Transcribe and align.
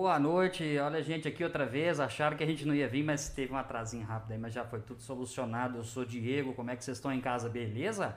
Boa 0.00 0.16
noite, 0.16 0.78
olha 0.78 1.00
a 1.00 1.02
gente 1.02 1.26
aqui 1.26 1.42
outra 1.42 1.66
vez. 1.66 1.98
Acharam 1.98 2.36
que 2.36 2.44
a 2.44 2.46
gente 2.46 2.64
não 2.64 2.72
ia 2.72 2.86
vir, 2.86 3.02
mas 3.02 3.30
teve 3.30 3.52
um 3.52 3.56
atrasinho 3.56 4.06
rápido 4.06 4.30
aí, 4.30 4.38
mas 4.38 4.54
já 4.54 4.64
foi 4.64 4.80
tudo 4.80 5.02
solucionado. 5.02 5.76
Eu 5.76 5.82
sou 5.82 6.04
Diego, 6.04 6.54
como 6.54 6.70
é 6.70 6.76
que 6.76 6.84
vocês 6.84 6.98
estão 6.98 7.12
em 7.12 7.20
casa, 7.20 7.48
beleza? 7.48 8.16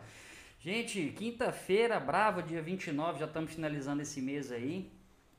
Gente, 0.59 1.07
quinta-feira, 1.17 1.99
brava, 1.99 2.43
dia 2.43 2.61
29, 2.61 3.19
já 3.19 3.25
estamos 3.25 3.51
finalizando 3.51 3.99
esse 4.03 4.21
mês 4.21 4.51
aí. 4.51 4.91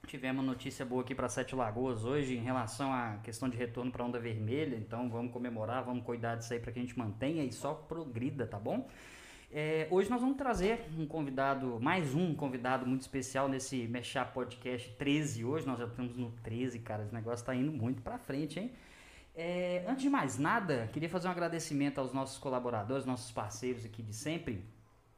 Tivemos 0.09 0.45
notícia 0.45 0.84
boa 0.84 1.02
aqui 1.02 1.14
para 1.14 1.28
Sete 1.28 1.55
Lagoas 1.55 2.05
hoje 2.05 2.36
em 2.36 2.42
relação 2.42 2.92
à 2.92 3.19
questão 3.22 3.48
de 3.48 3.56
retorno 3.56 3.92
para 3.92 4.05
Onda 4.05 4.19
Vermelha, 4.19 4.74
então 4.74 5.09
vamos 5.09 5.33
comemorar, 5.33 5.84
vamos 5.84 6.05
cuidar 6.05 6.34
disso 6.34 6.52
aí 6.52 6.59
para 6.59 6.72
que 6.72 6.80
a 6.80 6.83
gente 6.83 6.98
mantenha 6.98 7.45
e 7.45 7.52
só 7.52 7.72
progrida, 7.72 8.48
tá 8.48 8.59
bom? 8.59 8.91
É, 9.55 9.87
hoje 9.91 10.09
nós 10.09 10.23
vamos 10.23 10.38
trazer 10.38 10.87
um 10.97 11.06
convidado, 11.06 11.79
mais 11.79 12.15
um 12.15 12.34
convidado 12.34 12.87
muito 12.87 13.02
especial 13.02 13.51
nesse 13.51 13.87
Mexá 13.87 14.25
Podcast 14.25 14.91
13 14.92 15.45
hoje. 15.45 15.66
Nós 15.66 15.78
já 15.78 15.84
estamos 15.84 16.16
no 16.16 16.30
13, 16.42 16.78
cara. 16.78 17.02
Esse 17.02 17.12
negócio 17.12 17.42
está 17.42 17.55
indo 17.55 17.70
muito 17.70 18.01
para 18.01 18.16
frente, 18.16 18.59
hein? 18.59 18.73
É, 19.34 19.84
antes 19.87 20.05
de 20.05 20.09
mais 20.09 20.38
nada, 20.38 20.88
queria 20.91 21.09
fazer 21.09 21.28
um 21.28 21.33
agradecimento 21.33 21.98
aos 21.98 22.15
nossos 22.15 22.38
colaboradores, 22.38 23.05
nossos 23.05 23.30
parceiros 23.30 23.84
aqui 23.84 24.02
de 24.02 24.15
sempre. 24.15 24.65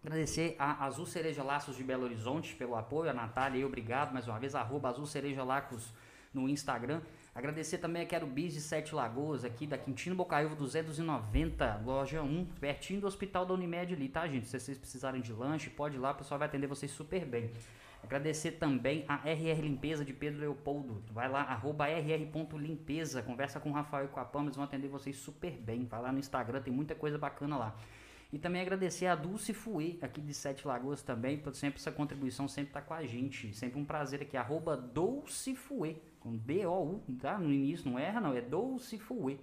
Agradecer 0.02 0.56
a 0.58 0.84
Azul 0.84 1.06
Cereja 1.06 1.44
Laços 1.44 1.76
de 1.76 1.84
Belo 1.84 2.02
Horizonte 2.02 2.56
pelo 2.56 2.74
apoio, 2.74 3.10
a 3.10 3.14
Natália 3.14 3.60
e 3.60 3.64
obrigado 3.64 4.12
mais 4.12 4.26
uma 4.26 4.40
vez, 4.40 4.56
arroba 4.56 4.88
Azul 4.88 5.06
Cereja 5.06 5.44
Laços 5.44 5.92
no 6.32 6.48
Instagram. 6.48 7.00
Agradecer 7.34 7.78
também 7.78 8.00
a 8.00 8.06
Quero 8.06 8.28
Bis 8.28 8.54
de 8.54 8.60
Sete 8.60 8.94
Lagoas, 8.94 9.44
aqui 9.44 9.66
da 9.66 9.76
Quintino 9.76 10.14
Bocaiúva 10.14 10.54
290, 10.54 11.82
loja 11.84 12.22
1, 12.22 12.44
pertinho 12.60 13.00
do 13.00 13.08
Hospital 13.08 13.44
da 13.44 13.52
Unimed 13.52 13.92
ali, 13.92 14.08
tá, 14.08 14.24
gente? 14.28 14.46
Se 14.46 14.60
vocês 14.60 14.78
precisarem 14.78 15.20
de 15.20 15.32
lanche, 15.32 15.68
pode 15.68 15.96
ir 15.96 15.98
lá, 15.98 16.12
o 16.12 16.14
pessoal 16.14 16.38
vai 16.38 16.46
atender 16.46 16.68
vocês 16.68 16.92
super 16.92 17.26
bem. 17.26 17.50
Agradecer 18.04 18.52
também 18.52 19.04
a 19.08 19.16
RR 19.28 19.62
Limpeza 19.62 20.04
de 20.04 20.12
Pedro 20.12 20.42
Leopoldo. 20.42 21.02
Vai 21.10 21.28
lá, 21.28 21.40
arroba 21.40 21.86
rr.limpeza, 21.86 23.20
conversa 23.20 23.58
com 23.58 23.70
o 23.70 23.72
Rafael 23.72 24.04
e 24.04 24.08
com 24.08 24.20
a 24.20 24.24
Pam, 24.24 24.44
eles 24.44 24.54
vão 24.54 24.64
atender 24.64 24.86
vocês 24.86 25.16
super 25.16 25.50
bem. 25.56 25.86
Vai 25.86 26.02
lá 26.02 26.12
no 26.12 26.20
Instagram, 26.20 26.62
tem 26.62 26.72
muita 26.72 26.94
coisa 26.94 27.18
bacana 27.18 27.56
lá. 27.56 27.76
E 28.32 28.38
também 28.38 28.62
agradecer 28.62 29.06
a 29.06 29.16
Dulce 29.16 29.52
Fue, 29.52 29.98
aqui 30.00 30.20
de 30.20 30.34
Sete 30.34 30.66
Lagoas 30.68 31.02
também, 31.02 31.38
por 31.38 31.52
sempre 31.54 31.80
essa 31.80 31.90
contribuição 31.90 32.46
sempre 32.46 32.72
tá 32.72 32.80
com 32.80 32.94
a 32.94 33.04
gente. 33.04 33.52
Sempre 33.54 33.80
um 33.80 33.84
prazer 33.84 34.22
aqui, 34.22 34.36
arroba 34.36 34.76
Dulce 34.76 35.56
Fue 35.56 36.00
com 36.24 36.34
D-O-U, 36.38 37.02
tá? 37.20 37.38
No 37.38 37.52
início 37.52 37.90
não 37.90 37.98
erra, 37.98 38.18
não, 38.18 38.32
é 38.32 38.40
Dolce 38.40 38.98
Fue. 38.98 39.38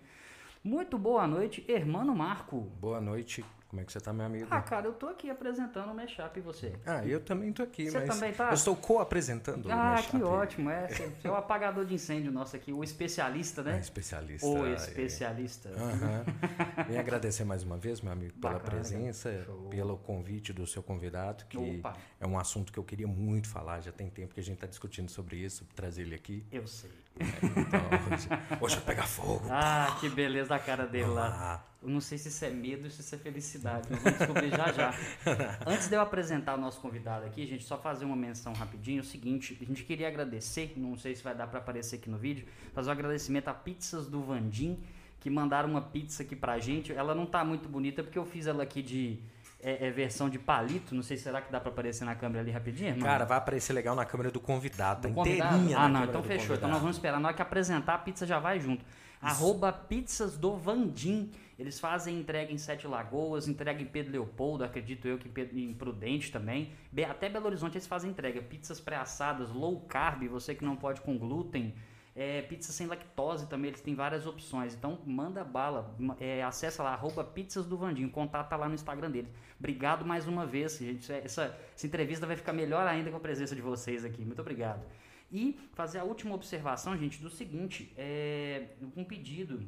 Muito 0.63 0.97
boa 0.97 1.27
noite, 1.27 1.63
Hermano 1.67 2.15
Marco. 2.15 2.59
Boa 2.81 2.99
noite, 2.99 3.45
como 3.71 3.81
é 3.81 3.85
que 3.85 3.93
você 3.93 4.01
tá, 4.01 4.11
meu 4.11 4.25
amigo? 4.25 4.47
Ah, 4.51 4.61
cara, 4.61 4.85
eu 4.85 4.91
tô 4.91 5.07
aqui 5.07 5.29
apresentando 5.29 5.91
o 5.91 5.95
Mashup 5.95 6.37
e 6.37 6.41
você. 6.41 6.73
Ah, 6.85 7.05
eu 7.05 7.21
também 7.21 7.53
tô 7.53 7.63
aqui, 7.63 7.89
você 7.89 7.99
mas 7.99 8.09
também 8.09 8.33
tá? 8.33 8.49
eu 8.49 8.53
estou 8.53 8.75
co-apresentando 8.75 9.71
ah, 9.71 9.73
o 9.73 9.77
Mashup. 9.77 10.07
Ah, 10.07 10.19
que 10.19 10.23
ótimo, 10.25 10.69
é, 10.69 10.87
você 10.89 11.13
é 11.23 11.31
o 11.31 11.35
apagador 11.35 11.85
de 11.85 11.93
incêndio 11.93 12.33
nosso 12.33 12.53
aqui, 12.53 12.73
o 12.73 12.83
especialista, 12.83 13.63
né? 13.63 13.77
É, 13.77 13.79
especialista. 13.79 14.45
O 14.45 14.67
especialista. 14.67 15.69
É. 15.69 16.91
Uhum. 16.91 16.99
Agradecer 16.99 17.45
mais 17.45 17.63
uma 17.63 17.77
vez, 17.77 18.01
meu 18.01 18.11
amigo, 18.11 18.33
pela 18.33 18.55
Bacana, 18.55 18.71
presença, 18.71 19.41
Show. 19.45 19.69
pelo 19.69 19.97
convite 19.99 20.51
do 20.51 20.67
seu 20.67 20.83
convidado, 20.83 21.45
que 21.45 21.57
Opa. 21.57 21.95
é 22.19 22.27
um 22.27 22.37
assunto 22.37 22.73
que 22.73 22.77
eu 22.77 22.83
queria 22.83 23.07
muito 23.07 23.47
falar, 23.47 23.79
já 23.79 23.93
tem 23.93 24.09
tempo 24.09 24.33
que 24.33 24.41
a 24.41 24.43
gente 24.43 24.55
está 24.55 24.67
discutindo 24.67 25.09
sobre 25.09 25.37
isso, 25.37 25.65
trazer 25.73 26.01
ele 26.01 26.15
aqui. 26.15 26.45
Eu 26.51 26.67
sei. 26.67 26.91
Então, 27.21 27.81
hoje, 28.11 28.27
hoje 28.61 28.75
vai 28.75 28.85
pegar 28.85 29.07
fogo. 29.07 29.45
Ah, 29.49 29.97
que 29.99 30.09
beleza 30.09 30.49
da 30.49 30.59
cara 30.59 30.85
dele 30.85 31.07
lá. 31.07 31.63
Eu 31.81 31.89
não 31.89 31.99
sei 31.99 32.17
se 32.17 32.27
isso 32.27 32.45
é 32.45 32.49
medo 32.49 32.85
ou 32.85 32.91
se 32.91 33.01
isso 33.01 33.15
é 33.15 33.17
felicidade. 33.17 33.89
Nós 33.89 33.99
vamos 34.01 34.19
descobrir 34.19 34.49
já 34.49 34.71
já. 34.71 34.93
Antes 35.65 35.87
de 35.87 35.95
eu 35.95 36.01
apresentar 36.01 36.55
o 36.55 36.61
nosso 36.61 36.79
convidado 36.79 37.25
aqui, 37.25 37.45
gente, 37.47 37.63
só 37.63 37.77
fazer 37.77 38.05
uma 38.05 38.15
menção 38.15 38.53
rapidinho. 38.53 39.01
O 39.01 39.05
seguinte, 39.05 39.57
a 39.59 39.65
gente 39.65 39.83
queria 39.83 40.07
agradecer, 40.07 40.73
não 40.77 40.95
sei 40.95 41.15
se 41.15 41.23
vai 41.23 41.33
dar 41.33 41.47
para 41.47 41.59
aparecer 41.59 41.95
aqui 41.95 42.09
no 42.09 42.17
vídeo, 42.17 42.45
fazer 42.73 42.89
um 42.89 42.93
agradecimento 42.93 43.47
a 43.47 43.53
Pizzas 43.53 44.07
do 44.07 44.21
Vandim, 44.21 44.79
que 45.19 45.29
mandaram 45.29 45.69
uma 45.69 45.81
pizza 45.81 46.21
aqui 46.21 46.35
pra 46.35 46.59
gente. 46.59 46.93
Ela 46.93 47.15
não 47.15 47.25
tá 47.25 47.43
muito 47.43 47.67
bonita 47.67 48.03
porque 48.03 48.19
eu 48.19 48.25
fiz 48.25 48.45
ela 48.45 48.61
aqui 48.61 48.83
de 48.83 49.19
é, 49.61 49.87
é, 49.87 49.91
versão 49.91 50.29
de 50.29 50.39
palito. 50.39 50.93
Não 50.93 51.03
sei 51.03 51.17
se 51.17 51.23
será 51.23 51.41
que 51.41 51.51
dá 51.51 51.59
para 51.59 51.71
aparecer 51.71 52.05
na 52.05 52.15
câmera 52.15 52.41
ali 52.41 52.51
rapidinho, 52.51 52.89
irmão? 52.89 53.07
Cara, 53.07 53.25
vai 53.25 53.37
aparecer 53.37 53.73
legal 53.73 53.95
na 53.95 54.05
câmera 54.05 54.31
do 54.31 54.39
convidado, 54.39 55.07
do 55.07 55.13
convidado? 55.13 55.55
inteirinha. 55.55 55.77
Ah, 55.77 55.87
não, 55.87 56.03
então 56.03 56.21
fechou. 56.21 56.47
Convidado. 56.47 56.57
Então 56.57 56.69
nós 56.69 56.81
vamos 56.81 56.95
esperar. 56.97 57.19
Na 57.19 57.29
hora 57.29 57.35
que 57.35 57.41
apresentar, 57.41 57.95
a 57.95 57.97
pizza 57.97 58.25
já 58.25 58.39
vai 58.39 58.59
junto. 58.59 58.83
Arroba 59.21 59.71
Pizzas 59.71 60.35
do 60.35 60.57
Vandim. 60.57 61.31
Eles 61.59 61.79
fazem 61.79 62.19
entrega 62.19 62.51
em 62.51 62.57
Sete 62.57 62.87
Lagoas, 62.87 63.47
entrega 63.47 63.79
em 63.79 63.85
Pedro 63.85 64.11
Leopoldo, 64.13 64.63
acredito 64.63 65.07
eu 65.07 65.19
que 65.19 65.29
em 65.53 65.71
Prudente 65.73 66.31
também. 66.31 66.71
Até 67.07 67.29
Belo 67.29 67.45
Horizonte 67.45 67.73
eles 67.73 67.85
fazem 67.85 68.09
entrega. 68.09 68.41
Pizzas 68.41 68.79
pré-assadas, 68.79 69.51
low 69.51 69.79
carb, 69.81 70.27
você 70.27 70.55
que 70.55 70.65
não 70.65 70.75
pode 70.75 71.01
com 71.01 71.15
glúten. 71.19 71.75
É, 72.13 72.41
pizza 72.41 72.73
sem 72.73 72.87
lactose 72.87 73.47
também, 73.47 73.69
eles 73.69 73.81
têm 73.81 73.95
várias 73.95 74.25
opções. 74.25 74.73
Então 74.73 74.99
manda 75.05 75.43
bala, 75.43 75.95
é, 76.19 76.43
acessa 76.43 76.83
lá, 76.83 76.91
arroba 76.91 77.23
pizzas 77.23 77.65
do 77.65 77.77
Vandinho, 77.77 78.09
contato 78.09 78.49
tá 78.49 78.57
lá 78.57 78.67
no 78.67 78.75
Instagram 78.75 79.09
deles. 79.09 79.31
Obrigado 79.57 80.05
mais 80.05 80.27
uma 80.27 80.45
vez, 80.45 80.77
gente. 80.77 81.11
Essa, 81.11 81.57
essa 81.75 81.87
entrevista 81.87 82.25
vai 82.25 82.35
ficar 82.35 82.51
melhor 82.51 82.85
ainda 82.85 83.09
com 83.09 83.17
a 83.17 83.19
presença 83.19 83.55
de 83.55 83.61
vocês 83.61 84.03
aqui. 84.03 84.25
Muito 84.25 84.41
obrigado. 84.41 84.83
E 85.31 85.57
fazer 85.73 85.99
a 85.99 86.03
última 86.03 86.35
observação, 86.35 86.97
gente, 86.97 87.21
do 87.21 87.29
seguinte, 87.29 87.93
é, 87.95 88.71
um 88.97 89.05
pedido 89.05 89.65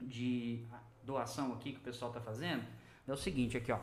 de 0.00 0.64
doação 1.02 1.52
aqui 1.52 1.72
que 1.72 1.78
o 1.78 1.82
pessoal 1.82 2.10
está 2.12 2.20
fazendo, 2.20 2.62
é 3.06 3.12
o 3.12 3.16
seguinte 3.16 3.56
aqui, 3.56 3.72
ó. 3.72 3.80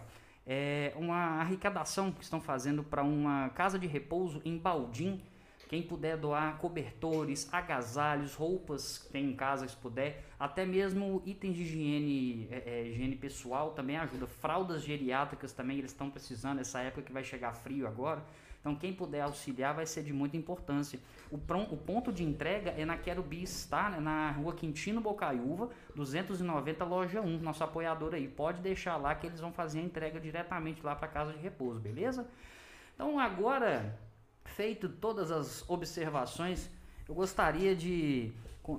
É 0.48 0.94
uma 0.96 1.42
arrecadação 1.42 2.12
que 2.12 2.24
estão 2.24 2.40
fazendo 2.40 2.84
para 2.84 3.04
uma 3.04 3.50
casa 3.50 3.78
de 3.78 3.86
repouso 3.86 4.42
em 4.46 4.58
Baldim. 4.58 5.22
Quem 5.70 5.84
puder 5.84 6.18
doar 6.18 6.58
cobertores, 6.58 7.48
agasalhos, 7.54 8.34
roupas 8.34 8.98
que 8.98 9.10
tem 9.10 9.30
em 9.30 9.36
casa, 9.36 9.68
se 9.68 9.78
puder, 9.78 10.26
até 10.40 10.66
mesmo 10.66 11.22
itens 11.28 11.56
de 11.56 11.62
higiene, 11.62 12.48
é, 12.50 12.64
é, 12.66 12.88
higiene 12.88 13.16
pessoal 13.16 13.70
também 13.74 13.96
ajuda. 13.96 14.26
Fraldas 14.26 14.82
geriátricas 14.82 15.54
também 15.54 15.78
eles 15.78 15.92
estão 15.92 16.10
precisando, 16.10 16.60
essa 16.60 16.80
época 16.80 17.04
que 17.04 17.14
vai 17.14 17.24
chegar 17.24 17.54
frio 17.54 17.88
agora. 17.88 18.26
Então, 18.60 18.74
quem 18.74 18.92
puder 18.92 19.22
auxiliar 19.22 19.76
vai 19.76 19.86
ser 19.86 20.02
de 20.02 20.12
muita 20.12 20.36
importância. 20.36 21.00
O, 21.30 21.38
o 21.38 21.78
ponto 21.78 22.12
de 22.12 22.24
entrega 22.24 22.72
é 22.72 22.84
na 22.84 22.98
Quero 22.98 23.22
Bis, 23.22 23.68
tá? 23.68 23.92
Na 24.02 24.32
rua 24.32 24.56
Quintino 24.56 25.00
Bocaiúva, 25.00 25.70
290, 25.96 26.84
loja 26.84 27.22
1, 27.22 27.42
nosso 27.42 27.64
apoiador 27.64 28.16
aí. 28.16 28.28
Pode 28.28 28.60
deixar 28.60 28.98
lá 28.98 29.14
que 29.14 29.28
eles 29.28 29.40
vão 29.40 29.54
fazer 29.54 29.82
a 29.82 29.84
entrega 29.84 30.20
diretamente 30.20 30.84
lá 30.84 30.96
para 30.96 31.08
casa 31.08 31.32
de 31.32 31.38
repouso, 31.38 31.80
beleza? 31.80 32.28
Então, 32.96 33.20
agora, 33.20 33.96
feito 34.56 34.90
todas 34.90 35.32
as 35.32 35.68
observações, 35.70 36.70
eu 37.08 37.16
gostaria 37.16 37.76
de 37.76 38.32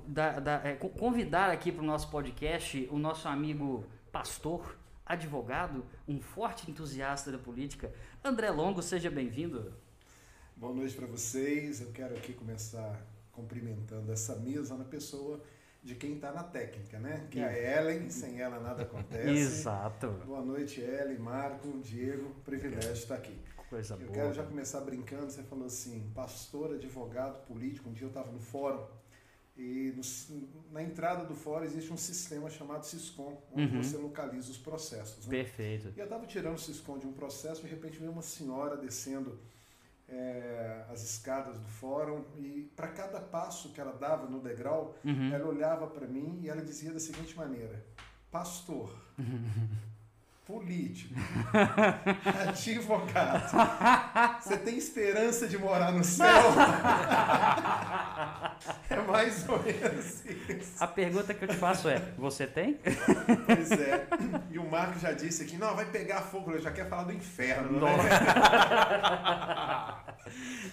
da, 0.07 0.39
da, 0.39 0.53
é, 0.63 0.75
convidar 0.75 1.49
aqui 1.49 1.71
para 1.71 1.83
o 1.83 1.85
nosso 1.85 2.09
podcast 2.09 2.87
o 2.91 2.97
nosso 2.97 3.27
amigo 3.27 3.83
pastor 4.11 4.77
advogado, 5.05 5.83
um 6.07 6.21
forte 6.21 6.69
entusiasta 6.69 7.31
da 7.31 7.37
política. 7.37 7.91
André 8.23 8.49
Longo, 8.49 8.81
seja 8.81 9.09
bem-vindo. 9.09 9.73
Boa 10.55 10.73
noite 10.73 10.95
para 10.95 11.07
vocês. 11.07 11.81
Eu 11.81 11.91
quero 11.91 12.15
aqui 12.15 12.33
começar 12.33 13.01
cumprimentando 13.31 14.11
essa 14.11 14.35
mesa 14.35 14.77
na 14.77 14.85
pessoa 14.85 15.41
de 15.83 15.95
quem 15.95 16.13
está 16.13 16.31
na 16.31 16.43
técnica, 16.43 16.99
né? 16.99 17.27
Que 17.31 17.39
é 17.39 17.45
a 17.45 17.81
Ellen, 17.81 18.09
sem 18.09 18.39
ela 18.39 18.59
nada 18.59 18.83
acontece. 18.83 19.27
Exato. 19.29 20.07
Boa 20.25 20.41
noite, 20.41 20.79
Ellen, 20.79 21.17
Marco, 21.17 21.79
Diego, 21.79 22.29
privilégio 22.45 22.93
estar 22.93 23.15
aqui. 23.15 23.35
Coisa 23.71 23.93
eu 23.93 23.99
boa. 23.99 24.09
Eu 24.09 24.13
quero 24.13 24.33
já 24.33 24.43
começar 24.43 24.81
brincando, 24.81 25.31
você 25.31 25.43
falou 25.43 25.65
assim, 25.65 26.11
pastor, 26.13 26.73
advogado, 26.73 27.45
político. 27.45 27.89
Um 27.89 27.93
dia 27.93 28.03
eu 28.03 28.09
estava 28.09 28.29
no 28.29 28.39
fórum 28.39 28.85
e 29.55 29.93
no, 29.95 30.03
na 30.73 30.83
entrada 30.83 31.23
do 31.23 31.33
fórum 31.33 31.63
existe 31.63 31.91
um 31.91 31.95
sistema 31.95 32.49
chamado 32.49 32.85
Siscom, 32.85 33.41
onde 33.49 33.77
uhum. 33.77 33.81
você 33.81 33.95
localiza 33.95 34.51
os 34.51 34.57
processos. 34.57 35.25
Né? 35.25 35.37
Perfeito. 35.37 35.93
E 35.95 35.99
eu 35.99 36.03
estava 36.03 36.25
tirando 36.25 36.55
o 36.55 36.59
Siscom 36.59 36.99
de 36.99 37.07
um 37.07 37.13
processo 37.13 37.61
e 37.61 37.63
de 37.63 37.69
repente 37.69 37.97
veio 37.97 38.11
uma 38.11 38.21
senhora 38.21 38.75
descendo 38.75 39.39
é, 40.09 40.83
as 40.89 41.01
escadas 41.01 41.57
do 41.57 41.67
fórum 41.69 42.25
e 42.39 42.69
para 42.75 42.89
cada 42.89 43.21
passo 43.21 43.71
que 43.71 43.79
ela 43.79 43.93
dava 43.93 44.27
no 44.27 44.41
degrau, 44.41 44.97
uhum. 45.05 45.31
ela 45.33 45.47
olhava 45.47 45.87
para 45.87 46.05
mim 46.05 46.41
e 46.43 46.49
ela 46.49 46.61
dizia 46.61 46.91
da 46.91 46.99
seguinte 46.99 47.37
maneira: 47.37 47.85
Pastor, 48.29 48.93
político, 50.51 51.15
advogado, 52.45 53.49
você 54.41 54.57
tem 54.57 54.77
esperança 54.77 55.47
de 55.47 55.57
morar 55.57 55.93
no 55.93 56.03
céu? 56.03 56.27
é 58.89 58.97
mais 59.07 59.47
ou 59.47 59.63
menos 59.63 60.25
isso. 60.25 60.73
A 60.77 60.87
pergunta 60.87 61.33
que 61.33 61.45
eu 61.45 61.47
te 61.47 61.55
faço 61.55 61.87
é: 61.87 62.01
você 62.17 62.45
tem? 62.45 62.77
Pois 63.45 63.71
é. 63.71 64.05
E 64.49 64.59
o 64.59 64.69
Marco 64.69 64.99
já 64.99 65.13
disse 65.13 65.43
aqui: 65.43 65.55
não, 65.55 65.73
vai 65.73 65.85
pegar 65.85 66.19
fogo, 66.21 66.59
já 66.59 66.71
quer 66.71 66.89
falar 66.89 67.03
do 67.03 67.13
inferno, 67.13 67.79
né? 67.79 67.91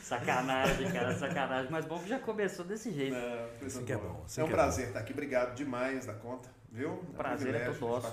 sacanagem, 0.02 0.90
cara, 0.90 1.16
sacanagem. 1.16 1.70
Mas 1.70 1.84
bom 1.84 2.00
que 2.00 2.08
já 2.08 2.18
começou 2.18 2.64
desse 2.64 2.90
jeito. 2.90 3.14
Não, 3.14 3.66
isso 3.66 3.84
que 3.84 3.92
é 3.92 3.96
bom. 3.96 4.24
é 4.36 4.42
um 4.42 4.48
prazer 4.48 4.86
é 4.86 4.88
estar 4.88 4.98
aqui. 5.00 5.12
Obrigado 5.12 5.54
demais 5.54 6.04
da 6.04 6.14
conta. 6.14 6.48
Viu? 6.70 6.92
O 6.92 7.14
prazer 7.14 7.54
é, 7.54 7.64
todo 7.64 7.80
nosso. 7.80 8.12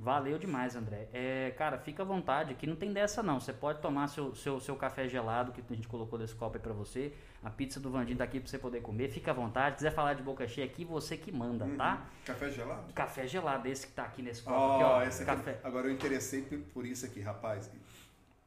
Valeu 0.00 0.36
demais, 0.36 0.74
André. 0.74 1.08
É, 1.12 1.54
cara, 1.56 1.78
fica 1.78 2.02
à 2.02 2.06
vontade. 2.06 2.52
Aqui 2.52 2.66
não 2.66 2.74
tem 2.74 2.92
dessa, 2.92 3.22
não. 3.22 3.38
Você 3.38 3.52
pode 3.52 3.80
tomar 3.80 4.08
seu, 4.08 4.34
seu, 4.34 4.60
seu 4.60 4.74
café 4.74 5.08
gelado 5.08 5.52
que 5.52 5.60
a 5.60 5.74
gente 5.74 5.86
colocou 5.86 6.18
desse 6.18 6.34
copo 6.34 6.56
aí 6.56 6.62
pra 6.62 6.72
você. 6.72 7.12
A 7.42 7.50
pizza 7.50 7.78
do 7.78 7.88
Vandinho 7.88 8.18
tá 8.18 8.24
aqui 8.24 8.40
pra 8.40 8.48
você 8.48 8.58
poder 8.58 8.80
comer. 8.80 9.08
Fica 9.10 9.30
à 9.30 9.34
vontade. 9.34 9.76
Se 9.76 9.84
quiser 9.84 9.94
falar 9.94 10.14
de 10.14 10.22
boca 10.22 10.46
cheia 10.48 10.66
aqui, 10.66 10.84
você 10.84 11.16
que 11.16 11.30
manda, 11.30 11.64
uhum. 11.64 11.76
tá? 11.76 12.04
Café 12.24 12.50
gelado? 12.50 12.92
Café 12.92 13.26
gelado, 13.28 13.68
esse 13.68 13.86
que 13.86 13.92
tá 13.92 14.02
aqui 14.04 14.22
nesse 14.22 14.42
copo. 14.42 14.56
Oh, 14.56 14.74
aqui, 14.74 14.84
ó. 14.84 15.02
Esse 15.04 15.24
café. 15.24 15.52
Aqui, 15.52 15.66
agora 15.66 15.86
eu 15.86 15.92
interessei 15.92 16.42
por 16.42 16.84
isso 16.84 17.06
aqui, 17.06 17.20
rapaz. 17.20 17.70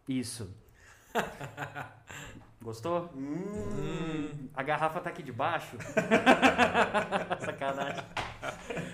Isso. 0.08 0.54
Gostou? 2.62 3.10
Hum. 3.16 4.50
A 4.54 4.62
garrafa 4.62 5.00
tá 5.00 5.10
aqui 5.10 5.24
debaixo. 5.24 5.78
Sacanagem. 7.44 8.04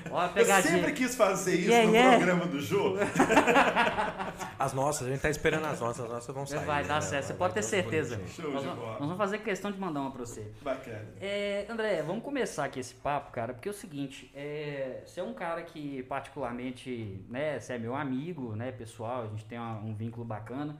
Ó, 0.10 0.20
a 0.20 0.30
pegadinha. 0.30 0.74
Eu 0.74 0.78
sempre 0.78 0.94
quis 0.94 1.16
fazer 1.16 1.56
isso 1.56 1.70
yeah, 1.70 1.88
no 1.88 1.94
yeah. 1.94 2.18
programa 2.18 2.46
do 2.46 2.62
Jô. 2.62 2.96
As 4.58 4.74
nossas, 4.74 5.08
a 5.08 5.12
gente 5.12 5.22
tá 5.22 5.30
esperando 5.30 5.66
as 5.66 5.80
nossas, 5.80 6.06
as 6.06 6.12
nossas 6.12 6.36
vão 6.36 6.46
sair. 6.46 6.66
Vai 6.66 6.84
dar 6.84 6.96
né? 6.96 7.02
certo, 7.02 7.26
você 7.26 7.34
pode 7.36 7.54
ter 7.54 7.62
certeza. 7.62 8.20
Show 8.28 8.52
nós, 8.52 8.64
vamos, 8.64 8.84
nós 8.84 9.00
vamos 9.00 9.18
fazer 9.18 9.38
questão 9.40 9.72
de 9.72 9.80
mandar 9.80 10.02
uma 10.02 10.10
pra 10.10 10.26
você. 10.26 10.52
Bacana. 10.64 11.06
É, 11.22 11.68
André, 11.70 12.02
vamos 12.02 12.24
começar 12.24 12.66
aqui 12.66 12.80
esse 12.80 12.96
papo, 12.96 13.32
cara, 13.32 13.54
porque 13.54 13.70
é 13.70 13.72
o 13.72 13.76
seguinte, 13.76 14.32
é, 14.34 15.04
você 15.06 15.20
é 15.20 15.24
um 15.24 15.34
cara 15.34 15.62
que 15.62 16.02
particularmente, 16.04 17.24
né, 17.30 17.60
você 17.60 17.74
é 17.74 17.78
meu 17.78 17.96
amigo, 17.96 18.56
né, 18.56 18.72
pessoal, 18.72 19.26
a 19.26 19.28
gente 19.28 19.46
tem 19.46 19.60
uma, 19.60 19.78
um 19.78 19.94
vínculo 19.94 20.26
bacana, 20.26 20.76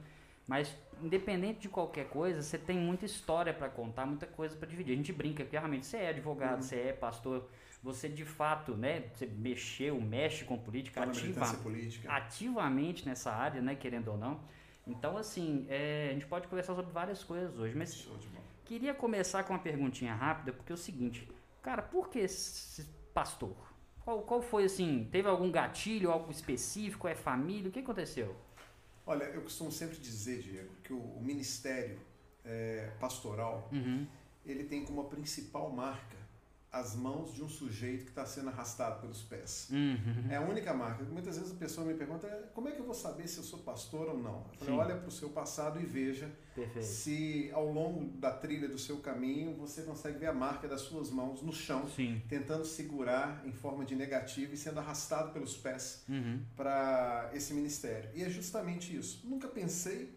mas 0.48 0.74
independente 1.02 1.60
de 1.60 1.68
qualquer 1.68 2.08
coisa, 2.08 2.42
você 2.42 2.56
tem 2.56 2.78
muita 2.78 3.04
história 3.04 3.52
para 3.52 3.68
contar, 3.68 4.06
muita 4.06 4.26
coisa 4.26 4.56
para 4.56 4.66
dividir. 4.66 4.94
A 4.94 4.96
gente 4.96 5.12
brinca 5.12 5.44
que 5.44 5.52
realmente 5.52 5.86
você 5.86 5.98
é 5.98 6.08
advogado, 6.08 6.56
uhum. 6.56 6.62
você 6.62 6.76
é 6.76 6.92
pastor, 6.92 7.48
você 7.82 8.08
de 8.08 8.24
fato, 8.24 8.74
né, 8.74 9.04
você 9.14 9.26
mexeu, 9.26 10.00
mexe 10.00 10.44
com 10.44 10.58
política, 10.58 11.02
ativa, 11.02 11.54
política. 11.56 12.10
ativamente 12.10 13.06
nessa 13.06 13.30
área, 13.30 13.60
né, 13.60 13.74
querendo 13.74 14.08
ou 14.08 14.16
não. 14.16 14.40
Então, 14.86 15.18
assim, 15.18 15.66
é, 15.68 16.08
a 16.10 16.12
gente 16.14 16.26
pode 16.26 16.48
conversar 16.48 16.74
sobre 16.74 16.90
várias 16.90 17.22
coisas 17.22 17.56
hoje, 17.58 17.76
mas 17.76 18.08
queria 18.64 18.94
começar 18.94 19.44
com 19.44 19.52
uma 19.52 19.58
perguntinha 19.58 20.14
rápida, 20.14 20.52
porque 20.52 20.72
é 20.72 20.74
o 20.74 20.78
seguinte, 20.78 21.28
cara, 21.62 21.82
por 21.82 22.08
que 22.08 22.24
pastor? 23.12 23.54
Qual, 24.02 24.22
qual 24.22 24.40
foi, 24.40 24.64
assim, 24.64 25.06
teve 25.12 25.28
algum 25.28 25.50
gatilho, 25.50 26.10
algo 26.10 26.30
específico, 26.30 27.06
é 27.06 27.14
família, 27.14 27.68
o 27.68 27.72
que 27.72 27.80
aconteceu? 27.80 28.34
Olha, 29.08 29.24
eu 29.24 29.40
costumo 29.40 29.72
sempre 29.72 29.96
dizer, 29.96 30.42
Diego, 30.42 30.68
que 30.84 30.92
o, 30.92 31.00
o 31.00 31.22
ministério 31.22 31.98
é, 32.44 32.92
pastoral, 33.00 33.66
uhum. 33.72 34.06
ele 34.44 34.64
tem 34.64 34.84
como 34.84 35.08
principal 35.08 35.70
marca 35.70 36.17
as 36.70 36.94
mãos 36.94 37.34
de 37.34 37.42
um 37.42 37.48
sujeito 37.48 38.04
que 38.04 38.10
está 38.10 38.26
sendo 38.26 38.50
arrastado 38.50 39.00
pelos 39.00 39.22
pés. 39.22 39.68
Uhum. 39.70 40.30
É 40.30 40.36
a 40.36 40.42
única 40.42 40.74
marca. 40.74 41.02
Muitas 41.04 41.38
vezes 41.38 41.52
a 41.52 41.56
pessoa 41.56 41.86
me 41.86 41.94
pergunta 41.94 42.28
como 42.52 42.68
é 42.68 42.72
que 42.72 42.80
eu 42.80 42.84
vou 42.84 42.94
saber 42.94 43.26
se 43.26 43.38
eu 43.38 43.44
sou 43.44 43.60
pastor 43.60 44.08
ou 44.08 44.18
não. 44.18 44.46
Eu 44.52 44.58
falei, 44.58 44.74
olha 44.74 44.96
para 44.96 45.08
o 45.08 45.10
seu 45.10 45.30
passado 45.30 45.80
e 45.80 45.86
veja 45.86 46.30
Perfeito. 46.54 46.86
se 46.86 47.50
ao 47.54 47.72
longo 47.72 48.04
da 48.18 48.30
trilha 48.30 48.68
do 48.68 48.78
seu 48.78 48.98
caminho 48.98 49.54
você 49.54 49.82
consegue 49.82 50.18
ver 50.18 50.26
a 50.26 50.32
marca 50.34 50.68
das 50.68 50.82
suas 50.82 51.10
mãos 51.10 51.40
no 51.40 51.54
chão, 51.54 51.88
Sim. 51.88 52.20
tentando 52.28 52.66
segurar 52.66 53.42
em 53.46 53.52
forma 53.52 53.82
de 53.82 53.96
negativo 53.96 54.52
e 54.52 54.56
sendo 54.56 54.78
arrastado 54.78 55.32
pelos 55.32 55.56
pés 55.56 56.04
uhum. 56.06 56.42
para 56.54 57.30
esse 57.32 57.54
ministério. 57.54 58.10
E 58.14 58.22
é 58.22 58.28
justamente 58.28 58.94
isso. 58.94 59.26
Nunca 59.26 59.48
pensei, 59.48 60.14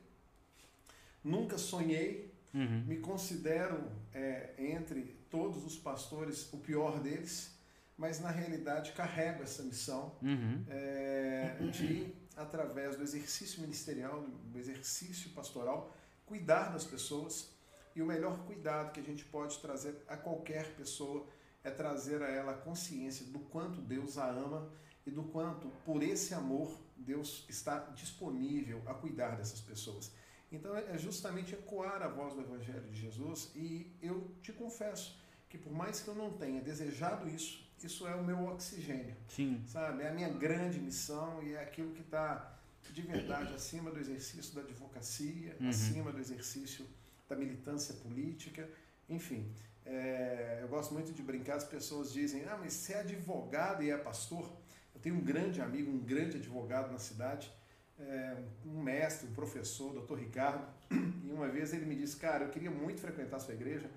nunca 1.24 1.58
sonhei, 1.58 2.34
uhum. 2.54 2.84
me 2.86 2.98
considero 2.98 3.90
é, 4.14 4.54
entre 4.58 5.21
todos 5.32 5.66
os 5.66 5.78
pastores 5.78 6.52
o 6.54 6.58
pior 6.58 7.00
deles, 7.00 7.58
mas 7.98 8.20
na 8.20 8.30
realidade 8.30 8.92
carrego 8.92 9.42
essa 9.42 9.64
missão 9.64 10.16
uhum. 10.22 10.64
é, 10.70 11.56
de, 11.72 12.14
através 12.36 12.96
do 12.96 13.04
exercício 13.04 13.62
ministerial, 13.62 14.22
do 14.22 14.60
exercício 14.60 15.32
pastoral, 15.32 15.96
cuidar 16.26 16.72
das 16.72 16.86
pessoas. 16.86 17.50
E 17.96 18.02
o 18.02 18.06
melhor 18.06 18.38
cuidado 18.46 18.92
que 18.92 19.00
a 19.00 19.04
gente 19.04 19.26
pode 19.26 19.58
trazer 19.60 20.04
a 20.08 20.16
qualquer 20.16 20.76
pessoa 20.76 21.26
é 21.64 21.70
trazer 21.70 22.22
a 22.22 22.30
ela 22.30 22.54
a 22.54 22.58
consciência 22.58 23.26
do 23.26 23.40
quanto 23.40 23.82
Deus 23.82 24.18
a 24.18 24.30
ama 24.30 24.72
e 25.06 25.12
do 25.12 25.24
quanto, 25.24 25.68
por 25.86 26.02
esse 26.04 26.34
amor, 26.34 26.80
Deus 26.96 27.46
está 27.50 27.80
disponível 27.96 28.82
a 28.86 28.94
cuidar 28.94 29.36
dessas 29.36 29.60
pessoas. 29.60 30.12
Então 30.52 30.76
é 30.76 30.98
justamente 30.98 31.54
ecoar 31.54 32.02
a 32.02 32.08
voz 32.08 32.34
do 32.34 32.42
Evangelho 32.42 32.90
de 32.90 33.00
Jesus 33.00 33.52
e 33.56 33.96
eu 34.02 34.36
te 34.42 34.52
confesso, 34.52 35.18
que 35.52 35.58
por 35.58 35.74
mais 35.74 36.00
que 36.00 36.08
eu 36.08 36.16
não 36.16 36.32
tenha 36.32 36.62
desejado 36.62 37.28
isso, 37.30 37.70
isso 37.84 38.08
é 38.08 38.16
o 38.16 38.24
meu 38.24 38.46
oxigênio. 38.46 39.16
Sim. 39.28 39.62
Sabe? 39.68 40.04
É 40.04 40.08
a 40.08 40.14
minha 40.14 40.30
grande 40.30 40.80
missão 40.80 41.44
e 41.44 41.54
é 41.54 41.62
aquilo 41.62 41.92
que 41.92 42.02
está 42.02 42.58
de 42.90 43.02
verdade 43.02 43.54
acima 43.54 43.92
do 43.92 44.00
exercício 44.00 44.56
da 44.56 44.62
advocacia, 44.62 45.58
uhum. 45.60 45.70
acima 45.70 46.12
do 46.12 46.20
exercício 46.20 46.86
da 47.28 47.36
militância 47.36 47.94
política, 47.96 48.68
enfim. 49.10 49.52
É, 49.86 50.60
eu 50.62 50.70
gosto 50.70 50.94
muito 50.94 51.12
de 51.12 51.22
brincar, 51.22 51.56
as 51.58 51.66
pessoas 51.66 52.14
dizem, 52.14 52.46
ah, 52.46 52.58
mas 52.58 52.72
você 52.72 52.94
é 52.94 53.00
advogado 53.02 53.84
e 53.84 53.92
é 53.92 53.98
pastor? 53.98 54.50
Eu 54.96 55.02
tenho 55.02 55.16
um 55.16 55.22
grande 55.22 55.62
amigo, 55.62 55.92
um 55.92 56.00
grande 56.00 56.38
advogado 56.38 56.92
na 56.94 57.00
cidade, 57.00 57.52
é, 58.00 58.38
um 58.66 58.82
mestre, 58.82 59.28
um 59.28 59.34
professor, 59.34 59.94
doutor 59.94 60.18
Ricardo, 60.18 60.66
e 60.90 61.30
uma 61.30 61.50
vez 61.50 61.74
ele 61.74 61.86
me 61.86 61.96
disse, 61.96 62.16
cara, 62.16 62.46
eu 62.46 62.50
queria 62.50 62.72
muito 62.72 63.02
frequentar 63.02 63.36
a 63.36 63.40
sua 63.40 63.54
igreja, 63.54 63.90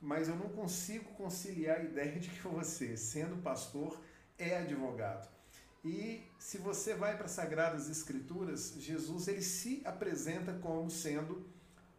mas 0.00 0.28
eu 0.28 0.36
não 0.36 0.48
consigo 0.48 1.04
conciliar 1.14 1.78
a 1.78 1.82
ideia 1.82 2.18
de 2.18 2.28
que 2.28 2.46
você, 2.46 2.96
sendo 2.96 3.42
pastor, 3.42 4.00
é 4.38 4.58
advogado. 4.58 5.28
E 5.84 6.22
se 6.38 6.58
você 6.58 6.94
vai 6.94 7.16
para 7.16 7.26
as 7.26 7.32
Sagradas 7.32 7.88
Escrituras, 7.88 8.74
Jesus 8.78 9.28
ele 9.28 9.42
se 9.42 9.82
apresenta 9.84 10.52
como 10.54 10.90
sendo 10.90 11.46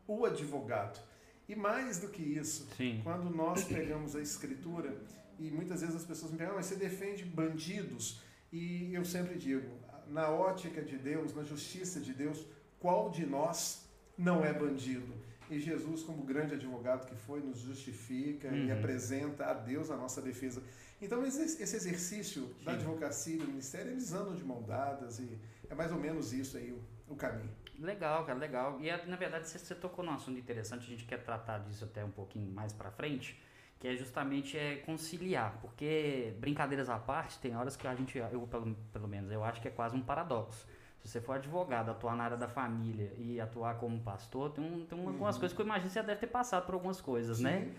o 0.07 0.25
advogado. 0.25 1.00
E 1.48 1.56
mais 1.56 2.00
do 2.00 2.10
que 2.10 2.22
isso, 2.22 2.68
Sim. 2.78 3.01
quando 3.04 3.30
nós 3.30 3.63
pegamos 3.63 4.16
a 4.16 4.22
Escritura, 4.22 4.95
e 5.40 5.50
muitas 5.50 5.81
vezes 5.81 5.95
as 5.95 6.04
pessoas 6.04 6.31
me 6.31 6.38
perguntam, 6.38 6.57
mas 6.57 6.68
você 6.68 6.75
defende 6.75 7.24
bandidos? 7.25 8.22
E 8.52 8.94
eu 8.94 9.06
sempre 9.06 9.36
digo, 9.36 9.68
na 10.07 10.30
ótica 10.30 10.81
de 10.81 10.98
Deus, 10.98 11.34
na 11.34 11.44
justiça 11.44 12.00
de 12.00 12.13
Deus, 12.13 12.45
qual 12.80 13.10
de 13.10 13.25
nós 13.25 13.86
não 14.18 14.44
é 14.44 14.54
bandido? 14.54 15.13
E 15.50 15.60
Jesus, 15.60 16.04
como 16.04 16.24
grande 16.24 16.54
advogado 16.54 17.07
que 17.07 17.16
foi, 17.16 17.40
nos 17.42 17.59
justifica 17.59 18.47
uhum. 18.50 18.66
e 18.66 18.71
apresenta 18.71 19.45
a 19.45 19.54
Deus 19.54 19.90
a 19.90 19.97
nossa 19.97 20.21
defesa. 20.21 20.62
Então, 21.02 21.26
esse 21.26 21.62
exercício 21.64 22.44
Sim. 22.44 22.66
da 22.66 22.74
advocacia 22.74 23.35
e 23.35 23.38
do 23.38 23.47
ministério, 23.47 23.92
eles 23.92 24.14
andam 24.14 24.35
de 24.35 24.44
mão 24.44 24.62
dadas 24.62 25.19
e 25.19 25.38
é 25.69 25.74
mais 25.74 25.92
ou 25.92 25.97
menos 25.97 26.33
isso 26.33 26.57
aí 26.57 26.71
o, 26.71 27.14
o 27.14 27.16
caminho. 27.16 27.50
Legal, 27.80 28.26
cara, 28.26 28.38
legal. 28.38 28.80
E 28.81 28.92
na 29.07 29.16
verdade, 29.16 29.47
você, 29.47 29.57
você 29.57 29.74
tocou 29.74 30.04
num 30.04 30.12
assunto 30.12 30.38
interessante, 30.38 30.85
a 30.85 30.90
gente 30.90 31.06
quer 31.06 31.24
tratar 31.24 31.59
disso 31.59 31.85
até 31.85 32.04
um 32.04 32.12
pouquinho 32.12 32.52
mais 32.52 32.74
para 32.74 32.92
frente, 32.92 33.42
que 33.80 33.88
é 33.88 33.95
justamente 33.95 34.57
é 34.57 34.76
conciliar, 34.78 35.57
porque 35.62 36.33
brincadeiras 36.40 36.90
à 36.90 37.00
parte, 37.00 37.40
tem 37.40 37.56
horas 37.56 37.78
que 37.78 37.88
a 37.88 37.95
gente, 37.95 38.18
eu 38.18 38.45
pelo, 38.47 38.76
pelo 38.92 39.07
menos, 39.07 39.31
eu 39.31 39.44
acho 39.44 39.62
que 39.62 39.69
é 39.69 39.71
quase 39.71 39.95
um 39.95 40.02
paradoxo 40.02 40.68
se 41.02 41.08
você 41.08 41.22
for 41.22 41.34
advogado, 41.34 41.90
atuar 41.90 42.16
na 42.16 42.26
área 42.26 42.38
da 42.38 42.48
família 42.48 43.14
e 43.18 43.40
atuar 43.40 43.76
como 43.76 44.00
pastor, 44.02 44.52
tem, 44.52 44.64
um, 44.64 44.86
tem 44.86 45.00
algumas 45.00 45.36
uhum. 45.36 45.40
coisas 45.40 45.56
que 45.56 45.62
eu 45.62 45.66
imagino 45.66 45.88
que 45.88 45.94
você 45.94 46.04
deve 46.04 46.20
ter 46.20 46.28
passado 46.28 46.66
por 46.66 46.74
algumas 46.74 47.00
coisas, 47.00 47.40
né? 47.40 47.60
Sim. 47.60 47.66
né? 47.68 47.76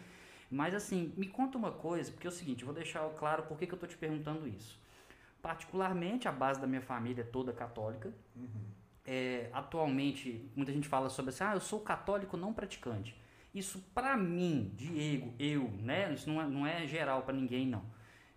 Mas 0.50 0.74
assim, 0.74 1.12
me 1.16 1.28
conta 1.28 1.56
uma 1.56 1.70
coisa, 1.70 2.10
porque 2.10 2.26
é 2.26 2.30
o 2.30 2.32
seguinte, 2.32 2.62
eu 2.62 2.66
vou 2.66 2.74
deixar 2.74 3.08
claro 3.10 3.44
por 3.44 3.56
que, 3.58 3.66
que 3.66 3.72
eu 3.72 3.76
estou 3.76 3.88
te 3.88 3.96
perguntando 3.96 4.48
isso. 4.48 4.78
Particularmente, 5.40 6.26
a 6.26 6.32
base 6.32 6.60
da 6.60 6.66
minha 6.66 6.80
família 6.80 7.22
é 7.22 7.24
toda 7.24 7.52
católica. 7.52 8.12
Uhum. 8.34 8.48
É, 9.06 9.48
atualmente, 9.52 10.50
muita 10.56 10.72
gente 10.72 10.88
fala 10.88 11.08
sobre 11.08 11.30
assim, 11.30 11.44
ah, 11.44 11.54
eu 11.54 11.60
sou 11.60 11.80
católico 11.80 12.36
não 12.36 12.52
praticante. 12.52 13.16
Isso, 13.54 13.80
para 13.94 14.16
mim, 14.16 14.72
Diego, 14.76 15.34
eu, 15.38 15.70
né? 15.82 16.12
Isso 16.12 16.28
não 16.28 16.40
é, 16.40 16.46
não 16.46 16.66
é 16.66 16.86
geral 16.86 17.22
para 17.22 17.34
ninguém, 17.34 17.66
não. 17.66 17.82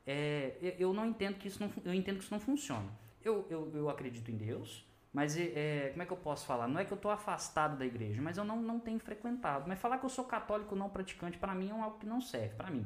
É, 0.05 0.75
eu 0.77 0.93
não 0.93 1.05
entendo 1.05 1.35
que 1.35 1.47
isso 1.47 1.59
não, 1.61 1.71
eu 1.85 1.93
entendo 1.93 2.17
que 2.17 2.23
isso 2.23 2.33
não 2.33 2.39
funciona 2.39 3.02
eu, 3.23 3.45
eu, 3.49 3.71
eu 3.73 3.89
acredito 3.89 4.29
em 4.29 4.35
Deus, 4.35 4.85
mas 5.13 5.37
é, 5.37 5.89
como 5.91 6.01
é 6.01 6.05
que 6.05 6.11
eu 6.11 6.17
posso 6.17 6.45
falar? 6.45 6.67
Não 6.67 6.79
é 6.79 6.85
que 6.85 6.91
eu 6.91 6.95
estou 6.95 7.11
afastado 7.11 7.77
da 7.77 7.85
igreja, 7.85 8.21
mas 8.21 8.37
eu 8.37 8.43
não, 8.43 8.61
não 8.61 8.79
tenho 8.79 8.99
frequentado. 8.99 9.65
Mas 9.67 9.79
falar 9.79 9.99
que 9.99 10.05
eu 10.05 10.09
sou 10.09 10.25
católico 10.25 10.75
não 10.75 10.89
praticante, 10.89 11.37
para 11.37 11.53
mim 11.53 11.69
é 11.69 11.71
algo 11.71 11.99
que 11.99 12.05
não 12.05 12.19
serve, 12.19 12.55
para 12.55 12.71
mim. 12.71 12.85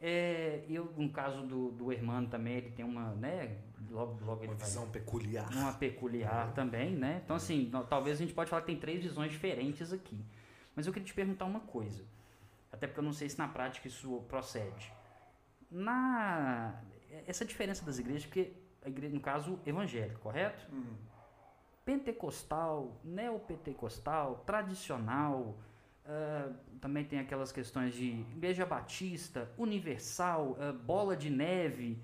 É, 0.00 0.64
eu, 0.68 0.92
no 0.96 1.10
caso 1.10 1.42
do, 1.42 1.72
do 1.72 1.92
Hermano 1.92 2.28
também, 2.28 2.58
ele 2.58 2.70
tem 2.70 2.84
uma, 2.84 3.10
né, 3.16 3.58
logo, 3.90 4.24
logo 4.24 4.44
uma 4.44 4.54
visão 4.54 4.82
faz, 4.82 4.92
peculiar. 4.92 5.50
Uma 5.52 5.72
peculiar 5.72 6.50
é. 6.50 6.52
também, 6.52 6.94
né? 6.94 7.20
Então, 7.24 7.34
assim, 7.34 7.68
talvez 7.88 8.18
a 8.18 8.20
gente 8.20 8.32
pode 8.32 8.48
falar 8.48 8.62
que 8.62 8.68
tem 8.68 8.78
três 8.78 9.02
visões 9.02 9.32
diferentes 9.32 9.92
aqui. 9.92 10.24
Mas 10.76 10.86
eu 10.86 10.92
queria 10.92 11.06
te 11.06 11.14
perguntar 11.14 11.46
uma 11.46 11.58
coisa, 11.58 12.04
até 12.70 12.86
porque 12.86 13.00
eu 13.00 13.04
não 13.04 13.12
sei 13.12 13.28
se 13.28 13.36
na 13.36 13.48
prática 13.48 13.88
isso 13.88 14.24
procede. 14.28 14.92
Na 15.68 16.80
essa 17.26 17.44
diferença 17.44 17.84
das 17.84 17.98
igrejas, 17.98 18.24
porque 18.24 18.52
a 18.88 18.90
igreja, 18.90 19.14
no 19.14 19.20
caso, 19.20 19.58
evangélica, 19.64 20.18
correto? 20.18 20.66
Uhum. 20.72 20.96
pentecostal, 21.84 23.00
neopentecostal, 23.02 24.42
tradicional, 24.44 25.58
uh, 26.04 26.54
também 26.80 27.02
tem 27.02 27.18
aquelas 27.18 27.50
questões 27.50 27.94
de 27.94 28.10
igreja 28.36 28.66
batista, 28.66 29.50
universal, 29.56 30.58
uh, 30.60 30.72
bola 30.72 31.16
de 31.16 31.30
neve. 31.30 31.98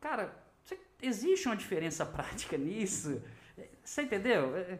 Cara, 0.00 0.34
existe 1.00 1.46
uma 1.46 1.56
diferença 1.56 2.04
prática 2.06 2.56
nisso? 2.56 3.22
Você 3.84 4.02
entendeu? 4.02 4.56
É, 4.56 4.78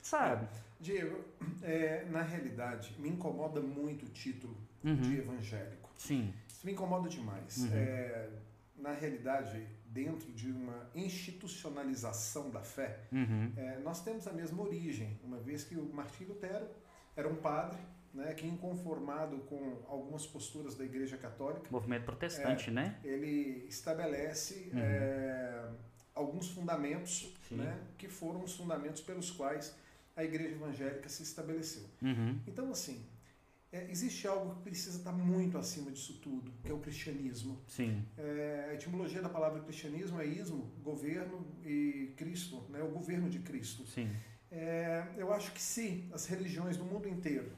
sabe? 0.00 0.48
Diego, 0.80 1.22
é, 1.62 2.06
na 2.10 2.22
realidade, 2.22 2.94
me 2.98 3.10
incomoda 3.10 3.60
muito 3.60 4.06
o 4.06 4.08
título 4.08 4.56
uhum. 4.82 4.96
de 4.96 5.18
evangélico. 5.18 5.90
Sim. 5.96 6.32
Isso 6.48 6.64
me 6.64 6.72
incomoda 6.72 7.08
demais. 7.08 7.58
Uhum. 7.58 7.70
É, 7.74 8.30
na 8.76 8.92
realidade, 8.92 9.66
dentro 9.90 10.32
de 10.32 10.50
uma 10.50 10.88
institucionalização 10.94 12.50
da 12.50 12.62
fé, 12.62 13.00
uhum. 13.12 13.52
é, 13.56 13.78
nós 13.80 14.02
temos 14.02 14.26
a 14.26 14.32
mesma 14.32 14.62
origem, 14.62 15.18
uma 15.22 15.38
vez 15.38 15.64
que 15.64 15.76
o 15.76 15.92
Martim 15.92 16.24
Lutero 16.24 16.66
era 17.16 17.28
um 17.28 17.36
padre 17.36 17.78
né, 18.14 18.32
que 18.34 18.46
inconformado 18.46 19.38
com 19.40 19.82
algumas 19.88 20.26
posturas 20.26 20.74
da 20.74 20.84
Igreja 20.84 21.16
Católica, 21.16 21.68
movimento 21.70 22.04
protestante, 22.04 22.70
é, 22.70 22.72
né? 22.72 23.00
Ele 23.04 23.66
estabelece 23.68 24.70
uhum. 24.72 24.80
é, 24.80 25.68
alguns 26.14 26.48
fundamentos, 26.50 27.32
né, 27.50 27.78
que 27.98 28.08
foram 28.08 28.42
os 28.42 28.54
fundamentos 28.54 29.00
pelos 29.02 29.30
quais 29.30 29.76
a 30.16 30.24
Igreja 30.24 30.54
Evangélica 30.54 31.08
se 31.08 31.22
estabeleceu. 31.22 31.84
Uhum. 32.02 32.38
Então, 32.46 32.70
assim, 32.70 33.04
é, 33.72 33.88
existe 33.90 34.26
algo 34.26 34.56
que 34.56 34.62
precisa 34.62 34.98
estar 34.98 35.12
muito 35.12 35.56
acima 35.56 35.90
disso 35.90 36.14
tudo, 36.14 36.52
que 36.64 36.70
é 36.70 36.74
o 36.74 36.78
cristianismo. 36.78 37.60
Sim. 37.68 38.04
É, 38.18 38.68
a 38.70 38.74
etimologia 38.74 39.22
da 39.22 39.28
palavra 39.28 39.60
cristianismo 39.60 40.20
é 40.20 40.26
ismo, 40.26 40.70
governo, 40.82 41.46
e 41.64 42.12
Cristo, 42.16 42.64
né, 42.68 42.82
o 42.82 42.88
governo 42.88 43.30
de 43.30 43.38
Cristo. 43.38 43.86
Sim. 43.86 44.10
É, 44.50 45.06
eu 45.16 45.32
acho 45.32 45.52
que 45.52 45.62
se 45.62 46.08
as 46.12 46.26
religiões 46.26 46.76
do 46.76 46.84
mundo 46.84 47.08
inteiro, 47.08 47.52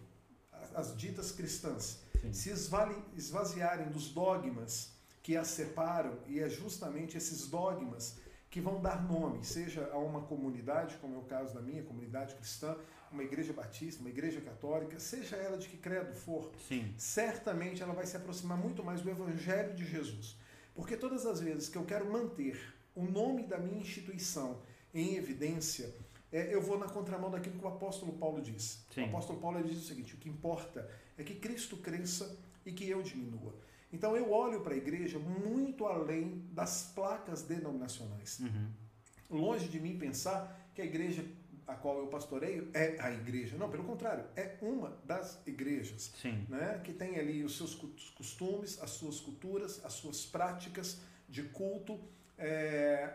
as, 0.53 0.75
as 0.77 0.97
ditas 0.97 1.33
cristãs, 1.33 2.03
Sim. 2.21 2.33
se 2.33 2.51
esvali, 2.51 3.03
esvaziarem 3.17 3.89
dos 3.89 4.13
dogmas 4.13 4.93
que 5.23 5.37
as 5.37 5.49
separam, 5.49 6.19
e 6.27 6.41
é 6.41 6.49
justamente 6.49 7.17
esses 7.17 7.49
dogmas 7.49 8.21
que 8.51 8.61
vão 8.61 8.83
dar 8.83 9.03
nome, 9.03 9.43
seja 9.43 9.89
a 9.93 9.97
uma 9.97 10.21
comunidade, 10.23 10.97
como 10.97 11.15
é 11.15 11.19
o 11.19 11.23
caso 11.23 11.55
da 11.55 11.63
minha 11.63 11.83
comunidade 11.83 12.35
cristã, 12.35 12.77
uma 13.13 13.23
igreja 13.23 13.53
batista, 13.53 14.01
uma 14.01 14.11
igreja 14.11 14.41
católica, 14.41 14.99
seja 14.99 15.37
ela 15.37 15.57
de 15.57 15.69
que 15.69 15.77
credo 15.77 16.13
for, 16.13 16.51
Sim. 16.69 16.93
certamente 16.97 17.83
ela 17.83 17.93
vai 17.93 18.07
se 18.07 18.17
aproximar 18.17 18.59
muito 18.59 18.83
mais 18.83 19.01
do 19.01 19.11
Evangelho 19.11 19.75
de 19.75 19.85
Jesus. 19.85 20.37
Porque 20.75 20.97
todas 20.97 21.27
as 21.27 21.41
vezes 21.41 21.69
que 21.69 21.77
eu 21.77 21.85
quero 21.85 22.11
manter 22.11 22.75
o 22.95 23.05
nome 23.05 23.45
da 23.45 23.59
minha 23.59 23.81
instituição 23.81 24.61
em 24.95 25.17
evidência, 25.17 25.95
é, 26.33 26.55
eu 26.55 26.63
vou 26.63 26.79
na 26.79 26.87
contramão 26.87 27.31
daquilo 27.31 27.59
que 27.59 27.65
o 27.65 27.69
apóstolo 27.69 28.13
Paulo 28.15 28.41
diz. 28.41 28.85
Sim. 28.95 29.03
O 29.03 29.07
apóstolo 29.07 29.39
Paulo 29.39 29.63
diz 29.63 29.77
o 29.79 29.87
seguinte: 29.87 30.15
o 30.15 30.19
que 30.19 30.29
importa 30.29 30.89
é 31.17 31.23
que 31.23 31.35
Cristo 31.35 31.77
cresça 31.77 32.39
e 32.65 32.73
que 32.73 32.89
eu 32.89 33.03
diminua. 33.03 33.55
Então 33.93 34.17
eu 34.17 34.33
olho 34.33 34.63
para 34.63 34.73
a 34.73 34.77
igreja 34.77 35.19
muito 35.19 35.87
além 35.87 36.43
das 36.53 36.91
placas 36.95 37.43
denominacionais. 37.43 38.41
Uhum. 38.41 38.71
Longe 39.39 39.69
de 39.69 39.79
mim 39.79 39.99
pensar 39.99 40.71
que 40.75 40.81
a 40.81 40.85
igreja 40.85 41.25
a 41.67 41.75
qual 41.75 41.99
eu 41.99 42.07
pastoreio 42.07 42.69
é 42.75 42.97
a 43.01 43.13
igreja. 43.13 43.57
Não, 43.57 43.71
pelo 43.71 43.85
contrário, 43.85 44.25
é 44.37 44.57
uma 44.61 44.97
das 45.05 45.41
igrejas. 45.47 46.13
Sim. 46.21 46.47
Né, 46.49 46.81
que 46.85 46.93
tem 46.93 47.19
ali 47.19 47.45
os 47.45 47.57
seus 47.57 47.75
costumes, 48.15 48.81
as 48.83 48.91
suas 48.91 49.21
culturas, 49.21 49.85
as 49.85 49.93
suas 49.93 50.25
práticas 50.25 51.01
de 51.29 51.43
culto. 51.45 52.01
É, 52.39 53.15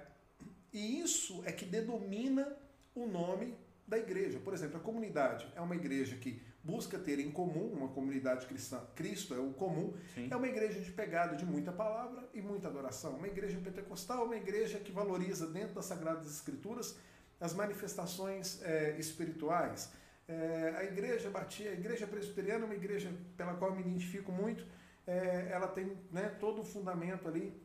e 0.72 1.00
isso 1.02 1.44
é 1.46 1.52
que 1.52 1.66
denomina 1.66 2.56
o 2.96 3.06
nome 3.06 3.56
da 3.88 3.98
igreja. 3.98 4.40
Por 4.40 4.54
exemplo, 4.54 4.78
a 4.78 4.82
comunidade 4.82 5.48
é 5.56 5.62
uma 5.62 5.76
igreja 5.76 6.16
que 6.18 6.42
busca 6.64 7.00
ter 7.00 7.20
em 7.20 7.32
comum, 7.32 7.72
uma 7.72 7.88
comunidade 7.88 8.46
cristã, 8.46 8.82
Cristo 8.94 9.34
é 9.34 9.40
o 9.40 9.54
comum, 9.54 9.94
Sim. 10.14 10.28
é 10.30 10.36
uma 10.36 10.48
igreja 10.48 10.82
de 10.82 10.92
pegada 10.92 11.38
de 11.38 11.46
muita 11.46 11.72
palavra 11.72 12.28
e 12.34 12.42
muita 12.42 12.68
adoração. 12.68 13.16
Uma 13.16 13.28
igreja 13.28 13.58
pentecostal, 13.64 14.26
uma 14.26 14.36
igreja 14.36 14.78
que 14.80 14.92
valoriza 14.92 15.48
dentro 15.48 15.76
das 15.76 15.86
Sagradas 15.86 16.28
Escrituras 16.30 16.98
as 17.40 17.54
manifestações 17.54 18.62
é, 18.64 18.96
espirituais. 18.98 19.92
É, 20.28 20.74
a 20.78 20.84
igreja 20.84 21.30
batia, 21.30 21.72
a 21.72 21.74
igreja 21.74 22.06
presbiteriana 22.06 22.64
é 22.64 22.66
uma 22.66 22.76
igreja 22.76 23.12
pela 23.36 23.54
qual 23.54 23.72
eu 23.72 23.76
me 23.76 23.82
identifico 23.82 24.32
muito, 24.32 24.66
é, 25.06 25.48
ela 25.52 25.68
tem 25.68 25.98
né, 26.12 26.30
todo 26.40 26.62
o 26.62 26.66
fundamento 26.66 27.28
ali 27.28 27.62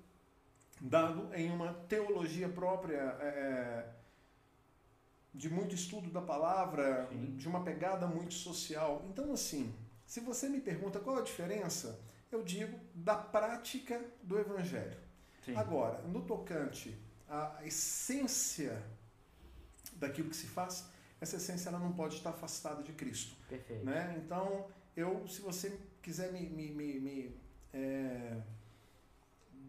dado 0.81 1.33
em 1.35 1.51
uma 1.51 1.75
teologia 1.89 2.49
própria 2.49 3.17
de 5.35 5.49
muito 5.49 5.75
estudo 5.75 6.11
da 6.11 6.21
palavra, 6.21 7.09
Sim. 7.11 7.37
de 7.37 7.49
uma 7.49 7.65
pegada 7.65 8.07
muito 8.07 8.35
social. 8.35 9.03
Então, 9.09 9.33
assim, 9.33 9.75
se 10.05 10.21
você 10.21 10.49
me 10.49 10.61
pergunta 10.61 11.01
qual 11.01 11.19
a 11.19 11.23
diferença, 11.23 11.99
eu 12.31 12.43
digo 12.43 12.79
da 12.95 13.17
prática 13.17 14.05
do 14.23 14.39
evangelho. 14.39 14.99
Sim. 15.45 15.57
Agora, 15.57 16.03
no 16.03 16.23
tocante 16.23 16.97
à 17.29 17.61
essência 17.65 18.83
daquilo 20.03 20.29
que 20.29 20.37
se 20.37 20.47
faz, 20.47 20.87
essa 21.21 21.37
essência 21.37 21.69
ela 21.69 21.79
não 21.79 21.93
pode 21.93 22.17
estar 22.17 22.31
afastada 22.31 22.83
de 22.83 22.93
Cristo. 22.93 23.35
Perfeito. 23.49 23.85
Né? 23.85 24.21
Então, 24.23 24.67
eu, 24.97 25.27
se 25.27 25.41
você 25.41 25.79
quiser 26.03 26.33
me, 26.33 26.41
me, 26.41 26.71
me, 26.71 27.01
me 27.01 27.37
é, 27.73 28.37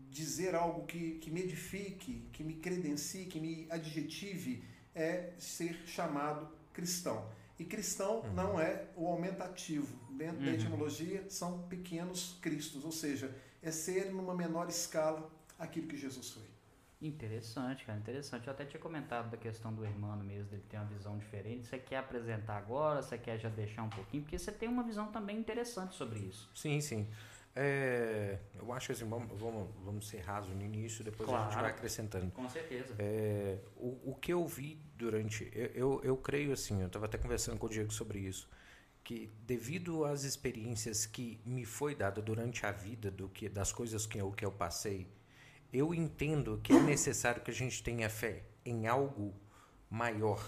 dizer 0.10 0.56
algo 0.56 0.86
que, 0.86 1.20
que 1.20 1.32
me 1.32 1.42
edifique, 1.42 2.28
que 2.34 2.44
me 2.44 2.56
credencie, 2.56 3.26
que 3.26 3.40
me 3.40 3.68
adjetive, 3.70 4.64
é 4.94 5.34
ser 5.38 5.76
chamado 5.86 6.50
cristão. 6.74 7.30
E 7.58 7.64
cristão 7.64 8.22
uhum. 8.22 8.34
não 8.34 8.60
é 8.60 8.88
o 8.96 9.08
aumentativo. 9.08 9.96
Dentro 10.12 10.40
uhum. 10.40 10.46
da 10.46 10.52
etimologia, 10.52 11.26
são 11.30 11.64
pequenos 11.68 12.38
cristos, 12.42 12.84
ou 12.84 12.92
seja, 12.92 13.34
é 13.62 13.72
ser 13.72 14.12
numa 14.12 14.36
menor 14.36 14.68
escala 14.70 15.32
aquilo 15.58 15.88
que 15.88 15.98
Jesus 15.98 16.32
foi. 16.32 16.53
Interessante, 17.04 17.84
cara, 17.84 18.00
interessante. 18.00 18.48
Eu 18.48 18.54
até 18.54 18.64
tinha 18.64 18.80
comentado 18.80 19.30
da 19.30 19.36
questão 19.36 19.74
do 19.74 19.84
irmão 19.84 20.16
mesmo, 20.18 20.50
dele 20.50 20.64
ter 20.70 20.78
uma 20.78 20.86
visão 20.86 21.18
diferente. 21.18 21.68
Você 21.68 21.78
quer 21.78 21.98
apresentar 21.98 22.56
agora? 22.56 23.02
Você 23.02 23.18
quer 23.18 23.38
já 23.38 23.50
deixar 23.50 23.84
um 23.84 23.90
pouquinho? 23.90 24.24
Porque 24.24 24.40
você 24.40 24.54
tem 24.54 24.70
uma 24.70 24.84
visão 24.84 25.12
também 25.12 25.38
interessante 25.38 25.96
sobre 25.96 26.20
isso. 26.20 26.50
Sim, 26.56 26.80
sim. 26.80 27.10
É, 27.54 28.40
eu 28.56 28.72
acho 28.72 28.88
que 28.88 28.94
assim, 28.94 29.08
vamos, 29.08 29.38
vamos, 29.38 29.70
vamos 29.84 30.08
ser 30.08 30.22
raso 30.22 30.50
no 30.52 30.62
início, 30.64 31.04
depois 31.04 31.30
claro, 31.30 31.44
a 31.44 31.50
gente 31.52 31.60
vai 31.60 31.72
acrescentando. 31.72 32.32
Com 32.32 32.48
certeza. 32.50 32.96
É, 32.98 33.60
o, 33.76 34.12
o 34.12 34.16
que 34.16 34.32
eu 34.32 34.48
vi 34.48 34.82
durante. 34.96 35.52
Eu, 35.54 35.68
eu, 35.76 36.02
eu 36.06 36.18
creio 36.18 36.54
assim, 36.54 36.80
eu 36.80 36.88
estava 36.88 37.06
até 37.06 37.18
conversando 37.18 37.60
com 37.60 37.68
o 37.68 37.70
Diego 37.70 37.92
sobre 37.92 38.20
isso, 38.20 38.50
que 39.04 39.30
devido 39.46 40.06
às 40.06 40.24
experiências 40.24 41.06
que 41.06 41.42
me 41.46 41.66
foi 41.66 41.94
dada 41.94 42.22
durante 42.22 42.66
a 42.66 42.72
vida, 42.72 43.12
do 43.12 43.28
que 43.28 43.50
das 43.50 43.74
coisas 43.74 44.06
que 44.08 44.18
eu, 44.18 44.32
que 44.32 44.46
eu 44.46 44.52
passei 44.52 45.06
eu 45.74 45.94
entendo 45.94 46.60
que 46.64 46.72
é 46.72 46.80
necessário 46.80 47.42
que 47.42 47.50
a 47.50 47.54
gente 47.54 47.82
tenha 47.82 48.10
fé 48.10 48.44
em 48.64 48.88
algo 48.88 49.34
maior 49.90 50.42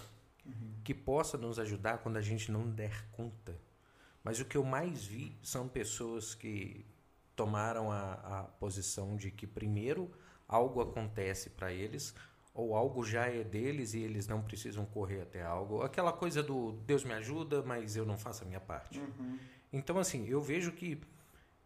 uhum. 0.45 0.75
que 0.83 0.93
possa 0.93 1.37
nos 1.37 1.57
ajudar 1.57 1.97
quando 1.97 2.17
a 2.17 2.21
gente 2.21 2.51
não 2.51 2.69
der 2.69 3.05
conta. 3.11 3.59
Mas 4.23 4.39
o 4.39 4.45
que 4.45 4.55
eu 4.55 4.63
mais 4.63 5.03
vi 5.03 5.35
são 5.41 5.67
pessoas 5.67 6.35
que 6.35 6.85
tomaram 7.35 7.91
a, 7.91 8.13
a 8.13 8.43
posição 8.43 9.17
de 9.17 9.31
que 9.31 9.45
primeiro 9.45 10.11
algo 10.47 10.79
acontece 10.79 11.49
para 11.49 11.73
eles 11.73 12.13
ou 12.53 12.75
algo 12.75 13.03
já 13.03 13.25
é 13.25 13.43
deles 13.43 13.93
e 13.93 13.99
eles 13.99 14.27
não 14.27 14.41
precisam 14.41 14.85
correr 14.85 15.21
até 15.21 15.43
algo. 15.43 15.81
Aquela 15.81 16.13
coisa 16.13 16.41
do 16.41 16.71
Deus 16.85 17.03
me 17.03 17.13
ajuda, 17.13 17.61
mas 17.63 17.97
eu 17.97 18.05
não 18.05 18.17
faço 18.17 18.43
a 18.43 18.47
minha 18.47 18.61
parte. 18.61 18.99
Uhum. 18.99 19.37
Então, 19.73 19.99
assim, 19.99 20.25
eu 20.27 20.41
vejo 20.41 20.71
que 20.71 21.01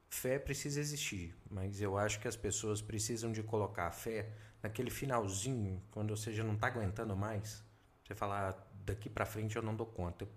fé 0.09 0.39
precisa 0.39 0.79
existir, 0.79 1.35
mas 1.49 1.81
eu 1.81 1.97
acho 1.97 2.19
que 2.19 2.27
as 2.27 2.35
pessoas 2.35 2.81
precisam 2.81 3.31
de 3.31 3.43
colocar 3.43 3.87
a 3.87 3.91
fé 3.91 4.29
naquele 4.61 4.89
finalzinho, 4.89 5.81
quando 5.91 6.15
você 6.15 6.33
já 6.33 6.43
não 6.43 6.55
está 6.55 6.67
aguentando 6.67 7.15
mais. 7.15 7.63
Você 8.03 8.15
fala, 8.15 8.49
ah, 8.49 8.63
daqui 8.85 9.09
para 9.09 9.25
frente 9.25 9.55
eu 9.55 9.61
não 9.61 9.75
dou 9.75 9.85
conta. 9.85 10.27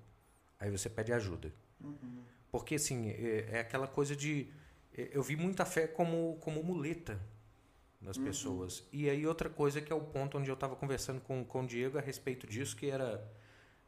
Aí 0.60 0.70
você 0.70 0.88
pede 0.88 1.12
ajuda. 1.12 1.52
Uhum. 1.80 2.22
Porque, 2.50 2.74
assim, 2.74 3.08
é, 3.08 3.48
é, 3.50 3.60
aquela 3.60 3.88
coisa 3.88 4.14
de. 4.14 4.52
É, 4.96 5.08
eu 5.12 5.22
vi 5.22 5.36
muita 5.36 5.64
fé 5.64 5.86
como, 5.86 6.36
como 6.40 6.62
muleta 6.62 7.18
nas 8.00 8.16
uhum. 8.16 8.24
pessoas. 8.24 8.86
E 8.92 9.08
aí, 9.08 9.26
outra 9.26 9.48
coisa 9.48 9.80
que 9.80 9.92
é 9.92 9.96
o 9.96 10.02
ponto 10.02 10.38
onde 10.38 10.50
eu 10.50 10.54
estava 10.54 10.76
conversando 10.76 11.20
com, 11.20 11.42
com 11.44 11.62
o 11.62 11.66
Diego 11.66 11.96
a 11.98 12.00
respeito 12.00 12.46
disso, 12.46 12.76
que 12.76 12.90
era 12.90 13.26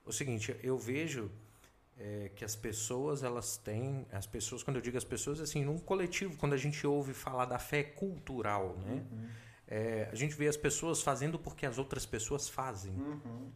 o 0.04 0.12
seguinte: 0.12 0.56
eu 0.62 0.78
vejo 0.78 1.30
é, 1.98 2.30
que 2.34 2.44
as 2.44 2.56
pessoas 2.56 3.22
elas 3.22 3.56
têm 3.56 4.06
as 4.12 4.26
pessoas 4.26 4.62
quando 4.62 4.76
eu 4.76 4.82
digo 4.82 4.96
as 4.96 5.04
pessoas 5.04 5.40
assim 5.40 5.64
num 5.64 5.78
coletivo 5.78 6.36
quando 6.36 6.52
a 6.52 6.56
gente 6.56 6.84
ouve 6.86 7.14
falar 7.14 7.44
da 7.44 7.58
fé 7.58 7.82
cultural 7.82 8.76
né 8.78 9.06
uhum. 9.10 9.28
é, 9.68 10.08
a 10.10 10.14
gente 10.14 10.34
vê 10.34 10.48
as 10.48 10.56
pessoas 10.56 11.02
fazendo 11.02 11.38
porque 11.38 11.64
as 11.64 11.78
outras 11.78 12.04
pessoas 12.04 12.48
fazem 12.48 12.92
uhum. 12.94 13.52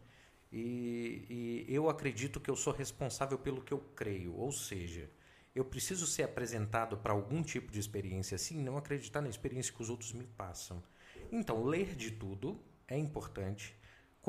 e, 0.51 1.65
e, 1.67 1.73
eu 1.73 1.89
acredito 1.89 2.39
que 2.39 2.49
eu 2.49 2.55
sou 2.55 2.71
responsável 2.71 3.37
pelo 3.37 3.61
que 3.61 3.73
eu 3.73 3.79
creio 3.95 4.33
ou 4.35 4.51
seja 4.51 5.09
eu 5.53 5.65
preciso 5.65 6.07
ser 6.07 6.23
apresentado 6.23 6.95
para 6.95 7.11
algum 7.11 7.43
tipo 7.43 7.71
de 7.71 7.79
experiência 7.79 8.35
assim 8.35 8.63
não 8.63 8.77
acreditar 8.77 9.21
na 9.21 9.29
experiência 9.29 9.73
que 9.73 9.81
os 9.81 9.89
outros 9.89 10.13
me 10.13 10.25
passam 10.25 10.81
então 11.29 11.65
ler 11.65 11.93
de 11.93 12.11
tudo 12.11 12.57
é 12.87 12.97
importante 12.97 13.78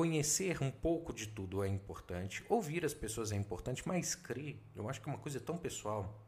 conhecer 0.01 0.63
um 0.63 0.71
pouco 0.71 1.13
de 1.13 1.29
tudo 1.29 1.63
é 1.63 1.69
importante, 1.69 2.43
ouvir 2.49 2.87
as 2.87 2.95
pessoas 2.95 3.33
é 3.33 3.37
importante, 3.37 3.87
mas 3.87 4.15
crer, 4.15 4.59
eu 4.75 4.89
acho 4.89 4.99
que 4.99 5.07
é 5.07 5.13
uma 5.13 5.19
coisa 5.19 5.39
tão 5.39 5.59
pessoal. 5.59 6.27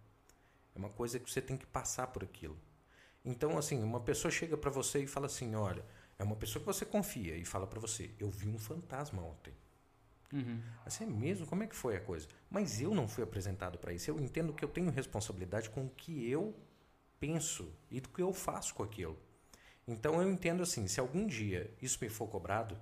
É 0.74 0.78
uma 0.78 0.90
coisa 0.90 1.18
que 1.18 1.30
você 1.30 1.40
tem 1.40 1.56
que 1.56 1.64
passar 1.64 2.08
por 2.08 2.22
aquilo. 2.22 2.54
Então, 3.24 3.56
assim, 3.56 3.82
uma 3.82 3.98
pessoa 3.98 4.30
chega 4.30 4.58
para 4.58 4.70
você 4.70 5.04
e 5.04 5.06
fala 5.06 5.24
assim: 5.24 5.54
olha, 5.54 5.82
é 6.18 6.22
uma 6.22 6.36
pessoa 6.36 6.60
que 6.60 6.66
você 6.66 6.84
confia 6.84 7.34
e 7.34 7.46
fala 7.46 7.66
para 7.66 7.80
você: 7.80 8.10
eu 8.18 8.30
vi 8.30 8.46
um 8.46 8.58
fantasma 8.58 9.22
ontem. 9.22 9.54
Uhum. 10.30 10.60
Assim, 10.84 11.04
é 11.04 11.06
mesmo? 11.06 11.46
Como 11.46 11.62
é 11.62 11.66
que 11.66 11.74
foi 11.74 11.96
a 11.96 12.00
coisa? 12.00 12.28
Mas 12.50 12.78
eu 12.78 12.94
não 12.94 13.08
fui 13.08 13.24
apresentado 13.24 13.78
para 13.78 13.94
isso. 13.94 14.10
Eu 14.10 14.20
entendo 14.20 14.52
que 14.52 14.62
eu 14.62 14.68
tenho 14.68 14.90
responsabilidade 14.90 15.70
com 15.70 15.86
o 15.86 15.90
que 15.90 16.30
eu 16.30 16.54
penso 17.18 17.74
e 17.90 18.02
do 18.02 18.10
que 18.10 18.20
eu 18.20 18.34
faço 18.34 18.74
com 18.74 18.82
aquilo. 18.82 19.18
Então 19.88 20.20
eu 20.20 20.30
entendo 20.30 20.62
assim: 20.62 20.86
se 20.86 21.00
algum 21.00 21.26
dia 21.26 21.74
isso 21.80 21.96
me 22.02 22.10
for 22.10 22.28
cobrado, 22.28 22.78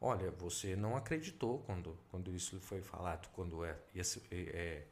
olha, 0.00 0.30
você 0.30 0.76
não 0.76 0.96
acreditou 0.96 1.60
quando, 1.60 1.98
quando 2.10 2.34
isso 2.34 2.60
foi 2.60 2.80
falado, 2.80 3.28
quando 3.32 3.64
é, 3.64 3.76
esse, 3.94 4.22
é, 4.30 4.84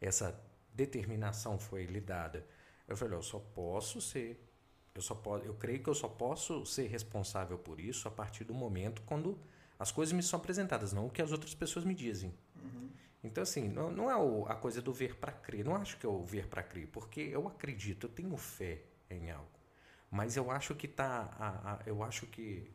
essa 0.00 0.38
determinação 0.74 1.58
foi 1.58 1.84
lhe 1.84 2.00
dada. 2.00 2.46
Eu 2.86 2.96
falei: 2.96 3.16
eu 3.16 3.22
só 3.22 3.38
posso 3.38 4.00
ser 4.00 4.46
eu 4.94 5.02
só 5.02 5.14
posso, 5.14 5.44
eu 5.44 5.54
creio 5.54 5.82
que 5.82 5.88
eu 5.88 5.94
só 5.94 6.08
posso 6.08 6.66
ser 6.66 6.88
responsável 6.88 7.56
por 7.56 7.78
isso 7.78 8.08
a 8.08 8.10
partir 8.10 8.44
do 8.44 8.52
momento 8.52 9.02
quando 9.02 9.38
as 9.78 9.90
coisas 9.90 10.12
me 10.12 10.22
são 10.22 10.38
apresentadas, 10.38 10.92
não 10.92 11.06
o 11.06 11.10
que 11.10 11.22
as 11.22 11.32
outras 11.32 11.54
pessoas 11.54 11.84
me 11.84 11.94
dizem. 11.94 12.34
Uhum. 12.56 12.90
Então, 13.22 13.42
assim, 13.42 13.68
não, 13.68 13.90
não 13.90 14.10
é 14.10 14.16
o, 14.16 14.44
a 14.46 14.54
coisa 14.54 14.82
do 14.82 14.92
ver 14.92 15.16
para 15.16 15.32
crer. 15.32 15.64
Não 15.64 15.74
acho 15.74 15.96
que 15.96 16.04
é 16.04 16.08
o 16.08 16.22
ver 16.22 16.48
para 16.48 16.62
crer, 16.62 16.86
porque 16.88 17.20
eu 17.20 17.46
acredito, 17.48 18.06
eu 18.06 18.10
tenho 18.10 18.36
fé 18.36 18.82
em 19.08 19.30
algo. 19.30 19.48
Mas 20.10 20.36
eu 20.36 20.50
acho 20.50 20.74
que 20.74 20.88
tá. 20.88 21.34
A, 21.38 21.72
a, 21.74 21.78
eu 21.86 22.02
acho 22.02 22.26
que 22.26 22.70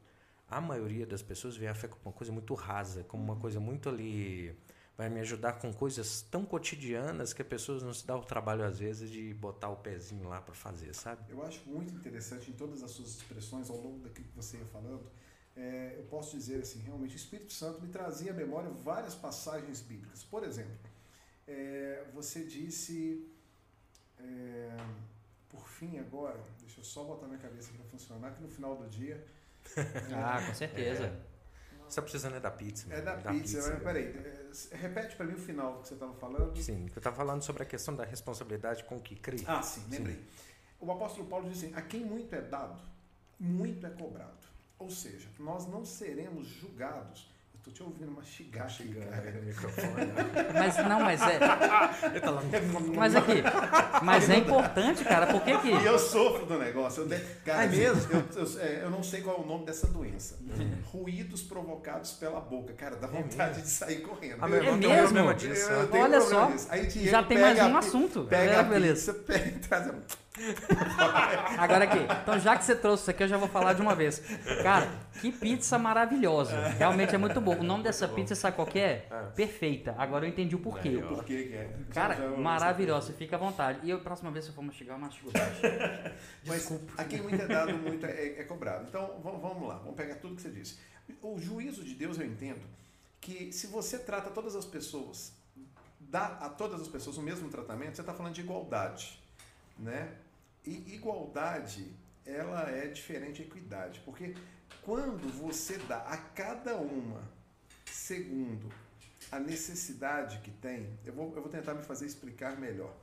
a 0.49 0.61
maioria 0.61 1.05
das 1.05 1.21
pessoas 1.21 1.57
vê 1.57 1.67
a 1.67 1.75
fé 1.75 1.87
como 1.87 2.01
uma 2.05 2.13
coisa 2.13 2.31
muito 2.31 2.53
rasa, 2.53 3.03
como 3.03 3.23
uma 3.23 3.35
coisa 3.35 3.59
muito 3.59 3.89
ali 3.89 4.55
vai 4.97 5.09
me 5.09 5.19
ajudar 5.19 5.53
com 5.53 5.73
coisas 5.73 6.21
tão 6.21 6.45
cotidianas 6.45 7.33
que 7.33 7.41
as 7.41 7.47
pessoas 7.47 7.83
não 7.83 7.93
se 7.93 8.05
dão 8.05 8.19
o 8.19 8.23
trabalho 8.23 8.63
às 8.63 8.79
vezes 8.79 9.09
de 9.11 9.33
botar 9.33 9.69
o 9.69 9.75
pezinho 9.75 10.27
lá 10.27 10.41
para 10.41 10.53
fazer, 10.53 10.93
sabe? 10.95 11.21
Eu 11.29 11.45
acho 11.45 11.61
muito 11.67 11.93
interessante 11.93 12.49
em 12.49 12.53
todas 12.53 12.81
as 12.81 12.91
suas 12.91 13.09
expressões 13.09 13.69
ao 13.69 13.77
longo 13.77 13.99
daquilo 13.99 14.27
que 14.27 14.35
você 14.35 14.57
ia 14.57 14.65
falando. 14.65 15.11
É, 15.55 15.95
eu 15.97 16.03
posso 16.05 16.37
dizer 16.37 16.61
assim, 16.61 16.79
realmente 16.79 17.15
o 17.15 17.17
Espírito 17.17 17.51
Santo 17.51 17.81
me 17.81 17.89
trazia 17.89 18.31
à 18.31 18.33
memória 18.33 18.69
várias 18.69 19.15
passagens 19.15 19.81
bíblicas. 19.81 20.23
Por 20.23 20.43
exemplo, 20.43 20.77
é, 21.47 22.05
você 22.13 22.43
disse, 22.43 23.29
é, 24.17 24.77
por 25.49 25.67
fim 25.67 25.97
agora, 25.99 26.39
deixa 26.59 26.79
eu 26.79 26.83
só 26.85 27.03
botar 27.03 27.27
minha 27.27 27.39
cabeça 27.39 27.71
para 27.73 27.85
funcionar, 27.85 28.33
que 28.33 28.41
no 28.41 28.49
final 28.49 28.75
do 28.77 28.89
dia. 28.89 29.25
ah, 30.13 30.43
com 30.45 30.53
certeza. 30.53 31.05
É, 31.05 31.09
você 31.81 31.89
está 31.89 32.01
precisando 32.01 32.35
é 32.35 32.39
da 32.39 32.51
pizza. 32.51 32.93
É 32.93 33.01
da, 33.01 33.15
da 33.15 33.31
pizza, 33.31 33.57
pizza. 33.57 33.73
mas 33.73 33.83
peraí. 33.83 34.05
É, 34.05 34.77
repete 34.77 35.15
para 35.15 35.25
mim 35.25 35.33
o 35.33 35.39
final 35.39 35.81
que 35.81 35.87
você 35.87 35.93
estava 35.93 36.13
falando. 36.13 36.57
Sim, 36.61 36.85
eu 36.93 36.97
estava 36.97 37.15
falando 37.15 37.41
sobre 37.43 37.63
a 37.63 37.65
questão 37.65 37.95
da 37.95 38.03
responsabilidade 38.03 38.83
com 38.85 38.97
o 38.97 39.01
que 39.01 39.15
crê. 39.15 39.37
Ah, 39.45 39.61
sim, 39.61 39.83
lembrei. 39.89 40.15
Sim. 40.15 40.23
O 40.79 40.91
apóstolo 40.91 41.27
Paulo 41.27 41.49
diz 41.49 41.63
assim: 41.63 41.73
a 41.75 41.81
quem 41.81 42.03
muito 42.03 42.33
é 42.33 42.41
dado, 42.41 42.81
muito 43.39 43.85
é 43.85 43.89
cobrado. 43.89 44.45
Ou 44.77 44.89
seja, 44.89 45.29
nós 45.39 45.67
não 45.67 45.85
seremos 45.85 46.47
julgados 46.47 47.29
Tô 47.65 47.71
te 47.71 47.81
ouvindo 47.81 48.11
mastigar, 48.11 48.67
aqui, 48.67 48.93
cara. 48.93 49.31
microfone. 49.41 50.13
Mas 50.53 50.77
não, 50.87 50.99
mas 50.99 51.21
é. 51.23 51.39
mas 52.95 53.15
aqui, 53.15 53.43
mas 54.03 54.29
é 54.29 54.37
importante, 54.37 55.03
cara. 55.03 55.25
Por 55.25 55.41
que 55.41 55.57
que. 55.57 55.69
E 55.69 55.85
eu 55.85 55.97
sofro 55.97 56.45
do 56.45 56.59
negócio. 56.59 57.01
Eu 57.01 57.07
de... 57.07 57.17
cara, 57.43 57.63
é 57.63 57.67
mesmo? 57.67 58.13
Eu, 58.13 58.23
eu, 58.35 58.61
é, 58.61 58.83
eu, 58.83 58.91
não 58.91 59.01
sei 59.01 59.21
qual 59.21 59.37
é 59.37 59.39
o 59.39 59.47
nome 59.47 59.65
dessa 59.65 59.87
doença. 59.87 60.37
Hum. 60.43 60.75
Ruídos 60.85 61.41
provocados 61.41 62.11
pela 62.11 62.39
boca. 62.39 62.71
Cara, 62.73 62.97
dá 62.97 63.07
é 63.07 63.09
vontade 63.09 63.57
é 63.57 63.63
de 63.63 63.69
sair 63.69 64.01
correndo. 64.01 64.37
Ah, 64.41 64.47
é 64.47 64.71
mesmo? 64.71 65.33
Disso, 65.33 65.69
Olha 65.91 66.21
só. 66.21 66.51
Aí, 66.69 66.87
já 66.87 67.23
tem 67.23 67.39
mais 67.39 67.57
um 67.57 67.77
assunto. 67.77 68.25
Pega 68.25 68.51
é, 68.51 68.59
a 68.59 68.63
beleza. 68.63 69.11
Pizza, 69.11 69.23
pega 69.25 69.47
e 69.47 69.59
traz. 69.59 69.91
Agora 71.57 71.85
aqui, 71.85 71.99
então 72.21 72.39
já 72.39 72.57
que 72.57 72.63
você 72.63 72.75
trouxe 72.75 73.03
isso 73.03 73.11
aqui, 73.11 73.23
eu 73.23 73.27
já 73.27 73.37
vou 73.37 73.47
falar 73.47 73.73
de 73.73 73.81
uma 73.81 73.95
vez. 73.95 74.19
Cara, 74.61 74.87
que 75.21 75.31
pizza 75.31 75.77
maravilhosa. 75.77 76.69
Realmente 76.69 77.15
é 77.15 77.17
muito 77.17 77.39
bom. 77.39 77.55
O 77.55 77.63
nome 77.63 77.83
dessa 77.83 78.07
pizza, 78.07 78.35
sabe 78.35 78.55
qual 78.55 78.67
é? 78.75 78.79
é? 78.79 79.05
Perfeita. 79.35 79.95
Agora 79.97 80.25
eu 80.25 80.29
entendi 80.29 80.55
o 80.55 80.59
porquê. 80.59 80.97
O 80.97 81.07
porquê 81.07 81.43
que 81.43 81.53
é. 81.53 81.69
Cara, 81.93 82.37
maravilhosa. 82.37 83.13
Fica 83.13 83.35
à 83.35 83.39
vontade. 83.39 83.79
E 83.83 83.91
a 83.91 83.97
próxima 83.97 84.31
vez, 84.31 84.45
se 84.45 84.51
eu 84.51 84.55
for 84.55 84.61
mastigar, 84.61 84.97
eu 84.97 85.01
mastigo 85.01 85.31
Mas 86.45 86.71
aqui 86.97 87.21
muito 87.21 87.41
é 87.41 87.47
dado, 87.47 87.73
muito 87.77 88.05
é, 88.05 88.39
é 88.39 88.43
cobrado. 88.43 88.85
Então, 88.89 89.19
vamos 89.23 89.67
lá. 89.67 89.75
Vamos 89.75 89.95
pegar 89.95 90.15
tudo 90.15 90.35
que 90.35 90.41
você 90.41 90.49
disse. 90.49 90.77
O 91.21 91.39
juízo 91.39 91.83
de 91.83 91.93
Deus, 91.93 92.19
eu 92.19 92.25
entendo 92.25 92.61
que 93.21 93.51
se 93.51 93.67
você 93.67 93.97
trata 93.97 94.29
todas 94.29 94.55
as 94.55 94.65
pessoas, 94.65 95.33
dá 95.99 96.25
a 96.41 96.49
todas 96.49 96.81
as 96.81 96.87
pessoas 96.87 97.17
o 97.17 97.21
mesmo 97.21 97.49
tratamento, 97.49 97.95
você 97.95 98.01
está 98.01 98.13
falando 98.13 98.33
de 98.33 98.41
igualdade. 98.41 99.19
Né? 99.77 100.09
E 100.65 100.93
igualdade, 100.93 101.91
ela 102.25 102.69
é 102.69 102.87
diferente 102.87 103.43
de 103.43 103.49
equidade, 103.49 104.01
porque 104.03 104.35
quando 104.81 105.27
você 105.31 105.77
dá 105.79 105.99
a 105.99 106.17
cada 106.17 106.75
uma 106.75 107.21
segundo 107.85 108.71
a 109.31 109.39
necessidade 109.39 110.39
que 110.39 110.51
tem, 110.51 110.87
eu 111.05 111.13
vou, 111.13 111.33
eu 111.35 111.41
vou 111.41 111.49
tentar 111.49 111.73
me 111.73 111.83
fazer 111.83 112.05
explicar 112.05 112.57
melhor. 112.57 112.93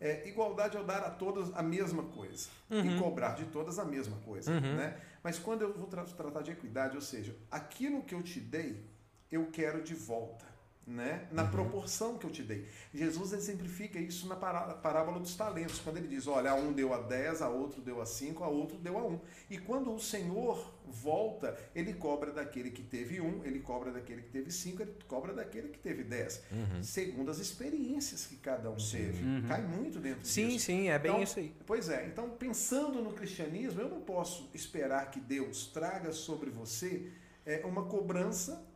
É, 0.00 0.28
igualdade 0.28 0.76
é 0.76 0.80
eu 0.80 0.84
dar 0.84 1.02
a 1.02 1.10
todas 1.10 1.52
a 1.54 1.62
mesma 1.62 2.04
coisa 2.04 2.48
uhum. 2.70 2.96
e 2.96 2.98
cobrar 2.98 3.34
de 3.34 3.46
todas 3.46 3.78
a 3.78 3.84
mesma 3.84 4.16
coisa. 4.18 4.52
Uhum. 4.52 4.76
Né? 4.76 5.00
Mas 5.22 5.38
quando 5.38 5.62
eu 5.62 5.72
vou 5.74 5.88
tra 5.88 6.04
tratar 6.04 6.42
de 6.42 6.52
equidade, 6.52 6.94
ou 6.94 7.02
seja, 7.02 7.34
aquilo 7.50 8.02
que 8.02 8.14
eu 8.14 8.22
te 8.22 8.38
dei, 8.38 8.84
eu 9.30 9.46
quero 9.50 9.82
de 9.82 9.94
volta 9.94 10.46
né? 10.88 11.28
na 11.30 11.44
uhum. 11.44 11.50
proporção 11.50 12.16
que 12.16 12.24
eu 12.24 12.30
te 12.30 12.42
dei. 12.42 12.66
Jesus 12.92 13.32
exemplifica 13.32 13.98
isso 13.98 14.26
na 14.26 14.36
parábola 14.36 15.20
dos 15.20 15.36
talentos, 15.36 15.78
quando 15.80 15.98
ele 15.98 16.08
diz: 16.08 16.26
olha, 16.26 16.50
a 16.50 16.54
um 16.54 16.72
deu 16.72 16.94
a 16.94 16.98
10, 16.98 17.42
a 17.42 17.48
outro 17.48 17.80
deu 17.80 18.00
a 18.00 18.06
5, 18.06 18.42
a 18.42 18.48
outro 18.48 18.78
deu 18.78 18.98
a 18.98 19.04
1. 19.04 19.12
Um. 19.12 19.20
E 19.50 19.58
quando 19.58 19.94
o 19.94 20.00
Senhor 20.00 20.78
volta, 20.90 21.56
ele 21.74 21.92
cobra 21.92 22.32
daquele 22.32 22.70
que 22.70 22.82
teve 22.82 23.20
um, 23.20 23.44
ele 23.44 23.60
cobra 23.60 23.90
daquele 23.92 24.22
que 24.22 24.30
teve 24.30 24.50
cinco, 24.50 24.82
ele 24.82 24.94
cobra 25.06 25.32
daquele 25.34 25.68
que 25.68 25.78
teve 25.78 26.02
dez. 26.02 26.42
Uhum. 26.50 26.82
Segundo 26.82 27.30
as 27.30 27.38
experiências 27.38 28.26
que 28.26 28.36
cada 28.36 28.70
um 28.70 28.76
teve. 28.76 29.22
Uhum. 29.22 29.44
Cai 29.46 29.60
muito 29.60 29.98
dentro 29.98 30.26
sim, 30.26 30.48
disso. 30.48 30.66
Sim, 30.66 30.78
sim, 30.78 30.88
é 30.88 30.98
bem 30.98 31.10
então, 31.10 31.22
isso 31.22 31.38
aí. 31.38 31.54
Pois 31.66 31.88
é, 31.88 32.06
então 32.06 32.30
pensando 32.30 33.02
no 33.02 33.12
cristianismo, 33.12 33.80
eu 33.80 33.88
não 33.88 34.00
posso 34.00 34.48
esperar 34.54 35.10
que 35.10 35.20
Deus 35.20 35.66
traga 35.66 36.12
sobre 36.12 36.50
você 36.50 37.10
é, 37.44 37.64
uma 37.64 37.84
cobrança 37.84 38.66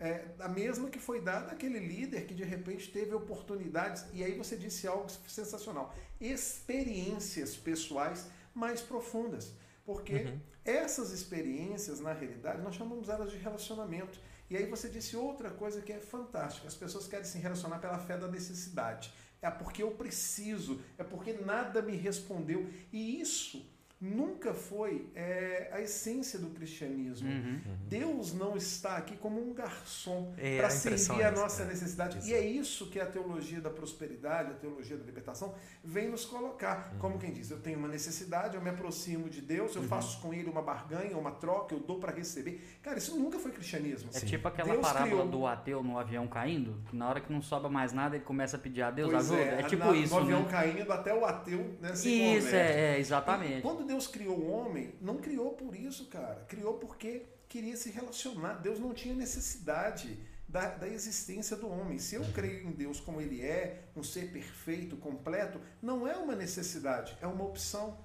é, 0.00 0.24
a 0.38 0.48
mesma 0.48 0.88
que 0.88 0.98
foi 0.98 1.20
dada 1.20 1.52
àquele 1.52 1.78
líder 1.78 2.26
que 2.26 2.32
de 2.32 2.42
repente 2.42 2.90
teve 2.90 3.14
oportunidades, 3.14 4.06
e 4.14 4.24
aí 4.24 4.34
você 4.34 4.56
disse 4.56 4.86
algo 4.86 5.06
sensacional: 5.28 5.94
experiências 6.18 7.54
pessoais 7.54 8.30
mais 8.54 8.80
profundas. 8.80 9.52
Porque 9.84 10.14
uhum. 10.14 10.40
essas 10.64 11.10
experiências, 11.12 12.00
na 12.00 12.14
realidade, 12.14 12.62
nós 12.62 12.74
chamamos 12.74 13.10
elas 13.10 13.30
de 13.30 13.36
relacionamento. 13.36 14.18
E 14.48 14.56
aí 14.56 14.66
você 14.66 14.88
disse 14.88 15.16
outra 15.16 15.50
coisa 15.50 15.82
que 15.82 15.92
é 15.92 16.00
fantástica: 16.00 16.66
as 16.66 16.74
pessoas 16.74 17.06
querem 17.06 17.26
se 17.26 17.36
relacionar 17.38 17.78
pela 17.78 17.98
fé 17.98 18.16
da 18.16 18.26
necessidade. 18.26 19.12
É 19.42 19.50
porque 19.50 19.82
eu 19.82 19.90
preciso, 19.90 20.80
é 20.96 21.04
porque 21.04 21.34
nada 21.34 21.82
me 21.82 21.94
respondeu. 21.94 22.68
E 22.90 23.20
isso 23.20 23.66
nunca 24.00 24.54
foi 24.54 25.10
é, 25.14 25.68
a 25.72 25.80
essência 25.80 26.38
do 26.38 26.48
cristianismo. 26.50 27.28
Uhum, 27.28 27.60
uhum. 27.66 27.76
Deus 27.86 28.32
não 28.32 28.56
está 28.56 28.96
aqui 28.96 29.14
como 29.16 29.38
um 29.40 29.52
garçom 29.52 30.32
é, 30.38 30.56
para 30.56 30.70
servir 30.70 31.22
a 31.22 31.30
nossa 31.30 31.62
é. 31.62 31.66
necessidade. 31.66 32.16
Exato. 32.16 32.30
E 32.30 32.34
é 32.34 32.40
isso 32.40 32.88
que 32.88 32.98
a 32.98 33.04
teologia 33.04 33.60
da 33.60 33.68
prosperidade, 33.68 34.52
a 34.52 34.54
teologia 34.54 34.96
da 34.96 35.04
libertação, 35.04 35.54
vem 35.84 36.08
nos 36.08 36.24
colocar. 36.24 36.92
Uhum. 36.92 36.98
Como 36.98 37.18
quem 37.18 37.30
diz, 37.30 37.50
eu 37.50 37.60
tenho 37.60 37.78
uma 37.78 37.88
necessidade, 37.88 38.56
eu 38.56 38.62
me 38.62 38.70
aproximo 38.70 39.28
de 39.28 39.42
Deus, 39.42 39.74
eu 39.74 39.82
uhum. 39.82 39.88
faço 39.88 40.20
com 40.22 40.32
ele 40.32 40.48
uma 40.48 40.62
barganha, 40.62 41.16
uma 41.18 41.32
troca, 41.32 41.74
eu 41.74 41.80
dou 41.80 41.98
para 41.98 42.12
receber. 42.12 42.78
Cara, 42.82 42.96
isso 42.96 43.18
nunca 43.18 43.38
foi 43.38 43.52
cristianismo. 43.52 44.08
É 44.14 44.20
Sim. 44.20 44.26
tipo 44.26 44.48
aquela 44.48 44.72
Deus 44.72 44.80
parábola 44.80 45.22
criou... 45.24 45.28
do 45.28 45.46
ateu 45.46 45.82
no 45.82 45.98
avião 45.98 46.26
caindo, 46.26 46.82
que 46.88 46.96
na 46.96 47.06
hora 47.06 47.20
que 47.20 47.30
não 47.30 47.42
sobra 47.42 47.68
mais 47.68 47.92
nada, 47.92 48.16
ele 48.16 48.24
começa 48.24 48.56
a 48.56 48.60
pedir 48.60 48.80
a 48.80 48.90
Deus 48.90 49.10
pois 49.10 49.30
ajuda. 49.30 49.42
É, 49.42 49.60
é 49.60 49.62
tipo 49.64 49.84
na, 49.84 49.96
isso. 49.96 50.14
No 50.14 50.20
né? 50.20 50.34
avião 50.34 50.44
caindo, 50.48 50.90
até 50.90 51.14
o 51.14 51.24
ateu 51.26 51.76
né, 51.80 51.94
se 51.94 52.10
Isso, 52.10 52.54
é, 52.54 52.94
é, 52.94 52.98
exatamente. 52.98 53.58
E 53.58 53.62
quando 53.62 53.89
Deus 53.90 54.06
criou 54.06 54.38
o 54.38 54.50
homem, 54.52 54.94
não 55.00 55.16
criou 55.16 55.50
por 55.54 55.74
isso, 55.74 56.06
cara. 56.06 56.44
Criou 56.46 56.74
porque 56.74 57.26
queria 57.48 57.76
se 57.76 57.90
relacionar. 57.90 58.54
Deus 58.54 58.78
não 58.78 58.94
tinha 58.94 59.12
necessidade 59.12 60.16
da, 60.48 60.68
da 60.68 60.88
existência 60.88 61.56
do 61.56 61.68
homem. 61.68 61.98
Se 61.98 62.14
eu 62.14 62.24
creio 62.32 62.68
em 62.68 62.70
Deus 62.70 63.00
como 63.00 63.20
ele 63.20 63.42
é, 63.42 63.82
um 63.96 64.02
ser 64.04 64.30
perfeito, 64.30 64.96
completo, 64.96 65.60
não 65.82 66.06
é 66.06 66.16
uma 66.16 66.36
necessidade, 66.36 67.18
é 67.20 67.26
uma 67.26 67.44
opção. 67.44 67.98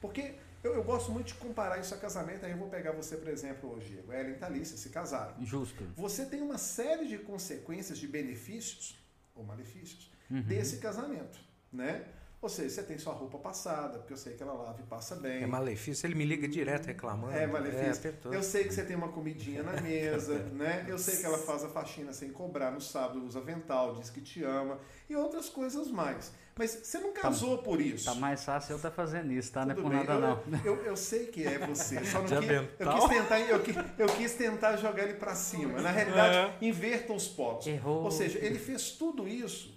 Porque 0.00 0.36
eu, 0.62 0.74
eu, 0.74 0.84
gosto 0.84 1.10
muito 1.10 1.26
de 1.26 1.34
comparar 1.34 1.80
isso 1.80 1.92
a 1.92 1.98
casamento. 1.98 2.46
Aí 2.46 2.52
eu 2.52 2.58
vou 2.58 2.68
pegar 2.68 2.92
você, 2.92 3.16
por 3.16 3.26
exemplo, 3.26 3.68
hoje. 3.72 3.98
Ellen 4.08 4.34
e 4.34 4.38
Thalissa 4.38 4.76
se 4.76 4.90
casaram. 4.90 5.44
Justo. 5.44 5.82
Você 5.96 6.24
tem 6.24 6.40
uma 6.40 6.56
série 6.58 7.08
de 7.08 7.18
consequências, 7.18 7.98
de 7.98 8.06
benefícios 8.06 8.96
ou 9.34 9.42
malefícios 9.42 10.08
uhum. 10.30 10.40
desse 10.42 10.76
casamento, 10.76 11.40
né? 11.72 12.06
Ou 12.42 12.48
seja, 12.48 12.70
você 12.70 12.82
tem 12.82 12.98
sua 12.98 13.12
roupa 13.12 13.38
passada, 13.38 14.00
porque 14.00 14.12
eu 14.12 14.16
sei 14.16 14.34
que 14.34 14.42
ela 14.42 14.52
lava 14.52 14.80
e 14.80 14.82
passa 14.82 15.14
bem. 15.14 15.44
É 15.44 15.46
malefício, 15.46 16.04
ele 16.08 16.16
me 16.16 16.24
liga 16.24 16.48
direto 16.48 16.86
reclamando. 16.86 17.32
É 17.32 17.46
malefício. 17.46 18.12
É, 18.32 18.36
eu 18.36 18.42
sei 18.42 18.64
que 18.64 18.74
você 18.74 18.82
tem 18.82 18.96
uma 18.96 19.10
comidinha 19.10 19.62
na 19.62 19.80
mesa, 19.80 20.40
né? 20.52 20.84
Eu 20.88 20.98
sei 20.98 21.18
que 21.18 21.24
ela 21.24 21.38
faz 21.38 21.62
a 21.62 21.68
faxina 21.68 22.12
sem 22.12 22.32
cobrar 22.32 22.72
no 22.72 22.80
sábado, 22.80 23.24
usa 23.24 23.38
avental, 23.38 23.94
diz 23.94 24.10
que 24.10 24.20
te 24.20 24.42
ama 24.42 24.80
e 25.08 25.14
outras 25.14 25.48
coisas 25.48 25.88
mais. 25.88 26.32
Mas 26.58 26.80
você 26.82 26.98
não 26.98 27.12
tá 27.12 27.20
casou 27.20 27.58
tá, 27.58 27.62
por 27.62 27.80
isso. 27.80 28.06
Tá 28.06 28.14
mais 28.16 28.44
fácil 28.44 28.72
eu 28.72 28.76
estar 28.76 28.90
tá 28.90 28.96
fazendo 28.96 29.32
isso, 29.32 29.52
tá? 29.52 29.64
Tudo 29.64 29.88
não 29.88 29.92
é 29.92 30.04
por 30.04 30.08
nada, 30.08 30.42
não. 30.44 30.60
Eu, 30.64 30.84
eu, 30.84 30.96
sei 30.96 31.26
que 31.26 31.46
é 31.46 31.64
você. 31.64 32.04
Só 32.04 32.18
não 32.18 32.26
que, 32.26 32.34
eu, 32.34 32.92
quis 32.92 33.08
tentar, 33.08 33.40
eu, 33.40 33.60
quis, 33.60 33.76
eu 33.98 34.06
quis 34.08 34.34
tentar 34.34 34.76
jogar 34.78 35.04
ele 35.04 35.14
para 35.14 35.36
cima. 35.36 35.80
Na 35.80 35.92
realidade, 35.92 36.36
é. 36.60 36.66
invertam 36.66 37.14
os 37.14 37.28
polos. 37.28 37.68
Errou. 37.68 38.02
Ou 38.02 38.10
seja, 38.10 38.40
ele 38.40 38.58
fez 38.58 38.90
tudo 38.90 39.28
isso 39.28 39.71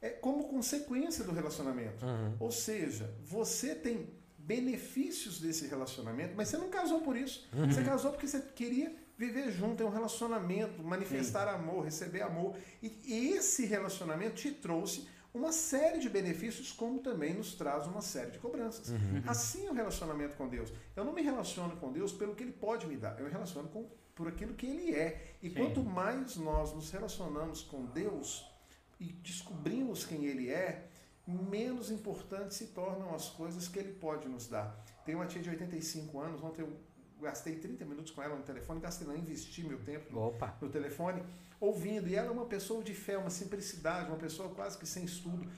é, 0.00 0.10
como 0.10 0.48
consequência 0.48 1.24
do 1.24 1.32
relacionamento. 1.32 2.04
Uhum. 2.04 2.36
Ou 2.40 2.50
seja, 2.50 3.14
você 3.24 3.74
tem 3.74 4.08
benefícios 4.38 5.38
desse 5.40 5.66
relacionamento, 5.66 6.34
mas 6.36 6.48
você 6.48 6.56
não 6.56 6.70
casou 6.70 7.00
por 7.00 7.16
isso. 7.16 7.48
Uhum. 7.52 7.70
Você 7.70 7.82
casou 7.84 8.10
porque 8.10 8.26
você 8.26 8.40
queria 8.40 8.94
viver 9.16 9.52
junto, 9.52 9.76
ter 9.76 9.84
um 9.84 9.90
relacionamento, 9.90 10.82
manifestar 10.82 11.46
Sim. 11.48 11.54
amor, 11.54 11.84
receber 11.84 12.22
amor. 12.22 12.56
E, 12.82 13.00
e 13.04 13.32
esse 13.34 13.66
relacionamento 13.66 14.36
te 14.36 14.50
trouxe 14.50 15.06
uma 15.32 15.52
série 15.52 16.00
de 16.00 16.08
benefícios, 16.08 16.72
como 16.72 16.98
também 17.00 17.34
nos 17.34 17.54
traz 17.54 17.86
uma 17.86 18.00
série 18.00 18.32
de 18.32 18.38
cobranças. 18.38 18.88
Uhum. 18.88 19.22
Assim 19.26 19.66
é 19.66 19.70
o 19.70 19.74
relacionamento 19.74 20.36
com 20.36 20.48
Deus. 20.48 20.72
Eu 20.96 21.04
não 21.04 21.12
me 21.12 21.22
relaciono 21.22 21.76
com 21.76 21.92
Deus 21.92 22.12
pelo 22.12 22.34
que 22.34 22.42
Ele 22.42 22.52
pode 22.52 22.86
me 22.86 22.96
dar, 22.96 23.18
eu 23.18 23.26
me 23.26 23.30
relaciono 23.30 23.68
com, 23.68 23.88
por 24.14 24.26
aquilo 24.26 24.54
que 24.54 24.66
Ele 24.66 24.94
é. 24.94 25.36
E 25.42 25.48
Sim. 25.48 25.54
quanto 25.54 25.84
mais 25.84 26.36
nós 26.36 26.74
nos 26.74 26.90
relacionamos 26.90 27.62
com 27.62 27.84
Deus 27.86 28.49
e 29.00 29.06
descobrimos 29.06 30.04
quem 30.04 30.26
Ele 30.26 30.50
é, 30.50 30.86
menos 31.26 31.90
importantes 31.90 32.56
se 32.56 32.68
tornam 32.68 33.14
as 33.14 33.30
coisas 33.30 33.66
que 33.66 33.78
Ele 33.78 33.92
pode 33.92 34.28
nos 34.28 34.46
dar. 34.46 34.78
Tem 35.04 35.14
uma 35.14 35.26
tia 35.26 35.40
de 35.40 35.48
85 35.48 36.20
anos, 36.20 36.42
ontem 36.42 36.62
eu 36.62 36.76
gastei 37.20 37.56
30 37.56 37.84
minutos 37.84 38.12
com 38.12 38.22
ela 38.22 38.36
no 38.36 38.42
telefone, 38.42 38.80
gastei 38.80 39.06
não, 39.06 39.16
investi 39.16 39.62
meu 39.62 39.78
tempo 39.78 40.12
no, 40.12 40.34
no 40.60 40.68
telefone 40.68 41.22
ouvindo. 41.60 42.08
E 42.08 42.14
ela 42.14 42.28
é 42.28 42.30
uma 42.30 42.46
pessoa 42.46 42.82
de 42.82 42.94
fé, 42.94 43.16
uma 43.16 43.30
simplicidade, 43.30 44.08
uma 44.08 44.18
pessoa 44.18 44.48
quase 44.50 44.78
que 44.78 44.86
sem 44.86 45.04
estudo, 45.04 45.48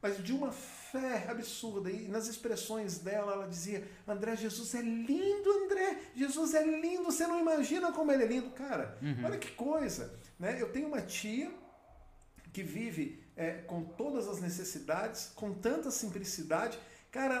mas 0.00 0.22
de 0.22 0.32
uma 0.32 0.50
fé 0.50 1.26
absurda. 1.28 1.90
E 1.90 2.08
nas 2.08 2.26
expressões 2.26 2.98
dela, 2.98 3.32
ela 3.32 3.48
dizia: 3.48 3.86
André, 4.06 4.36
Jesus 4.36 4.74
é 4.74 4.82
lindo, 4.82 5.50
André, 5.64 5.98
Jesus 6.14 6.54
é 6.54 6.64
lindo, 6.64 7.04
você 7.04 7.26
não 7.26 7.38
imagina 7.38 7.92
como 7.92 8.10
ele 8.10 8.24
é 8.24 8.26
lindo. 8.26 8.50
Cara, 8.50 8.98
uhum. 9.00 9.24
olha 9.24 9.38
que 9.38 9.52
coisa. 9.52 10.18
Né? 10.38 10.60
Eu 10.60 10.72
tenho 10.72 10.88
uma 10.88 11.00
tia 11.02 11.61
que 12.52 12.62
vive 12.62 13.22
é, 13.36 13.52
com 13.52 13.82
todas 13.82 14.28
as 14.28 14.40
necessidades, 14.40 15.32
com 15.34 15.52
tanta 15.52 15.90
simplicidade. 15.90 16.78
Cara, 17.10 17.40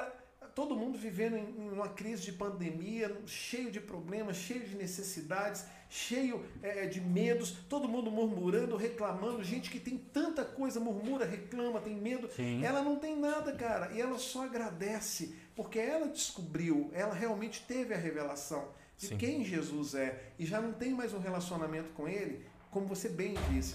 todo 0.54 0.76
mundo 0.76 0.98
vivendo 0.98 1.36
em, 1.36 1.66
em 1.66 1.70
uma 1.70 1.88
crise 1.88 2.22
de 2.22 2.32
pandemia, 2.32 3.16
cheio 3.26 3.70
de 3.70 3.80
problemas, 3.80 4.36
cheio 4.36 4.66
de 4.66 4.76
necessidades 4.76 5.64
cheio 5.92 6.42
é, 6.62 6.84
é, 6.84 6.86
de 6.86 7.02
medos, 7.02 7.50
todo 7.68 7.86
mundo 7.86 8.10
murmurando, 8.10 8.76
reclamando, 8.76 9.44
gente 9.44 9.70
que 9.70 9.78
tem 9.78 9.98
tanta 9.98 10.42
coisa, 10.42 10.80
murmura, 10.80 11.26
reclama, 11.26 11.82
tem 11.82 11.94
medo. 11.94 12.30
Sim. 12.34 12.64
Ela 12.64 12.80
não 12.80 12.96
tem 12.96 13.14
nada, 13.14 13.52
cara, 13.52 13.92
e 13.92 14.00
ela 14.00 14.18
só 14.18 14.46
agradece, 14.46 15.34
porque 15.54 15.78
ela 15.78 16.08
descobriu, 16.08 16.90
ela 16.94 17.12
realmente 17.12 17.62
teve 17.68 17.92
a 17.92 17.98
revelação 17.98 18.70
de 18.96 19.08
Sim. 19.08 19.18
quem 19.18 19.44
Jesus 19.44 19.94
é 19.94 20.32
e 20.38 20.46
já 20.46 20.62
não 20.62 20.72
tem 20.72 20.94
mais 20.94 21.12
um 21.12 21.18
relacionamento 21.18 21.90
com 21.90 22.08
ele, 22.08 22.42
como 22.70 22.86
você 22.86 23.10
bem 23.10 23.34
disse 23.50 23.74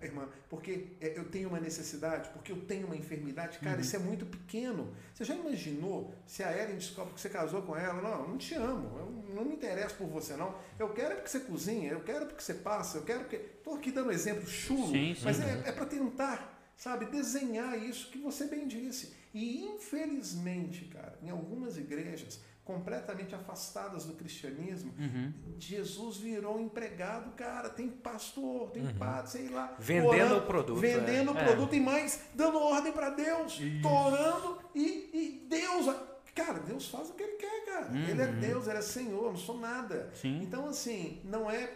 irmã, 0.00 0.28
porque 0.48 0.96
é, 1.00 1.18
eu 1.18 1.24
tenho 1.26 1.48
uma 1.48 1.60
necessidade, 1.60 2.28
porque 2.30 2.52
eu 2.52 2.60
tenho 2.62 2.86
uma 2.86 2.96
enfermidade. 2.96 3.58
Cara, 3.58 3.76
uhum. 3.76 3.80
isso 3.80 3.96
é 3.96 3.98
muito 3.98 4.26
pequeno. 4.26 4.94
Você 5.12 5.24
já 5.24 5.34
imaginou 5.34 6.14
se 6.26 6.42
a 6.42 6.56
Ellen 6.56 6.76
descobre 6.76 7.14
que 7.14 7.20
você 7.20 7.28
casou 7.28 7.62
com 7.62 7.76
ela? 7.76 8.00
Não, 8.00 8.22
eu 8.22 8.28
não 8.28 8.38
te 8.38 8.54
amo, 8.54 8.98
eu 8.98 9.34
não 9.34 9.44
me 9.44 9.54
interesso 9.54 9.96
por 9.96 10.06
você, 10.08 10.36
não. 10.36 10.54
Eu 10.78 10.92
quero 10.92 11.16
porque 11.16 11.28
você 11.28 11.40
cozinha, 11.40 11.92
eu 11.92 12.00
quero 12.00 12.26
porque 12.26 12.42
você 12.42 12.54
passa, 12.54 12.98
eu 12.98 13.02
quero 13.02 13.20
porque. 13.20 13.36
Estou 13.36 13.74
aqui 13.74 13.90
dando 13.90 14.08
um 14.08 14.12
exemplo 14.12 14.46
chulo, 14.46 14.88
sim, 14.88 15.14
sim, 15.14 15.22
mas 15.24 15.40
é, 15.40 15.62
é 15.66 15.72
para 15.72 15.86
tentar, 15.86 16.72
sabe, 16.76 17.06
desenhar 17.06 17.78
isso 17.82 18.10
que 18.10 18.18
você 18.18 18.46
bem 18.46 18.68
disse. 18.68 19.14
E 19.32 19.64
infelizmente, 19.64 20.84
cara, 20.86 21.18
em 21.22 21.30
algumas 21.30 21.76
igrejas, 21.76 22.40
completamente 22.64 23.34
afastadas 23.34 24.06
do 24.06 24.14
cristianismo, 24.14 24.94
uhum. 24.98 25.32
Jesus 25.58 26.16
virou 26.16 26.60
empregado, 26.60 27.30
cara, 27.32 27.68
tem 27.68 27.88
pastor, 27.88 28.70
tem 28.70 28.86
uhum. 28.86 28.94
padre, 28.94 29.30
sei 29.30 29.48
lá. 29.48 29.76
Vendendo 29.78 30.08
orando, 30.08 30.36
o 30.38 30.42
produto. 30.42 30.80
Vendendo 30.80 31.32
o 31.32 31.38
é. 31.38 31.44
produto 31.44 31.72
é. 31.74 31.76
e 31.76 31.80
mais, 31.80 32.20
dando 32.34 32.58
ordem 32.58 32.92
para 32.92 33.10
Deus, 33.10 33.60
torando 33.82 34.58
e, 34.74 35.10
e 35.12 35.46
Deus. 35.48 35.94
Cara, 36.34 36.58
Deus 36.60 36.88
faz 36.88 37.10
o 37.10 37.12
que 37.12 37.22
ele 37.22 37.36
quer, 37.36 37.64
cara. 37.66 37.92
Uhum. 37.92 38.08
Ele 38.08 38.22
é 38.22 38.26
Deus, 38.26 38.66
ele 38.66 38.78
é 38.78 38.82
Senhor, 38.82 39.30
não 39.30 39.36
sou 39.36 39.58
nada. 39.58 40.10
Sim. 40.14 40.40
Então, 40.42 40.66
assim, 40.66 41.20
não 41.24 41.50
é 41.50 41.70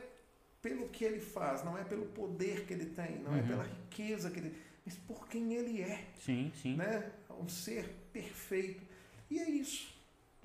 pelo 0.63 0.89
que 0.89 1.05
ele 1.05 1.21
faz, 1.21 1.63
não 1.65 1.79
é 1.79 1.85
pelo 1.85 2.07
poder 2.07 2.65
que 2.65 2.73
ele 2.73 2.87
tem, 2.87 3.21
não 3.21 3.37
é 3.37 3.41
uhum. 3.41 3.47
pela 3.47 3.63
riqueza 3.63 4.31
que 4.31 4.39
ele 4.41 4.69
mas 4.89 4.97
por 4.97 5.29
quem 5.29 5.53
ele 5.53 5.83
é. 5.83 6.03
Sim, 6.19 6.51
sim. 6.63 6.75
Né? 6.75 7.11
Um 7.39 7.47
ser 7.47 7.95
perfeito. 8.11 8.83
E 9.31 9.39
é 9.39 9.51
isso. 9.51 9.95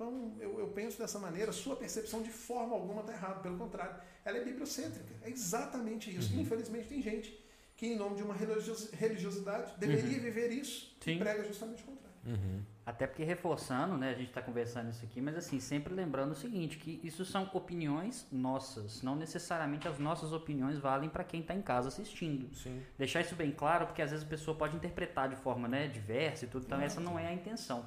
Então, 0.04 0.32
eu, 0.38 0.58
eu 0.58 0.68
penso 0.68 0.98
dessa 0.98 1.18
maneira, 1.18 1.50
sua 1.50 1.76
percepção 1.76 2.22
de 2.22 2.28
forma 2.28 2.74
alguma 2.74 3.00
está 3.00 3.14
errada, 3.14 3.40
pelo 3.40 3.56
contrário, 3.56 3.96
ela 4.22 4.36
é 4.36 4.44
bibliocêntrica. 4.44 5.14
É 5.22 5.30
exatamente 5.30 6.14
isso. 6.14 6.34
Uhum. 6.34 6.42
Infelizmente, 6.42 6.88
tem 6.88 7.00
gente 7.00 7.42
que, 7.74 7.86
em 7.86 7.96
nome 7.96 8.16
de 8.16 8.22
uma 8.22 8.34
religiosidade, 8.34 9.72
deveria 9.78 10.18
uhum. 10.18 10.24
viver 10.24 10.52
isso 10.52 10.94
Sim. 11.00 11.12
e 11.12 11.18
prega 11.18 11.42
justamente 11.44 11.82
o 11.82 11.86
contrário. 11.86 12.04
Uhum. 12.26 12.62
Até 12.86 13.06
porque 13.06 13.24
reforçando, 13.24 13.96
né, 13.96 14.10
a 14.10 14.14
gente 14.14 14.28
está 14.28 14.42
conversando 14.42 14.90
isso 14.90 15.02
aqui, 15.04 15.20
mas 15.20 15.36
assim, 15.36 15.58
sempre 15.58 15.94
lembrando 15.94 16.32
o 16.32 16.34
seguinte, 16.34 16.76
que 16.76 17.00
isso 17.02 17.24
são 17.24 17.50
opiniões 17.54 18.26
nossas, 18.30 19.00
não 19.02 19.16
necessariamente 19.16 19.88
as 19.88 19.98
nossas 19.98 20.32
opiniões 20.32 20.78
valem 20.78 21.08
para 21.08 21.24
quem 21.24 21.40
está 21.40 21.54
em 21.54 21.62
casa 21.62 21.88
assistindo. 21.88 22.54
Sim. 22.54 22.82
Deixar 22.98 23.22
isso 23.22 23.34
bem 23.34 23.50
claro, 23.50 23.86
porque 23.86 24.02
às 24.02 24.10
vezes 24.10 24.26
a 24.26 24.28
pessoa 24.28 24.56
pode 24.56 24.76
interpretar 24.76 25.30
de 25.30 25.36
forma 25.36 25.66
né, 25.66 25.88
diversa 25.88 26.44
e 26.44 26.48
tudo, 26.48 26.66
então 26.66 26.78
essa 26.78 27.00
não 27.00 27.18
é 27.18 27.26
a 27.26 27.32
intenção. 27.32 27.86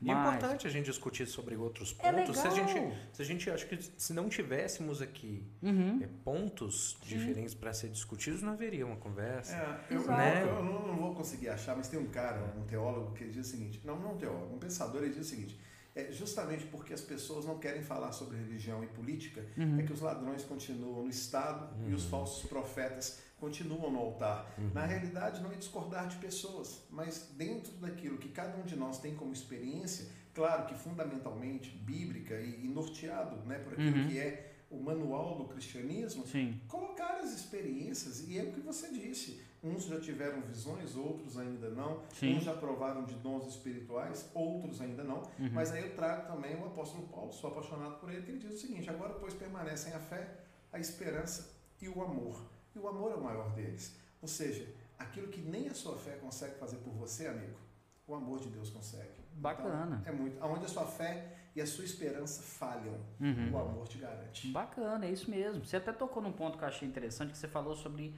Mas... 0.00 0.16
é 0.16 0.20
importante 0.20 0.66
a 0.66 0.70
gente 0.70 0.86
discutir 0.86 1.26
sobre 1.26 1.56
outros 1.56 1.96
é 1.98 2.12
pontos. 2.12 2.38
É 2.38 2.42
se, 2.42 2.46
a 2.46 2.50
gente, 2.50 2.96
se 3.12 3.22
a 3.22 3.24
gente, 3.24 3.50
acho 3.50 3.66
que 3.66 3.78
se 3.96 4.12
não 4.12 4.28
tivéssemos 4.28 5.02
aqui 5.02 5.42
uhum. 5.60 6.00
é, 6.02 6.08
pontos 6.24 6.96
Sim. 7.02 7.18
diferentes 7.18 7.54
para 7.54 7.72
ser 7.72 7.88
discutidos, 7.88 8.42
não 8.42 8.52
haveria 8.52 8.86
uma 8.86 8.96
conversa. 8.96 9.56
É, 9.56 9.94
eu, 9.94 10.06
né? 10.06 10.42
eu, 10.42 10.64
não, 10.64 10.86
não, 10.86 10.96
vou 10.96 11.14
conseguir 11.14 11.48
achar, 11.48 11.76
mas 11.76 11.88
tem 11.88 11.98
um 11.98 12.06
cara, 12.06 12.54
um 12.56 12.64
teólogo, 12.64 13.12
que 13.12 13.24
diz 13.24 13.46
o 13.46 13.50
seguinte: 13.50 13.80
não, 13.84 13.98
não 13.98 14.14
um 14.14 14.16
teólogo, 14.16 14.54
um 14.54 14.58
pensador, 14.58 15.02
ele 15.02 15.14
diz 15.14 15.26
o 15.26 15.30
seguinte. 15.30 15.58
É 15.98 16.12
justamente 16.12 16.64
porque 16.66 16.94
as 16.94 17.00
pessoas 17.00 17.44
não 17.44 17.58
querem 17.58 17.82
falar 17.82 18.12
sobre 18.12 18.36
religião 18.36 18.84
e 18.84 18.86
política, 18.86 19.44
uhum. 19.56 19.80
é 19.80 19.82
que 19.82 19.92
os 19.92 20.00
ladrões 20.00 20.44
continuam 20.44 21.02
no 21.02 21.10
Estado 21.10 21.74
uhum. 21.74 21.90
e 21.90 21.94
os 21.94 22.04
uhum. 22.04 22.10
falsos 22.10 22.48
profetas 22.48 23.20
continuam 23.40 23.90
no 23.90 23.98
altar. 23.98 24.54
Uhum. 24.56 24.70
Na 24.72 24.86
realidade, 24.86 25.42
não 25.42 25.50
é 25.50 25.56
discordar 25.56 26.06
de 26.06 26.16
pessoas, 26.18 26.84
mas 26.88 27.32
dentro 27.36 27.72
daquilo 27.78 28.16
que 28.16 28.28
cada 28.28 28.56
um 28.56 28.62
de 28.62 28.76
nós 28.76 29.00
tem 29.00 29.16
como 29.16 29.32
experiência, 29.32 30.06
claro 30.32 30.66
que 30.66 30.74
fundamentalmente 30.76 31.70
bíblica 31.70 32.34
e, 32.40 32.64
e 32.64 32.68
norteado 32.68 33.36
né, 33.44 33.58
por 33.58 33.72
aquilo 33.72 33.98
uhum. 33.98 34.08
que 34.08 34.18
é 34.20 34.54
o 34.70 34.80
manual 34.80 35.36
do 35.36 35.46
cristianismo, 35.46 36.24
Sim. 36.28 36.60
colocar 36.68 37.20
as 37.20 37.32
experiências, 37.32 38.28
e 38.28 38.38
é 38.38 38.42
o 38.44 38.52
que 38.52 38.60
você 38.60 38.92
disse. 38.92 39.40
Uns 39.62 39.84
já 39.84 39.98
tiveram 40.00 40.40
visões, 40.42 40.94
outros 40.96 41.36
ainda 41.36 41.68
não. 41.70 42.02
Sim. 42.14 42.36
Uns 42.36 42.44
já 42.44 42.54
provaram 42.54 43.04
de 43.04 43.14
dons 43.14 43.46
espirituais, 43.46 44.30
outros 44.32 44.80
ainda 44.80 45.02
não. 45.02 45.18
Uhum. 45.38 45.50
Mas 45.52 45.72
aí 45.72 45.82
eu 45.82 45.94
trago 45.96 46.32
também 46.32 46.54
o 46.56 46.66
apóstolo 46.66 47.08
Paulo, 47.08 47.32
sou 47.32 47.50
apaixonado 47.50 47.98
por 47.98 48.10
ele, 48.10 48.22
que 48.22 48.30
ele 48.30 48.38
diz 48.38 48.54
o 48.54 48.58
seguinte: 48.58 48.88
agora, 48.88 49.14
pois, 49.14 49.34
permanecem 49.34 49.92
a 49.92 49.98
fé, 49.98 50.28
a 50.72 50.78
esperança 50.78 51.50
e 51.82 51.88
o 51.88 52.02
amor 52.02 52.36
e 52.78 52.78
o 52.78 52.88
amor 52.88 53.12
é 53.12 53.14
o 53.14 53.22
maior 53.22 53.50
deles. 53.52 53.96
Ou 54.22 54.28
seja, 54.28 54.66
aquilo 54.98 55.28
que 55.28 55.40
nem 55.40 55.68
a 55.68 55.74
sua 55.74 55.96
fé 55.96 56.12
consegue 56.16 56.54
fazer 56.58 56.76
por 56.78 56.92
você, 56.92 57.26
amigo, 57.26 57.58
o 58.06 58.14
amor 58.14 58.40
de 58.40 58.48
Deus 58.48 58.70
consegue. 58.70 59.18
Bacana. 59.34 59.98
Então, 60.00 60.14
é 60.14 60.16
muito. 60.16 60.44
Onde 60.44 60.64
a 60.64 60.68
sua 60.68 60.86
fé 60.86 61.36
e 61.54 61.60
a 61.60 61.66
sua 61.66 61.84
esperança 61.84 62.42
falham, 62.42 62.94
uhum. 63.20 63.52
o 63.52 63.58
amor 63.58 63.86
te 63.86 63.98
garante. 63.98 64.48
Bacana, 64.48 65.06
é 65.06 65.10
isso 65.10 65.30
mesmo. 65.30 65.64
Você 65.64 65.76
até 65.76 65.92
tocou 65.92 66.22
num 66.22 66.32
ponto 66.32 66.56
que 66.56 66.64
eu 66.64 66.68
achei 66.68 66.88
interessante, 66.88 67.32
que 67.32 67.38
você 67.38 67.48
falou 67.48 67.74
sobre 67.74 68.14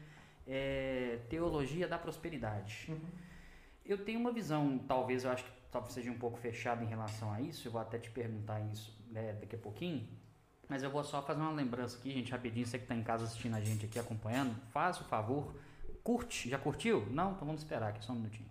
é, 0.51 1.21
teologia 1.29 1.87
da 1.87 1.97
prosperidade. 1.97 2.87
Uhum. 2.89 2.99
Eu 3.87 4.05
tenho 4.05 4.19
uma 4.19 4.33
visão, 4.33 4.79
talvez 4.87 5.25
eu 5.25 5.31
acho 5.31 5.45
que 5.45 5.51
talvez 5.71 5.95
seja 5.95 6.11
um 6.11 6.19
pouco 6.19 6.37
fechada 6.39 6.83
em 6.83 6.89
relação 6.89 7.33
a 7.33 7.41
isso, 7.41 7.69
eu 7.69 7.73
vou 7.73 7.81
até 7.81 7.99
te 7.99 8.11
perguntar 8.11 8.61
isso 8.73 8.93
né, 9.11 9.33
daqui 9.41 9.55
a 9.55 9.59
pouquinho, 9.59 10.07
mas 10.69 10.83
eu 10.83 10.91
vou 10.91 11.03
só 11.05 11.23
fazer 11.23 11.41
uma 11.41 11.53
lembrança 11.53 11.97
aqui, 11.97 12.11
gente, 12.11 12.31
rapidinho. 12.31 12.67
Você 12.67 12.79
que 12.79 12.85
está 12.85 12.95
em 12.95 13.03
casa 13.03 13.25
assistindo 13.25 13.57
a 13.57 13.61
gente 13.61 13.87
aqui, 13.87 13.99
acompanhando, 13.99 14.55
faça 14.73 15.03
o 15.03 15.05
favor, 15.05 15.53
curte. 16.03 16.49
Já 16.49 16.59
curtiu? 16.59 17.07
Não? 17.11 17.33
Então 17.33 17.47
vamos 17.47 17.63
esperar 17.63 17.89
aqui 17.89 18.05
só 18.05 18.13
um 18.13 18.17
minutinho. 18.17 18.49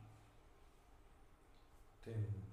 Tempo. 2.03 2.49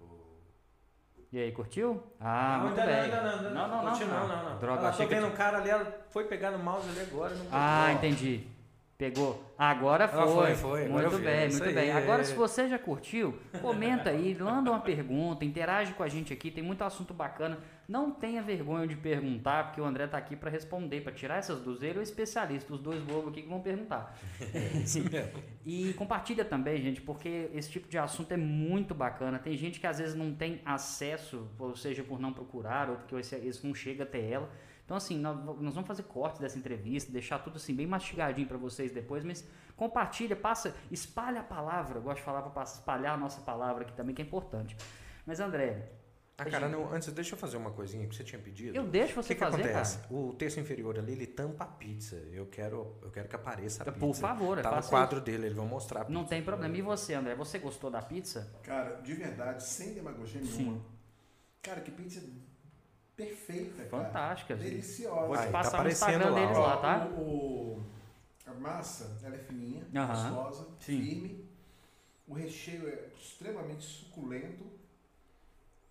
E 1.32 1.38
aí, 1.38 1.50
curtiu? 1.50 2.00
Ah, 2.20 2.58
não, 2.58 2.66
muito 2.66 2.76
não, 2.76 2.86
bem. 2.86 3.10
Não, 3.10 3.22
não, 3.22 3.42
não, 3.42 3.42
não, 3.42 3.82
não, 3.82 4.06
não, 4.06 4.28
não, 4.28 4.50
não. 4.50 4.58
Droga, 4.60 4.82
ela, 4.82 4.92
tô 4.92 5.06
vendo 5.06 5.26
que... 5.26 5.32
um 5.32 5.36
cara 5.36 5.58
ali, 5.58 5.68
ela 5.68 6.06
foi 6.10 6.24
pegar 6.24 6.52
no 6.52 6.58
mouse 6.60 6.88
ali 6.88 7.00
agora. 7.00 7.34
ah, 7.50 7.92
entendi. 7.92 8.55
Pegou? 8.98 9.54
Agora 9.58 10.08
foi. 10.08 10.26
foi, 10.26 10.54
foi. 10.54 10.88
Muito 10.88 11.06
Agora 11.06 11.22
bem, 11.22 11.48
isso 11.48 11.62
muito 11.62 11.78
aí. 11.78 11.84
bem. 11.86 11.92
Agora, 11.92 12.24
se 12.24 12.34
você 12.34 12.66
já 12.66 12.78
curtiu, 12.78 13.38
comenta 13.60 14.08
aí, 14.08 14.34
manda 14.34 14.70
uma 14.70 14.80
pergunta, 14.80 15.44
interage 15.44 15.92
com 15.92 16.02
a 16.02 16.08
gente 16.08 16.32
aqui, 16.32 16.50
tem 16.50 16.64
muito 16.64 16.82
assunto 16.82 17.12
bacana. 17.12 17.58
Não 17.86 18.10
tenha 18.10 18.42
vergonha 18.42 18.86
de 18.86 18.96
perguntar, 18.96 19.66
porque 19.66 19.80
o 19.82 19.84
André 19.84 20.06
tá 20.06 20.16
aqui 20.16 20.34
para 20.34 20.50
responder, 20.50 21.02
para 21.02 21.12
tirar 21.12 21.36
essas 21.36 21.60
dúvidas. 21.60 21.82
Ele 21.82 21.98
é 21.98 22.00
o 22.00 22.02
especialista, 22.02 22.72
os 22.72 22.80
dois 22.80 23.00
bobos 23.02 23.28
aqui 23.28 23.42
que 23.42 23.48
vão 23.48 23.60
perguntar. 23.60 24.18
e 25.64 25.92
compartilha 25.92 26.44
também, 26.44 26.80
gente, 26.80 27.02
porque 27.02 27.50
esse 27.52 27.70
tipo 27.70 27.88
de 27.88 27.98
assunto 27.98 28.32
é 28.32 28.36
muito 28.36 28.94
bacana. 28.94 29.38
Tem 29.38 29.56
gente 29.58 29.78
que 29.78 29.86
às 29.86 29.98
vezes 29.98 30.14
não 30.14 30.34
tem 30.34 30.62
acesso, 30.64 31.46
ou 31.58 31.76
seja, 31.76 32.02
por 32.02 32.18
não 32.18 32.32
procurar, 32.32 32.88
ou 32.88 32.96
porque 32.96 33.14
esse 33.14 33.66
não 33.66 33.74
chega 33.74 34.04
até 34.04 34.26
ela. 34.26 34.50
Então, 34.86 34.96
assim, 34.96 35.18
nós, 35.18 35.36
nós 35.44 35.74
vamos 35.74 35.86
fazer 35.88 36.04
cortes 36.04 36.40
dessa 36.40 36.56
entrevista, 36.56 37.10
deixar 37.12 37.40
tudo 37.40 37.56
assim 37.56 37.74
bem 37.74 37.88
mastigadinho 37.88 38.46
para 38.46 38.56
vocês 38.56 38.92
depois, 38.92 39.24
mas 39.24 39.44
compartilha, 39.76 40.36
passa, 40.36 40.74
espalha 40.92 41.40
a 41.40 41.44
palavra. 41.44 41.98
Eu 41.98 42.02
gosto 42.02 42.18
de 42.18 42.22
falar 42.22 42.40
para 42.42 42.62
espalhar 42.62 43.14
a 43.14 43.16
nossa 43.16 43.40
palavra 43.40 43.82
aqui 43.82 43.92
também, 43.94 44.14
que 44.14 44.22
é 44.22 44.24
importante. 44.24 44.76
Mas, 45.26 45.40
André. 45.40 45.90
Ah, 46.38 46.44
cara, 46.44 46.68
não, 46.68 46.92
antes 46.92 47.10
deixa 47.12 47.34
eu 47.34 47.38
fazer 47.38 47.56
uma 47.56 47.70
coisinha 47.70 48.06
que 48.06 48.14
você 48.14 48.22
tinha 48.22 48.40
pedido. 48.40 48.76
Eu 48.76 48.86
deixo 48.86 49.14
você 49.14 49.32
O 49.32 49.36
que, 49.36 49.42
que 49.42 49.50
fazer, 49.50 49.62
acontece? 49.62 49.98
cara. 49.98 50.14
O 50.14 50.34
texto 50.34 50.60
inferior 50.60 50.98
ali, 50.98 51.12
ele 51.12 51.26
tampa 51.26 51.64
a 51.64 51.66
pizza. 51.66 52.16
Eu 52.30 52.46
quero, 52.46 52.94
eu 53.02 53.10
quero 53.10 53.26
que 53.26 53.34
apareça 53.34 53.82
a 53.82 53.86
pizza. 53.86 53.98
Por 53.98 54.14
favor, 54.14 54.60
Tá 54.60 54.76
no 54.76 54.86
quadro 54.86 55.20
dele, 55.20 55.46
eles 55.46 55.56
vão 55.56 55.66
mostrar 55.66 56.02
a 56.02 56.04
pizza. 56.04 56.16
Não 56.16 56.26
tem 56.26 56.42
problema. 56.44 56.76
E 56.76 56.82
você, 56.82 57.14
André? 57.14 57.34
Você 57.34 57.58
gostou 57.58 57.90
da 57.90 58.02
pizza? 58.02 58.52
Cara, 58.62 59.00
de 59.02 59.14
verdade, 59.14 59.64
sem 59.64 59.94
demagogia 59.94 60.42
Sim. 60.44 60.58
nenhuma. 60.58 60.80
Cara, 61.62 61.80
que 61.80 61.90
pizza 61.90 62.20
perfeita, 63.16 63.84
cara. 63.84 64.04
Fantástica. 64.04 64.56
gente. 64.56 64.70
Deliciosa. 64.70 65.26
Vou 65.26 65.36
te 65.36 65.42
tá 65.44 65.50
passar 65.50 65.70
no 65.70 65.76
aparecendo 65.76 66.08
Instagram 66.10 66.30
lá, 66.30 66.40
deles 66.40 66.56
ó. 66.56 66.66
lá, 66.66 66.76
tá? 66.76 67.06
O, 67.06 67.20
o- 67.20 67.82
a 68.46 68.54
massa, 68.54 69.18
ela 69.24 69.34
é 69.34 69.38
fininha, 69.38 69.84
Aham. 69.94 70.34
gostosa, 70.34 70.68
Sim. 70.80 71.00
firme. 71.02 71.46
O 72.28 72.34
recheio 72.34 72.88
é 72.88 73.08
extremamente 73.20 73.84
suculento. 73.84 74.64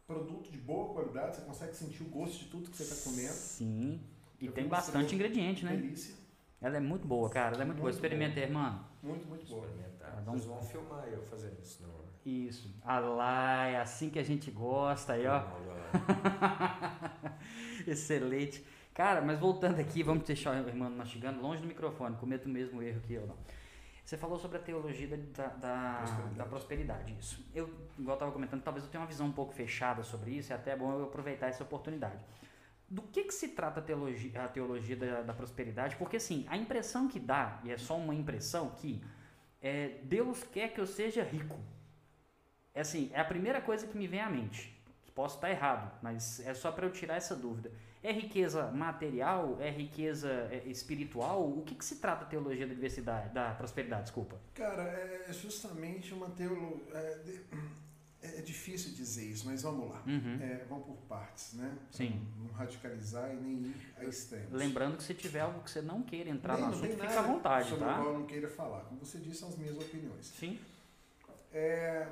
Produto 0.07 0.51
de 0.51 0.57
boa 0.59 0.93
qualidade, 0.93 1.35
você 1.37 1.41
consegue 1.41 1.75
sentir 1.75 2.03
o 2.03 2.09
gosto 2.09 2.37
de 2.43 2.45
tudo 2.45 2.69
que 2.69 2.77
você 2.77 2.83
está 2.83 3.09
comendo. 3.09 3.33
Sim. 3.33 3.99
E 4.39 4.45
Eu 4.45 4.51
tem 4.51 4.67
bastante 4.67 5.15
ingrediente, 5.15 5.65
né? 5.65 5.75
Delícia. 5.75 6.13
Ela 6.61 6.77
é 6.77 6.79
muito 6.79 7.07
boa, 7.07 7.27
cara. 7.29 7.55
Ela 7.55 7.63
é 7.63 7.65
muito, 7.65 7.77
boa. 7.77 7.85
Muito 7.89 7.95
Experimentei, 7.95 8.43
irmão. 8.43 8.85
Muito, 9.01 9.27
muito 9.27 9.45
boa. 9.47 9.65
Experimentar. 9.65 10.11
Tá, 10.11 10.21
vamos- 10.23 10.43
Vocês 10.43 10.53
vão 10.53 10.63
filmar 10.63 11.07
eu 11.07 11.23
fazendo 11.23 11.59
isso, 11.61 11.81
não. 11.81 12.04
Isso. 12.25 12.73
Ah 12.83 12.99
lá, 12.99 13.67
é 13.67 13.79
assim 13.79 14.09
que 14.09 14.17
a 14.17 14.23
gente 14.23 14.49
gosta 14.49 15.13
aí, 15.13 15.27
ó. 15.27 15.43
Excelente. 17.85 18.65
Cara, 18.95 19.21
mas 19.21 19.37
voltando 19.37 19.79
aqui, 19.79 20.01
vamos 20.01 20.23
deixar 20.23 20.55
o 20.55 20.67
irmão 20.67 20.89
mastigando 20.89 21.39
longe 21.39 21.61
do 21.61 21.67
microfone, 21.67 22.15
cometo 22.15 22.45
o 22.45 22.49
mesmo 22.49 22.81
erro 22.81 22.99
que 23.01 23.13
eu 23.13 23.27
não. 23.27 23.35
Você 24.03 24.17
falou 24.17 24.39
sobre 24.39 24.57
a 24.57 24.61
teologia 24.61 25.07
da, 25.07 25.47
da, 25.47 25.97
Prosperidade. 25.97 26.35
da 26.35 26.45
prosperidade, 26.45 27.17
isso. 27.19 27.45
Eu, 27.53 27.67
igual 27.97 28.13
eu 28.13 28.13
estava 28.13 28.31
comentando, 28.31 28.63
talvez 28.63 28.85
eu 28.85 28.91
tenha 28.91 29.01
uma 29.01 29.07
visão 29.07 29.27
um 29.27 29.31
pouco 29.31 29.53
fechada 29.53 30.01
sobre 30.01 30.31
isso, 30.31 30.53
é 30.53 30.55
até 30.55 30.75
bom 30.75 30.91
eu 30.93 31.05
aproveitar 31.05 31.47
essa 31.47 31.63
oportunidade. 31.63 32.19
Do 32.87 33.01
que, 33.01 33.23
que 33.23 33.33
se 33.33 33.49
trata 33.49 33.79
a 33.79 33.83
teologia, 33.83 34.43
a 34.43 34.47
teologia 34.47 34.95
da, 34.95 35.21
da 35.21 35.33
prosperidade? 35.33 35.95
Porque, 35.95 36.17
assim, 36.17 36.45
a 36.47 36.55
impressão 36.55 37.07
que 37.07 37.19
dá, 37.19 37.59
e 37.63 37.71
é 37.71 37.77
só 37.77 37.97
uma 37.97 38.13
impressão, 38.13 38.69
que 38.69 39.03
é, 39.61 39.99
Deus 40.03 40.43
quer 40.43 40.69
que 40.69 40.79
eu 40.79 40.85
seja 40.85 41.23
rico. 41.23 41.59
É 42.75 42.81
assim, 42.81 43.09
é 43.13 43.21
a 43.21 43.25
primeira 43.25 43.61
coisa 43.61 43.87
que 43.87 43.97
me 43.97 44.05
vem 44.05 44.19
à 44.19 44.29
mente. 44.29 44.75
Posso 45.15 45.35
estar 45.35 45.49
errado, 45.49 45.89
mas 46.01 46.41
é 46.41 46.53
só 46.53 46.71
para 46.73 46.85
eu 46.85 46.91
tirar 46.91 47.15
essa 47.15 47.33
dúvida. 47.35 47.71
É 48.03 48.11
riqueza 48.11 48.69
material? 48.71 49.57
É 49.61 49.69
riqueza 49.71 50.29
é, 50.51 50.61
espiritual? 50.67 51.47
O 51.49 51.63
que, 51.63 51.73
que 51.73 51.85
se 51.85 51.95
trata 51.95 52.25
a 52.25 52.27
teologia 52.27 52.67
da 52.67 52.73
diversidade, 52.73 53.33
da 53.33 53.51
prosperidade? 53.51 54.03
Desculpa. 54.03 54.37
Cara, 54.53 54.81
é 54.83 55.31
justamente 55.31 56.13
uma 56.13 56.29
teologia. 56.29 56.83
É, 56.93 57.17
de- 57.23 57.41
é 58.21 58.41
difícil 58.41 58.93
dizer 58.93 59.23
isso, 59.25 59.45
mas 59.45 59.61
vamos 59.61 59.89
lá. 59.89 60.03
Uhum. 60.05 60.37
É, 60.41 60.65
vamos 60.67 60.85
por 60.85 60.97
partes, 61.07 61.53
né? 61.53 61.77
Sim. 61.91 62.27
Não 62.37 62.51
radicalizar 62.53 63.31
e 63.31 63.35
nem 63.35 63.53
ir 63.67 63.75
a 63.97 64.03
extremos. 64.03 64.51
Lembrando 64.51 64.97
que 64.97 65.03
se 65.03 65.13
tiver 65.13 65.41
algo 65.41 65.61
que 65.61 65.69
você 65.69 65.81
não 65.81 66.01
queira 66.01 66.29
entrar 66.29 66.55
Nem- 66.57 66.65
no 66.65 66.71
assunto, 66.71 66.89
fica 66.89 67.19
à 67.19 67.21
vontade, 67.21 67.69
sobre 67.69 67.85
o 67.85 67.87
tá? 67.87 67.95
qual 67.95 68.07
eu 68.07 68.19
não 68.19 68.25
queira 68.25 68.49
falar. 68.49 68.81
Como 68.81 68.99
você 68.99 69.19
disse, 69.19 69.39
são 69.39 69.49
as 69.49 69.57
minhas 69.57 69.77
opiniões. 69.77 70.25
Sim. 70.25 70.59
É... 71.53 72.07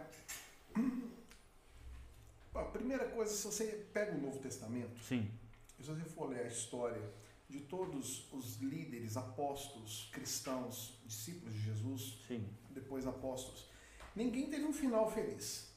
A 2.54 2.64
primeira 2.66 3.08
coisa, 3.10 3.34
se 3.34 3.46
você 3.46 3.86
pega 3.94 4.16
o 4.16 4.22
Novo 4.22 4.40
Testamento, 4.40 5.00
Sim. 5.04 5.30
se 5.80 5.88
você 5.88 6.04
for 6.04 6.30
ler 6.30 6.46
a 6.46 6.48
história 6.48 7.02
de 7.50 7.60
todos 7.62 8.32
os 8.32 8.58
líderes, 8.58 9.18
apóstolos, 9.18 10.10
cristãos, 10.12 11.00
discípulos 11.06 11.54
de 11.54 11.62
Jesus, 11.62 12.20
Sim. 12.28 12.48
depois 12.70 13.06
apóstolos, 13.06 13.70
ninguém 14.16 14.50
teve 14.50 14.66
um 14.66 14.74
final 14.74 15.12
feliz, 15.12 15.72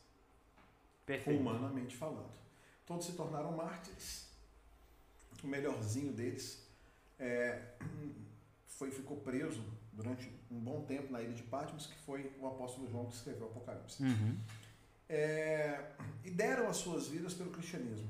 Perfeito. 1.05 1.41
humanamente 1.41 1.97
falando. 1.97 2.35
Todos 2.87 3.07
se 3.07 3.13
tornaram 3.13 3.53
mártires. 3.53 4.27
O 5.43 5.47
melhorzinho 5.47 6.13
deles 6.13 6.67
é, 7.19 7.75
foi, 8.67 8.91
ficou 8.91 9.19
preso 9.19 9.63
durante 9.93 10.31
um 10.51 10.61
bom 10.61 10.85
tempo 10.85 11.13
na 11.13 11.21
ilha 11.21 11.35
de 11.35 11.43
Patmos, 11.43 11.87
que 11.87 11.99
foi 12.01 12.33
o 12.39 12.47
apóstolo 12.47 12.89
João 12.89 13.07
que 13.07 13.15
escreveu 13.15 13.47
o 13.47 13.51
Apocalipse. 13.51 14.03
Uhum. 14.03 14.37
É, 15.09 15.93
e 16.25 16.31
deram 16.31 16.69
as 16.69 16.77
suas 16.79 17.07
vidas 17.07 17.35
pelo 17.35 17.51
cristianismo. 17.51 18.09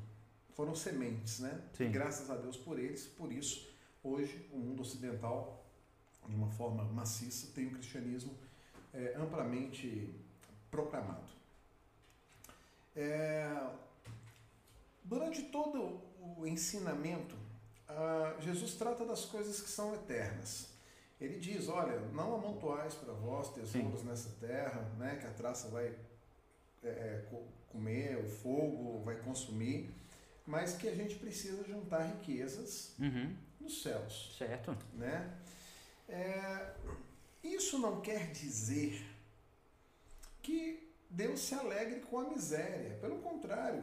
Foram 0.55 0.75
sementes, 0.75 1.41
né? 1.41 1.61
Sim. 1.75 1.91
Graças 1.91 2.31
a 2.31 2.37
Deus 2.37 2.57
por 2.57 2.79
eles, 2.79 3.07
por 3.07 3.31
isso, 3.31 3.69
hoje 4.03 4.49
o 4.53 4.57
mundo 4.57 4.81
ocidental, 4.81 5.65
de 6.27 6.35
uma 6.35 6.49
forma 6.49 6.85
maciça, 6.85 7.49
tem 7.55 7.67
o 7.67 7.73
cristianismo 7.73 8.35
é, 8.95 9.15
amplamente 9.17 10.15
proclamado. 10.71 11.29
É, 12.95 13.69
durante 15.05 15.43
todo 15.43 16.01
o 16.39 16.47
ensinamento, 16.47 17.37
ah, 17.89 18.35
Jesus 18.41 18.75
trata 18.75 19.05
das 19.05 19.25
coisas 19.27 19.61
que 19.61 19.69
são 19.69 19.95
eternas. 19.95 20.69
Ele 21.21 21.39
diz: 21.39 21.69
Olha, 21.69 21.99
não 22.13 22.35
amontoais 22.35 22.95
para 22.95 23.13
vós 23.13 23.51
tesouros 23.51 24.03
nessa 24.03 24.31
terra, 24.41 24.83
né, 24.99 25.17
que 25.17 25.27
a 25.27 25.31
traça 25.31 25.69
vai 25.69 25.95
é, 26.87 26.91
é, 26.91 27.27
co- 27.31 27.45
comer, 27.71 28.17
o 28.19 28.29
fogo 28.29 29.03
vai 29.05 29.17
consumir, 29.17 29.91
mas 30.47 30.75
que 30.77 30.89
a 30.89 30.95
gente 30.95 31.17
precisa 31.17 31.63
juntar 31.65 32.05
riquezas 32.05 32.95
Uhum. 32.99 33.35
nos 33.61 33.83
céus 33.83 34.35
Certo. 34.39 34.77
né? 34.95 35.35
É, 36.09 36.73
isso 37.43 37.79
não 37.79 38.01
quer 38.01 38.31
dizer 38.31 39.05
que 40.43 40.93
Deus 41.11 41.41
se 41.41 41.55
alegre 41.55 42.01
com 42.01 42.19
a 42.21 42.29
miséria. 42.31 42.97
Pelo 43.01 43.19
contrário, 43.19 43.83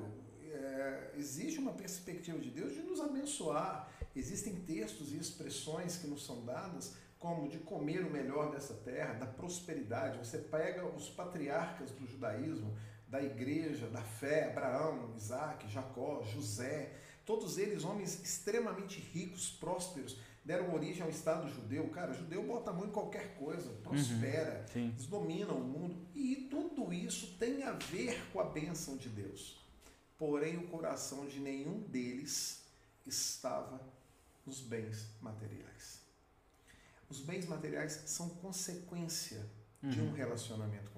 é, 0.52 1.12
existe 1.18 1.60
uma 1.60 1.74
perspectiva 1.74 2.38
de 2.39 2.50
Deus 2.50 2.74
de 2.74 2.82
nos 2.82 3.00
abençoar. 3.02 3.89
Existem 4.16 4.56
textos 4.56 5.12
e 5.12 5.18
expressões 5.18 5.98
que 5.98 6.08
nos 6.08 6.26
são 6.26 6.46
dadas 6.46 6.96
como 7.20 7.48
de 7.48 7.58
comer 7.60 8.04
o 8.06 8.10
melhor 8.12 8.52
dessa 8.52 8.74
terra, 8.74 9.13
da 9.13 9.26
prosperidade. 9.26 10.18
Você 10.18 10.38
pega 10.38 10.86
os 10.86 11.10
patriarcas 11.10 11.92
do 11.92 12.06
judaísmo, 12.06 12.78
da 13.13 13.21
igreja, 13.21 13.86
da 13.89 14.02
fé, 14.02 14.49
Abraão, 14.49 15.13
Isaac, 15.15 15.69
Jacó, 15.69 16.23
José, 16.23 16.91
todos 17.23 17.60
eles 17.60 17.84
homens 17.84 18.19
extremamente 18.23 18.99
ricos, 18.99 19.52
prósperos, 19.52 20.17
deram 20.43 20.73
origem 20.73 21.04
ao 21.04 21.10
Estado 21.12 21.47
judeu. 21.47 21.88
Cara, 21.89 22.12
judeu 22.12 22.41
bota 22.41 22.71
a 22.71 22.73
mão 22.73 22.88
em 22.88 22.91
qualquer 22.91 23.36
coisa, 23.36 23.69
prospera, 23.84 24.65
Sim. 24.73 24.88
eles 24.89 25.06
dominam 25.06 25.58
o 25.60 25.63
mundo. 25.63 25.95
E 26.15 26.47
tudo 26.49 26.91
isso 26.91 27.36
tem 27.38 27.62
a 27.62 27.73
ver 27.73 28.19
com 28.34 28.39
a 28.39 28.45
bênção 28.45 28.97
de 28.97 29.10
Deus. 29.10 29.62
Porém, 30.17 30.58
o 30.58 30.67
coração 30.69 31.28
de 31.28 31.39
nenhum 31.39 31.82
deles 31.82 32.63
estava 33.06 33.80
nos 34.43 34.60
bens 34.60 35.06
materiais. 35.21 36.02
Os 37.08 37.19
bens 37.19 37.45
materiais 37.45 37.93
são 38.08 38.28
consequência 38.30 39.45
de 39.84 40.02
um 40.02 40.06
Uhum. 40.08 40.13
relacionamento. 40.13 40.89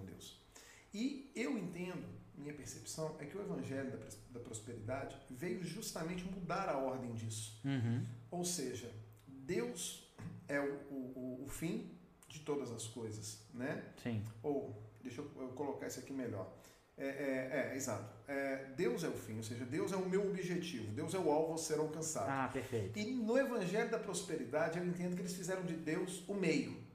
E 0.95 1.29
eu 1.35 1.57
entendo, 1.57 2.07
minha 2.37 2.53
percepção 2.53 3.17
é 3.19 3.25
que 3.25 3.37
o 3.37 3.41
evangelho 3.41 3.91
da, 3.91 3.97
da 4.31 4.39
prosperidade 4.39 5.17
veio 5.29 5.61
justamente 5.61 6.23
mudar 6.23 6.69
a 6.69 6.77
ordem 6.77 7.13
disso. 7.13 7.59
Uhum. 7.65 8.05
Ou 8.31 8.45
seja, 8.45 8.89
Deus 9.27 10.09
é 10.47 10.57
o, 10.57 10.73
o, 10.89 11.43
o 11.45 11.49
fim 11.49 11.91
de 12.29 12.39
todas 12.39 12.71
as 12.71 12.87
coisas, 12.87 13.41
né? 13.53 13.83
Sim. 14.01 14.23
Ou, 14.41 14.73
deixa 15.03 15.19
eu, 15.19 15.25
colocar 15.49 15.87
isso 15.87 15.99
aqui 15.99 16.13
melhor. 16.13 16.49
É, 16.97 17.07
é, 17.07 17.71
é, 17.73 17.75
exato. 17.75 18.15
É, 18.25 18.71
Deus 18.77 19.03
é 19.03 19.09
o 19.09 19.17
fim, 19.17 19.35
ou 19.35 19.43
seja, 19.43 19.65
Deus 19.65 19.91
é 19.91 19.97
o 19.97 20.07
meu 20.07 20.29
objetivo, 20.29 20.93
Deus 20.93 21.13
é 21.13 21.19
o 21.19 21.29
alvo 21.29 21.55
a 21.55 21.57
ser 21.57 21.77
alcançado. 21.77 22.29
Ah, 22.29 22.47
perfeito. 22.47 22.97
E 22.97 23.03
no 23.11 23.37
Evangelho 23.37 23.91
da 23.91 23.99
Prosperidade, 23.99 24.79
eu 24.79 24.85
entendo 24.85 25.13
que 25.13 25.21
eles 25.21 25.33
fizeram 25.33 25.65
de 25.65 25.75
Deus 25.75 26.23
o 26.25 26.33
meio 26.33 26.85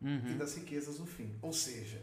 e 0.00 0.06
Uhum. 0.06 0.38
das 0.38 0.56
riquezas 0.56 0.98
o 0.98 1.06
fim. 1.06 1.36
Ou 1.40 1.52
seja, 1.52 2.00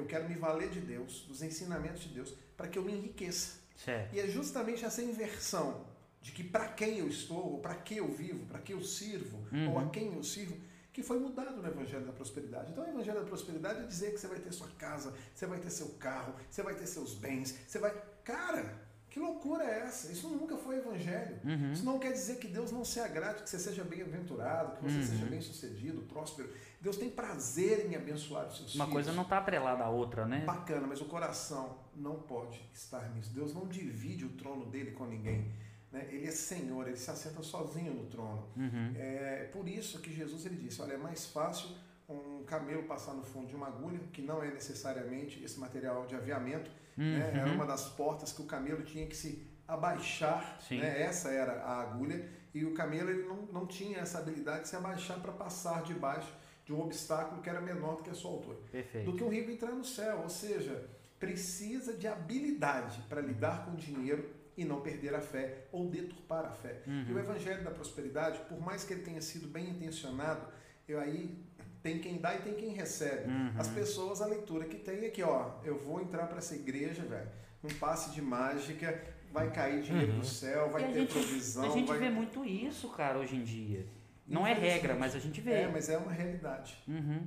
eu 0.00 0.06
quero 0.06 0.28
me 0.28 0.34
valer 0.34 0.70
de 0.70 0.80
Deus, 0.80 1.22
dos 1.28 1.42
ensinamentos 1.42 2.02
de 2.02 2.08
Deus, 2.08 2.34
para 2.56 2.68
que 2.68 2.78
eu 2.78 2.82
me 2.82 2.92
enriqueça. 2.92 3.58
Certo. 3.76 4.14
E 4.14 4.20
é 4.20 4.26
justamente 4.26 4.84
essa 4.84 5.02
inversão 5.02 5.86
de 6.20 6.32
que 6.32 6.42
para 6.42 6.68
quem 6.68 6.98
eu 6.98 7.08
estou, 7.08 7.52
ou 7.52 7.58
para 7.58 7.74
que 7.74 7.96
eu 7.96 8.08
vivo, 8.08 8.44
para 8.46 8.58
que 8.58 8.72
eu 8.72 8.82
sirvo, 8.82 9.38
Uhum. 9.52 9.72
ou 9.72 9.78
a 9.78 9.88
quem 9.88 10.14
eu 10.14 10.22
sirvo, 10.22 10.56
que 10.92 11.02
foi 11.02 11.18
mudado 11.20 11.62
no 11.62 11.68
Evangelho 11.68 12.04
da 12.04 12.12
Prosperidade. 12.12 12.72
Então, 12.72 12.84
o 12.84 12.88
Evangelho 12.88 13.20
da 13.20 13.26
Prosperidade 13.26 13.84
é 13.84 13.86
dizer 13.86 14.12
que 14.12 14.18
você 14.18 14.26
vai 14.26 14.40
ter 14.40 14.52
sua 14.52 14.68
casa, 14.78 15.14
você 15.32 15.46
vai 15.46 15.58
ter 15.60 15.70
seu 15.70 15.90
carro, 15.90 16.34
você 16.50 16.62
vai 16.62 16.74
ter 16.74 16.86
seus 16.86 17.14
bens, 17.14 17.56
você 17.66 17.78
vai. 17.78 17.94
Cara, 18.24 18.88
que 19.08 19.18
loucura 19.20 19.64
é 19.64 19.80
essa? 19.80 20.12
Isso 20.12 20.28
nunca 20.28 20.56
foi 20.56 20.78
evangelho. 20.78 21.38
Uhum. 21.44 21.72
Isso 21.72 21.84
não 21.84 21.98
quer 21.98 22.12
dizer 22.12 22.36
que 22.36 22.46
Deus 22.46 22.70
não 22.70 22.84
se 22.84 23.00
agrade, 23.00 23.42
que 23.42 23.48
você 23.48 23.58
seja 23.58 23.82
bem-aventurado, 23.84 24.76
que 24.76 24.82
você 24.82 24.98
uhum. 24.98 25.06
seja 25.06 25.26
bem-sucedido, 25.26 26.02
próspero. 26.02 26.52
Deus 26.80 26.96
tem 26.96 27.10
prazer 27.10 27.86
em 27.90 27.96
abençoar 27.96 28.46
os 28.46 28.56
seus 28.56 28.74
Uma 28.74 28.84
filhos. 28.84 28.92
coisa 28.92 29.12
não 29.12 29.24
está 29.24 29.38
atrelada 29.38 29.82
à 29.82 29.88
outra, 29.88 30.26
né? 30.26 30.44
Bacana, 30.44 30.86
mas 30.86 31.00
o 31.00 31.06
coração 31.06 31.76
não 31.96 32.16
pode 32.16 32.60
estar 32.72 33.08
nisso. 33.10 33.32
Deus 33.34 33.52
não 33.52 33.66
divide 33.66 34.24
o 34.24 34.30
trono 34.30 34.66
dele 34.66 34.92
com 34.92 35.04
ninguém. 35.04 35.50
Né? 35.90 36.06
Ele 36.10 36.26
é 36.26 36.30
Senhor, 36.30 36.86
ele 36.86 36.96
se 36.96 37.10
assenta 37.10 37.42
sozinho 37.42 37.92
no 37.94 38.06
trono. 38.06 38.46
Uhum. 38.56 38.92
É 38.96 39.48
por 39.52 39.66
isso 39.66 40.00
que 40.00 40.12
Jesus 40.12 40.46
ele 40.46 40.56
disse: 40.56 40.80
olha, 40.80 40.92
é 40.92 40.98
mais 40.98 41.26
fácil 41.26 41.70
um 42.08 42.44
camelo 42.44 42.84
passar 42.84 43.12
no 43.12 43.22
fundo 43.22 43.48
de 43.48 43.56
uma 43.56 43.66
agulha, 43.66 43.98
que 44.12 44.22
não 44.22 44.42
é 44.42 44.50
necessariamente 44.50 45.42
esse 45.44 45.58
material 45.58 46.06
de 46.06 46.14
aviamento, 46.14 46.70
uhum. 46.96 47.18
né? 47.18 47.32
era 47.34 47.52
uma 47.52 47.66
das 47.66 47.88
portas 47.90 48.32
que 48.32 48.40
o 48.40 48.46
camelo 48.46 48.82
tinha 48.82 49.06
que 49.06 49.16
se 49.16 49.46
abaixar, 49.66 50.58
né? 50.70 51.02
essa 51.02 51.28
era 51.28 51.60
a 51.64 51.82
agulha, 51.82 52.26
e 52.54 52.64
o 52.64 52.72
camelo 52.72 53.10
ele 53.10 53.24
não, 53.24 53.42
não 53.52 53.66
tinha 53.66 53.98
essa 53.98 54.18
habilidade 54.18 54.62
de 54.62 54.68
se 54.68 54.76
abaixar 54.76 55.20
para 55.20 55.32
passar 55.32 55.82
debaixo 55.82 56.32
de 56.68 56.74
um 56.74 56.82
obstáculo 56.82 57.40
que 57.40 57.48
era 57.48 57.62
menor 57.62 57.96
do 57.96 58.02
que 58.02 58.10
a 58.10 58.14
sua 58.14 58.30
altura. 58.30 58.58
Perfeito. 58.70 59.10
Do 59.10 59.16
que 59.16 59.24
um 59.24 59.30
rico 59.30 59.50
entrar 59.50 59.72
no 59.72 59.82
céu, 59.82 60.20
ou 60.22 60.28
seja, 60.28 60.86
precisa 61.18 61.94
de 61.94 62.06
habilidade 62.06 63.00
para 63.08 63.22
lidar 63.22 63.64
com 63.64 63.70
o 63.70 63.74
dinheiro 63.74 64.28
e 64.54 64.66
não 64.66 64.82
perder 64.82 65.14
a 65.14 65.20
fé 65.22 65.64
ou 65.72 65.88
deturpar 65.88 66.44
a 66.44 66.50
fé. 66.50 66.82
Uhum. 66.86 67.06
E 67.08 67.12
o 67.14 67.18
evangelho 67.18 67.64
da 67.64 67.70
prosperidade, 67.70 68.38
por 68.50 68.60
mais 68.60 68.84
que 68.84 68.92
ele 68.92 69.00
tenha 69.00 69.22
sido 69.22 69.48
bem 69.48 69.70
intencionado, 69.70 70.46
eu 70.86 71.00
aí 71.00 71.42
tem 71.82 72.00
quem 72.00 72.18
dá 72.18 72.34
e 72.34 72.42
tem 72.42 72.52
quem 72.52 72.74
recebe. 72.74 73.30
Uhum. 73.30 73.54
As 73.56 73.68
pessoas, 73.68 74.20
a 74.20 74.26
leitura 74.26 74.66
que 74.66 74.76
tem 74.76 75.06
aqui, 75.06 75.22
ó, 75.22 75.52
eu 75.64 75.78
vou 75.78 76.02
entrar 76.02 76.26
para 76.26 76.36
essa 76.36 76.54
igreja, 76.54 77.02
velho, 77.02 77.30
um 77.64 77.68
passe 77.78 78.10
de 78.10 78.20
mágica, 78.20 79.02
vai 79.32 79.50
cair 79.50 79.80
dinheiro 79.80 80.12
uhum. 80.12 80.18
do 80.18 80.26
céu, 80.26 80.68
vai 80.68 80.82
e 80.82 80.92
ter 80.92 81.00
gente, 81.00 81.12
provisão. 81.12 81.64
A 81.64 81.70
gente 81.70 81.88
vai... 81.88 81.98
vê 81.98 82.10
muito 82.10 82.44
isso, 82.44 82.90
cara, 82.90 83.18
hoje 83.18 83.36
em 83.36 83.42
dia. 83.42 83.86
Não 84.28 84.46
é 84.46 84.52
regra, 84.52 84.94
mas 84.94 85.14
a 85.14 85.18
gente 85.18 85.40
vê. 85.40 85.52
É, 85.52 85.68
mas 85.68 85.88
é 85.88 85.96
uma 85.96 86.12
realidade. 86.12 86.76
Uhum. 86.86 87.26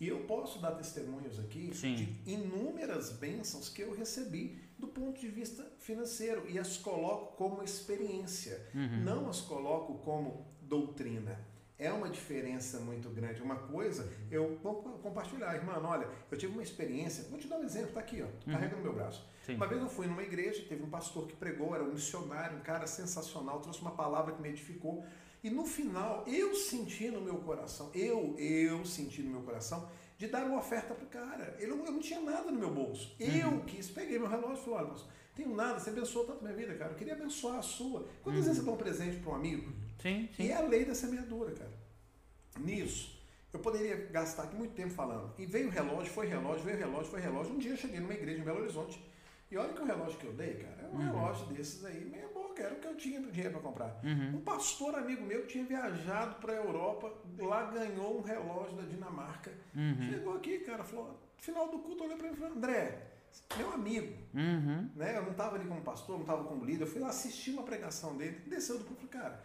E 0.00 0.08
eu 0.08 0.20
posso 0.20 0.60
dar 0.60 0.72
testemunhos 0.72 1.38
aqui 1.40 1.74
Sim. 1.74 1.94
de 1.94 2.32
inúmeras 2.32 3.12
bênçãos 3.12 3.68
que 3.68 3.82
eu 3.82 3.94
recebi 3.94 4.60
do 4.78 4.86
ponto 4.86 5.20
de 5.20 5.28
vista 5.28 5.64
financeiro 5.80 6.48
e 6.48 6.58
as 6.58 6.76
coloco 6.76 7.36
como 7.36 7.62
experiência, 7.64 8.64
uhum. 8.72 9.02
não 9.02 9.28
as 9.28 9.40
coloco 9.40 9.98
como 9.98 10.46
doutrina. 10.62 11.38
É 11.76 11.92
uma 11.92 12.08
diferença 12.08 12.80
muito 12.80 13.08
grande. 13.08 13.40
Uma 13.40 13.54
coisa, 13.54 14.12
eu 14.30 14.58
vou 14.62 14.82
compartilhar, 15.00 15.54
irmão, 15.54 15.80
olha, 15.84 16.08
eu 16.30 16.36
tive 16.36 16.52
uma 16.52 16.62
experiência, 16.62 17.24
vou 17.30 17.38
te 17.38 17.46
dar 17.46 17.56
um 17.56 17.64
exemplo, 17.64 17.92
tá 17.92 18.00
aqui, 18.00 18.20
ó, 18.20 18.24
uhum. 18.24 18.52
carrega 18.52 18.76
no 18.76 18.82
meu 18.82 18.92
braço. 18.92 19.28
Sim. 19.44 19.54
Uma 19.54 19.66
vez 19.66 19.80
eu 19.80 19.88
fui 19.88 20.06
numa 20.06 20.22
igreja, 20.22 20.64
teve 20.68 20.82
um 20.82 20.90
pastor 20.90 21.26
que 21.26 21.36
pregou, 21.36 21.74
era 21.74 21.84
um 21.84 21.92
missionário, 21.92 22.58
um 22.58 22.62
cara 22.62 22.86
sensacional, 22.86 23.60
trouxe 23.60 23.80
uma 23.80 23.92
palavra 23.92 24.32
que 24.34 24.42
me 24.42 24.48
edificou. 24.48 25.04
E 25.42 25.50
no 25.50 25.64
final, 25.64 26.24
eu 26.26 26.54
senti 26.54 27.10
no 27.10 27.20
meu 27.20 27.36
coração, 27.36 27.90
eu, 27.94 28.34
eu 28.38 28.84
senti 28.84 29.22
no 29.22 29.30
meu 29.30 29.42
coração, 29.42 29.88
de 30.18 30.26
dar 30.26 30.44
uma 30.44 30.58
oferta 30.58 30.94
para 30.94 31.04
o 31.04 31.08
cara. 31.08 31.56
Eu 31.60 31.68
não, 31.76 31.86
eu 31.86 31.92
não 31.92 32.00
tinha 32.00 32.20
nada 32.20 32.50
no 32.50 32.58
meu 32.58 32.74
bolso. 32.74 33.14
Uhum. 33.20 33.26
Eu 33.26 33.60
quis, 33.64 33.88
peguei 33.88 34.18
meu 34.18 34.28
relógio 34.28 34.62
e 34.62 34.64
falei, 34.64 34.86
olha, 34.86 35.02
tenho 35.34 35.54
nada, 35.54 35.78
você 35.78 35.90
abençoou 35.90 36.26
tanto 36.26 36.42
minha 36.42 36.56
vida, 36.56 36.74
cara. 36.74 36.90
Eu 36.90 36.96
queria 36.96 37.14
abençoar 37.14 37.58
a 37.58 37.62
sua. 37.62 38.08
Quantas 38.22 38.40
uhum. 38.40 38.46
vezes 38.46 38.56
você 38.56 38.62
dá 38.64 38.72
um 38.72 38.76
presente 38.76 39.16
para 39.18 39.30
um 39.30 39.34
amigo? 39.36 39.72
Sim, 40.02 40.28
sim. 40.36 40.42
E 40.42 40.50
é 40.50 40.56
a 40.56 40.62
lei 40.62 40.84
da 40.84 40.94
semeadura, 40.94 41.52
cara. 41.52 41.72
Nisso, 42.58 43.16
eu 43.52 43.60
poderia 43.60 43.94
gastar 44.10 44.44
aqui 44.44 44.56
muito 44.56 44.74
tempo 44.74 44.92
falando. 44.92 45.32
E 45.38 45.46
veio 45.46 45.68
o 45.68 45.70
relógio, 45.70 46.12
foi 46.12 46.26
relógio, 46.26 46.64
veio 46.64 46.78
relógio, 46.78 47.10
foi 47.10 47.20
relógio. 47.20 47.54
Um 47.54 47.58
dia 47.58 47.70
eu 47.70 47.76
cheguei 47.76 48.00
numa 48.00 48.14
igreja 48.14 48.40
em 48.40 48.44
Belo 48.44 48.60
Horizonte. 48.60 49.00
E 49.50 49.56
olha 49.56 49.72
que 49.72 49.80
o 49.80 49.84
relógio 49.84 50.18
que 50.18 50.26
eu 50.26 50.32
dei, 50.32 50.54
cara, 50.54 50.82
é 50.82 50.86
um 50.86 50.98
uhum. 50.98 51.12
relógio 51.12 51.46
desses 51.46 51.84
aí, 51.84 52.04
meia 52.04 52.27
boca, 52.58 52.64
era 52.64 52.74
o 52.74 52.78
que 52.78 52.86
eu 52.86 52.96
tinha 52.96 53.20
do 53.20 53.30
dinheiro 53.30 53.52
para 53.52 53.62
comprar. 53.62 54.00
Uhum. 54.02 54.36
Um 54.36 54.40
pastor 54.40 54.94
amigo 54.96 55.24
meu 55.24 55.46
tinha 55.46 55.64
viajado 55.64 56.34
para 56.36 56.52
a 56.52 56.56
Europa, 56.56 57.12
lá 57.38 57.70
ganhou 57.70 58.18
um 58.18 58.22
relógio 58.22 58.76
da 58.76 58.82
Dinamarca. 58.82 59.52
Uhum. 59.74 60.10
Chegou 60.10 60.36
aqui, 60.36 60.58
cara, 60.58 60.82
falou, 60.82 61.18
final 61.38 61.68
do 61.68 61.78
culto, 61.78 62.04
olhou 62.04 62.16
para 62.16 62.28
mim 62.28 62.34
e 62.34 62.36
falou, 62.36 62.56
André, 62.56 63.02
meu 63.56 63.72
amigo, 63.72 64.14
uhum. 64.34 64.90
né? 64.96 65.16
Eu 65.16 65.22
não 65.22 65.32
estava 65.32 65.56
ali 65.56 65.66
como 65.66 65.80
pastor, 65.82 66.16
não 66.16 66.22
estava 66.22 66.44
como 66.44 66.64
líder, 66.64 66.84
eu 66.84 66.88
fui 66.88 67.00
lá 67.00 67.08
assistir 67.08 67.52
uma 67.52 67.62
pregação 67.62 68.16
dele, 68.16 68.40
desceu 68.46 68.78
do 68.78 68.84
culto, 68.84 69.06
cara, 69.06 69.40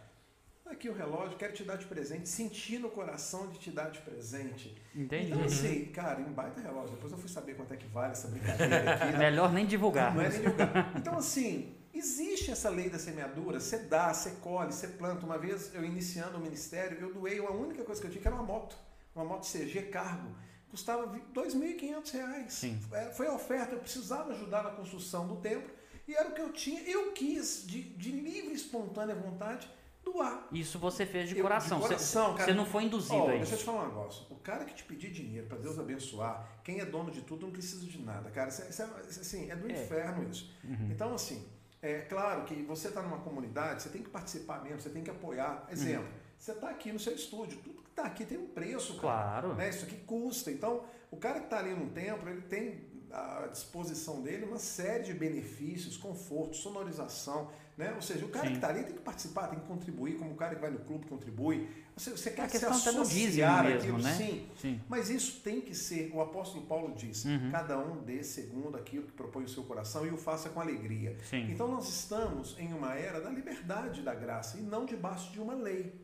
aqui 0.66 0.88
o 0.88 0.94
relógio, 0.94 1.36
quero 1.36 1.52
te 1.52 1.62
dar 1.62 1.76
de 1.76 1.84
presente, 1.84 2.26
senti 2.26 2.78
no 2.78 2.88
coração 2.88 3.48
de 3.48 3.58
te 3.58 3.70
dar 3.70 3.90
de 3.90 4.00
presente. 4.00 4.74
Entendi. 4.96 5.30
Então, 5.30 5.44
assim, 5.44 5.84
cara, 5.86 6.20
um 6.20 6.32
baita 6.32 6.62
relógio. 6.62 6.94
Depois 6.94 7.12
eu 7.12 7.18
fui 7.18 7.28
saber 7.28 7.54
quanto 7.54 7.74
é 7.74 7.76
que 7.76 7.86
vale 7.86 8.12
essa 8.12 8.28
brincadeira 8.28 8.94
aqui. 8.94 9.04
Né? 9.12 9.18
Melhor 9.18 9.52
nem 9.52 9.66
divulgar. 9.66 10.14
Não 10.14 10.22
é 10.22 10.30
nem 10.30 10.40
divulgar. 10.40 10.94
Então, 10.96 11.18
assim, 11.18 11.74
existe 11.98 12.50
essa 12.50 12.68
lei 12.68 12.90
da 12.90 12.98
semeadura, 12.98 13.60
você 13.60 13.78
dá, 13.78 14.12
você 14.12 14.30
colhe, 14.42 14.72
você 14.72 14.88
planta. 14.88 15.24
Uma 15.24 15.38
vez, 15.38 15.74
eu 15.74 15.84
iniciando 15.84 16.36
o 16.36 16.40
ministério, 16.40 16.98
eu 17.00 17.12
doei, 17.12 17.38
a 17.38 17.50
única 17.50 17.84
coisa 17.84 18.00
que 18.00 18.06
eu 18.06 18.10
tinha 18.10 18.22
que 18.22 18.28
era 18.28 18.36
uma 18.36 18.44
moto, 18.44 18.76
uma 19.14 19.24
moto 19.24 19.46
CG 19.46 19.82
cargo. 19.90 20.34
Custava 20.70 21.12
R$ 21.12 21.22
2.500. 21.32 22.50
Sim. 22.50 22.80
É, 22.92 23.10
foi 23.10 23.28
a 23.28 23.32
oferta, 23.32 23.74
eu 23.74 23.78
precisava 23.78 24.32
ajudar 24.32 24.64
na 24.64 24.70
construção 24.70 25.28
do 25.28 25.36
templo. 25.36 25.70
E 26.06 26.14
era 26.14 26.28
o 26.28 26.32
que 26.32 26.40
eu 26.40 26.52
tinha. 26.52 26.82
Eu 26.82 27.12
quis, 27.12 27.64
de, 27.66 27.82
de 27.82 28.10
livre 28.10 28.50
e 28.50 28.54
espontânea 28.54 29.14
vontade, 29.14 29.70
doar. 30.04 30.46
Isso 30.52 30.78
você 30.78 31.06
fez 31.06 31.28
de 31.28 31.40
coração. 31.40 31.78
Eu, 31.78 31.82
de 31.82 31.88
coração 31.88 32.32
você, 32.32 32.38
cara, 32.38 32.50
você 32.50 32.54
não 32.54 32.66
foi 32.66 32.84
induzido 32.84 33.14
ó, 33.14 33.28
a 33.28 33.36
isso. 33.36 33.38
Deixa 33.38 33.54
eu 33.54 33.58
te 33.58 33.64
falar 33.64 33.84
um 33.84 33.88
negócio. 33.88 34.26
O 34.30 34.36
cara 34.36 34.64
que 34.64 34.74
te 34.74 34.84
pedir 34.84 35.10
dinheiro 35.10 35.46
para 35.46 35.58
Deus 35.58 35.78
abençoar, 35.78 36.60
quem 36.62 36.80
é 36.80 36.84
dono 36.84 37.10
de 37.10 37.22
tudo 37.22 37.46
não 37.46 37.52
precisa 37.52 37.86
de 37.86 38.02
nada, 38.02 38.30
cara. 38.30 38.50
Isso 38.50 38.62
é, 38.62 38.68
isso 38.68 38.82
é, 38.82 38.84
assim, 38.84 39.50
é 39.50 39.56
do 39.56 39.70
é. 39.70 39.72
inferno 39.72 40.28
isso. 40.28 40.52
Uhum. 40.62 40.90
Então, 40.90 41.14
assim, 41.14 41.46
é 41.84 42.00
claro 42.00 42.44
que 42.44 42.62
você 42.62 42.88
está 42.88 43.02
numa 43.02 43.18
comunidade, 43.18 43.82
você 43.82 43.90
tem 43.90 44.02
que 44.02 44.08
participar 44.08 44.62
mesmo, 44.62 44.80
você 44.80 44.88
tem 44.88 45.04
que 45.04 45.10
apoiar. 45.10 45.66
Exemplo, 45.70 46.06
uhum. 46.06 46.18
você 46.38 46.52
está 46.52 46.70
aqui 46.70 46.90
no 46.90 46.98
seu 46.98 47.14
estúdio, 47.14 47.58
tudo 47.58 47.82
que 47.82 47.90
está 47.90 48.04
aqui 48.04 48.24
tem 48.24 48.38
um 48.38 48.46
preço, 48.46 48.94
cara. 48.94 49.42
Claro. 49.42 49.54
Né? 49.54 49.68
Isso 49.68 49.84
aqui 49.84 49.96
custa. 49.96 50.50
Então, 50.50 50.84
o 51.10 51.18
cara 51.18 51.40
que 51.40 51.44
está 51.46 51.58
ali 51.58 51.74
no 51.74 51.90
templo, 51.90 52.30
ele 52.30 52.40
tem 52.40 52.86
à 53.12 53.48
disposição 53.48 54.22
dele 54.22 54.46
uma 54.46 54.58
série 54.58 55.04
de 55.04 55.12
benefícios, 55.12 55.98
conforto, 55.98 56.56
sonorização, 56.56 57.50
né? 57.76 57.92
Ou 57.94 58.02
seja, 58.02 58.24
o 58.24 58.28
cara 58.30 58.46
Sim. 58.46 58.52
que 58.52 58.56
está 58.56 58.68
ali 58.68 58.84
tem 58.84 58.94
que 58.94 59.02
participar, 59.02 59.48
tem 59.48 59.58
que 59.58 59.66
contribuir, 59.66 60.16
como 60.16 60.32
o 60.32 60.36
cara 60.36 60.54
que 60.54 60.60
vai 60.62 60.70
no 60.70 60.78
clube 60.80 61.06
contribui. 61.06 61.68
Você, 61.96 62.10
você 62.10 62.30
quer 62.30 62.50
se 62.50 62.64
associar 62.66 63.64
mesmo, 63.64 63.98
né? 63.98 64.14
Sim. 64.14 64.46
Sim. 64.60 64.80
Mas 64.88 65.10
isso 65.10 65.40
tem 65.42 65.60
que 65.60 65.74
ser, 65.74 66.10
o 66.12 66.20
apóstolo 66.20 66.66
Paulo 66.66 66.92
diz, 66.96 67.24
uhum. 67.24 67.50
cada 67.52 67.78
um 67.78 68.02
dê 68.02 68.24
segundo 68.24 68.76
aquilo 68.76 69.04
que 69.04 69.12
propõe 69.12 69.44
o 69.44 69.48
seu 69.48 69.62
coração 69.62 70.04
e 70.04 70.10
o 70.10 70.16
faça 70.16 70.48
com 70.48 70.60
alegria. 70.60 71.16
Sim. 71.22 71.48
Então 71.52 71.68
nós 71.68 71.88
estamos 71.88 72.56
em 72.58 72.72
uma 72.72 72.94
era 72.94 73.20
da 73.20 73.30
liberdade 73.30 74.02
da 74.02 74.12
graça 74.12 74.58
e 74.58 74.62
não 74.62 74.84
debaixo 74.84 75.30
de 75.32 75.40
uma 75.40 75.54
lei. 75.54 75.94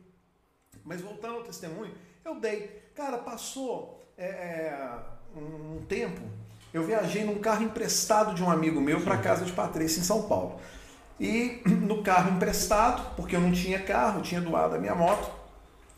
Mas 0.85 1.01
voltando 1.01 1.35
ao 1.35 1.43
testemunho, 1.43 1.93
eu 2.23 2.39
dei. 2.39 2.81
Cara, 2.95 3.17
passou 3.17 4.01
é, 4.17 4.25
é, 4.25 4.97
um 5.35 5.83
tempo, 5.85 6.21
eu 6.73 6.85
viajei 6.85 7.25
num 7.25 7.39
carro 7.39 7.63
emprestado 7.63 8.33
de 8.33 8.41
um 8.41 8.49
amigo 8.49 8.79
meu 8.79 9.01
para 9.01 9.17
casa 9.17 9.43
de 9.43 9.51
Patrícia 9.51 9.99
em 9.99 10.03
São 10.03 10.23
Paulo. 10.23 10.59
E 11.19 11.61
no 11.67 12.01
carro 12.01 12.33
emprestado, 12.33 13.13
porque 13.15 13.35
eu 13.35 13.41
não 13.41 13.51
tinha 13.51 13.79
carro, 13.81 14.21
tinha 14.21 14.39
doado 14.39 14.75
a 14.75 14.79
minha 14.79 14.95
moto, 14.95 15.40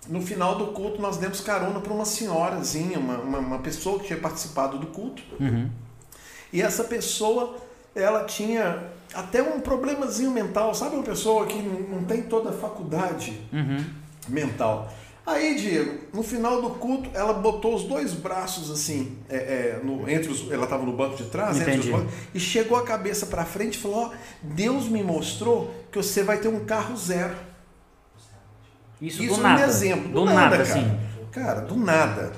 no 0.08 0.22
final 0.22 0.58
do 0.58 0.68
culto 0.68 1.02
nós 1.02 1.18
demos 1.18 1.42
carona 1.42 1.80
para 1.80 1.94
uma 1.94 2.06
senhorazinha, 2.06 3.00
uma, 3.00 3.18
uma, 3.18 3.38
uma, 3.39 3.60
pessoa 3.60 4.00
que 4.00 4.08
tinha 4.08 4.20
participado 4.20 4.78
do 4.78 4.88
culto. 4.88 5.24
Uhum. 5.39 5.70
E 6.52 6.62
essa 6.62 6.84
pessoa, 6.84 7.56
ela 7.96 8.26
tinha 8.26 8.84
até 9.13 9.42
um 9.42 9.60
problemazinho 9.60 10.32
mental, 10.32 10.74
sabe 10.74 10.96
uma 10.96 11.04
pessoa 11.04 11.46
que 11.46 11.58
não, 11.62 12.04
tem 12.04 12.24
toda 12.24 12.50
a 12.50 12.54
faculdade 12.54 13.39
uhum. 13.52 13.86
mental. 14.28 14.92
Aí, 15.26 15.56
Diego, 15.56 16.00
no 16.13 16.22
final 16.22 16.62
do 16.62 16.72
culto, 16.72 17.10
ela 17.13 17.32
botou 17.32 17.74
os 17.74 17.84
dois 17.84 18.13
braços 18.13 18.70
assim, 18.70 19.18
é, 19.30 19.38
é, 19.38 19.82
no, 19.82 20.10
entre 20.10 20.30
os, 20.30 20.52
ela 20.52 20.66
estava 20.66 20.84
no 20.84 20.92
banco 20.92 21.16
de 21.16 21.24
trás, 21.26 21.58
bancos, 21.60 22.13
e 22.34 22.39
chegou 22.42 22.78
a 22.78 22.84
cabeça 22.84 23.26
para 23.28 23.46
frente 23.46 23.76
e 23.76 23.78
falou: 23.78 24.08
ó, 24.08 24.12
Deus 24.42 24.89
me 24.89 25.02
mostrou 25.02 25.74
que 25.89 25.98
você 25.98 26.24
vai 26.24 26.39
ter 26.39 26.50
um 26.50 26.66
carro 26.66 26.98
zero. 26.98 27.53
Isso, 29.06 29.24
Isso 29.24 29.36
do 29.36 29.42
é 29.42 29.44
um 29.44 29.50
nada. 29.50 29.64
exemplo. 29.64 30.08
Do, 30.08 30.20
do 30.22 30.26
nada, 30.26 30.39
nada, 30.39 30.58
cara. 30.58 30.80
Sim. 30.80 30.99
Cara, 31.32 31.62
do 31.62 31.76
nada. 31.76 32.32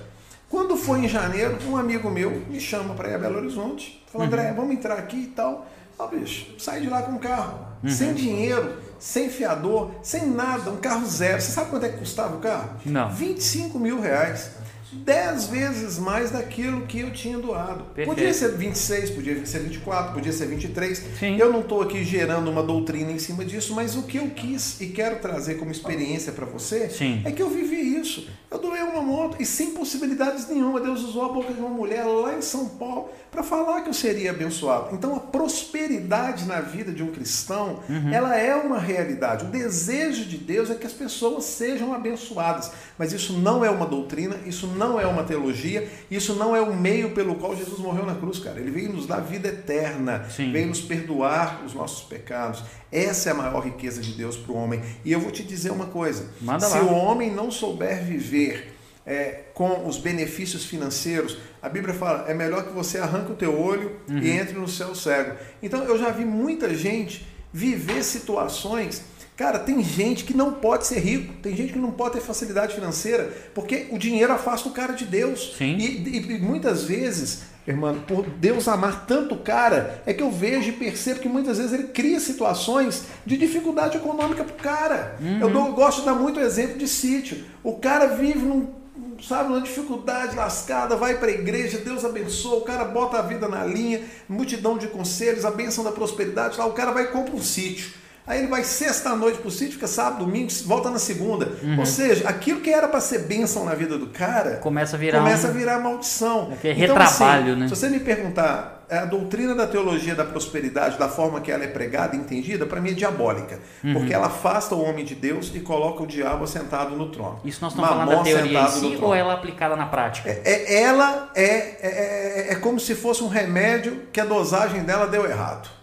Quando 0.49 0.75
foi 0.75 0.99
em 0.99 1.07
janeiro, 1.07 1.57
um 1.67 1.77
amigo 1.77 2.09
meu 2.09 2.31
me 2.49 2.59
chama 2.59 2.93
para 2.93 3.09
ir 3.09 3.15
a 3.15 3.17
Belo 3.19 3.37
Horizonte. 3.37 4.03
Falou, 4.11 4.27
uhum. 4.27 4.33
André, 4.33 4.53
vamos 4.53 4.73
entrar 4.73 4.97
aqui 4.97 5.17
e 5.17 5.27
tal. 5.27 5.67
Ó, 5.97 6.07
bicho, 6.07 6.47
sai 6.59 6.81
de 6.81 6.89
lá 6.89 7.01
com 7.03 7.13
o 7.13 7.19
carro. 7.19 7.59
Uhum. 7.83 7.89
Sem 7.89 8.13
dinheiro 8.13 8.85
sem 8.99 9.29
fiador, 9.29 9.91
sem 10.01 10.27
nada, 10.27 10.71
um 10.71 10.77
carro 10.77 11.05
zero. 11.05 11.41
Você 11.41 11.51
sabe 11.51 11.69
quanto 11.69 11.85
é 11.85 11.89
que 11.89 11.97
custava 11.97 12.35
o 12.35 12.39
carro? 12.39 12.69
Não. 12.85 13.09
25 13.09 13.77
mil 13.77 13.99
reais. 13.99 14.51
10 14.95 15.47
vezes 15.47 15.99
mais 15.99 16.31
daquilo 16.31 16.85
que 16.85 16.99
eu 16.99 17.11
tinha 17.11 17.37
doado. 17.37 17.83
Perfeito. 17.85 18.07
Podia 18.07 18.33
ser 18.33 18.51
26, 18.51 19.09
podia 19.11 19.45
ser 19.45 19.59
24, 19.59 20.13
podia 20.13 20.31
ser 20.31 20.47
23. 20.47 21.03
Sim. 21.19 21.37
Eu 21.37 21.51
não 21.51 21.61
estou 21.61 21.81
aqui 21.81 22.03
gerando 22.03 22.49
uma 22.49 22.63
doutrina 22.63 23.11
em 23.11 23.19
cima 23.19 23.45
disso, 23.45 23.73
mas 23.73 23.95
o 23.95 24.03
que 24.03 24.17
eu 24.17 24.29
quis 24.29 24.79
e 24.81 24.87
quero 24.87 25.19
trazer 25.19 25.55
como 25.55 25.71
experiência 25.71 26.31
para 26.31 26.45
você 26.45 26.89
Sim. 26.89 27.21
é 27.25 27.31
que 27.31 27.41
eu 27.41 27.49
vivi 27.49 27.99
isso. 27.99 28.27
Eu 28.49 28.59
doei 28.59 28.81
uma 28.81 29.01
moto 29.01 29.37
e 29.39 29.45
sem 29.45 29.71
possibilidades 29.71 30.47
nenhuma. 30.47 30.79
Deus 30.79 31.01
usou 31.03 31.25
a 31.25 31.29
boca 31.29 31.53
de 31.53 31.59
uma 31.59 31.69
mulher 31.69 32.05
lá 32.05 32.35
em 32.35 32.41
São 32.41 32.69
Paulo 32.69 33.09
para 33.31 33.43
falar 33.43 33.81
que 33.81 33.89
eu 33.89 33.93
seria 33.93 34.31
abençoado. 34.31 34.95
Então 34.95 35.15
a 35.15 35.19
prosperidade 35.19 36.45
na 36.45 36.61
vida 36.61 36.91
de 36.91 37.03
um 37.03 37.11
cristão, 37.11 37.79
uhum. 37.89 38.13
ela 38.13 38.37
é 38.37 38.55
uma 38.55 38.79
realidade. 38.79 39.45
O 39.45 39.49
desejo 39.49 40.25
de 40.25 40.37
Deus 40.37 40.69
é 40.69 40.75
que 40.75 40.85
as 40.85 40.93
pessoas 40.93 41.43
sejam 41.45 41.93
abençoadas. 41.93 42.71
Mas 42.97 43.11
isso 43.11 43.33
não 43.33 43.63
é 43.65 43.69
uma 43.69 43.85
doutrina, 43.85 44.37
isso 44.45 44.67
não 44.67 44.84
é 44.99 45.05
uma 45.05 45.23
teologia, 45.23 45.89
isso 46.09 46.35
não 46.35 46.55
é 46.55 46.61
o 46.61 46.75
meio 46.75 47.11
pelo 47.11 47.35
qual 47.35 47.55
Jesus 47.55 47.79
morreu 47.79 48.05
na 48.05 48.15
cruz, 48.15 48.39
cara. 48.39 48.59
Ele 48.59 48.71
veio 48.71 48.93
nos 48.93 49.05
dar 49.05 49.19
vida 49.19 49.47
eterna, 49.47 50.25
Sim. 50.29 50.51
veio 50.51 50.67
nos 50.67 50.81
perdoar 50.81 51.63
os 51.65 51.73
nossos 51.73 52.03
pecados. 52.03 52.63
Essa 52.91 53.29
é 53.29 53.31
a 53.31 53.35
maior 53.35 53.59
riqueza 53.59 54.01
de 54.01 54.13
Deus 54.13 54.37
para 54.37 54.53
o 54.53 54.55
homem. 54.55 54.81
E 55.03 55.11
eu 55.11 55.19
vou 55.19 55.31
te 55.31 55.43
dizer 55.43 55.71
uma 55.71 55.87
coisa: 55.87 56.27
Manda 56.39 56.65
se 56.65 56.77
lá. 56.77 56.83
o 56.83 56.93
homem 56.93 57.31
não 57.31 57.49
souber 57.51 58.03
viver 58.03 58.75
é, 59.05 59.43
com 59.53 59.87
os 59.87 59.97
benefícios 59.97 60.65
financeiros, 60.65 61.37
a 61.61 61.69
Bíblia 61.69 61.93
fala: 61.93 62.25
é 62.27 62.33
melhor 62.33 62.65
que 62.65 62.73
você 62.73 62.97
arranque 62.97 63.31
o 63.31 63.35
teu 63.35 63.59
olho 63.59 63.91
uhum. 64.09 64.19
e 64.19 64.31
entre 64.31 64.53
no 64.53 64.67
céu 64.67 64.95
cego. 64.95 65.35
Então 65.61 65.83
eu 65.83 65.97
já 65.97 66.09
vi 66.09 66.25
muita 66.25 66.73
gente 66.73 67.27
viver 67.53 68.03
situações 68.03 69.03
Cara, 69.35 69.59
tem 69.59 69.83
gente 69.83 70.23
que 70.23 70.35
não 70.35 70.53
pode 70.53 70.87
ser 70.87 70.99
rico, 70.99 71.33
tem 71.41 71.53
gente 71.55 71.73
que 71.73 71.79
não 71.79 71.91
pode 71.91 72.13
ter 72.13 72.21
facilidade 72.21 72.73
financeira, 72.73 73.31
porque 73.53 73.87
o 73.91 73.97
dinheiro 73.97 74.31
afasta 74.31 74.69
o 74.69 74.71
cara 74.71 74.93
de 74.93 75.03
Deus. 75.03 75.55
Sim. 75.57 75.75
E, 75.77 76.07
e, 76.07 76.35
e 76.35 76.39
muitas 76.39 76.85
vezes, 76.85 77.41
irmão, 77.67 77.99
por 78.07 78.25
Deus 78.25 78.65
amar 78.69 79.05
tanto 79.05 79.35
o 79.35 79.39
cara, 79.39 80.01
é 80.05 80.13
que 80.13 80.23
eu 80.23 80.31
vejo 80.31 80.69
e 80.69 80.71
percebo 80.71 81.19
que 81.19 81.27
muitas 81.27 81.57
vezes 81.57 81.73
ele 81.73 81.89
cria 81.89 82.17
situações 82.21 83.03
de 83.25 83.35
dificuldade 83.37 83.97
econômica 83.97 84.43
pro 84.45 84.55
cara. 84.55 85.17
Uhum. 85.19 85.39
Eu, 85.41 85.49
dou, 85.49 85.67
eu 85.67 85.73
gosto 85.73 85.99
de 85.99 86.05
dar 86.05 86.15
muito 86.15 86.39
exemplo 86.39 86.77
de 86.77 86.87
sítio. 86.87 87.43
O 87.61 87.73
cara 87.73 88.15
vive 88.15 88.39
num 88.39 88.85
sabe, 89.21 89.49
uma 89.49 89.61
dificuldade 89.61 90.35
lascada, 90.35 90.95
vai 90.95 91.17
para 91.17 91.27
a 91.27 91.33
igreja, 91.33 91.77
Deus 91.77 92.03
abençoa, 92.03 92.57
o 92.57 92.61
cara 92.61 92.83
bota 92.85 93.17
a 93.17 93.21
vida 93.21 93.47
na 93.47 93.65
linha, 93.65 94.01
multidão 94.27 94.77
de 94.77 94.87
conselhos, 94.87 95.45
a 95.45 95.51
bênção 95.51 95.83
da 95.83 95.91
prosperidade, 95.91 96.57
lá 96.57 96.65
o 96.65 96.73
cara 96.73 96.91
vai 96.91 97.03
e 97.03 97.07
compra 97.07 97.35
um 97.35 97.41
sítio. 97.41 97.91
Aí 98.27 98.39
ele 98.39 98.47
vai 98.47 98.63
sexta-noite 98.63 99.37
pro 99.37 99.51
sítio, 99.51 99.73
fica 99.73 99.87
sábado, 99.87 100.25
domingo, 100.25 100.49
volta 100.65 100.89
na 100.89 100.97
segunda. 100.97 101.51
Uhum. 101.61 101.79
Ou 101.79 101.85
seja, 101.85 102.27
aquilo 102.27 102.59
que 102.59 102.71
era 102.71 102.87
para 102.87 102.99
ser 102.99 103.19
bênção 103.19 103.65
na 103.65 103.75
vida 103.75 103.97
do 103.97 104.07
cara 104.07 104.57
começa 104.57 104.95
a 104.95 104.99
virar, 104.99 105.19
começa 105.19 105.47
um... 105.47 105.49
a 105.51 105.53
virar 105.53 105.79
maldição. 105.79 106.51
É, 106.63 106.67
é 106.67 106.71
então, 106.71 106.95
retrabalho, 106.95 107.51
assim, 107.51 107.59
né? 107.61 107.67
Se 107.67 107.75
você 107.75 107.89
me 107.89 107.99
perguntar, 107.99 108.75
é, 108.89 108.99
a 108.99 109.05
doutrina 109.05 109.53
da 109.53 109.67
teologia 109.67 110.15
da 110.15 110.23
prosperidade, 110.23 110.97
da 110.97 111.07
forma 111.07 111.41
que 111.41 111.51
ela 111.51 111.63
é 111.63 111.67
pregada 111.67 112.15
e 112.15 112.19
entendida, 112.19 112.65
para 112.65 112.81
mim 112.81 112.91
é 112.91 112.93
diabólica. 112.93 113.59
Uhum. 113.83 113.93
Porque 113.93 114.13
ela 114.13 114.27
afasta 114.27 114.75
o 114.75 114.83
homem 114.83 115.05
de 115.05 115.15
Deus 115.15 115.51
e 115.53 115.59
coloca 115.59 116.03
o 116.03 116.07
diabo 116.07 116.47
sentado 116.47 116.95
no 116.95 117.09
trono. 117.09 117.39
Isso 117.43 117.59
nós 117.61 117.73
estamos 117.73 117.89
Mamon 117.91 118.05
falando 118.05 118.17
da 118.17 118.23
teoria 118.23 118.61
em 118.61 118.67
si 118.69 118.97
ou 119.01 119.13
ela 119.13 119.33
aplicada 119.33 119.75
na 119.75 119.85
prática? 119.85 120.29
É, 120.29 120.41
é 120.43 120.81
ela 120.81 121.29
é, 121.35 121.45
é, 121.45 122.47
é, 122.49 122.53
é 122.53 122.55
como 122.55 122.79
se 122.79 122.95
fosse 122.95 123.23
um 123.23 123.27
remédio 123.27 124.03
que 124.11 124.19
a 124.19 124.25
dosagem 124.25 124.83
dela 124.83 125.07
deu 125.07 125.29
errado. 125.29 125.74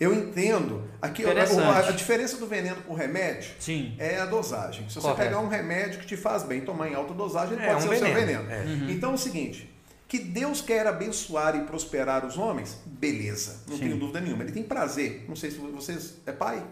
Eu 0.00 0.14
entendo. 0.14 0.84
Aqui, 1.02 1.24
a, 1.24 1.88
a, 1.88 1.90
diferença 1.90 2.36
do 2.36 2.46
veneno 2.46 2.82
com 2.82 2.92
o 2.92 2.96
remédio 2.96 3.50
Sim. 3.58 3.94
é 3.98 4.18
a 4.18 4.26
dosagem. 4.26 4.88
Se 4.88 4.94
você 4.94 5.00
Correto. 5.00 5.22
pegar 5.22 5.40
um 5.40 5.48
remédio 5.48 6.00
que 6.00 6.06
te 6.06 6.16
faz 6.16 6.44
bem, 6.44 6.60
tomar 6.60 6.88
em 6.88 6.94
alta 6.94 7.12
dosagem, 7.14 7.54
ele 7.54 7.64
é, 7.64 7.72
pode 7.72 7.86
um 7.86 7.88
ser 7.88 7.98
veneno. 7.98 8.12
o 8.12 8.16
seu 8.16 8.26
veneno. 8.26 8.50
É. 8.50 8.64
Uhum. 8.64 8.90
Então 8.90 9.10
é 9.10 9.14
o 9.14 9.18
seguinte: 9.18 9.68
que 10.06 10.18
Deus 10.18 10.60
quer 10.60 10.86
abençoar 10.86 11.56
e 11.56 11.64
prosperar 11.64 12.24
os 12.24 12.38
homens, 12.38 12.78
beleza. 12.86 13.62
Não 13.66 13.76
Sim. 13.76 13.84
tenho 13.84 13.98
dúvida 13.98 14.20
nenhuma. 14.20 14.42
Ele 14.44 14.52
tem 14.52 14.62
prazer. 14.62 15.24
Não 15.28 15.36
sei 15.36 15.50
se 15.50 15.58
vocês. 15.58 16.14
É 16.24 16.32
pai? 16.32 16.64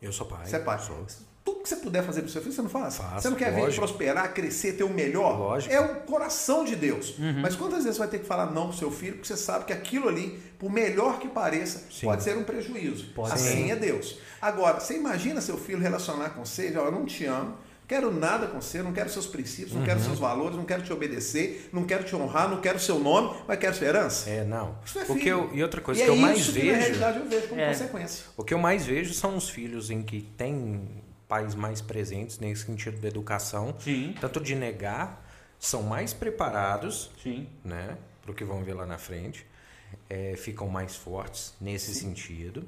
Eu 0.00 0.12
sou 0.12 0.26
pai. 0.26 0.46
Você 0.46 0.56
é 0.56 0.60
pai. 0.60 0.78
Sou 0.78 1.04
tudo 1.46 1.60
que 1.62 1.68
você 1.68 1.76
puder 1.76 2.02
fazer 2.02 2.22
para 2.22 2.28
o 2.28 2.32
seu 2.32 2.42
filho, 2.42 2.52
você 2.52 2.62
não 2.62 2.68
faz? 2.68 2.96
Faço, 2.96 3.22
você 3.22 3.30
não 3.30 3.36
quer 3.36 3.50
lógico. 3.50 3.70
ver 3.70 3.76
prosperar, 3.76 4.34
crescer, 4.34 4.72
ter 4.72 4.82
o 4.82 4.88
melhor? 4.88 5.38
Lógico. 5.38 5.72
É 5.72 5.80
o 5.80 6.00
coração 6.00 6.64
de 6.64 6.74
Deus. 6.74 7.16
Uhum. 7.16 7.40
Mas 7.40 7.54
quantas 7.54 7.84
vezes 7.84 7.94
você 7.94 8.00
vai 8.00 8.08
ter 8.08 8.18
que 8.18 8.26
falar 8.26 8.46
não 8.46 8.66
para 8.66 8.74
o 8.74 8.76
seu 8.76 8.90
filho, 8.90 9.12
porque 9.12 9.28
você 9.28 9.36
sabe 9.36 9.64
que 9.64 9.72
aquilo 9.72 10.08
ali, 10.08 10.42
por 10.58 10.72
melhor 10.72 11.20
que 11.20 11.28
pareça, 11.28 11.84
Sim. 11.88 12.06
pode 12.06 12.24
ser 12.24 12.36
um 12.36 12.42
prejuízo. 12.42 13.12
Pode 13.14 13.32
assim 13.32 13.66
ser. 13.66 13.70
é 13.70 13.76
Deus. 13.76 14.18
Agora, 14.42 14.80
você 14.80 14.96
imagina 14.96 15.40
seu 15.40 15.56
filho 15.56 15.78
relacionar 15.78 16.30
com 16.30 16.44
você, 16.44 16.72
eu 16.74 16.90
não 16.90 17.06
te 17.06 17.24
amo, 17.26 17.56
quero 17.86 18.12
nada 18.12 18.48
com 18.48 18.60
você, 18.60 18.82
não 18.82 18.92
quero 18.92 19.08
seus 19.08 19.28
princípios, 19.28 19.72
não 19.72 19.82
uhum. 19.82 19.86
quero 19.86 20.00
seus 20.00 20.18
valores, 20.18 20.56
não 20.56 20.64
quero 20.64 20.82
te 20.82 20.92
obedecer, 20.92 21.70
não 21.72 21.84
quero 21.84 22.02
te 22.02 22.16
honrar, 22.16 22.50
não 22.50 22.60
quero 22.60 22.80
seu 22.80 22.98
nome, 22.98 23.36
mas 23.46 23.56
quero 23.60 23.76
sua 23.76 23.86
herança. 23.86 24.28
É, 24.28 24.44
não. 24.44 24.76
Isso 24.84 24.98
é 24.98 25.04
filho. 25.04 25.16
O 25.16 25.22
que 25.22 25.28
eu, 25.28 25.50
e 25.54 25.62
outra 25.62 25.80
coisa 25.80 26.00
e 26.00 26.04
que 26.04 26.10
é 26.10 26.12
eu 26.12 26.16
mais 26.16 26.44
vejo. 26.48 26.66
Que, 26.66 26.72
na 26.72 26.78
realidade 26.78 27.18
eu 27.20 27.28
vejo 27.28 27.48
como 27.48 27.60
é. 27.60 27.68
consequência. 27.68 28.24
O 28.36 28.42
que 28.42 28.52
eu 28.52 28.58
mais 28.58 28.84
vejo 28.84 29.14
são 29.14 29.36
os 29.36 29.48
filhos 29.48 29.92
em 29.92 30.02
que 30.02 30.22
tem 30.36 31.05
pais 31.28 31.54
mais 31.54 31.80
presentes 31.80 32.38
nesse 32.38 32.64
sentido 32.64 33.00
da 33.00 33.08
educação, 33.08 33.74
Sim. 33.78 34.14
tanto 34.20 34.40
de 34.40 34.54
negar, 34.54 35.24
são 35.58 35.82
mais 35.82 36.12
preparados, 36.12 37.10
Sim. 37.22 37.48
né, 37.64 37.96
para 38.22 38.30
o 38.30 38.34
que 38.34 38.44
vão 38.44 38.62
ver 38.62 38.74
lá 38.74 38.86
na 38.86 38.98
frente, 38.98 39.46
é, 40.08 40.34
ficam 40.36 40.68
mais 40.68 40.96
fortes 40.96 41.54
nesse 41.60 41.94
Sim. 41.94 42.08
sentido, 42.08 42.66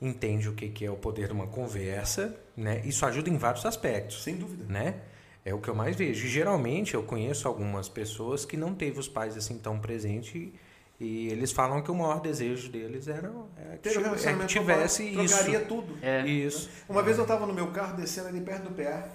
entende 0.00 0.48
o 0.48 0.54
que, 0.54 0.68
que 0.68 0.84
é 0.84 0.90
o 0.90 0.96
poder 0.96 1.28
de 1.28 1.32
uma 1.32 1.46
conversa, 1.46 2.36
né? 2.56 2.82
Isso 2.84 3.06
ajuda 3.06 3.30
em 3.30 3.36
vários 3.38 3.64
aspectos, 3.64 4.22
sem 4.22 4.36
dúvida, 4.36 4.64
né? 4.68 5.00
É 5.44 5.54
o 5.54 5.60
que 5.60 5.68
eu 5.68 5.74
mais 5.74 5.96
vejo. 5.96 6.26
E, 6.26 6.28
geralmente 6.28 6.94
eu 6.94 7.02
conheço 7.02 7.46
algumas 7.48 7.88
pessoas 7.88 8.44
que 8.44 8.56
não 8.56 8.74
teve 8.74 8.98
os 8.98 9.08
pais 9.08 9.36
assim 9.36 9.58
tão 9.58 9.78
presentes 9.78 10.52
e 10.98 11.28
eles 11.28 11.52
falam 11.52 11.82
que 11.82 11.90
o 11.90 11.94
maior 11.94 12.20
desejo 12.20 12.70
deles 12.70 13.06
era, 13.06 13.30
era 13.56 13.76
Ter 13.76 13.98
um 13.98 14.14
é 14.14 14.38
que 14.40 14.46
tivesse 14.46 15.04
isso. 15.04 15.34
Trocaria 15.36 15.60
tudo. 15.60 15.98
É. 16.00 16.26
Isso. 16.26 16.70
Uma 16.88 17.02
vez 17.02 17.18
eu 17.18 17.24
estava 17.24 17.44
no 17.44 17.52
meu 17.52 17.70
carro 17.70 17.96
descendo 17.96 18.28
ali 18.28 18.40
perto 18.40 18.70
do 18.70 18.70
PA, 18.70 19.08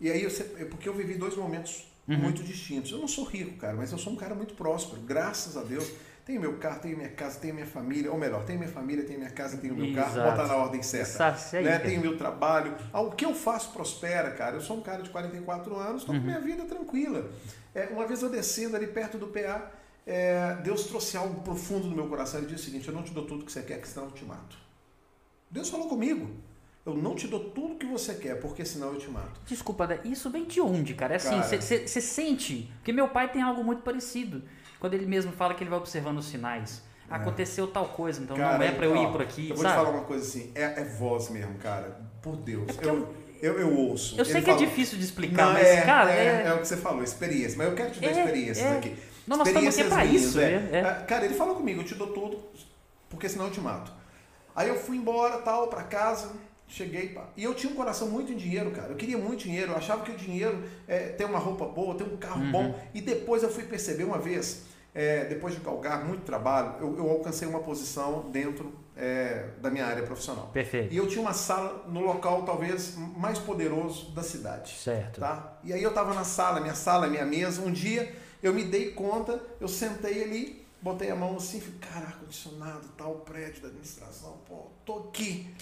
e 0.00 0.10
aí 0.10 0.22
eu, 0.22 0.30
porque 0.68 0.88
eu 0.88 0.94
vivi 0.94 1.14
dois 1.14 1.36
momentos 1.36 1.92
uhum. 2.06 2.18
muito 2.18 2.42
distintos. 2.42 2.92
Eu 2.92 2.98
não 2.98 3.08
sou 3.08 3.24
rico, 3.24 3.56
cara, 3.56 3.74
mas 3.74 3.90
eu 3.90 3.98
sou 3.98 4.12
um 4.12 4.16
cara 4.16 4.34
muito 4.34 4.54
próspero, 4.54 5.00
graças 5.02 5.56
a 5.56 5.62
Deus. 5.62 5.90
Tenho 6.24 6.40
meu 6.40 6.56
carro, 6.56 6.80
tenho 6.80 6.96
minha 6.96 7.10
casa, 7.10 7.38
tenho 7.38 7.52
minha 7.52 7.66
família, 7.66 8.10
ou 8.10 8.16
melhor, 8.16 8.44
tenho 8.46 8.58
minha 8.58 8.70
família, 8.70 9.04
tenho 9.04 9.18
minha 9.18 9.30
casa, 9.30 9.58
tenho 9.58 9.74
meu 9.74 9.84
Exato. 9.86 10.14
carro, 10.14 10.30
botar 10.30 10.46
na 10.46 10.56
ordem 10.56 10.82
certa. 10.82 11.36
Aí, 11.52 11.62
né? 11.62 11.78
Tenho 11.80 12.00
meu 12.00 12.16
trabalho. 12.16 12.74
O 12.94 13.10
que 13.10 13.26
eu 13.26 13.34
faço 13.34 13.72
prospera, 13.72 14.30
cara. 14.30 14.56
Eu 14.56 14.62
sou 14.62 14.78
um 14.78 14.80
cara 14.80 15.02
de 15.02 15.10
44 15.10 15.76
anos, 15.76 16.00
estou 16.00 16.14
uhum. 16.14 16.20
com 16.22 16.26
minha 16.26 16.40
vida 16.40 16.64
tranquila. 16.64 17.30
É, 17.74 17.88
uma 17.88 18.06
vez 18.06 18.22
eu 18.22 18.30
descendo 18.30 18.74
ali 18.74 18.86
perto 18.86 19.18
do 19.18 19.26
PA, 19.26 19.70
é, 20.06 20.56
Deus 20.62 20.84
trouxe 20.84 21.16
algo 21.16 21.40
profundo 21.42 21.88
no 21.88 21.96
meu 21.96 22.06
coração. 22.06 22.40
Ele 22.40 22.48
disse 22.48 22.62
o 22.62 22.64
seguinte: 22.66 22.88
Eu 22.88 22.94
não 22.94 23.02
te 23.02 23.12
dou 23.12 23.24
tudo 23.24 23.44
que 23.44 23.52
você 23.52 23.62
quer, 23.62 23.80
que 23.80 23.88
senão 23.88 24.06
eu 24.06 24.12
te 24.12 24.24
mato. 24.24 24.56
Deus 25.50 25.68
falou 25.70 25.88
comigo. 25.88 26.30
Eu 26.84 26.94
não 26.94 27.14
te 27.14 27.26
dou 27.26 27.40
tudo 27.40 27.76
que 27.76 27.86
você 27.86 28.14
quer, 28.14 28.38
porque 28.40 28.62
senão 28.62 28.92
eu 28.92 28.98
te 28.98 29.08
mato. 29.08 29.40
Desculpa, 29.46 30.00
isso 30.04 30.28
vem 30.28 30.44
de 30.44 30.60
onde, 30.60 30.92
cara? 30.92 31.14
É 31.14 31.16
assim, 31.16 31.40
você 31.40 32.00
sente. 32.00 32.70
Porque 32.76 32.92
meu 32.92 33.08
pai 33.08 33.32
tem 33.32 33.40
algo 33.40 33.64
muito 33.64 33.80
parecido. 33.82 34.42
Quando 34.78 34.92
ele 34.92 35.06
mesmo 35.06 35.32
fala 35.32 35.54
que 35.54 35.62
ele 35.62 35.70
vai 35.70 35.78
observando 35.78 36.18
os 36.18 36.26
sinais. 36.26 36.82
É. 37.10 37.14
Aconteceu 37.14 37.66
tal 37.66 37.88
coisa, 37.88 38.22
então 38.22 38.36
cara, 38.36 38.58
não 38.58 38.64
é 38.64 38.72
para 38.72 38.86
eu 38.86 38.96
ir 38.96 39.10
por 39.10 39.22
aqui. 39.22 39.48
Eu 39.48 39.56
vou 39.56 39.62
sabe? 39.62 39.74
te 39.74 39.84
falar 39.84 39.96
uma 39.96 40.04
coisa 40.04 40.26
assim: 40.26 40.52
é, 40.54 40.80
é 40.80 40.84
voz 40.84 41.30
mesmo, 41.30 41.54
cara. 41.54 42.00
Por 42.20 42.36
Deus. 42.36 42.68
É 42.78 42.86
eu, 42.86 43.14
eu, 43.40 43.60
eu, 43.60 43.74
ouço. 43.74 44.18
Eu 44.18 44.24
sei 44.24 44.42
que 44.42 44.50
é 44.50 44.56
difícil 44.56 44.98
de 44.98 45.04
explicar, 45.04 45.46
não, 45.46 45.52
mas, 45.54 45.66
é, 45.66 45.80
cara. 45.82 46.12
É, 46.12 46.26
é, 46.26 46.46
é, 46.48 46.54
o 46.54 46.58
que 46.58 46.68
você 46.68 46.76
falou, 46.76 47.02
experiência. 47.02 47.56
Mas 47.56 47.68
eu 47.68 47.74
quero 47.74 47.90
te 47.92 48.00
dar 48.00 48.10
experiências 48.10 48.72
aqui. 48.72 48.94
Não, 49.26 49.36
nós 49.36 49.48
estamos 49.48 49.78
aqui 49.78 49.88
para 49.88 50.04
isso. 50.04 50.40
É. 50.40 50.52
É. 50.52 50.78
é. 50.78 51.04
Cara, 51.06 51.24
ele 51.24 51.34
falou 51.34 51.56
comigo, 51.56 51.80
eu 51.80 51.84
te 51.84 51.94
dou 51.94 52.08
tudo, 52.08 52.42
porque 53.08 53.28
senão 53.28 53.46
eu 53.46 53.50
te 53.50 53.60
mato. 53.60 53.92
Aí 54.54 54.68
eu 54.68 54.76
fui 54.76 54.96
embora, 54.96 55.38
tal, 55.38 55.68
para 55.68 55.82
casa, 55.82 56.30
cheguei, 56.68 57.08
pá. 57.08 57.24
E 57.36 57.42
eu 57.42 57.54
tinha 57.54 57.72
um 57.72 57.76
coração 57.76 58.08
muito 58.08 58.32
em 58.32 58.36
dinheiro, 58.36 58.70
cara. 58.70 58.92
Eu 58.92 58.96
queria 58.96 59.18
muito 59.18 59.44
dinheiro, 59.44 59.72
eu 59.72 59.76
achava 59.76 60.04
que 60.04 60.12
o 60.12 60.16
dinheiro 60.16 60.62
é 60.86 61.08
ter 61.08 61.24
uma 61.24 61.38
roupa 61.38 61.66
boa, 61.66 61.94
ter 61.96 62.04
um 62.04 62.16
carro 62.16 62.42
uhum. 62.42 62.52
bom. 62.52 62.80
E 62.92 63.00
depois 63.00 63.42
eu 63.42 63.50
fui 63.50 63.64
perceber 63.64 64.04
uma 64.04 64.18
vez, 64.18 64.62
é, 64.94 65.24
depois 65.24 65.54
de 65.54 65.60
galgar 65.60 66.04
muito 66.04 66.22
trabalho, 66.22 66.74
eu, 66.80 66.98
eu 66.98 67.10
alcancei 67.10 67.48
uma 67.48 67.60
posição 67.60 68.30
dentro 68.30 68.72
é, 68.96 69.48
da 69.60 69.70
minha 69.70 69.86
área 69.86 70.02
profissional. 70.04 70.50
Perfeito. 70.52 70.94
E 70.94 70.96
eu 70.96 71.08
tinha 71.08 71.20
uma 71.20 71.32
sala 71.32 71.84
no 71.88 72.00
local 72.00 72.42
talvez 72.42 72.94
mais 73.16 73.38
poderoso 73.38 74.12
da 74.12 74.22
cidade. 74.22 74.72
Certo. 74.72 75.20
Tá? 75.20 75.58
E 75.64 75.72
aí 75.72 75.82
eu 75.82 75.88
estava 75.88 76.14
na 76.14 76.24
sala, 76.24 76.60
minha 76.60 76.74
sala, 76.74 77.08
minha 77.08 77.26
mesa. 77.26 77.60
Um 77.60 77.72
dia 77.72 78.14
eu 78.46 78.52
me 78.52 78.62
dei 78.62 78.92
conta, 78.92 79.42
eu 79.58 79.66
sentei 79.66 80.22
ali, 80.22 80.66
botei 80.82 81.10
a 81.10 81.16
mão 81.16 81.36
assim, 81.36 81.60
falei, 81.60 81.78
cara, 81.80 82.06
ar-condicionado, 82.06 82.88
tal, 82.96 83.16
prédio 83.20 83.62
da 83.62 83.68
administração, 83.68 84.38
pô, 84.46 84.66
tô 84.84 85.08
aqui. 85.08 85.52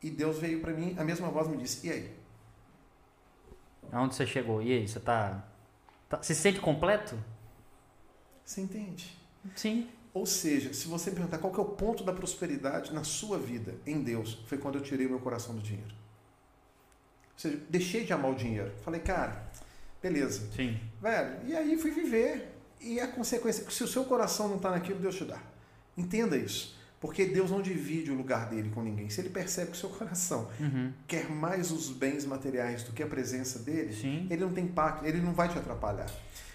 E 0.00 0.08
Deus 0.08 0.38
veio 0.38 0.60
para 0.60 0.72
mim, 0.72 0.94
a 0.96 1.02
mesma 1.02 1.28
voz 1.28 1.48
me 1.48 1.56
disse, 1.56 1.86
e 1.88 1.90
aí? 1.90 2.16
Aonde 3.90 4.14
você 4.14 4.24
chegou? 4.24 4.62
E 4.62 4.72
aí, 4.72 4.86
você 4.86 5.00
tá, 5.00 5.44
tá 6.08 6.22
se 6.22 6.34
sente 6.36 6.60
completo? 6.60 7.18
Você 8.44 8.60
entende? 8.60 9.18
Sim. 9.56 9.88
Ou 10.14 10.24
seja, 10.24 10.72
se 10.72 10.86
você 10.86 11.10
me 11.10 11.16
perguntar 11.16 11.38
qual 11.38 11.52
é 11.52 11.60
o 11.60 11.64
ponto 11.64 12.04
da 12.04 12.12
prosperidade 12.12 12.94
na 12.94 13.02
sua 13.02 13.38
vida, 13.38 13.74
em 13.84 14.02
Deus, 14.02 14.34
foi 14.46 14.56
quando 14.56 14.76
eu 14.76 14.82
tirei 14.82 15.06
o 15.06 15.10
meu 15.10 15.20
coração 15.20 15.54
do 15.54 15.60
dinheiro. 15.60 15.94
Ou 17.32 17.38
seja, 17.38 17.60
deixei 17.68 18.04
de 18.04 18.12
amar 18.12 18.30
o 18.30 18.34
dinheiro. 18.36 18.72
Falei, 18.84 19.00
cara, 19.00 19.49
Beleza. 20.02 20.48
Sim. 20.54 20.78
Velho, 21.00 21.36
e 21.46 21.54
aí 21.56 21.76
fui 21.76 21.90
viver. 21.90 22.56
E 22.80 22.98
a 22.98 23.06
consequência, 23.08 23.68
se 23.70 23.84
o 23.84 23.88
seu 23.88 24.04
coração 24.04 24.48
não 24.48 24.56
está 24.56 24.70
naquilo, 24.70 24.98
Deus 24.98 25.14
te 25.14 25.24
dá. 25.24 25.38
Entenda 25.96 26.36
isso. 26.36 26.78
Porque 26.98 27.24
Deus 27.26 27.50
não 27.50 27.62
divide 27.62 28.10
o 28.10 28.14
lugar 28.14 28.48
dele 28.50 28.70
com 28.74 28.82
ninguém. 28.82 29.08
Se 29.10 29.20
ele 29.20 29.30
percebe 29.30 29.70
que 29.70 29.76
o 29.76 29.80
seu 29.80 29.88
coração 29.90 30.48
Uhum. 30.58 30.92
quer 31.06 31.30
mais 31.30 31.70
os 31.70 31.90
bens 31.90 32.24
materiais 32.26 32.82
do 32.82 32.92
que 32.92 33.02
a 33.02 33.06
presença 33.06 33.58
dele, 33.58 33.92
Sim. 33.94 34.26
ele 34.30 34.42
não 34.44 34.52
tem 34.52 34.66
pacto, 34.66 35.06
ele 35.06 35.18
não 35.20 35.32
vai 35.32 35.48
te 35.48 35.58
atrapalhar. 35.58 36.10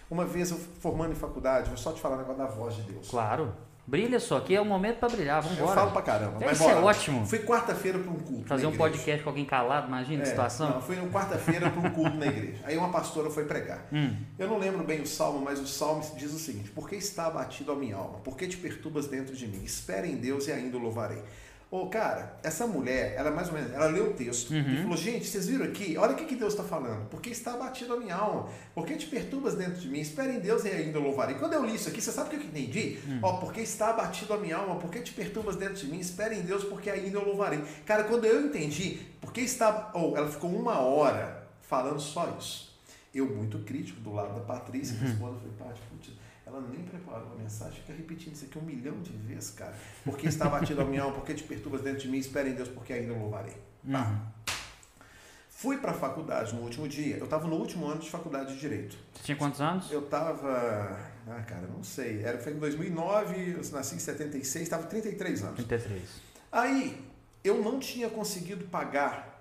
Uma 0.09 0.23
vez 0.23 0.51
eu 0.51 0.57
formando 0.79 1.11
em 1.13 1.15
faculdade, 1.15 1.67
vou 1.67 1.77
só 1.77 1.91
te 1.91 1.99
falar 1.99 2.15
um 2.15 2.19
negócio 2.19 2.37
da 2.39 2.45
voz 2.47 2.75
de 2.75 2.83
Deus. 2.83 3.07
Claro. 3.09 3.55
Brilha 3.87 4.19
só, 4.19 4.37
aqui 4.37 4.55
é 4.55 4.59
o 4.59 4.65
momento 4.65 4.97
pra 4.97 5.07
brilhar. 5.09 5.41
Vamos 5.43 5.59
Eu 5.59 5.67
falo 5.67 5.91
pra 5.91 6.01
caramba. 6.01 6.39
Ser 6.55 6.63
bora. 6.63 6.79
ótimo. 6.85 7.25
Fui 7.25 7.39
quarta-feira 7.39 7.99
para 7.99 8.11
um 8.11 8.15
culto. 8.15 8.47
Fazer 8.47 8.65
um 8.65 8.69
igreja. 8.69 8.83
podcast 8.89 9.23
com 9.23 9.29
alguém 9.29 9.45
calado, 9.45 9.87
imagina 9.87 10.23
a 10.23 10.25
É, 10.25 10.29
situação. 10.29 10.69
Não, 10.71 10.81
fui 10.81 10.95
quarta-feira 11.11 11.69
para 11.69 11.79
um 11.87 11.91
culto 11.91 12.17
na 12.17 12.25
igreja. 12.25 12.61
Aí 12.63 12.75
uma 12.77 12.89
pastora 12.89 13.29
foi 13.29 13.45
pregar. 13.45 13.85
Hum. 13.93 14.15
Eu 14.39 14.47
não 14.47 14.57
lembro 14.57 14.83
bem 14.83 15.01
o 15.01 15.05
salmo, 15.07 15.39
mas 15.45 15.59
o 15.59 15.67
salmo 15.67 16.03
diz 16.17 16.33
o 16.33 16.39
seguinte: 16.39 16.71
Por 16.71 16.89
que 16.89 16.95
está 16.95 17.27
abatido 17.27 17.71
a 17.71 17.75
minha 17.75 17.95
alma? 17.95 18.17
Por 18.23 18.35
que 18.35 18.47
te 18.47 18.57
perturbas 18.57 19.07
dentro 19.07 19.35
de 19.35 19.45
mim? 19.47 19.63
Espere 19.63 20.09
em 20.09 20.15
Deus 20.15 20.47
e 20.47 20.51
ainda 20.51 20.77
o 20.77 20.79
louvarei. 20.79 21.21
Ô, 21.71 21.87
cara, 21.87 22.37
essa 22.43 22.65
mulher, 22.67 23.15
ela 23.17 23.31
mais 23.31 23.47
ou 23.49 23.55
menos, 23.55 23.73
ela 23.73 23.87
leu 23.87 24.11
o 24.11 24.13
texto 24.13 24.51
Uhum. 24.51 24.59
e 24.73 24.81
falou: 24.83 24.95
Gente, 24.97 25.25
vocês 25.25 25.47
viram 25.47 25.65
aqui? 25.65 25.97
Olha 25.97 26.13
o 26.13 26.15
que, 26.15 26.25
que 26.25 26.35
Deus 26.35 26.53
está 26.53 26.63
falando. 26.63 27.09
Por 27.09 27.19
que 27.19 27.31
está 27.31 27.53
abatido 27.53 27.93
a 27.95 27.97
minha 27.97 28.15
alma? 28.15 28.47
Por 28.73 28.85
que 28.85 28.95
te 28.95 29.07
perturbas 29.07 29.55
dentro 29.55 29.75
de 29.81 29.89
mim? 29.89 29.99
Espere 29.99 30.33
em 30.33 30.39
Deus 30.39 30.63
e 30.63 30.69
ainda 30.69 30.99
louvarei. 30.99 31.35
Quando 31.35 31.53
eu 31.53 31.65
li 31.65 31.75
isso 31.75 31.89
aqui, 31.89 31.99
você 32.01 32.11
sabe 32.11 32.27
o 32.27 32.29
que 32.39 32.45
eu 32.45 32.49
entendi? 32.49 32.99
Hum. 33.07 33.19
Ó, 33.21 33.33
porque 33.37 33.61
está 33.61 33.89
abatido 33.89 34.33
a 34.33 34.37
minha 34.37 34.55
alma? 34.57 34.75
Por 34.75 34.89
que 34.89 34.99
te 35.01 35.11
perturbas 35.11 35.55
dentro 35.55 35.75
de 35.75 35.87
mim? 35.87 35.99
Espere 35.99 36.35
em 36.35 36.41
Deus, 36.43 36.63
porque 36.63 36.89
ainda 36.89 37.17
eu 37.17 37.25
louvarei. 37.25 37.61
Cara, 37.85 38.03
quando 38.05 38.25
eu 38.25 38.45
entendi, 38.45 38.99
porque 39.19 39.41
está. 39.41 39.91
Ou 39.95 40.15
ela 40.15 40.29
ficou 40.29 40.51
uma 40.51 40.79
hora 40.79 41.47
falando 41.63 41.99
só 41.99 42.33
isso. 42.39 42.73
Eu, 43.13 43.25
muito 43.33 43.59
crítico, 43.59 43.99
do 44.01 44.13
lado 44.13 44.35
da 44.35 44.41
Patrícia, 44.41 44.95
minha 44.97 45.09
esposa, 45.11 45.35
falei, 45.39 45.53
Paty, 45.57 45.81
putz, 45.89 46.09
ela 46.55 46.67
nem 46.69 46.83
preparou 46.83 47.33
a 47.33 47.35
mensagem, 47.35 47.81
fica 47.81 47.93
repetindo 47.93 48.33
isso 48.33 48.45
aqui 48.45 48.57
um 48.57 48.61
milhão 48.61 49.01
de 49.01 49.11
vezes, 49.11 49.51
cara. 49.51 49.75
Porque 50.03 50.27
está 50.27 50.47
batido 50.47 50.81
a 50.81 50.85
minha 50.85 51.03
alma, 51.03 51.15
porque 51.15 51.33
te 51.33 51.43
perturbas 51.43 51.81
dentro 51.81 51.99
de 51.99 52.07
mim, 52.07 52.17
espere 52.17 52.49
em 52.49 52.53
Deus, 52.53 52.69
porque 52.69 52.93
ainda 52.93 53.13
eu 53.13 53.19
louvarei. 53.19 53.55
Tá. 53.91 54.09
Uhum. 54.09 54.55
Fui 55.49 55.77
para 55.77 55.91
a 55.91 55.93
faculdade 55.93 56.53
no 56.53 56.61
último 56.61 56.87
dia, 56.87 57.17
eu 57.17 57.25
estava 57.25 57.47
no 57.47 57.55
último 57.55 57.87
ano 57.87 57.99
de 57.99 58.09
faculdade 58.09 58.53
de 58.53 58.59
Direito. 58.59 58.97
Você 59.13 59.23
tinha 59.23 59.37
quantos 59.37 59.61
anos? 59.61 59.91
Eu 59.91 60.01
estava, 60.01 60.99
ah, 61.27 61.41
cara, 61.47 61.67
não 61.67 61.83
sei, 61.83 62.23
era, 62.23 62.37
foi 62.37 62.53
em 62.53 62.59
2009, 62.59 63.51
eu 63.51 63.71
nasci 63.71 63.95
em 63.95 63.99
76, 63.99 64.63
estava 64.63 64.83
33 64.83 65.43
anos. 65.43 65.55
33. 65.55 66.01
Aí, 66.51 67.01
eu 67.43 67.61
não 67.61 67.79
tinha 67.79 68.09
conseguido 68.09 68.65
pagar 68.65 69.34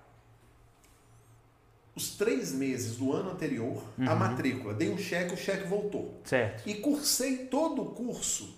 os 1.95 2.15
três 2.17 2.51
meses 2.51 2.97
do 2.97 3.13
ano 3.13 3.31
anterior 3.31 3.81
a 4.05 4.11
Uhum. 4.13 4.19
matrícula. 4.19 4.73
Dei 4.73 4.89
um 4.89 4.97
cheque, 4.97 5.33
o 5.33 5.37
cheque 5.37 5.65
voltou. 5.67 6.19
Certo. 6.25 6.67
E 6.67 6.75
cursei 6.75 7.37
todo 7.45 7.81
o 7.81 7.85
curso 7.91 8.53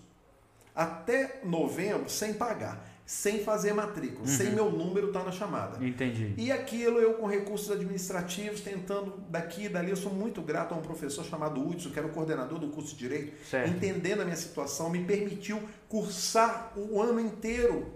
até 0.75 1.39
novembro 1.43 2.09
sem 2.09 2.33
pagar, 2.33 2.87
sem 3.05 3.43
fazer 3.43 3.73
matrícula, 3.73 4.21
Uhum. 4.21 4.27
sem 4.27 4.51
meu 4.51 4.69
número 4.71 5.07
estar 5.07 5.23
na 5.23 5.31
chamada. 5.31 5.83
Entendi. 5.85 6.33
E 6.37 6.51
aquilo 6.51 6.99
eu 6.99 7.13
com 7.15 7.25
recursos 7.25 7.71
administrativos, 7.71 8.61
tentando 8.61 9.13
daqui 9.29 9.65
e 9.65 9.69
dali, 9.69 9.89
eu 9.91 9.95
sou 9.95 10.13
muito 10.13 10.41
grato 10.41 10.73
a 10.73 10.77
um 10.77 10.81
professor 10.81 11.23
chamado 11.23 11.65
Hudson, 11.65 11.89
que 11.91 11.97
era 11.97 12.07
o 12.07 12.11
coordenador 12.11 12.59
do 12.59 12.67
curso 12.69 12.91
de 12.95 12.97
Direito, 12.97 13.33
Certo. 13.49 13.69
entendendo 13.69 14.21
a 14.21 14.25
minha 14.25 14.35
situação, 14.37 14.89
me 14.89 15.03
permitiu 15.03 15.61
cursar 15.87 16.73
o 16.75 17.01
ano 17.01 17.19
inteiro 17.19 17.93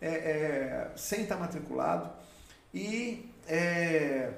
é, 0.00 0.08
é, 0.08 0.90
sem 0.96 1.22
estar 1.22 1.36
matriculado. 1.36 2.10
E 2.74 3.30
é, 3.48 4.30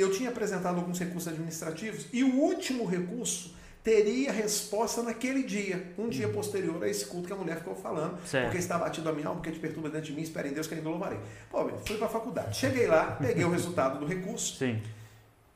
eu 0.00 0.10
tinha 0.10 0.30
apresentado 0.30 0.76
alguns 0.78 0.98
recursos 0.98 1.28
administrativos 1.28 2.06
e 2.12 2.22
o 2.24 2.34
último 2.36 2.84
recurso 2.86 3.54
teria 3.82 4.30
resposta 4.30 5.02
naquele 5.02 5.42
dia, 5.42 5.92
um 5.96 6.08
dia 6.08 6.28
posterior 6.28 6.82
a 6.84 6.88
esse 6.88 7.06
culto 7.06 7.26
que 7.26 7.32
a 7.32 7.36
mulher 7.36 7.56
ficou 7.58 7.74
falando, 7.74 8.18
Certo. 8.26 8.44
porque 8.44 8.58
está 8.58 8.76
batido 8.78 9.08
a 9.08 9.12
minha 9.12 9.26
alma, 9.28 9.40
porque 9.40 9.52
te 9.52 9.58
perturba 9.60 9.88
dentro 9.88 10.08
de 10.08 10.12
mim, 10.12 10.20
espera 10.22 10.46
em 10.48 10.52
Deus 10.52 10.66
que 10.66 10.74
ainda 10.74 10.88
louvarei. 10.88 11.18
Pô, 11.50 11.64
meu, 11.64 11.78
fui 11.86 11.96
para 11.96 12.06
a 12.06 12.10
faculdade, 12.10 12.56
cheguei 12.56 12.86
lá, 12.86 13.12
peguei 13.20 13.44
o 13.44 13.50
resultado 13.50 13.98
do 13.98 14.04
recurso, 14.06 14.56
Sim. 14.58 14.82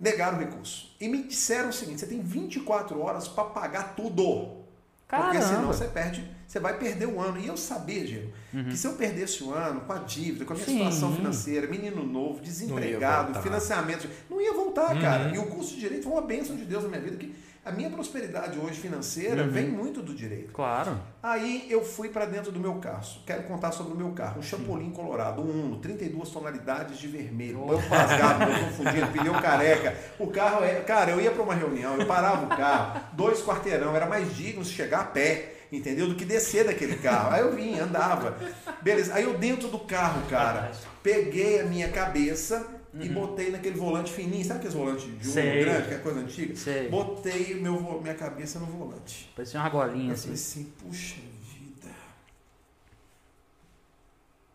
negaram 0.01 0.39
o 0.39 0.41
recurso 0.41 0.95
e 0.99 1.07
me 1.07 1.23
disseram 1.25 1.69
o 1.69 1.73
seguinte: 1.73 2.01
você 2.01 2.07
tem 2.07 2.21
24 2.21 2.99
horas 3.01 3.29
para 3.29 3.45
pagar 3.45 3.95
tudo. 3.95 4.64
Porque 5.07 5.37
senão 5.43 5.49
Caramba. 5.57 5.73
você 5.73 5.85
perde, 5.87 6.25
você 6.47 6.59
vai 6.59 6.77
perder 6.79 7.07
o 7.07 7.21
ano. 7.21 7.39
E 7.39 7.47
eu 7.47 7.57
sabia, 7.57 8.05
Diego, 8.05 8.33
que 8.51 8.77
se 8.77 8.87
eu 8.87 8.95
perdesse 8.95 9.45
o 9.45 9.53
ano 9.53 9.83
com 9.83 9.93
a 9.93 9.99
dívida, 9.99 10.45
com 10.45 10.53
a 10.53 10.57
minha 10.57 10.67
Uhum. 10.67 10.73
Sim. 10.75 10.85
situação 10.85 11.15
financeira, 11.17 11.67
menino 11.69 12.05
novo, 12.05 12.41
desempregado, 12.41 13.27
voltar. 13.27 13.43
financiamento, 13.43 14.09
não 14.31 14.41
ia 14.41 14.53
voltar, 14.53 14.99
cara. 15.01 15.29
Uhum. 15.29 15.35
E 15.35 15.39
o 15.39 15.47
curso 15.47 15.75
de 15.75 15.81
direito 15.81 16.05
foi 16.05 16.13
uma 16.13 16.23
bênção 16.23 16.57
de 16.57 16.65
Deus 16.65 16.83
na 16.83 16.89
minha 16.89 17.01
vida, 17.03 17.17
que 17.17 17.35
a 17.65 17.73
minha 17.73 17.89
prosperidade 17.89 18.59
hoje 18.59 18.75
financeira 18.81 19.43
Uhum. 19.45 19.51
vem 19.51 19.69
muito 19.69 20.03
do 20.03 20.13
direito. 20.15 20.53
Claro. 20.53 21.01
Aí 21.23 21.67
eu 21.71 21.85
fui 21.85 22.09
para 22.11 22.27
dentro 22.27 22.53
do 22.53 22.61
meu 22.61 22.75
carro. 22.75 23.03
Quero 23.27 23.45
contar 23.45 23.73
sobre 23.73 23.95
o 23.95 23.97
meu 23.97 24.11
carro. 24.13 24.39
Um 24.41 24.43
Chapolin 24.43 24.91
Colorado, 24.91 25.41
um 25.43 25.65
Uno, 25.65 25.79
32 25.79 26.29
tonalidades 26.31 26.99
de 26.99 27.09
vermelho. 27.09 27.63
Oh. 27.63 27.67
Banco 27.69 27.89
rasgado, 27.89 28.45
banco 28.53 28.65
confundido, 28.67 29.07
pneu 29.09 29.33
careca. 29.35 29.97
O 30.19 30.27
carro 30.29 30.63
é. 30.65 30.75
Cara, 30.81 31.13
eu 31.13 31.21
ia 31.21 31.31
para 31.31 31.43
uma 31.43 31.55
reunião, 31.55 31.97
eu 31.99 32.07
parava 32.07 32.45
o 32.45 32.49
carro, 32.49 33.01
dois 33.15 33.43
quarteirão, 33.43 33.97
era 33.97 34.07
mais 34.07 34.35
digno 34.37 34.65
chegar 34.65 35.01
a 35.01 35.05
pé. 35.05 35.51
Entendeu? 35.73 36.07
Do 36.07 36.15
que 36.15 36.25
descer 36.25 36.65
daquele 36.67 36.97
carro. 36.99 37.33
Aí 37.35 37.41
eu 37.41 37.53
vinha, 37.53 37.83
andava. 37.85 38.37
Beleza. 38.81 39.13
Aí 39.15 39.25
eu 39.25 39.37
dentro 39.37 39.67
do 39.69 39.79
carro, 39.81 40.23
cara, 40.29 40.71
peguei 41.03 41.61
a 41.61 41.65
minha 41.65 41.89
cabeça 41.89 42.65
e 43.01 43.09
botei 43.09 43.51
naquele 43.51 43.77
volante 43.79 44.13
fininho. 44.13 44.45
Sabe 44.45 44.59
aqueles 44.61 44.75
volantes 44.77 45.05
de 45.05 45.13
Uhum. 45.29 45.33
Sei. 45.35 45.65
grande, 45.65 45.89
que 45.89 45.95
é 45.95 45.99
coisa 45.99 46.21
antiga? 46.21 46.57
Sei. 46.57 46.89
Botei 46.89 47.55
meu, 47.61 48.01
minha 48.01 48.15
cabeça 48.15 48.59
no 48.59 48.67
volante. 48.67 49.31
Parecia 49.35 49.59
uma 49.61 49.69
golinha 49.69 50.13
Eu 50.13 50.17
falei 50.17 50.35
assim. 50.35 50.61
assim, 50.63 50.73
puxa 50.79 51.17
vida. 51.53 51.91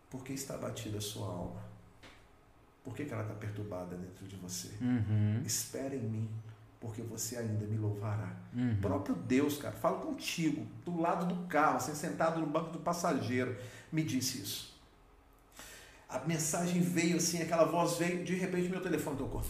Por 0.08 0.24
que 0.24 0.32
está 0.32 0.56
batida 0.56 0.98
a 0.98 1.00
sua 1.00 1.26
alma? 1.26 1.60
Por 2.82 2.94
que, 2.96 3.04
que 3.04 3.12
ela 3.12 3.22
está 3.22 3.34
perturbada 3.34 3.94
dentro 3.96 4.26
de 4.26 4.36
você? 4.36 4.70
Uhum. 4.80 5.42
Espera 5.44 5.94
em 5.94 6.00
mim, 6.00 6.30
porque 6.80 7.02
você 7.02 7.36
ainda 7.36 7.66
me 7.66 7.76
louvará. 7.76 8.34
Uhum. 8.54 8.72
O 8.72 8.76
próprio 8.78 9.14
Deus, 9.14 9.58
cara, 9.58 9.74
fala 9.76 9.98
contigo, 10.00 10.66
do 10.84 10.98
lado 11.00 11.26
do 11.32 11.46
carro, 11.46 11.76
assim, 11.76 11.94
sentado 11.94 12.40
no 12.40 12.46
banco 12.46 12.70
do 12.70 12.78
passageiro, 12.80 13.54
me 13.92 14.02
disse 14.02 14.38
isso. 14.42 14.69
A 16.10 16.18
mensagem 16.26 16.80
veio 16.82 17.16
assim, 17.16 17.40
aquela 17.40 17.64
voz 17.64 17.96
veio, 17.98 18.24
de 18.24 18.34
repente 18.34 18.68
meu 18.68 18.80
telefone 18.82 19.16
tocou. 19.16 19.42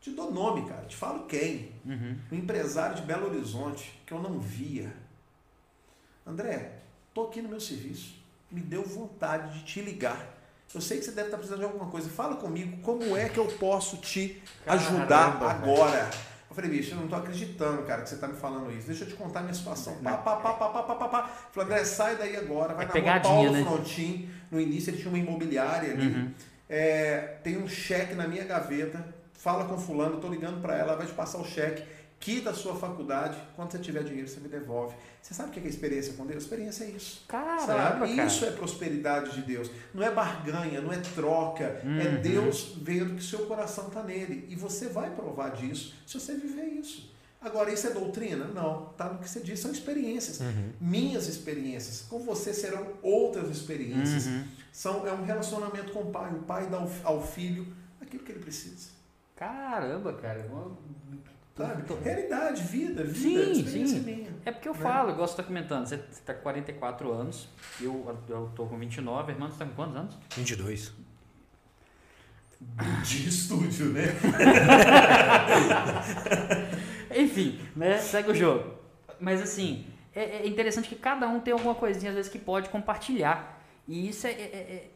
Te 0.00 0.10
dou 0.10 0.30
nome, 0.30 0.68
cara, 0.68 0.84
te 0.86 0.94
falo 0.96 1.24
quem 1.26 1.72
Uhum. 1.84 2.16
um 2.30 2.36
empresário 2.36 2.96
de 2.96 3.02
Belo 3.02 3.26
Horizonte 3.28 4.00
que 4.06 4.12
eu 4.12 4.20
não 4.20 4.38
via. 4.38 4.92
André, 6.26 6.72
tô 7.14 7.24
aqui 7.24 7.40
no 7.40 7.48
meu 7.48 7.60
serviço. 7.60 8.14
Me 8.50 8.60
deu 8.60 8.84
vontade 8.84 9.58
de 9.58 9.64
te 9.64 9.80
ligar. 9.80 10.34
Eu 10.74 10.80
sei 10.80 10.98
que 10.98 11.04
você 11.04 11.12
deve 11.12 11.28
estar 11.28 11.36
precisando 11.38 11.60
de 11.60 11.64
alguma 11.64 11.90
coisa. 11.90 12.08
Fala 12.10 12.36
comigo, 12.36 12.76
como 12.82 13.16
é 13.16 13.28
que 13.28 13.38
eu 13.38 13.46
posso 13.46 13.96
te 13.98 14.42
ajudar 14.66 15.38
Caramba, 15.38 15.50
agora? 15.50 16.10
Eu 16.48 16.54
falei, 16.54 16.70
bicho, 16.70 16.92
eu 16.94 16.98
não 16.98 17.08
tô 17.08 17.16
acreditando, 17.16 17.82
cara, 17.82 18.02
que 18.02 18.08
você 18.10 18.16
tá 18.16 18.28
me 18.28 18.36
falando 18.36 18.70
isso. 18.72 18.86
Deixa 18.86 19.04
eu 19.04 19.08
te 19.08 19.14
contar 19.14 19.40
a 19.40 19.42
minha 19.42 19.54
situação. 19.54 19.96
Pá, 20.02 20.16
pá, 20.18 20.36
pá, 20.36 20.54
pá, 20.54 20.68
pá, 20.68 20.82
pá, 20.94 21.08
pá. 21.08 21.22
Falei, 21.52 21.68
André, 21.72 21.84
sai 21.84 22.16
daí 22.16 22.36
agora. 22.36 22.74
Vai 22.74 22.84
É 22.84 22.88
na 22.88 22.92
pegadinha, 22.92 23.34
rua 23.34 23.42
Paulo 23.44 23.52
né? 23.52 23.64
Frontin. 23.64 24.30
No 24.50 24.60
início 24.60 24.90
ele 24.90 24.98
tinha 24.98 25.08
uma 25.08 25.18
imobiliária 25.18 25.92
ali. 25.92 26.06
Uhum. 26.06 26.30
É, 26.68 27.36
tem 27.42 27.58
um 27.58 27.68
cheque 27.68 28.14
na 28.14 28.26
minha 28.26 28.44
gaveta, 28.44 29.04
fala 29.34 29.64
com 29.66 29.78
fulano, 29.78 30.20
tô 30.20 30.28
ligando 30.28 30.60
para 30.60 30.74
ela, 30.74 30.88
ela 30.88 30.96
vai 30.96 31.06
te 31.06 31.12
passar 31.12 31.38
o 31.38 31.44
cheque, 31.44 31.82
quita 32.18 32.50
a 32.50 32.54
sua 32.54 32.74
faculdade, 32.74 33.36
quando 33.54 33.70
você 33.70 33.78
tiver 33.78 34.02
dinheiro 34.02 34.26
você 34.28 34.40
me 34.40 34.48
devolve. 34.48 34.94
Você 35.22 35.34
sabe 35.34 35.50
o 35.50 35.52
que 35.52 35.60
é 35.60 35.68
experiência 35.68 36.14
com 36.14 36.26
Deus? 36.26 36.44
Experiência 36.44 36.84
é 36.84 36.88
isso. 36.88 37.24
Caramba, 37.26 37.66
Sabe? 37.66 38.14
cara. 38.16 38.26
Isso 38.28 38.44
é 38.44 38.50
prosperidade 38.52 39.32
de 39.34 39.42
Deus. 39.42 39.70
Não 39.92 40.02
é 40.02 40.10
barganha, 40.10 40.80
não 40.80 40.92
é 40.92 40.98
troca. 40.98 41.64
É 41.64 41.84
Uhum. 41.84 42.20
Deus 42.22 42.74
vendo 42.80 43.16
que 43.16 43.24
seu 43.24 43.40
coração 43.46 43.88
está 43.88 44.02
nele. 44.02 44.46
E 44.48 44.54
você 44.54 44.88
vai 44.88 45.10
provar 45.10 45.50
disso 45.50 45.94
se 46.06 46.18
você 46.18 46.34
viver 46.36 46.66
isso. 46.66 47.12
Agora, 47.46 47.72
isso 47.72 47.86
é 47.86 47.90
doutrina? 47.90 48.44
Não. 48.46 48.86
Tá 48.96 49.08
no 49.12 49.18
que 49.20 49.28
você 49.30 49.40
diz, 49.40 49.60
são 49.60 49.70
experiências. 49.70 50.40
Uhum. 50.40 50.72
Minhas 50.80 51.28
experiências. 51.28 52.02
Com 52.08 52.18
você 52.18 52.52
serão 52.52 52.94
outras 53.02 53.48
experiências. 53.50 54.26
Uhum. 54.26 54.44
São, 54.72 55.06
é 55.06 55.12
um 55.12 55.24
relacionamento 55.24 55.92
com 55.92 56.00
o 56.00 56.10
pai. 56.10 56.32
O 56.34 56.42
pai 56.42 56.66
dá 56.66 56.78
ao, 56.78 56.90
ao 57.04 57.22
filho 57.26 57.66
aquilo 58.00 58.24
que 58.24 58.32
ele 58.32 58.40
precisa. 58.40 58.88
Caramba, 59.36 60.12
cara. 60.14 60.44
Uma- 60.50 60.76
Sabe? 61.56 61.84
Tô- 61.84 61.94
Realidade, 61.94 62.62
vida, 62.64 63.02
vida, 63.02 63.44
Sim, 63.46 63.52
experiência 63.52 63.98
sim. 64.00 64.04
minha. 64.04 64.30
É 64.44 64.52
porque 64.52 64.68
eu 64.68 64.74
Né? 64.74 64.80
falo, 64.80 65.10
eu 65.12 65.16
gosto 65.16 65.34
de 65.36 65.40
estar 65.40 65.44
comentando. 65.44 65.86
Você 65.86 65.94
está 65.94 66.34
com 66.34 66.42
44 66.42 67.10
anos, 67.10 67.48
eu, 67.80 68.14
eu 68.28 68.50
tô 68.54 68.66
com 68.66 68.76
29, 68.78 69.32
irmão, 69.32 69.50
você 69.50 69.58
tá 69.60 69.64
com 69.64 69.74
quantos 69.74 69.96
anos? 69.96 70.14
22. 70.36 70.92
De 73.04 73.28
estúdio, 73.28 73.92
né? 73.92 74.04
Enfim, 77.14 77.58
né? 77.74 77.98
Segue 77.98 78.30
o 78.30 78.34
jogo. 78.34 78.74
Mas 79.20 79.42
assim, 79.42 79.86
é, 80.14 80.38
é 80.38 80.46
interessante 80.46 80.88
que 80.88 80.96
cada 80.96 81.28
um 81.28 81.40
tem 81.40 81.52
alguma 81.52 81.74
coisinha 81.74 82.10
às 82.10 82.16
vezes 82.16 82.30
que 82.30 82.38
pode 82.38 82.68
compartilhar. 82.68 83.62
E 83.86 84.08
isso 84.08 84.26
é. 84.26 84.30
é- 84.30 84.34
é- 84.34 84.90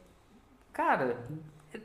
cara, 0.72 1.18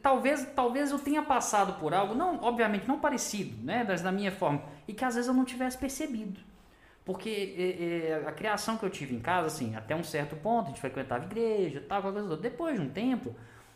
talvez, 0.01 0.47
talvez 0.55 0.91
eu 0.91 0.99
tenha 0.99 1.21
passado 1.21 1.79
por 1.79 1.93
algo, 1.93 2.15
não, 2.15 2.41
obviamente, 2.41 2.87
não 2.87 2.99
parecido, 2.99 3.63
né? 3.63 3.83
Das, 3.83 4.01
da 4.01 4.11
minha 4.11 4.31
forma. 4.31 4.63
E 4.87 4.93
que 4.93 5.03
às 5.03 5.15
vezes 5.15 5.27
eu 5.27 5.33
não 5.33 5.45
tivesse 5.45 5.77
percebido. 5.77 6.39
Porque 7.03 7.55
é, 7.57 8.23
é, 8.23 8.27
a 8.27 8.31
criação 8.31 8.77
que 8.77 8.83
eu 8.83 8.89
tive 8.89 9.15
em 9.15 9.19
casa, 9.19 9.47
assim, 9.47 9.75
até 9.75 9.95
um 9.95 10.03
certo 10.03 10.35
ponto, 10.35 10.65
a 10.65 10.67
gente 10.69 10.81
frequentava 10.81 11.23
igreja, 11.25 11.83
tal, 11.87 12.01
coisa. 12.01 12.35
Depois 12.37 12.75
de 12.75 12.81
um 12.81 12.89
tempo, 12.89 13.35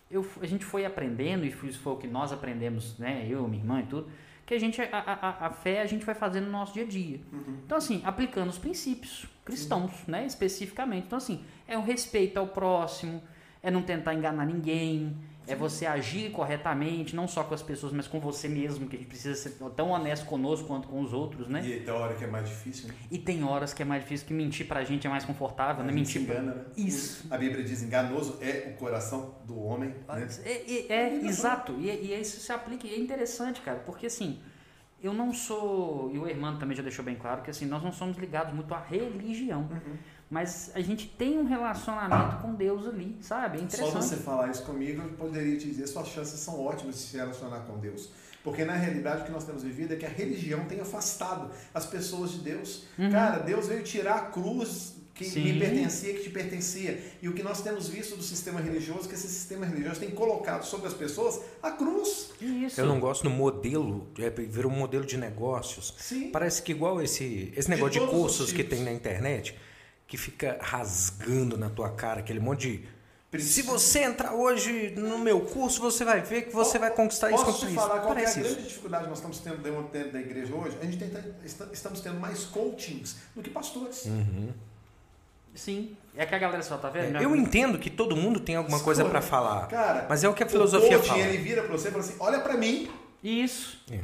eu, 0.09 0.25
a 0.41 0.45
gente 0.45 0.65
foi 0.65 0.85
aprendendo, 0.85 1.45
e 1.45 1.49
isso 1.49 1.79
foi 1.79 1.93
o 1.93 1.97
que 1.97 2.07
nós 2.07 2.31
aprendemos, 2.31 2.97
né? 2.97 3.25
Eu, 3.29 3.47
minha 3.47 3.61
irmã 3.61 3.81
e 3.81 3.85
tudo, 3.85 4.09
que 4.45 4.53
a 4.55 4.59
gente, 4.59 4.81
a, 4.81 4.87
a, 4.91 5.47
a 5.47 5.49
fé 5.51 5.81
a 5.81 5.85
gente 5.85 6.03
vai 6.03 6.15
fazendo 6.15 6.45
no 6.45 6.51
nosso 6.51 6.73
dia 6.73 6.83
a 6.83 6.87
dia. 6.87 7.19
Uhum. 7.31 7.59
Então, 7.65 7.77
assim, 7.77 8.01
aplicando 8.03 8.49
os 8.49 8.57
princípios 8.57 9.27
cristãos, 9.45 9.91
Sim. 9.91 10.11
né? 10.11 10.25
Especificamente. 10.25 11.05
Então, 11.05 11.17
assim, 11.17 11.43
é 11.67 11.77
o 11.77 11.81
respeito 11.81 12.37
ao 12.37 12.47
próximo, 12.47 13.21
é 13.61 13.69
não 13.69 13.83
tentar 13.83 14.15
enganar 14.15 14.45
ninguém, 14.45 15.15
é 15.49 15.55
você 15.55 15.87
agir 15.87 16.31
corretamente, 16.31 17.15
não 17.15 17.27
só 17.27 17.43
com 17.43 17.55
as 17.55 17.63
pessoas, 17.63 17.91
mas 17.91 18.07
com 18.07 18.19
você 18.19 18.47
mesmo, 18.47 18.87
que 18.87 18.95
a 18.95 18.99
gente 18.99 19.07
precisa 19.07 19.33
ser 19.35 19.57
tão 19.75 19.89
honesto 19.89 20.27
conosco 20.27 20.67
quanto 20.67 20.87
com 20.87 21.01
os 21.01 21.11
outros, 21.11 21.47
né? 21.47 21.65
E 21.65 21.79
tem 21.79 21.93
hora 21.93 22.13
que 22.13 22.23
é 22.23 22.27
mais 22.27 22.47
difícil, 22.47 22.87
né? 22.87 22.93
E 23.09 23.17
tem 23.17 23.43
horas 23.43 23.73
que 23.73 23.81
é 23.81 23.85
mais 23.85 24.03
difícil, 24.03 24.27
que 24.27 24.33
mentir 24.33 24.67
pra 24.67 24.83
gente 24.83 25.07
é 25.07 25.09
mais 25.09 25.25
confortável, 25.25 25.81
a 25.81 25.85
né? 25.87 25.91
Mentir. 25.91 26.21
engana, 26.21 26.53
né? 26.53 26.65
Isso. 26.77 27.25
A 27.31 27.37
Bíblia 27.37 27.63
diz: 27.63 27.81
enganoso 27.81 28.37
é 28.41 28.71
o 28.71 28.77
coração 28.77 29.35
do 29.45 29.59
homem. 29.59 29.89
Né? 30.07 30.27
É, 30.45 30.71
é, 30.71 30.93
é 30.93 31.25
exato. 31.25 31.73
E, 31.79 31.89
e 31.89 32.21
isso 32.21 32.39
se 32.39 32.51
aplica. 32.51 32.85
E 32.85 32.93
é 32.93 32.99
interessante, 32.99 33.59
cara, 33.61 33.79
porque 33.79 34.05
assim. 34.05 34.39
Eu 35.01 35.13
não 35.13 35.31
sou, 35.31 36.11
e 36.13 36.19
o 36.19 36.27
Hermano 36.27 36.59
também 36.59 36.75
já 36.75 36.83
deixou 36.83 37.05
bem 37.05 37.15
claro 37.15 37.41
que 37.41 37.49
assim, 37.49 37.65
nós 37.65 37.81
não 37.81 37.89
somos 37.89 38.17
ligados 38.17 38.53
muito 38.53 38.73
à 38.73 38.81
religião. 38.81 39.61
Uhum. 39.61 39.95
Mas 40.29 40.71
a 40.75 40.81
gente 40.81 41.07
tem 41.07 41.39
um 41.39 41.45
relacionamento 41.45 42.37
com 42.37 42.53
Deus 42.53 42.87
ali, 42.87 43.17
sabe? 43.19 43.57
É 43.57 43.61
interessante. 43.61 43.93
Só 43.93 44.01
você 44.01 44.15
falar 44.17 44.51
isso 44.51 44.63
comigo, 44.63 45.01
eu 45.01 45.09
poderia 45.09 45.57
te 45.57 45.65
dizer 45.65 45.87
suas 45.87 46.07
chances 46.09 46.39
são 46.39 46.63
ótimas 46.63 46.95
de 46.95 47.01
se 47.01 47.17
relacionar 47.17 47.61
com 47.61 47.79
Deus. 47.79 48.11
Porque 48.43 48.63
na 48.63 48.73
realidade 48.73 49.23
o 49.23 49.25
que 49.25 49.31
nós 49.31 49.43
temos 49.43 49.63
vivido 49.63 49.93
é 49.93 49.97
que 49.97 50.05
a 50.05 50.09
religião 50.09 50.65
tem 50.65 50.79
afastado 50.79 51.49
as 51.73 51.85
pessoas 51.87 52.31
de 52.31 52.39
Deus. 52.39 52.83
Uhum. 52.97 53.11
Cara, 53.11 53.39
Deus 53.39 53.67
veio 53.67 53.83
tirar 53.83 54.15
a 54.15 54.21
cruz 54.21 54.95
que 55.15 55.25
Sim. 55.25 55.43
me 55.43 55.59
pertencia, 55.59 56.13
que 56.13 56.23
te 56.23 56.29
pertencia. 56.29 57.03
E 57.21 57.27
o 57.27 57.33
que 57.33 57.43
nós 57.43 57.61
temos 57.61 57.89
visto 57.89 58.15
do 58.15 58.23
sistema 58.23 58.61
religioso, 58.61 59.05
é 59.05 59.07
que 59.09 59.15
esse 59.15 59.27
sistema 59.27 59.65
religioso 59.65 59.99
tem 59.99 60.11
colocado 60.11 60.63
sobre 60.63 60.87
as 60.87 60.93
pessoas 60.93 61.41
a 61.61 61.71
cruz. 61.71 62.29
Isso. 62.39 62.79
Eu 62.79 62.85
não 62.85 63.01
gosto 63.01 63.23
do 63.23 63.29
modelo, 63.29 64.07
é, 64.17 64.29
virou 64.29 64.71
um 64.71 64.75
modelo 64.75 65.05
de 65.05 65.17
negócios. 65.17 65.93
Sim. 65.97 66.29
Parece 66.29 66.61
que 66.61 66.71
igual 66.71 67.01
esse, 67.01 67.51
esse 67.57 67.69
negócio 67.69 67.99
de, 67.99 68.05
de 68.05 68.11
cursos 68.11 68.53
que 68.53 68.63
tem 68.63 68.81
na 68.81 68.93
internet 68.93 69.55
que 70.09 70.17
fica 70.17 70.57
rasgando 70.59 71.55
na 71.55 71.69
tua 71.69 71.91
cara 71.91 72.19
aquele 72.19 72.39
monte 72.39 72.83
de. 73.31 73.39
Se 73.39 73.61
você 73.61 73.99
entrar 73.99 74.33
hoje 74.33 74.91
no 74.97 75.19
meu 75.19 75.41
curso, 75.41 75.79
você 75.79 76.03
vai 76.03 76.19
ver 76.19 76.47
que 76.47 76.53
você 76.53 76.79
vai 76.79 76.89
conquistar 76.89 77.31
isso. 77.31 77.45
Posso 77.45 77.67
te 77.67 77.75
falar 77.75 77.99
qual 77.99 78.17
é 78.17 78.25
a 78.25 78.33
grande 78.33 78.63
dificuldade 78.63 79.03
que 79.03 79.09
nós 79.09 79.19
estamos 79.19 79.39
tendo 79.39 79.57
dentro 79.61 80.11
da 80.11 80.19
igreja 80.19 80.51
hoje? 80.55 80.75
A 80.81 80.85
gente 80.85 80.97
tem, 80.97 81.11
estamos 81.71 82.01
tendo 82.01 82.19
mais 82.19 82.45
coachings 82.45 83.17
do 83.35 83.43
que 83.43 83.51
pastores. 83.51 84.05
Uhum. 84.05 84.51
Sim. 85.53 85.95
É 86.17 86.25
que 86.25 86.33
a 86.33 86.39
galera 86.39 86.63
só 86.63 86.75
tá 86.77 86.89
vendo. 86.89 87.17
É, 87.17 87.23
eu 87.23 87.35
entendo 87.35 87.77
que 87.77 87.91
todo 87.91 88.15
mundo 88.15 88.39
tem 88.39 88.55
alguma 88.55 88.79
coisa 88.79 89.05
para 89.05 89.21
falar. 89.21 89.67
Cara, 89.67 90.07
mas 90.09 90.23
é 90.23 90.27
o 90.27 90.33
que 90.33 90.41
a 90.41 90.49
filosofia 90.49 90.97
o 90.97 91.01
coaching, 91.01 91.07
fala. 91.07 91.21
ele 91.21 91.37
vira 91.37 91.61
para 91.61 91.71
você 91.71 91.89
e 91.89 91.91
fala 91.91 92.03
assim: 92.03 92.15
olha 92.19 92.39
para 92.39 92.57
mim. 92.57 92.89
Isso. 93.23 93.79
É. 93.91 93.99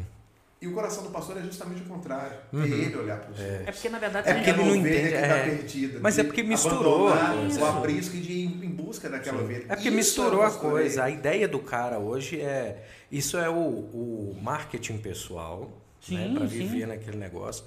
E 0.62 0.68
o 0.68 0.74
coração 0.74 1.04
do 1.04 1.10
pastor 1.10 1.38
é 1.38 1.42
justamente 1.42 1.82
o 1.82 1.86
contrário. 1.86 2.38
É 2.52 2.56
uhum. 2.56 2.64
É 2.64 2.68
ele 2.68 2.96
olhar 2.96 3.20
para 3.20 3.32
os 3.32 3.40
é. 3.40 3.64
é 3.68 3.72
porque, 3.72 3.90
na 3.90 4.00
verdade, 4.00 4.30
é 4.30 4.34
porque 4.34 4.50
ele 4.50 4.64
não 4.64 4.76
entende. 4.76 5.10
Que 5.10 5.12
tá 5.12 5.18
é. 5.18 5.44
perdida, 5.44 6.00
Mas 6.02 6.18
é 6.18 6.24
porque 6.24 6.44
misturou 6.44 7.10
o 7.10 7.66
aprisco 7.66 8.18
de 8.18 8.32
ir 8.32 8.66
em 8.66 8.70
busca 8.70 9.10
daquela 9.10 9.40
Sim. 9.40 9.44
ovelha. 9.44 9.66
É 9.68 9.76
porque 9.76 9.90
isso 9.90 9.98
misturou 9.98 10.44
é 10.44 10.48
a 10.48 10.52
coisa. 10.52 11.04
A 11.04 11.10
ideia 11.10 11.48
do 11.48 11.60
cara 11.60 12.00
hoje 12.00 12.42
é. 12.42 12.86
Isso 13.12 13.38
é 13.38 13.50
o, 13.50 13.54
o 13.54 14.40
marketing 14.42 14.98
pessoal, 14.98 15.72
né, 16.10 16.34
para 16.34 16.46
viver 16.46 16.88
naquele 16.88 17.18
negócio. 17.18 17.64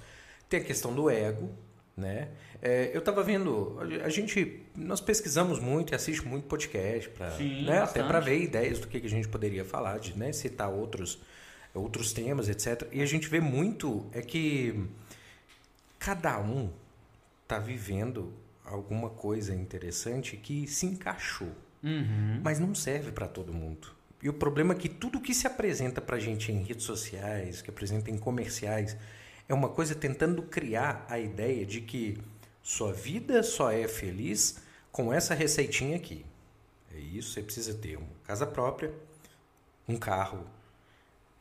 Tem 0.48 0.60
a 0.60 0.64
questão 0.64 0.92
do 0.92 1.08
ego, 1.08 1.50
né? 1.96 2.28
É, 2.60 2.90
eu 2.92 2.98
estava 2.98 3.22
vendo, 3.22 3.78
a 4.04 4.08
gente, 4.08 4.62
nós 4.74 5.00
pesquisamos 5.00 5.60
muito 5.60 5.92
e 5.92 5.94
assiste 5.94 6.26
muito 6.26 6.46
podcast 6.46 7.08
para, 7.10 7.30
né, 7.38 7.78
até 7.78 8.02
para 8.02 8.18
ver 8.18 8.42
ideias 8.42 8.80
do 8.80 8.88
que, 8.88 9.00
que 9.00 9.06
a 9.06 9.10
gente 9.10 9.28
poderia 9.28 9.64
falar, 9.64 10.00
de 10.00 10.18
né, 10.18 10.32
citar 10.32 10.68
outros 10.68 11.20
outros 11.74 12.12
temas, 12.12 12.48
etc. 12.48 12.88
E 12.92 13.02
a 13.02 13.06
gente 13.06 13.28
vê 13.28 13.40
muito 13.40 14.06
é 14.12 14.20
que 14.20 14.86
cada 15.98 16.40
um 16.40 16.70
está 17.42 17.58
vivendo 17.58 18.32
alguma 18.64 19.10
coisa 19.10 19.54
interessante 19.54 20.36
que 20.36 20.66
se 20.66 20.86
encaixou, 20.86 21.52
uhum. 21.82 22.40
mas 22.42 22.58
não 22.58 22.74
serve 22.74 23.12
para 23.12 23.26
todo 23.26 23.52
mundo. 23.52 23.88
E 24.22 24.28
o 24.28 24.32
problema 24.32 24.74
é 24.74 24.76
que 24.76 24.88
tudo 24.88 25.20
que 25.20 25.32
se 25.32 25.46
apresenta 25.46 26.00
para 26.00 26.16
a 26.16 26.20
gente 26.20 26.50
em 26.50 26.62
redes 26.62 26.84
sociais, 26.84 27.62
que 27.62 27.70
apresenta 27.70 28.10
em 28.10 28.18
comerciais, 28.18 28.96
é 29.48 29.54
uma 29.54 29.68
coisa 29.68 29.94
tentando 29.94 30.42
criar 30.42 31.06
a 31.08 31.18
ideia 31.18 31.64
de 31.64 31.80
que 31.80 32.18
sua 32.62 32.92
vida 32.92 33.42
só 33.42 33.70
é 33.70 33.88
feliz 33.88 34.60
com 34.90 35.12
essa 35.12 35.34
receitinha 35.34 35.96
aqui. 35.96 36.26
É 36.94 36.98
isso, 36.98 37.32
você 37.32 37.42
precisa 37.42 37.74
ter 37.74 37.96
uma 37.96 38.08
casa 38.24 38.46
própria, 38.46 38.92
um 39.88 39.96
carro, 39.96 40.44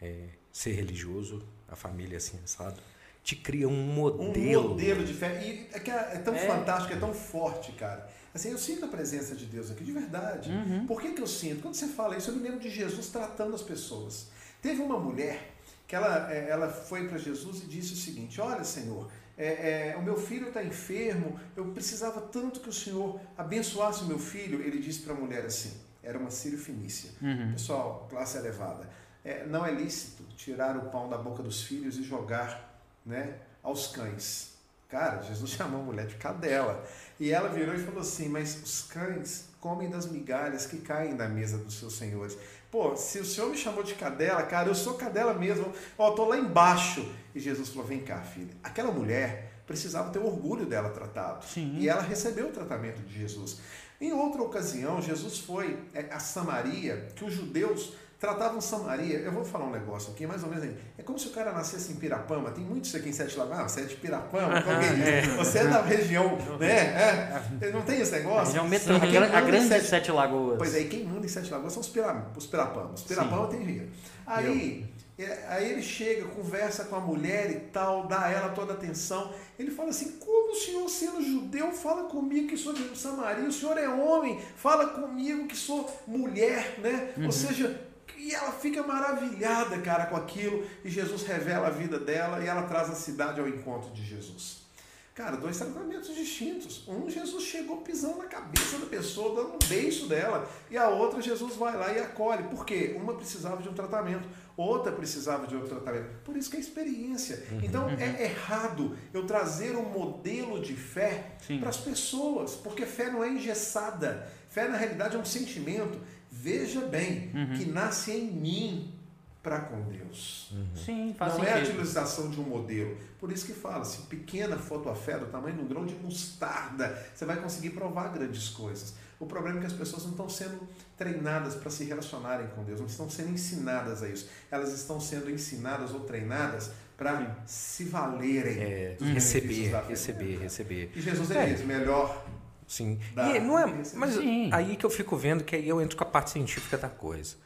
é, 0.01 0.29
ser 0.51 0.71
religioso, 0.73 1.43
a 1.67 1.75
família 1.75 2.17
assim, 2.17 2.39
assado, 2.43 2.81
te 3.23 3.35
cria 3.35 3.67
um 3.67 3.83
modelo. 3.83 4.67
Um 4.67 4.69
modelo 4.69 5.03
de 5.03 5.13
fé. 5.13 5.43
E 5.43 5.67
é, 5.75 5.79
que 5.79 5.91
é, 5.91 6.11
é 6.13 6.17
tão 6.19 6.33
é. 6.33 6.47
fantástico, 6.47 6.93
é 6.93 6.97
tão 6.97 7.13
forte, 7.13 7.73
cara. 7.73 8.09
Assim, 8.33 8.51
eu 8.51 8.57
sinto 8.57 8.85
a 8.85 8.87
presença 8.87 9.35
de 9.35 9.45
Deus 9.45 9.69
aqui, 9.71 9.83
de 9.83 9.91
verdade. 9.91 10.49
Uhum. 10.49 10.85
Por 10.85 11.01
que, 11.01 11.11
que 11.11 11.21
eu 11.21 11.27
sinto? 11.27 11.61
Quando 11.61 11.75
você 11.75 11.87
fala 11.87 12.15
isso, 12.15 12.29
eu 12.29 12.35
me 12.35 12.41
lembro 12.41 12.59
de 12.59 12.69
Jesus 12.69 13.09
tratando 13.09 13.55
as 13.55 13.61
pessoas. 13.61 14.27
Teve 14.61 14.81
uma 14.81 14.99
mulher 14.99 15.51
que 15.87 15.95
ela, 15.95 16.31
é, 16.31 16.49
ela 16.49 16.69
foi 16.69 17.07
para 17.07 17.17
Jesus 17.17 17.63
e 17.63 17.65
disse 17.65 17.93
o 17.93 17.97
seguinte: 17.97 18.39
Olha, 18.39 18.63
Senhor, 18.63 19.11
é, 19.37 19.91
é, 19.91 19.97
o 19.97 20.01
meu 20.01 20.17
filho 20.17 20.47
está 20.47 20.63
enfermo, 20.63 21.39
eu 21.55 21.65
precisava 21.65 22.21
tanto 22.21 22.59
que 22.59 22.69
o 22.69 22.73
Senhor 22.73 23.19
abençoasse 23.37 24.03
o 24.03 24.07
meu 24.07 24.19
filho. 24.19 24.61
Ele 24.61 24.79
disse 24.79 25.01
para 25.01 25.13
a 25.13 25.17
mulher 25.17 25.45
assim: 25.45 25.73
era 26.01 26.17
uma 26.17 26.31
sírio 26.31 26.57
finícia. 26.57 27.09
Uhum. 27.21 27.51
Pessoal, 27.53 28.07
classe 28.09 28.37
elevada 28.37 28.87
é, 29.27 29.45
não 29.45 29.65
é 29.65 29.71
lícito 29.71 30.23
tirar 30.37 30.77
o 30.77 30.89
pão 30.89 31.09
da 31.09 31.17
boca 31.17 31.43
dos 31.43 31.63
filhos 31.63 31.97
e 31.97 32.03
jogar 32.03 32.81
né, 33.05 33.35
aos 33.61 33.87
cães. 33.87 34.53
Cara, 34.87 35.21
Jesus 35.21 35.51
chamou 35.57 35.81
a 35.81 35.83
mulher 35.83 36.07
de 36.07 36.15
cadela. 36.15 36.81
E 37.19 37.31
ela 37.31 37.49
virou 37.49 37.75
e 37.75 37.79
falou 37.79 37.99
assim: 37.99 38.29
Mas 38.29 38.55
os 38.63 38.83
cães 38.83 39.49
comem 39.59 39.89
das 39.89 40.05
migalhas 40.05 40.65
que 40.65 40.77
caem 40.77 41.17
da 41.17 41.27
mesa 41.27 41.57
dos 41.57 41.77
seus 41.77 41.97
senhores. 41.97 42.37
Pô, 42.71 42.95
se 42.95 43.19
o 43.19 43.25
senhor 43.25 43.49
me 43.49 43.57
chamou 43.57 43.83
de 43.83 43.95
cadela, 43.95 44.43
cara, 44.43 44.69
eu 44.69 44.75
sou 44.75 44.93
cadela 44.93 45.33
mesmo. 45.33 45.73
Ó, 45.97 46.11
tô 46.11 46.23
lá 46.25 46.37
embaixo. 46.37 47.11
E 47.35 47.39
Jesus 47.39 47.69
falou: 47.69 47.85
Vem 47.85 47.99
cá, 47.99 48.21
filha. 48.21 48.55
Aquela 48.63 48.91
mulher 48.91 49.51
precisava 49.67 50.09
ter 50.09 50.19
o 50.19 50.25
orgulho 50.25 50.65
dela 50.65 50.89
tratado. 50.89 51.43
Sim. 51.43 51.75
E 51.77 51.89
ela 51.89 52.01
recebeu 52.01 52.47
o 52.47 52.51
tratamento 52.51 53.01
de 53.01 53.13
Jesus. 53.13 53.59
Em 53.99 54.13
outra 54.13 54.41
ocasião, 54.41 55.01
Jesus 55.01 55.39
foi 55.39 55.77
é, 55.93 56.01
a 56.13 56.19
Samaria, 56.19 57.09
que 57.15 57.25
os 57.25 57.33
judeus 57.33 57.93
tratavam 58.19 58.59
Samaria. 58.59 59.19
Eu 59.19 59.31
vou 59.31 59.45
falar 59.45 59.65
um 59.65 59.71
negócio 59.71 60.11
aqui, 60.11 60.25
mais 60.25 60.43
ou 60.43 60.49
menos. 60.49 60.75
É 60.97 61.03
como 61.03 61.19
se 61.19 61.27
o 61.27 61.31
cara 61.31 61.51
nascesse 61.51 61.91
em 61.91 61.95
Pirapama. 61.95 62.51
Tem 62.51 62.63
muitos 62.63 62.93
aqui 62.95 63.09
em 63.09 63.13
Sete 63.13 63.37
Lagoas. 63.37 63.59
Ah, 63.59 63.67
você 63.67 63.81
é 63.81 63.83
de 63.85 63.95
Pirapama? 63.95 64.61
Qual 64.63 64.75
é 64.75 65.21
isso? 65.21 65.35
Você 65.37 65.59
é 65.59 65.67
da 65.67 65.81
região, 65.81 66.37
né? 66.59 67.41
É. 67.61 67.71
Não 67.71 67.81
tem 67.81 68.01
esse 68.01 68.11
negócio? 68.11 68.47
região 68.47 68.67
metrô, 68.67 68.95
a, 68.95 69.37
a 69.37 69.41
grande 69.41 69.67
Sete... 69.67 69.85
Sete 69.85 70.11
Lagoas. 70.11 70.57
Pois 70.57 70.75
é, 70.75 70.81
e 70.81 70.87
quem 70.87 71.05
manda 71.05 71.25
em 71.25 71.29
Sete 71.29 71.51
Lagoas 71.51 71.73
são 71.73 71.81
os, 71.81 71.89
Pira... 71.89 72.25
os 72.35 72.47
Pirapamas. 72.47 73.01
Pirapama 73.01 73.47
tem 73.47 73.61
rio. 73.61 73.89
Aí. 74.25 74.97
É, 75.19 75.45
aí 75.47 75.71
ele 75.71 75.81
chega, 75.81 76.25
conversa 76.25 76.85
com 76.85 76.95
a 76.95 76.99
mulher 76.99 77.49
e 77.49 77.55
tal, 77.71 78.05
dá 78.05 78.25
a 78.25 78.29
ela 78.29 78.49
toda 78.49 78.73
a 78.73 78.75
atenção. 78.75 79.33
Ele 79.57 79.71
fala 79.71 79.89
assim: 79.89 80.19
como 80.19 80.51
o 80.51 80.55
senhor, 80.55 80.87
sendo 80.87 81.23
judeu, 81.23 81.71
fala 81.71 82.03
comigo 82.03 82.47
que 82.47 82.55
sou 82.55 82.71
de 82.71 82.95
Samaria? 82.95 83.49
O 83.49 83.51
senhor 83.51 83.79
é 83.79 83.89
homem, 83.89 84.39
fala 84.55 84.89
comigo 84.89 85.47
que 85.47 85.57
sou 85.57 85.89
mulher, 86.05 86.77
né? 86.77 87.13
Uhum. 87.17 87.25
Ou 87.25 87.31
seja, 87.31 87.86
e 88.27 88.35
ela 88.35 88.51
fica 88.51 88.83
maravilhada, 88.83 89.79
cara, 89.79 90.07
com 90.07 90.17
aquilo. 90.17 90.67
E 90.83 90.89
Jesus 90.89 91.23
revela 91.23 91.67
a 91.67 91.69
vida 91.69 91.97
dela 91.97 92.43
e 92.43 92.47
ela 92.47 92.63
traz 92.63 92.89
a 92.89 92.95
cidade 92.95 93.39
ao 93.39 93.47
encontro 93.47 93.89
de 93.91 94.05
Jesus. 94.05 94.67
Cara, 95.15 95.37
dois 95.37 95.57
tratamentos 95.57 96.13
distintos. 96.13 96.87
Um, 96.87 97.09
Jesus 97.09 97.43
chegou 97.43 97.77
pisando 97.77 98.17
na 98.17 98.25
cabeça 98.25 98.77
da 98.77 98.85
pessoa, 98.85 99.33
dando 99.33 99.55
um 99.55 99.67
beijo 99.67 100.07
dela. 100.07 100.47
E 100.69 100.77
a 100.77 100.89
outra, 100.89 101.21
Jesus 101.21 101.55
vai 101.55 101.75
lá 101.75 101.91
e 101.91 101.99
acolhe. 101.99 102.43
Por 102.43 102.65
quê? 102.65 102.95
Uma 103.01 103.15
precisava 103.15 103.63
de 103.63 103.69
um 103.69 103.73
tratamento, 103.73 104.27
outra 104.55 104.91
precisava 104.91 105.47
de 105.47 105.55
outro 105.55 105.69
tratamento. 105.69 106.07
Por 106.23 106.35
isso 106.35 106.51
que 106.51 106.57
é 106.57 106.59
experiência. 106.59 107.43
Uhum, 107.49 107.61
então, 107.63 107.87
uhum. 107.87 107.95
é 107.97 108.25
errado 108.25 108.95
eu 109.11 109.25
trazer 109.25 109.75
um 109.75 109.89
modelo 109.89 110.61
de 110.61 110.75
fé 110.75 111.37
para 111.61 111.69
as 111.69 111.77
pessoas, 111.77 112.55
porque 112.55 112.85
fé 112.85 113.09
não 113.09 113.23
é 113.23 113.29
engessada. 113.29 114.31
Fé, 114.49 114.67
na 114.67 114.77
realidade, 114.77 115.15
é 115.15 115.19
um 115.19 115.25
sentimento 115.25 115.99
veja 116.41 116.81
bem, 116.81 117.31
uhum. 117.33 117.57
que 117.57 117.65
nasce 117.65 118.11
em 118.11 118.31
mim 118.31 118.93
para 119.41 119.61
com 119.61 119.81
Deus. 119.83 120.51
Uhum. 120.51 120.75
Sim, 120.75 121.15
faz 121.17 121.33
Não 121.33 121.39
sentido. 121.39 121.55
é 121.55 121.59
a 121.59 121.63
utilização 121.63 122.29
de 122.29 122.39
um 122.39 122.43
modelo. 122.43 122.97
Por 123.19 123.31
isso 123.31 123.45
que 123.45 123.53
fala, 123.53 123.85
se 123.85 124.01
pequena 124.03 124.57
for 124.57 124.81
tua 124.81 124.95
fé, 124.95 125.17
do 125.17 125.27
tamanho 125.27 125.55
de 125.55 125.61
um 125.61 125.67
grão 125.67 125.85
de 125.85 125.95
mostarda, 125.95 127.01
você 127.15 127.25
vai 127.25 127.37
conseguir 127.37 127.69
provar 127.69 128.09
grandes 128.09 128.49
coisas. 128.49 128.95
O 129.19 129.25
problema 129.25 129.57
é 129.57 129.61
que 129.61 129.67
as 129.67 129.73
pessoas 129.73 130.03
não 130.03 130.11
estão 130.11 130.29
sendo 130.29 130.67
treinadas 130.95 131.55
para 131.55 131.71
se 131.71 131.85
relacionarem 131.85 132.47
com 132.47 132.63
Deus, 132.63 132.79
não 132.79 132.87
estão 132.87 133.09
sendo 133.09 133.31
ensinadas 133.31 134.03
a 134.03 134.09
isso. 134.09 134.29
Elas 134.51 134.73
estão 134.73 134.99
sendo 134.99 135.31
ensinadas 135.31 135.91
ou 135.91 136.01
treinadas 136.01 136.69
para 136.97 137.37
se 137.45 137.85
valerem. 137.85 138.59
É, 138.59 138.97
receber, 138.99 139.71
receber, 139.87 140.39
receber. 140.39 140.91
E 140.95 141.01
Jesus 141.01 141.31
é, 141.31 141.51
é. 141.51 141.57
melhor 141.63 142.25
Sim. 142.67 142.99
E 143.15 143.39
não 143.39 143.57
é, 143.57 143.65
mas 143.93 144.15
Sim. 144.15 144.49
aí 144.51 144.75
que 144.75 144.85
eu 144.85 144.89
fico 144.89 145.15
vendo 145.15 145.43
que 145.43 145.55
aí 145.55 145.67
eu 145.67 145.81
entro 145.81 145.95
com 145.95 146.03
a 146.03 146.07
parte 146.07 146.31
científica 146.31 146.77
da 146.77 146.89
coisa. 146.89 147.37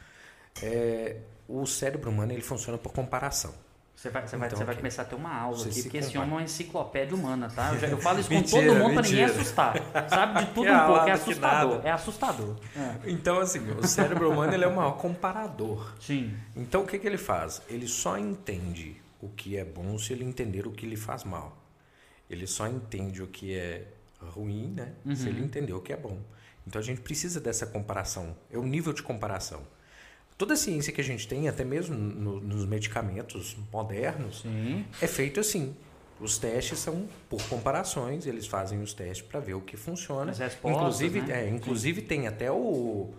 É, 0.62 1.18
o 1.48 1.66
cérebro 1.66 2.10
humano 2.10 2.32
ele 2.32 2.42
funciona 2.42 2.78
por 2.78 2.92
comparação. 2.92 3.54
Você 4.02 4.10
vai, 4.10 4.24
você, 4.24 4.36
então, 4.36 4.40
vai, 4.40 4.50
você 4.50 4.64
vai 4.64 4.76
começar 4.76 5.04
a 5.04 5.06
ter 5.06 5.14
uma 5.14 5.32
aula 5.32 5.64
aqui, 5.64 5.84
porque 5.84 5.98
esse 5.98 6.18
homem 6.18 6.32
é 6.32 6.34
uma 6.34 6.42
enciclopédia 6.42 7.16
humana, 7.16 7.52
tá? 7.56 7.72
Eu, 7.72 7.80
já, 7.80 7.88
eu 7.88 7.98
falo 8.00 8.20
isso 8.20 8.30
com 8.30 8.42
todo 8.50 8.74
mundo 8.74 8.94
para 8.96 9.04
ninguém 9.04 9.26
assustar. 9.26 9.76
Sabe 10.10 10.40
de 10.40 10.46
tudo 10.56 10.72
um 10.72 10.86
pouco, 10.88 11.08
é 11.08 11.12
assustador. 11.12 11.82
É 11.84 11.92
assustador. 11.92 12.56
É. 12.76 13.12
Então, 13.12 13.40
assim, 13.40 13.60
o 13.60 13.86
cérebro 13.86 14.32
humano 14.32 14.56
ele 14.56 14.64
é 14.64 14.68
o 14.68 14.76
maior 14.76 14.98
comparador. 14.98 15.94
Sim. 16.00 16.36
Então, 16.56 16.82
o 16.82 16.88
que, 16.88 16.98
que 16.98 17.06
ele 17.06 17.20
faz? 17.20 17.62
Ele 17.70 17.88
só 17.88 18.18
entende 18.18 19.00
o 19.22 19.30
que 19.30 19.56
é 19.56 19.64
bom 19.64 19.96
se 20.00 20.14
ele 20.14 20.24
entender 20.24 20.66
o 20.66 20.72
que 20.72 20.88
lhe 20.88 20.98
faz 20.98 21.24
mal. 21.24 21.56
Ele 22.28 22.48
só 22.48 22.66
entende 22.66 23.22
o 23.22 23.28
que 23.28 23.54
é 23.54 23.86
ruim, 24.30 24.74
né? 24.76 24.94
Uhum. 25.06 25.16
Se 25.16 25.28
ele 25.28 25.44
entender 25.44 25.74
o 25.74 25.82
que 25.82 25.94
é 25.94 25.98
bom. 25.98 26.20
Então, 26.66 26.80
a 26.80 26.84
gente 26.84 27.02
precisa 27.02 27.40
dessa 27.40 27.66
comparação. 27.66 28.36
É 28.52 28.58
o 28.58 28.64
nível 28.64 28.94
de 28.94 29.02
comparação. 29.02 29.62
Toda 30.38 30.54
a 30.54 30.58
ciência 30.58 30.92
que 30.92 31.02
a 31.02 31.04
gente 31.04 31.28
tem, 31.28 31.48
até 31.48 31.64
mesmo 31.64 31.96
no, 31.96 32.40
nos 32.40 32.66
medicamentos 32.66 33.56
modernos, 33.72 34.42
Sim. 34.42 34.86
é 35.02 35.08
feito 35.08 35.40
assim. 35.40 35.76
Os 36.20 36.38
testes 36.38 36.78
são 36.78 37.08
por 37.28 37.42
comparações, 37.48 38.28
eles 38.28 38.46
fazem 38.46 38.80
os 38.82 38.94
testes 38.94 39.26
para 39.26 39.40
ver 39.40 39.56
o 39.56 39.62
que 39.62 39.76
funciona. 39.76 40.32
inclusive, 40.72 41.22
né? 41.22 41.46
é, 41.46 41.50
inclusive 41.50 42.02
tem 42.04 42.28
até 42.28 42.52
o 42.52 43.12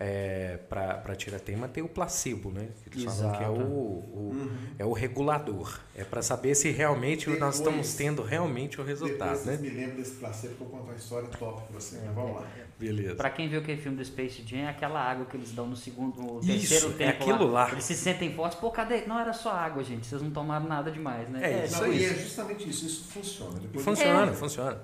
é, 0.00 0.56
para 0.68 1.16
tirar 1.16 1.40
tema 1.40 1.66
tem 1.66 1.82
o 1.82 1.88
placebo, 1.88 2.52
né? 2.52 2.68
Eles 2.86 3.02
Exato. 3.02 3.18
falam 3.18 3.36
que 3.36 3.44
é 3.44 3.48
o, 3.48 3.52
o 3.52 4.30
uhum. 4.32 4.56
é 4.78 4.84
o 4.84 4.92
regulador. 4.92 5.80
É 5.92 6.04
para 6.04 6.22
saber 6.22 6.54
se 6.54 6.70
realmente 6.70 7.26
depois, 7.26 7.40
nós 7.40 7.56
estamos 7.56 7.94
tendo 7.94 8.22
realmente 8.22 8.80
o 8.80 8.84
resultado, 8.84 9.44
né? 9.44 9.56
me 9.56 9.68
lembro 9.68 9.96
desse 9.96 10.12
placebo 10.12 10.54
que 10.54 10.60
eu 10.60 10.68
conto 10.68 10.84
uma 10.84 10.94
história 10.94 11.28
top 11.28 11.62
para 11.62 11.80
você. 11.80 11.96
Né? 11.96 12.12
Vamos 12.14 12.36
lá. 12.36 12.46
Beleza. 12.78 13.16
Para 13.16 13.30
quem 13.30 13.48
viu 13.48 13.58
aquele 13.58 13.80
filme 13.80 13.96
do 13.96 14.04
Space 14.04 14.40
Jam, 14.46 14.60
é 14.60 14.68
aquela 14.68 15.00
água 15.00 15.26
que 15.26 15.36
eles 15.36 15.50
dão 15.50 15.66
no 15.66 15.74
segundo, 15.74 16.22
no 16.22 16.40
terceiro 16.40 16.62
isso, 16.86 16.90
tempo. 16.92 17.02
É 17.02 17.08
aquilo 17.08 17.50
lá. 17.50 17.64
lá. 17.64 17.72
Eles 17.72 17.82
se 17.82 17.96
sentem 17.96 18.32
fortes. 18.32 18.56
Pô, 18.56 18.70
cadê? 18.70 19.04
Não 19.04 19.18
era 19.18 19.32
só 19.32 19.50
água, 19.50 19.82
gente. 19.82 20.06
Vocês 20.06 20.22
não 20.22 20.30
tomaram 20.30 20.68
nada 20.68 20.92
demais, 20.92 21.28
né? 21.28 21.40
É, 21.42 21.52
é 21.54 21.64
isso. 21.64 21.82
Não, 21.82 21.92
e 21.92 22.04
é 22.04 22.14
justamente 22.14 22.70
isso. 22.70 22.86
Isso 22.86 23.04
funciona. 23.10 23.58
Depois 23.58 23.84
funciona, 23.84 24.30
é. 24.30 24.34
funciona. 24.34 24.80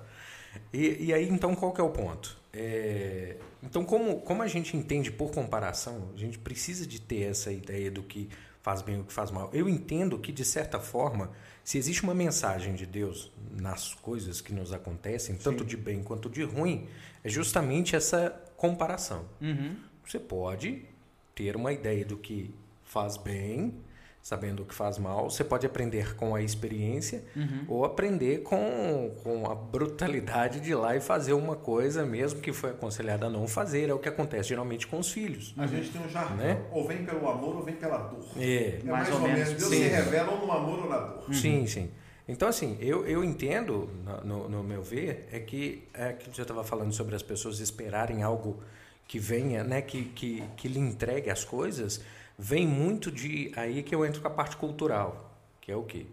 E, 0.73 1.05
e 1.05 1.15
aí, 1.15 1.29
então, 1.29 1.55
qual 1.55 1.73
que 1.73 1.81
é 1.81 1.85
o 1.85 1.91
ponto? 1.91 2.37
É, 2.53 3.14
então, 3.75 3.85
como, 3.85 4.21
como 4.21 4.41
a 4.41 4.47
gente 4.47 4.77
entende 4.77 5.11
por 5.11 5.33
comparação, 5.33 6.13
a 6.15 6.17
gente 6.17 6.39
precisa 6.39 6.87
de 6.87 7.01
ter 7.01 7.23
essa 7.23 7.51
ideia 7.51 7.91
do 7.91 8.05
que 8.05 8.29
faz 8.63 8.83
bem 8.83 8.99
e 8.99 9.01
o 9.01 9.05
que 9.05 9.13
faz 9.13 9.33
mal. 9.33 9.51
Eu 9.53 9.69
entendo 9.69 10.17
que, 10.17 10.31
de 10.31 10.45
certa 10.45 10.79
forma, 10.79 11.33
se 11.65 11.77
existe 11.77 12.05
uma 12.05 12.15
mensagem 12.15 12.77
de 12.77 12.87
Deus 12.87 13.33
nas 13.51 13.93
coisas 13.93 14.41
que 14.41 14.55
nos 14.55 14.73
acontecem, 14.73 15.35
tanto 15.35 15.65
Sim. 15.65 15.71
de 15.71 15.77
bem 15.77 16.05
quanto 16.05 16.31
de 16.31 16.45
ruim, 16.45 16.87
é 17.25 17.29
justamente 17.29 17.97
essa 17.97 18.31
comparação. 18.57 19.25
Uhum. 19.41 19.75
Você 20.07 20.21
pode 20.21 20.85
ter 21.35 21.57
uma 21.57 21.73
ideia 21.73 22.05
do 22.05 22.17
que 22.17 22.55
faz 22.85 23.17
bem 23.17 23.75
sabendo 24.25 24.63
o 24.63 24.65
que 24.65 24.75
faz 24.75 24.97
mal. 24.97 25.29
Você 25.29 25.45
pode 25.45 25.67
aprender 25.67 26.17
com 26.17 26.35
a 26.35 26.41
experiência 26.41 27.23
uhum. 27.37 27.67
ou 27.69 27.85
aprender 27.85 28.39
com, 28.39 29.15
com 29.23 29.47
a 29.51 29.55
brutalidade 29.55 30.61
de 30.61 30.71
ir 30.71 30.75
lá 30.77 30.97
e 30.97 31.01
fazer 31.01 31.35
uma 31.35 31.55
coisa 31.55 32.07
mesmo 32.07 32.41
que 32.41 32.51
foi 32.51 32.71
aconselhada 32.71 33.27
a 33.27 33.31
não 33.31 33.47
fazer. 33.47 33.91
É 33.91 33.93
o 33.93 33.99
que 33.99 34.09
acontece 34.09 34.49
geralmente 34.49 34.87
com 34.87 34.99
os 34.99 35.13
filhos. 35.13 35.55
A 35.59 35.67
gente 35.67 35.91
tem 35.91 36.01
um 36.01 36.09
jargão, 36.09 36.39
né? 36.39 36.63
ou 36.73 36.89
vem 36.89 37.05
pelo 37.05 37.29
amor 37.29 37.57
ou 37.57 37.63
vem 37.63 37.75
pela 37.75 37.99
dor. 37.99 38.25
É, 38.39 38.79
é 38.79 38.83
mais, 38.85 38.87
mais 38.87 39.11
ou, 39.11 39.21
ou, 39.21 39.29
menos. 39.29 39.49
Deus 39.51 39.63
sim. 39.65 39.77
se 39.77 39.89
revela 39.89 40.33
ou 40.33 40.47
no 40.47 40.53
amor 40.53 40.79
ou 40.85 40.89
na 40.89 40.99
dor. 41.01 41.25
Uhum. 41.29 41.35
Sim, 41.35 41.67
sim. 41.67 41.91
Então, 42.27 42.49
assim, 42.49 42.79
eu, 42.81 43.07
eu 43.07 43.23
entendo, 43.23 43.91
no, 44.25 44.49
no 44.49 44.65
meu 44.65 44.83
ver, 44.83 45.29
é 45.31 45.39
que 45.39 45.87
é 45.93 46.15
que 46.15 46.35
você 46.35 46.41
estava 46.41 46.65
falando 46.65 46.95
sobre 46.95 47.15
as 47.15 47.23
pessoas 47.23 47.61
esperarem 47.61 48.23
algo 48.23 48.63
que 49.07 49.19
venha, 49.19 49.63
né, 49.63 49.83
que, 49.83 50.05
que, 50.05 50.43
que 50.57 50.67
lhe 50.67 50.81
entregue 50.81 51.29
as 51.29 51.45
coisas 51.45 52.01
vem 52.39 52.67
muito 52.67 53.11
de 53.11 53.53
aí 53.57 53.83
que 53.83 53.95
eu 53.95 54.05
entro 54.05 54.21
com 54.21 54.29
a 54.29 54.31
parte 54.31 54.57
cultural, 54.57 55.39
que 55.61 55.71
é 55.71 55.77
o 55.77 55.83
quê? 55.83 56.07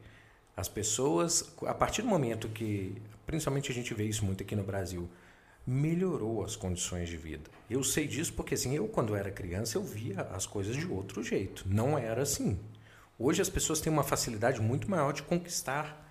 As 0.56 0.68
pessoas, 0.68 1.54
a 1.66 1.74
partir 1.74 2.02
do 2.02 2.08
momento 2.08 2.48
que, 2.50 3.02
principalmente 3.26 3.72
a 3.72 3.74
gente 3.74 3.94
vê 3.94 4.06
isso 4.06 4.26
muito 4.26 4.44
aqui 4.44 4.56
no 4.56 4.64
Brasil, 4.64 5.10
melhorou 5.66 6.44
as 6.44 6.56
condições 6.56 7.10
de 7.10 7.18
vida. 7.18 7.50
Eu 7.70 7.84
sei 7.84 8.08
disso 8.08 8.34
porque 8.34 8.56
assim, 8.56 8.76
eu 8.76 8.88
quando 8.88 9.16
era 9.16 9.32
criança 9.32 9.78
eu 9.78 9.84
via 9.84 10.22
as 10.34 10.46
coisas 10.46 10.76
de 10.76 10.86
outro 10.86 11.24
jeito. 11.24 11.64
Não 11.68 11.98
era 11.98 12.24
assim. 12.24 12.60
Hoje 13.18 13.42
as 13.42 13.50
pessoas 13.50 13.80
têm 13.80 13.92
uma 13.92 14.04
facilidade 14.04 14.60
muito 14.60 14.90
maior 14.90 15.14
de 15.14 15.24
conquistar 15.24 16.11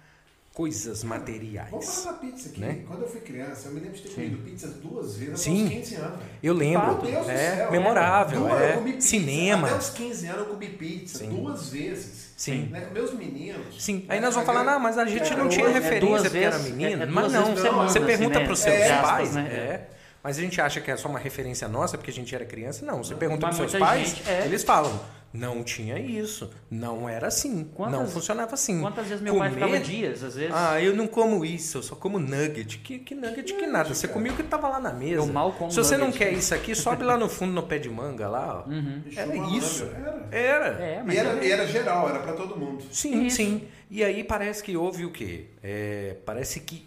coisas 0.54 1.04
materiais. 1.04 1.70
Vamos 1.70 1.86
falar 1.86 2.12
da 2.12 2.18
pizza 2.18 2.48
aqui. 2.48 2.60
Né? 2.60 2.84
Quando 2.86 3.02
eu 3.02 3.08
fui 3.08 3.20
criança, 3.20 3.68
eu 3.68 3.72
me 3.72 3.80
lembro 3.80 3.96
de 3.96 4.02
ter 4.02 4.08
Sim. 4.08 4.14
comido 4.14 4.44
pizzas 4.44 4.74
duas 4.74 5.16
vezes 5.16 5.40
Sim. 5.40 5.66
até 5.66 5.78
os 5.78 5.88
15 5.88 5.94
anos. 5.94 6.18
Eu 6.42 6.54
lembro. 6.54 6.86
Meu 6.86 6.96
Deus 6.96 7.28
é, 7.28 7.50
do 7.50 7.56
céu. 7.56 7.72
Memorável. 7.72 8.40
Duas, 8.40 8.60
é. 8.60 8.70
Eu 8.70 8.78
comi 8.78 8.92
pizza. 8.94 9.08
Cinema. 9.08 9.68
Até 9.68 9.78
os 9.78 9.90
15 9.90 10.26
anos 10.26 10.38
eu 10.40 10.46
comi 10.46 10.68
pizza 10.68 11.18
Sim. 11.18 11.28
duas 11.30 11.68
vezes. 11.70 12.30
Sim. 12.36 12.68
Né? 12.70 12.88
Meus 12.92 13.14
meninos. 13.14 13.82
Sim. 13.82 14.04
Aí 14.08 14.20
nós 14.20 14.34
vamos 14.34 14.46
falar, 14.46 14.64
não, 14.64 14.80
mas 14.80 14.98
a 14.98 15.04
gente 15.04 15.32
é, 15.32 15.36
não 15.36 15.48
tinha 15.48 15.68
referência 15.68 16.30
porque 16.30 16.38
era 16.38 16.58
menino. 16.58 17.02
É, 17.02 17.06
mas 17.06 17.32
não, 17.32 17.54
você 17.54 18.00
pergunta 18.00 18.40
para 18.40 18.52
os 18.52 18.58
seus 18.58 18.88
pais. 19.02 19.34
Né? 19.34 19.42
É. 19.42 19.88
Mas 20.22 20.36
a 20.36 20.40
gente 20.42 20.60
acha 20.60 20.80
que 20.80 20.90
é 20.90 20.96
só 20.96 21.08
uma 21.08 21.18
referência 21.18 21.66
nossa 21.66 21.96
porque 21.96 22.10
a 22.10 22.14
gente 22.14 22.34
era 22.34 22.44
criança. 22.44 22.84
Não, 22.84 23.02
você 23.02 23.14
pergunta 23.14 23.40
para 23.40 23.50
os 23.50 23.56
seus 23.56 23.74
pais, 23.74 24.08
gente, 24.08 24.28
é. 24.28 24.44
eles 24.44 24.62
falam 24.62 25.00
não 25.32 25.62
tinha 25.62 25.96
isso. 25.98 26.50
Não 26.68 27.08
era 27.08 27.28
assim. 27.28 27.64
Quantas, 27.74 28.00
não 28.00 28.08
funcionava 28.08 28.54
assim. 28.54 28.80
Quantas 28.80 29.06
vezes 29.06 29.22
meu 29.22 29.34
Comer, 29.34 29.50
pai 29.50 29.54
ficava 29.54 29.78
dias, 29.78 30.24
às 30.24 30.34
vezes? 30.34 30.54
Ah, 30.54 30.80
eu 30.82 30.94
não 30.94 31.06
como 31.06 31.44
isso, 31.44 31.78
eu 31.78 31.82
só 31.82 31.94
como 31.94 32.18
nugget. 32.18 32.78
Que, 32.78 32.98
que 32.98 33.14
nugget 33.14 33.52
que, 33.52 33.60
que 33.60 33.66
nada. 33.66 33.94
Você 33.94 34.08
comia 34.08 34.32
o 34.32 34.36
que 34.36 34.42
estava 34.42 34.68
lá 34.68 34.80
na 34.80 34.92
mesa. 34.92 35.14
Eu 35.14 35.26
mal 35.26 35.52
como 35.52 35.70
Se 35.70 35.76
você 35.76 35.96
não 35.96 36.10
quer 36.10 36.32
isso 36.32 36.52
aqui, 36.52 36.74
sobe 36.74 37.04
lá 37.04 37.16
no 37.16 37.28
fundo 37.28 37.52
no 37.52 37.62
pé 37.62 37.78
de 37.78 37.88
manga 37.88 38.28
lá. 38.28 38.64
Ó. 38.66 38.70
Uhum. 38.70 39.02
Era 39.14 39.36
isso. 39.56 39.84
Era. 39.84 40.28
Era. 40.32 40.82
É, 40.82 41.04
e 41.06 41.16
era, 41.16 41.46
era, 41.46 41.66
geral, 41.66 42.08
era 42.08 42.18
para 42.18 42.32
todo 42.32 42.56
mundo. 42.56 42.82
Sim, 42.90 43.26
isso. 43.26 43.36
sim. 43.36 43.68
E 43.88 44.02
aí 44.02 44.24
parece 44.24 44.62
que 44.62 44.76
houve 44.76 45.04
o 45.04 45.12
quê? 45.12 45.46
É, 45.62 46.16
parece 46.24 46.60
que 46.60 46.86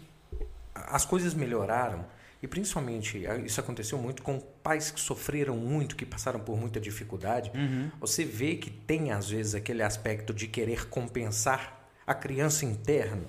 as 0.74 1.04
coisas 1.04 1.32
melhoraram 1.32 2.04
e 2.44 2.46
principalmente, 2.46 3.24
isso 3.46 3.58
aconteceu 3.58 3.96
muito 3.96 4.22
com 4.22 4.38
pais 4.38 4.90
que 4.90 5.00
sofreram 5.00 5.56
muito, 5.56 5.96
que 5.96 6.04
passaram 6.04 6.38
por 6.38 6.58
muita 6.58 6.78
dificuldade. 6.78 7.50
Uhum. 7.54 7.90
Você 7.98 8.22
vê 8.22 8.56
que 8.56 8.70
tem, 8.70 9.12
às 9.12 9.30
vezes, 9.30 9.54
aquele 9.54 9.82
aspecto 9.82 10.34
de 10.34 10.46
querer 10.46 10.86
compensar 10.90 11.88
a 12.06 12.12
criança 12.12 12.66
interna. 12.66 13.24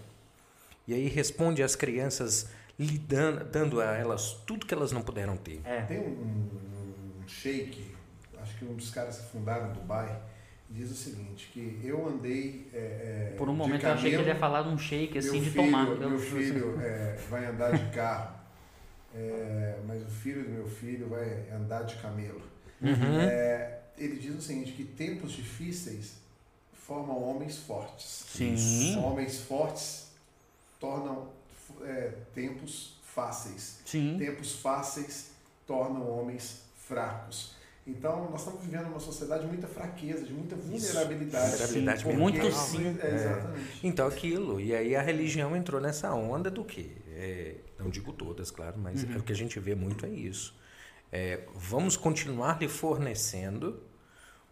E 0.86 0.93
aí 0.93 1.07
responde 1.07 1.63
às 1.63 1.78
crianças 1.78 2.49
lidando, 2.78 3.45
dando 3.45 3.80
a 3.80 3.95
elas 3.95 4.34
tudo 4.45 4.66
que 4.66 4.74
elas 4.74 4.91
não 4.91 5.01
puderam 5.01 5.38
ter. 5.38 5.61
É. 5.63 5.84
Tem 5.84 5.97
um, 5.97 6.09
um, 6.09 7.22
um 7.24 7.26
sheik, 7.26 7.95
acho 8.41 8.57
que 8.57 8.66
um 8.66 8.76
dos 8.76 8.89
caras 8.89 9.20
que 9.20 9.32
fundaram 9.32 9.72
Dubai, 9.72 10.13
diz 10.70 10.91
o 10.91 10.93
seguinte, 10.93 11.49
que 11.53 11.80
eu 11.82 12.05
andei 12.05 12.68
é, 12.74 13.34
Por 13.38 13.47
um 13.47 13.55
momento 13.55 13.80
camelo, 13.80 13.95
eu 13.95 13.99
achei 13.99 14.11
que 14.11 14.18
ele 14.18 14.28
ia 14.28 14.36
falar 14.36 14.63
de 14.63 14.68
um 14.68 14.78
shake 14.78 15.18
assim 15.20 15.39
de 15.39 15.51
filho, 15.51 15.63
tomar. 15.63 15.86
Meu 15.86 16.20
filho 16.20 16.78
é, 16.82 17.16
vai 17.30 17.45
andar 17.45 17.72
de 17.72 17.95
carro 17.95 18.36
é, 19.16 19.80
mas 19.88 20.01
o 20.03 20.09
filho 20.09 20.43
do 20.43 20.49
meu 20.49 20.68
filho 20.68 21.07
vai 21.07 21.49
andar 21.49 21.84
de 21.84 21.95
camelo. 21.95 22.41
Uhum. 22.82 23.20
É, 23.22 23.80
ele 23.97 24.18
diz 24.18 24.36
o 24.36 24.41
seguinte, 24.41 24.74
que 24.74 24.84
tempos 24.84 25.32
difíceis 25.32 26.16
formam 26.74 27.24
homens 27.24 27.57
fortes. 27.57 28.26
Sim. 28.28 28.97
Homens 28.99 29.39
fortes 29.39 30.07
tornam 30.80 31.30
é, 31.82 32.11
tempos 32.34 32.97
fáceis. 33.03 33.80
Sim. 33.86 34.18
Tempos 34.20 34.55
fáceis 34.55 35.32
tornam 35.66 36.07
homens 36.09 36.61
fracos. 36.88 37.55
Então, 37.88 38.30
nós 38.32 38.41
estamos 38.41 38.61
vivendo 38.61 38.88
uma 38.88 38.99
sociedade 38.99 39.43
de 39.43 39.47
muita 39.47 39.68
fraqueza, 39.68 40.26
de 40.26 40.34
muita 40.34 40.55
vulnerabilidade. 40.55 41.51
Vulnerabilidade 41.51 42.03
sim, 42.03 42.13
muito 42.13 42.51
sim. 42.51 42.97
É, 42.99 43.16
exatamente. 43.16 43.80
Então, 43.84 44.07
aquilo. 44.07 44.59
E 44.59 44.76
aí 44.76 44.95
a 44.95 45.01
religião 45.03 45.55
entrou 45.55 45.80
nessa 45.80 46.11
onda 46.13 46.49
do 46.49 46.66
quê? 46.66 46.89
É, 47.11 47.55
não 47.78 47.89
digo 47.89 48.13
todas, 48.13 48.51
claro, 48.51 48.78
mas 48.78 49.03
uhum. 49.03 49.13
é 49.13 49.17
o 49.17 49.23
que 49.23 49.32
a 49.32 49.36
gente 49.36 49.59
vê 49.59 49.76
muito 49.76 50.05
é 50.05 50.09
isso. 50.09 50.55
É, 51.11 51.43
vamos 51.53 51.95
continuar 51.95 52.59
lhe 52.59 52.67
fornecendo 52.67 53.82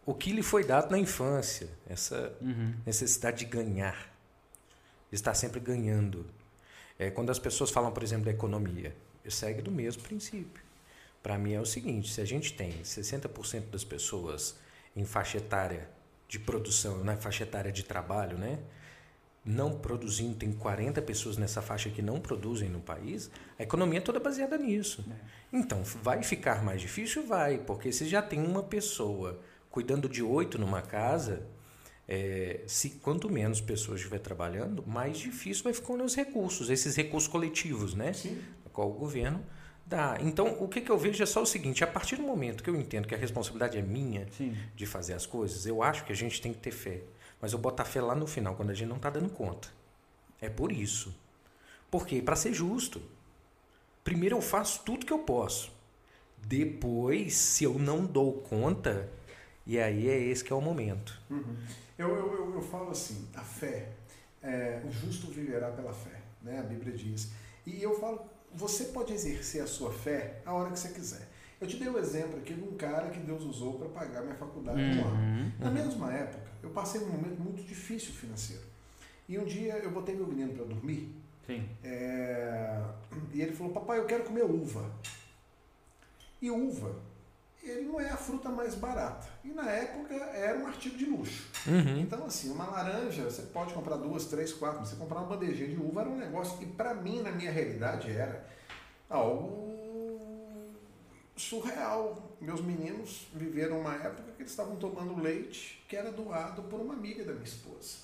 o 0.06 0.14
que 0.14 0.32
lhe 0.32 0.44
foi 0.44 0.64
dado 0.64 0.92
na 0.92 1.00
infância, 1.00 1.70
essa 1.88 2.36
uhum. 2.42 2.74
necessidade 2.86 3.40
de 3.40 3.46
ganhar, 3.46 4.14
estar 5.12 5.34
sempre 5.34 5.60
ganhando. 5.60 6.26
É, 7.00 7.10
quando 7.10 7.30
as 7.30 7.40
pessoas 7.40 7.72
falam, 7.72 7.92
por 7.92 8.04
exemplo, 8.04 8.26
da 8.26 8.32
economia, 8.32 8.96
segue 9.30 9.62
do 9.62 9.72
mesmo 9.72 10.04
princípio. 10.04 10.62
Para 11.22 11.38
mim 11.38 11.54
é 11.54 11.62
o 11.62 11.66
seguinte: 11.66 12.12
se 12.12 12.20
a 12.20 12.26
gente 12.26 12.54
tem 12.54 12.72
60% 12.82 13.70
das 13.70 13.84
pessoas 13.84 14.58
em 14.96 15.06
faixa 15.06 15.38
etária 15.38 15.90
de 16.28 16.38
produção, 16.38 17.04
na 17.04 17.16
faixa 17.16 17.44
etária 17.44 17.72
de 17.72 17.84
trabalho, 17.84 18.38
né? 18.38 18.60
Não 19.46 19.78
produzindo, 19.78 20.36
tem 20.36 20.52
40 20.54 21.02
pessoas 21.02 21.38
nessa 21.38 21.62
faixa 21.62 21.90
que 21.90 22.02
não 22.02 22.20
produzem 22.20 22.70
no 22.70 22.80
país, 22.80 23.30
a 23.60 23.64
economia 23.64 24.00
é 24.00 24.02
toda 24.02 24.20
baseada 24.20 24.58
nisso. 24.58 25.06
É. 25.10 25.16
Então, 25.52 25.84
vai 26.02 26.24
ficar 26.24 26.64
mais 26.64 26.80
difícil? 26.80 27.28
Vai, 27.28 27.58
porque 27.58 27.92
se 27.92 28.08
já 28.08 28.22
tem 28.22 28.42
uma 28.42 28.64
pessoa 28.64 29.40
cuidando 29.70 30.08
de 30.08 30.24
oito 30.24 30.58
numa 30.58 30.82
casa, 30.82 31.46
é, 32.08 32.62
se 32.68 32.92
quanto 32.92 33.30
menos 33.30 33.60
pessoas 33.60 34.00
estiver 34.00 34.20
trabalhando, 34.20 34.86
mais 34.86 35.18
difícil 35.18 35.64
vai 35.64 35.74
ficar 35.74 35.94
os 35.94 36.16
recursos, 36.16 36.70
esses 36.70 36.96
recursos 36.96 37.28
coletivos, 37.28 37.94
né? 37.94 38.14
Sim. 38.14 38.40
Qual 38.72 38.90
o 38.90 38.94
governo 38.94 39.44
dá. 39.86 40.18
Então, 40.22 40.58
o 40.60 40.68
que, 40.68 40.82
que 40.82 40.90
eu 40.90 40.98
vejo 40.98 41.22
é 41.22 41.26
só 41.26 41.42
o 41.42 41.46
seguinte: 41.46 41.84
a 41.84 41.88
partir 41.88 42.16
do 42.16 42.24
momento 42.24 42.64
que 42.64 42.70
eu 42.70 42.76
entendo 42.76 43.08
que 43.08 43.16
a 43.16 43.18
responsabilidade 43.18 43.78
é 43.78 43.82
minha 43.82 44.28
Sim. 44.32 44.56
de 44.76 44.86
fazer 44.86 45.14
as 45.14 45.26
coisas, 45.26 45.66
eu 45.66 45.84
acho 45.84 46.06
que 46.06 46.12
a 46.12 46.16
gente 46.16 46.42
tem 46.42 46.54
que 46.54 46.60
ter 46.60 46.72
fé. 46.72 47.02
Mas 47.44 47.52
eu 47.52 47.60
botar 47.60 47.84
fé 47.84 48.00
lá 48.00 48.16
no 48.16 48.26
final, 48.26 48.56
quando 48.56 48.70
a 48.70 48.74
gente 48.74 48.88
não 48.88 48.96
está 48.96 49.10
dando 49.10 49.28
conta. 49.30 49.68
É 50.40 50.48
por 50.48 50.72
isso. 50.72 51.14
Porque, 51.92 52.22
para 52.22 52.38
ser 52.38 52.54
justo, 52.54 53.02
primeiro 54.02 54.38
eu 54.38 54.42
faço 54.42 54.82
tudo 54.86 55.06
que 55.06 55.12
eu 55.12 55.20
posso. 55.20 55.70
Depois, 56.38 57.36
se 57.36 57.66
eu 57.66 57.78
não 57.78 58.06
dou 58.06 58.32
conta, 58.44 59.10
e 59.68 59.78
aí 59.78 60.08
é 60.08 60.18
esse 60.18 60.42
que 60.42 60.54
é 60.54 60.56
o 60.56 60.62
momento. 60.62 61.22
Uhum. 61.30 61.58
Eu, 62.00 62.16
eu, 62.16 62.34
eu, 62.34 62.56
eu, 62.56 62.62
falo 62.62 62.92
assim, 62.92 63.28
a 63.36 63.42
fé, 63.42 63.90
é, 64.42 64.82
o 64.86 64.90
justo 64.90 65.28
viverá 65.28 65.70
pela 65.70 65.92
fé, 65.92 66.22
né? 66.42 66.62
a 66.62 66.64
Bíblia 66.64 66.96
diz. 66.96 67.30
E 67.66 67.84
eu 67.84 68.00
falo, 68.00 68.22
você 68.54 68.86
pode 68.86 69.12
exercer 69.12 69.62
a 69.62 69.68
sua 69.68 69.92
fé 69.92 70.40
a 70.46 70.54
hora 70.54 70.72
que 70.72 70.80
você 70.80 70.94
quiser. 70.94 71.28
Eu 71.60 71.68
te 71.68 71.76
dei 71.76 71.90
o 71.90 71.96
um 71.96 72.00
exemplo 72.00 72.40
aqui 72.40 72.54
de 72.54 72.64
um 72.64 72.78
cara 72.78 73.10
que 73.10 73.20
Deus 73.20 73.44
usou 73.44 73.74
para 73.74 73.90
pagar 73.90 74.22
minha 74.22 74.36
faculdade 74.36 74.80
uhum, 74.80 75.02
um 75.02 75.08
ano. 75.08 75.54
Na 75.60 75.68
uhum. 75.68 75.74
mesma 75.74 76.14
época, 76.14 76.43
eu 76.64 76.70
passei 76.70 77.02
um 77.02 77.10
momento 77.10 77.40
muito 77.40 77.62
difícil 77.62 78.14
financeiro. 78.14 78.64
E 79.28 79.38
um 79.38 79.46
dia 79.46 79.74
eu 79.78 79.92
botei 79.92 80.16
meu 80.16 80.26
menino 80.26 80.54
para 80.54 80.66
dormir. 80.66 81.14
Sim. 81.46 81.68
É, 81.84 82.82
e 83.34 83.42
ele 83.42 83.54
falou: 83.54 83.74
Papai, 83.74 84.00
eu 84.00 84.06
quero 84.06 84.24
comer 84.24 84.44
uva. 84.44 84.90
E 86.42 86.50
uva, 86.50 86.96
ele 87.62 87.84
não 87.84 88.00
é 88.00 88.10
a 88.10 88.18
fruta 88.18 88.50
mais 88.50 88.76
barata. 88.76 89.28
E 89.44 89.50
na 89.50 89.70
época 89.70 90.14
era 90.14 90.58
um 90.60 90.68
artigo 90.68 90.98
de 90.98 91.06
luxo. 91.06 91.50
Uhum. 91.68 92.00
Então, 92.00 92.26
assim, 92.26 92.52
uma 92.52 92.66
laranja, 92.66 93.24
você 93.24 93.44
pode 93.44 93.74
comprar 93.74 93.98
duas, 93.98 94.26
três, 94.26 94.54
quatro, 94.54 94.80
mas 94.80 94.90
você 94.90 94.96
comprar 94.96 95.20
uma 95.20 95.28
bandejinha 95.28 95.70
de 95.70 95.78
uva 95.78 96.02
era 96.02 96.10
um 96.10 96.18
negócio 96.18 96.58
que, 96.58 96.66
para 96.66 96.94
mim, 96.94 97.22
na 97.22 97.32
minha 97.32 97.52
realidade, 97.52 98.12
era 98.12 98.46
algo 99.10 99.73
surreal. 101.36 102.38
Meus 102.40 102.62
meninos 102.62 103.28
viveram 103.34 103.80
uma 103.82 103.96
época 103.96 104.32
que 104.36 104.42
eles 104.42 104.52
estavam 104.52 104.76
tomando 104.76 105.22
leite 105.22 105.84
que 105.88 105.96
era 105.96 106.12
doado 106.12 106.64
por 106.64 106.80
uma 106.80 106.94
amiga 106.94 107.24
da 107.24 107.34
minha 107.34 107.44
esposa. 107.44 108.04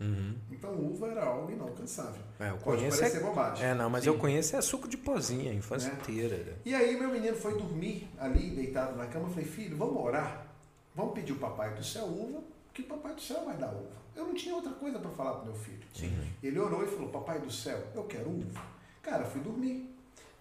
Uhum. 0.00 0.34
Então 0.50 0.72
uva 0.74 1.08
era 1.08 1.24
algo 1.24 1.50
inalcançável. 1.50 2.20
É, 2.38 2.50
eu 2.50 2.56
Pode 2.58 2.78
conheço 2.78 2.98
parecer 2.98 3.18
é... 3.18 3.20
bobagem. 3.20 3.66
É, 3.66 3.74
não, 3.74 3.88
mas 3.88 4.04
Sim. 4.04 4.10
eu 4.10 4.18
conheço 4.18 4.56
é 4.56 4.60
suco 4.60 4.88
de 4.88 4.96
pozinha, 4.96 5.52
a 5.52 5.54
infância 5.54 5.88
é. 5.88 5.92
inteira. 5.92 6.58
E 6.64 6.74
aí 6.74 6.98
meu 6.98 7.08
menino 7.10 7.36
foi 7.36 7.56
dormir 7.56 8.08
ali, 8.18 8.50
deitado 8.50 8.96
na 8.96 9.06
cama. 9.06 9.26
Eu 9.26 9.30
falei, 9.30 9.44
filho, 9.44 9.76
vamos 9.76 10.02
orar? 10.02 10.46
Vamos 10.94 11.14
pedir 11.14 11.32
o 11.32 11.36
papai 11.36 11.74
do 11.74 11.84
céu 11.84 12.04
uva, 12.04 12.42
que 12.72 12.82
o 12.82 12.86
papai 12.86 13.14
do 13.14 13.20
céu 13.20 13.44
vai 13.44 13.56
dar 13.56 13.72
uva. 13.72 14.04
Eu 14.14 14.26
não 14.26 14.34
tinha 14.34 14.54
outra 14.54 14.72
coisa 14.72 14.98
para 14.98 15.10
falar 15.10 15.34
para 15.34 15.44
meu 15.44 15.54
filho. 15.54 15.82
Sim. 15.92 16.12
Ele 16.42 16.58
orou 16.58 16.84
e 16.84 16.86
falou, 16.86 17.08
papai 17.08 17.40
do 17.40 17.50
céu, 17.50 17.82
eu 17.94 18.04
quero 18.04 18.28
uva. 18.28 18.62
Cara, 19.02 19.24
fui 19.24 19.40
dormir. 19.40 19.93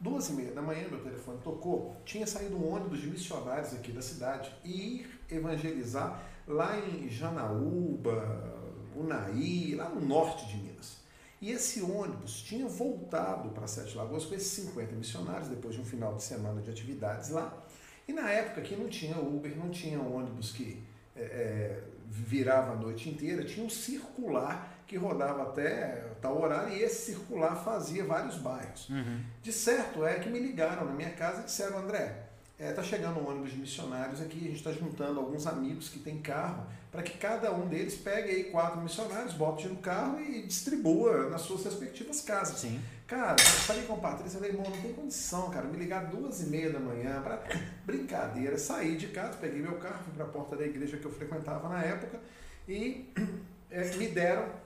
Duas 0.03 0.27
e 0.27 0.33
meia 0.33 0.51
da 0.51 0.61
manhã, 0.61 0.85
meu 0.89 1.01
telefone 1.01 1.39
tocou. 1.41 1.95
Tinha 2.03 2.27
saído 2.27 2.57
um 2.57 2.73
ônibus 2.73 2.99
de 2.99 3.07
missionários 3.07 3.73
aqui 3.73 3.89
da 3.93 4.01
cidade 4.01 4.53
e 4.61 4.97
ir 4.97 5.21
evangelizar 5.31 6.21
lá 6.45 6.77
em 6.77 7.07
Janaúba, 7.07 8.53
Unaí, 8.97 9.75
lá 9.75 9.87
no 9.87 10.01
norte 10.01 10.45
de 10.45 10.57
Minas. 10.57 10.97
E 11.39 11.51
esse 11.51 11.81
ônibus 11.81 12.41
tinha 12.41 12.67
voltado 12.67 13.51
para 13.51 13.65
Sete 13.65 13.95
Lagoas 13.95 14.25
com 14.25 14.35
esses 14.35 14.51
50 14.65 14.93
missionários, 14.93 15.47
depois 15.47 15.73
de 15.73 15.79
um 15.79 15.85
final 15.85 16.15
de 16.15 16.23
semana 16.23 16.61
de 16.61 16.69
atividades 16.69 17.29
lá. 17.29 17.65
E 18.05 18.11
na 18.11 18.29
época 18.29 18.61
que 18.61 18.75
não 18.75 18.89
tinha 18.89 19.17
Uber, 19.17 19.57
não 19.57 19.69
tinha 19.69 20.01
ônibus 20.01 20.51
que 20.51 20.83
é, 21.15 21.21
é, 21.21 21.83
virava 22.09 22.73
a 22.73 22.75
noite 22.75 23.09
inteira, 23.09 23.45
tinha 23.45 23.65
um 23.65 23.69
circular 23.69 24.72
que 24.87 24.97
rodava 24.97 25.43
até 25.43 26.03
tal 26.21 26.41
horário 26.41 26.73
e 26.73 26.81
esse 26.81 27.13
circular 27.13 27.55
fazia 27.63 28.03
vários 28.03 28.37
bairros. 28.37 28.89
Uhum. 28.89 29.21
De 29.41 29.51
certo 29.51 30.05
é 30.05 30.15
que 30.15 30.29
me 30.29 30.39
ligaram 30.39 30.85
na 30.85 30.93
minha 30.93 31.11
casa 31.11 31.41
e 31.41 31.45
disseram, 31.45 31.79
André, 31.79 32.23
está 32.57 32.65
é, 32.65 32.71
tá 32.71 32.83
chegando 32.83 33.19
um 33.19 33.27
ônibus 33.27 33.51
de 33.51 33.57
missionários 33.57 34.21
aqui, 34.21 34.37
a 34.37 34.47
gente 34.47 34.55
está 34.55 34.71
juntando 34.71 35.19
alguns 35.19 35.45
amigos 35.47 35.89
que 35.89 35.99
têm 35.99 36.19
carro, 36.19 36.65
para 36.91 37.01
que 37.01 37.17
cada 37.17 37.51
um 37.51 37.67
deles 37.67 37.95
pegue 37.95 38.29
aí 38.29 38.43
quatro 38.45 38.79
missionários, 38.79 39.33
bote 39.33 39.67
no 39.67 39.77
carro 39.77 40.21
e 40.21 40.43
distribua 40.43 41.29
nas 41.29 41.41
suas 41.41 41.65
respectivas 41.65 42.21
casas. 42.21 42.59
Sim. 42.59 42.79
Cara, 43.07 43.35
eu 43.39 43.45
falei 43.45 43.83
com 43.83 43.93
a 43.93 43.97
Patrícia, 43.97 44.39
falei, 44.39 44.51
irmão, 44.51 44.69
não 44.69 44.81
tem 44.81 44.93
condição, 44.93 45.49
cara, 45.49 45.67
me 45.67 45.77
ligar 45.77 46.05
duas 46.05 46.41
e 46.41 46.45
meia 46.45 46.71
da 46.71 46.79
manhã 46.79 47.21
para 47.21 47.43
brincadeira. 47.85 48.57
Saí 48.57 48.95
de 48.95 49.07
casa, 49.07 49.37
peguei 49.37 49.61
meu 49.61 49.77
carro, 49.77 50.03
fui 50.03 50.13
para 50.13 50.25
a 50.25 50.29
porta 50.29 50.55
da 50.55 50.65
igreja 50.65 50.97
que 50.97 51.05
eu 51.05 51.11
frequentava 51.11 51.67
na 51.67 51.83
época 51.83 52.19
e 52.67 53.11
é, 53.69 53.83
me 53.95 54.07
deram 54.07 54.62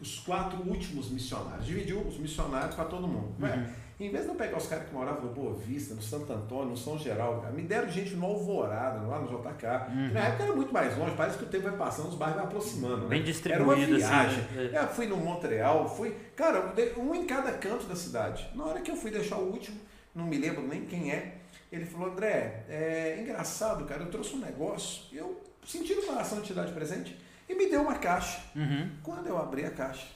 os 0.00 0.20
quatro 0.20 0.58
últimos 0.68 1.10
missionários. 1.10 1.66
Dividiu 1.66 2.00
os 2.00 2.18
missionários 2.18 2.74
para 2.74 2.84
todo 2.84 3.06
mundo. 3.06 3.34
Uhum. 3.40 3.88
Em 4.00 4.10
vez 4.10 4.22
de 4.24 4.30
eu 4.30 4.36
pegar 4.36 4.56
os 4.56 4.66
caras 4.66 4.86
que 4.86 4.94
moravam 4.94 5.22
no 5.22 5.32
Boa 5.32 5.54
Vista, 5.54 5.92
no 5.92 6.00
Santo 6.00 6.32
Antônio, 6.32 6.66
no 6.66 6.76
São 6.76 6.96
Geraldo, 6.96 7.40
cara, 7.40 7.52
me 7.52 7.62
deram 7.62 7.88
gente 7.88 8.14
no 8.14 8.26
Alvorada, 8.26 9.04
lá 9.04 9.18
no 9.18 9.26
JK. 9.26 9.66
Uhum. 9.90 10.12
Na 10.12 10.20
época 10.20 10.44
era 10.44 10.54
muito 10.54 10.72
mais 10.72 10.96
longe, 10.96 11.16
parece 11.16 11.36
que 11.36 11.42
o 11.42 11.48
tempo 11.48 11.64
vai 11.64 11.76
passando, 11.76 12.10
os 12.10 12.14
bairros 12.14 12.36
vai 12.36 12.46
aproximando. 12.46 12.98
Né? 12.98 13.08
Bem 13.08 13.24
distribuído, 13.24 13.72
Era 13.72 13.80
uma 13.80 13.84
assim, 13.84 13.96
viagem. 13.96 14.44
Assim, 14.44 14.76
Eu 14.76 14.88
fui 14.88 15.06
no 15.08 15.16
Montreal, 15.16 15.88
fui. 15.96 16.14
Cara, 16.36 16.72
um 16.96 17.12
em 17.12 17.26
cada 17.26 17.50
canto 17.52 17.86
da 17.86 17.96
cidade. 17.96 18.48
Na 18.54 18.66
hora 18.66 18.80
que 18.80 18.90
eu 18.90 18.96
fui 18.96 19.10
deixar 19.10 19.36
o 19.36 19.50
último, 19.50 19.80
não 20.14 20.26
me 20.26 20.38
lembro 20.38 20.62
nem 20.62 20.84
quem 20.84 21.10
é, 21.10 21.38
ele 21.72 21.84
falou: 21.84 22.12
André, 22.12 22.64
é 22.68 23.18
engraçado, 23.20 23.84
cara, 23.84 24.02
eu 24.02 24.10
trouxe 24.10 24.36
um 24.36 24.38
negócio, 24.38 25.02
eu 25.12 25.40
senti 25.66 25.94
no 25.96 26.02
coração 26.02 26.40
de 26.40 26.46
te 26.46 26.54
dar 26.54 26.66
de 26.66 26.72
presente 26.72 27.18
e 27.48 27.54
me 27.54 27.68
deu 27.68 27.82
uma 27.82 27.94
caixa. 27.94 28.40
Uhum. 28.54 28.90
Quando 29.02 29.26
eu 29.26 29.38
abri 29.38 29.64
a 29.64 29.70
caixa, 29.70 30.06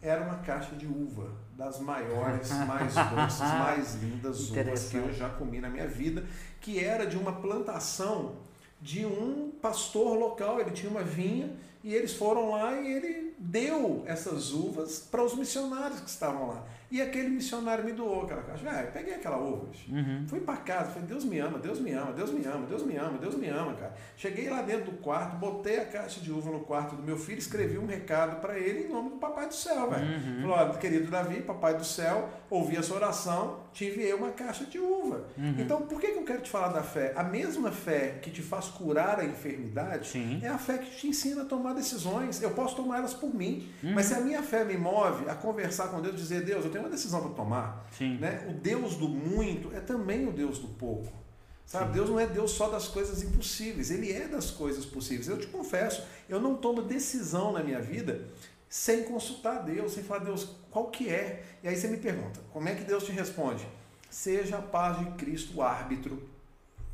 era 0.00 0.22
uma 0.22 0.36
caixa 0.38 0.74
de 0.76 0.86
uva, 0.86 1.30
das 1.56 1.78
maiores, 1.78 2.50
mais 2.50 2.94
doces, 2.94 3.40
mais 3.58 3.94
lindas 3.94 4.50
uvas 4.50 4.88
que 4.88 4.96
eu 4.96 5.12
já 5.12 5.28
comi 5.30 5.60
na 5.60 5.68
minha 5.68 5.86
vida, 5.86 6.24
que 6.60 6.82
era 6.82 7.06
de 7.06 7.16
uma 7.16 7.32
plantação 7.32 8.36
de 8.80 9.06
um 9.06 9.50
pastor 9.62 10.18
local. 10.18 10.60
Ele 10.60 10.70
tinha 10.70 10.90
uma 10.90 11.02
vinha 11.02 11.50
e 11.82 11.94
eles 11.94 12.14
foram 12.14 12.50
lá 12.50 12.78
e 12.78 12.92
ele 12.92 13.34
deu 13.38 14.02
essas 14.06 14.52
uvas 14.52 14.98
para 14.98 15.22
os 15.22 15.34
missionários 15.34 16.00
que 16.00 16.10
estavam 16.10 16.48
lá. 16.48 16.64
E 16.90 17.02
aquele 17.02 17.28
missionário 17.28 17.84
me 17.84 17.92
doou 17.92 18.22
aquela 18.22 18.42
caixa. 18.42 18.64
Ah, 18.70 18.82
eu 18.82 18.92
peguei 18.92 19.14
aquela 19.14 19.38
uva. 19.38 19.66
Uhum. 19.88 20.24
Fui 20.28 20.40
para 20.40 20.58
casa, 20.58 20.90
falei, 20.90 21.08
Deus 21.08 21.24
me 21.24 21.38
ama, 21.38 21.58
Deus 21.58 21.80
me 21.80 21.92
ama, 21.92 22.12
Deus 22.12 22.30
me 22.30 22.44
ama, 22.46 22.66
Deus 22.66 22.82
me 22.84 22.96
ama, 22.96 23.18
Deus 23.18 23.34
me 23.34 23.48
ama, 23.48 23.74
cara. 23.74 23.94
Cheguei 24.16 24.48
lá 24.48 24.62
dentro 24.62 24.92
do 24.92 24.98
quarto, 24.98 25.36
botei 25.36 25.80
a 25.80 25.84
caixa 25.84 26.20
de 26.20 26.30
uva 26.30 26.50
no 26.50 26.60
quarto 26.60 26.94
do 26.94 27.02
meu 27.02 27.18
filho, 27.18 27.38
escrevi 27.38 27.76
um 27.76 27.86
recado 27.86 28.40
para 28.40 28.56
ele 28.58 28.84
em 28.84 28.88
nome 28.88 29.10
do 29.10 29.16
Papai 29.16 29.48
do 29.48 29.54
Céu, 29.54 29.90
velho. 29.90 30.06
Uhum. 30.06 30.42
Falou, 30.42 30.74
querido 30.74 31.10
Davi, 31.10 31.42
Papai 31.42 31.76
do 31.76 31.84
Céu, 31.84 32.28
ouvi 32.48 32.76
a 32.76 32.82
sua 32.82 32.96
oração, 32.98 33.65
te 33.76 33.84
enviei 33.84 34.14
uma 34.14 34.30
caixa 34.30 34.64
de 34.64 34.78
uva. 34.78 35.26
Uhum. 35.36 35.54
Então, 35.58 35.82
por 35.82 36.00
que, 36.00 36.06
que 36.06 36.18
eu 36.18 36.24
quero 36.24 36.40
te 36.40 36.48
falar 36.48 36.68
da 36.68 36.82
fé? 36.82 37.12
A 37.14 37.22
mesma 37.22 37.70
fé 37.70 38.18
que 38.22 38.30
te 38.30 38.40
faz 38.40 38.68
curar 38.68 39.20
a 39.20 39.24
enfermidade 39.26 40.08
Sim. 40.08 40.40
é 40.42 40.48
a 40.48 40.56
fé 40.56 40.78
que 40.78 40.96
te 40.96 41.08
ensina 41.08 41.42
a 41.42 41.44
tomar 41.44 41.74
decisões. 41.74 42.40
Eu 42.40 42.52
posso 42.52 42.74
tomar 42.74 42.96
elas 42.96 43.12
por 43.12 43.34
mim, 43.34 43.68
mas 43.82 44.06
se 44.06 44.14
a 44.14 44.20
minha 44.20 44.42
fé 44.42 44.64
me 44.64 44.78
move 44.78 45.28
a 45.28 45.34
conversar 45.34 45.88
com 45.88 46.00
Deus, 46.00 46.16
dizer, 46.16 46.42
Deus, 46.42 46.64
eu 46.64 46.70
tem 46.70 46.80
uma 46.80 46.88
decisão 46.88 47.20
para 47.20 47.32
tomar. 47.32 47.86
Sim. 47.92 48.16
Né? 48.16 48.46
O 48.48 48.54
Deus 48.54 48.94
do 48.94 49.10
muito 49.10 49.70
é 49.76 49.80
também 49.80 50.26
o 50.26 50.32
Deus 50.32 50.58
do 50.58 50.68
pouco. 50.68 51.12
Sabe? 51.66 51.92
Deus 51.92 52.08
não 52.08 52.18
é 52.18 52.26
Deus 52.26 52.52
só 52.52 52.70
das 52.70 52.88
coisas 52.88 53.22
impossíveis, 53.22 53.90
Ele 53.90 54.10
é 54.10 54.26
das 54.26 54.50
coisas 54.50 54.86
possíveis. 54.86 55.28
Eu 55.28 55.36
te 55.36 55.48
confesso, 55.48 56.02
eu 56.28 56.40
não 56.40 56.54
tomo 56.54 56.80
decisão 56.80 57.52
na 57.52 57.62
minha 57.62 57.80
vida 57.80 58.24
sem 58.76 59.04
consultar 59.04 59.62
Deus, 59.62 59.92
sem 59.92 60.02
falar, 60.02 60.22
Deus, 60.22 60.50
qual 60.70 60.88
que 60.88 61.08
é? 61.08 61.42
E 61.62 61.68
aí 61.68 61.74
você 61.74 61.88
me 61.88 61.96
pergunta, 61.96 62.40
como 62.52 62.68
é 62.68 62.74
que 62.74 62.84
Deus 62.84 63.04
te 63.04 63.10
responde? 63.10 63.66
Seja 64.10 64.58
a 64.58 64.62
paz 64.62 64.98
de 64.98 65.06
Cristo 65.12 65.56
o 65.56 65.62
árbitro 65.62 66.22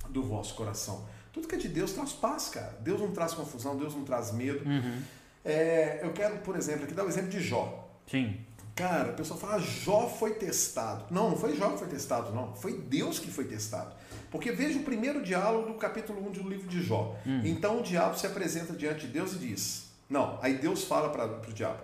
do 0.08 0.22
vosso 0.22 0.54
coração. 0.54 1.04
Tudo 1.32 1.48
que 1.48 1.56
é 1.56 1.58
de 1.58 1.66
Deus 1.66 1.92
traz 1.92 2.12
paz, 2.12 2.50
cara. 2.50 2.78
Deus 2.82 3.00
não 3.00 3.10
traz 3.10 3.34
confusão, 3.34 3.76
Deus 3.76 3.96
não 3.96 4.04
traz 4.04 4.30
medo. 4.30 4.64
Uhum. 4.64 5.02
É, 5.44 5.98
eu 6.04 6.12
quero, 6.12 6.38
por 6.38 6.54
exemplo, 6.54 6.84
aqui 6.84 6.94
dar 6.94 7.04
o 7.04 7.08
exemplo 7.08 7.30
de 7.30 7.40
Jó. 7.40 7.90
Sim. 8.08 8.38
Cara, 8.76 9.10
o 9.10 9.16
pessoal 9.16 9.40
fala, 9.40 9.58
Jó 9.58 10.08
foi 10.08 10.34
testado. 10.34 11.06
Não, 11.10 11.30
não 11.30 11.36
foi 11.36 11.56
Jó 11.56 11.70
que 11.70 11.80
foi 11.80 11.88
testado, 11.88 12.32
não. 12.32 12.54
Foi 12.54 12.78
Deus 12.78 13.18
que 13.18 13.28
foi 13.28 13.46
testado. 13.46 13.92
Porque 14.30 14.52
veja 14.52 14.78
o 14.78 14.84
primeiro 14.84 15.20
diálogo 15.20 15.72
do 15.72 15.74
capítulo 15.74 16.24
1 16.28 16.30
do 16.30 16.48
livro 16.48 16.68
de 16.68 16.80
Jó. 16.80 17.16
Hum. 17.26 17.42
Então 17.44 17.80
o 17.80 17.82
diabo 17.82 18.16
se 18.16 18.24
apresenta 18.24 18.72
diante 18.72 19.08
de 19.08 19.12
Deus 19.14 19.32
e 19.32 19.38
diz: 19.38 19.91
Não, 20.12 20.38
aí 20.42 20.58
Deus 20.58 20.84
fala 20.84 21.08
para 21.08 21.24
o 21.24 21.52
diabo: 21.54 21.80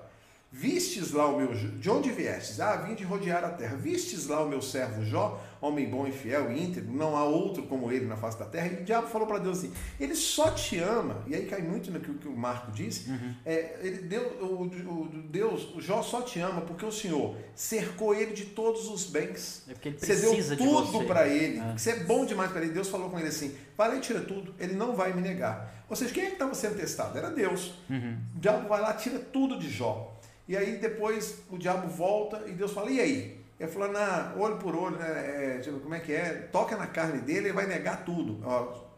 Vistes 0.51 1.13
lá 1.13 1.27
o 1.27 1.37
meu. 1.37 1.55
De 1.55 1.91
onde 1.91 2.11
viestes? 2.11 2.59
Ah, 2.59 2.77
vim 2.77 2.95
de 2.95 3.05
rodear 3.05 3.45
a 3.45 3.51
terra. 3.51 3.77
Vistes 3.77 4.27
lá 4.27 4.43
o 4.43 4.49
meu 4.49 4.63
servo 4.63 5.05
Jó, 5.05 5.39
homem 5.61 5.91
bom 5.91 6.07
e 6.07 6.11
fiel 6.11 6.51
e 6.51 6.65
íntegro, 6.65 6.91
não 6.91 7.15
há 7.15 7.25
outro 7.25 7.65
como 7.65 7.93
ele 7.93 8.07
na 8.07 8.17
face 8.17 8.39
da 8.39 8.47
terra. 8.47 8.69
E 8.69 8.81
o 8.81 8.85
diabo 8.85 9.09
falou 9.09 9.27
para 9.27 9.39
Deus 9.41 9.59
assim: 9.59 9.73
ele 10.01 10.15
só 10.15 10.51
te 10.51 10.79
ama, 10.79 11.23
e 11.27 11.35
aí 11.35 11.45
cai 11.45 11.61
muito 11.61 11.91
no 11.91 12.01
que, 12.01 12.27
o 12.27 12.35
Marco 12.35 12.73
disse. 12.73 13.11
Uhum. 13.11 13.35
É, 13.45 13.79
ele, 13.83 13.99
Deus, 13.99 14.41
o, 14.41 14.63
o, 14.63 15.09
Deus, 15.29 15.75
o 15.75 15.83
Jó 15.83 16.03
só 16.03 16.23
te 16.23 16.41
ama 16.41 16.63
porque 16.63 16.87
o 16.87 16.93
Senhor 16.93 17.37
cercou 17.55 18.15
ele 18.15 18.33
de 18.33 18.47
todos 18.47 18.89
os 18.89 19.05
bens. 19.05 19.65
É 19.69 19.75
porque 19.75 19.89
ele 19.89 19.99
precisa 19.99 20.29
você 20.29 20.57
deu 20.57 20.67
tudo 20.67 21.05
para 21.05 21.29
ele. 21.29 21.59
É. 21.59 21.73
Você 21.77 21.91
é 21.91 21.97
bom 22.05 22.25
demais 22.25 22.51
para 22.51 22.63
ele. 22.63 22.73
Deus 22.73 22.89
falou 22.89 23.11
com 23.11 23.19
ele 23.19 23.29
assim: 23.29 23.55
vai 23.77 23.89
lá 23.89 23.97
e 23.97 24.01
tira 24.01 24.21
tudo, 24.21 24.55
ele 24.59 24.73
não 24.73 24.97
vai 24.97 25.13
me 25.13 25.21
negar. 25.21 25.85
Ou 25.91 25.97
seja, 25.97 26.13
quem 26.13 26.25
é 26.25 26.27
que 26.29 26.33
estava 26.33 26.55
sendo 26.55 26.77
testado? 26.77 27.19
Era 27.19 27.31
Deus. 27.31 27.75
Uhum. 27.91 28.19
O 28.35 28.41
diabo 28.41 28.67
vai 28.67 28.81
lá, 28.81 28.95
tira 28.95 29.19
tudo 29.19 29.59
de 29.59 29.69
Jó. 29.69 30.18
E 30.49 30.57
aí 30.57 30.79
depois 30.79 31.43
o 31.51 31.59
diabo 31.59 31.89
volta 31.89 32.45
e 32.47 32.53
Deus 32.53 32.73
fala, 32.73 32.91
e 32.91 32.99
aí? 32.99 33.39
Ele 33.61 33.71
falou, 33.71 33.93
na, 33.93 34.35
olho 34.39 34.57
por 34.57 34.75
olho, 34.75 34.97
né? 34.97 35.57
É, 35.57 35.59
tipo, 35.59 35.79
como 35.81 35.95
é 35.95 36.01
que 36.01 36.13
é? 36.13 36.49
Toca 36.51 36.77
na 36.77 36.87
carne 36.87 37.21
dele 37.21 37.51
e 37.51 37.53
vai 37.53 37.67
negar 37.67 38.05
tudo. 38.05 38.41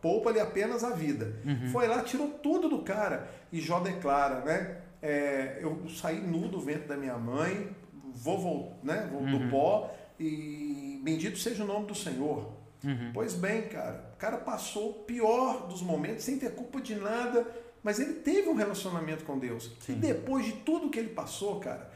Poupa-lhe 0.01 0.39
apenas 0.39 0.85
a 0.85 0.91
vida. 0.91 1.35
Uhum. 1.45 1.69
Foi 1.69 1.89
lá, 1.89 2.03
tirou 2.03 2.29
tudo 2.29 2.69
do 2.69 2.83
cara. 2.83 3.29
E 3.51 3.61
Jó 3.61 3.81
declara, 3.81 4.45
né? 4.45 4.77
É, 5.03 5.59
eu 5.61 5.89
saí 5.89 6.21
nu 6.21 6.47
do 6.49 6.61
ventre 6.61 6.87
da 6.87 6.97
minha 6.97 7.17
mãe, 7.17 7.75
vou, 8.15 8.39
vou, 8.39 8.79
né? 8.83 9.09
vou 9.11 9.23
uhum. 9.23 9.39
do 9.39 9.51
pó, 9.51 9.95
e 10.19 11.01
bendito 11.03 11.39
seja 11.39 11.65
o 11.65 11.67
nome 11.67 11.87
do 11.87 11.95
Senhor. 11.95 12.53
Uhum. 12.85 13.11
Pois 13.13 13.35
bem, 13.35 13.63
cara, 13.63 14.11
o 14.15 14.17
cara 14.17 14.37
passou 14.39 14.91
o 14.91 14.95
pior 15.05 15.67
dos 15.69 15.83
momentos 15.83 16.25
sem 16.25 16.39
ter 16.39 16.55
culpa 16.55 16.81
de 16.81 16.95
nada 16.95 17.47
mas 17.83 17.99
ele 17.99 18.15
teve 18.15 18.49
um 18.49 18.55
relacionamento 18.55 19.25
com 19.25 19.39
Deus. 19.39 19.71
Sim. 19.81 19.93
E 19.93 19.97
depois 19.97 20.45
de 20.45 20.53
tudo 20.53 20.91
que 20.91 20.99
ele 20.99 21.11
passou, 21.11 21.59
cara, 21.61 21.91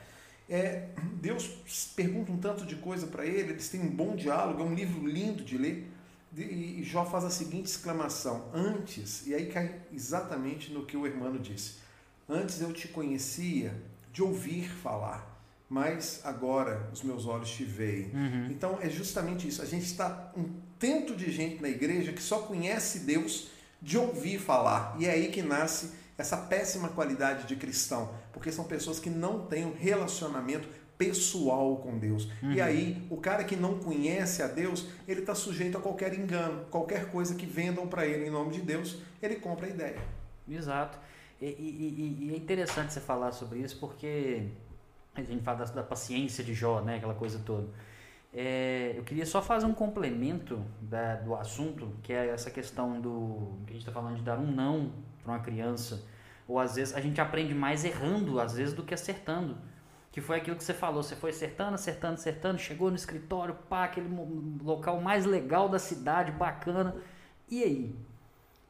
é, 0.49 0.89
Deus 1.21 1.47
pergunta 1.95 2.31
um 2.31 2.39
tanto 2.39 2.67
de 2.67 2.77
coisa 2.77 3.07
para 3.07 3.25
ele, 3.25 3.53
eles 3.53 3.69
têm 3.69 3.81
um 3.81 3.91
bom 3.91 4.15
diálogo, 4.15 4.63
é 4.63 4.65
um 4.65 4.75
livro 4.75 5.07
lindo 5.07 5.43
de 5.43 5.57
ler. 5.57 5.91
E 6.37 6.83
Jó 6.83 7.05
faz 7.05 7.25
a 7.25 7.31
seguinte 7.31 7.67
exclamação: 7.67 8.51
Antes, 8.53 9.27
e 9.27 9.35
aí 9.35 9.47
cai 9.47 9.81
exatamente 9.93 10.73
no 10.73 10.85
que 10.85 10.97
o 10.97 11.07
irmão 11.07 11.37
disse: 11.37 11.75
Antes 12.29 12.61
eu 12.61 12.73
te 12.73 12.89
conhecia 12.89 13.75
de 14.13 14.23
ouvir 14.23 14.69
falar, 14.69 15.41
mas 15.69 16.21
agora 16.25 16.91
os 16.93 17.03
meus 17.03 17.25
olhos 17.27 17.51
te 17.51 17.65
veem. 17.65 18.11
Uhum. 18.13 18.47
Então 18.51 18.79
é 18.81 18.91
justamente 18.91 19.47
isso. 19.47 19.63
A 19.63 19.65
gente 19.65 19.85
está 19.85 20.33
um 20.37 20.45
tanto 20.79 21.15
de 21.15 21.31
gente 21.31 21.63
na 21.63 21.69
igreja 21.69 22.13
que 22.13 22.23
só 22.23 22.41
conhece 22.41 23.01
Deus 23.01 23.49
de 23.85 23.99
ouvir 23.99 24.39
falar. 24.39 24.97
E 24.99 25.05
é 25.07 25.11
aí 25.11 25.29
que 25.29 25.43
nasce 25.43 25.93
essa 26.17 26.37
péssima 26.37 26.89
qualidade 26.89 27.47
de 27.47 27.55
cristão, 27.55 28.15
porque 28.33 28.51
são 28.51 28.65
pessoas 28.65 28.99
que 28.99 29.11
não 29.11 29.47
têm 29.47 29.67
um 29.67 29.75
relacionamento 29.75 30.67
pessoal 30.97 31.77
com 31.77 31.99
Deus. 31.99 32.29
Uhum. 32.43 32.53
E 32.53 32.61
aí, 32.61 33.07
o 33.11 33.19
cara 33.19 33.45
que 33.45 33.57
não 33.57 33.79
conhece 33.79 34.43
a 34.43 34.47
Deus, 34.47 34.87
ele 35.07 35.21
está 35.21 35.35
sujeito 35.35 35.77
a 35.77 35.81
qualquer 35.81 36.15
engano, 36.15 36.65
qualquer 36.71 37.11
coisa 37.11 37.35
que 37.35 37.45
vendam 37.45 37.87
para 37.87 38.07
ele 38.07 38.27
em 38.27 38.31
nome 38.31 38.53
de 38.53 38.63
Deus, 38.63 38.97
ele 39.21 39.37
compra 39.37 39.67
a 39.67 39.71
ideia. 39.71 39.99
Exato. 40.49 40.99
E, 41.43 41.47
e, 41.47 42.29
e, 42.29 42.35
é 42.35 42.37
interessante 42.37 42.93
você 42.93 43.01
falar 43.01 43.33
sobre 43.33 43.59
isso, 43.59 43.79
porque 43.79 44.49
a 45.15 45.23
gente 45.23 45.43
fala 45.43 45.59
da, 45.59 45.65
da 45.67 45.83
paciência 45.83 46.43
de 46.43 46.55
Jó, 46.55 46.81
né? 46.81 46.97
Aquela 46.97 47.15
coisa 47.15 47.39
toda. 47.45 47.69
É, 48.37 48.95
eu 48.97 49.05
queria 49.05 49.25
só 49.25 49.41
fazer 49.41 49.65
um 49.65 49.73
complemento 49.73 50.61
da, 50.81 51.15
do 51.15 51.37
assunto, 51.37 51.89
que 52.03 52.13
é 52.13 52.29
essa 52.29 52.51
questão 52.51 53.01
do 53.01 53.59
que 53.65 53.71
a 53.71 53.75
gente 53.75 53.83
está 53.83 53.93
falando 53.93 54.17
de 54.17 54.23
dar 54.23 54.39
um 54.39 54.51
não 54.51 54.93
para 55.23 55.35
uma 55.35 55.39
criança. 55.39 56.05
Ou 56.49 56.59
às 56.59 56.75
vezes 56.75 56.95
a 56.95 57.01
gente 57.01 57.21
aprende 57.21 57.55
mais 57.55 57.85
errando, 57.85 58.41
às 58.41 58.57
vezes, 58.57 58.75
do 58.75 58.83
que 58.83 58.93
acertando. 58.93 59.57
Que 60.11 60.21
foi 60.21 60.39
aquilo 60.39 60.57
que 60.57 60.65
você 60.65 60.75
falou, 60.75 61.03
você 61.03 61.15
foi 61.15 61.31
acertando, 61.31 61.77
acertando, 61.77 62.15
acertando, 62.15 62.59
chegou 62.59 62.91
no 62.91 62.97
escritório, 62.97 63.55
pá, 63.69 63.85
aquele 63.85 64.09
local 64.63 65.01
mais 65.01 65.25
legal 65.25 65.69
da 65.69 65.79
cidade, 65.79 66.33
bacana. 66.33 66.97
E 67.49 67.63
aí? 67.63 67.97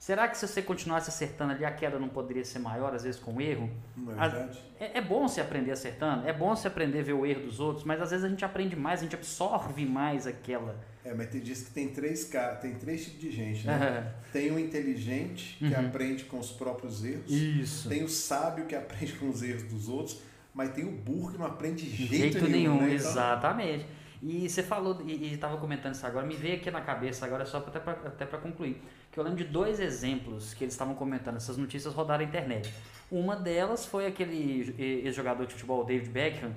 Será 0.04 0.28
que 0.28 0.36
se 0.36 0.46
você 0.46 0.60
continuasse 0.60 1.08
acertando 1.08 1.54
ali, 1.54 1.64
a 1.64 1.70
queda 1.70 1.98
não 1.98 2.10
poderia 2.10 2.44
ser 2.44 2.58
maior, 2.58 2.94
às 2.94 3.04
vezes, 3.04 3.18
com 3.18 3.40
erro? 3.40 3.70
Não 3.96 4.12
é 4.12 4.28
verdade. 4.28 4.60
É, 4.78 4.98
é 4.98 5.00
bom 5.00 5.26
se 5.26 5.40
aprender 5.40 5.70
acertando, 5.70 6.28
é 6.28 6.32
bom 6.34 6.54
se 6.54 6.68
aprender 6.68 6.98
a 6.98 7.02
ver 7.02 7.14
o 7.14 7.24
erro 7.24 7.40
dos 7.46 7.58
outros, 7.58 7.86
mas 7.86 8.02
às 8.02 8.10
vezes 8.10 8.22
a 8.22 8.28
gente 8.28 8.44
aprende 8.44 8.76
mais, 8.76 9.00
a 9.00 9.04
gente 9.04 9.16
absorve 9.16 9.86
mais 9.86 10.26
aquela. 10.26 10.78
É, 11.02 11.14
mas 11.14 11.30
tem, 11.30 11.40
diz 11.40 11.62
que 11.62 11.70
tem 11.70 11.88
três, 11.88 12.30
tem 12.60 12.74
três 12.74 13.04
tipos 13.04 13.18
de 13.18 13.30
gente, 13.30 13.66
né? 13.66 14.12
Tem 14.30 14.50
o 14.52 14.58
inteligente, 14.58 15.56
que 15.56 15.72
uhum. 15.72 15.86
aprende 15.86 16.24
com 16.24 16.38
os 16.38 16.52
próprios 16.52 17.02
erros. 17.02 17.30
Isso. 17.30 17.88
Tem 17.88 18.04
o 18.04 18.08
sábio, 18.08 18.66
que 18.66 18.76
aprende 18.76 19.14
com 19.14 19.30
os 19.30 19.42
erros 19.42 19.62
dos 19.62 19.88
outros. 19.88 20.20
Mas 20.52 20.68
tem 20.74 20.84
o 20.84 20.92
burro, 20.92 21.32
que 21.32 21.38
não 21.38 21.46
aprende 21.46 21.82
de 21.82 22.04
jeito, 22.04 22.40
jeito 22.40 22.46
nenhum. 22.50 22.74
nenhum 22.74 22.88
né? 22.88 22.96
então... 22.96 23.10
Exatamente. 23.10 23.86
E 24.22 24.48
você 24.48 24.62
falou, 24.62 25.02
e 25.06 25.34
estava 25.34 25.58
comentando 25.58 25.94
isso 25.94 26.06
agora, 26.06 26.26
me 26.26 26.34
veio 26.34 26.56
aqui 26.56 26.70
na 26.70 26.80
cabeça 26.80 27.26
agora, 27.26 27.44
só 27.44 27.58
até 27.58 28.24
para 28.24 28.38
concluir 28.38 28.82
que 29.14 29.20
eu 29.20 29.22
lembro 29.22 29.38
de 29.38 29.44
dois 29.44 29.78
exemplos 29.78 30.54
que 30.54 30.64
eles 30.64 30.74
estavam 30.74 30.92
comentando, 30.92 31.36
essas 31.36 31.56
notícias 31.56 31.94
rodaram 31.94 32.24
na 32.24 32.28
internet. 32.28 32.74
Uma 33.08 33.36
delas 33.36 33.86
foi 33.86 34.06
aquele 34.08 34.74
ex-jogador 34.76 35.46
de 35.46 35.52
futebol, 35.52 35.84
David 35.84 36.10
Beckham, 36.10 36.50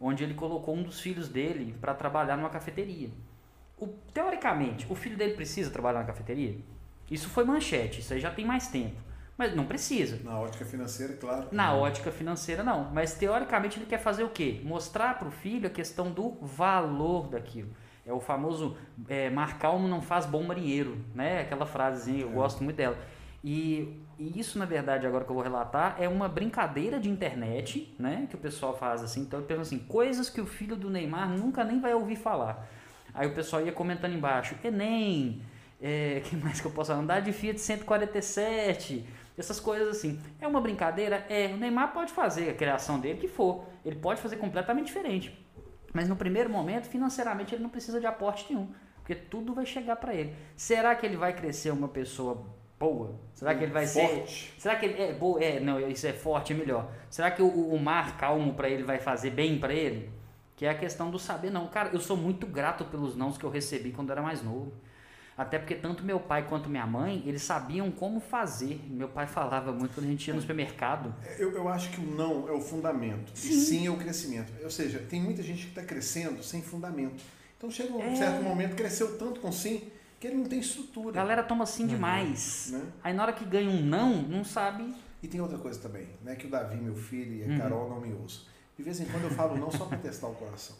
onde 0.00 0.24
ele 0.24 0.32
colocou 0.32 0.74
um 0.74 0.82
dos 0.82 0.98
filhos 0.98 1.28
dele 1.28 1.76
para 1.78 1.92
trabalhar 1.92 2.38
numa 2.38 2.48
cafeteria. 2.48 3.10
O, 3.76 3.86
teoricamente, 4.14 4.86
o 4.88 4.94
filho 4.94 5.14
dele 5.14 5.34
precisa 5.34 5.70
trabalhar 5.70 5.98
na 5.98 6.06
cafeteria? 6.06 6.56
Isso 7.10 7.28
foi 7.28 7.44
manchete, 7.44 8.00
isso 8.00 8.14
aí 8.14 8.20
já 8.20 8.30
tem 8.30 8.46
mais 8.46 8.68
tempo. 8.68 8.96
Mas 9.36 9.54
não 9.54 9.66
precisa. 9.66 10.18
Na 10.24 10.40
ótica 10.40 10.64
financeira, 10.64 11.12
claro. 11.12 11.48
Na 11.52 11.66
não. 11.66 11.80
ótica 11.80 12.10
financeira, 12.10 12.62
não. 12.62 12.90
Mas 12.94 13.12
teoricamente 13.12 13.78
ele 13.78 13.84
quer 13.84 13.98
fazer 13.98 14.24
o 14.24 14.30
quê? 14.30 14.62
Mostrar 14.64 15.18
para 15.18 15.28
o 15.28 15.30
filho 15.30 15.66
a 15.66 15.70
questão 15.70 16.10
do 16.10 16.30
valor 16.40 17.28
daquilo. 17.28 17.68
É 18.10 18.12
o 18.12 18.18
famoso 18.18 18.76
é, 19.08 19.30
mar 19.30 19.56
calmo 19.58 19.86
não 19.86 20.02
faz 20.02 20.26
bom 20.26 20.42
marinheiro, 20.42 20.98
né? 21.14 21.42
Aquela 21.42 21.64
frasezinha, 21.64 22.22
eu 22.22 22.30
é. 22.30 22.32
gosto 22.32 22.64
muito 22.64 22.76
dela. 22.76 22.98
E, 23.42 24.02
e, 24.18 24.38
isso, 24.38 24.58
na 24.58 24.64
verdade, 24.64 25.06
agora 25.06 25.24
que 25.24 25.30
eu 25.30 25.34
vou 25.34 25.44
relatar, 25.44 25.94
é 25.98 26.08
uma 26.08 26.28
brincadeira 26.28 26.98
de 26.98 27.08
internet, 27.08 27.94
né? 27.98 28.26
Que 28.28 28.34
o 28.34 28.38
pessoal 28.38 28.76
faz 28.76 29.02
assim. 29.02 29.20
Então, 29.20 29.38
eu 29.38 29.46
penso 29.46 29.60
assim, 29.60 29.78
coisas 29.78 30.28
que 30.28 30.40
o 30.40 30.46
filho 30.46 30.74
do 30.74 30.90
Neymar 30.90 31.30
nunca 31.30 31.62
nem 31.62 31.80
vai 31.80 31.94
ouvir 31.94 32.16
falar. 32.16 32.68
Aí 33.14 33.28
o 33.28 33.34
pessoal 33.34 33.64
ia 33.64 33.72
comentando 33.72 34.12
embaixo, 34.12 34.56
Enem, 34.64 35.40
é, 35.80 36.20
que 36.26 36.36
mais 36.36 36.60
que 36.60 36.66
eu 36.66 36.72
posso 36.72 36.92
andar 36.92 37.20
de 37.20 37.32
Fiat 37.32 37.60
147, 37.60 39.06
essas 39.38 39.60
coisas 39.60 39.88
assim. 39.88 40.20
É 40.40 40.48
uma 40.48 40.60
brincadeira? 40.60 41.24
É, 41.28 41.46
o 41.46 41.56
Neymar 41.56 41.92
pode 41.92 42.12
fazer 42.12 42.50
a 42.50 42.54
criação 42.54 42.98
dele 42.98 43.20
que 43.20 43.28
for. 43.28 43.64
Ele 43.84 43.96
pode 43.96 44.20
fazer 44.20 44.36
completamente 44.36 44.86
diferente. 44.86 45.32
Mas 45.92 46.08
no 46.08 46.16
primeiro 46.16 46.48
momento, 46.48 46.86
financeiramente, 46.86 47.54
ele 47.54 47.62
não 47.62 47.70
precisa 47.70 48.00
de 48.00 48.06
aporte 48.06 48.46
nenhum, 48.48 48.72
porque 48.96 49.14
tudo 49.14 49.54
vai 49.54 49.66
chegar 49.66 49.96
para 49.96 50.14
ele. 50.14 50.34
Será 50.56 50.94
que 50.94 51.04
ele 51.04 51.16
vai 51.16 51.34
crescer 51.34 51.70
uma 51.70 51.88
pessoa 51.88 52.46
boa? 52.78 53.14
Será 53.34 53.54
que 53.54 53.64
ele 53.64 53.72
vai 53.72 53.86
forte. 53.86 54.52
ser. 54.52 54.60
Será 54.60 54.76
que 54.76 54.86
ele 54.86 55.02
é 55.02 55.12
boa? 55.12 55.42
É, 55.42 55.60
não, 55.60 55.80
isso 55.80 56.06
é 56.06 56.12
forte, 56.12 56.52
é 56.52 56.56
melhor. 56.56 56.90
Será 57.08 57.30
que 57.30 57.42
o, 57.42 57.48
o 57.48 57.78
mar 57.78 58.16
calmo 58.16 58.54
para 58.54 58.68
ele 58.68 58.84
vai 58.84 58.98
fazer 58.98 59.30
bem 59.30 59.58
para 59.58 59.74
ele? 59.74 60.10
Que 60.56 60.66
é 60.66 60.70
a 60.70 60.74
questão 60.74 61.10
do 61.10 61.18
saber 61.18 61.50
não. 61.50 61.66
Cara, 61.68 61.90
eu 61.92 62.00
sou 62.00 62.16
muito 62.16 62.46
grato 62.46 62.84
pelos 62.84 63.16
nãos 63.16 63.36
que 63.36 63.44
eu 63.44 63.50
recebi 63.50 63.90
quando 63.92 64.10
era 64.12 64.22
mais 64.22 64.42
novo. 64.42 64.72
Até 65.40 65.58
porque 65.58 65.74
tanto 65.74 66.04
meu 66.04 66.20
pai 66.20 66.46
quanto 66.46 66.68
minha 66.68 66.86
mãe, 66.86 67.22
eles 67.24 67.40
sabiam 67.40 67.90
como 67.90 68.20
fazer. 68.20 68.78
Meu 68.90 69.08
pai 69.08 69.26
falava 69.26 69.72
muito 69.72 69.94
quando 69.94 70.04
a 70.04 70.10
gente 70.10 70.28
ia 70.28 70.34
no 70.34 70.40
supermercado. 70.42 71.14
Eu, 71.38 71.52
eu 71.52 71.66
acho 71.66 71.90
que 71.92 71.98
o 71.98 72.04
não 72.04 72.46
é 72.46 72.52
o 72.52 72.60
fundamento. 72.60 73.32
Sim. 73.34 73.48
E 73.48 73.52
sim 73.54 73.86
é 73.86 73.90
o 73.90 73.96
crescimento. 73.96 74.52
Ou 74.62 74.68
seja, 74.68 74.98
tem 74.98 75.18
muita 75.18 75.42
gente 75.42 75.62
que 75.62 75.70
está 75.70 75.82
crescendo 75.82 76.42
sem 76.42 76.60
fundamento. 76.60 77.24
Então 77.56 77.70
chega 77.70 77.90
um 77.90 78.02
é... 78.02 78.14
certo 78.14 78.42
momento, 78.42 78.76
cresceu 78.76 79.16
tanto 79.16 79.40
com 79.40 79.50
sim, 79.50 79.90
que 80.20 80.26
ele 80.26 80.36
não 80.36 80.44
tem 80.44 80.60
estrutura. 80.60 81.18
A 81.18 81.22
galera 81.22 81.42
toma 81.42 81.64
sim 81.64 81.84
uhum. 81.84 81.88
demais. 81.88 82.68
Né? 82.72 82.82
Aí 83.02 83.14
na 83.14 83.22
hora 83.22 83.32
que 83.32 83.46
ganha 83.46 83.70
um 83.70 83.80
não, 83.80 84.20
não 84.20 84.44
sabe. 84.44 84.94
E 85.22 85.26
tem 85.26 85.40
outra 85.40 85.56
coisa 85.56 85.80
também, 85.80 86.06
né? 86.22 86.36
Que 86.36 86.48
o 86.48 86.50
Davi, 86.50 86.76
meu 86.76 86.94
filho, 86.94 87.32
e 87.36 87.44
a 87.44 87.46
uhum. 87.46 87.58
Carol 87.58 87.88
não 87.88 87.98
me 87.98 88.12
ouçam. 88.12 88.42
De 88.76 88.82
vez 88.82 89.00
em 89.00 89.06
quando 89.06 89.24
eu 89.24 89.30
falo 89.30 89.56
não 89.56 89.70
só 89.70 89.86
para 89.86 89.96
testar 89.96 90.28
o 90.28 90.34
coração. 90.34 90.76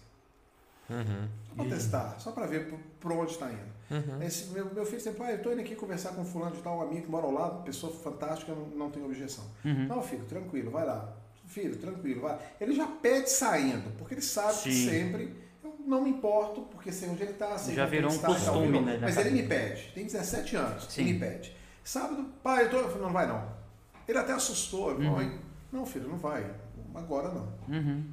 Uhum. 0.90 1.28
Só 1.48 1.54
para 1.54 1.64
testar, 1.64 2.20
só 2.20 2.32
para 2.32 2.46
ver 2.46 2.74
por 3.00 3.10
onde 3.12 3.30
está 3.30 3.50
indo. 3.50 3.69
Uhum. 3.90 4.22
Esse, 4.22 4.50
meu, 4.50 4.72
meu 4.72 4.86
filho 4.86 5.00
sempre, 5.00 5.18
pai, 5.18 5.32
eu 5.32 5.36
estou 5.38 5.52
indo 5.52 5.60
aqui 5.60 5.74
conversar 5.74 6.10
com 6.10 6.24
fulano 6.24 6.54
de 6.54 6.62
tal, 6.62 6.78
um 6.78 6.82
amigo 6.82 7.02
que 7.02 7.10
mora 7.10 7.26
ao 7.26 7.32
lado, 7.32 7.64
pessoa 7.64 7.92
fantástica, 7.92 8.52
não, 8.52 8.66
não 8.66 8.90
tem 8.90 9.04
objeção. 9.04 9.44
Uhum. 9.64 9.86
Não, 9.86 10.02
filho, 10.02 10.24
tranquilo, 10.24 10.70
vai 10.70 10.86
lá. 10.86 11.12
Filho, 11.46 11.76
tranquilo, 11.76 12.20
vai. 12.20 12.38
Ele 12.60 12.72
já 12.74 12.86
pede 12.86 13.28
saindo, 13.28 13.90
porque 13.98 14.14
ele 14.14 14.22
sabe 14.22 14.54
Sim. 14.54 14.70
que 14.70 14.88
sempre 14.88 15.34
eu 15.64 15.74
não 15.84 16.02
me 16.02 16.10
importo, 16.10 16.62
porque 16.62 16.92
sei 16.92 17.08
onde 17.08 17.22
ele 17.22 17.32
está, 17.32 17.58
sei 17.58 17.74
Já 17.74 17.86
virou 17.86 18.10
um 18.10 18.14
está, 18.14 18.28
costume, 18.28 18.80
né? 18.80 18.98
Mas 19.00 19.16
ele 19.16 19.30
me 19.30 19.42
pede, 19.42 19.90
tem 19.92 20.04
17 20.04 20.56
anos, 20.56 20.84
Sim. 20.84 21.02
ele 21.02 21.12
me 21.14 21.18
pede. 21.18 21.56
Sábado, 21.82 22.24
pai, 22.42 22.66
eu 22.66 22.70
tô. 22.70 22.76
Eu 22.76 22.88
falei, 22.88 23.02
não 23.02 23.12
vai 23.12 23.26
não. 23.26 23.60
Ele 24.06 24.18
até 24.18 24.32
assustou, 24.32 24.92
uhum. 24.92 25.40
não, 25.72 25.84
filho, 25.84 26.08
não 26.08 26.18
vai. 26.18 26.48
Agora 26.94 27.28
não. 27.28 27.52
Uhum. 27.68 28.04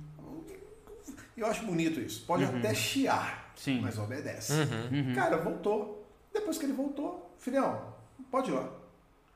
Eu 1.36 1.46
acho 1.46 1.66
bonito 1.66 2.00
isso. 2.00 2.26
Pode 2.26 2.44
uhum. 2.44 2.58
até 2.58 2.74
chiar, 2.74 3.47
Sim. 3.58 3.82
mas 3.82 3.98
obedece. 3.98 4.54
Uhum. 4.54 5.10
uhum. 5.10 5.16
Cara, 5.16 5.38
voltou. 5.38 6.08
Depois 6.34 6.58
que 6.58 6.66
ele 6.66 6.74
voltou, 6.74 7.34
filhão, 7.38 7.94
pode 8.32 8.52
ir 8.52 8.54
lá. 8.54 8.70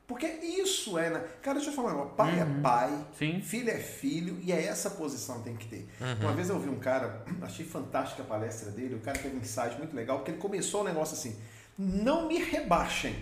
Porque 0.06 0.26
isso 0.26 0.98
é. 0.98 1.10
Né? 1.10 1.20
Cara, 1.42 1.56
deixa 1.58 1.70
eu 1.70 1.74
falar, 1.74 1.94
pai 2.06 2.38
é 2.38 2.44
Uhum. 2.44 2.58
é 2.58 2.62
pai, 2.62 3.06
Sim. 3.18 3.40
filho 3.40 3.70
é 3.70 3.78
filho, 3.78 4.38
e 4.42 4.52
é 4.52 4.64
essa 4.64 4.90
posição 4.90 5.38
que 5.38 5.44
tem 5.44 5.56
que 5.56 5.66
ter. 5.66 5.88
Uhum. 6.00 6.20
Uma 6.26 6.32
vez 6.32 6.48
eu 6.48 6.56
ouvi 6.56 6.68
um 6.68 6.78
cara, 6.78 7.24
achei 7.42 7.64
fantástica 7.66 8.22
a 8.22 8.26
palestra 8.26 8.70
dele, 8.70 8.94
o 8.94 9.00
cara 9.00 9.18
teve 9.18 9.36
um 9.36 9.40
insight 9.40 9.76
muito 9.78 9.94
legal, 9.94 10.18
porque 10.18 10.30
ele 10.32 10.38
começou 10.40 10.82
o 10.82 10.84
negócio 10.84 11.14
assim: 11.16 11.36
não 11.78 12.28
me 12.28 12.38
rebaixem, 12.38 13.16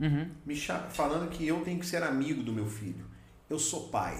Uhum. 0.00 0.30
me 0.46 0.56
falando 0.90 1.28
que 1.28 1.46
eu 1.46 1.62
tenho 1.62 1.78
que 1.78 1.84
ser 1.86 2.02
amigo 2.02 2.42
do 2.42 2.52
meu 2.52 2.66
filho. 2.66 3.04
Eu 3.48 3.58
sou 3.58 3.88
pai. 3.88 4.18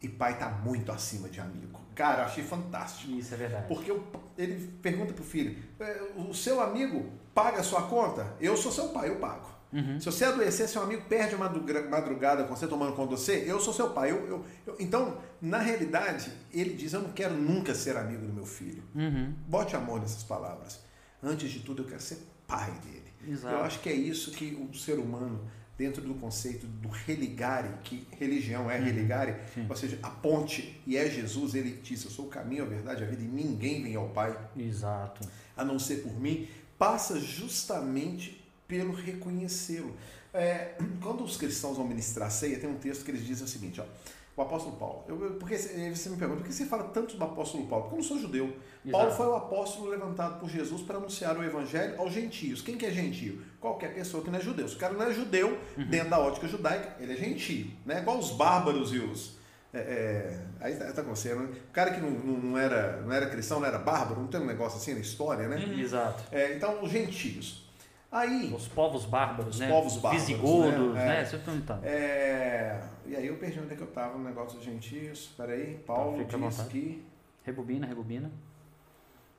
E 0.00 0.08
pai 0.08 0.38
tá 0.38 0.48
muito 0.48 0.92
acima 0.92 1.28
de 1.28 1.40
amigo. 1.40 1.80
Cara, 1.94 2.22
eu 2.22 2.24
achei 2.26 2.42
fantástico. 2.44 3.12
Isso 3.12 3.32
é 3.34 3.36
verdade. 3.36 3.66
Porque 3.68 3.92
ele 4.38 4.68
pergunta 4.82 5.12
pro 5.12 5.24
filho: 5.24 5.56
"É, 5.80 6.02
o 6.16 6.32
seu 6.34 6.60
amigo 6.60 7.10
paga 7.34 7.60
a 7.60 7.62
sua 7.62 7.82
conta? 7.82 8.34
Eu 8.40 8.56
sou 8.56 8.70
seu 8.72 8.88
pai, 8.88 9.08
eu 9.08 9.16
pago. 9.16 9.50
Uhum. 9.72 9.98
Se 9.98 10.04
você 10.04 10.26
adoecer, 10.26 10.68
seu 10.68 10.82
amigo 10.82 11.02
perde 11.08 11.34
a 11.34 11.38
madruga- 11.38 11.88
madrugada 11.88 12.44
com 12.44 12.54
você 12.54 12.66
tomando 12.66 12.92
conta 12.94 13.14
de 13.14 13.20
você, 13.22 13.44
eu 13.46 13.58
sou 13.58 13.72
seu 13.72 13.88
pai. 13.90 14.10
Eu, 14.10 14.26
eu- 14.26 14.44
eu- 14.66 14.76
então, 14.78 15.16
na 15.40 15.58
realidade, 15.58 16.30
ele 16.52 16.74
diz: 16.74 16.92
Eu 16.92 17.00
não 17.00 17.12
quero 17.12 17.34
nunca 17.34 17.74
ser 17.74 17.96
amigo 17.96 18.26
do 18.26 18.32
meu 18.32 18.44
filho. 18.44 18.82
Uhum. 18.94 19.32
Bote 19.48 19.74
amor 19.74 20.00
nessas 20.00 20.22
palavras. 20.24 20.80
Antes 21.22 21.50
de 21.50 21.60
tudo, 21.60 21.82
eu 21.82 21.86
quero 21.86 22.00
ser 22.02 22.18
pai 22.46 22.70
dele. 22.84 23.02
Exato. 23.26 23.54
Eu 23.54 23.62
acho 23.62 23.80
que 23.80 23.88
é 23.88 23.92
isso 23.94 24.32
que 24.32 24.68
o 24.70 24.74
ser 24.76 24.98
humano, 24.98 25.40
dentro 25.82 26.00
do 26.02 26.14
conceito 26.14 26.64
do 26.66 26.88
religare, 26.88 27.68
que 27.82 28.06
religião 28.20 28.70
é 28.70 28.78
religare, 28.78 29.32
Uhum. 29.32 29.38
Sim. 29.54 29.66
ou 29.68 29.76
seja, 29.76 29.98
a 30.02 30.10
ponte 30.10 30.80
e 30.86 30.96
é 30.96 31.10
Jesus, 31.10 31.54
ele 31.56 31.72
disse: 31.82 32.04
Eu 32.06 32.10
sou 32.12 32.26
o 32.26 32.28
caminho, 32.28 32.62
a 32.62 32.66
verdade, 32.66 33.02
a 33.02 33.06
vida, 33.06 33.22
e 33.22 33.26
ninguém 33.26 33.82
vem 33.82 33.96
ao 33.96 34.08
Pai 34.10 34.36
Exato. 34.56 35.28
a 35.56 35.64
não 35.64 35.78
ser 35.78 35.96
por 36.02 36.12
mim, 36.20 36.46
passa 36.78 37.18
justamente 37.18 38.40
pelo 38.68 38.92
reconhecê-lo. 38.92 39.94
É, 40.32 40.76
quando 41.02 41.24
os 41.24 41.36
cristãos 41.36 41.76
vão 41.76 41.86
ministrar 41.86 42.28
a 42.28 42.30
ceia, 42.30 42.58
tem 42.58 42.70
um 42.70 42.76
texto 42.78 43.04
que 43.04 43.10
eles 43.10 43.26
dizem 43.26 43.44
o 43.44 43.48
seguinte, 43.48 43.80
ó, 43.80 43.84
o 44.34 44.40
apóstolo 44.40 44.76
Paulo, 44.76 45.04
eu, 45.08 45.20
eu- 45.22 45.34
porque 45.34 45.58
você 45.58 45.90
você 45.94 46.08
me 46.08 46.16
pergunta, 46.16 46.40
por 46.40 46.46
que 46.48 46.54
você 46.54 46.64
fala 46.64 46.84
tanto 46.84 47.16
do 47.16 47.24
apóstolo 47.24 47.66
Paulo? 47.66 47.84
Porque 47.84 47.96
eu 47.96 48.02
não 48.02 48.08
sou 48.08 48.18
judeu. 48.18 48.46
Paulo 48.90 49.08
Exato. 49.08 49.16
foi 49.16 49.26
o 49.26 49.34
apóstolo 49.36 49.90
levantado 49.90 50.40
por 50.40 50.48
Jesus 50.48 50.80
para 50.82 50.96
anunciar 50.96 51.36
o 51.36 51.42
evangelho 51.44 52.00
aos 52.00 52.12
gentios. 52.12 52.62
Quem 52.62 52.76
que 52.78 52.86
é 52.86 52.90
gentio? 52.90 53.42
Qualquer 53.62 53.94
pessoa 53.94 54.22
que 54.24 54.28
não 54.30 54.38
é 54.38 54.42
judeu. 54.42 54.68
Se 54.68 54.74
o 54.74 54.78
cara 54.78 54.92
não 54.92 55.04
é 55.06 55.14
judeu, 55.14 55.56
Uhum. 55.78 55.86
dentro 55.86 56.10
da 56.10 56.18
ótica 56.18 56.46
judaica, 56.48 56.96
ele 57.00 57.12
é 57.14 57.16
gentio. 57.16 57.70
Né? 57.86 58.00
Igual 58.00 58.18
os 58.18 58.32
bárbaros 58.32 58.92
e 58.92 58.98
os... 58.98 59.38
é, 59.72 59.78
é, 59.78 60.40
aí 60.60 60.74
tá, 60.74 60.92
tá 60.92 61.02
com 61.02 61.14
você, 61.14 61.32
né? 61.34 61.48
O 61.68 61.72
cara 61.72 61.92
que 61.92 62.00
não, 62.00 62.10
não, 62.10 62.58
era, 62.58 63.00
não 63.02 63.12
era 63.12 63.30
cristão, 63.30 63.60
não 63.60 63.66
era 63.66 63.78
bárbaro, 63.78 64.20
não 64.20 64.26
tem 64.26 64.40
um 64.40 64.46
negócio 64.46 64.78
assim 64.78 64.94
na 64.94 65.00
história, 65.00 65.46
né? 65.48 65.62
Exato. 65.78 66.24
É, 66.32 66.54
então, 66.56 66.82
os 66.82 66.90
gentios. 66.90 67.62
Aí, 68.10 68.52
Os 68.54 68.68
povos 68.68 69.06
bárbaros, 69.06 69.54
Os 69.54 69.60
né? 69.60 69.68
povos 69.70 69.94
Os 69.94 70.02
bárbaros, 70.02 70.26
Visigodos, 70.26 70.94
né? 70.94 71.04
né? 71.06 71.20
É. 71.22 71.24
Você 71.24 71.38
tá 71.38 71.44
perguntando. 71.46 71.80
é, 71.86 72.82
e 73.06 73.16
aí 73.16 73.26
eu 73.26 73.36
perdi 73.36 73.58
onde 73.60 73.72
é 73.72 73.76
que 73.76 73.82
eu 73.82 73.88
estava 73.88 74.18
no 74.18 74.24
negócio 74.24 74.56
dos 74.58 74.64
gentios. 74.66 75.30
Peraí, 75.36 75.78
Paulo 75.86 76.18
Fica 76.18 76.36
à 76.36 76.48
diz 76.48 76.60
que... 76.62 77.02
Rebobina, 77.44 77.86
rebobina. 77.86 78.30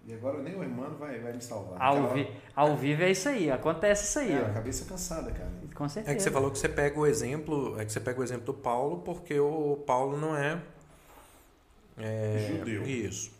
E 0.06 0.14
agora 0.14 0.42
nem 0.42 0.56
o 0.56 0.62
irmão 0.62 0.94
vai, 0.96 1.20
vai 1.20 1.32
me 1.32 1.42
salvar. 1.42 1.82
Ao, 1.82 2.14
vi... 2.14 2.30
Ao 2.54 2.76
vivo 2.76 3.04
é 3.04 3.12
isso 3.12 3.30
aí, 3.30 3.50
acontece 3.50 4.06
isso 4.06 4.20
aí, 4.20 4.34
É, 4.34 4.46
a 4.46 4.54
cabeça 4.54 4.86
cansada, 4.86 5.32
cara. 5.32 5.50
Com 5.74 5.88
certeza. 5.88 6.14
É 6.14 6.16
que 6.16 6.22
você 6.22 6.30
falou 6.32 6.52
que 6.52 6.58
você 6.58 6.68
pega 6.68 7.00
o 7.00 7.06
exemplo, 7.06 7.80
é 7.80 7.86
que 7.86 7.92
você 7.92 8.02
pega 8.02 8.20
o 8.20 8.24
exemplo 8.24 8.46
do 8.46 8.54
Paulo, 8.54 9.00
porque 9.00 9.40
o 9.40 9.78
Paulo 9.88 10.18
não 10.18 10.36
é, 10.36 10.62
é 11.98 12.58
Judeu. 12.58 12.84
Isso. 12.84 13.32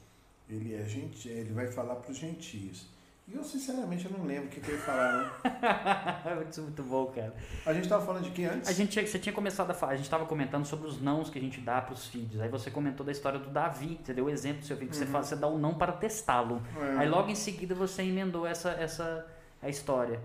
Ele 0.50 0.76
é 0.76 0.86
gente, 0.86 1.28
ele 1.28 1.52
vai 1.52 1.68
falar 1.68 1.96
para 1.96 2.12
os 2.12 2.18
gentios. 2.18 2.93
E 3.26 3.36
eu, 3.36 3.44
sinceramente, 3.44 4.04
eu 4.06 4.12
não 4.18 4.26
lembro 4.26 4.46
o 4.48 4.50
que, 4.50 4.60
que 4.60 4.70
eu 4.70 4.76
ia 4.76 4.82
falar, 4.82 5.14
não. 5.44 6.44
Isso 6.50 6.60
é 6.60 6.64
muito 6.64 6.84
bom, 6.84 7.06
cara. 7.06 7.34
A 7.66 7.74
gente 7.74 7.84
estava 7.86 8.06
falando 8.06 8.24
de 8.26 8.32
que 8.32 8.44
antes? 8.44 8.68
A 8.70 8.74
gente, 8.74 8.92
tinha- 8.92 9.08
você 9.08 9.18
tinha 9.18 9.32
começado 9.32 9.72
a 9.72 9.74
falar, 9.74 9.94
a 9.94 9.96
gente 9.96 10.06
estava 10.06 10.26
comentando 10.26 10.66
sobre 10.66 10.88
os 10.88 11.02
nãos 11.02 11.30
que 11.30 11.40
a 11.40 11.42
gente 11.42 11.62
dá 11.62 11.82
para 11.82 11.94
os 11.94 12.06
filhos. 12.08 12.42
Aí 12.42 12.50
você 12.50 12.70
comentou 12.70 13.06
da 13.06 13.14
história 13.14 13.40
do 13.40 13.50
Davi, 13.50 13.98
você 14.04 14.14
deu 14.14 14.26
o 14.26 14.30
exemplo 14.30 14.60
do 14.60 14.66
seu 14.66 14.76
filho, 14.76 14.90
que 14.90 14.98
você 14.98 15.06
fala, 15.06 15.24
você 15.24 15.38
dá 15.38 15.48
o 15.48 15.58
não 15.58 15.74
para 15.74 15.94
testá-lo. 15.94 16.62
É. 16.78 16.98
Aí 17.00 17.10
logo 17.10 17.30
em 17.30 17.36
seguida 17.36 17.74
você 17.74 18.04
emendou 18.04 18.46
essa, 18.46 18.72
essa 18.72 19.26
a 19.62 19.70
história. 19.70 20.20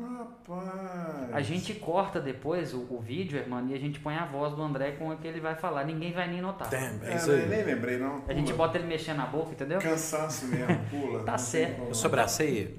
Rapaz. 0.00 1.34
A 1.34 1.40
gente 1.42 1.74
corta 1.74 2.20
depois 2.20 2.72
o, 2.72 2.86
o 2.90 2.98
vídeo, 3.00 3.38
irmão, 3.38 3.66
e 3.68 3.74
a 3.74 3.78
gente 3.78 4.00
põe 4.00 4.14
a 4.16 4.24
voz 4.24 4.54
do 4.54 4.62
André 4.62 4.92
com 4.92 5.10
o 5.10 5.16
que 5.16 5.26
ele 5.28 5.40
vai 5.40 5.54
falar. 5.54 5.84
Ninguém 5.84 6.12
vai 6.12 6.28
nem 6.28 6.40
notar. 6.40 6.68
Damn, 6.68 7.00
é 7.04 7.12
É, 7.12 7.16
isso 7.16 7.30
aí. 7.30 7.46
nem 7.48 7.64
lembrei, 7.64 7.98
não. 7.98 8.24
A 8.26 8.32
gente 8.32 8.52
Pula. 8.52 8.66
bota 8.66 8.78
ele 8.78 8.86
mexendo 8.86 9.18
na 9.18 9.26
boca, 9.26 9.52
entendeu? 9.52 9.78
Cansaço 9.80 10.46
mesmo, 10.46 10.78
pula. 10.90 11.22
Tá 11.24 11.36
certo. 11.36 11.90
a 11.90 12.28
ceia, 12.28 12.70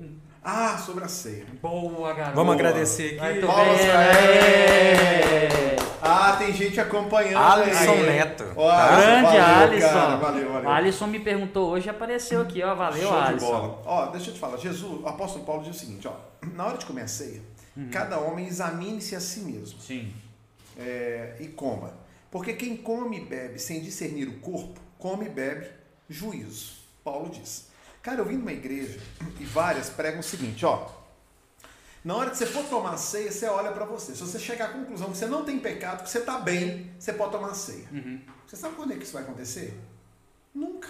Ah, 0.43 0.75
sobre 0.77 1.03
a 1.03 1.07
ceia. 1.07 1.45
Boa, 1.61 2.13
garoto. 2.13 2.35
vamos 2.35 2.53
agradecer 2.55 3.19
aqui. 3.19 3.45
Palmas 3.45 3.77
vendo. 3.77 5.80
Ah, 6.01 6.35
tem 6.37 6.51
gente 6.53 6.79
acompanhando. 6.79 7.37
Alisson 7.43 7.91
aí. 7.91 8.05
Neto. 8.05 8.45
Ó, 8.55 8.69
tá? 8.69 8.95
Grande 8.95 9.23
valeu, 9.23 9.43
Alisson. 9.43 9.87
Cara, 9.89 10.15
valeu, 10.17 10.51
valeu. 10.53 10.69
Alisson 10.69 11.07
me 11.07 11.19
perguntou 11.19 11.69
hoje 11.69 11.87
e 11.87 11.89
apareceu 11.89 12.41
aqui, 12.41 12.63
ó. 12.63 12.73
Valeu, 12.75 13.01
Show 13.07 13.21
de 13.21 13.27
Alisson. 13.27 13.47
bola. 13.47 13.81
Ó, 13.85 14.05
deixa 14.07 14.29
eu 14.29 14.33
te 14.33 14.39
falar, 14.39 14.57
Jesus, 14.57 15.01
o 15.03 15.07
apóstolo 15.07 15.45
Paulo 15.45 15.63
diz 15.63 15.75
o 15.75 15.79
seguinte, 15.79 16.07
ó, 16.07 16.13
na 16.53 16.65
hora 16.65 16.77
de 16.77 16.85
comer 16.85 17.03
a 17.03 17.07
ceia, 17.07 17.41
Uhum. 17.77 17.89
cada 17.91 18.19
homem 18.19 18.47
examine-se 18.47 19.15
a 19.15 19.19
si 19.21 19.39
mesmo 19.41 19.79
Sim. 19.79 20.13
é, 20.77 21.35
e 21.39 21.47
coma. 21.47 21.93
Porque 22.29 22.53
quem 22.53 22.75
come 22.75 23.17
e 23.17 23.25
bebe 23.25 23.59
sem 23.59 23.81
discernir 23.81 24.27
o 24.27 24.39
corpo, 24.39 24.79
come 24.97 25.25
e 25.25 25.29
bebe 25.29 25.67
juízo. 26.09 26.73
Paulo 27.03 27.29
diz. 27.29 27.67
Cara, 28.01 28.19
eu 28.19 28.25
vim 28.25 28.35
de 28.37 28.41
uma 28.41 28.51
igreja 28.51 28.99
e 29.39 29.43
várias 29.45 29.89
pregam 29.89 30.19
o 30.19 30.23
seguinte, 30.23 30.65
ó. 30.65 30.87
Na 32.03 32.15
hora 32.15 32.31
que 32.31 32.37
você 32.37 32.47
for 32.47 32.65
tomar 32.65 32.93
a 32.93 32.97
ceia, 32.97 33.31
você 33.31 33.45
olha 33.45 33.71
para 33.71 33.85
você. 33.85 34.15
Se 34.15 34.21
você 34.21 34.39
chegar 34.39 34.65
à 34.65 34.73
conclusão 34.73 35.11
que 35.11 35.17
você 35.17 35.27
não 35.27 35.45
tem 35.45 35.59
pecado, 35.59 36.03
que 36.03 36.09
você 36.09 36.17
está 36.17 36.39
bem, 36.39 36.91
você 36.97 37.13
pode 37.13 37.31
tomar 37.31 37.49
a 37.49 37.53
ceia. 37.53 37.87
Uhum. 37.91 38.19
Você 38.47 38.55
sabe 38.55 38.75
quando 38.75 38.93
é 38.93 38.95
que 38.95 39.03
isso 39.03 39.13
vai 39.13 39.21
acontecer? 39.23 39.79
Nunca. 40.53 40.89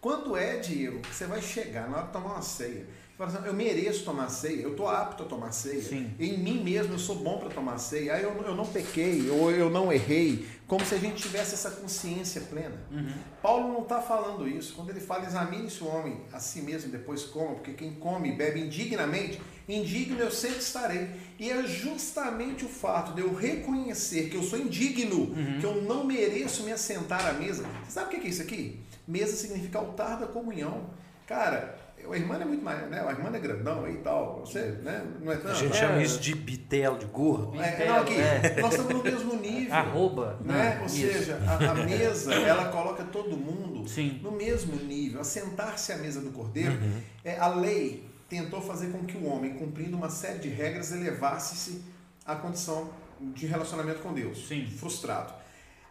Quando 0.00 0.36
é, 0.36 0.58
Diego, 0.58 1.00
que 1.00 1.14
você 1.14 1.26
vai 1.26 1.42
chegar 1.42 1.90
na 1.90 1.98
hora 1.98 2.06
de 2.06 2.12
tomar 2.12 2.34
uma 2.34 2.42
ceia? 2.42 2.86
Fala 3.20 3.32
assim, 3.32 3.46
eu 3.48 3.52
mereço 3.52 4.02
tomar 4.02 4.30
ceia, 4.30 4.62
eu 4.62 4.70
estou 4.70 4.88
apto 4.88 5.24
a 5.24 5.26
tomar 5.26 5.52
ceia. 5.52 5.82
Sim. 5.82 6.10
Em 6.18 6.38
mim 6.38 6.64
mesmo 6.64 6.94
eu 6.94 6.98
sou 6.98 7.16
bom 7.16 7.36
para 7.36 7.50
tomar 7.50 7.76
ceia. 7.76 8.14
Aí 8.14 8.22
eu, 8.22 8.30
eu 8.46 8.54
não 8.54 8.64
pequei, 8.64 9.28
ou 9.28 9.50
eu 9.50 9.68
não 9.68 9.92
errei. 9.92 10.48
Como 10.66 10.82
se 10.86 10.94
a 10.94 10.98
gente 10.98 11.20
tivesse 11.22 11.52
essa 11.52 11.70
consciência 11.70 12.40
plena. 12.40 12.82
Uhum. 12.90 13.12
Paulo 13.42 13.74
não 13.74 13.82
está 13.82 14.00
falando 14.00 14.48
isso. 14.48 14.72
Quando 14.72 14.88
ele 14.88 15.00
fala, 15.00 15.26
examine-se 15.26 15.84
o 15.84 15.86
homem 15.86 16.22
a 16.32 16.40
si 16.40 16.62
mesmo 16.62 16.90
depois 16.90 17.24
coma, 17.24 17.56
porque 17.56 17.74
quem 17.74 17.92
come 17.92 18.30
e 18.30 18.32
bebe 18.32 18.58
indignamente, 18.58 19.38
indigno 19.68 20.18
eu 20.18 20.30
sempre 20.30 20.60
estarei. 20.60 21.10
E 21.38 21.50
é 21.50 21.62
justamente 21.66 22.64
o 22.64 22.70
fato 22.70 23.12
de 23.12 23.20
eu 23.20 23.34
reconhecer 23.34 24.30
que 24.30 24.36
eu 24.36 24.42
sou 24.42 24.58
indigno, 24.58 25.34
que 25.60 25.66
eu 25.66 25.82
não 25.82 26.04
mereço 26.04 26.62
me 26.62 26.72
assentar 26.72 27.26
à 27.26 27.34
mesa. 27.34 27.66
Você 27.84 27.90
sabe 27.90 28.16
o 28.16 28.18
que 28.18 28.26
é 28.26 28.30
isso 28.30 28.40
aqui? 28.40 28.80
Mesa 29.06 29.36
significa 29.36 29.78
altar 29.78 30.18
da 30.18 30.26
comunhão. 30.26 30.88
Cara, 31.26 31.78
a 32.08 32.16
irmã 32.16 32.36
é 32.40 32.44
muito 32.44 32.62
mais, 32.64 32.88
né? 32.90 33.00
A 33.06 33.10
irmã 33.10 33.30
é 33.34 33.38
grandão 33.40 33.88
e 33.88 33.96
tal. 33.98 34.40
Você, 34.40 34.60
né? 34.82 35.04
Não 35.20 35.32
é 35.32 35.36
tanto. 35.36 35.50
A 35.50 35.54
gente 35.54 35.76
É. 35.76 35.80
chama 35.80 36.02
isso 36.02 36.20
de 36.20 36.34
bitelo, 36.34 36.98
de 36.98 37.06
gordo. 37.06 37.60
É, 37.60 37.86
não, 37.88 37.96
aqui, 38.00 38.14
É. 38.14 38.60
nós 38.60 38.72
estamos 38.74 38.94
no 38.94 39.02
mesmo 39.02 39.34
nível. 39.36 39.74
Arroba. 39.74 40.38
Né? 40.44 40.76
Ah, 40.76 40.80
Ou 40.80 40.86
isso. 40.86 40.96
seja, 40.96 41.38
a, 41.46 41.70
a 41.70 41.74
mesa 41.84 42.34
ela 42.34 42.68
coloca 42.70 43.04
todo 43.04 43.36
mundo 43.36 43.88
Sim. 43.88 44.20
no 44.22 44.32
mesmo 44.32 44.76
nível. 44.76 45.20
Assentar-se 45.20 45.92
à 45.92 45.98
mesa 45.98 46.20
do 46.20 46.30
cordeiro, 46.30 46.72
Uhum. 46.72 47.00
é, 47.24 47.38
a 47.38 47.48
lei 47.48 48.08
tentou 48.28 48.60
fazer 48.60 48.88
com 48.92 49.04
que 49.04 49.16
o 49.16 49.24
homem, 49.26 49.54
cumprindo 49.54 49.96
uma 49.96 50.08
série 50.10 50.38
de 50.38 50.48
regras, 50.48 50.92
elevasse-se 50.92 51.82
à 52.24 52.34
condição 52.36 52.90
de 53.20 53.46
relacionamento 53.46 54.00
com 54.00 54.12
Deus. 54.12 54.46
Sim. 54.48 54.66
Frustrado. 54.66 55.32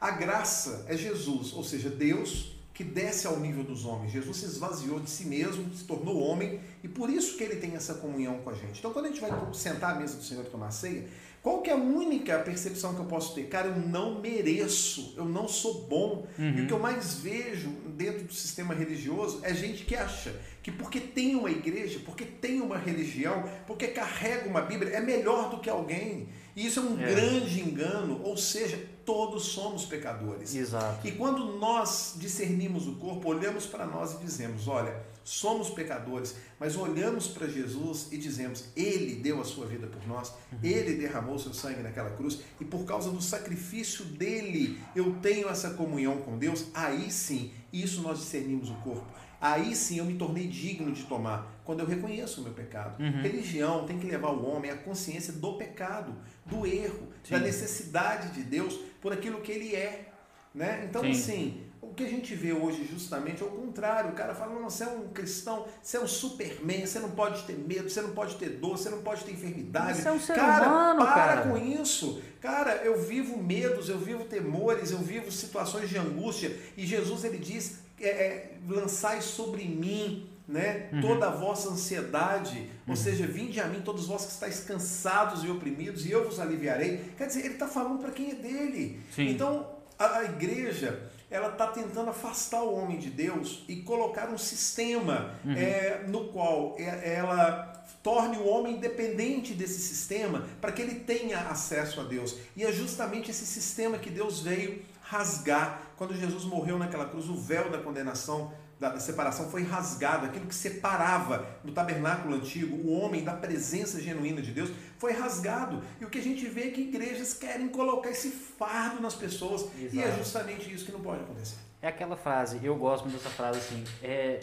A 0.01 0.11
graça 0.11 0.85
é 0.87 0.95
Jesus, 0.95 1.51
ou 1.53 1.63
seja, 1.63 1.89
Deus 1.89 2.58
que 2.79 2.83
desce 2.85 3.27
ao 3.27 3.37
nível 3.37 3.61
dos 3.61 3.83
homens. 3.83 4.09
Jesus 4.09 4.37
se 4.37 4.45
esvaziou 4.45 5.01
de 5.01 5.09
si 5.09 5.25
mesmo, 5.25 5.65
se 5.75 5.83
tornou 5.83 6.17
homem, 6.21 6.61
e 6.81 6.87
por 6.87 7.09
isso 7.09 7.35
que 7.37 7.43
ele 7.43 7.57
tem 7.57 7.75
essa 7.75 7.95
comunhão 7.95 8.37
com 8.37 8.51
a 8.51 8.53
gente. 8.53 8.79
Então, 8.79 8.93
quando 8.93 9.07
a 9.07 9.09
gente 9.09 9.19
vai 9.19 9.29
sentar 9.51 9.97
à 9.97 9.99
mesa 9.99 10.15
do 10.15 10.23
Senhor 10.23 10.45
e 10.45 10.49
tomar 10.49 10.71
ceia, 10.71 11.05
qual 11.43 11.61
que 11.61 11.69
é 11.69 11.73
a 11.73 11.75
única 11.75 12.39
percepção 12.39 12.93
que 12.95 13.01
eu 13.01 13.05
posso 13.05 13.35
ter? 13.35 13.49
Cara, 13.49 13.67
eu 13.67 13.75
não 13.77 14.21
mereço, 14.21 15.13
eu 15.17 15.25
não 15.25 15.45
sou 15.45 15.81
bom. 15.89 16.25
E 16.37 16.61
o 16.61 16.67
que 16.67 16.71
eu 16.71 16.79
mais 16.79 17.15
vejo 17.15 17.67
dentro 17.97 18.23
do 18.23 18.33
sistema 18.33 18.73
religioso 18.73 19.41
é 19.43 19.53
gente 19.53 19.83
que 19.83 19.93
acha 19.97 20.33
que 20.63 20.71
porque 20.71 21.01
tem 21.01 21.35
uma 21.35 21.51
igreja, 21.51 21.99
porque 22.05 22.23
tem 22.23 22.61
uma 22.61 22.77
religião, 22.77 23.43
porque 23.67 23.87
carrega 23.87 24.47
uma 24.47 24.61
Bíblia, 24.61 24.93
é 24.95 25.01
melhor 25.01 25.49
do 25.49 25.59
que 25.59 25.69
alguém. 25.69 26.29
E 26.55 26.65
isso 26.67 26.79
é 26.79 26.83
um 26.83 26.97
É. 27.01 27.07
grande 27.13 27.59
engano, 27.61 28.21
ou 28.23 28.37
seja, 28.37 28.81
todos 29.09 29.45
somos 29.45 29.85
pecadores. 29.85 30.53
Exato. 30.53 31.07
E 31.07 31.11
quando 31.13 31.57
nós 31.57 32.13
discernimos 32.17 32.87
o 32.87 32.93
corpo, 32.97 33.29
olhamos 33.29 33.65
para 33.65 33.83
nós 33.87 34.13
e 34.13 34.17
dizemos: 34.23 34.67
olha, 34.67 35.01
somos 35.23 35.71
pecadores, 35.71 36.35
mas 36.59 36.75
olhamos 36.75 37.27
para 37.27 37.47
Jesus 37.47 38.09
e 38.11 38.17
dizemos: 38.19 38.65
Ele 38.75 39.15
deu 39.15 39.41
a 39.41 39.43
sua 39.43 39.65
vida 39.65 39.87
por 39.87 40.07
nós, 40.07 40.31
Ele 40.61 40.93
derramou 40.93 41.39
seu 41.39 41.55
sangue 41.55 41.81
naquela 41.81 42.11
cruz, 42.11 42.41
e 42.61 42.65
por 42.65 42.85
causa 42.85 43.09
do 43.09 43.19
sacrifício 43.19 44.05
dele 44.05 44.79
eu 44.95 45.15
tenho 45.15 45.49
essa 45.49 45.71
comunhão 45.71 46.17
com 46.17 46.37
Deus. 46.37 46.67
Aí 46.75 47.11
sim, 47.11 47.51
isso 47.73 48.03
nós 48.03 48.19
discernimos 48.19 48.69
o 48.69 48.75
corpo. 48.75 49.07
Aí 49.41 49.73
sim 49.75 49.97
eu 49.97 50.05
me 50.05 50.15
tornei 50.15 50.47
digno 50.47 50.91
de 50.91 51.03
tomar, 51.05 51.61
quando 51.63 51.79
eu 51.79 51.87
reconheço 51.87 52.41
o 52.41 52.43
meu 52.43 52.53
pecado. 52.53 53.01
Uhum. 53.01 53.21
Religião 53.21 53.85
tem 53.85 53.97
que 53.97 54.05
levar 54.05 54.31
o 54.31 54.45
homem 54.45 54.69
à 54.69 54.75
consciência 54.75 55.33
do 55.33 55.53
pecado, 55.53 56.13
do 56.45 56.67
erro, 56.67 57.07
sim. 57.23 57.31
da 57.31 57.39
necessidade 57.39 58.33
de 58.33 58.43
Deus 58.43 58.77
por 59.01 59.13
aquilo 59.13 59.41
que 59.41 59.51
ele 59.51 59.75
é. 59.75 60.09
Né? 60.53 60.85
Então, 60.89 61.03
sim. 61.03 61.11
assim, 61.11 61.63
o 61.81 61.93
que 61.93 62.03
a 62.03 62.09
gente 62.09 62.33
vê 62.33 62.51
hoje 62.51 62.85
justamente 62.85 63.41
é 63.41 63.45
o 63.45 63.49
contrário. 63.49 64.11
O 64.11 64.13
cara 64.13 64.33
fala, 64.33 64.53
não, 64.53 64.69
você 64.69 64.83
é 64.83 64.87
um 64.87 65.09
cristão, 65.09 65.65
você 65.81 65.97
é 65.97 65.99
um 65.99 66.07
superman, 66.07 66.85
você 66.85 66.99
não 66.99 67.11
pode 67.11 67.43
ter 67.43 67.57
medo, 67.57 67.89
você 67.89 68.01
não 68.01 68.11
pode 68.11 68.35
ter 68.35 68.49
dor, 68.49 68.77
você 68.77 68.89
não 68.89 69.01
pode 69.01 69.23
ter 69.23 69.31
enfermidade. 69.31 70.01
Você 70.01 70.07
é 70.07 70.11
um 70.11 70.19
ser 70.19 70.35
cara, 70.35 70.67
humano, 70.67 70.99
para 71.05 71.13
cara. 71.13 71.41
com 71.43 71.57
isso. 71.57 72.21
Cara, 72.41 72.75
eu 72.77 73.01
vivo 73.01 73.41
medos, 73.41 73.89
eu 73.89 73.97
vivo 73.99 74.25
temores, 74.25 74.91
eu 74.91 74.99
vivo 74.99 75.31
situações 75.31 75.89
de 75.89 75.97
angústia. 75.97 76.55
E 76.75 76.85
Jesus, 76.85 77.23
ele 77.23 77.37
diz, 77.37 77.79
é, 77.99 78.07
é, 78.07 78.57
lançai 78.67 79.21
sobre 79.21 79.63
mim 79.65 80.28
né? 80.49 80.89
Uhum. 80.91 81.01
toda 81.01 81.27
a 81.27 81.29
vossa 81.29 81.69
ansiedade, 81.69 82.57
uhum. 82.57 82.89
ou 82.89 82.95
seja, 82.95 83.27
vinde 83.27 83.61
a 83.61 83.67
mim 83.67 83.81
todos 83.81 84.07
vós 84.07 84.25
que 84.25 84.31
estáis 84.31 84.61
cansados 84.61 85.43
e 85.43 85.49
oprimidos, 85.49 86.05
e 86.05 86.11
eu 86.11 86.25
vos 86.25 86.39
aliviarei. 86.39 87.13
Quer 87.15 87.27
dizer, 87.27 87.45
ele 87.45 87.53
está 87.53 87.67
falando 87.67 87.99
para 87.99 88.11
quem 88.11 88.31
é 88.31 88.35
dele. 88.35 88.99
Sim. 89.15 89.29
Então, 89.29 89.67
a, 89.97 90.17
a 90.17 90.23
igreja, 90.25 91.07
ela 91.29 91.49
está 91.49 91.67
tentando 91.67 92.09
afastar 92.09 92.63
o 92.63 92.73
homem 92.73 92.97
de 92.97 93.11
Deus 93.11 93.63
e 93.67 93.77
colocar 93.77 94.29
um 94.29 94.39
sistema 94.39 95.35
uhum. 95.45 95.53
é, 95.53 96.03
no 96.07 96.29
qual 96.29 96.75
ela 96.79 97.69
torne 98.01 98.37
o 98.37 98.47
homem 98.47 98.79
dependente 98.79 99.53
desse 99.53 99.79
sistema 99.79 100.47
para 100.59 100.71
que 100.71 100.81
ele 100.81 100.95
tenha 100.95 101.41
acesso 101.41 102.01
a 102.01 102.03
Deus. 102.03 102.35
E 102.55 102.63
é 102.63 102.71
justamente 102.71 103.29
esse 103.29 103.45
sistema 103.45 103.99
que 103.99 104.09
Deus 104.09 104.41
veio 104.41 104.81
rasgar. 105.03 105.81
Quando 105.95 106.15
Jesus 106.15 106.43
morreu 106.43 106.79
naquela 106.79 107.05
cruz, 107.05 107.29
o 107.29 107.35
véu 107.35 107.69
da 107.69 107.77
condenação 107.77 108.51
da 108.79 108.97
separação 108.97 109.49
foi 109.49 109.63
rasgado, 109.63 110.25
aquilo 110.25 110.45
que 110.45 110.55
separava 110.55 111.45
no 111.63 111.73
tabernáculo 111.73 112.35
antigo 112.35 112.77
o 112.77 112.97
homem 112.97 113.23
da 113.23 113.33
presença 113.33 114.01
genuína 114.01 114.41
de 114.41 114.51
Deus 114.51 114.71
foi 114.97 115.11
rasgado. 115.11 115.83
E 115.99 116.05
o 116.05 116.09
que 116.09 116.17
a 116.17 116.21
gente 116.21 116.47
vê 116.47 116.69
é 116.69 116.71
que 116.71 116.81
igrejas 116.81 117.33
querem 117.33 117.67
colocar 117.67 118.09
esse 118.09 118.29
fardo 118.29 119.01
nas 119.01 119.15
pessoas 119.15 119.63
Exato. 119.77 119.95
e 119.95 120.01
é 120.01 120.11
justamente 120.17 120.73
isso 120.73 120.85
que 120.85 120.91
não 120.93 121.01
pode 121.01 121.21
acontecer. 121.21 121.57
É 121.81 121.89
aquela 121.89 122.15
frase, 122.15 122.59
eu 122.63 122.75
gosto 122.75 123.03
muito 123.03 123.17
dessa 123.17 123.29
frase 123.29 123.59
assim, 123.59 123.83
é, 124.01 124.39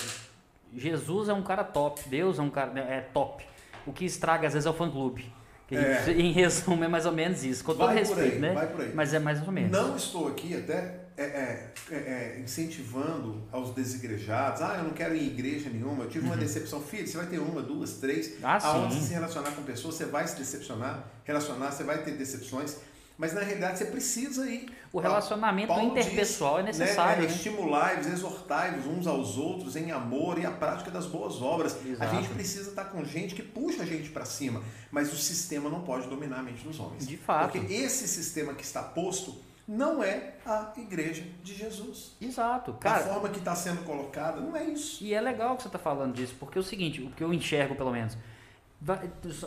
Jesus 0.74 1.28
é 1.28 1.32
um 1.32 1.42
cara 1.42 1.64
top, 1.64 2.06
Deus 2.08 2.38
é 2.38 2.42
um 2.42 2.50
cara 2.50 2.78
é 2.78 3.00
top. 3.00 3.46
O 3.86 3.92
que 3.92 4.04
estraga 4.04 4.46
às 4.46 4.52
vezes 4.52 4.66
é 4.66 4.70
o 4.70 4.74
fã-clube. 4.74 5.32
É. 5.70 6.10
Em 6.12 6.32
resumo, 6.32 6.84
é 6.84 6.88
mais 6.88 7.06
ou 7.06 7.12
menos 7.12 7.44
isso. 7.44 7.64
Com 7.64 7.72
todo 7.72 7.86
vai 7.86 7.96
respeito, 7.96 8.34
aí, 8.34 8.38
né? 8.38 8.52
Vai 8.52 8.66
por 8.66 8.80
aí. 8.82 8.92
Mas 8.94 9.14
é 9.14 9.18
mais 9.18 9.42
ou 9.44 9.52
menos. 9.52 9.70
Não 9.70 9.96
estou 9.96 10.28
aqui 10.28 10.56
até 10.56 11.05
é, 11.16 11.22
é, 11.22 11.72
é, 11.90 11.94
é, 11.94 12.40
incentivando 12.44 13.42
aos 13.50 13.74
desigrejados. 13.74 14.60
Ah, 14.60 14.76
eu 14.78 14.84
não 14.84 14.90
quero 14.90 15.14
ir 15.14 15.22
em 15.22 15.26
igreja 15.28 15.70
nenhuma. 15.70 16.04
Eu 16.04 16.10
tive 16.10 16.26
uhum. 16.26 16.32
uma 16.32 16.36
decepção. 16.36 16.80
Filho, 16.82 17.06
você 17.06 17.16
vai 17.16 17.26
ter 17.26 17.38
uma, 17.38 17.62
duas, 17.62 17.94
três. 17.94 18.34
Ah, 18.42 18.58
Aonde 18.62 19.00
se 19.00 19.14
relacionar 19.14 19.50
com 19.52 19.62
pessoas, 19.62 19.94
você 19.94 20.04
vai 20.04 20.28
se 20.28 20.36
decepcionar. 20.36 21.04
Relacionar, 21.24 21.70
você 21.70 21.84
vai 21.84 22.02
ter 22.02 22.12
decepções. 22.12 22.76
Mas 23.18 23.32
na 23.32 23.40
realidade 23.40 23.78
você 23.78 23.86
precisa 23.86 24.46
ir. 24.46 24.70
O 24.92 25.00
relacionamento 25.00 25.68
Paulo 25.68 25.90
interpessoal 25.90 26.62
diz, 26.62 26.78
é 26.78 26.84
necessário. 26.84 27.22
Né, 27.22 27.28
né? 27.28 27.34
Estimular-vos, 27.34 28.06
exortai-vos 28.08 28.86
uns 28.86 29.06
aos 29.06 29.38
outros 29.38 29.74
em 29.74 29.90
amor 29.90 30.38
e 30.38 30.44
a 30.44 30.50
prática 30.50 30.90
das 30.90 31.06
boas 31.06 31.40
obras. 31.40 31.78
Exato. 31.82 32.10
A 32.10 32.14
gente 32.14 32.28
precisa 32.34 32.68
estar 32.68 32.84
com 32.84 33.02
gente 33.04 33.34
que 33.34 33.42
puxa 33.42 33.84
a 33.84 33.86
gente 33.86 34.10
para 34.10 34.26
cima. 34.26 34.62
Mas 34.90 35.10
o 35.14 35.16
sistema 35.16 35.70
não 35.70 35.80
pode 35.80 36.08
dominar 36.08 36.40
a 36.40 36.42
mente 36.42 36.62
dos 36.62 36.78
homens. 36.78 37.06
De 37.06 37.16
fato. 37.16 37.52
Porque 37.52 37.72
esse 37.72 38.06
sistema 38.06 38.52
que 38.52 38.62
está 38.62 38.82
posto 38.82 39.45
não 39.66 40.02
é 40.02 40.34
a 40.44 40.72
igreja 40.76 41.24
de 41.42 41.54
Jesus. 41.54 42.16
Exato. 42.20 42.74
Cara, 42.74 43.04
a 43.04 43.08
forma 43.08 43.28
que 43.28 43.38
está 43.38 43.54
sendo 43.54 43.82
colocada 43.84 44.40
não 44.40 44.56
é 44.56 44.64
isso. 44.64 45.02
E 45.02 45.12
é 45.12 45.20
legal 45.20 45.56
que 45.56 45.62
você 45.62 45.68
está 45.68 45.78
falando 45.78 46.14
disso, 46.14 46.36
porque 46.38 46.56
é 46.56 46.60
o 46.60 46.64
seguinte, 46.64 47.02
o 47.02 47.10
que 47.10 47.24
eu 47.24 47.32
enxergo 47.32 47.74
pelo 47.74 47.90
menos. 47.90 48.16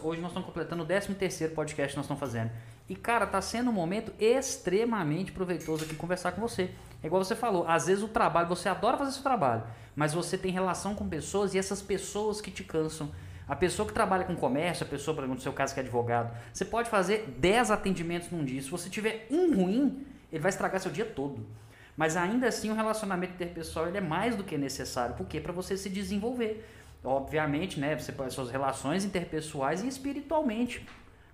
Hoje 0.02 0.20
nós 0.20 0.32
estamos 0.32 0.46
completando 0.46 0.84
o 0.84 0.86
13 0.86 1.14
terceiro 1.14 1.54
podcast 1.54 1.94
que 1.94 1.98
nós 1.98 2.06
estamos 2.06 2.20
fazendo. 2.20 2.52
E, 2.90 2.96
cara, 2.96 3.28
tá 3.28 3.40
sendo 3.40 3.70
um 3.70 3.74
momento 3.74 4.12
extremamente 4.20 5.32
proveitoso 5.32 5.86
aqui 5.86 5.96
conversar 5.96 6.32
com 6.32 6.42
você. 6.42 6.72
É 7.04 7.08
igual 7.08 7.24
você 7.24 7.36
falou, 7.36 7.66
às 7.68 7.86
vezes 7.86 8.04
o 8.04 8.08
trabalho, 8.08 8.50
você 8.50 8.68
adora 8.68 8.98
fazer 8.98 9.12
seu 9.12 9.22
trabalho, 9.22 9.64
mas 9.96 10.14
você 10.14 10.38
tem 10.38 10.52
relação 10.52 10.96
com 10.96 11.08
pessoas 11.08 11.54
e 11.54 11.60
essas 11.60 11.82
pessoas 11.82 12.42
que 12.42 12.50
te 12.50 12.64
cansam. 12.64 13.12
A 13.48 13.56
pessoa 13.56 13.88
que 13.88 13.94
trabalha 13.94 14.26
com 14.26 14.36
comércio, 14.36 14.86
a 14.86 14.90
pessoa, 14.90 15.16
por 15.16 15.22
exemplo, 15.22 15.36
no 15.36 15.42
seu 15.42 15.54
caso 15.54 15.74
que 15.74 15.80
é 15.80 15.84
advogado, 15.84 16.36
você 16.54 16.66
pode 16.66 16.90
fazer 16.90 17.34
10 17.38 17.72
atendimentos 17.72 18.30
num 18.32 18.44
dia. 18.44 18.62
Se 18.62 18.70
você 18.70 18.90
tiver 18.90 19.28
um 19.32 19.56
ruim, 19.56 20.06
ele 20.32 20.42
vai 20.42 20.50
estragar 20.50 20.80
seu 20.80 20.92
dia 20.92 21.06
todo. 21.06 21.46
Mas 21.96 22.16
ainda 22.16 22.48
assim, 22.48 22.70
o 22.70 22.74
relacionamento 22.74 23.34
interpessoal 23.34 23.88
ele 23.88 23.98
é 23.98 24.02
mais 24.02 24.36
do 24.36 24.44
que 24.44 24.58
necessário. 24.58 25.16
Por 25.16 25.28
quê? 25.28 25.42
Para 25.42 25.52
você 25.52 25.76
se 25.76 25.90
desenvolver. 25.90 26.66
Obviamente, 27.04 27.80
né? 27.80 27.98
Você 27.98 28.12
pode 28.12 28.34
suas 28.34 28.50
relações 28.50 29.04
interpessoais 29.06 29.84
e 29.84 29.88
espiritualmente. 29.88 30.86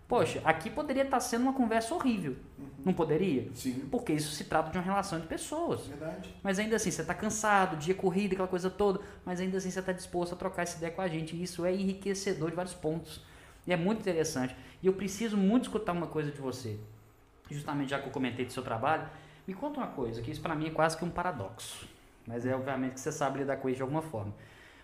Poxa, 0.08 0.40
aqui 0.44 0.70
poderia 0.70 1.04
estar 1.04 1.20
sendo 1.20 1.44
uma 1.44 1.54
conversa 1.54 1.94
horrível. 1.96 2.36
Uhum. 2.60 2.68
Não 2.86 2.94
poderia? 2.94 3.50
Sim. 3.56 3.88
Porque 3.90 4.14
isso 4.14 4.32
se 4.32 4.44
trata 4.44 4.70
de 4.70 4.78
uma 4.78 4.84
relação 4.84 5.20
de 5.20 5.26
pessoas. 5.26 5.88
Verdade. 5.88 6.34
Mas 6.44 6.60
ainda 6.60 6.76
assim, 6.76 6.92
você 6.92 7.02
está 7.02 7.14
cansado, 7.14 7.76
dia 7.78 7.96
corrido, 7.96 8.34
aquela 8.34 8.48
coisa 8.48 8.70
toda, 8.70 9.00
mas 9.26 9.40
ainda 9.40 9.58
assim 9.58 9.72
você 9.72 9.80
está 9.80 9.92
disposto 9.92 10.34
a 10.34 10.36
trocar 10.36 10.62
essa 10.62 10.78
ideia 10.78 10.92
com 10.92 11.02
a 11.02 11.08
gente. 11.08 11.36
E 11.36 11.42
isso 11.42 11.66
é 11.66 11.74
enriquecedor 11.74 12.52
de 12.52 12.56
vários 12.56 12.76
pontos. 12.76 13.24
E 13.66 13.74
é 13.74 13.78
muito 13.78 14.00
interessante. 14.02 14.56
E 14.82 14.86
eu 14.86 14.94
preciso 14.94 15.36
muito 15.36 15.64
escutar 15.64 15.94
uma 15.94 16.08
coisa 16.08 16.32
de 16.32 16.40
você. 16.40 16.78
Justamente 17.50 17.90
já 17.90 18.00
que 18.00 18.08
eu 18.08 18.12
comentei 18.12 18.46
do 18.46 18.52
seu 18.52 18.64
trabalho, 18.64 19.08
me 19.48 19.54
conta 19.54 19.80
uma 19.80 19.88
coisa, 19.88 20.22
que 20.22 20.32
isso 20.32 20.42
para 20.42 20.56
mim 20.56 20.68
é 20.68 20.72
quase 20.72 20.98
que 20.98 21.06
um 21.06 21.10
paradoxo. 21.10 21.88
Mas 22.26 22.46
é 22.46 22.56
obviamente 22.56 22.94
que 22.94 23.00
você 23.00 23.12
sabe 23.12 23.40
lidar 23.40 23.58
com 23.58 23.70
isso 23.70 23.78
de 23.78 23.82
alguma 23.84 24.02
forma. 24.02 24.34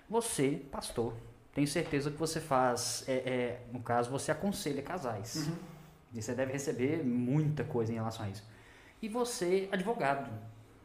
Você, 0.10 0.62
pastor, 0.72 1.14
tenho 1.54 1.68
certeza 1.68 2.12
que 2.12 2.18
você 2.18 2.40
faz, 2.40 3.04
é, 3.08 3.14
é, 3.14 3.62
no 3.72 3.82
caso, 3.82 4.12
você 4.12 4.32
aconselha 4.32 4.82
casais. 4.82 5.48
Uhum. 5.48 5.56
E 6.14 6.22
você 6.22 6.34
deve 6.34 6.52
receber 6.52 7.04
muita 7.04 7.64
coisa 7.64 7.92
em 7.92 7.96
relação 7.96 8.26
a 8.26 8.30
isso. 8.30 8.44
E 9.02 9.10
você, 9.10 9.68
advogado, 9.72 10.30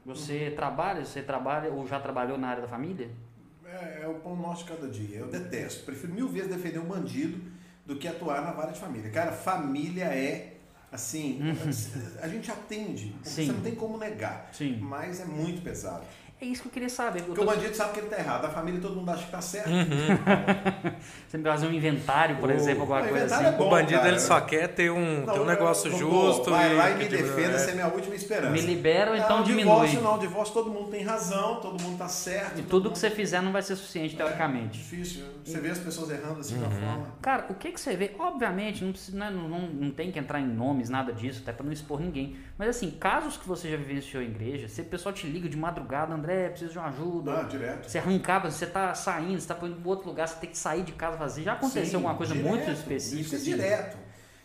você 0.04 0.48
uhum. 0.48 0.56
trabalha, 0.56 1.04
você 1.04 1.22
trabalha 1.22 1.70
ou 1.70 1.86
já 1.86 2.00
trabalhou 2.00 2.38
na 2.38 2.48
área 2.48 2.62
da 2.62 2.68
família? 2.68 3.10
É, 3.64 4.02
é 4.04 4.08
o 4.08 4.14
pão 4.14 4.36
nosso 4.36 4.64
de 4.64 4.70
cada 4.70 4.88
dia. 4.88 5.18
Eu 5.18 5.28
detesto. 5.28 5.84
Prefiro 5.84 6.14
mil 6.14 6.28
vezes 6.28 6.48
defender 6.48 6.78
um 6.78 6.86
bandido 6.86 7.40
do 7.84 7.96
que 7.96 8.08
atuar 8.08 8.42
na 8.42 8.52
vara 8.52 8.72
de 8.72 8.80
família. 8.80 9.10
Cara, 9.10 9.32
família 9.32 10.04
é 10.04 10.55
assim, 10.96 11.40
uhum. 11.40 12.20
a 12.20 12.28
gente 12.28 12.50
atende, 12.50 13.14
você 13.22 13.44
não 13.44 13.60
tem 13.60 13.74
como 13.74 13.96
negar, 13.96 14.50
Sim. 14.52 14.78
mas 14.80 15.20
é 15.20 15.24
muito 15.24 15.62
pesado. 15.62 16.04
É 16.38 16.44
isso 16.44 16.62
que 16.62 16.68
eu 16.68 16.72
queria 16.72 16.88
saber. 16.90 17.22
Porque 17.22 17.40
tô... 17.40 17.50
o 17.50 17.54
bandido 17.54 17.74
sabe 17.74 17.94
que 17.94 18.00
ele 18.00 18.08
está 18.08 18.18
errado, 18.18 18.44
a 18.44 18.50
família 18.50 18.78
todo 18.78 18.94
mundo 18.94 19.08
acha 19.08 19.20
que 19.20 19.24
está 19.24 19.40
certo. 19.40 19.70
Uhum. 19.70 19.86
Você 21.26 21.38
me 21.38 21.44
fazer 21.44 21.66
um 21.66 21.72
inventário, 21.72 22.36
por 22.36 22.50
exemplo, 22.50 22.82
alguma 22.82 23.02
coisa 23.04 23.24
assim. 23.24 23.46
É 23.46 23.52
bom, 23.52 23.66
o 23.66 23.70
bandido 23.70 24.00
cara. 24.00 24.08
ele 24.10 24.20
só 24.20 24.38
quer 24.42 24.68
ter 24.68 24.90
um, 24.90 25.24
não, 25.24 25.32
ter 25.32 25.40
um 25.40 25.46
negócio 25.46 25.90
não, 25.90 25.98
justo. 25.98 26.50
Vai 26.50 26.74
lá 26.74 26.90
e 26.90 26.98
me 26.98 27.08
defenda, 27.08 27.54
essa 27.54 27.70
é 27.70 27.74
minha 27.74 27.88
última 27.88 28.14
esperança. 28.14 28.52
Me 28.52 28.60
libera 28.60 29.12
ou 29.12 29.16
então 29.16 29.38
não, 29.38 29.44
diminui. 29.44 29.72
Divórcio 29.72 30.00
não, 30.02 30.18
divórcio 30.18 30.52
todo 30.52 30.70
mundo 30.70 30.90
tem 30.90 31.02
razão, 31.02 31.58
todo 31.60 31.82
mundo 31.82 31.94
está 31.94 32.08
certo. 32.08 32.60
E 32.60 32.62
tudo 32.62 32.84
mundo... 32.84 32.92
que 32.92 32.98
você 32.98 33.10
fizer 33.10 33.40
não 33.40 33.50
vai 33.50 33.62
ser 33.62 33.74
suficiente, 33.76 34.14
é, 34.14 34.18
teoricamente. 34.18 34.78
Difícil. 34.78 35.24
Você 35.42 35.58
vê 35.58 35.70
as 35.70 35.78
pessoas 35.78 36.10
errando 36.10 36.40
assim 36.40 36.56
uhum. 36.56 36.62
da 36.62 36.70
forma. 36.70 37.06
Cara, 37.22 37.46
o 37.48 37.54
que, 37.54 37.72
que 37.72 37.80
você 37.80 37.96
vê? 37.96 38.14
Obviamente, 38.18 38.84
não, 38.84 38.92
precisa, 38.92 39.16
não, 39.16 39.48
não, 39.48 39.60
não 39.68 39.90
tem 39.90 40.12
que 40.12 40.18
entrar 40.18 40.38
em 40.38 40.46
nomes, 40.46 40.90
nada 40.90 41.14
disso, 41.14 41.40
até 41.42 41.52
para 41.52 41.64
não 41.64 41.72
expor 41.72 41.98
ninguém. 41.98 42.36
Mas 42.58 42.68
assim, 42.68 42.90
casos 42.90 43.38
que 43.38 43.48
você 43.48 43.70
já 43.70 43.76
vivenciou 43.78 44.22
em 44.22 44.26
igreja, 44.26 44.68
se 44.68 44.82
o 44.82 44.84
pessoal 44.84 45.14
te 45.14 45.26
liga 45.26 45.48
de 45.48 45.56
madrugada, 45.56 46.12
André, 46.26 46.48
preciso 46.48 46.72
de 46.72 46.78
uma 46.78 46.88
ajuda. 46.88 47.40
Ah, 47.40 47.42
direto. 47.44 47.88
Você 47.88 47.98
arrancava, 47.98 48.50
você 48.50 48.66
tá 48.66 48.94
saindo, 48.94 49.40
você 49.40 49.46
tá 49.46 49.54
para 49.54 49.68
outro 49.84 50.08
lugar, 50.08 50.26
você 50.26 50.36
tem 50.36 50.50
que 50.50 50.58
sair 50.58 50.82
de 50.82 50.92
casa 50.92 51.16
vazio. 51.16 51.44
Já 51.44 51.52
aconteceu 51.52 51.86
Sim, 51.86 51.94
alguma 51.96 52.16
coisa 52.16 52.34
direto, 52.34 52.50
muito 52.50 52.70
específica? 52.70 53.36
Isso 53.36 53.36
é 53.36 53.38
direto. 53.38 53.96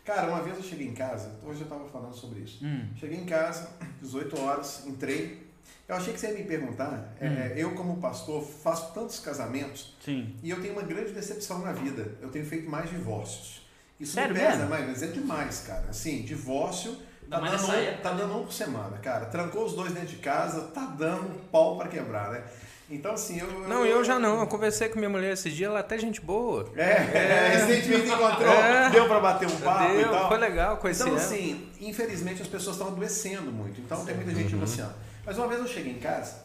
Cara, 0.06 0.28
uma 0.28 0.42
vez 0.42 0.58
eu 0.58 0.64
cheguei 0.64 0.88
em 0.88 0.94
casa, 0.94 1.32
hoje 1.44 1.62
eu 1.62 1.64
estava 1.64 1.86
falando 1.86 2.14
sobre 2.14 2.42
isso. 2.42 2.64
Hum. 2.64 2.88
Cheguei 2.96 3.20
em 3.20 3.26
casa, 3.26 3.70
18 4.02 4.40
horas, 4.40 4.84
entrei. 4.88 5.50
Eu 5.88 5.96
achei 5.96 6.14
que 6.14 6.20
você 6.20 6.28
ia 6.28 6.38
me 6.38 6.44
perguntar. 6.44 7.14
É, 7.20 7.28
hum. 7.28 7.34
É, 7.34 7.54
eu, 7.58 7.76
como 7.76 7.98
pastor, 7.98 8.44
faço 8.44 8.94
tantos 8.94 9.20
casamentos 9.20 9.96
Sim. 10.04 10.36
e 10.42 10.50
eu 10.50 10.62
tenho 10.62 10.74
uma 10.74 10.84
grande 10.84 11.12
decepção 11.12 11.60
na 11.60 11.72
vida. 11.74 12.16
Eu 12.22 12.30
tenho 12.30 12.46
feito 12.46 12.70
mais 12.70 12.90
divórcios. 12.90 13.62
Isso 14.00 14.14
Sério 14.14 14.34
me 14.34 14.40
pesa 14.40 14.58
mesmo? 14.58 14.70
mais, 14.70 14.88
mas 14.88 15.04
é 15.04 15.08
demais, 15.08 15.64
cara. 15.68 15.88
Assim, 15.90 16.24
divórcio 16.24 16.98
Tá 17.32 17.40
dando, 17.40 17.64
um, 17.64 17.98
tá 18.02 18.12
dando 18.12 18.38
um 18.38 18.44
por 18.44 18.52
semana, 18.52 18.98
cara. 18.98 19.26
Trancou 19.28 19.64
os 19.64 19.74
dois 19.74 19.94
dentro 19.94 20.10
de 20.10 20.18
casa, 20.18 20.64
tá 20.74 20.82
dando 20.86 21.40
pau 21.50 21.78
para 21.78 21.88
quebrar, 21.88 22.30
né? 22.30 22.44
Então, 22.90 23.14
assim, 23.14 23.40
eu. 23.40 23.48
Não, 23.70 23.86
eu, 23.86 24.00
eu 24.00 24.04
já 24.04 24.20
não. 24.20 24.42
Eu 24.42 24.48
conversei 24.48 24.90
com 24.90 25.00
minha 25.00 25.10
mulher 25.10 25.32
esse 25.32 25.50
dia, 25.50 25.68
ela 25.68 25.78
é 25.78 25.80
até 25.80 25.98
gente 25.98 26.20
boa. 26.20 26.70
É, 26.76 26.82
é. 26.82 27.50
recentemente 27.56 28.08
encontrou, 28.08 28.54
é, 28.54 28.90
deu 28.90 29.08
para 29.08 29.20
bater 29.22 29.48
um 29.48 29.58
papo 29.62 29.94
deu, 29.94 30.02
e 30.02 30.10
tal. 30.10 30.28
Foi 30.28 30.38
legal 30.38 30.76
conhecer 30.76 31.04
Então, 31.04 31.16
assim, 31.16 31.70
infelizmente 31.80 32.42
as 32.42 32.50
pessoas 32.50 32.76
estão 32.76 32.90
adoecendo 32.92 33.50
muito. 33.50 33.80
Então, 33.80 34.04
tem 34.04 34.14
muita 34.14 34.36
gente 34.36 34.54
uhum. 34.54 34.90
Mas 35.26 35.38
uma 35.38 35.48
vez 35.48 35.62
eu 35.62 35.68
cheguei 35.68 35.94
em 35.94 36.00
casa, 36.00 36.36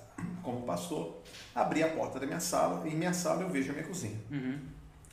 como 0.40 0.62
pastor, 0.62 1.20
abri 1.52 1.82
a 1.82 1.88
porta 1.88 2.20
da 2.20 2.26
minha 2.26 2.38
sala 2.38 2.86
e 2.86 2.92
em 2.92 2.96
minha 2.96 3.12
sala 3.12 3.42
eu 3.42 3.48
vejo 3.48 3.70
a 3.70 3.74
minha 3.74 3.84
cozinha. 3.84 4.20
Uhum. 4.30 4.60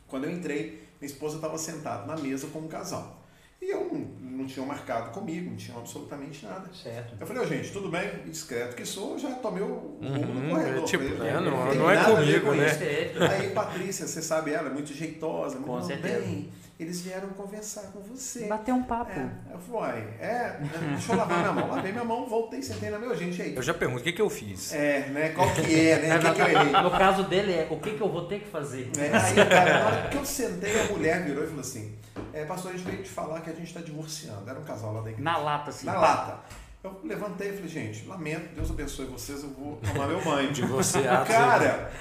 Quando 0.07 0.25
eu 0.25 0.29
entrei, 0.29 0.87
minha 1.01 1.11
esposa 1.11 1.37
estava 1.37 1.57
sentada 1.57 2.05
na 2.05 2.15
mesa 2.15 2.45
com 2.53 2.59
um 2.59 2.67
casal. 2.67 3.22
E 3.65 3.71
eu 3.71 3.87
não, 3.91 4.39
não 4.39 4.45
tinha 4.45 4.65
marcado 4.65 5.11
comigo, 5.11 5.49
não 5.49 5.55
tinha 5.55 5.77
absolutamente 5.77 6.45
nada. 6.45 6.65
Certo. 6.73 7.13
Eu 7.17 7.25
falei, 7.25 7.43
oh, 7.43 7.47
gente, 7.47 7.71
tudo 7.71 7.87
bem, 7.89 8.09
discreto 8.25 8.75
que 8.75 8.85
sou, 8.85 9.17
já 9.17 9.31
tomei 9.35 9.63
o 9.63 9.67
rumo 9.67 9.99
Uhum, 10.01 10.41
do 10.41 10.49
corredor. 10.49 10.83
é 10.83 10.85
tipo, 10.85 11.03
Falei, 11.15 11.29
é, 11.29 11.33
não- 11.39 11.69
tem 11.69 11.79
não 11.79 11.89
é 11.89 12.03
comigo, 12.03 12.45
com 12.47 12.51
né? 12.55 12.67
isso. 12.67 13.23
Aí, 13.23 13.49
Patrícia, 13.51 14.05
você 14.05 14.21
sabe 14.21 14.51
ela, 14.51 14.67
é 14.69 14.73
muito 14.73 14.93
jeitosa, 14.93 15.55
muito 15.55 15.67
Com 15.67 15.77
"Não, 15.77 15.81
certeza. 15.83 16.19
bem, 16.19 16.49
eles 16.77 16.99
vieram 17.01 17.29
conversar 17.29 17.83
com 17.93 18.01
você. 18.01 18.45
Bater 18.47 18.73
um 18.73 18.83
papo. 18.83 19.17
É, 19.17 19.29
eu 19.53 19.59
falei, 19.59 20.03
é, 20.19 20.57
deixa 20.91 21.13
eu 21.13 21.17
lavar 21.17 21.39
minha 21.39 21.51
mão. 21.53 21.69
Lavei 21.69 21.91
minha 21.93 22.03
mão, 22.03 22.25
voltei, 22.27 22.61
sentei 22.61 22.89
na 22.89 22.99
meu 22.99 23.15
gente 23.15 23.41
aí. 23.41 23.55
Eu 23.55 23.61
já 23.61 23.73
pergunto, 23.73 24.01
o 24.01 24.03
que, 24.03 24.11
que 24.11 24.21
eu 24.21 24.29
fiz? 24.29 24.73
É, 24.73 25.07
né? 25.07 25.29
Qual 25.29 25.49
que 25.53 25.61
é, 25.87 25.99
né? 25.99 26.17
O 26.17 26.19
que, 26.19 26.31
que 26.33 26.41
eu 26.41 26.47
errei? 26.49 26.71
No 26.83 26.91
caso 26.91 27.23
dele 27.23 27.53
é 27.53 27.67
o 27.71 27.79
que, 27.79 27.91
que 27.91 28.01
eu 28.01 28.09
vou 28.09 28.25
ter 28.25 28.39
que 28.41 28.47
fazer. 28.49 28.91
É, 28.97 29.15
aí, 29.15 29.35
cara, 29.49 29.79
na 29.79 29.85
hora 29.85 30.09
que 30.09 30.17
eu 30.17 30.25
sentei, 30.25 30.81
a 30.81 30.85
mulher 30.85 31.23
virou 31.23 31.43
e 31.45 31.47
falou 31.47 31.61
assim: 31.61 31.93
é, 32.33 32.45
Pastor, 32.45 32.71
a 32.71 32.77
gente 32.77 32.85
veio 32.89 33.03
te 33.03 33.09
falar 33.09 33.41
que 33.41 33.49
a 33.49 33.53
gente 33.53 33.67
está 33.67 33.81
divorciando. 33.81 34.49
Era 34.49 34.59
um 34.59 34.63
casal 34.63 34.93
lá 34.93 35.01
da 35.01 35.09
igreja. 35.09 35.23
Na 35.23 35.37
lata, 35.37 35.69
assim. 35.69 35.85
Na 35.85 35.93
lata. 35.99 36.39
Eu 36.83 36.99
levantei 37.03 37.49
e 37.49 37.53
falei: 37.53 37.69
Gente, 37.69 38.05
lamento, 38.07 38.53
Deus 38.55 38.69
abençoe 38.69 39.05
vocês, 39.05 39.41
eu 39.43 39.49
vou 39.51 39.77
tomar 39.77 40.05
meu 40.07 40.21
banho. 40.21 40.51
Divorciado. 40.53 41.25
Cara, 41.27 41.91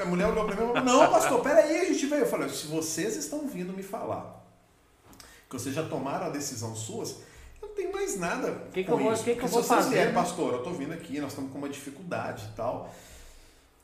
a 0.00 0.04
mulher 0.04 0.26
olhou 0.26 0.44
pra 0.46 0.56
mim 0.56 0.62
e 0.62 0.66
falou: 0.66 0.84
Não, 0.84 1.10
pastor, 1.10 1.40
peraí, 1.42 1.80
a 1.82 1.84
gente 1.84 2.06
veio. 2.06 2.22
Eu 2.22 2.26
falei: 2.26 2.48
Se 2.48 2.66
vocês 2.66 3.14
estão 3.16 3.46
vindo 3.46 3.72
me 3.72 3.82
falar 3.82 4.40
que 5.48 5.58
vocês 5.58 5.74
já 5.74 5.82
tomaram 5.84 6.26
a 6.26 6.30
decisão 6.30 6.74
suas, 6.74 7.18
eu 7.60 7.68
não 7.68 7.74
tenho 7.74 7.92
mais 7.92 8.18
nada. 8.18 8.50
Que 8.72 8.82
que 8.82 8.90
com 8.90 8.98
eu 8.98 9.04
vou- 9.04 9.12
isso. 9.12 9.22
que 9.22 9.34
que 9.36 9.42
eu 9.44 9.48
vou 9.48 9.62
se 9.62 9.68
vocês 9.68 9.84
fazer, 9.84 9.94
vierem, 9.96 10.14
pastor, 10.14 10.54
eu 10.54 10.62
tô 10.62 10.70
vindo 10.70 10.92
aqui, 10.92 11.20
nós 11.20 11.30
estamos 11.32 11.52
com 11.52 11.58
uma 11.58 11.68
dificuldade 11.68 12.48
e 12.52 12.56
tal. 12.56 12.92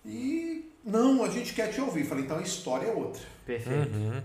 E 0.04 0.72
não, 0.84 1.22
a 1.24 1.28
gente 1.28 1.52
quer 1.54 1.68
te 1.70 1.80
ouvir. 1.80 2.04
Falei: 2.04 2.24
Então 2.24 2.38
a 2.38 2.42
história 2.42 2.86
é 2.88 2.92
outra. 2.92 3.22
Perfeito. 3.46 3.94
Uhum. 3.96 4.22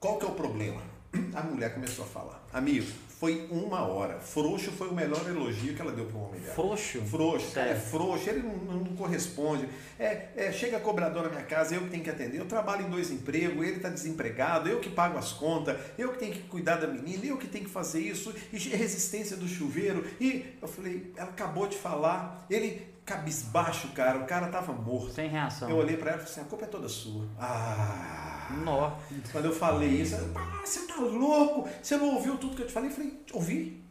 Qual 0.00 0.16
que 0.16 0.24
é 0.24 0.28
o 0.28 0.32
problema? 0.32 0.80
A 1.34 1.42
mulher 1.42 1.74
começou 1.74 2.06
a 2.06 2.08
falar. 2.08 2.42
Amigo, 2.54 2.90
foi 3.06 3.46
uma 3.50 3.82
hora. 3.82 4.18
Frouxo 4.18 4.72
foi 4.72 4.88
o 4.88 4.94
melhor 4.94 5.28
elogio 5.28 5.74
que 5.74 5.82
ela 5.82 5.92
deu 5.92 6.06
para 6.06 6.18
homem 6.18 6.40
dela. 6.40 6.54
Frouxo. 6.54 7.02
Frouxo, 7.02 7.52
cara, 7.52 7.68
é 7.68 7.74
frouxo, 7.74 8.30
ele 8.30 8.42
não, 8.42 8.76
não 8.76 8.96
corresponde. 8.96 9.68
É, 9.98 10.28
é, 10.34 10.52
chega 10.52 10.80
cobrador 10.80 11.24
na 11.24 11.28
minha 11.28 11.42
casa, 11.42 11.74
eu 11.74 11.82
que 11.82 11.90
tenho 11.90 12.02
que 12.02 12.08
atender. 12.08 12.38
Eu 12.38 12.46
trabalho 12.46 12.86
em 12.86 12.88
dois 12.88 13.10
empregos, 13.10 13.62
ele 13.62 13.76
está 13.76 13.90
desempregado, 13.90 14.70
eu 14.70 14.80
que 14.80 14.88
pago 14.88 15.18
as 15.18 15.32
contas, 15.32 15.78
eu 15.98 16.12
que 16.12 16.18
tenho 16.18 16.32
que 16.32 16.44
cuidar 16.44 16.76
da 16.76 16.86
menina, 16.86 17.26
eu 17.26 17.36
que 17.36 17.46
tenho 17.46 17.66
que 17.66 17.70
fazer 17.70 18.00
isso, 18.00 18.34
e 18.50 18.56
resistência 18.56 19.36
do 19.36 19.46
chuveiro. 19.46 20.02
E 20.18 20.56
eu 20.62 20.66
falei, 20.66 21.12
ela 21.14 21.28
acabou 21.28 21.66
de 21.66 21.76
falar, 21.76 22.46
ele 22.48 22.88
cabisbaixo, 23.04 23.88
cara, 23.88 24.18
o 24.18 24.24
cara 24.24 24.48
tava 24.48 24.72
morto. 24.72 25.12
Sem 25.12 25.28
reação. 25.28 25.68
Eu 25.68 25.76
olhei 25.76 25.98
para 25.98 26.12
ela 26.12 26.22
e 26.22 26.24
falei 26.24 26.32
assim, 26.32 26.40
a 26.40 26.48
culpa 26.48 26.64
é 26.64 26.68
toda 26.68 26.88
sua. 26.88 27.26
Ah. 27.38 28.29
Nó. 28.50 28.98
Quando 29.32 29.46
eu 29.46 29.52
falei 29.52 29.88
isso, 30.02 30.14
ela, 30.14 30.30
ah, 30.34 30.64
você 30.64 30.86
tá 30.86 30.96
louco? 30.96 31.68
Você 31.82 31.96
não 31.96 32.14
ouviu 32.14 32.36
tudo 32.38 32.56
que 32.56 32.62
eu 32.62 32.66
te 32.66 32.72
falei? 32.72 32.90
Eu 32.90 32.94
falei, 32.94 33.20
ouvi. 33.32 33.82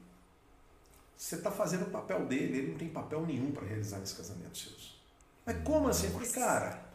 Você 1.18 1.36
está 1.36 1.52
fazendo 1.52 1.84
o 1.84 1.90
papel 1.90 2.26
dele, 2.26 2.58
ele 2.58 2.72
não 2.72 2.78
tem 2.78 2.88
papel 2.88 3.26
nenhum 3.26 3.52
para 3.52 3.66
realizar 3.66 4.00
nesse 4.00 4.16
casamento 4.16 4.58
seus. 4.58 5.00
Mas 5.46 5.58
como 5.64 5.90
assim? 5.90 6.08
Eu 6.08 6.14
falei, 6.14 6.30
cara, 6.30 6.89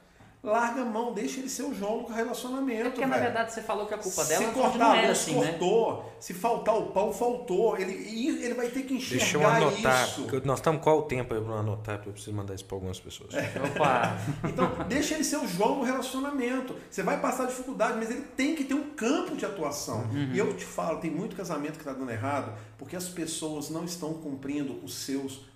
larga 0.44 0.82
a 0.82 0.84
mão, 0.84 1.14
deixa 1.14 1.40
ele 1.40 1.48
ser 1.48 1.62
o 1.62 1.74
João 1.74 2.02
no 2.02 2.08
relacionamento. 2.08 2.80
É 2.86 2.90
porque 2.90 3.06
na 3.06 3.16
velho. 3.16 3.24
verdade 3.24 3.52
você 3.52 3.62
falou 3.62 3.86
que 3.86 3.94
a 3.94 3.98
culpa 3.98 4.24
dela 4.26 4.44
Se 4.46 4.52
cortar 4.52 4.78
não 4.78 4.94
era 4.94 5.12
assim, 5.12 5.40
né? 5.40 5.46
cortou. 5.52 6.12
Se 6.20 6.34
faltar 6.34 6.76
o 6.76 6.86
pão, 6.88 7.12
faltou. 7.12 7.78
Ele, 7.78 7.92
e 7.92 8.44
ele 8.44 8.52
vai 8.54 8.68
ter 8.68 8.82
que 8.82 8.94
enxergar 8.94 9.24
Deixa 9.24 9.38
eu 9.38 9.46
anotar. 9.48 10.04
isso. 10.04 10.42
Nós 10.44 10.58
estamos 10.58 10.82
qual 10.82 10.98
o 10.98 11.02
tempo 11.02 11.32
aí 11.32 11.40
para 11.40 11.54
anotar? 11.54 11.96
porque 11.96 12.10
Eu 12.10 12.12
preciso 12.12 12.36
mandar 12.36 12.54
isso 12.54 12.64
para 12.66 12.76
algumas 12.76 13.00
pessoas. 13.00 13.32
Opa. 13.34 14.18
Então, 14.44 14.70
deixa 14.88 15.14
ele 15.14 15.24
ser 15.24 15.38
o 15.38 15.46
João 15.48 15.76
no 15.76 15.82
relacionamento. 15.82 16.76
Você 16.90 17.02
vai 17.02 17.18
passar 17.20 17.46
dificuldade, 17.46 17.96
mas 17.96 18.10
ele 18.10 18.22
tem 18.36 18.54
que 18.54 18.64
ter 18.64 18.74
um 18.74 18.90
campo 18.90 19.34
de 19.36 19.44
atuação. 19.44 20.02
Uhum. 20.12 20.30
E 20.32 20.38
eu 20.38 20.54
te 20.54 20.64
falo, 20.64 21.00
tem 21.00 21.10
muito 21.10 21.34
casamento 21.34 21.72
que 21.72 21.78
está 21.78 21.92
dando 21.92 22.10
errado 22.10 22.52
porque 22.78 22.94
as 22.96 23.08
pessoas 23.08 23.70
não 23.70 23.84
estão 23.84 24.12
cumprindo 24.14 24.78
os 24.84 24.94
seus 24.94 25.46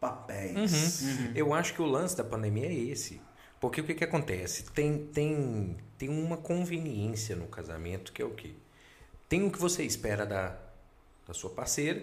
papéis. 0.00 1.02
Uhum. 1.02 1.32
Eu 1.34 1.52
acho 1.52 1.74
que 1.74 1.82
o 1.82 1.86
lance 1.86 2.16
da 2.16 2.24
pandemia 2.24 2.66
é 2.66 2.72
esse. 2.74 3.20
Porque 3.60 3.80
o 3.80 3.84
que, 3.84 3.94
que 3.94 4.04
acontece? 4.04 4.64
Tem, 4.70 4.98
tem, 5.12 5.76
tem 5.96 6.08
uma 6.08 6.36
conveniência 6.36 7.34
no 7.34 7.46
casamento 7.46 8.12
que 8.12 8.22
é 8.22 8.24
o 8.24 8.30
quê? 8.30 8.52
Tem 9.28 9.44
o 9.44 9.50
que 9.50 9.58
você 9.58 9.82
espera 9.82 10.24
da, 10.24 10.56
da 11.26 11.34
sua 11.34 11.50
parceira, 11.50 12.02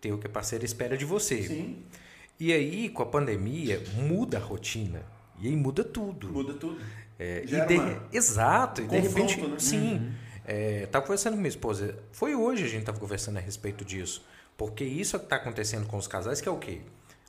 tem 0.00 0.12
o 0.12 0.18
que 0.18 0.26
a 0.26 0.30
parceira 0.30 0.64
espera 0.64 0.96
de 0.96 1.04
você. 1.04 1.42
Sim, 1.42 1.82
E 2.38 2.52
aí, 2.52 2.88
com 2.88 3.02
a 3.02 3.06
pandemia, 3.06 3.82
muda 3.94 4.36
a 4.38 4.40
rotina. 4.40 5.02
E 5.40 5.48
aí 5.48 5.56
muda 5.56 5.82
tudo. 5.82 6.28
muda 6.28 6.54
tudo. 6.54 6.80
É, 7.18 7.42
e 7.44 7.66
de- 7.66 7.74
uma- 7.78 8.08
Exato, 8.12 8.82
e 8.82 8.86
de 8.86 8.98
repente. 8.98 9.40
né? 9.40 9.58
Sim. 9.58 10.12
É, 10.44 10.86
tava 10.86 11.04
conversando 11.06 11.34
com 11.34 11.38
minha 11.40 11.48
esposa. 11.48 11.96
Foi 12.12 12.34
hoje 12.34 12.64
a 12.64 12.68
gente 12.68 12.80
estava 12.80 12.98
conversando 12.98 13.38
a 13.38 13.40
respeito 13.40 13.84
disso. 13.84 14.24
Porque 14.56 14.84
isso 14.84 15.16
que 15.18 15.24
está 15.24 15.36
acontecendo 15.36 15.86
com 15.86 15.96
os 15.96 16.06
casais, 16.06 16.40
que 16.40 16.48
é 16.48 16.52
o 16.52 16.58
quê? 16.58 16.80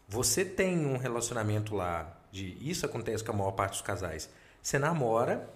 Você 0.10 0.44
tem 0.44 0.86
um 0.86 0.98
relacionamento 0.98 1.76
lá 1.76 2.20
de. 2.34 2.58
Isso 2.60 2.86
acontece 2.86 3.24
com 3.24 3.32
a 3.32 3.36
maior 3.36 3.52
parte 3.52 3.74
dos 3.74 3.82
casais. 3.82 4.30
Você 4.62 4.78
namora, 4.80 5.50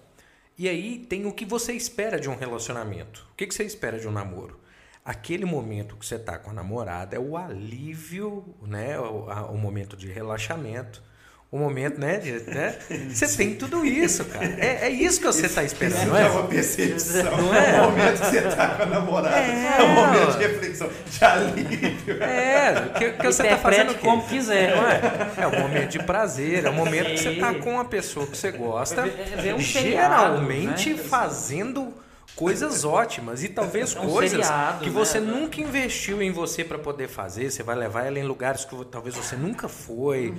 e 0.56 0.68
aí 0.68 0.98
tem 0.98 1.26
o 1.26 1.32
que 1.32 1.44
você 1.44 1.72
espera 1.72 2.18
de 2.20 2.28
um 2.30 2.36
relacionamento. 2.36 3.26
O 3.32 3.36
que, 3.36 3.46
que 3.46 3.54
você 3.54 3.64
espera 3.64 3.98
de 3.98 4.08
um 4.08 4.12
namoro? 4.12 4.60
Aquele 5.04 5.44
momento 5.44 5.96
que 5.96 6.04
você 6.06 6.16
está 6.16 6.38
com 6.38 6.50
a 6.50 6.52
namorada 6.52 7.16
é 7.16 7.18
o 7.18 7.36
alívio, 7.36 8.54
né? 8.62 8.98
O, 8.98 9.30
a- 9.30 9.46
o 9.50 9.56
momento 9.58 9.96
de 9.96 10.08
relaxamento. 10.10 11.02
O 11.50 11.56
momento, 11.56 11.98
né? 11.98 12.18
de- 12.18 12.42
né? 12.46 12.74
Você 13.08 13.26
tem 13.34 13.54
tudo 13.54 13.82
isso, 13.86 14.22
cara. 14.26 14.44
É, 14.58 14.80
é 14.82 14.90
isso 14.90 15.18
que 15.18 15.26
você 15.26 15.46
está 15.46 15.64
esperando, 15.64 16.08
não 16.08 16.16
é 16.18 16.26
é? 16.26 16.28
uma 16.28 16.42
percepção. 16.46 17.36
Não 17.38 17.54
é? 17.54 17.76
É 17.76 17.80
o 17.80 17.84
momento 17.90 18.20
que 18.20 18.26
você 18.26 18.38
está 18.40 18.68
com 18.68 18.82
a 18.82 18.86
namorada. 18.86 19.38
É. 19.38 19.76
É, 19.78 19.82
um 19.82 19.94
momento 19.94 20.32
de 20.36 20.46
reflexão, 20.46 20.90
de 21.10 21.24
alívio. 21.24 22.22
É, 22.22 22.90
que, 22.98 23.12
que 23.12 23.24
você 23.26 23.44
está 23.44 23.56
fazendo 23.56 23.94
como 23.94 24.22
quiser. 24.24 24.76
Não 24.76 24.86
é? 24.90 25.00
É 25.38 25.46
o 25.46 25.58
momento 25.58 25.88
de 25.88 25.98
prazer, 26.00 26.66
é 26.66 26.68
o 26.68 26.74
momento 26.74 27.06
que 27.12 27.18
você 27.18 27.30
está 27.30 27.52
Sim. 27.54 27.60
com 27.60 27.70
uma 27.72 27.84
pessoa 27.86 28.26
que 28.26 28.36
você 28.36 28.50
gosta, 28.50 29.00
É 29.06 29.36
ver- 29.40 29.48
é 29.48 29.54
um 29.54 29.58
geralmente 29.58 30.92
né? 30.92 31.02
fazendo 31.02 31.94
coisas 32.38 32.84
ótimas 32.86 33.42
e 33.42 33.48
talvez 33.48 33.94
É 33.96 34.00
um 34.00 34.08
coisas 34.08 34.46
seriado, 34.46 34.78
que 34.84 34.90
né? 34.90 34.92
você 34.92 35.18
nunca 35.20 35.60
investiu 35.60 36.22
em 36.22 36.30
você 36.30 36.64
para 36.64 36.78
poder 36.78 37.08
fazer. 37.08 37.50
Você 37.50 37.62
vai 37.62 37.74
levar 37.76 38.04
ela 38.06 38.18
em 38.18 38.22
lugares 38.24 38.64
que 38.64 38.84
talvez 38.86 39.14
você 39.16 39.34
nunca 39.36 39.68
foi 39.68 40.32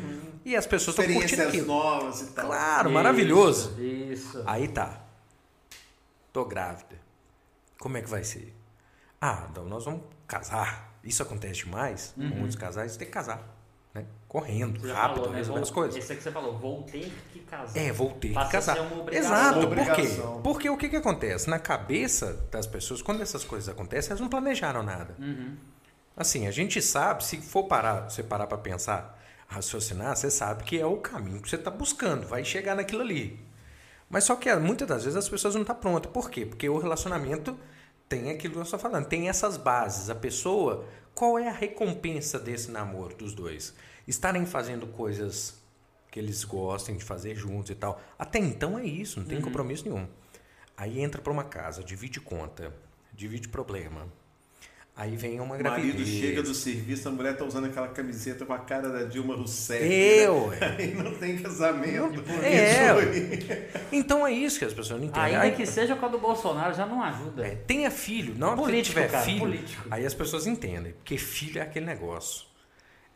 e 0.46 0.56
as 0.56 0.66
pessoas 0.66 0.98
estão 0.98 1.14
curtindo 1.14 1.44
aquilo. 1.44 1.68
novas 1.68 2.22
e 2.22 2.28
tal. 2.28 2.46
Claro, 2.46 2.88
Isso, 2.88 2.94
maravilhoso. 2.94 3.82
Isso. 3.82 4.44
Aí 4.46 4.68
tá. 4.68 5.02
Tô 6.32 6.46
grávida. 6.46 6.96
Como 7.80 7.98
é 7.98 8.02
que 8.02 8.10
vai 8.10 8.24
ser? 8.24 8.54
Ah, 9.22 9.48
então 9.52 9.66
nós 9.66 9.84
vamos 9.86 10.02
casar. 10.28 10.94
Isso 11.04 11.22
acontece 11.24 11.64
demais. 11.66 12.14
Com 12.16 12.22
muitos 12.24 12.56
casais 12.56 12.96
tem 12.98 13.08
que 13.08 13.14
casar. 13.14 13.42
Né? 14.02 14.06
Correndo, 14.28 14.80
Você 14.80 14.92
rápido, 14.94 15.16
falou, 15.16 15.32
né? 15.32 15.38
resolver 15.38 15.60
Vou- 15.60 15.68
as 15.68 15.72
coisas. 15.72 15.96
Esse 16.04 16.14
é 16.14 16.16
que 16.16 16.22
você 16.22 16.32
falou, 16.32 16.56
vou 16.58 16.84
ter 16.84 17.12
que 17.34 17.40
casar. 17.40 17.80
É, 17.80 17.92
vou 17.92 18.12
ter 18.12 18.32
Passa 18.34 18.50
que 18.50 18.56
a 18.56 18.60
casar. 18.60 18.76
ser 18.76 18.82
uma 18.82 19.02
obrigação. 19.02 19.34
Exato, 19.34 19.68
por 19.68 19.96
quê? 19.96 20.42
Porque 20.44 20.70
o 20.70 20.78
que, 20.78 20.90
que 20.90 20.96
acontece? 20.98 21.50
Na 21.50 21.58
cabeça 21.58 22.34
das 22.52 22.68
pessoas, 22.68 23.02
quando 23.02 23.22
essas 23.24 23.44
coisas 23.44 23.68
acontecem, 23.70 24.12
elas 24.12 24.22
não 24.22 24.30
planejaram 24.30 24.84
nada. 24.84 25.16
Uhum. 25.18 25.56
Assim, 26.16 26.46
a 26.48 26.52
gente 26.52 26.80
sabe, 26.82 27.24
se 27.24 27.38
for 27.38 27.64
parar, 27.64 28.08
você 28.10 28.22
parar 28.22 28.46
para 28.46 28.58
pensar, 28.60 29.20
raciocinar, 29.48 30.16
você 30.16 30.30
sabe 30.30 30.64
que 30.64 30.80
é 30.80 30.86
o 30.86 30.98
caminho 30.98 31.42
que 31.42 31.50
você 31.50 31.56
está 31.56 31.72
buscando, 31.72 32.28
vai 32.28 32.44
chegar 32.46 32.76
naquilo 32.76 33.02
ali. 33.02 33.40
Mas 34.10 34.26
só 34.26 34.36
que 34.36 34.48
ah, 34.50 34.60
muitas 34.60 34.88
das 34.88 35.04
vezes 35.06 35.18
as 35.18 35.28
pessoas 35.30 35.56
não 35.56 35.62
estão 35.62 35.76
prontas. 35.76 36.12
Por 36.12 36.30
quê? 36.30 36.46
Porque 36.46 36.70
o 36.70 36.78
relacionamento 36.78 37.58
tem 38.08 38.30
aquilo 38.30 38.54
que 38.54 38.60
eu 38.60 38.64
estou 38.64 38.78
falando, 38.80 39.06
tem 39.08 39.28
essas 39.30 39.58
bases. 39.58 40.10
A 40.10 40.16
pessoa, 40.16 40.86
qual 41.16 41.40
é 41.40 41.48
a 41.48 41.52
recompensa 41.52 42.38
desse 42.40 42.70
namoro 42.70 43.16
dos 43.16 43.34
dois? 43.34 43.74
Estarem 44.10 44.46
fazendo 44.46 44.88
coisas 44.88 45.62
que 46.10 46.20
eles 46.20 46.44
gostem 46.44 46.98
de 46.98 47.04
fazer 47.04 47.36
juntos 47.36 47.70
e 47.70 47.76
tal. 47.76 48.02
Até 48.18 48.40
então 48.40 48.78
é 48.80 48.84
isso, 48.84 49.20
não 49.20 49.28
tem 49.28 49.40
compromisso 49.40 49.84
nenhum. 49.88 50.08
Aí 50.76 51.00
entra 51.00 51.22
para 51.22 51.32
uma 51.32 51.44
casa, 51.44 51.84
divide 51.84 52.20
conta, 52.20 52.74
divide 53.14 53.48
problema. 53.50 54.08
Aí 54.96 55.16
vem 55.16 55.40
uma 55.40 55.56
O 55.56 55.58
gravidez. 55.58 55.94
marido 55.96 56.10
chega 56.10 56.42
do 56.44 56.54
serviço, 56.54 57.08
a 57.08 57.12
mulher 57.12 57.38
tá 57.38 57.46
usando 57.46 57.66
aquela 57.66 57.88
camiseta 57.88 58.46
com 58.46 58.52
a 58.52 58.58
cara 58.60 58.90
da 58.90 59.04
Dilma 59.04 59.36
Rousseff. 59.36 59.86
Eu, 59.86 60.48
né? 60.60 60.76
Aí 60.78 60.94
não 60.96 61.14
tem 61.16 61.38
casamento. 61.38 62.22
É. 62.44 62.98
Isso 62.98 63.08
aí. 63.08 63.70
Então 63.94 64.26
é 64.28 64.34
isso 64.34 64.58
que 64.60 64.66
as 64.66 64.74
pessoas 64.74 65.00
não 65.00 65.08
entendem. 65.08 65.24
Ainda 65.36 65.42
Aí, 65.42 65.52
que 65.56 65.66
seja 65.66 65.96
com 65.96 66.06
a 66.06 66.10
do 66.10 66.18
Bolsonaro, 66.18 66.74
já 66.74 66.86
não 66.86 67.02
ajuda. 67.02 67.46
é, 67.48 67.56
tenha 67.56 67.90
filho, 67.92 68.36
na 68.38 68.48
hora 68.48 68.58
que 68.58 68.64
Político, 68.64 68.96
você 68.96 69.02
tiver 69.06 69.12
cara, 69.12 69.24
filho, 69.26 69.40
político. 69.40 69.88
aí 69.92 70.06
as 70.06 70.14
pessoas 70.14 70.48
entendem, 70.48 70.92
porque 70.94 71.18
filho 71.18 71.60
é 71.60 71.62
aquele 71.62 71.86
negócio. 71.86 72.49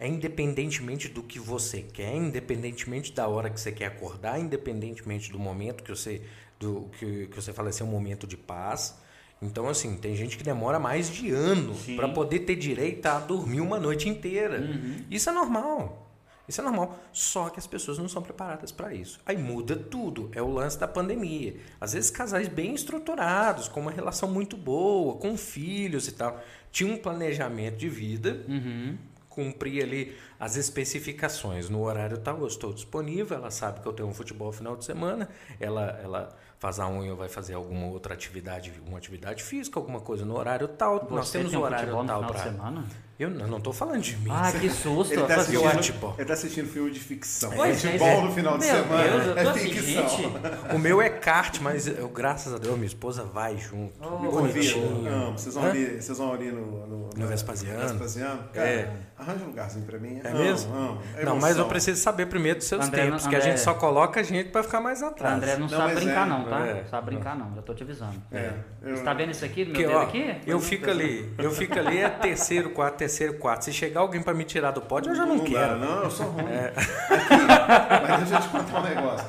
É 0.03 0.07
independentemente 0.09 1.07
do 1.07 1.23
que 1.23 1.39
você 1.39 1.81
quer, 1.81 2.13
independentemente 2.13 3.13
da 3.13 3.25
hora 3.25 3.49
que 3.49 3.57
você 3.57 3.71
quer 3.71 3.85
acordar, 3.85 4.37
independentemente 4.37 5.31
do 5.31 5.39
momento 5.39 5.81
que 5.81 5.89
você 5.89 6.21
do 6.59 6.89
que, 6.99 7.27
que 7.27 7.35
você 7.37 7.53
fala 7.53 7.69
assim, 7.69 7.85
é 7.85 7.87
um 7.87 7.89
momento 7.89 8.27
de 8.27 8.35
paz. 8.35 8.99
Então 9.41 9.69
assim, 9.69 9.95
tem 9.95 10.13
gente 10.13 10.37
que 10.37 10.43
demora 10.43 10.77
mais 10.77 11.09
de 11.09 11.31
ano 11.31 11.73
para 11.95 12.09
poder 12.09 12.39
ter 12.39 12.57
direito 12.57 13.05
a 13.05 13.17
dormir 13.17 13.61
uma 13.61 13.79
noite 13.79 14.09
inteira. 14.09 14.59
Uhum. 14.59 15.05
Isso 15.09 15.29
é 15.29 15.31
normal. 15.31 16.11
Isso 16.49 16.59
é 16.59 16.63
normal. 16.65 16.99
Só 17.13 17.49
que 17.49 17.57
as 17.57 17.65
pessoas 17.65 17.97
não 17.97 18.09
são 18.09 18.21
preparadas 18.21 18.73
para 18.73 18.93
isso. 18.93 19.21
Aí 19.25 19.37
muda 19.37 19.73
tudo. 19.77 20.29
É 20.33 20.41
o 20.41 20.51
lance 20.51 20.77
da 20.77 20.85
pandemia. 20.85 21.55
Às 21.79 21.93
vezes 21.93 22.11
casais 22.11 22.49
bem 22.49 22.75
estruturados, 22.75 23.69
com 23.69 23.79
uma 23.79 23.91
relação 23.91 24.29
muito 24.29 24.57
boa, 24.57 25.15
com 25.15 25.37
filhos 25.37 26.09
e 26.09 26.11
tal, 26.11 26.43
tinham 26.73 26.91
um 26.95 26.97
planejamento 26.97 27.77
de 27.77 27.87
vida, 27.87 28.43
Uhum. 28.49 28.97
Cumprir 29.33 29.83
ali 29.83 30.17
as 30.39 30.55
especificações. 30.55 31.69
No 31.69 31.83
horário 31.83 32.17
tal, 32.17 32.39
eu 32.39 32.47
estou 32.47 32.73
disponível. 32.73 33.37
Ela 33.37 33.51
sabe 33.51 33.81
que 33.81 33.87
eu 33.87 33.93
tenho 33.93 34.07
um 34.07 34.13
futebol 34.13 34.51
final 34.51 34.75
de 34.75 34.85
semana. 34.85 35.27
Ela, 35.59 35.99
ela 36.03 36.35
faz 36.59 36.79
a 36.79 36.87
unha 36.87 37.11
ou 37.11 37.17
vai 37.17 37.27
fazer 37.27 37.55
alguma 37.55 37.87
outra 37.87 38.13
atividade, 38.13 38.71
uma 38.87 38.97
atividade 38.97 39.43
física, 39.43 39.79
alguma 39.79 39.99
coisa 39.99 40.23
no 40.23 40.37
horário 40.37 40.67
tal. 40.67 41.07
Nós 41.09 41.27
Você 41.27 41.39
temos 41.39 41.51
tem 41.51 41.59
um 41.59 41.63
horário 41.63 42.05
tal 42.05 42.25
para. 42.25 42.83
Eu 43.23 43.29
não 43.29 43.47
não 43.47 43.57
estou 43.57 43.71
falando 43.73 44.01
de 44.01 44.17
mim. 44.17 44.29
Ah, 44.31 44.51
que 44.51 44.69
susto. 44.69 45.13
Ele 45.13 45.21
eu 45.21 45.27
tá, 45.27 45.35
fazia- 45.35 45.59
assistindo- 45.59 45.81
tipo. 45.81 46.13
ele 46.17 46.25
tá 46.25 46.33
assistindo 46.33 46.67
filme 46.69 46.91
de 46.91 46.99
ficção. 46.99 47.51
Pois 47.55 47.83
é, 47.85 47.87
Futebol 47.91 48.07
é. 48.07 48.21
no 48.21 48.31
final 48.33 48.57
de 48.57 48.65
semana 48.65 49.03
Deus, 49.23 49.37
é 49.37 49.41
assim, 49.49 49.59
ficção. 49.73 50.09
gente. 50.09 50.75
O 50.75 50.79
meu 50.79 51.01
é 51.01 51.09
kart, 51.09 51.59
mas 51.61 51.87
eu, 51.87 52.07
graças 52.09 52.53
a 52.53 52.57
Deus, 52.57 52.75
minha 52.75 52.87
esposa 52.87 53.23
vai 53.23 53.57
junto. 53.57 53.93
Oh, 54.01 54.41
Me. 54.41 55.07
Amo. 55.07 55.31
Vocês 55.37 55.55
vão 55.55 55.65
ali, 55.65 56.01
vocês 56.01 56.17
vão 56.17 56.33
ali 56.33 56.51
no, 56.51 56.87
no, 56.87 57.09
No 57.15 57.27
Vespasiano? 57.27 57.79
Vespasiano? 57.87 58.39
Cara, 58.53 58.67
É. 58.67 58.91
arranja 59.17 59.43
um 59.43 59.47
lugarzinho 59.47 59.85
pra 59.85 59.97
mim. 59.99 60.19
É 60.23 60.27
Amo, 60.29 60.37
mesmo? 60.39 60.75
amo. 60.75 61.01
É 61.17 61.25
não, 61.25 61.39
mas 61.39 61.57
eu 61.57 61.65
preciso 61.65 62.01
saber 62.01 62.25
primeiro 62.25 62.59
dos 62.59 62.67
seus 62.67 62.85
André, 62.85 63.05
tempos, 63.05 63.27
que 63.27 63.35
a 63.35 63.37
André- 63.37 63.51
gente 63.51 63.59
só 63.61 63.73
coloca 63.73 64.19
a 64.19 64.23
gente 64.23 64.49
para 64.49 64.63
ficar 64.63 64.81
mais 64.81 65.01
atrás. 65.03 65.35
André 65.37 65.53
não, 65.53 65.61
Não, 65.67 65.69
sabe 65.69 65.95
brincar 65.95 66.25
é, 66.25 66.29
não, 66.29 66.43
tá? 66.45 66.67
é. 66.67 66.83
sabe 66.89 67.05
brincar 67.05 67.37
não, 67.37 67.55
já 67.55 67.61
tô 67.61 67.73
te 67.73 67.83
avisando. 67.83 68.21
É. 68.31 68.51
Você 68.83 69.03
tá 69.03 69.13
vendo 69.13 69.31
isso 69.31 69.45
aqui 69.45 69.65
do 69.65 69.71
meu 69.71 69.87
dedo 69.87 69.99
aqui? 69.99 70.35
eu 70.45 70.59
fico 70.59 70.89
ali, 70.89 71.33
eu 71.37 71.51
fico 71.51 71.77
ali, 71.79 71.97
é 71.99 72.09
terceiro, 72.09 72.69
quarto, 72.71 72.95
terceiro, 72.97 73.12
quarto. 73.33 73.65
Se 73.65 73.73
chegar 73.73 74.01
alguém 74.01 74.21
para 74.21 74.33
me 74.33 74.43
tirar 74.43 74.71
do 74.71 74.81
pódio, 74.81 75.11
eu 75.11 75.15
já 75.15 75.25
não, 75.25 75.37
dá, 75.37 75.43
quero. 75.43 75.79
não, 75.79 76.03
eu 76.03 76.11
sou 76.11 76.27
ruim. 76.27 76.43
Aqui, 76.73 78.07
mas 78.07 78.19
deixa 78.19 78.35
eu 78.35 78.41
te 78.41 78.49
contar 78.49 78.79
um 78.79 78.83
negócio. 78.83 79.27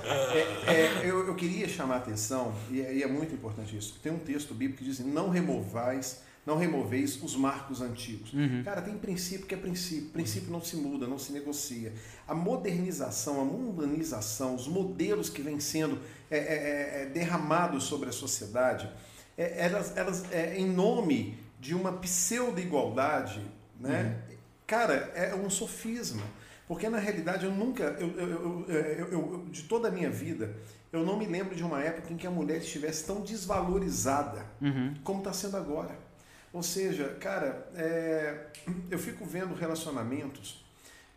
É, 0.67 0.73
é, 0.73 1.01
eu, 1.05 1.27
eu 1.27 1.35
queria 1.35 1.69
chamar 1.69 1.95
a 1.95 1.99
atenção, 1.99 2.55
e 2.71 2.81
é, 2.81 2.95
e 2.95 3.03
é 3.03 3.07
muito 3.07 3.35
importante 3.35 3.77
isso. 3.77 3.99
Tem 4.03 4.13
um 4.13 4.19
texto 4.19 4.55
bíblico 4.55 4.79
que 4.79 4.85
diz 4.85 5.01
não 5.01 5.29
removais, 5.29 6.23
não 6.47 6.57
removeis 6.57 7.23
os 7.23 7.37
marcos 7.37 7.81
antigos. 7.81 8.33
Cara, 8.65 8.83
tem 8.83 8.97
princípio 8.99 9.47
que 9.47 9.55
é 9.55 9.59
princípio. 9.59 10.11
Princípio 10.11 10.51
não 10.51 10.61
se 10.61 10.77
muda, 10.77 11.07
não 11.07 11.19
se 11.19 11.33
negocia. 11.33 11.93
A 12.29 12.35
modernização, 12.35 13.41
a 13.41 13.45
mundanização, 13.45 14.55
os 14.55 14.69
modelos 14.69 15.31
que 15.31 15.41
vêm 15.41 15.59
sendo 15.59 15.99
é, 16.31 16.37
é, 16.37 16.41
é, 16.41 17.03
é, 17.03 17.07
derramados 17.07 17.85
sobre 17.85 18.09
a 18.09 18.13
sociedade, 18.13 18.91
é, 19.39 19.65
elas, 19.65 19.97
elas 19.97 20.25
é, 20.33 20.59
em 20.59 20.67
nome 20.67 21.39
de 21.61 21.75
uma 21.75 21.93
pseudo-igualdade, 21.93 23.41
né? 23.89 24.21
Cara, 24.67 24.95
é 25.15 25.35
um 25.35 25.49
sofisma. 25.51 26.23
Porque 26.67 26.89
na 26.89 26.99
realidade 26.99 27.45
eu 27.45 27.53
nunca, 27.53 27.85
eu, 28.01 28.09
eu, 28.19 28.29
eu- 28.31 28.67
eu- 28.69 29.09
eu- 29.13 29.47
de 29.51 29.65
toda 29.65 29.89
a 29.89 29.91
minha 29.91 30.09
vida, 30.11 30.57
eu 30.91 31.05
não 31.05 31.19
me 31.19 31.27
lembro 31.27 31.55
de 31.55 31.63
uma 31.63 31.83
época 31.83 32.11
em 32.13 32.17
que 32.17 32.27
a 32.27 32.31
mulher 32.31 32.59
estivesse 32.59 33.05
tão 33.05 33.21
desvalorizada 33.21 34.47
Uhum. 34.63 34.95
como 35.05 35.19
está 35.19 35.33
sendo 35.33 35.57
agora. 35.59 35.95
Ou 36.53 36.63
seja, 36.63 37.09
cara, 37.21 37.69
é, 37.75 38.47
eu 38.91 38.99
fico 38.99 39.25
vendo 39.27 39.55
relacionamentos. 39.55 40.65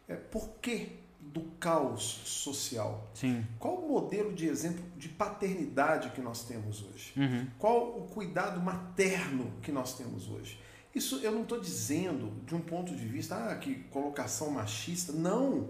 É, 0.10 0.16
por 0.16 0.50
que 0.62 1.00
do 1.22 1.42
caos 1.60 2.02
social? 2.26 3.10
Sim. 3.14 3.46
Qual 3.60 3.76
o 3.76 3.88
modelo 3.90 4.34
de 4.34 4.48
exemplo 4.48 4.84
de 4.98 5.10
paternidade 5.10 6.10
que 6.10 6.22
nós 6.22 6.44
temos 6.44 6.84
hoje? 6.84 7.14
Uhum. 7.16 7.48
Qual 7.60 8.00
o 8.00 8.08
cuidado 8.08 8.60
materno 8.62 9.52
que 9.62 9.72
nós 9.72 9.94
temos 9.98 10.30
hoje? 10.30 10.60
Isso 10.94 11.18
eu 11.18 11.32
não 11.32 11.44
estou 11.44 11.60
dizendo 11.60 12.34
de 12.46 12.56
um 12.56 12.62
ponto 12.62 12.96
de 12.96 13.06
vista, 13.06 13.36
ah, 13.36 13.56
que 13.56 13.76
colocação 13.92 14.50
machista. 14.52 15.12
Não! 15.12 15.70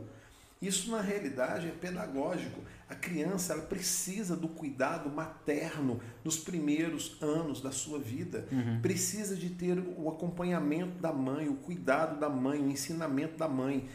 Isso 0.61 0.89
na 0.89 1.01
realidade 1.01 1.67
é 1.67 1.71
pedagógico. 1.71 2.61
A 2.89 2.95
criança 2.95 3.53
ela 3.53 3.61
precisa 3.61 4.35
do 4.35 4.47
cuidado 4.47 5.09
materno 5.09 5.99
nos 6.23 6.37
primeiros 6.37 7.15
anos 7.21 7.61
da 7.61 7.71
sua 7.71 7.99
vida. 7.99 8.47
Precisa 8.81 9.35
de 9.35 9.51
ter 9.51 9.77
o 9.77 10.09
acompanhamento 10.09 10.99
da 10.99 11.13
mãe, 11.13 11.47
o 11.47 11.55
cuidado 11.55 12.19
da 12.19 12.29
mãe, 12.29 12.59
o 12.59 12.71
ensinamento 12.71 13.37
da 13.37 13.47
mãe. 13.47 13.87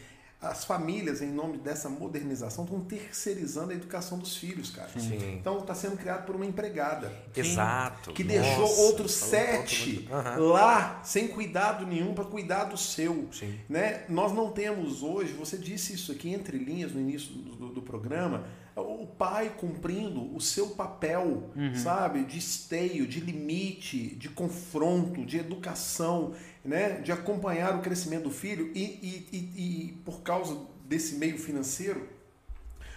As 0.42 0.64
famílias, 0.64 1.22
em 1.22 1.30
nome 1.30 1.56
dessa 1.56 1.88
modernização, 1.88 2.64
estão 2.64 2.80
terceirizando 2.80 3.70
a 3.70 3.74
educação 3.74 4.18
dos 4.18 4.36
filhos, 4.36 4.70
cara. 4.70 4.90
Sim. 4.98 5.36
Então 5.38 5.58
está 5.60 5.72
sendo 5.74 5.96
criado 5.96 6.26
por 6.26 6.34
uma 6.34 6.44
empregada. 6.44 7.12
Exato. 7.34 8.12
Que 8.12 8.24
Nossa, 8.24 8.40
deixou 8.40 8.76
outros 8.86 9.16
falou 9.18 9.30
sete. 9.30 10.08
Aham. 10.10 10.36
lá, 10.38 11.00
sem 11.04 11.28
cuidado 11.28 11.86
nenhum, 11.86 12.12
para 12.12 12.24
cuidar 12.24 12.64
do 12.64 12.76
seu. 12.76 13.28
Sim. 13.32 13.54
Né? 13.68 14.04
Nós 14.08 14.32
não 14.32 14.50
temos 14.50 15.02
hoje, 15.02 15.32
você 15.32 15.56
disse 15.56 15.94
isso 15.94 16.10
aqui 16.10 16.30
entre 16.34 16.58
linhas 16.58 16.92
no 16.92 17.00
início 17.00 17.32
do- 17.32 17.68
do 17.68 17.82
programa, 17.82 18.44
o 18.74 19.06
pai 19.06 19.52
cumprindo 19.58 20.34
o 20.34 20.40
seu 20.40 20.68
papel, 20.70 21.50
sabe? 21.74 22.24
De 22.24 22.38
esteio, 22.38 23.06
de 23.06 23.20
limite, 23.20 24.14
de 24.16 24.28
confronto, 24.30 25.24
de 25.26 25.38
educação, 25.38 26.32
né? 26.64 27.00
de 27.00 27.12
acompanhar 27.12 27.76
o 27.76 27.82
crescimento 27.82 28.24
do 28.24 28.30
filho 28.30 28.70
e, 28.74 28.80
e, 28.80 29.28
e- 29.32 29.62
e 29.88 29.92
por 30.04 30.22
causa 30.22 30.58
desse 30.86 31.16
meio 31.16 31.38
financeiro, 31.38 32.08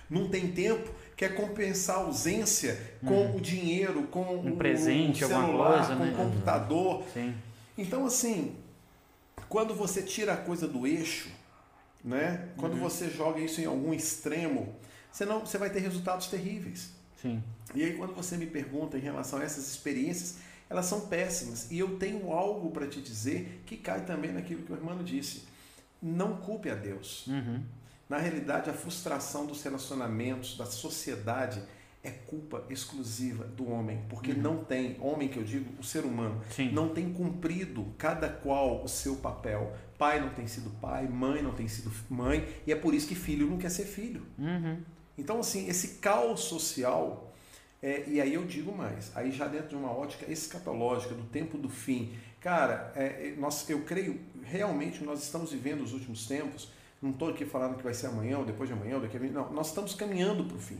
não 0.09 0.29
tem 0.29 0.51
tempo, 0.51 0.89
quer 1.17 1.33
compensar 1.35 1.97
a 1.97 1.99
ausência 2.01 2.79
com 3.05 3.35
o 3.35 3.41
dinheiro, 3.41 4.03
com 4.03 4.21
Um 4.37 4.53
o, 4.53 4.55
presente, 4.55 5.23
o 5.23 5.27
alguma 5.27 5.45
celular, 5.47 5.77
coisa, 5.87 5.95
com 5.95 6.03
né? 6.05 6.11
o 6.13 6.15
computador. 6.15 7.03
Então, 7.77 8.05
assim, 8.05 8.55
quando 9.49 9.73
você 9.73 10.01
tira 10.01 10.33
a 10.33 10.37
coisa 10.37 10.67
do 10.67 10.85
eixo, 10.87 11.29
né? 12.03 12.49
Quando 12.57 12.73
Uhum. 12.73 12.79
você 12.79 13.09
joga 13.09 13.39
isso 13.39 13.59
em 13.59 13.65
algum 13.65 13.93
extremo, 13.93 14.75
você, 15.15 15.25
não, 15.25 15.39
você 15.39 15.57
vai 15.57 15.69
ter 15.69 15.79
resultados 15.79 16.27
terríveis. 16.27 16.91
Sim. 17.21 17.41
E 17.73 17.81
aí, 17.81 17.93
quando 17.93 18.13
você 18.13 18.35
me 18.35 18.45
pergunta 18.45 18.97
em 18.97 19.01
relação 19.01 19.39
a 19.39 19.43
essas 19.43 19.65
experiências, 19.69 20.39
elas 20.69 20.87
são 20.87 21.07
péssimas. 21.07 21.71
E 21.71 21.79
eu 21.79 21.97
tenho 21.97 22.33
algo 22.33 22.69
para 22.71 22.85
te 22.85 23.01
dizer 23.01 23.63
que 23.65 23.77
cai 23.77 24.03
também 24.03 24.33
naquilo 24.33 24.63
que 24.63 24.73
o 24.73 24.75
irmão 24.75 25.01
disse. 25.01 25.43
Não 26.01 26.35
culpe 26.35 26.69
a 26.69 26.75
Deus. 26.75 27.25
Uhum. 27.27 27.63
Na 28.09 28.17
realidade, 28.17 28.69
a 28.69 28.73
frustração 28.73 29.45
dos 29.45 29.63
relacionamentos, 29.63 30.57
da 30.57 30.65
sociedade, 30.65 31.63
é 32.03 32.11
culpa 32.11 32.65
exclusiva 32.69 33.45
do 33.45 33.69
homem, 33.71 34.03
porque 34.09 34.33
não 34.33 34.65
tem, 34.65 34.97
homem 34.99 35.29
que 35.29 35.37
eu 35.37 35.43
digo, 35.43 35.71
o 35.79 35.83
ser 35.83 36.03
humano, 36.03 36.35
Uhum. 36.35 36.51
Sim. 36.51 36.71
não 36.73 36.89
tem 36.89 37.11
cumprido 37.13 37.87
cada 37.97 38.27
qual 38.27 38.83
o 38.83 38.87
seu 38.89 39.15
papel. 39.15 39.73
Pai 39.97 40.19
não 40.19 40.29
tem 40.29 40.45
sido 40.45 40.69
pai, 40.81 41.07
mãe 41.07 41.41
não 41.41 41.53
tem 41.53 41.69
sido 41.69 41.89
mãe, 42.09 42.45
e 42.67 42.71
é 42.73 42.75
por 42.75 42.93
isso 42.93 43.07
que 43.07 43.15
filho 43.15 43.47
não 43.49 43.57
quer 43.57 43.71
ser 43.71 43.85
filho. 43.85 44.23
Uhum. 44.37 44.77
Então, 45.17 45.39
assim, 45.39 45.67
esse 45.69 45.99
caos 45.99 46.41
social, 46.41 47.33
é, 47.81 48.03
e 48.07 48.19
aí 48.19 48.33
eu 48.33 48.45
digo 48.45 48.75
mais, 48.75 49.11
aí 49.15 49.31
já 49.31 49.47
dentro 49.47 49.69
de 49.69 49.75
uma 49.75 49.91
ótica 49.91 50.29
escatológica, 50.31 51.13
do 51.15 51.23
tempo 51.23 51.57
do 51.57 51.69
fim, 51.69 52.13
cara, 52.41 52.91
é, 52.95 53.03
é, 53.29 53.35
nós, 53.37 53.67
eu 53.69 53.81
creio 53.81 54.19
realmente 54.43 55.03
nós 55.03 55.23
estamos 55.23 55.51
vivendo 55.51 55.81
os 55.81 55.93
últimos 55.93 56.27
tempos, 56.27 56.69
não 57.01 57.11
estou 57.11 57.29
aqui 57.29 57.45
falando 57.45 57.77
que 57.77 57.83
vai 57.83 57.93
ser 57.93 58.07
amanhã, 58.07 58.37
ou 58.39 58.45
depois 58.45 58.67
de 58.69 58.73
amanhã, 58.73 58.95
ou 58.95 59.01
daqui 59.01 59.17
a 59.17 59.19
20, 59.19 59.31
não, 59.31 59.51
nós 59.51 59.67
estamos 59.67 59.93
caminhando 59.95 60.43
para 60.45 60.57
o 60.57 60.59
fim. 60.59 60.77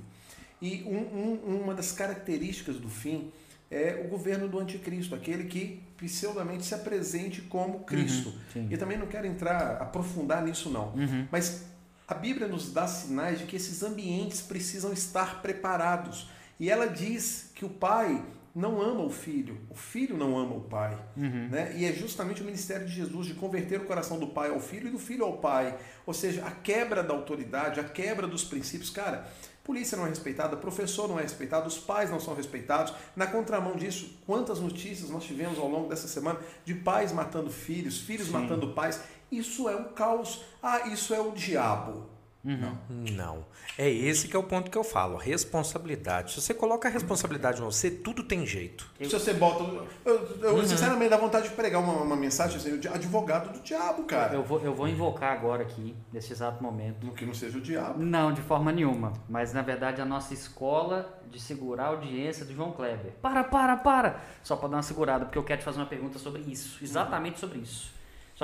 E 0.61 0.83
um- 0.83 1.41
um- 1.47 1.61
uma 1.63 1.73
das 1.73 1.91
características 1.91 2.77
do 2.77 2.89
fim 2.89 3.31
é 3.69 4.01
o 4.05 4.07
governo 4.07 4.47
do 4.47 4.59
anticristo, 4.59 5.13
aquele 5.15 5.45
que 5.45 5.81
pseudamente 5.97 6.63
se 6.65 6.73
apresente 6.73 7.41
como 7.41 7.79
Cristo. 7.79 8.31
sim. 8.53 8.67
E 8.71 8.77
também 8.77 8.97
não 8.97 9.07
quero 9.07 9.25
entrar, 9.27 9.81
aprofundar 9.81 10.43
nisso 10.43 10.69
não. 10.69 10.93
Uhum. 10.93 11.27
Mas 11.31 11.65
a 12.07 12.13
Bíblia 12.13 12.47
nos 12.47 12.71
dá 12.71 12.87
sinais 12.87 13.39
de 13.39 13.45
que 13.45 13.55
esses 13.55 13.81
ambientes 13.81 14.41
precisam 14.41 14.93
estar 14.93 15.41
preparados. 15.41 16.29
E 16.59 16.69
ela 16.69 16.87
diz 16.87 17.51
que 17.55 17.65
o 17.65 17.69
pai 17.69 18.23
não 18.55 18.81
ama 18.81 19.03
o 19.03 19.09
filho, 19.09 19.59
o 19.69 19.75
filho 19.75 20.15
não 20.15 20.37
ama 20.37 20.55
o 20.55 20.61
pai. 20.61 20.97
Uhum. 21.17 21.49
Né? 21.49 21.73
E 21.75 21.83
é 21.83 21.91
justamente 21.91 22.41
o 22.41 22.45
ministério 22.45 22.85
de 22.87 22.93
Jesus 22.93 23.27
de 23.27 23.33
converter 23.33 23.81
o 23.81 23.85
coração 23.85 24.17
do 24.17 24.27
pai 24.27 24.49
ao 24.49 24.61
filho 24.61 24.87
e 24.87 24.91
do 24.91 24.97
filho 24.97 25.25
ao 25.25 25.37
pai. 25.39 25.77
Ou 26.05 26.13
seja, 26.13 26.45
a 26.45 26.51
quebra 26.51 27.03
da 27.03 27.13
autoridade, 27.13 27.81
a 27.81 27.83
quebra 27.83 28.25
dos 28.25 28.45
princípios. 28.45 28.89
Cara, 28.89 29.27
polícia 29.61 29.97
não 29.97 30.05
é 30.05 30.09
respeitada, 30.09 30.55
professor 30.55 31.09
não 31.09 31.19
é 31.19 31.23
respeitado, 31.23 31.67
os 31.67 31.77
pais 31.77 32.09
não 32.09 32.19
são 32.19 32.33
respeitados. 32.33 32.93
Na 33.13 33.27
contramão 33.27 33.75
disso, 33.75 34.17
quantas 34.25 34.61
notícias 34.61 35.09
nós 35.09 35.25
tivemos 35.25 35.59
ao 35.59 35.67
longo 35.67 35.89
dessa 35.89 36.07
semana 36.07 36.39
de 36.63 36.75
pais 36.75 37.11
matando 37.11 37.49
filhos, 37.49 37.99
filhos 37.99 38.27
Sim. 38.27 38.33
matando 38.33 38.73
pais. 38.73 39.01
Isso 39.37 39.67
é 39.69 39.75
um 39.75 39.85
caos. 39.85 40.41
Ah, 40.61 40.87
isso 40.87 41.13
é 41.13 41.19
o 41.19 41.31
diabo. 41.31 42.13
Uhum. 42.43 42.77
Não. 43.13 43.43
É 43.75 43.89
esse 43.89 44.27
que 44.27 44.35
é 44.35 44.39
o 44.39 44.43
ponto 44.43 44.69
que 44.69 44.77
eu 44.77 44.83
falo. 44.83 45.17
Responsabilidade. 45.17 46.33
Se 46.33 46.41
você 46.41 46.53
coloca 46.53 46.87
a 46.87 46.91
responsabilidade 46.91 47.59
em 47.59 47.65
você, 47.65 47.89
tudo 47.89 48.21
tem 48.23 48.45
jeito. 48.45 48.87
Se 48.99 49.09
você 49.09 49.33
bota. 49.33 49.63
Eu, 50.05 50.37
eu, 50.41 50.53
Uhum. 50.55 50.63
sinceramente 50.63 51.09
dá 51.09 51.17
vontade 51.17 51.49
de 51.49 51.55
pregar 51.55 51.81
uma, 51.81 51.93
uma 52.03 52.15
mensagem 52.15 52.57
assim, 52.57 52.69
o 52.87 52.93
advogado 52.93 53.51
do 53.51 53.59
diabo, 53.61 54.03
cara. 54.03 54.35
Eu 54.35 54.43
vou, 54.43 54.61
eu 54.61 54.75
vou 54.75 54.87
invocar 54.87 55.31
agora 55.33 55.63
aqui, 55.63 55.95
nesse 56.13 56.33
exato 56.33 56.61
momento. 56.61 57.03
No 57.03 57.13
que 57.13 57.25
não 57.25 57.33
seja 57.33 57.57
o 57.57 57.61
diabo. 57.61 57.97
Não, 58.03 58.31
de 58.31 58.41
forma 58.43 58.71
nenhuma. 58.71 59.13
Mas 59.27 59.51
na 59.51 59.63
verdade 59.63 59.99
a 59.99 60.05
nossa 60.05 60.31
escola 60.35 61.19
de 61.31 61.41
segurar 61.41 61.85
a 61.85 61.87
audiência 61.87 62.45
do 62.45 62.53
João 62.53 62.71
Kleber. 62.73 63.13
Para, 63.23 63.43
para, 63.43 63.75
para! 63.75 64.21
Só 64.43 64.55
para 64.55 64.69
dar 64.69 64.77
uma 64.77 64.83
segurada, 64.83 65.25
porque 65.25 65.37
eu 65.39 65.43
quero 65.43 65.61
te 65.61 65.65
fazer 65.65 65.79
uma 65.79 65.87
pergunta 65.87 66.19
sobre 66.19 66.41
isso. 66.43 66.77
Exatamente 66.83 67.39
sobre 67.39 67.57
isso. 67.57 67.94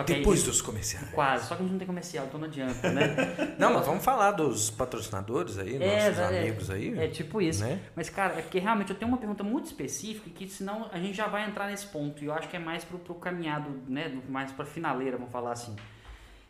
Depois 0.05 0.43
dos 0.43 0.61
comerciais. 0.61 1.09
Quase, 1.09 1.49
só 1.49 1.55
que 1.55 1.61
a 1.61 1.65
gente 1.65 1.73
não 1.73 1.77
tem 1.77 1.85
comercial, 1.85 2.25
então 2.25 2.39
não 2.39 2.47
adianta, 2.47 2.91
né? 2.93 3.13
não, 3.59 3.73
mas 3.73 3.85
vamos 3.85 4.01
falar 4.01 4.31
dos 4.31 4.69
patrocinadores 4.69 5.57
aí, 5.57 5.75
é, 5.75 6.09
nossos 6.09 6.19
é, 6.19 6.39
amigos 6.39 6.69
aí. 6.69 6.97
É 6.97 7.09
tipo 7.09 7.41
isso. 7.41 7.61
Né? 7.65 7.77
Mas, 7.93 8.09
cara, 8.09 8.39
é 8.39 8.41
porque 8.41 8.57
realmente 8.57 8.91
eu 8.91 8.95
tenho 8.95 9.11
uma 9.11 9.17
pergunta 9.17 9.43
muito 9.43 9.65
específica 9.65 10.29
que 10.29 10.47
senão 10.47 10.89
a 10.93 10.97
gente 10.97 11.13
já 11.13 11.27
vai 11.27 11.45
entrar 11.45 11.67
nesse 11.67 11.87
ponto. 11.87 12.23
E 12.23 12.27
eu 12.27 12.33
acho 12.33 12.47
que 12.47 12.55
é 12.55 12.59
mais 12.59 12.85
pro, 12.85 12.99
pro 12.99 13.15
caminhado, 13.15 13.69
né? 13.85 14.17
Mais 14.29 14.49
pra 14.53 14.65
finaleira, 14.65 15.17
vamos 15.17 15.31
falar 15.31 15.51
assim. 15.51 15.75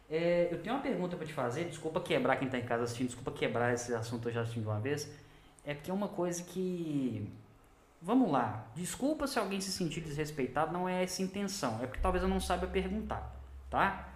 É, 0.07 0.49
eu 0.51 0.59
tenho 0.61 0.75
uma 0.75 0.81
pergunta 0.81 1.17
para 1.17 1.25
te 1.25 1.33
fazer, 1.33 1.63
desculpa 1.65 1.99
quebrar 1.99 2.35
quem 2.35 2.45
está 2.45 2.59
em 2.59 2.65
casa 2.65 2.83
assistindo, 2.83 3.07
desculpa 3.07 3.31
quebrar 3.31 3.73
esse 3.73 3.91
assunto 3.95 4.29
eu 4.29 4.33
já 4.33 4.41
assisti 4.41 4.59
de 4.59 4.67
uma 4.67 4.79
vez. 4.79 5.09
É 5.65 5.73
porque 5.73 5.89
é 5.89 5.93
uma 5.93 6.09
coisa 6.09 6.43
que 6.43 7.27
Vamos 8.01 8.31
lá. 8.31 8.65
Desculpa 8.75 9.27
se 9.27 9.37
alguém 9.37 9.61
se 9.61 9.71
sentir 9.71 10.01
desrespeitado, 10.01 10.73
não 10.73 10.89
é 10.89 11.03
essa 11.03 11.21
a 11.21 11.25
intenção. 11.25 11.79
É 11.83 11.85
porque 11.85 12.01
talvez 12.01 12.23
eu 12.23 12.29
não 12.29 12.39
saiba 12.39 12.65
perguntar, 12.65 13.35
tá? 13.69 14.07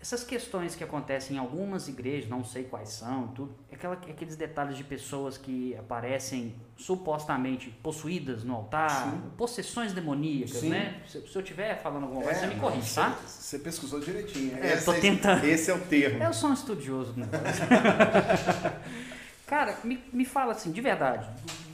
Essas 0.00 0.24
questões 0.24 0.74
que 0.74 0.82
acontecem 0.82 1.36
em 1.36 1.38
algumas 1.38 1.86
igrejas, 1.86 2.28
não 2.28 2.42
sei 2.42 2.64
quais 2.64 2.88
são, 2.88 3.28
tudo, 3.28 3.54
é 3.70 3.74
aquela, 3.74 3.92
aqueles 3.92 4.34
detalhes 4.34 4.78
de 4.78 4.82
pessoas 4.82 5.36
que 5.36 5.76
aparecem 5.76 6.54
supostamente 6.74 7.68
possuídas 7.82 8.42
no 8.42 8.54
altar, 8.54 9.10
Sim. 9.10 9.22
possessões 9.36 9.92
demoníacas, 9.92 10.52
Sim. 10.56 10.70
né? 10.70 11.02
Se, 11.06 11.20
se, 11.20 11.36
eu 11.36 11.42
estiver 11.42 11.80
falando 11.82 12.04
alguma 12.04 12.22
coisa, 12.22 12.38
é, 12.38 12.48
você 12.48 12.54
me 12.54 12.58
corrige, 12.58 12.94
tá? 12.94 13.10
Você 13.26 13.58
pesquisou 13.58 14.00
direitinho. 14.00 14.56
É, 14.56 14.78
tô 14.78 14.94
tentando. 14.94 15.44
Esse 15.44 15.70
é 15.70 15.74
o 15.74 15.80
termo. 15.80 16.24
Eu 16.24 16.32
sou 16.32 16.48
um 16.48 16.54
estudioso 16.54 17.12
do 17.12 17.20
negócio. 17.20 17.66
Cara, 19.46 19.78
me, 19.84 20.02
me 20.12 20.24
fala 20.24 20.52
assim, 20.52 20.72
de 20.72 20.80
verdade, 20.80 21.28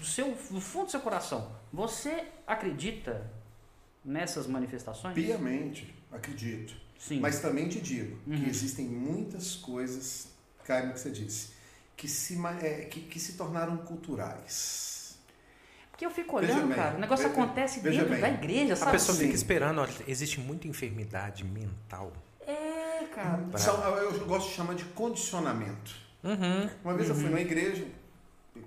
seu, 0.07 0.37
do 0.51 0.61
fundo 0.61 0.87
do 0.87 0.91
seu 0.91 1.01
coração, 1.01 1.51
você 1.73 2.25
acredita 2.47 3.31
nessas 4.05 4.47
manifestações? 4.47 5.15
Piamente, 5.15 5.95
acredito. 6.13 6.75
Sim. 6.99 7.21
Mas 7.21 7.41
também 7.41 7.69
te 7.69 7.81
digo 7.81 8.19
uhum. 8.27 8.43
que 8.43 8.49
existem 8.49 8.87
muitas 8.87 9.55
coisas, 9.55 10.29
Caio, 10.65 10.93
que 10.93 11.01
você 11.01 11.11
disse, 11.11 11.51
que 11.97 12.09
se, 12.09 12.39
é, 12.63 12.87
que, 12.87 13.01
que 13.01 13.21
se 13.21 13.35
tornaram 13.35 13.77
culturais. 13.79 15.19
Porque 15.91 16.05
eu 16.05 16.11
fico 16.11 16.37
olhando, 16.37 16.67
bem, 16.67 16.77
cara, 16.77 16.97
o 16.97 17.01
negócio 17.01 17.27
veja, 17.27 17.41
acontece 17.41 17.81
veja 17.81 18.01
dentro 18.01 18.13
bem. 18.13 18.21
da 18.21 18.29
igreja, 18.29 18.77
sabe? 18.77 18.91
A 18.91 18.93
pessoa 18.93 19.17
fica 19.17 19.35
esperando, 19.35 19.81
olha, 19.81 19.93
existe 20.07 20.39
muita 20.41 20.69
enfermidade 20.69 21.43
mental. 21.43 22.13
É, 22.47 23.05
cara. 23.15 23.39
Pra... 23.51 23.61
Eu 24.03 24.27
gosto 24.27 24.51
de 24.51 24.55
chamar 24.55 24.75
de 24.75 24.85
condicionamento. 24.87 25.95
Uhum, 26.23 26.69
Uma 26.85 26.95
vez 26.95 27.09
uhum. 27.09 27.15
eu 27.15 27.21
fui 27.21 27.31
numa 27.31 27.41
igreja 27.41 27.87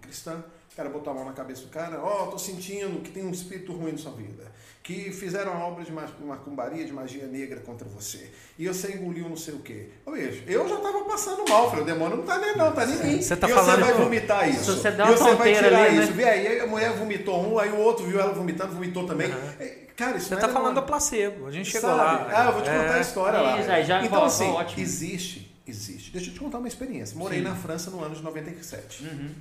cristã, 0.01 0.43
cara 0.79 0.89
botou 0.89 1.11
a 1.11 1.13
mão 1.13 1.25
na 1.25 1.33
cabeça 1.33 1.63
do 1.63 1.67
cara, 1.67 1.99
ó, 2.01 2.23
oh, 2.23 2.27
tô 2.27 2.37
sentindo 2.37 3.01
que 3.01 3.11
tem 3.11 3.25
um 3.25 3.31
espírito 3.31 3.73
ruim 3.73 3.91
na 3.91 3.97
sua 3.97 4.13
vida, 4.13 4.49
que 4.81 5.11
fizeram 5.11 5.51
uma 5.51 5.65
obra 5.65 5.83
de 5.83 5.91
macumbaria, 5.91 6.85
de 6.85 6.93
magia 6.93 7.27
negra 7.27 7.59
contra 7.59 7.85
você, 7.85 8.31
e 8.57 8.65
você 8.65 8.93
engoliu 8.93 9.27
não 9.27 9.35
sei 9.35 9.55
o 9.55 9.59
quê. 9.59 9.89
Ô, 10.05 10.15
eu 10.15 10.69
já 10.69 10.77
tava 10.77 11.03
passando 11.03 11.43
mal, 11.49 11.69
falei, 11.69 11.83
o 11.83 11.85
demônio 11.85 12.15
não 12.15 12.23
tá 12.23 12.37
nem 12.37 12.55
não, 12.55 12.71
tá 12.71 12.85
nem 12.85 12.95
mim. 12.95 13.21
Você 13.21 13.35
tá 13.35 13.49
e 13.49 13.51
falando 13.51 13.75
você 13.75 13.91
vai 13.91 13.93
vomitar 13.93 14.49
isso. 14.49 14.77
Você 14.77 14.91
dá 14.91 15.03
uma 15.03 15.13
e 15.13 15.17
você 15.17 15.35
vai 15.35 15.53
tirar 15.53 15.83
ali, 15.83 15.97
isso. 15.97 16.07
Né? 16.11 16.13
Vê 16.13 16.23
aí, 16.23 16.59
a 16.61 16.67
mulher 16.67 16.93
vomitou 16.93 17.45
um, 17.45 17.59
aí 17.59 17.69
o 17.71 17.77
outro 17.77 18.05
viu 18.05 18.17
ela 18.17 18.31
vomitando, 18.31 18.73
vomitou 18.73 19.05
também. 19.05 19.27
Uhum. 19.29 19.89
Cara, 19.97 20.15
isso 20.15 20.29
Você 20.29 20.37
tá 20.37 20.47
falando 20.47 20.75
do 20.75 20.83
placebo, 20.83 21.45
a 21.45 21.51
gente 21.51 21.69
chegou 21.69 21.89
Sabe? 21.89 22.01
lá. 22.01 22.29
Ah, 22.31 22.45
eu 22.45 22.53
vou 22.53 22.61
te 22.61 22.69
contar 22.69 22.95
é. 22.95 22.97
a 22.99 23.01
história 23.01 23.41
lá. 23.41 23.55
Aí 23.55 23.83
já 23.83 24.01
então, 24.01 24.23
assim, 24.23 24.49
ótimo. 24.49 24.81
existe 24.81 25.48
existe. 25.69 26.11
Deixa 26.11 26.29
eu 26.29 26.33
te 26.33 26.39
contar 26.39 26.57
uma 26.57 26.67
experiência. 26.67 27.17
Morei 27.17 27.39
Sim. 27.39 27.45
na 27.45 27.55
França 27.55 27.89
no 27.89 28.03
ano 28.03 28.15
de 28.15 28.21
97. 28.21 29.03
Uhum. 29.03 29.35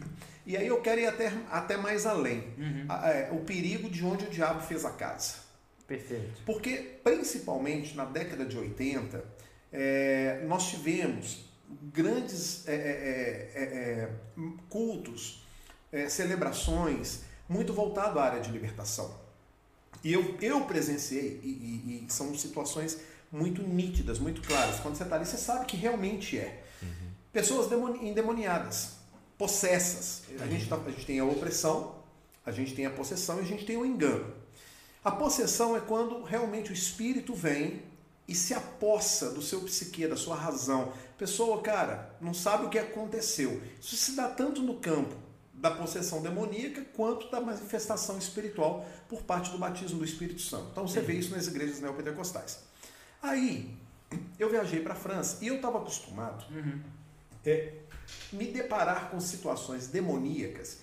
E 0.46 0.56
aí 0.56 0.66
eu 0.66 0.80
quero 0.80 1.00
ir 1.00 1.06
até, 1.06 1.32
até 1.50 1.76
mais 1.76 2.06
além. 2.06 2.44
Uhum. 2.56 2.86
É, 3.04 3.30
o 3.32 3.40
perigo 3.40 3.90
de 3.90 4.04
onde 4.04 4.24
o 4.24 4.30
diabo 4.30 4.60
fez 4.62 4.84
a 4.84 4.90
casa. 4.90 5.34
Perfeito. 5.86 6.42
Porque, 6.44 6.98
principalmente 7.02 7.96
na 7.96 8.04
década 8.04 8.44
de 8.44 8.56
80, 8.56 9.24
é, 9.72 10.44
nós 10.46 10.68
tivemos 10.68 11.48
grandes 11.92 12.66
é, 12.66 12.74
é, 12.74 13.50
é, 13.54 13.62
é 13.62 14.08
cultos, 14.68 15.46
celebrações, 16.08 17.22
muito 17.48 17.72
voltado 17.72 18.18
à 18.18 18.24
área 18.24 18.40
de 18.40 18.50
libertação. 18.50 19.10
E 20.04 20.12
eu, 20.12 20.36
eu 20.40 20.60
presenciei, 20.62 21.40
e, 21.42 21.48
e, 21.48 22.06
e 22.06 22.12
são 22.12 22.36
situações 22.36 22.98
muito 23.30 23.62
nítidas, 23.62 24.18
muito 24.18 24.42
claras. 24.42 24.80
Quando 24.80 24.96
você 24.96 25.02
está 25.02 25.16
ali, 25.16 25.26
você 25.26 25.36
sabe 25.36 25.66
que 25.66 25.76
realmente 25.76 26.38
é. 26.38 26.62
Uhum. 26.82 27.10
Pessoas 27.32 27.70
endemoniadas, 28.02 28.92
possessas. 29.36 30.22
A, 30.40 30.46
gente 30.46 30.68
tá, 30.68 30.76
a 30.76 30.90
gente 30.90 31.06
tem 31.06 31.18
a 31.20 31.24
opressão, 31.24 31.96
a 32.44 32.50
gente 32.50 32.74
tem 32.74 32.86
a 32.86 32.90
possessão 32.90 33.38
e 33.38 33.40
a 33.40 33.44
gente 33.44 33.64
tem 33.64 33.76
o 33.76 33.84
engano. 33.84 34.34
A 35.04 35.10
possessão 35.10 35.76
é 35.76 35.80
quando 35.80 36.22
realmente 36.22 36.70
o 36.70 36.74
espírito 36.74 37.34
vem 37.34 37.82
e 38.26 38.34
se 38.34 38.52
apossa 38.52 39.30
do 39.30 39.40
seu 39.40 39.60
psique, 39.62 40.06
da 40.06 40.16
sua 40.16 40.36
razão. 40.36 40.92
Pessoa, 41.16 41.62
cara, 41.62 42.14
não 42.20 42.34
sabe 42.34 42.66
o 42.66 42.68
que 42.68 42.78
aconteceu. 42.78 43.62
Isso 43.80 43.96
se 43.96 44.12
dá 44.12 44.28
tanto 44.28 44.62
no 44.62 44.74
campo 44.74 45.14
da 45.54 45.70
possessão 45.70 46.22
demoníaca 46.22 46.84
quanto 46.94 47.30
da 47.30 47.40
manifestação 47.40 48.18
espiritual 48.18 48.86
por 49.08 49.22
parte 49.22 49.50
do 49.50 49.58
batismo 49.58 49.98
do 49.98 50.04
Espírito 50.04 50.40
Santo. 50.40 50.68
Então 50.70 50.86
você 50.86 51.00
vê 51.00 51.14
isso 51.14 51.34
nas 51.34 51.46
igrejas 51.46 51.80
neopentecostais. 51.80 52.67
Aí, 53.22 53.74
eu 54.38 54.48
viajei 54.50 54.80
para 54.80 54.94
a 54.94 54.96
França 54.96 55.44
e 55.44 55.48
eu 55.48 55.56
estava 55.56 55.78
acostumado 55.78 56.44
uhum. 56.54 56.80
é, 57.44 57.72
me 58.32 58.46
deparar 58.46 59.10
com 59.10 59.20
situações 59.20 59.88
demoníacas 59.88 60.78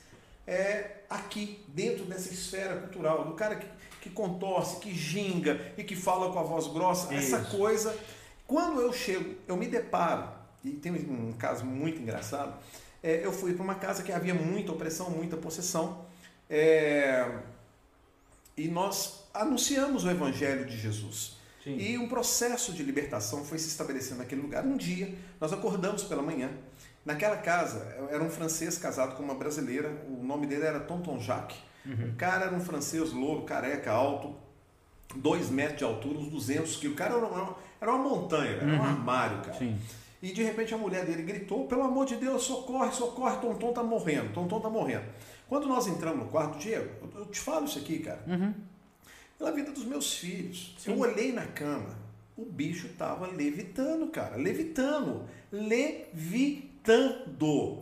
é, 0.47 0.97
aqui, 1.09 1.63
dentro 1.69 2.05
dessa 2.05 2.31
esfera 2.31 2.77
cultural, 2.77 3.25
do 3.25 3.33
cara 3.33 3.55
que, 3.55 3.67
que 4.01 4.09
contorce, 4.09 4.79
que 4.79 4.93
ginga 4.93 5.73
e 5.77 5.83
que 5.83 5.95
fala 5.95 6.31
com 6.31 6.39
a 6.39 6.43
voz 6.43 6.67
grossa, 6.67 7.13
Isso. 7.13 7.35
essa 7.35 7.49
coisa. 7.49 7.97
Quando 8.45 8.79
eu 8.79 8.93
chego, 8.93 9.35
eu 9.47 9.57
me 9.57 9.67
deparo, 9.67 10.29
e 10.63 10.71
tem 10.71 10.91
um 10.91 11.33
caso 11.33 11.65
muito 11.65 11.99
engraçado, 11.99 12.55
é, 13.01 13.25
eu 13.25 13.31
fui 13.31 13.53
para 13.53 13.63
uma 13.63 13.75
casa 13.75 14.03
que 14.03 14.11
havia 14.11 14.33
muita 14.33 14.71
opressão, 14.71 15.09
muita 15.09 15.35
possessão, 15.37 16.05
é, 16.49 17.39
e 18.55 18.67
nós 18.67 19.25
anunciamos 19.33 20.05
o 20.05 20.09
Evangelho 20.09 20.65
de 20.65 20.77
Jesus. 20.77 21.37
Sim. 21.65 21.77
E 21.77 21.97
um 21.97 22.07
processo 22.07 22.71
de 22.71 22.83
libertação 22.83 23.43
foi 23.43 23.57
se 23.57 23.67
estabelecendo 23.67 24.19
naquele 24.19 24.41
lugar. 24.41 24.63
Um 24.63 24.77
dia, 24.77 25.15
nós 25.41 25.51
acordamos 25.51 26.03
pela 26.03 26.21
manhã. 26.21 26.51
Naquela 27.03 27.37
casa, 27.37 27.79
era 28.11 28.23
um 28.23 28.29
francês 28.29 28.77
casado 28.77 29.15
com 29.15 29.23
uma 29.23 29.33
brasileira. 29.33 29.91
O 30.07 30.23
nome 30.23 30.45
dele 30.45 30.63
era 30.63 30.79
Tonton 30.79 31.19
Jacques. 31.19 31.57
Uhum. 31.83 32.11
O 32.11 32.15
cara 32.15 32.45
era 32.45 32.55
um 32.55 32.59
francês 32.59 33.11
louro, 33.11 33.43
careca, 33.45 33.91
alto, 33.91 34.35
dois 35.15 35.49
metros 35.49 35.79
de 35.79 35.83
altura, 35.83 36.19
uns 36.19 36.29
200 36.29 36.75
quilos. 36.75 36.95
O 36.95 36.97
cara 36.97 37.15
era 37.15 37.25
uma, 37.25 37.57
era 37.81 37.91
uma 37.93 38.09
montanha, 38.09 38.51
era 38.51 38.65
uhum. 38.65 38.77
um 38.77 38.83
armário, 38.83 39.41
cara. 39.41 39.57
Sim. 39.57 39.75
E 40.21 40.31
de 40.31 40.43
repente 40.43 40.73
a 40.73 40.77
mulher 40.77 41.03
dele 41.03 41.23
gritou: 41.23 41.65
pelo 41.65 41.81
amor 41.81 42.05
de 42.05 42.15
Deus, 42.15 42.43
socorre, 42.43 42.91
socorre, 42.91 43.37
Tonton 43.37 43.73
tá 43.73 43.83
morrendo, 43.83 44.33
Tonton 44.33 44.59
tá 44.59 44.69
morrendo. 44.69 45.05
Quando 45.47 45.67
nós 45.67 45.87
entramos 45.87 46.25
no 46.25 46.31
quarto, 46.31 46.59
Diego, 46.59 46.89
eu 47.15 47.25
te 47.25 47.39
falo 47.39 47.65
isso 47.65 47.79
aqui, 47.79 47.99
cara. 47.99 48.23
Uhum 48.27 48.53
pela 49.37 49.51
vida 49.51 49.71
dos 49.71 49.85
meus 49.85 50.13
filhos. 50.13 50.75
Sim. 50.77 50.91
Eu 50.91 50.99
olhei 50.99 51.31
na 51.31 51.45
cama, 51.45 51.97
o 52.35 52.45
bicho 52.45 52.89
tava 52.97 53.27
levitando, 53.27 54.07
cara, 54.07 54.35
levitando, 54.35 55.27
levitando. 55.51 56.65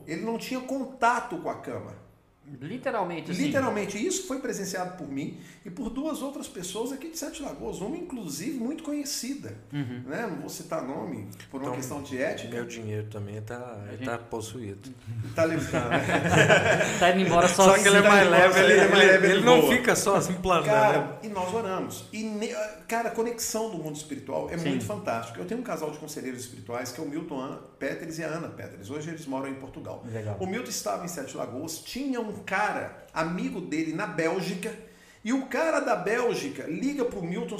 Ele 0.07 0.21
não 0.21 0.37
tinha 0.37 0.61
contato 0.61 1.37
com 1.37 1.49
a 1.49 1.59
cama. 1.59 2.02
Literalmente, 2.61 3.31
assim. 3.31 3.45
Literalmente. 3.45 4.05
Isso 4.05 4.27
foi 4.27 4.39
presenciado 4.39 4.97
por 4.97 5.07
mim 5.07 5.39
e 5.65 5.69
por 5.69 5.89
duas 5.89 6.21
outras 6.21 6.47
pessoas 6.47 6.91
aqui 6.91 7.09
de 7.09 7.17
Sete 7.17 7.41
Lagoas. 7.41 7.79
Uma, 7.81 7.97
inclusive, 7.97 8.57
muito 8.57 8.83
conhecida. 8.83 9.55
Uhum. 9.71 10.03
Né? 10.05 10.27
Não 10.29 10.37
vou 10.37 10.49
citar 10.49 10.83
nome 10.83 11.27
por 11.49 11.61
uma 11.61 11.67
então, 11.67 11.75
questão 11.75 12.01
de 12.01 12.17
ética. 12.17 12.53
Meu 12.53 12.65
dinheiro 12.65 13.07
também 13.09 13.37
está 13.37 13.79
gente... 13.91 14.05
tá 14.05 14.17
possuído. 14.17 14.89
Está 15.25 15.43
levitando. 15.45 15.89
Né? 15.89 16.93
Está 16.93 17.11
indo 17.15 17.21
embora 17.21 17.47
só 17.47 17.63
Só 17.63 17.81
que 17.81 17.87
ele 17.87 17.97
é 17.97 18.01
mais 18.01 18.29
leve, 18.29 18.59
ele, 18.59 18.73
ele, 18.73 19.01
ele, 19.01 19.27
ele 19.33 19.45
não 19.45 19.67
fica 19.67 19.95
só 19.95 20.15
assim 20.15 20.33
planando. 20.33 20.65
Cara, 20.65 20.99
né? 20.99 21.17
e 21.23 21.27
nós 21.29 21.53
oramos. 21.53 22.05
E, 22.13 22.53
cara, 22.87 23.09
a 23.09 23.11
conexão 23.11 23.69
do 23.69 23.77
mundo 23.77 23.95
espiritual 23.95 24.49
é 24.49 24.57
Sim. 24.57 24.69
muito 24.69 24.85
fantástica. 24.85 25.39
Eu 25.39 25.45
tenho 25.45 25.59
um 25.59 25.63
casal 25.63 25.91
de 25.91 25.97
conselheiros 25.97 26.41
espirituais 26.41 26.91
que 26.91 26.99
é 26.99 27.03
o 27.03 27.07
Milton 27.07 27.39
Ana 27.39 27.57
Peters 27.79 28.19
e 28.19 28.23
a 28.23 28.27
Ana 28.27 28.49
Peters. 28.49 28.89
Hoje 28.89 29.09
eles 29.09 29.25
moram 29.25 29.47
em 29.47 29.55
Portugal. 29.55 30.03
Legal. 30.11 30.37
O 30.39 30.45
Milton 30.45 30.69
estava 30.69 31.05
em 31.05 31.07
Sete 31.07 31.35
Lagoas, 31.35 31.79
tinha 31.79 32.19
um 32.19 32.42
cara, 32.45 33.05
amigo 33.13 33.61
dele 33.61 33.93
na 33.93 34.07
Bélgica, 34.07 34.73
e 35.23 35.31
o 35.31 35.45
cara 35.45 35.79
da 35.79 35.95
Bélgica 35.95 36.65
liga 36.67 37.05
para 37.05 37.19
o 37.19 37.23
Milton, 37.23 37.57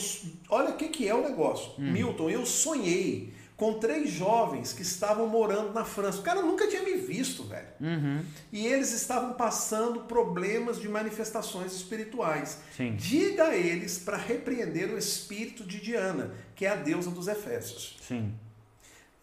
olha 0.50 0.72
o 0.72 0.76
que, 0.76 0.90
que 0.90 1.08
é 1.08 1.16
o 1.16 1.24
negócio. 1.24 1.72
Hum. 1.80 1.92
Milton, 1.92 2.30
eu 2.30 2.46
sonhei 2.46 3.34
com 3.56 3.80
três 3.80 4.10
jovens 4.10 4.74
que 4.74 4.82
estavam 4.82 5.28
morando 5.28 5.72
na 5.72 5.86
França. 5.86 6.20
O 6.20 6.24
cara 6.24 6.42
nunca 6.42 6.68
tinha 6.68 6.84
me 6.84 6.96
visto, 6.96 7.44
velho. 7.44 7.68
Uhum. 7.80 8.22
E 8.52 8.68
eles 8.68 8.92
estavam 8.92 9.34
passando 9.34 10.02
problemas 10.02 10.82
de 10.82 10.90
manifestações 10.90 11.74
espirituais. 11.74 12.58
Sim. 12.76 12.96
Diga 12.98 13.46
a 13.46 13.56
eles 13.56 13.98
para 13.98 14.18
repreender 14.18 14.90
o 14.90 14.98
espírito 14.98 15.64
de 15.64 15.80
Diana, 15.80 16.34
que 16.56 16.66
é 16.66 16.70
a 16.70 16.76
deusa 16.76 17.12
dos 17.12 17.30
Efésios. 17.30 17.98
Sim. 18.06 18.34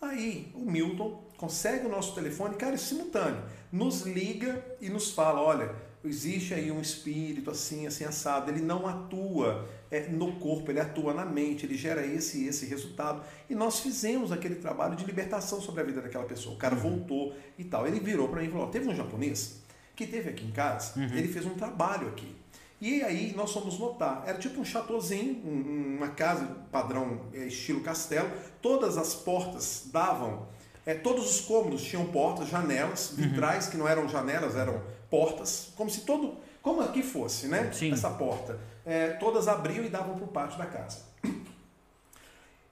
Aí 0.00 0.50
o 0.54 0.60
Milton 0.60 1.22
consegue 1.36 1.86
o 1.86 1.90
nosso 1.90 2.14
telefone, 2.14 2.54
cara, 2.54 2.74
é 2.74 2.78
simultâneo 2.78 3.42
nos 3.72 4.02
liga 4.02 4.64
e 4.80 4.88
nos 4.88 5.10
fala: 5.10 5.40
olha, 5.40 5.74
existe 6.04 6.54
aí 6.54 6.70
um 6.70 6.80
espírito 6.80 7.50
assim, 7.50 7.86
assim, 7.86 8.04
assado. 8.04 8.50
Ele 8.50 8.60
não 8.60 8.86
atua 8.86 9.68
é, 9.90 10.08
no 10.08 10.32
corpo, 10.38 10.70
ele 10.70 10.80
atua 10.80 11.12
na 11.12 11.24
mente, 11.24 11.66
ele 11.66 11.76
gera 11.76 12.04
esse 12.06 12.46
esse 12.46 12.66
resultado. 12.66 13.22
E 13.48 13.54
nós 13.54 13.80
fizemos 13.80 14.32
aquele 14.32 14.56
trabalho 14.56 14.96
de 14.96 15.04
libertação 15.04 15.60
sobre 15.60 15.82
a 15.82 15.84
vida 15.84 16.00
daquela 16.00 16.24
pessoa. 16.24 16.54
O 16.54 16.58
cara 16.58 16.74
uhum. 16.74 16.80
voltou 16.80 17.34
e 17.58 17.64
tal. 17.64 17.86
Ele 17.86 18.00
virou 18.00 18.28
para 18.28 18.40
mim 18.40 18.48
e 18.48 18.50
falou: 18.50 18.68
teve 18.68 18.88
um 18.88 18.94
japonês 18.94 19.60
que 19.94 20.06
teve 20.06 20.30
aqui 20.30 20.46
em 20.46 20.50
casa, 20.50 20.98
uhum. 20.98 21.14
ele 21.14 21.28
fez 21.28 21.44
um 21.44 21.54
trabalho 21.54 22.08
aqui. 22.08 22.34
E 22.80 23.02
aí 23.02 23.34
nós 23.36 23.52
fomos 23.52 23.78
notar, 23.78 24.24
era 24.26 24.38
tipo 24.38 24.58
um 24.58 24.64
chateauzinho, 24.64 25.42
uma 25.44 26.08
casa 26.08 26.46
padrão 26.72 27.26
é, 27.34 27.46
estilo 27.46 27.82
castelo, 27.82 28.30
todas 28.62 28.96
as 28.96 29.14
portas 29.14 29.90
davam, 29.92 30.48
é, 30.86 30.94
todos 30.94 31.30
os 31.30 31.40
cômodos 31.42 31.82
tinham 31.82 32.06
portas, 32.06 32.48
janelas, 32.48 33.10
uhum. 33.10 33.16
vitrais 33.16 33.66
uhum. 33.66 33.70
que 33.70 33.76
não 33.76 33.88
eram 33.88 34.08
janelas, 34.08 34.56
eram 34.56 34.82
portas, 35.10 35.72
como 35.76 35.90
se 35.90 36.02
todo, 36.02 36.36
como 36.62 36.80
aqui 36.80 37.02
fosse, 37.02 37.46
né? 37.46 37.70
Sim. 37.72 37.92
Essa 37.92 38.10
porta. 38.10 38.58
É, 38.84 39.08
todas 39.08 39.48
abriam 39.48 39.84
e 39.84 39.88
davam 39.88 40.14
para 40.16 40.24
o 40.24 40.28
pátio 40.28 40.58
da 40.58 40.66
casa. 40.66 40.98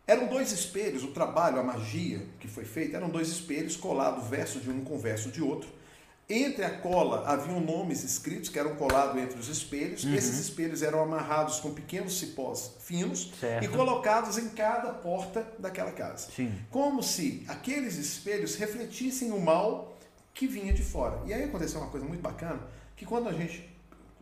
Eram 0.06 0.26
dois 0.26 0.52
espelhos, 0.52 1.05
o 1.05 1.09
trabalho, 1.09 1.60
a 1.60 1.62
magia 1.62 2.22
que 2.40 2.48
foi 2.48 2.64
feita, 2.64 2.97
eram 2.97 3.10
dois 3.10 3.28
espelhos 3.28 3.76
colados 3.76 4.26
verso 4.26 4.59
de 4.59 4.70
um 4.70 4.82
com 4.82 4.98
verso 4.98 5.30
de 5.30 5.43
outro. 5.43 5.68
Entre 6.31 6.63
a 6.63 6.71
cola 6.71 7.27
haviam 7.27 7.59
nomes 7.59 8.05
escritos 8.05 8.51
que 8.51 8.59
eram 8.59 8.77
colados 8.77 9.17
entre 9.21 9.39
os 9.39 9.49
espelhos. 9.49 10.05
Uhum. 10.05 10.15
Esses 10.15 10.39
espelhos 10.39 10.83
eram 10.83 11.03
amarrados 11.03 11.59
com 11.59 11.73
pequenos 11.73 12.19
cipós 12.19 12.73
finos 12.81 13.33
certo. 13.41 13.65
e 13.65 13.69
colocados 13.69 14.37
em 14.37 14.51
cada 14.51 14.93
porta 14.93 15.51
daquela 15.59 15.91
casa. 15.91 16.31
Sim. 16.31 16.53
Como 16.71 17.03
se 17.03 17.45
aqueles 17.49 17.97
espelhos 17.97 18.57
refletissem 18.57 19.33
o 19.33 19.41
mal 19.41 19.97
que 20.35 20.47
vinha 20.47 20.75
de 20.75 20.83
fora. 20.83 21.19
E 21.25 21.33
aí 21.33 21.45
aconteceu 21.45 21.81
uma 21.81 21.91
coisa 21.91 22.05
muito 22.05 22.21
bacana, 22.21 22.61
que 22.95 23.07
quando 23.07 23.31
a 23.31 23.33
gente 23.33 23.67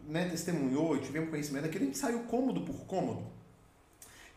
né, 0.06 0.28
testemunhou 0.28 0.96
e 0.96 1.00
tivemos 1.00 1.28
conhecimento 1.28 1.64
daquilo, 1.64 1.82
a 1.82 1.86
gente 1.86 1.98
saiu 1.98 2.20
cômodo 2.20 2.60
por 2.60 2.86
cômodo, 2.86 3.26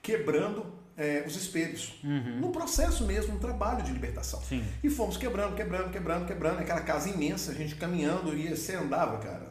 quebrando 0.02 0.79
é, 1.00 1.24
os 1.26 1.36
espelhos. 1.36 1.94
Uhum. 2.04 2.42
No 2.42 2.52
processo 2.52 3.06
mesmo, 3.06 3.36
um 3.36 3.40
trabalho 3.40 3.82
de 3.84 3.92
libertação. 3.92 4.42
Sim. 4.42 4.64
E 4.84 4.90
fomos 4.90 5.16
quebrando, 5.16 5.56
quebrando, 5.56 5.90
quebrando, 5.90 6.28
quebrando. 6.28 6.60
Aquela 6.60 6.82
casa 6.82 7.10
imensa, 7.10 7.52
a 7.52 7.56
gente 7.56 7.76
caminhando, 7.76 8.36
ia, 8.36 8.56
você 8.56 8.76
andava, 8.76 9.18
cara. 9.18 9.50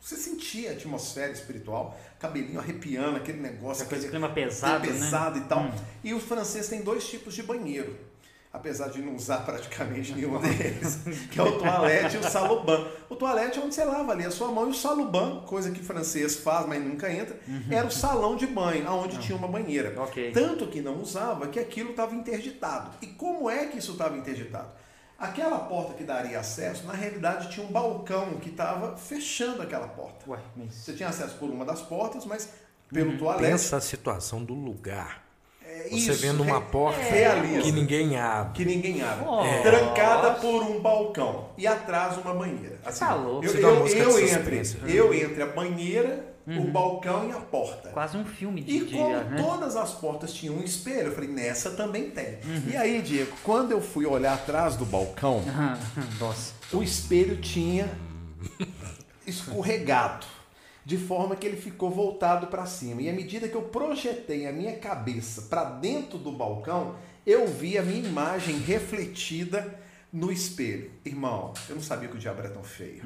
Você 0.00 0.16
sentia 0.16 0.70
a 0.70 0.72
atmosfera 0.72 1.32
espiritual, 1.32 1.98
cabelinho 2.18 2.58
arrepiando, 2.58 3.16
aquele 3.16 3.40
negócio. 3.40 3.84
Aquele 3.84 4.08
clima 4.08 4.28
pesado, 4.30 4.86
pesado 4.86 5.38
né? 5.38 5.44
e 5.44 5.48
tal. 5.48 5.62
Hum. 5.64 5.72
E 6.02 6.14
o 6.14 6.20
francês 6.20 6.68
tem 6.68 6.82
dois 6.82 7.08
tipos 7.08 7.34
de 7.34 7.42
banheiro 7.42 8.07
apesar 8.52 8.88
de 8.88 9.00
não 9.00 9.14
usar 9.14 9.38
praticamente 9.38 10.12
nenhum 10.12 10.40
deles, 10.40 11.00
que 11.30 11.38
é 11.38 11.42
o 11.42 11.58
toalete 11.58 12.16
e 12.16 12.18
o 12.18 12.22
saluban. 12.22 12.88
O 13.08 13.16
toalete 13.16 13.58
é 13.58 13.62
onde 13.62 13.74
você 13.74 13.84
lava 13.84 14.12
ali 14.12 14.24
a 14.24 14.30
sua 14.30 14.48
mão 14.48 14.68
e 14.68 14.70
o 14.70 14.74
saluban, 14.74 15.40
coisa 15.42 15.70
que 15.70 15.82
francês 15.82 16.36
faz, 16.36 16.66
mas 16.66 16.82
nunca 16.82 17.12
entra, 17.12 17.38
uhum. 17.46 17.64
era 17.70 17.86
o 17.86 17.90
salão 17.90 18.36
de 18.36 18.46
banho, 18.46 18.90
onde 18.90 19.16
uhum. 19.16 19.22
tinha 19.22 19.36
uma 19.36 19.48
banheira. 19.48 20.00
Okay. 20.04 20.32
Tanto 20.32 20.66
que 20.66 20.80
não 20.80 21.00
usava 21.00 21.48
que 21.48 21.58
aquilo 21.58 21.90
estava 21.90 22.14
interditado. 22.14 22.90
E 23.02 23.06
como 23.06 23.50
é 23.50 23.66
que 23.66 23.78
isso 23.78 23.92
estava 23.92 24.16
interditado? 24.16 24.70
Aquela 25.18 25.58
porta 25.58 25.94
que 25.94 26.04
daria 26.04 26.38
acesso, 26.38 26.86
na 26.86 26.92
realidade 26.92 27.50
tinha 27.50 27.66
um 27.66 27.72
balcão 27.72 28.36
que 28.36 28.50
estava 28.50 28.96
fechando 28.96 29.60
aquela 29.60 29.88
porta. 29.88 30.30
Ué, 30.30 30.38
mas... 30.56 30.74
Você 30.74 30.92
tinha 30.92 31.08
acesso 31.08 31.36
por 31.36 31.50
uma 31.50 31.64
das 31.64 31.82
portas, 31.82 32.24
mas 32.24 32.48
pelo 32.88 33.10
uhum. 33.10 33.18
toalete. 33.18 33.50
Pensa 33.50 33.76
a 33.76 33.80
situação 33.80 34.44
do 34.44 34.54
lugar 34.54 35.27
você 35.84 35.94
isso, 35.94 36.12
vendo 36.14 36.42
uma 36.42 36.60
porta 36.60 37.00
realiza, 37.00 37.62
que 37.62 37.72
ninguém 37.72 38.16
abre. 38.16 38.52
Que 38.54 38.64
ninguém 38.64 39.02
abre. 39.02 39.24
Oh, 39.26 39.62
trancada 39.62 40.30
por 40.34 40.62
um 40.62 40.80
balcão. 40.80 41.50
E 41.56 41.66
atrás 41.66 42.16
uma 42.18 42.34
banheira. 42.34 42.78
Assim, 42.84 43.00
tá 43.00 43.14
louco. 43.14 43.46
Eu, 43.46 43.54
eu, 43.54 43.86
eu, 43.86 44.18
entre, 44.20 44.62
eu 44.86 45.14
entre 45.14 45.42
a 45.42 45.46
banheira, 45.46 46.24
uhum. 46.46 46.64
o 46.64 46.70
balcão 46.70 47.28
e 47.28 47.32
a 47.32 47.40
porta. 47.40 47.90
Quase 47.90 48.16
um 48.16 48.24
filme 48.24 48.62
de 48.62 48.76
E 48.76 48.84
dia, 48.84 48.98
como 48.98 49.14
né? 49.14 49.42
todas 49.42 49.76
as 49.76 49.92
portas 49.92 50.32
tinham 50.32 50.56
um 50.56 50.62
espelho, 50.62 51.08
eu 51.08 51.12
falei, 51.12 51.30
nessa 51.30 51.70
também 51.70 52.10
tem. 52.10 52.38
Uhum. 52.44 52.62
E 52.70 52.76
aí, 52.76 53.02
Diego, 53.02 53.36
quando 53.44 53.72
eu 53.72 53.80
fui 53.80 54.06
olhar 54.06 54.34
atrás 54.34 54.76
do 54.76 54.84
balcão, 54.84 55.42
Nossa. 56.18 56.54
o 56.72 56.82
espelho 56.82 57.36
tinha 57.36 57.88
escorregado 59.26 60.26
de 60.88 60.96
forma 60.96 61.36
que 61.36 61.46
ele 61.46 61.58
ficou 61.58 61.90
voltado 61.90 62.46
para 62.46 62.64
cima. 62.64 63.02
E 63.02 63.10
à 63.10 63.12
medida 63.12 63.46
que 63.46 63.54
eu 63.54 63.60
projetei 63.60 64.46
a 64.46 64.52
minha 64.52 64.74
cabeça 64.78 65.42
para 65.42 65.64
dentro 65.64 66.16
do 66.16 66.32
balcão, 66.32 66.96
eu 67.26 67.46
vi 67.46 67.76
a 67.76 67.82
minha 67.82 68.08
imagem 68.08 68.56
refletida 68.56 69.78
no 70.10 70.32
espelho. 70.32 70.90
Irmão, 71.04 71.52
eu 71.68 71.74
não 71.74 71.82
sabia 71.82 72.08
que 72.08 72.16
o 72.16 72.18
diabo 72.18 72.40
era 72.40 72.48
tão 72.48 72.64
feio. 72.64 73.02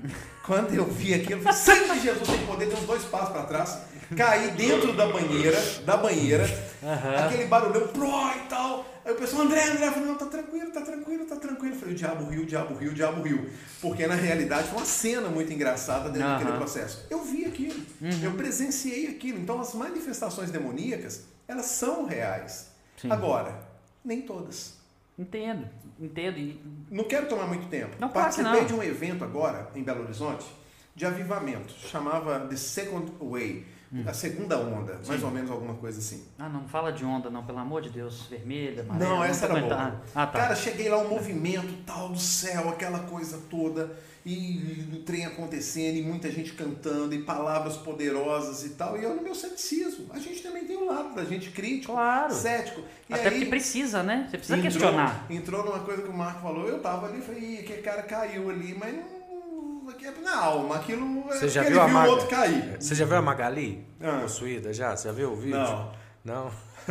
Quando 0.47 0.73
eu 0.73 0.87
vi 0.87 1.13
aquilo, 1.13 1.41
eu 1.41 1.43
falei, 1.43 1.59
sangue 1.59 1.99
de 1.99 2.05
Jesus 2.05 2.29
tem 2.29 2.47
poder, 2.47 2.67
dei 2.67 2.79
uns 2.79 2.87
dois 2.87 3.03
passos 3.03 3.31
para 3.31 3.47
trás, 3.47 3.81
caí 4.17 4.51
dentro 4.53 4.93
da 4.95 5.07
banheira, 5.07 5.61
da 5.85 5.97
banheira, 5.97 6.45
uhum. 6.83 7.27
aquele 7.27 7.47
barulhão, 7.47 7.89
pró 7.89 8.33
e 8.37 8.49
tal. 8.49 8.85
Aí 9.05 9.13
o 9.13 9.17
pessoal, 9.17 9.43
André, 9.43 9.65
André, 9.65 9.89
eu 9.89 9.93
falei, 9.93 10.09
não, 10.09 10.17
tá 10.17 10.27
tranquilo, 10.27 10.71
tá 10.71 10.81
tranquilo, 10.81 11.25
tá 11.27 11.37
tranquilo. 11.37 11.75
Eu 11.75 11.79
falei, 11.79 11.95
o 11.95 11.97
diabo 11.97 12.25
riu, 12.31 12.43
o 12.43 12.47
diabo 12.47 12.75
riu, 12.75 12.91
o 12.91 12.95
diabo 12.95 13.23
riu. 13.23 13.51
Porque 13.81 14.07
na 14.07 14.15
realidade 14.15 14.69
foi 14.69 14.79
uma 14.79 14.87
cena 14.87 15.29
muito 15.29 15.53
engraçada 15.53 16.09
dentro 16.09 16.29
uhum. 16.29 16.39
daquele 16.39 16.57
processo. 16.57 17.07
Eu 17.11 17.25
vi 17.25 17.45
aquilo, 17.45 17.81
uhum. 18.01 18.21
eu 18.23 18.33
presenciei 18.33 19.09
aquilo. 19.09 19.39
Então 19.39 19.61
as 19.61 19.75
manifestações 19.75 20.51
demoníacas, 20.51 21.25
elas 21.49 21.67
são 21.67 22.07
reais. 22.07 22.69
Sim. 22.97 23.11
Agora, 23.11 23.59
nem 24.05 24.23
todas. 24.23 24.75
Entendo, 25.19 25.69
entendo. 26.01 26.39
E... 26.39 26.61
Não 26.91 27.05
quero 27.05 27.27
tomar 27.27 27.47
muito 27.47 27.69
tempo. 27.69 27.97
Não, 27.99 28.09
Participei 28.09 28.61
não. 28.61 28.67
de 28.67 28.75
um 28.75 28.83
evento 28.83 29.25
agora 29.25 29.71
em 29.75 29.83
Belo 29.83 30.03
Horizonte 30.03 30.45
de 30.95 31.07
avivamento, 31.07 31.73
chamava 31.73 32.41
The 32.41 32.57
Second 32.57 33.13
Way. 33.19 33.67
A 34.07 34.15
segunda 34.15 34.59
onda, 34.59 34.95
Sim. 35.03 35.09
mais 35.09 35.23
ou 35.23 35.31
menos 35.31 35.51
alguma 35.51 35.75
coisa 35.75 35.99
assim. 35.99 36.25
Ah, 36.39 36.49
não 36.49 36.67
fala 36.67 36.91
de 36.91 37.05
onda, 37.05 37.29
não, 37.29 37.45
pelo 37.45 37.59
amor 37.59 37.83
de 37.83 37.91
Deus. 37.91 38.27
Vermelha, 38.31 38.83
amarela. 38.83 39.11
Não, 39.11 39.25
essa 39.25 39.47
não 39.47 39.57
era 39.59 39.67
boa. 39.67 40.03
Ah, 40.15 40.27
tá. 40.27 40.39
Cara, 40.39 40.55
cheguei 40.57 40.89
lá, 40.89 40.97
um 40.97 41.09
movimento 41.09 41.75
tal 41.85 42.09
do 42.09 42.19
céu, 42.19 42.71
aquela 42.71 43.01
coisa 43.01 43.39
toda, 43.51 43.95
e 44.25 44.89
o 44.95 45.01
trem 45.01 45.27
acontecendo, 45.27 45.97
e 45.97 46.03
muita 46.03 46.31
gente 46.31 46.55
cantando, 46.55 47.15
e 47.15 47.23
palavras 47.23 47.77
poderosas 47.77 48.65
e 48.65 48.71
tal. 48.71 48.99
E 48.99 49.05
eu 49.05 49.15
no 49.15 49.23
meu 49.23 49.35
ceticismo. 49.35 50.07
A 50.11 50.19
gente 50.19 50.43
também 50.43 50.65
tem 50.65 50.77
um 50.79 50.87
lado 50.87 51.15
da 51.15 51.25
gente 51.25 51.51
crítico, 51.51 51.93
claro. 51.93 52.33
cético. 52.33 52.81
E 53.11 53.13
Até 53.13 53.29
aí, 53.29 53.35
porque 53.35 53.47
precisa, 53.47 54.03
né? 54.03 54.27
Você 54.31 54.39
precisa 54.39 54.57
entrou, 54.57 54.73
questionar. 54.73 55.27
Entrou 55.29 55.65
numa 55.67 55.81
coisa 55.81 56.01
que 56.01 56.09
o 56.09 56.17
Marco 56.17 56.41
falou, 56.41 56.67
eu 56.67 56.81
tava 56.81 57.09
ali 57.09 57.19
e 57.19 57.23
falei, 57.23 57.59
aquele 57.61 57.83
cara 57.83 58.03
caiu 58.05 58.49
ali, 58.49 58.75
mas 58.75 58.95
não 58.95 59.22
na 60.23 60.37
alma. 60.37 60.77
Aquilo 60.77 61.25
Você 61.25 61.49
já 61.49 61.63
viu, 61.63 61.81
a 61.81 61.87
viu 61.87 61.97
o 61.97 62.07
outro 62.07 62.29
cair. 62.29 62.77
Você 62.81 62.95
já 62.95 63.05
viu 63.05 63.17
a 63.17 63.23
Magali 63.23 63.85
ah. 64.01 64.21
possuída 64.23 64.73
já? 64.73 64.97
Você 64.97 65.09
já 65.09 65.15
viu 65.15 65.33
o 65.33 65.37
vídeo? 65.37 65.59
Não. 65.59 65.91
Não? 66.25 66.51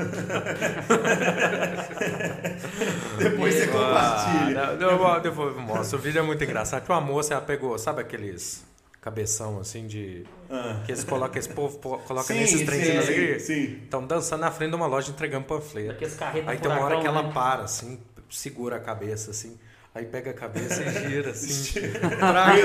depois 3.17 3.55
você 3.55 3.67
compartilha. 3.67 4.63
Ah, 4.63 4.77
não, 4.77 5.21
depois 5.21 5.55
eu 5.55 5.61
mostro. 5.61 5.97
O 5.97 6.01
vídeo 6.01 6.19
é 6.19 6.21
muito 6.21 6.43
engraçado. 6.43 6.87
Uma 6.87 7.01
moça 7.01 7.33
ela 7.33 7.41
pegou, 7.41 7.77
sabe 7.77 8.01
aqueles 8.01 8.63
cabeção 9.01 9.59
assim 9.59 9.87
de. 9.87 10.23
Ah. 10.49 10.81
Que 10.85 10.91
eles 10.91 11.03
colocam, 11.03 11.39
esse 11.39 11.49
povo 11.49 11.77
coloca 11.79 12.33
nesses 12.33 12.61
sim, 12.61 12.97
alegria. 12.97 13.39
Sim. 13.39 13.79
Estão 13.83 14.05
dançando 14.05 14.41
na 14.41 14.51
frente 14.51 14.69
de 14.69 14.75
uma 14.75 14.85
loja 14.85 15.11
entregando 15.11 15.45
panfleto. 15.45 16.05
Aí 16.45 16.57
tem 16.57 16.71
uma 16.71 16.81
hora 16.81 17.01
que 17.01 17.07
ela 17.07 17.23
né? 17.23 17.31
para, 17.33 17.63
assim, 17.63 17.99
segura 18.29 18.77
a 18.77 18.79
cabeça 18.79 19.31
assim. 19.31 19.59
Aí 19.93 20.05
pega 20.05 20.31
a 20.31 20.33
cabeça 20.33 20.81
e 20.83 21.09
gira 21.09 21.31
assim. 21.31 21.81
pra 22.17 22.55
quê, 22.55 22.63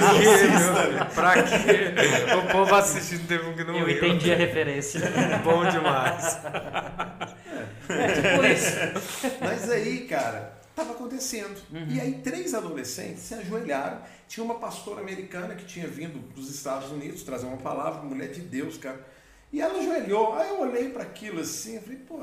meu? 0.48 1.07
Pra 1.07 1.43
quê? 1.43 2.35
O 2.39 2.53
povo 2.53 2.74
assistindo 2.77 3.27
teve 3.27 3.47
um 3.48 3.57
que 3.57 3.65
não 3.65 3.77
Eu 3.77 3.86
riu. 3.86 3.97
entendi 3.97 4.32
a 4.32 4.36
referência. 4.36 5.01
Bom 5.43 5.69
demais. 5.69 6.39
É, 7.89 8.12
tipo 8.12 8.44
isso. 8.47 9.36
Mas 9.40 9.69
aí, 9.70 10.07
cara, 10.07 10.53
tava 10.74 10.93
acontecendo. 10.93 11.57
Uhum. 11.73 11.86
E 11.89 12.01
aí 12.01 12.12
três 12.23 12.55
adolescentes 12.55 13.23
se 13.24 13.35
ajoelharam. 13.35 13.98
Tinha 14.28 14.44
uma 14.44 14.55
pastora 14.61 15.01
americana 15.01 15.57
que 15.57 15.65
tinha 15.65 15.89
vindo 15.89 16.19
dos 16.32 16.48
Estados 16.48 16.93
Unidos 16.93 17.24
trazer 17.24 17.47
uma 17.47 17.57
palavra, 17.57 18.03
mulher 18.03 18.28
de 18.31 18.40
Deus, 18.40 18.77
cara. 18.78 19.01
E 19.53 19.61
ela 19.61 19.78
ajoelhou. 19.81 20.35
Aí 20.36 20.48
eu 20.51 20.61
olhei 20.61 20.90
para 20.90 21.03
aquilo 21.03 21.40
assim, 21.40 21.81
falei, 21.81 21.98
pô, 21.98 22.19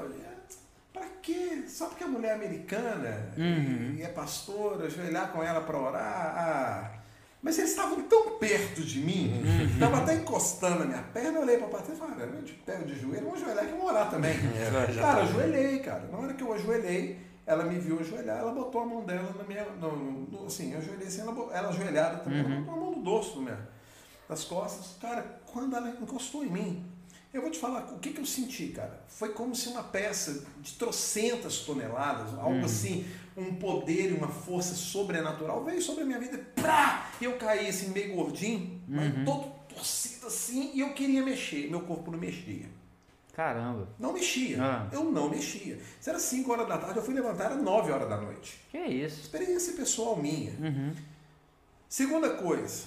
Pra 0.94 1.06
quê? 1.24 1.64
Só 1.68 1.88
porque 1.88 2.04
a 2.04 2.08
mulher 2.08 2.30
é 2.30 2.34
americana 2.36 3.34
uhum. 3.36 3.96
e 3.98 4.04
é 4.04 4.08
pastora, 4.10 4.86
ajoelhar 4.86 5.32
com 5.32 5.42
ela 5.42 5.62
para 5.62 5.78
orar. 5.78 6.34
Ah. 6.38 6.92
Mas 7.42 7.58
eles 7.58 7.72
estavam 7.72 8.02
tão 8.04 8.38
perto 8.38 8.82
de 8.82 9.00
mim, 9.00 9.44
estavam 9.74 9.98
uhum. 9.98 10.04
até 10.04 10.16
encostando 10.16 10.80
na 10.80 10.86
minha 10.86 11.04
perna, 11.04 11.40
eu 11.40 11.42
olhei 11.42 11.58
para 11.58 11.78
a 11.78 11.82
e 11.82 11.96
falei, 11.98 12.26
eu 12.26 12.42
de 12.42 12.54
pé 12.54 12.78
de 12.78 12.98
joelho, 12.98 13.26
vamos 13.26 13.42
ajoelhar 13.42 13.66
que 13.66 13.72
eu 13.74 13.78
vou 13.78 13.88
orar 13.88 14.10
também. 14.10 14.32
É, 14.56 14.72
cara, 14.72 15.18
tá. 15.18 15.22
ajoelhei, 15.24 15.80
cara. 15.80 16.08
Na 16.10 16.20
hora 16.20 16.34
que 16.34 16.42
eu 16.42 16.54
ajoelhei, 16.54 17.20
ela 17.46 17.66
me 17.66 17.78
viu 17.80 18.00
ajoelhar, 18.00 18.38
ela 18.38 18.54
botou 18.54 18.82
a 18.82 18.86
mão 18.86 19.04
dela 19.04 19.36
na 19.38 19.44
minha. 19.44 19.66
No, 19.66 19.92
no, 20.32 20.46
assim, 20.46 20.72
eu 20.72 20.78
ajoelhei 20.78 21.08
assim, 21.08 21.20
ela, 21.20 21.36
ela 21.54 21.68
ajoelhada 21.68 22.20
também, 22.20 22.46
uhum. 22.46 22.52
ela 22.52 22.62
botou 22.62 22.74
a 22.74 22.78
mão 22.78 22.92
no 22.96 23.04
dorso 23.04 23.42
minha, 23.42 23.60
das 24.30 24.46
costas. 24.46 24.96
Cara, 25.02 25.42
quando 25.46 25.76
ela 25.76 25.90
encostou 25.90 26.46
em 26.46 26.50
mim, 26.50 26.86
eu 27.34 27.42
vou 27.42 27.50
te 27.50 27.58
falar 27.58 27.92
o 27.94 28.00
que, 28.00 28.12
que 28.12 28.22
eu 28.22 28.26
senti, 28.26 28.68
cara. 28.68 29.04
Foi 29.08 29.30
como 29.30 29.56
se 29.56 29.68
uma 29.70 29.84
peça 29.84 30.46
de 30.62 30.74
trocentas 30.74 31.60
toneladas, 31.60 32.34
algo 32.38 32.60
hum. 32.60 32.66
assim, 32.66 33.06
um 33.36 33.56
poder 33.56 34.12
e 34.12 34.14
uma 34.14 34.28
força 34.28 34.76
sobrenatural 34.76 35.64
veio 35.64 35.82
sobre 35.82 36.04
a 36.04 36.06
minha 36.06 36.20
vida. 36.20 36.38
Prá! 36.56 37.12
E 37.20 37.26
eu 37.26 37.36
caí 37.38 37.68
assim, 37.68 37.90
meio 37.90 38.16
gordinho, 38.16 38.60
uhum. 38.60 38.82
mas 38.88 39.26
todo, 39.26 39.52
torcida 39.68 40.28
assim, 40.28 40.72
e 40.76 40.82
eu 40.82 40.94
queria 40.94 41.24
mexer, 41.24 41.70
meu 41.70 41.82
corpo 41.82 42.12
não 42.12 42.20
mexia. 42.20 42.70
Caramba. 43.34 43.90
Não 43.98 44.14
mexia. 44.14 44.62
Ah. 44.62 44.88
Eu 44.92 45.06
não 45.06 45.28
mexia. 45.28 45.80
Se 46.00 46.08
era 46.12 46.20
5 46.20 46.52
horas 46.52 46.68
da 46.68 46.78
tarde, 46.78 47.00
eu 47.00 47.04
fui 47.04 47.16
levantar 47.16 47.52
às 47.52 47.60
9 47.60 47.92
horas 47.92 48.08
da 48.08 48.18
noite. 48.18 48.64
Que 48.70 48.78
isso? 48.78 49.22
Experiência 49.22 49.74
pessoal 49.74 50.16
minha. 50.16 50.52
Uhum. 50.60 50.94
Segunda 51.90 52.36
coisa, 52.36 52.84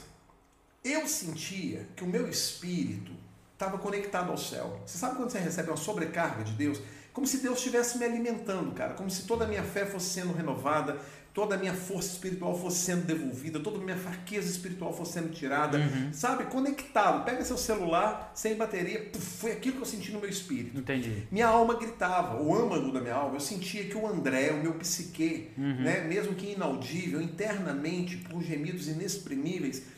eu 0.84 1.08
sentia 1.08 1.88
que 1.96 2.04
o 2.04 2.06
meu 2.06 2.28
espírito 2.28 3.10
estava 3.56 3.78
conectado 3.78 4.30
ao 4.30 4.36
céu. 4.36 4.80
Você 4.86 4.98
sabe 4.98 5.16
quando 5.16 5.30
você 5.30 5.38
recebe 5.38 5.70
uma 5.70 5.78
sobrecarga 5.78 6.44
de 6.44 6.52
Deus? 6.52 6.78
Como 7.12 7.26
se 7.26 7.38
Deus 7.38 7.56
estivesse 7.56 7.96
me 7.96 8.04
alimentando, 8.04 8.72
cara. 8.72 8.92
Como 8.92 9.10
se 9.10 9.26
toda 9.26 9.46
a 9.46 9.48
minha 9.48 9.62
fé 9.62 9.86
fosse 9.86 10.10
sendo 10.10 10.34
renovada, 10.34 10.98
toda 11.32 11.54
a 11.54 11.58
minha 11.58 11.72
força 11.72 12.12
espiritual 12.12 12.58
fosse 12.58 12.80
sendo 12.80 13.06
devolvida, 13.06 13.58
toda 13.58 13.78
a 13.78 13.80
minha 13.80 13.96
fraqueza 13.96 14.50
espiritual 14.50 14.92
fosse 14.92 15.14
sendo 15.14 15.30
tirada. 15.30 15.78
Uhum. 15.78 16.12
Sabe? 16.12 16.44
Conectado. 16.44 17.24
Pega 17.24 17.42
seu 17.42 17.56
celular, 17.56 18.30
sem 18.34 18.56
bateria. 18.56 19.08
Puf, 19.10 19.24
foi 19.38 19.52
aquilo 19.52 19.76
que 19.76 19.82
eu 19.82 19.86
senti 19.86 20.12
no 20.12 20.20
meu 20.20 20.28
espírito. 20.28 20.78
Entendi. 20.78 21.26
Minha 21.32 21.48
alma 21.48 21.78
gritava, 21.78 22.42
o 22.42 22.54
âmago 22.54 22.92
da 22.92 23.00
minha 23.00 23.14
alma, 23.14 23.36
eu 23.36 23.40
sentia 23.40 23.84
que 23.84 23.96
o 23.96 24.06
André, 24.06 24.50
o 24.50 24.62
meu 24.62 24.74
psique, 24.74 25.50
né, 25.56 26.02
mesmo 26.06 26.34
que 26.34 26.52
inaudível, 26.52 27.22
internamente, 27.22 28.18
por 28.18 28.42
gemidos 28.42 28.88
inexprimíveis, 28.88 29.95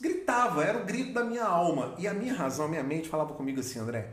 gritava, 0.00 0.64
era 0.64 0.78
o 0.78 0.84
grito 0.84 1.12
da 1.12 1.24
minha 1.24 1.44
alma. 1.44 1.94
E 1.98 2.06
a 2.06 2.14
minha 2.14 2.34
razão, 2.34 2.66
a 2.66 2.68
minha 2.68 2.82
mente 2.82 3.08
falava 3.08 3.34
comigo 3.34 3.60
assim, 3.60 3.78
André, 3.78 4.08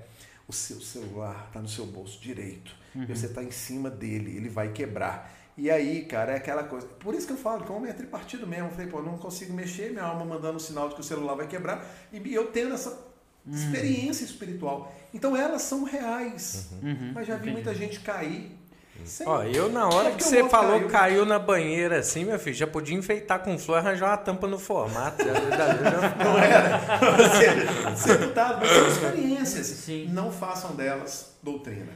o 0.47 0.53
seu 0.53 0.81
celular 0.81 1.45
está 1.47 1.59
no 1.59 1.67
seu 1.67 1.85
bolso 1.85 2.19
direito, 2.19 2.75
e 2.95 3.05
você 3.05 3.27
está 3.27 3.43
em 3.43 3.51
cima 3.51 3.89
dele, 3.89 4.35
ele 4.35 4.49
vai 4.49 4.71
quebrar. 4.71 5.31
E 5.57 5.69
aí, 5.69 6.05
cara, 6.05 6.33
é 6.33 6.37
aquela 6.37 6.63
coisa. 6.63 6.87
Por 6.87 7.13
isso 7.13 7.27
que 7.27 7.33
eu 7.33 7.37
falo 7.37 7.63
que 7.63 7.71
o 7.71 7.75
homem 7.75 7.89
é 7.89 7.93
tripartido 7.93 8.47
mesmo. 8.47 8.67
Eu 8.67 8.71
falei, 8.71 8.87
pô, 8.87 9.01
não 9.01 9.17
consigo 9.17 9.53
mexer, 9.53 9.91
minha 9.91 10.03
alma 10.03 10.25
mandando 10.25 10.55
um 10.55 10.59
sinal 10.59 10.89
de 10.89 10.95
que 10.95 11.01
o 11.01 11.03
celular 11.03 11.35
vai 11.35 11.47
quebrar, 11.47 11.85
e 12.11 12.33
eu 12.33 12.47
tendo 12.47 12.73
essa 12.73 13.11
experiência 13.47 14.23
espiritual. 14.23 14.93
Então 15.13 15.35
elas 15.35 15.61
são 15.63 15.83
reais. 15.83 16.69
Uhum. 16.81 17.11
Mas 17.13 17.27
já 17.27 17.37
vi 17.37 17.51
muita 17.51 17.73
gente 17.73 17.99
cair. 17.99 18.57
Sem- 19.05 19.27
Ó, 19.27 19.43
eu 19.43 19.69
na 19.69 19.87
hora 19.87 20.09
É 20.09 20.11
que 20.11 20.17
que 20.17 20.23
você 20.23 20.47
falou 20.49 20.79
caiu. 20.81 20.89
caiu. 20.89 21.25
na 21.25 21.37
banheira 21.39 21.99
assim, 21.99 22.25
meu 22.25 22.37
filho, 22.39 22.55
já 22.55 22.67
podia 22.67 22.95
enfeitar 22.97 23.39
com 23.43 23.57
flor 23.57 23.77
e 23.77 23.79
arranjar 23.79 24.09
uma 24.09 24.17
tampa 24.17 24.47
no 24.47 24.57
formato. 24.59 25.23
Já- 25.25 25.33
já- 25.33 25.67
já- 25.89 26.15
Não 26.23 26.37
era? 26.37 26.77
Você, 27.17 27.95
você 27.95 28.17
não 28.17 28.31
tá, 28.33 28.57
mas 28.59 28.69
são 28.69 28.87
experiências. 28.87 29.67
Sim. 29.67 30.07
Não 30.11 30.31
façam 30.31 30.75
delas 30.75 31.31
doutrina. 31.41 31.89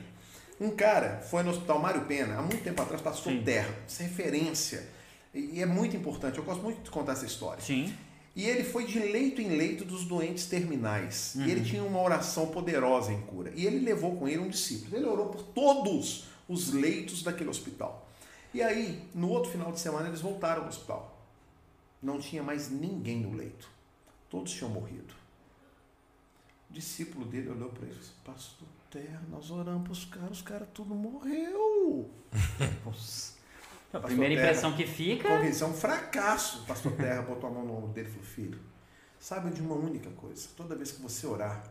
Um 0.59 0.69
cara 0.69 1.21
foi 1.29 1.43
no 1.43 1.49
hospital 1.51 1.79
Mário 1.79 2.01
Pena, 2.01 2.37
há 2.37 2.41
muito 2.41 2.63
tempo 2.63 2.81
atrás, 2.81 3.01
passou 3.01 3.31
Sim. 3.31 3.41
terra. 3.43 3.69
Isso 3.87 4.01
é 4.01 4.05
referência. 4.05 4.83
E, 5.33 5.57
e 5.57 5.61
é 5.61 5.65
muito 5.65 5.97
importante. 5.97 6.37
Eu 6.37 6.43
gosto 6.45 6.61
muito 6.63 6.81
de 6.81 6.89
contar 6.89 7.11
essa 7.13 7.25
história. 7.25 7.61
Sim. 7.61 7.93
E 8.33 8.45
ele 8.47 8.63
foi 8.65 8.85
de 8.85 8.99
leito 8.99 9.41
em 9.41 9.49
leito 9.57 9.83
dos 9.85 10.03
doentes 10.05 10.45
terminais. 10.45 11.33
Uhum. 11.35 11.45
E 11.45 11.51
ele 11.51 11.61
tinha 11.61 11.83
uma 11.83 12.01
oração 12.01 12.47
poderosa 12.47 13.11
em 13.11 13.19
cura. 13.21 13.51
E 13.55 13.65
ele 13.65 13.79
levou 13.79 14.15
com 14.17 14.27
ele 14.27 14.39
um 14.39 14.49
discípulo. 14.49 14.95
Ele 14.97 15.05
orou 15.05 15.27
por 15.27 15.41
todos 15.43 16.25
os 16.47 16.71
leitos 16.73 17.23
daquele 17.23 17.49
hospital. 17.49 18.09
E 18.53 18.61
aí, 18.61 19.07
no 19.13 19.29
outro 19.29 19.51
final 19.51 19.71
de 19.71 19.79
semana, 19.79 20.07
eles 20.07 20.21
voltaram 20.21 20.63
ao 20.63 20.69
hospital. 20.69 21.17
Não 22.01 22.19
tinha 22.19 22.43
mais 22.43 22.69
ninguém 22.69 23.19
no 23.21 23.33
leito. 23.33 23.69
Todos 24.29 24.51
tinham 24.51 24.69
morrido. 24.69 25.13
O 26.69 26.73
discípulo 26.73 27.25
dele 27.25 27.49
olhou 27.49 27.69
para 27.69 27.85
ele 27.85 27.95
e 27.95 27.99
disse: 27.99 28.11
Pastor 28.23 28.67
Terra, 28.89 29.21
nós 29.29 29.51
oramos 29.51 29.83
para 29.83 29.91
os 29.91 30.05
caras, 30.05 30.31
os 30.31 30.41
caras 30.41 30.67
tudo 30.73 30.93
morreu. 30.95 32.09
A 33.93 33.99
primeira 33.99 34.35
Terra, 34.35 34.47
impressão 34.47 34.75
que 34.75 34.85
fica. 34.85 35.29
Porque 35.29 35.49
isso 35.49 35.63
é 35.63 35.67
um 35.67 35.73
fracasso. 35.73 36.63
O 36.63 36.65
pastor 36.65 36.91
Terra 36.93 37.21
botou 37.21 37.49
a 37.49 37.53
mão 37.53 37.65
no 37.65 37.77
ombro 37.77 37.89
dele 37.89 38.09
e 38.09 38.11
falou: 38.11 38.25
Filho, 38.25 38.59
saiba 39.19 39.49
de 39.49 39.61
uma 39.61 39.75
única 39.75 40.09
coisa: 40.11 40.49
toda 40.55 40.75
vez 40.75 40.91
que 40.91 41.01
você 41.01 41.25
orar, 41.25 41.63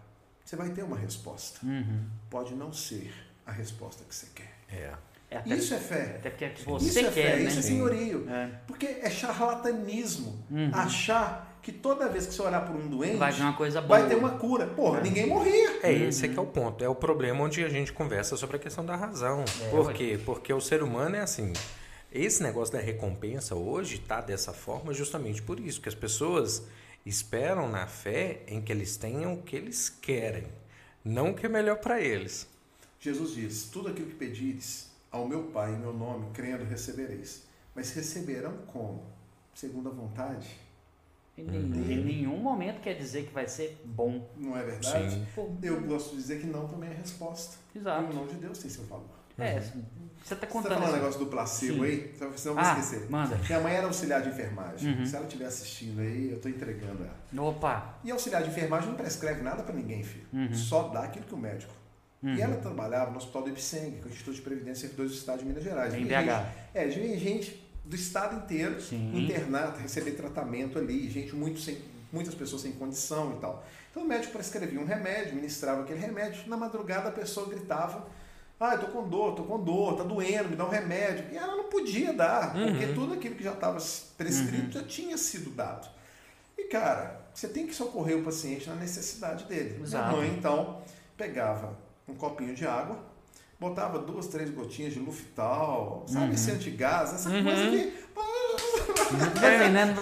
você 0.44 0.56
vai 0.56 0.70
ter 0.70 0.82
uma 0.82 0.96
resposta. 0.96 1.64
Uhum. 1.64 2.06
Pode 2.30 2.54
não 2.54 2.72
ser 2.72 3.12
a 3.46 3.52
resposta 3.52 4.04
que 4.04 4.14
você 4.14 4.26
quer. 4.34 4.53
É. 4.74 4.92
É 5.30 5.38
até, 5.38 5.54
Isso 5.56 5.74
é 5.74 5.78
fé. 5.78 6.16
até 6.18 6.30
porque 6.30 6.44
Isso 6.44 6.64
você 6.64 7.00
é 7.00 7.02
quer, 7.04 7.10
fé, 7.12 7.36
né? 7.38 7.42
isso 7.44 7.58
é 7.58 7.62
senhorio. 7.62 8.26
É. 8.30 8.50
Porque 8.68 8.86
é 8.86 9.10
charlatanismo 9.10 10.44
Uhum. 10.50 10.70
achar 10.72 11.58
que 11.60 11.72
toda 11.72 12.08
vez 12.08 12.26
que 12.26 12.34
você 12.34 12.42
orar 12.42 12.66
por 12.66 12.76
um 12.76 12.86
doente, 12.88 13.16
Vai 13.16 13.32
vir 13.32 13.42
uma 13.42 13.54
coisa 13.54 13.80
boa. 13.80 13.98
vai 14.00 14.08
ter 14.08 14.14
uma 14.16 14.30
cura. 14.38 14.66
Porra, 14.66 15.00
ninguém 15.00 15.26
morria. 15.26 15.80
É 15.82 15.92
esse 15.92 16.26
é 16.26 16.28
que 16.28 16.38
é 16.38 16.42
o 16.42 16.46
ponto. 16.46 16.84
É 16.84 16.88
o 16.88 16.94
problema 16.94 17.42
onde 17.42 17.64
a 17.64 17.68
gente 17.68 17.92
conversa 17.92 18.36
sobre 18.36 18.56
a 18.56 18.58
questão 18.60 18.84
da 18.84 18.94
razão. 18.94 19.44
Por 19.70 19.86
ué. 19.86 19.92
quê? 19.94 20.20
Porque 20.24 20.52
o 20.52 20.60
ser 20.60 20.82
humano 20.82 21.16
é 21.16 21.20
assim. 21.20 21.52
Esse 22.12 22.42
negócio 22.42 22.72
da 22.74 22.80
recompensa 22.80 23.54
hoje 23.56 23.96
está 23.96 24.20
dessa 24.20 24.52
forma 24.52 24.92
justamente 24.94 25.42
por 25.42 25.58
isso, 25.58 25.80
que 25.80 25.88
as 25.88 25.94
pessoas 25.96 26.62
esperam 27.04 27.68
na 27.68 27.86
fé 27.88 28.42
em 28.46 28.60
que 28.60 28.70
eles 28.70 28.96
tenham 28.96 29.34
o 29.34 29.42
que 29.42 29.56
eles 29.56 29.88
querem, 29.88 30.44
não 31.04 31.30
o 31.30 31.34
que 31.34 31.46
é 31.46 31.48
melhor 31.48 31.78
para 31.78 32.00
eles. 32.00 32.46
Jesus 33.04 33.34
diz: 33.34 33.64
Tudo 33.70 33.88
aquilo 33.90 34.08
que 34.08 34.14
pedires 34.16 34.88
ao 35.10 35.28
meu 35.28 35.42
Pai 35.44 35.74
em 35.74 35.78
meu 35.78 35.92
nome, 35.92 36.26
crendo, 36.32 36.64
recebereis. 36.64 37.42
Mas 37.74 37.92
receberão 37.92 38.56
como? 38.66 39.02
Segundo 39.54 39.90
a 39.90 39.92
vontade? 39.92 40.46
Em, 41.36 41.44
nenhum- 41.44 41.90
em 41.90 42.04
nenhum 42.04 42.38
momento 42.38 42.80
quer 42.80 42.94
dizer 42.94 43.26
que 43.26 43.34
vai 43.34 43.46
ser 43.46 43.78
bom. 43.84 44.26
Não 44.38 44.56
é 44.56 44.62
verdade? 44.64 45.10
Sim. 45.34 45.58
Eu 45.62 45.82
gosto 45.82 46.12
de 46.12 46.16
dizer 46.16 46.40
que 46.40 46.46
não 46.46 46.66
também 46.66 46.88
é 46.88 46.94
resposta. 46.94 47.56
E 47.74 47.78
Exato. 47.78 48.10
o 48.10 48.14
nome 48.14 48.30
de 48.30 48.36
Deus 48.36 48.56
tem 48.58 48.70
seu 48.70 48.84
valor. 48.84 49.04
É, 49.36 49.60
você 49.60 49.70
tá 49.72 49.78
Você 50.24 50.36
tá 50.36 50.46
contando. 50.46 50.74
falando 50.74 50.90
um 50.90 50.96
negócio 50.96 51.18
do 51.20 51.26
placebo 51.26 51.74
Sim. 51.80 51.84
aí? 51.84 52.14
Senão 52.16 52.30
eu 52.32 52.54
vou 52.54 52.58
Ah, 52.58 52.78
esquecer. 52.78 53.10
manda. 53.10 53.36
Minha 53.36 53.60
mãe 53.60 53.74
era 53.74 53.86
auxiliar 53.86 54.22
de 54.22 54.28
enfermagem. 54.30 54.94
Uhum. 54.94 55.04
Se 55.04 55.16
ela 55.16 55.26
estiver 55.26 55.44
assistindo 55.46 56.00
aí, 56.00 56.30
eu 56.30 56.40
tô 56.40 56.48
entregando 56.48 57.02
ela. 57.02 57.48
Opa. 57.48 57.98
E 58.02 58.10
auxiliar 58.12 58.42
de 58.44 58.48
enfermagem 58.48 58.88
não 58.88 58.96
prescreve 58.96 59.42
nada 59.42 59.62
para 59.62 59.74
ninguém, 59.74 60.02
filho. 60.02 60.24
Uhum. 60.32 60.54
Só 60.54 60.88
dá 60.88 61.02
aquilo 61.02 61.26
que 61.26 61.34
o 61.34 61.38
médico. 61.38 61.72
Uhum. 62.24 62.34
E 62.36 62.40
ela 62.40 62.56
trabalhava 62.56 63.10
no 63.10 63.18
Hospital 63.18 63.42
do 63.42 63.50
Ipseng, 63.50 63.90
que 64.00 64.02
é 64.02 64.06
o 64.06 64.08
Instituto 64.08 64.34
de 64.36 64.40
Previdência 64.42 64.78
e 64.78 64.80
Servidores 64.88 65.12
do 65.12 65.18
Estado 65.18 65.38
de 65.40 65.44
Minas 65.44 65.62
Gerais. 65.62 65.92
Em 65.94 66.06
BH. 66.06 66.10
gente- 66.10 66.28
É, 66.74 66.90
gente 67.18 67.70
do 67.84 67.94
estado 67.94 68.36
inteiro 68.36 68.80
Sim. 68.80 69.12
internado, 69.14 69.78
receber 69.78 70.12
tratamento 70.12 70.78
ali, 70.78 71.10
gente 71.10 71.36
muito 71.36 71.60
sem, 71.60 71.78
muitas 72.10 72.34
pessoas 72.34 72.62
sem 72.62 72.72
condição 72.72 73.34
e 73.36 73.40
tal. 73.40 73.62
Então 73.90 74.02
o 74.04 74.06
médico 74.08 74.32
prescrevia 74.32 74.80
um 74.80 74.86
remédio, 74.86 75.34
ministrava 75.34 75.82
aquele 75.82 76.00
remédio, 76.00 76.48
na 76.48 76.56
madrugada 76.56 77.10
a 77.10 77.12
pessoa 77.12 77.46
gritava, 77.46 78.06
ah, 78.58 78.72
eu 78.74 78.80
tô 78.80 78.86
com 78.86 79.06
dor, 79.06 79.34
tô 79.34 79.42
com 79.44 79.62
dor, 79.62 79.96
tá 79.98 80.02
doendo, 80.04 80.48
me 80.48 80.56
dá 80.56 80.64
um 80.64 80.70
remédio. 80.70 81.26
E 81.30 81.36
ela 81.36 81.54
não 81.56 81.64
podia 81.64 82.12
dar, 82.14 82.54
porque 82.54 82.86
tudo 82.94 83.12
aquilo 83.12 83.34
que 83.34 83.44
já 83.44 83.52
estava 83.52 83.78
prescrito 84.16 84.72
já 84.78 84.82
tinha 84.82 85.18
sido 85.18 85.50
dado. 85.50 85.86
E 86.56 86.64
cara, 86.68 87.20
você 87.34 87.48
tem 87.48 87.66
que 87.66 87.74
socorrer 87.74 88.16
o 88.16 88.22
paciente 88.22 88.66
na 88.68 88.76
necessidade 88.76 89.44
dele. 89.44 89.78
Exato. 89.82 90.08
Minha 90.16 90.26
mãe, 90.28 90.36
então, 90.38 90.80
pegava 91.18 91.76
um 92.08 92.14
copinho 92.14 92.54
de 92.54 92.66
água, 92.66 92.98
botava 93.58 93.98
duas, 93.98 94.26
três 94.26 94.50
gotinhas 94.50 94.92
de 94.92 94.98
Luftal, 95.00 96.04
sabe, 96.06 96.26
Uhum. 96.26 96.32
esse 96.32 96.50
antigás, 96.50 97.14
essa 97.14 97.30
coisa 97.30 97.70
que 97.70 97.92
É, 99.44 99.68
né? 99.70 99.94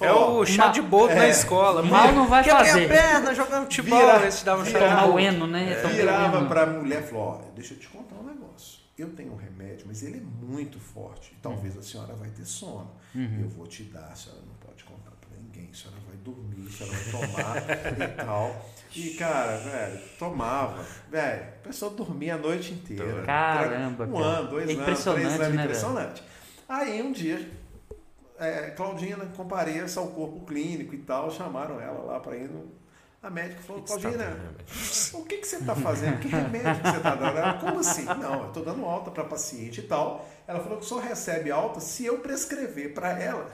É 0.00 0.12
o 0.12 0.44
chá 0.46 0.66
Ma- 0.66 0.72
de 0.72 0.82
boto 0.82 1.14
na 1.14 1.24
é. 1.26 1.30
escola. 1.30 1.82
Mal 1.82 2.12
não 2.12 2.26
vai 2.28 2.44
fazer. 2.44 2.84
a 2.84 2.88
perna 2.88 3.34
jogando 3.34 3.64
futebol. 3.64 3.98
Vira- 3.98 4.26
esse 4.26 4.44
dava 4.44 4.62
um 4.62 4.64
chá 4.64 4.78
de 4.78 4.84
Tomar 4.84 5.02
boto. 5.06 5.14
o 5.14 5.18
eno, 5.20 5.46
né? 5.46 5.74
Tomar 5.76 5.92
o 5.92 5.96
virava 5.96 6.38
eno. 6.38 6.48
para 6.48 6.62
a 6.62 6.66
mulher 6.66 7.02
e 7.02 7.06
falou: 7.06 7.28
Olha, 7.40 7.50
deixa 7.54 7.74
eu 7.74 7.78
te 7.78 7.88
contar 7.88 8.14
um 8.16 8.24
negócio. 8.24 8.78
Eu 8.96 9.10
tenho 9.10 9.32
um 9.32 9.36
remédio, 9.36 9.86
mas 9.86 10.02
ele 10.02 10.18
é 10.18 10.44
muito 10.44 10.78
forte. 10.80 11.36
Talvez 11.42 11.76
a 11.76 11.82
senhora 11.82 12.14
vai 12.14 12.28
ter 12.30 12.44
sono. 12.44 12.90
Uhum. 13.14 13.40
Eu 13.42 13.48
vou 13.48 13.66
te 13.66 13.82
dar, 13.84 14.08
a 14.12 14.14
senhora 14.14 14.40
não 14.46 14.54
pode 14.54 14.84
contar 14.84 15.12
para 15.20 15.36
ninguém. 15.40 15.70
A 15.72 15.76
senhora 15.76 15.98
vai 16.06 16.16
dormir, 16.16 16.68
a 16.68 16.70
senhora 16.70 16.96
vai 16.96 17.12
tomar 17.12 18.08
e 18.08 18.24
tal. 18.24 18.66
E, 18.94 19.10
cara, 19.14 19.56
velho, 19.58 20.00
tomava. 20.18 20.84
Velho, 21.10 21.42
a 21.42 21.66
pessoa 21.66 21.90
dormia 21.92 22.34
a 22.34 22.38
noite 22.38 22.72
inteira. 22.72 23.22
Caramba, 23.22 24.04
Um 24.04 24.12
cara. 24.12 24.24
ano, 24.24 24.48
dois 24.50 24.68
É 24.68 24.72
anos, 24.72 24.82
impressionante, 24.82 25.24
três 25.24 25.40
anos, 25.40 25.56
né, 25.56 25.62
impressionante. 25.64 26.22
Aí 26.68 27.02
um 27.02 27.12
dia, 27.12 27.50
é, 28.38 28.70
Claudina 28.70 29.24
compareça 29.36 30.00
ao 30.00 30.08
corpo 30.08 30.44
clínico 30.46 30.94
e 30.94 30.98
tal, 30.98 31.30
chamaram 31.30 31.80
ela 31.80 32.00
lá 32.04 32.20
para 32.20 32.36
ir 32.36 32.48
no. 32.48 32.76
A 33.20 33.28
médica 33.30 33.60
falou, 33.62 33.82
Claudina, 33.82 34.36
o 35.14 35.24
que, 35.24 35.38
que 35.38 35.46
você 35.46 35.56
está 35.56 35.74
fazendo? 35.74 36.20
Que 36.20 36.28
remédio 36.28 36.80
que 36.80 36.88
você 36.88 36.96
está 36.98 37.14
dando? 37.16 37.36
Ela, 37.36 37.54
como 37.54 37.80
assim? 37.80 38.04
Não, 38.04 38.42
eu 38.42 38.48
estou 38.48 38.64
dando 38.64 38.84
alta 38.84 39.10
para 39.10 39.24
paciente 39.24 39.80
e 39.80 39.82
tal. 39.82 40.28
Ela 40.48 40.60
falou 40.60 40.78
que 40.78 40.86
só 40.86 40.98
recebe 40.98 41.50
alta 41.50 41.78
se 41.78 42.06
eu 42.06 42.20
prescrever 42.20 42.94
para 42.94 43.10
ela 43.10 43.46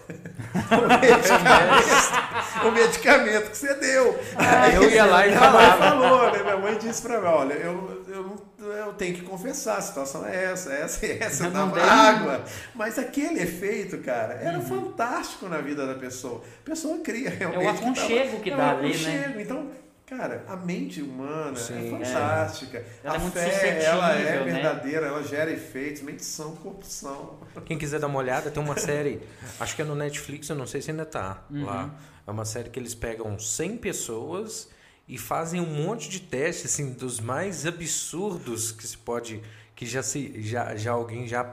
o 0.54 0.86
medicamento, 1.02 2.68
o 2.68 2.70
medicamento 2.70 3.50
que 3.50 3.56
você 3.58 3.74
deu. 3.74 4.16
Aí 4.36 4.76
eu 4.76 4.88
ia 4.88 5.04
lá 5.04 5.26
e 5.26 5.30
Minha 5.30 5.40
mãe 5.40 5.50
falava. 5.50 5.78
falou, 5.90 6.30
né? 6.32 6.42
Minha 6.42 6.56
mãe 6.56 6.78
disse 6.78 7.02
para 7.02 7.20
mim, 7.20 7.26
olha, 7.26 7.54
eu, 7.54 8.04
eu, 8.06 8.36
eu 8.60 8.92
tenho 8.94 9.12
que 9.16 9.22
confessar, 9.22 9.78
a 9.78 9.82
situação 9.82 10.24
é 10.24 10.52
essa, 10.52 10.72
essa 10.72 11.04
e 11.04 11.18
essa, 11.18 11.46
eu 11.46 11.50
dava 11.50 11.82
água. 11.82 12.44
Mas 12.76 12.96
aquele 12.96 13.42
efeito, 13.42 13.98
cara, 13.98 14.34
era 14.34 14.58
Uhum. 14.58 14.62
fantástico 14.64 15.48
na 15.48 15.58
vida 15.58 15.84
da 15.86 15.94
pessoa. 15.96 16.42
A 16.62 16.64
pessoa 16.64 16.98
cria 16.98 17.28
realmente. 17.28 17.64
É 17.64 17.66
o 17.66 17.70
aconchego 17.74 18.40
que 18.40 18.50
é 18.50 18.56
dá 18.56 18.66
o 18.74 18.78
ali, 18.78 18.96
né? 18.98 19.34
Então, 19.40 19.68
Cara, 20.06 20.44
a 20.46 20.54
mente 20.54 21.00
humana 21.00 21.52
é 21.52 21.60
Sim, 21.60 21.86
é 21.86 21.90
fantástica. 21.90 22.78
É. 22.78 22.86
Ela 23.02 23.16
a 23.16 23.26
é 23.26 23.30
fé, 23.30 23.84
ela 23.84 24.14
é 24.14 24.44
né? 24.44 24.52
verdadeira, 24.52 25.06
ela 25.06 25.22
gera 25.22 25.50
efeitos, 25.50 26.02
mente 26.02 26.22
são, 26.24 26.54
corpo 26.56 26.84
são. 26.84 27.38
Quem 27.64 27.78
quiser 27.78 27.98
dar 27.98 28.08
uma 28.08 28.18
olhada, 28.18 28.50
tem 28.50 28.62
uma 28.62 28.76
série, 28.78 29.20
acho 29.58 29.74
que 29.74 29.80
é 29.80 29.84
no 29.84 29.94
Netflix, 29.94 30.48
eu 30.50 30.56
não 30.56 30.66
sei 30.66 30.82
se 30.82 30.90
ainda 30.90 31.06
tá 31.06 31.44
uhum. 31.50 31.64
lá. 31.64 31.94
É 32.26 32.30
uma 32.30 32.44
série 32.44 32.68
que 32.68 32.78
eles 32.78 32.94
pegam 32.94 33.38
100 33.38 33.78
pessoas 33.78 34.68
e 35.08 35.16
fazem 35.16 35.60
um 35.60 35.84
monte 35.84 36.08
de 36.08 36.20
testes, 36.20 36.72
assim, 36.72 36.92
dos 36.92 37.18
mais 37.18 37.66
absurdos 37.66 38.72
que 38.72 38.86
se 38.86 38.98
pode, 38.98 39.42
que 39.74 39.86
já 39.86 40.02
se, 40.02 40.42
já, 40.42 40.76
já 40.76 40.92
alguém 40.92 41.26
já 41.26 41.44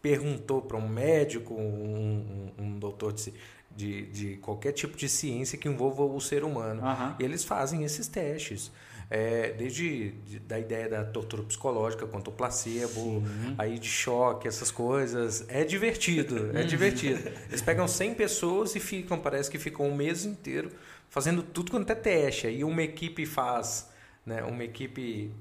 perguntou 0.00 0.62
para 0.62 0.76
um 0.76 0.88
médico, 0.88 1.54
um, 1.54 2.52
um, 2.58 2.64
um 2.64 2.78
doutor 2.78 3.12
de, 3.12 3.32
de, 3.74 4.06
de, 4.06 4.36
qualquer 4.38 4.72
tipo 4.72 4.96
de 4.96 5.08
ciência 5.08 5.56
que 5.56 5.68
envolva 5.68 6.02
o 6.02 6.20
ser 6.20 6.44
humano. 6.44 6.82
Uhum. 6.82 7.14
E 7.18 7.24
eles 7.24 7.44
fazem 7.44 7.84
esses 7.84 8.06
testes. 8.08 8.70
É, 9.12 9.52
desde 9.58 10.12
de, 10.12 10.38
da 10.38 10.56
ideia 10.56 10.88
da 10.88 11.04
tortura 11.04 11.42
psicológica 11.42 12.06
quanto 12.06 12.28
o 12.28 12.32
placebo, 12.32 13.24
aí 13.58 13.76
de 13.78 13.88
choque, 13.88 14.46
essas 14.46 14.70
coisas. 14.70 15.44
É 15.48 15.64
divertido, 15.64 16.56
é 16.56 16.60
uhum. 16.60 16.66
divertido. 16.66 17.20
Eles 17.48 17.60
pegam 17.60 17.88
100 17.88 18.14
pessoas 18.14 18.76
e 18.76 18.80
ficam, 18.80 19.18
parece 19.18 19.50
que 19.50 19.58
ficam 19.58 19.86
um 19.86 19.94
mês 19.94 20.24
inteiro 20.24 20.70
fazendo 21.08 21.42
tudo 21.42 21.72
quanto 21.72 21.90
é 21.90 21.94
teste. 21.94 22.46
Aí 22.46 22.62
uma 22.62 22.82
equipe 22.82 23.26
faz, 23.26 23.90
né, 24.24 24.44
uma 24.44 24.62
equipe, 24.62 25.32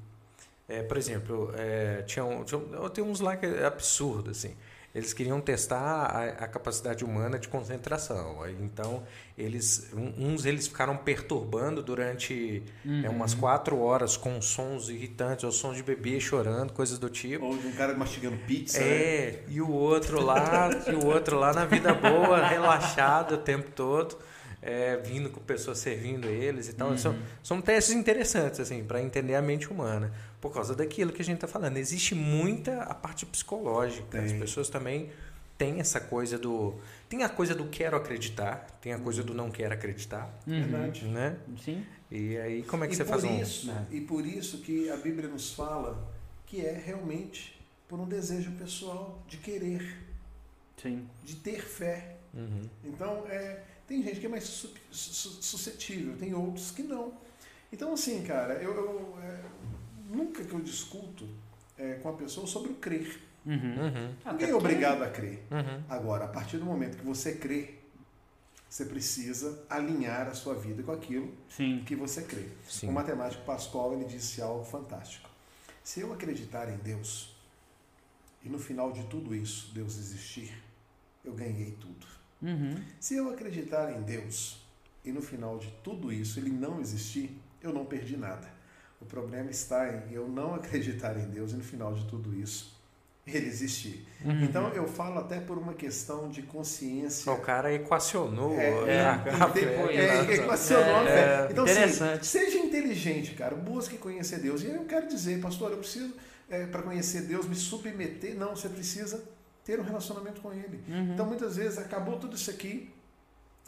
é, 0.67 0.81
por 0.81 0.97
exemplo, 0.97 1.53
é, 1.55 2.01
tinha, 2.01 2.25
um, 2.25 2.43
tinha, 2.43 2.59
tem 2.91 3.03
uns 3.03 3.19
lá 3.19 3.37
que 3.37 3.45
é 3.45 3.65
absurdo, 3.65 4.31
assim 4.31 4.55
eles 4.93 5.13
queriam 5.13 5.39
testar 5.39 5.79
a, 5.79 6.23
a, 6.43 6.47
capacidade 6.47 7.05
humana 7.05 7.37
de 7.37 7.47
concentração. 7.47 8.37
Então, 8.59 9.03
eles, 9.37 9.91
uns 9.93 10.45
eles 10.45 10.67
ficaram 10.67 10.97
perturbando 10.97 11.83
durante 11.83 12.63
uhum. 12.83 13.05
é, 13.05 13.09
umas 13.09 13.33
quatro 13.33 13.79
horas 13.79 14.17
com 14.17 14.41
sons 14.41 14.89
irritantes, 14.89 15.43
ou 15.43 15.51
sons 15.51 15.77
de 15.77 15.83
bebê 15.83 16.19
chorando, 16.19 16.73
coisas 16.73 16.97
do 16.97 17.09
tipo. 17.09 17.45
Ou 17.45 17.57
de 17.57 17.67
um 17.67 17.71
cara 17.73 17.95
mastigando 17.95 18.37
pizza. 18.47 18.79
É, 18.79 19.31
né? 19.31 19.53
e 19.53 19.61
o 19.61 19.69
outro 19.69 20.19
lá, 20.21 20.69
e 20.87 20.95
o 20.95 21.05
outro 21.05 21.37
lá 21.37 21.53
na 21.53 21.65
vida 21.65 21.93
boa, 21.93 22.45
relaxado 22.49 23.35
o 23.35 23.37
tempo 23.37 23.69
todo 23.71 24.17
é, 24.61 24.97
vindo 24.97 25.29
com 25.29 25.39
pessoas 25.41 25.79
servindo 25.79 26.27
eles 26.27 26.67
e 26.69 26.73
tal. 26.73 26.89
Uhum. 26.89 26.97
São, 26.97 27.15
são 27.41 27.61
testes 27.61 27.95
interessantes, 27.95 28.59
assim, 28.59 28.83
para 28.83 29.01
entender 29.01 29.35
a 29.35 29.41
mente 29.41 29.69
humana. 29.71 30.11
Por 30.41 30.53
causa 30.53 30.75
daquilo 30.75 31.11
que 31.11 31.21
a 31.21 31.25
gente 31.25 31.35
está 31.35 31.47
falando. 31.47 31.77
Existe 31.77 32.15
muita 32.15 32.83
a 32.83 32.93
parte 32.93 33.25
psicológica. 33.25 34.07
Tem. 34.09 34.25
As 34.25 34.33
pessoas 34.33 34.69
também 34.69 35.09
têm 35.57 35.79
essa 35.79 35.99
coisa 35.99 36.37
do. 36.37 36.75
Tem 37.09 37.23
a 37.23 37.29
coisa 37.29 37.53
do 37.53 37.65
quero 37.65 37.97
acreditar, 37.97 38.65
tem 38.81 38.93
a 38.93 38.99
coisa 38.99 39.21
do 39.21 39.33
não 39.33 39.51
quero 39.51 39.73
acreditar. 39.73 40.33
Uhum. 40.47 40.61
Verdade. 40.61 41.05
Né? 41.05 41.37
Sim. 41.63 41.85
E 42.09 42.37
aí, 42.37 42.63
como 42.63 42.83
é 42.83 42.87
que 42.87 42.93
e 42.93 42.97
você 42.97 43.05
faz 43.05 43.23
isso, 43.23 43.69
um. 43.69 43.85
E 43.91 44.01
por 44.01 44.25
isso 44.25 44.59
que 44.59 44.89
a 44.89 44.97
Bíblia 44.97 45.27
nos 45.27 45.53
fala 45.53 46.09
que 46.45 46.65
é 46.65 46.73
realmente 46.73 47.59
por 47.87 47.99
um 47.99 48.07
desejo 48.07 48.51
pessoal 48.53 49.21
de 49.27 49.37
querer. 49.37 49.97
Sim. 50.81 51.07
De 51.23 51.35
ter 51.35 51.61
fé. 51.61 52.15
Uhum. 52.33 52.61
Então, 52.83 53.25
é, 53.27 53.61
tem 53.89 54.03
gente 54.03 54.19
que 54.19 54.27
é 54.27 54.29
mais 54.29 54.43
suscetível, 54.91 56.15
tem 56.15 56.31
outros 56.35 56.69
que 56.69 56.83
não. 56.83 57.11
Então, 57.73 57.91
assim, 57.91 58.21
cara, 58.21 58.53
eu, 58.53 58.71
eu 58.71 59.17
é, 59.19 59.41
nunca 60.07 60.43
que 60.43 60.53
eu 60.53 60.59
discuto 60.59 61.27
é, 61.75 61.95
com 61.95 62.09
a 62.09 62.13
pessoa 62.13 62.45
sobre 62.45 62.71
o 62.71 62.75
crer. 62.75 63.19
Uhum. 63.43 63.55
Uhum. 63.55 64.15
Ninguém 64.33 64.49
é 64.51 64.55
obrigado 64.55 65.01
a 65.01 65.09
crer. 65.09 65.43
Uhum. 65.49 65.83
Agora, 65.89 66.25
a 66.25 66.27
partir 66.27 66.59
do 66.59 66.65
momento 66.65 66.97
que 66.97 67.03
você 67.03 67.33
crê, 67.33 67.79
você 68.69 68.85
precisa 68.85 69.65
alinhar 69.67 70.27
a 70.27 70.35
sua 70.35 70.53
vida 70.53 70.83
com 70.83 70.91
aquilo 70.91 71.33
Sim. 71.49 71.83
que 71.83 71.95
você 71.95 72.21
crê. 72.21 72.45
Sim. 72.67 72.89
O 72.89 72.91
matemático 72.91 73.43
Pascoal 73.43 73.93
ele 73.93 74.05
disse 74.05 74.39
algo 74.39 74.63
fantástico. 74.63 75.27
Se 75.83 76.01
eu 76.01 76.13
acreditar 76.13 76.69
em 76.69 76.77
Deus 76.77 77.35
e 78.43 78.49
no 78.49 78.59
final 78.59 78.91
de 78.91 79.03
tudo 79.05 79.35
isso 79.35 79.73
Deus 79.73 79.97
existir, 79.97 80.53
eu 81.25 81.33
ganhei 81.33 81.71
tudo. 81.81 82.18
Uhum. 82.41 82.75
Se 82.99 83.15
eu 83.15 83.29
acreditar 83.29 83.91
em 83.91 84.01
Deus 84.01 84.61
e 85.03 85.11
no 85.11 85.21
final 85.21 85.57
de 85.57 85.69
tudo 85.83 86.11
isso 86.11 86.39
ele 86.39 86.49
não 86.49 86.79
existir, 86.79 87.37
eu 87.61 87.73
não 87.73 87.85
perdi 87.85 88.15
nada. 88.15 88.47
O 89.01 89.05
problema 89.05 89.49
está 89.49 89.87
em 89.87 90.13
eu 90.13 90.27
não 90.27 90.55
acreditar 90.55 91.17
em 91.17 91.29
Deus 91.29 91.51
e 91.51 91.55
no 91.55 91.63
final 91.63 91.93
de 91.93 92.05
tudo 92.05 92.35
isso 92.35 92.77
ele 93.27 93.47
existir. 93.47 94.07
Uhum. 94.25 94.43
Então 94.43 94.69
eu 94.69 94.87
falo 94.87 95.19
até 95.19 95.39
por 95.39 95.57
uma 95.57 95.73
questão 95.73 96.29
de 96.29 96.41
consciência. 96.41 97.31
O 97.31 97.39
cara 97.39 97.71
equacionou. 97.73 98.53
É, 98.53 98.95
é, 98.95 99.01
a, 99.05 99.13
a 99.13 99.91
é, 99.91 100.33
equacionou 100.35 100.95
a 100.95 101.05
fé. 101.05 101.47
Então, 101.51 101.63
assim, 101.65 102.23
seja 102.23 102.57
inteligente, 102.57 103.35
cara. 103.35 103.55
Busque 103.55 103.97
conhecer 103.97 104.39
Deus. 104.39 104.63
E 104.63 104.67
eu 104.67 104.85
quero 104.85 105.07
dizer, 105.07 105.39
pastor, 105.39 105.71
eu 105.71 105.77
preciso, 105.77 106.13
é, 106.49 106.65
para 106.65 106.81
conhecer 106.81 107.21
Deus, 107.21 107.47
me 107.47 107.55
submeter. 107.55 108.35
Não, 108.35 108.55
você 108.55 108.67
precisa 108.67 109.23
ter 109.69 109.79
um 109.79 109.83
relacionamento 109.83 110.41
com 110.41 110.51
Ele. 110.51 110.79
Uhum. 110.87 111.13
Então, 111.13 111.27
muitas 111.27 111.55
vezes, 111.55 111.77
acabou 111.77 112.17
tudo 112.17 112.35
isso 112.35 112.49
aqui, 112.49 112.89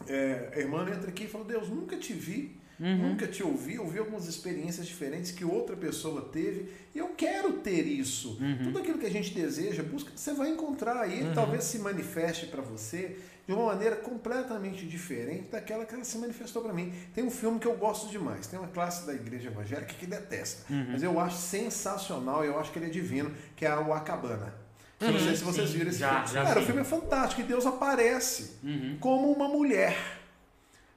é, 0.08 0.50
a 0.52 0.58
irmã 0.58 0.82
entra 0.90 1.08
aqui 1.08 1.24
e 1.24 1.28
fala, 1.28 1.44
Deus, 1.44 1.68
nunca 1.68 1.96
te 1.96 2.12
vi, 2.12 2.56
uhum. 2.80 3.10
nunca 3.10 3.24
te 3.28 3.40
ouvi, 3.44 3.78
ouvi 3.78 4.00
algumas 4.00 4.26
experiências 4.26 4.84
diferentes 4.84 5.30
que 5.30 5.44
outra 5.44 5.76
pessoa 5.76 6.22
teve, 6.22 6.72
e 6.92 6.98
eu 6.98 7.10
quero 7.10 7.52
ter 7.52 7.86
isso. 7.86 8.36
Uhum. 8.40 8.64
Tudo 8.64 8.80
aquilo 8.80 8.98
que 8.98 9.06
a 9.06 9.10
gente 9.10 9.32
deseja, 9.32 9.84
busca, 9.84 10.10
você 10.12 10.34
vai 10.34 10.48
encontrar, 10.48 11.08
e 11.08 11.20
ele 11.20 11.28
uhum. 11.28 11.34
talvez 11.34 11.62
se 11.62 11.78
manifeste 11.78 12.46
para 12.46 12.62
você 12.62 13.16
de 13.46 13.52
uma 13.52 13.66
maneira 13.66 13.94
completamente 13.94 14.84
diferente 14.84 15.50
daquela 15.52 15.84
que 15.84 15.94
ela 15.94 16.02
se 16.02 16.18
manifestou 16.18 16.62
para 16.62 16.72
mim. 16.72 16.92
Tem 17.14 17.22
um 17.22 17.30
filme 17.30 17.60
que 17.60 17.66
eu 17.66 17.76
gosto 17.76 18.08
demais, 18.08 18.48
tem 18.48 18.58
uma 18.58 18.68
classe 18.68 19.06
da 19.06 19.14
igreja 19.14 19.50
evangélica 19.50 19.94
que 19.94 20.06
detesta, 20.06 20.64
uhum. 20.72 20.86
mas 20.90 21.02
eu 21.04 21.20
acho 21.20 21.36
sensacional, 21.36 22.44
eu 22.44 22.58
acho 22.58 22.72
que 22.72 22.80
ele 22.80 22.86
é 22.86 22.90
divino, 22.90 23.32
que 23.54 23.64
é 23.64 23.76
o 23.76 23.92
Acabana. 23.92 24.61
Uhum, 25.06 25.12
não 25.12 25.20
sei 25.20 25.36
se 25.36 25.44
vocês 25.44 25.68
sim, 25.68 25.78
viram 25.78 25.90
esse 25.90 25.98
já, 25.98 26.22
filme. 26.22 26.34
Já 26.34 26.42
Cara, 26.44 26.60
vi. 26.60 26.62
o 26.62 26.66
filme 26.66 26.80
é 26.80 26.84
fantástico 26.84 27.40
e 27.40 27.44
Deus 27.44 27.66
aparece 27.66 28.52
uhum. 28.62 28.96
como 29.00 29.32
uma 29.32 29.48
mulher 29.48 30.21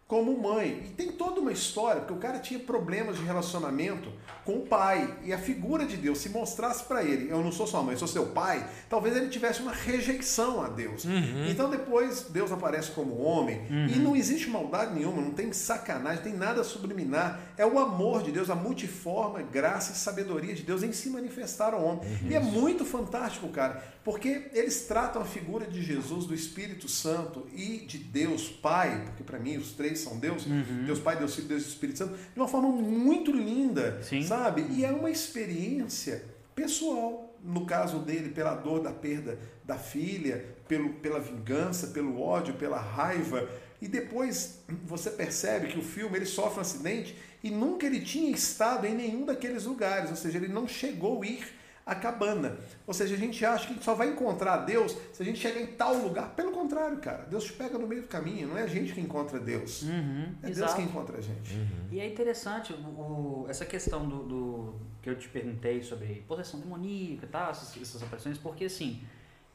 como 0.07 0.37
mãe. 0.39 0.83
E 0.85 0.89
tem 0.89 1.11
toda 1.11 1.41
uma 1.41 1.51
história, 1.51 2.01
porque 2.01 2.13
o 2.13 2.17
cara 2.17 2.39
tinha 2.39 2.59
problemas 2.59 3.17
de 3.17 3.23
relacionamento 3.23 4.11
com 4.45 4.57
o 4.57 4.61
pai. 4.61 5.17
E 5.23 5.33
a 5.33 5.37
figura 5.37 5.85
de 5.85 5.97
Deus, 5.97 6.19
se 6.19 6.29
mostrasse 6.29 6.83
para 6.83 7.03
ele, 7.03 7.31
eu 7.31 7.43
não 7.43 7.51
sou 7.51 7.65
sua 7.65 7.81
mãe, 7.81 7.93
eu 7.93 7.99
sou 7.99 8.07
seu 8.07 8.27
pai, 8.27 8.67
talvez 8.87 9.15
ele 9.15 9.29
tivesse 9.29 9.61
uma 9.61 9.71
rejeição 9.71 10.63
a 10.63 10.69
Deus. 10.69 11.05
Uhum. 11.05 11.47
Então 11.49 11.69
depois 11.69 12.27
Deus 12.29 12.51
aparece 12.51 12.91
como 12.91 13.17
homem. 13.17 13.61
Uhum. 13.69 13.87
E 13.87 13.95
não 13.97 14.15
existe 14.15 14.47
maldade 14.47 14.93
nenhuma, 14.93 15.21
não 15.21 15.31
tem 15.31 15.51
sacanagem, 15.51 16.23
tem 16.23 16.33
nada 16.33 16.63
subliminar. 16.63 17.39
É 17.57 17.65
o 17.65 17.79
amor 17.79 18.21
de 18.21 18.31
Deus, 18.31 18.51
a 18.51 18.55
multiforme 18.55 19.43
graça 19.43 19.91
e 19.91 19.95
sabedoria 19.95 20.53
de 20.53 20.61
Deus 20.61 20.83
em 20.83 20.91
se 20.91 21.09
manifestar 21.09 21.73
ao 21.73 21.83
homem. 21.83 22.01
Uhum. 22.01 22.29
E 22.29 22.35
é 22.35 22.39
muito 22.39 22.85
fantástico, 22.85 23.47
cara, 23.49 23.83
porque 24.03 24.49
eles 24.53 24.81
tratam 24.81 25.21
a 25.23 25.25
figura 25.25 25.65
de 25.65 25.81
Jesus, 25.81 26.25
do 26.25 26.35
Espírito 26.35 26.87
Santo 26.87 27.47
e 27.51 27.79
de 27.79 27.97
Deus 27.97 28.49
Pai, 28.49 29.01
porque 29.05 29.23
para 29.23 29.39
mim 29.39 29.57
os 29.57 29.71
três 29.71 29.94
são 29.95 30.17
Deus, 30.17 30.45
uhum. 30.45 30.83
Deus 30.85 30.99
Pai, 30.99 31.17
Deus 31.17 31.35
Filho, 31.35 31.47
Deus 31.47 31.65
Espírito 31.65 31.99
Santo, 31.99 32.13
de 32.15 32.39
uma 32.39 32.47
forma 32.47 32.69
muito 32.69 33.31
linda, 33.31 34.01
Sim. 34.03 34.23
sabe? 34.23 34.65
E 34.71 34.83
é 34.83 34.91
uma 34.91 35.09
experiência 35.09 36.23
pessoal, 36.55 37.35
no 37.43 37.65
caso 37.65 37.99
dele, 37.99 38.29
pela 38.29 38.55
dor 38.55 38.81
da 38.81 38.91
perda 38.91 39.37
da 39.63 39.77
filha, 39.77 40.45
pelo, 40.67 40.93
pela 40.93 41.19
vingança, 41.19 41.87
pelo 41.87 42.21
ódio, 42.21 42.53
pela 42.55 42.79
raiva. 42.79 43.47
E 43.81 43.87
depois 43.87 44.59
você 44.85 45.09
percebe 45.09 45.67
que 45.67 45.77
o 45.77 45.83
filme 45.83 46.17
ele 46.17 46.25
sofre 46.25 46.59
um 46.59 46.61
acidente 46.61 47.15
e 47.43 47.51
nunca 47.51 47.85
ele 47.85 47.99
tinha 47.99 48.31
estado 48.31 48.87
em 48.87 48.95
nenhum 48.95 49.25
daqueles 49.25 49.65
lugares, 49.65 50.09
ou 50.09 50.15
seja, 50.15 50.37
ele 50.37 50.47
não 50.47 50.67
chegou 50.67 51.21
a 51.21 51.25
ir 51.25 51.45
a 51.85 51.93
cabana. 51.93 52.57
Ou 52.87 52.93
seja, 52.93 53.13
a 53.13 53.17
gente 53.17 53.45
acha 53.45 53.71
que 53.71 53.83
só 53.83 53.93
vai 53.93 54.09
encontrar 54.09 54.57
Deus 54.57 54.97
se 55.13 55.21
a 55.21 55.25
gente 55.25 55.37
chegar 55.37 55.61
em 55.61 55.67
tal 55.67 55.95
lugar. 55.95 56.33
Pelo 56.33 56.51
contrário, 56.51 56.97
cara, 56.97 57.25
Deus 57.29 57.43
te 57.43 57.53
pega 57.53 57.77
no 57.77 57.85
meio 57.85 58.01
do 58.01 58.07
caminho, 58.07 58.47
não 58.47 58.57
é 58.57 58.63
a 58.63 58.67
gente 58.67 58.93
que 58.93 58.99
encontra 58.99 59.39
Deus. 59.39 59.83
Uhum, 59.83 60.33
é 60.41 60.49
exato. 60.49 60.73
Deus 60.73 60.73
que 60.73 60.81
encontra 60.81 61.17
a 61.17 61.21
gente. 61.21 61.53
Uhum. 61.53 61.87
E 61.91 61.99
é 61.99 62.07
interessante 62.07 62.73
o, 62.73 63.45
essa 63.47 63.65
questão 63.65 64.07
do, 64.07 64.23
do, 64.23 64.75
que 65.01 65.09
eu 65.09 65.15
te 65.15 65.29
perguntei 65.29 65.83
sobre 65.83 66.23
possessão 66.27 66.59
demoníaca 66.59 67.25
e 67.25 67.29
tal, 67.29 67.51
essas, 67.51 67.79
essas 67.79 68.01
aparições, 68.01 68.39
porque 68.39 68.65
assim, 68.65 69.03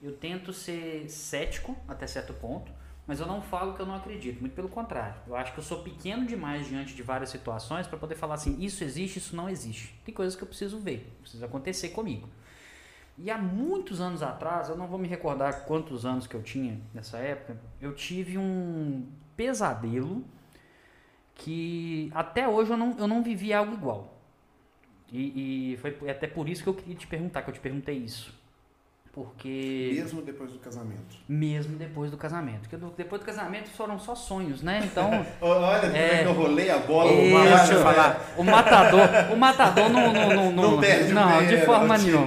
eu 0.01 0.13
tento 0.13 0.53
ser 0.53 1.11
cético 1.11 1.77
até 1.89 2.07
certo 2.07 2.33
ponto, 2.35 2.71
mas 3.07 3.21
eu 3.21 3.27
não 3.27 3.43
falo 3.43 3.75
que 3.75 3.81
eu 3.81 3.87
não 3.87 3.95
acredito, 3.95 4.41
muito 4.41 4.55
pelo 4.55 4.69
contrário. 4.69 5.17
Eu 5.27 5.35
acho 5.37 5.53
que 5.53 5.59
eu 5.59 5.65
sou 5.65 5.83
pequeno 5.83 6.27
demais 6.27 6.67
diante 6.69 6.95
de 6.95 7.03
várias 7.03 7.31
situações 7.31 7.87
para 7.87 7.99
poder 7.99 8.15
falar 8.15 8.35
assim, 8.35 8.57
isso 8.61 8.85
existe, 8.85 9.19
isso 9.19 9.35
não 9.35 9.49
existe. 9.49 9.95
Tem 10.05 10.15
coisas 10.15 10.37
que 10.37 10.43
eu 10.43 10.49
preciso 10.49 10.79
ver, 10.79 11.13
precisa 11.21 11.47
acontecer 11.47 11.91
comigo. 11.91 12.29
E 13.19 13.31
há 13.31 13.37
muitos 13.37 14.01
anos 14.01 14.23
atrás, 14.23 14.69
eu 14.69 14.77
não 14.77 14.87
vou 14.87 14.99
me 14.99 15.07
recordar 15.07 15.65
quantos 15.65 16.07
anos 16.07 16.27
que 16.27 16.35
eu 16.35 16.43
tinha 16.43 16.81
nessa 16.95 17.19
época, 17.19 17.61
eu 17.81 17.95
tive 17.95 18.39
um 18.39 19.07
pesadelo 19.37 20.25
que 21.35 22.11
até 22.15 22.49
hoje 22.49 22.71
eu 22.71 22.77
não, 22.77 22.97
eu 22.99 23.09
não 23.09 23.23
vivi 23.23 23.53
algo 23.53 23.75
igual. 23.75 24.19
E, 25.13 25.73
e 25.73 25.77
foi 25.79 26.09
até 26.09 26.27
por 26.27 26.49
isso 26.49 26.63
que 26.63 26.69
eu 26.69 26.75
queria 26.75 26.95
te 26.95 27.07
perguntar, 27.07 27.43
que 27.43 27.51
eu 27.51 27.55
te 27.55 27.61
perguntei 27.61 27.97
isso. 27.97 28.40
Porque. 29.13 29.91
Mesmo 29.95 30.23
depois 30.23 30.53
do 30.53 30.59
casamento. 30.61 31.17
Mesmo 31.29 31.77
depois 31.77 32.13
do 32.13 32.17
casamento. 32.17 32.69
Porque 32.69 32.77
depois 32.97 33.21
do 33.21 33.25
casamento 33.25 33.69
foram 33.71 33.99
só 33.99 34.15
sonhos, 34.15 34.63
né? 34.63 34.83
Então. 34.85 35.11
Olha 35.41 35.81
como 35.81 35.97
é, 35.97 36.19
que 36.23 36.25
eu 36.25 36.33
rolei 36.33 36.71
a 36.71 36.79
bola. 36.79 37.11
Deixa 37.11 37.75
eu 37.75 37.83
falar. 37.83 38.35
O 38.37 38.45
matador. 38.45 39.09
O 39.33 39.37
matador 39.37 39.89
não. 39.89 40.01
Não, 40.01 40.29
não, 40.29 40.53
não, 40.53 40.71
não 40.73 40.81
perde 40.81 41.13
Não, 41.13 41.45
de 41.45 41.59
forma 41.59 41.99
nenhuma. 41.99 42.27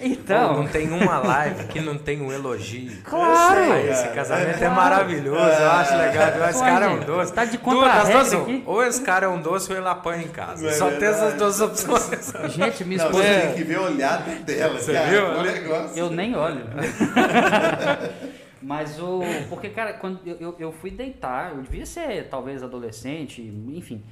Então. 0.00 0.54
Pô, 0.54 0.60
não 0.60 0.68
tem 0.68 0.90
uma 0.90 1.18
live 1.18 1.64
que 1.68 1.80
não 1.80 1.96
tem 1.96 2.20
um 2.20 2.32
elogio. 2.32 3.00
Claro! 3.04 3.64
Sei, 3.64 3.90
esse 3.90 4.08
casamento 4.08 4.62
é, 4.62 4.66
é 4.66 4.68
maravilhoso, 4.68 5.38
eu 5.38 5.70
acho 5.70 5.96
legal. 5.96 6.50
Esse 6.50 6.60
cara 6.60 6.86
é 6.86 6.88
um 6.88 7.00
doce. 7.00 7.32
Tá 7.32 7.44
de 7.44 7.58
contra 7.58 8.02
aqui. 8.02 8.62
Ou 8.66 8.84
esse 8.84 9.00
cara 9.02 9.26
é 9.26 9.28
um 9.28 9.40
doce 9.40 9.70
ou 9.72 9.78
ele 9.78 9.88
apanha 9.88 10.24
em 10.24 10.28
casa. 10.28 10.68
É 10.68 10.72
Só 10.72 10.90
tem 10.90 11.08
essas 11.08 11.34
duas 11.34 11.60
opções. 11.60 12.32
Gente, 12.50 12.84
minha 12.84 12.96
esposa. 12.96 13.22
Você 13.22 13.40
tem 13.40 13.54
que 13.54 13.64
ver 13.64 13.78
o 13.78 13.84
olhar 13.84 14.22
dela. 14.22 14.80
Você 14.80 14.92
cara, 14.92 15.08
viu? 15.08 15.26
O 15.26 15.42
negócio. 15.42 15.98
Eu 15.98 16.10
nem 16.10 16.23
olho. 16.32 16.64
Mas 18.62 18.98
o. 19.00 19.20
Porque, 19.48 19.68
cara, 19.68 19.94
quando 19.94 20.20
eu, 20.26 20.54
eu 20.58 20.72
fui 20.72 20.90
deitar, 20.90 21.54
eu 21.54 21.62
devia 21.62 21.84
ser 21.84 22.28
talvez 22.28 22.62
adolescente, 22.62 23.42
enfim. 23.42 24.02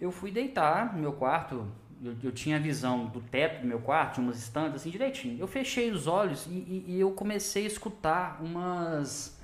Eu 0.00 0.12
fui 0.12 0.30
deitar 0.30 0.94
no 0.94 1.00
meu 1.00 1.12
quarto, 1.14 1.66
eu, 2.02 2.14
eu 2.22 2.30
tinha 2.30 2.56
a 2.56 2.60
visão 2.60 3.06
do 3.06 3.20
teto 3.20 3.62
do 3.62 3.66
meu 3.66 3.80
quarto, 3.80 4.20
umas 4.20 4.38
estantes 4.38 4.76
assim 4.76 4.90
direitinho. 4.90 5.40
Eu 5.40 5.46
fechei 5.46 5.90
os 5.90 6.06
olhos 6.06 6.46
e, 6.46 6.50
e, 6.50 6.84
e 6.88 7.00
eu 7.00 7.10
comecei 7.12 7.64
a 7.64 7.66
escutar 7.66 8.40
umas, 8.40 9.36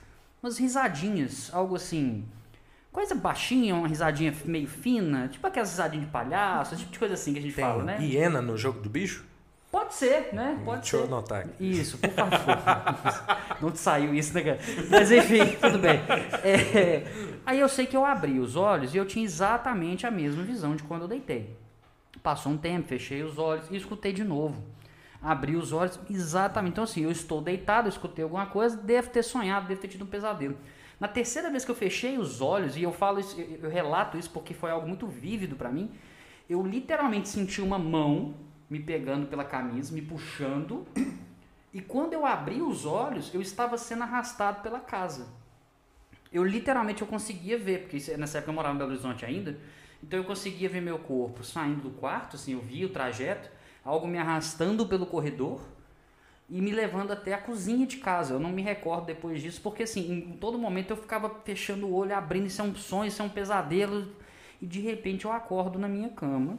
umas 0.43 0.59
risadinhas, 0.59 1.51
algo 1.53 1.75
assim. 1.75 2.25
Coisa 2.93 3.15
baixinha, 3.15 3.75
uma 3.75 3.87
risadinha 3.87 4.35
meio 4.45 4.67
fina, 4.67 5.29
tipo 5.29 5.47
aquelas 5.47 5.71
risadinhas 5.71 6.07
de 6.07 6.13
palhaço, 6.13 6.77
tipo 6.77 6.91
de 6.91 6.99
coisa 6.99 7.15
assim 7.15 7.33
que 7.33 7.39
a 7.39 7.43
gente 7.43 7.55
Tem 7.55 7.65
fala, 7.65 7.85
né? 7.85 7.99
hiena 8.01 8.43
no 8.43 8.57
jogo 8.57 8.81
do 8.81 8.91
bicho? 8.91 9.25
Pode 9.71 9.95
ser, 9.95 10.35
né? 10.35 10.61
Pode 10.65 10.81
Deixa 10.81 10.97
ser. 10.97 11.03
eu 11.03 11.07
anotar 11.07 11.41
aqui. 11.43 11.71
Isso, 11.71 11.97
por 11.99 12.11
favor. 12.11 12.39
Não 13.63 13.71
te 13.71 13.79
saiu 13.79 14.13
isso, 14.13 14.35
né, 14.35 14.43
cara? 14.43 14.59
Mas 14.91 15.13
enfim, 15.13 15.57
tudo 15.61 15.79
bem. 15.79 16.01
É, 16.43 17.05
aí 17.47 17.61
eu 17.61 17.69
sei 17.69 17.87
que 17.87 17.97
eu 17.97 18.05
abri 18.05 18.41
os 18.41 18.57
olhos 18.57 18.95
e 18.95 18.99
eu 18.99 19.07
tinha 19.07 19.25
exatamente 19.25 20.07
a 20.07 20.11
mesma 20.11 20.43
visão 20.43 20.75
de 20.75 20.83
quando 20.83 21.03
eu 21.03 21.09
deitei. 21.09 21.57
Passou 22.23 22.53
um 22.53 22.57
tempo, 22.57 22.89
fechei 22.89 23.23
os 23.23 23.39
olhos 23.39 23.71
e 23.71 23.77
escutei 23.77 24.13
de 24.13 24.25
novo. 24.25 24.63
Abri 25.23 25.55
os 25.55 25.73
olhos, 25.73 26.01
exatamente. 26.11 26.73
Então, 26.73 26.85
assim, 26.85 27.03
eu 27.03 27.11
estou 27.11 27.41
deitado, 27.41 27.89
escutei 27.89 28.25
alguma 28.25 28.47
coisa, 28.47 28.77
devo 28.77 29.11
ter 29.11 29.23
sonhado, 29.23 29.69
devo 29.69 29.81
ter 29.81 29.89
tido 29.89 30.03
um 30.03 30.09
pesadelo. 30.09 30.57
Na 30.99 31.07
terceira 31.07 31.49
vez 31.49 31.65
que 31.65 31.71
eu 31.71 31.75
fechei 31.75 32.19
os 32.19 32.41
olhos, 32.41 32.77
e 32.77 32.83
eu 32.83 32.93
falo 32.93 33.21
isso, 33.21 33.41
eu 33.41 33.71
relato 33.71 34.19
isso 34.19 34.31
porque 34.31 34.53
foi 34.53 34.71
algo 34.71 34.87
muito 34.87 35.07
vívido 35.07 35.57
para 35.57 35.71
mim, 35.71 35.91
eu 36.49 36.63
literalmente 36.63 37.29
senti 37.29 37.61
uma 37.63 37.79
mão 37.79 38.35
me 38.71 38.79
pegando 38.79 39.27
pela 39.27 39.45
camisa, 39.45 39.93
me 39.93 40.01
puxando. 40.01 40.87
E 41.75 41.81
quando 41.81 42.13
eu 42.13 42.25
abri 42.25 42.63
os 42.63 42.87
olhos, 42.87 43.35
eu 43.35 43.43
estava 43.43 43.77
sendo 43.77 44.05
arrastado 44.05 44.63
pela 44.63 44.79
casa. 44.79 45.29
Eu 46.33 46.45
literalmente 46.45 47.03
eu 47.03 47.09
conseguia 47.09 47.59
ver, 47.59 47.83
porque 47.83 48.17
nessa 48.17 48.39
época 48.39 48.51
eu 48.51 48.55
morava 48.55 48.75
em 48.75 48.79
Belo 48.79 48.91
Horizonte 48.91 49.25
ainda, 49.25 49.59
então 50.01 50.19
eu 50.19 50.25
conseguia 50.25 50.69
ver 50.69 50.81
meu 50.81 50.99
corpo 51.01 51.43
saindo 51.43 51.83
do 51.83 51.91
quarto, 51.91 52.37
assim, 52.37 52.53
eu 52.53 52.61
via 52.61 52.87
o 52.87 52.91
trajeto, 52.91 53.51
algo 53.85 54.07
me 54.07 54.17
arrastando 54.17 54.87
pelo 54.87 55.07
corredor 55.07 55.61
e 56.49 56.61
me 56.61 56.71
levando 56.71 57.11
até 57.11 57.35
a 57.35 57.39
cozinha 57.39 57.85
de 57.85 57.97
casa. 57.97 58.35
Eu 58.35 58.41
não 58.41 58.51
me 58.51 58.63
recordo 58.63 59.07
depois 59.07 59.43
disso, 59.43 59.61
porque 59.61 59.83
assim, 59.83 60.13
em 60.13 60.37
todo 60.37 60.57
momento 60.57 60.91
eu 60.91 60.97
ficava 60.97 61.29
fechando 61.45 61.87
o 61.87 61.93
olho, 61.93 62.15
abrindo, 62.15 62.47
isso 62.47 62.61
é 62.63 62.65
um 62.65 62.75
sonho, 62.77 63.09
isso 63.09 63.21
é 63.21 63.25
um 63.25 63.29
pesadelo, 63.29 64.15
e 64.63 64.67
de 64.67 64.81
repente 64.81 65.25
eu 65.25 65.33
acordo 65.33 65.81
na 65.81 65.89
minha 65.89 66.11
cama. 66.11 66.59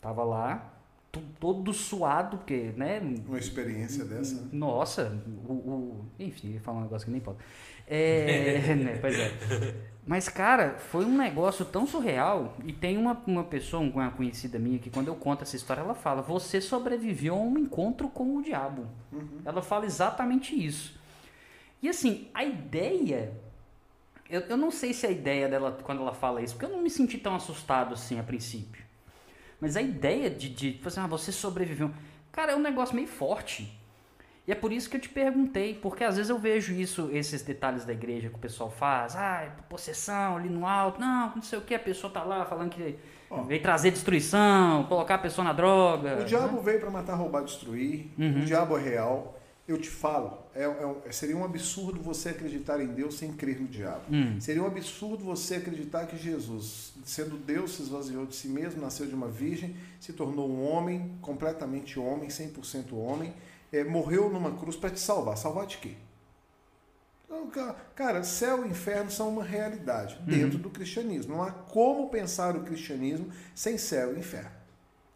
Tava 0.00 0.24
lá, 0.24 0.73
todo 1.20 1.72
suado, 1.72 2.38
porque, 2.38 2.72
né? 2.76 3.00
Uma 3.26 3.38
experiência 3.38 4.04
dessa. 4.04 4.34
Né? 4.34 4.48
Nossa, 4.52 5.20
o, 5.48 5.52
o 5.52 6.04
enfim, 6.18 6.58
falar 6.58 6.78
um 6.78 6.82
negócio 6.82 7.06
que 7.06 7.12
nem 7.12 7.20
pode. 7.20 7.38
É, 7.86 8.74
né, 8.76 8.98
pois 9.00 9.18
é. 9.18 9.32
Mas, 10.06 10.28
cara, 10.28 10.76
foi 10.78 11.04
um 11.04 11.16
negócio 11.16 11.64
tão 11.64 11.86
surreal. 11.86 12.56
E 12.64 12.72
tem 12.72 12.98
uma, 12.98 13.20
uma 13.26 13.44
pessoa, 13.44 13.82
uma 13.82 14.10
conhecida 14.10 14.58
minha, 14.58 14.78
que 14.78 14.90
quando 14.90 15.08
eu 15.08 15.14
conto 15.14 15.42
essa 15.42 15.56
história, 15.56 15.80
ela 15.80 15.94
fala: 15.94 16.22
Você 16.22 16.60
sobreviveu 16.60 17.34
a 17.34 17.38
um 17.38 17.58
encontro 17.58 18.08
com 18.08 18.36
o 18.36 18.42
diabo. 18.42 18.86
Uhum. 19.12 19.40
Ela 19.44 19.62
fala 19.62 19.86
exatamente 19.86 20.54
isso. 20.54 20.98
E 21.82 21.88
assim, 21.88 22.28
a 22.34 22.44
ideia. 22.44 23.32
Eu, 24.28 24.40
eu 24.42 24.56
não 24.56 24.70
sei 24.70 24.94
se 24.94 25.06
a 25.06 25.10
ideia 25.10 25.48
dela, 25.48 25.78
quando 25.82 26.00
ela 26.00 26.14
fala 26.14 26.40
isso, 26.40 26.54
porque 26.54 26.64
eu 26.66 26.74
não 26.74 26.82
me 26.82 26.88
senti 26.88 27.18
tão 27.18 27.34
assustado 27.34 27.92
assim 27.92 28.18
a 28.18 28.22
princípio. 28.22 28.83
Mas 29.60 29.76
a 29.76 29.82
ideia 29.82 30.30
de, 30.30 30.48
de 30.48 30.72
tipo 30.72 30.88
assim, 30.88 31.00
ah, 31.00 31.06
você 31.06 31.32
sobreviveu. 31.32 31.90
Cara, 32.32 32.52
é 32.52 32.56
um 32.56 32.60
negócio 32.60 32.94
meio 32.94 33.08
forte. 33.08 33.80
E 34.46 34.52
é 34.52 34.54
por 34.54 34.72
isso 34.72 34.90
que 34.90 34.96
eu 34.96 35.00
te 35.00 35.08
perguntei, 35.08 35.74
porque 35.74 36.04
às 36.04 36.16
vezes 36.16 36.28
eu 36.28 36.38
vejo 36.38 36.74
isso, 36.74 37.08
esses 37.10 37.40
detalhes 37.40 37.84
da 37.86 37.94
igreja 37.94 38.28
que 38.28 38.34
o 38.34 38.38
pessoal 38.38 38.70
faz, 38.70 39.16
ah, 39.16 39.48
possessão 39.70 40.36
ali 40.36 40.50
no 40.50 40.66
alto, 40.66 41.00
não, 41.00 41.32
não 41.36 41.42
sei 41.42 41.58
o 41.58 41.62
que, 41.62 41.74
a 41.74 41.78
pessoa 41.78 42.12
tá 42.12 42.22
lá 42.22 42.44
falando 42.44 42.68
que 42.68 42.98
oh. 43.30 43.42
veio 43.44 43.62
trazer 43.62 43.90
destruição, 43.90 44.84
colocar 44.84 45.14
a 45.14 45.18
pessoa 45.18 45.46
na 45.46 45.54
droga. 45.54 46.20
O 46.20 46.24
diabo 46.24 46.56
né? 46.56 46.62
veio 46.62 46.80
para 46.80 46.90
matar, 46.90 47.14
roubar, 47.14 47.42
destruir. 47.42 48.12
Uhum. 48.18 48.42
O 48.42 48.44
diabo 48.44 48.76
é 48.76 48.82
real 48.82 49.34
eu 49.66 49.78
te 49.78 49.88
falo, 49.88 50.38
é, 50.54 50.64
é, 50.64 51.12
seria 51.12 51.36
um 51.36 51.44
absurdo 51.44 51.98
você 51.98 52.28
acreditar 52.28 52.80
em 52.82 52.88
Deus 52.88 53.16
sem 53.16 53.32
crer 53.32 53.58
no 53.60 53.66
diabo. 53.66 54.02
Hum. 54.10 54.38
Seria 54.38 54.62
um 54.62 54.66
absurdo 54.66 55.24
você 55.24 55.54
acreditar 55.54 56.06
que 56.06 56.18
Jesus, 56.18 56.92
sendo 57.02 57.38
Deus, 57.38 57.76
se 57.76 57.82
esvaziou 57.82 58.26
de 58.26 58.36
si 58.36 58.48
mesmo, 58.48 58.80
nasceu 58.80 59.06
de 59.06 59.14
uma 59.14 59.28
virgem, 59.28 59.74
se 59.98 60.12
tornou 60.12 60.50
um 60.50 60.62
homem, 60.62 61.12
completamente 61.22 61.98
homem, 61.98 62.28
100% 62.28 62.92
homem, 62.92 63.32
é, 63.72 63.82
morreu 63.82 64.28
numa 64.28 64.52
cruz 64.52 64.76
para 64.76 64.90
te 64.90 65.00
salvar. 65.00 65.38
Salvar 65.38 65.66
de 65.66 65.78
quê? 65.78 65.92
Então, 67.24 67.50
cara, 67.96 68.22
céu 68.22 68.66
e 68.66 68.68
inferno 68.68 69.10
são 69.10 69.30
uma 69.30 69.42
realidade 69.42 70.16
uhum. 70.20 70.26
dentro 70.26 70.58
do 70.58 70.68
cristianismo. 70.68 71.36
Não 71.36 71.42
há 71.42 71.50
como 71.50 72.10
pensar 72.10 72.54
o 72.54 72.64
cristianismo 72.64 73.32
sem 73.54 73.78
céu 73.78 74.14
e 74.14 74.18
inferno. 74.18 74.50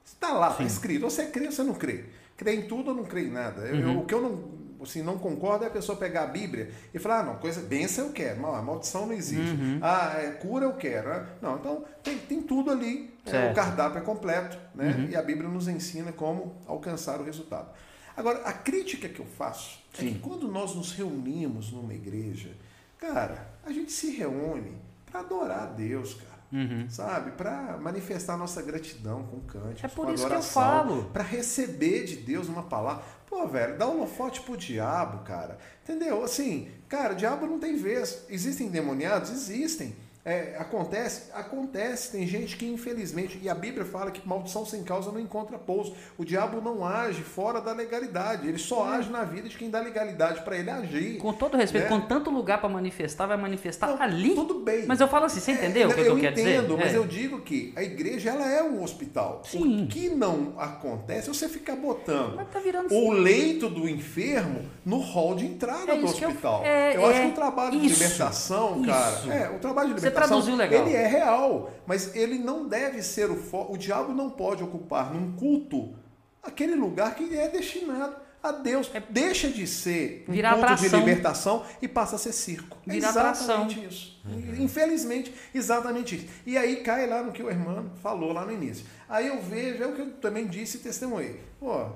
Está 0.05 0.33
lá, 0.33 0.53
está 0.53 0.65
escrito. 0.65 1.03
Você 1.03 1.27
crê 1.27 1.47
ou 1.47 1.53
você 1.53 1.63
não 1.63 1.75
crê? 1.75 2.07
Crê 2.39 2.55
em 2.55 2.63
tudo 2.63 2.91
ou 2.91 2.97
não 2.97 3.05
crê 3.05 3.27
em 3.27 3.31
nada. 3.31 3.63
Eu, 3.63 3.89
uhum. 3.89 3.99
o 4.01 4.07
que 4.07 4.15
eu 4.15 4.23
não, 4.23 4.83
assim, 4.83 5.03
não 5.03 5.19
concordo 5.19 5.65
é 5.65 5.67
a 5.67 5.71
pessoa 5.71 5.99
pegar 5.99 6.23
a 6.23 6.27
Bíblia 6.29 6.71
e 6.95 6.99
falar, 6.99 7.21
ah, 7.21 7.23
não, 7.25 7.37
coisa 7.37 7.61
benção 7.61 8.07
eu 8.07 8.13
quero, 8.13 8.47
a 8.47 8.63
maldição 8.63 9.07
não 9.07 9.13
existe. 9.13 9.61
Uhum. 9.61 9.81
Ah, 9.83 10.15
é, 10.17 10.31
cura 10.31 10.65
eu 10.65 10.75
quero. 10.75 11.11
Né? 11.11 11.27
Não, 11.43 11.57
então 11.57 11.85
tem, 12.03 12.17
tem 12.17 12.41
tudo 12.41 12.71
ali, 12.71 13.13
é, 13.27 13.51
o 13.51 13.55
cardápio 13.55 13.99
é 13.99 14.03
completo, 14.03 14.57
né? 14.75 14.95
Uhum. 14.97 15.09
E 15.11 15.17
a 15.17 15.23
Bíblia 15.23 15.49
nos 15.49 15.67
ensina 15.69 16.13
como 16.13 16.57
alcançar 16.67 17.21
o 17.21 17.25
resultado. 17.25 17.69
Agora, 18.17 18.39
a 18.45 18.53
crítica 18.53 19.09
que 19.09 19.21
eu 19.21 19.27
faço 19.27 19.81
Sim. 19.93 20.09
é 20.09 20.13
que 20.13 20.19
quando 20.21 20.49
nós 20.49 20.75
nos 20.75 20.93
reunimos 20.93 21.73
numa 21.73 21.93
igreja, 21.93 22.51
cara, 22.99 23.49
a 23.65 23.73
gente 23.73 23.93
se 23.93 24.11
reúne 24.11 24.77
para 25.07 25.21
adorar 25.21 25.63
a 25.63 25.67
Deus, 25.67 26.15
cara. 26.15 26.38
Uhum. 26.53 26.89
Sabe? 26.89 27.33
Para 27.33 27.77
manifestar 27.79 28.37
nossa 28.37 28.63
gratidão 28.63 29.23
com 29.25 29.41
cânticos, 29.41 29.85
é 29.85 29.89
por 29.89 30.07
com 30.07 30.15
isso 30.15 30.25
adoração, 30.25 30.53
que 30.53 30.59
eu 30.59 30.63
falo. 30.63 31.05
Para 31.11 31.23
receber 31.23 32.05
de 32.05 32.17
Deus 32.17 32.49
uma 32.49 32.63
palavra. 32.63 33.03
Pô, 33.27 33.47
velho, 33.47 33.77
dá 33.77 33.87
um 33.87 33.99
holofote 33.99 34.41
pro 34.41 34.57
diabo, 34.57 35.25
cara. 35.25 35.59
Entendeu? 35.83 36.25
Assim, 36.25 36.71
cara, 36.89 37.13
o 37.13 37.17
diabo 37.17 37.47
não 37.47 37.59
tem 37.59 37.77
vez. 37.77 38.25
Existem 38.29 38.71
demoniados? 38.71 39.31
Existem. 39.31 39.95
É, 40.25 40.57
acontece? 40.59 41.31
Acontece. 41.33 42.13
Tem 42.13 42.27
gente 42.27 42.57
que, 42.57 42.67
infelizmente, 42.67 43.39
e 43.43 43.49
a 43.49 43.55
Bíblia 43.55 43.85
fala 43.85 44.11
que 44.11 44.27
maldição 44.27 44.67
sem 44.67 44.83
causa 44.83 45.11
não 45.11 45.21
encontra 45.21 45.59
pouso. 45.59 45.95
O 46.17 46.25
diabo 46.25 46.61
não 46.61 46.85
age 46.85 47.23
fora 47.23 47.61
da 47.61 47.73
legalidade. 47.73 48.47
Ele 48.47 48.59
só 48.59 48.93
é. 48.93 48.97
age 48.97 49.11
na 49.11 49.25
vida 49.25 49.49
de 49.49 49.57
quem 49.57 49.71
dá 49.71 49.81
legalidade 49.81 50.43
para 50.43 50.57
ele 50.57 50.71
agir. 50.71 51.19
Com 51.19 51.33
todo 51.33 51.57
respeito, 51.57 51.85
né? 51.85 51.89
com 51.89 52.01
tanto 52.01 52.31
lugar 52.31 52.61
para 52.61 52.69
manifestar, 52.69 53.27
vai 53.27 53.37
manifestar 53.37 53.89
não, 53.89 54.03
ali. 54.03 54.35
Tudo 54.35 54.61
bem. 54.61 54.87
Mas 54.87 55.01
eu 55.01 55.09
falo 55.09 55.25
assim, 55.25 55.41
você 55.41 55.53
entendeu 55.53 55.89
é, 55.89 55.93
o 55.93 55.95
que 55.95 56.01
eu, 56.01 56.07
eu 56.07 56.19
quero 56.19 56.35
dizer? 56.35 56.49
Eu 56.49 56.63
entendo, 56.63 56.79
mas 56.79 56.95
é. 56.95 56.97
eu 56.97 57.07
digo 57.07 57.41
que 57.41 57.73
a 57.77 57.83
igreja 57.83 58.31
ela 58.31 58.47
é 58.51 58.63
um 58.63 58.83
hospital. 58.83 59.43
Sim. 59.45 59.85
O 59.85 59.87
que 59.87 60.09
não 60.09 60.55
acontece 60.59 61.31
é 61.31 61.33
você 61.33 61.49
ficar 61.49 61.77
botando 61.77 62.37
tá 62.49 62.61
o 62.91 63.13
leito 63.13 63.69
do 63.69 63.89
enfermo 63.89 64.67
no 64.85 64.99
hall 64.99 65.35
de 65.35 65.47
entrada 65.47 65.93
é 65.93 65.99
do 65.99 66.07
hospital. 66.07 66.61
Eu, 66.61 66.67
é, 66.67 66.97
eu 66.97 67.07
acho 67.07 67.21
que 67.21 67.27
o 67.29 67.33
trabalho 67.33 67.75
isso, 67.75 67.81
de 67.81 67.89
libertação, 67.89 68.83
cara, 68.83 69.19
isso. 69.19 69.33
é, 69.33 69.51
o 69.51 69.59
trabalho 69.59 69.89
de 69.89 69.95
libertação 69.95 70.08
traduziu 70.11 70.57
legal. 70.57 70.87
Ele 70.87 70.95
é 70.95 71.07
real, 71.07 71.71
mas 71.87 72.15
ele 72.15 72.39
não 72.39 72.67
deve 72.69 73.03
ser 73.03 73.31
o 73.31 73.37
foco. 73.37 73.75
O 73.75 73.79
diabo 73.79 74.13
não 74.13 74.31
pode 74.31 74.63
ocupar 74.63 75.13
num 75.13 75.33
culto 75.33 75.95
aquele 76.43 76.75
lugar 76.75 77.15
que 77.15 77.37
é 77.37 77.49
destinado 77.49 78.17
a 78.43 78.53
Deus. 78.53 78.91
É, 78.95 79.01
Deixa 79.09 79.49
de 79.49 79.67
ser 79.67 80.25
um 80.29 80.33
ponto 80.33 80.47
atração. 80.47 80.89
de 80.89 80.97
libertação 80.97 81.63
e 81.83 81.89
passa 81.89 82.17
a 82.17 82.19
ser 82.19 82.33
circo. 82.33 82.79
É 82.87 82.93
Vira 82.93 83.09
exatamente 83.09 83.73
atração. 83.75 83.89
isso. 83.89 84.18
Uhum. 84.35 84.65
Infelizmente, 84.65 85.35
exatamente 85.55 86.17
isso. 86.17 86.27
E 86.47 86.57
aí 86.57 86.77
cai 86.77 87.07
lá 87.07 87.23
no 87.23 87.33
que 87.33 87.43
o 87.43 87.51
irmão 87.51 87.91
falou 88.03 88.33
lá 88.33 88.45
no 88.45 88.53
início. 88.53 88.85
Aí 89.09 89.29
eu 89.29 89.41
vejo, 89.41 89.83
é 89.83 89.87
o 89.87 89.93
que 89.93 90.03
eu 90.03 90.11
também 90.13 90.47
disse 90.47 90.77
e 90.77 90.81
testemunhei. 90.81 91.41
Pô, 91.59 91.87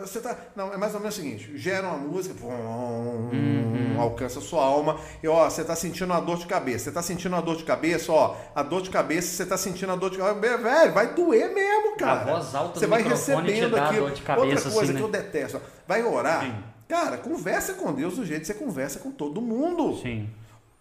você 0.00 0.20
tá. 0.20 0.36
Não, 0.54 0.72
é 0.72 0.76
mais 0.76 0.94
ou 0.94 1.00
menos 1.00 1.16
o 1.16 1.20
seguinte: 1.20 1.56
gera 1.56 1.88
uma 1.88 1.96
música, 1.96 2.34
uhum. 2.44 3.96
alcança 3.98 4.40
sua 4.40 4.62
alma, 4.62 5.00
e 5.22 5.26
ó, 5.26 5.48
você 5.48 5.64
tá 5.64 5.74
sentindo 5.74 6.12
uma 6.12 6.20
dor 6.20 6.38
de 6.38 6.46
cabeça. 6.46 6.84
Você 6.84 6.92
tá 6.92 7.02
sentindo 7.02 7.32
uma 7.32 7.42
dor 7.42 7.56
de 7.56 7.64
cabeça, 7.64 8.12
ó, 8.12 8.36
a 8.54 8.62
dor 8.62 8.82
de 8.82 8.90
cabeça, 8.90 9.28
você 9.28 9.46
tá 9.46 9.56
sentindo 9.56 9.90
a 9.90 9.96
dor 9.96 10.10
de 10.10 10.18
cabeça. 10.18 10.58
Velho, 10.58 10.92
vai 10.92 11.14
doer 11.14 11.52
mesmo, 11.52 11.96
cara. 11.96 12.20
A 12.20 12.24
voz 12.24 12.54
alta 12.54 12.78
você 12.78 12.86
vai 12.86 13.02
recebendo 13.02 13.76
aquilo. 13.76 14.12
Cabeça, 14.24 14.40
Outra 14.40 14.62
coisa 14.62 14.80
assim, 14.80 14.86
que 14.86 14.92
né? 14.92 15.00
eu 15.00 15.08
detesto, 15.08 15.60
vai 15.88 16.04
orar. 16.04 16.44
Sim. 16.44 16.54
Cara, 16.88 17.16
conversa 17.16 17.74
com 17.74 17.92
Deus 17.92 18.16
do 18.16 18.24
jeito 18.24 18.42
que 18.42 18.46
você 18.46 18.54
conversa 18.54 19.00
com 19.00 19.10
todo 19.10 19.42
mundo. 19.42 19.96
Sim. 20.00 20.28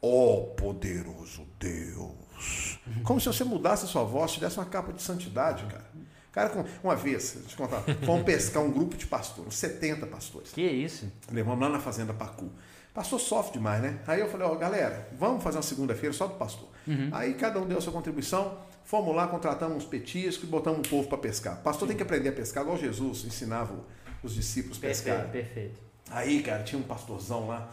Ó 0.07 0.34
oh, 0.34 0.41
poderoso 0.53 1.48
Deus. 1.60 2.80
Como 3.03 3.19
se 3.19 3.26
você 3.26 3.44
mudasse 3.44 3.86
a 3.86 3.88
sua 3.88 4.03
voz, 4.03 4.34
te 4.34 4.40
desse 4.40 4.56
uma 4.60 4.65
capa 4.65 4.94
de 4.94 5.02
santidade, 5.02 5.65
cara. 5.65 5.86
Cara, 6.32 6.65
uma 6.84 6.95
vez, 6.95 7.32
deixa 7.32 7.40
eu 7.40 7.48
te 7.48 7.56
contar, 7.56 7.82
fomos 8.06 8.23
pescar 8.23 8.61
um 8.61 8.72
grupo 8.72 8.95
de 8.95 9.07
pastores, 9.07 9.48
uns 9.48 9.57
70 9.57 10.06
pastores. 10.06 10.52
Que 10.52 10.61
isso? 10.61 11.11
Levamos 11.32 11.60
lá 11.60 11.69
na 11.69 11.80
Fazenda 11.80 12.14
Pacu. 12.14 12.52
Pastor 12.94 13.19
sofre 13.19 13.53
demais, 13.53 13.82
né? 13.82 13.99
Aí 14.06 14.19
eu 14.19 14.30
falei, 14.30 14.45
ó, 14.45 14.52
oh, 14.52 14.56
galera, 14.56 15.10
vamos 15.18 15.41
fazer 15.41 15.57
uma 15.57 15.64
segunda-feira 15.64 16.14
só 16.14 16.27
do 16.27 16.36
pastor. 16.36 16.69
Uhum. 16.86 17.10
Aí 17.11 17.34
cada 17.34 17.60
um 17.60 17.65
deu 17.65 17.80
a 17.80 17.82
sua 17.82 17.91
contribuição, 17.91 18.60
fomos 18.84 19.15
lá, 19.15 19.27
contratamos 19.27 19.77
uns 19.77 19.86
petiscos 19.86 20.44
e 20.44 20.52
botamos 20.52 20.80
um 20.80 20.84
povo 20.84 21.07
para 21.07 21.18
pescar. 21.18 21.56
O 21.56 21.64
pastor 21.64 21.88
tem 21.88 21.98
que 21.98 22.03
aprender 22.03 22.30
a 22.30 22.34
pescar, 22.34 22.61
igual 22.61 22.77
Jesus 22.77 23.26
ensinava 23.26 23.73
os 24.22 24.36
discípulos 24.36 24.77
a 24.77 24.82
pescar. 24.82 25.23
Perfeito, 25.23 25.48
perfeito. 25.48 25.80
Aí, 26.11 26.44
cara, 26.44 26.61
tinha 26.61 26.80
um 26.80 26.84
pastorzão 26.84 27.48
lá, 27.48 27.72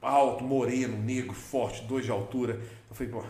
alto, 0.00 0.44
moreno, 0.44 0.96
negro, 0.96 1.34
forte, 1.34 1.82
dois 1.82 2.04
de 2.04 2.10
altura. 2.10 2.60
Eu 2.88 2.94
falei, 2.94 3.12
pô, 3.12 3.22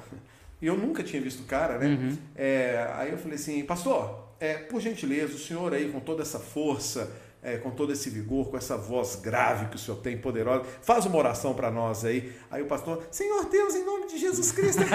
e 0.60 0.66
eu 0.68 0.76
nunca 0.76 1.02
tinha 1.02 1.20
visto 1.20 1.40
o 1.40 1.47
cara, 1.47 1.78
né? 1.78 1.86
Uhum. 1.86 2.18
É, 2.34 2.90
aí 2.94 3.10
eu 3.10 3.18
falei 3.18 3.34
assim, 3.34 3.64
pastor, 3.64 4.28
é, 4.38 4.55
por 4.55 4.80
gentileza, 4.80 5.34
o 5.34 5.38
senhor 5.38 5.72
aí 5.74 5.90
com 5.90 6.01
toda 6.01 6.22
essa 6.22 6.38
força, 6.38 7.10
é, 7.42 7.56
com 7.56 7.70
todo 7.70 7.90
esse 7.92 8.10
vigor, 8.10 8.51
com 8.51 8.56
essa 8.56 8.76
voz 8.76 9.16
grave 9.16 9.66
que 9.66 9.76
o 9.76 9.78
senhor 9.78 9.97
tem, 9.98 10.18
poderosa, 10.18 10.64
faz 10.82 11.06
uma 11.06 11.16
oração 11.16 11.55
para 11.55 11.70
nós 11.70 12.05
aí. 12.05 12.32
Aí 12.51 12.60
o 12.62 12.66
pastor, 12.66 13.02
Senhor 13.10 13.47
Deus, 13.47 13.74
em 13.74 13.84
nome 13.84 14.06
de 14.09 14.18
Jesus 14.18 14.52
Cristo. 14.52 14.82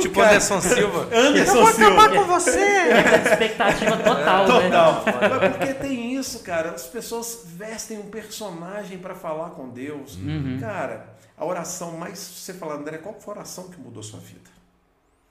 tipo 0.00 0.14
cara, 0.14 0.28
Anderson 0.28 0.60
Silva. 0.62 1.08
Anderson 1.12 1.56
eu 1.56 1.62
vou 1.64 1.72
Silva. 1.72 2.04
acabar 2.04 2.14
com 2.14 2.24
você. 2.24 2.58
É 2.58 3.22
expectativa 3.30 3.96
total, 3.98 4.44
é, 4.44 4.46
total. 4.46 5.04
Né? 5.04 5.28
Mas 5.28 5.52
porque 5.52 5.74
tem 5.74 6.13
isso, 6.24 6.40
cara. 6.40 6.70
As 6.72 6.86
pessoas 6.86 7.42
vestem 7.44 7.98
um 7.98 8.10
personagem 8.10 8.98
para 8.98 9.14
falar 9.14 9.50
com 9.50 9.68
Deus. 9.68 10.16
Uhum. 10.16 10.58
Cara, 10.60 11.16
a 11.36 11.44
oração 11.44 11.96
mais. 11.98 12.18
Você 12.18 12.54
fala, 12.54 12.74
André, 12.74 12.98
qual 12.98 13.20
foi 13.20 13.34
a 13.34 13.36
oração 13.38 13.68
que 13.68 13.78
mudou 13.78 14.02
sua 14.02 14.20
vida? 14.20 14.50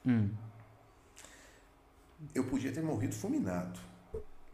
Hum. 0.05 0.29
Eu 2.33 2.45
podia 2.45 2.71
ter 2.71 2.81
morrido 2.81 3.13
fulminado 3.13 3.79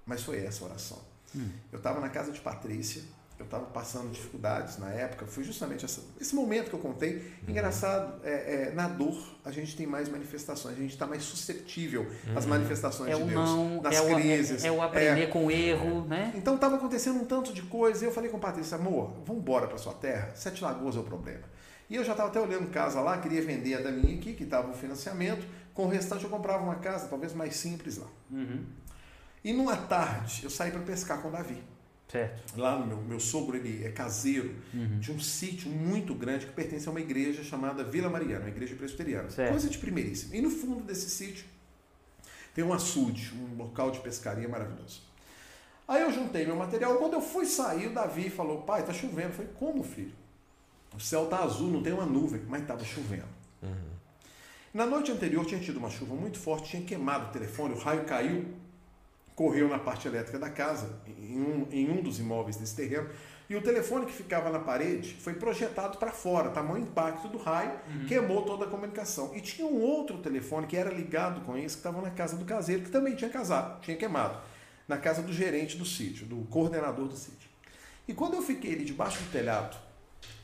mas 0.10 0.24
foi 0.24 0.44
essa 0.44 0.66
a 0.66 0.68
oração. 0.68 0.98
Hum. 1.36 1.49
Eu 1.72 1.78
estava 1.78 1.99
na 1.99 2.10
casa 2.10 2.32
de 2.32 2.40
Patrícia, 2.40 3.03
eu 3.40 3.45
estava 3.45 3.66
passando 3.66 4.11
dificuldades 4.11 4.78
na 4.78 4.90
época, 4.91 5.26
foi 5.26 5.45
justamente 5.45 5.86
essa, 5.86 6.02
esse 6.20 6.36
momento 6.36 6.70
que 6.70 6.76
eu 6.76 6.80
contei. 6.80 7.16
Uhum. 7.16 7.49
Engraçado, 7.49 8.20
é, 8.24 8.68
é, 8.68 8.72
na 8.72 8.88
dor 8.90 9.18
a 9.45 9.52
gente 9.52 9.78
tem 9.78 9.88
mais 9.88 10.10
manifestações, 10.10 10.76
a 10.76 10.80
gente 10.82 10.91
está 10.91 11.07
mais 11.07 11.24
susceptível 11.24 12.02
uhum. 12.02 12.38
às 12.38 12.45
manifestações 12.45 13.11
é 13.11 13.16
de 13.16 13.24
o 13.24 13.26
Deus, 13.26 13.49
não, 13.49 13.82
das 13.82 13.95
é 13.95 14.02
o, 14.02 14.16
crises. 14.16 14.64
É, 14.64 14.68
é, 14.68 14.72
o 14.72 14.82
aprender 14.82 15.30
com 15.30 15.45
o 15.45 15.52
erro, 15.52 16.06
né? 16.06 16.34
Então 16.36 16.56
estava 16.56 16.76
acontecendo 16.76 17.20
um 17.20 17.26
tanto 17.26 17.53
de 17.53 17.61
coisa 17.61 18.03
e 18.03 18.07
eu 18.07 18.11
falei 18.11 18.30
com 18.30 18.38
Patrícia, 18.38 18.78
amor, 18.78 19.14
vamos 19.26 19.41
embora 19.41 19.68
para 19.68 19.78
sua 19.78 19.94
terra, 19.94 20.32
Sete 20.36 20.61
Lagoas 20.61 20.98
é 20.98 20.99
o 20.99 21.03
problema. 21.03 21.44
E 21.90 21.95
eu 21.95 22.03
já 22.03 22.11
estava 22.11 22.30
até 22.30 22.40
olhando 22.40 22.70
casa 22.70 22.99
lá, 22.99 23.18
queria 23.18 23.41
vender 23.41 23.76
a 23.76 23.82
da 23.82 23.91
minha 23.91 24.16
aqui, 24.16 24.34
que 24.34 24.44
estava 24.44 24.70
o 24.70 24.74
financiamento, 24.74 25.45
com 25.74 25.86
o 25.86 25.88
restante 25.88 26.24
eu 26.24 26.30
comprava 26.30 26.61
uma 26.64 26.76
casa, 26.76 27.07
talvez 27.07 27.34
mais 27.34 27.56
simples 27.56 27.98
lá. 27.98 28.07
Uhum. 28.30 28.66
E 29.44 29.53
numa 29.53 29.78
tarde, 29.78 30.41
eu 30.44 30.49
saí 30.49 30.72
para 30.72 30.82
pescar 30.82 31.22
com 31.22 31.30
o 31.30 31.32
Davi. 31.32 31.64
Certo. 32.11 32.60
Lá 32.60 32.77
no 32.77 32.88
meu, 32.88 32.98
meu 32.98 33.19
sogro, 33.19 33.56
ele 33.56 33.86
é 33.86 33.91
caseiro 33.91 34.56
uhum. 34.73 34.99
de 34.99 35.11
um 35.11 35.19
sítio 35.19 35.69
muito 35.69 36.15
grande 36.15 36.48
que 36.48 36.52
pertence 36.52 36.88
a 36.88 36.91
uma 36.91 36.99
igreja 36.99 37.44
chamada 37.44 37.84
Vila 37.84 38.10
Mariana, 38.10 38.45
uma 38.45 38.49
igreja 38.49 38.76
presbiteriana. 38.76 39.30
Certo. 39.30 39.52
Coisa 39.52 39.69
de 39.69 39.77
primeiríssima. 39.77 40.36
E 40.36 40.41
no 40.41 40.49
fundo 40.49 40.84
desse 40.84 41.07
sítio 41.10 41.45
tem 42.56 42.64
um 42.64 42.73
açude, 42.73 43.31
um 43.36 43.56
local 43.56 43.91
de 43.91 43.99
pescaria 43.99 44.49
maravilhoso. 44.49 45.03
Aí 45.88 46.02
eu 46.02 46.11
juntei 46.11 46.45
meu 46.45 46.56
material. 46.56 46.98
Quando 46.98 47.14
eu 47.14 47.22
fui 47.22 47.45
sair, 47.45 47.88
o 47.88 47.94
Davi 47.94 48.30
falou: 48.30 48.64
Pai, 48.64 48.84
tá 48.84 48.91
chovendo. 48.91 49.30
Eu 49.30 49.34
falei: 49.34 49.52
Como, 49.56 49.84
filho? 49.84 50.14
O 50.95 50.99
céu 50.99 51.27
tá 51.27 51.44
azul, 51.44 51.69
não 51.69 51.84
tem 51.84 51.94
uma 51.94 52.07
nuvem, 52.07 52.41
mas 52.48 52.64
estava 52.64 52.84
chovendo. 52.84 53.27
Uhum. 53.61 53.90
Na 54.73 54.86
noite 54.86 55.11
anterior 55.11 55.45
tinha 55.45 55.60
tido 55.60 55.77
uma 55.77 55.90
chuva 55.90 56.15
muito 56.15 56.40
forte, 56.40 56.72
tinha 56.72 56.84
queimado 56.84 57.27
o 57.27 57.31
telefone, 57.31 57.76
o 57.76 57.77
raio 57.77 58.06
caiu 58.06 58.45
correu 59.40 59.70
na 59.70 59.80
parte 59.80 60.06
elétrica 60.06 60.38
da 60.38 60.49
casa, 60.49 60.99
em 61.07 61.40
um, 61.40 61.68
em 61.72 61.90
um 61.90 62.02
dos 62.02 62.20
imóveis 62.20 62.57
desse 62.57 62.76
terreno, 62.76 63.07
e 63.49 63.56
o 63.56 63.61
telefone 63.61 64.06
que 64.06 64.11
ficava 64.11 64.49
na 64.49 64.60
parede 64.60 65.14
foi 65.14 65.34
projetado 65.34 65.98
para 65.98 66.11
fora, 66.11 66.49
tamanho 66.49 66.84
impacto 66.84 67.30
do 67.30 67.38
raio, 67.38 67.72
uhum. 67.88 68.06
queimou 68.06 68.41
toda 68.41 68.66
a 68.66 68.68
comunicação. 68.68 69.32
E 69.34 69.40
tinha 69.40 69.66
um 69.66 69.80
outro 69.80 70.18
telefone 70.18 70.68
que 70.68 70.76
era 70.76 70.91
ligado 70.91 71.40
com 71.45 71.57
esse, 71.57 71.78
que 71.78 71.80
estava 71.80 72.02
na 72.02 72.10
casa 72.10 72.36
do 72.36 72.44
caseiro, 72.44 72.84
que 72.84 72.91
também 72.91 73.16
tinha 73.16 73.30
casado, 73.30 73.80
tinha 73.80 73.95
queimado, 73.95 74.38
na 74.86 74.98
casa 74.98 75.22
do 75.22 75.32
gerente 75.32 75.78
do 75.78 75.86
sítio, 75.86 76.26
do 76.26 76.45
coordenador 76.49 77.07
do 77.07 77.16
sítio. 77.16 77.49
E 78.10 78.14
quando 78.14 78.34
eu 78.34 78.41
fiquei 78.41 78.74
ali 78.74 78.84
debaixo 78.84 79.24
do 79.24 79.32
telhado, 79.32 79.78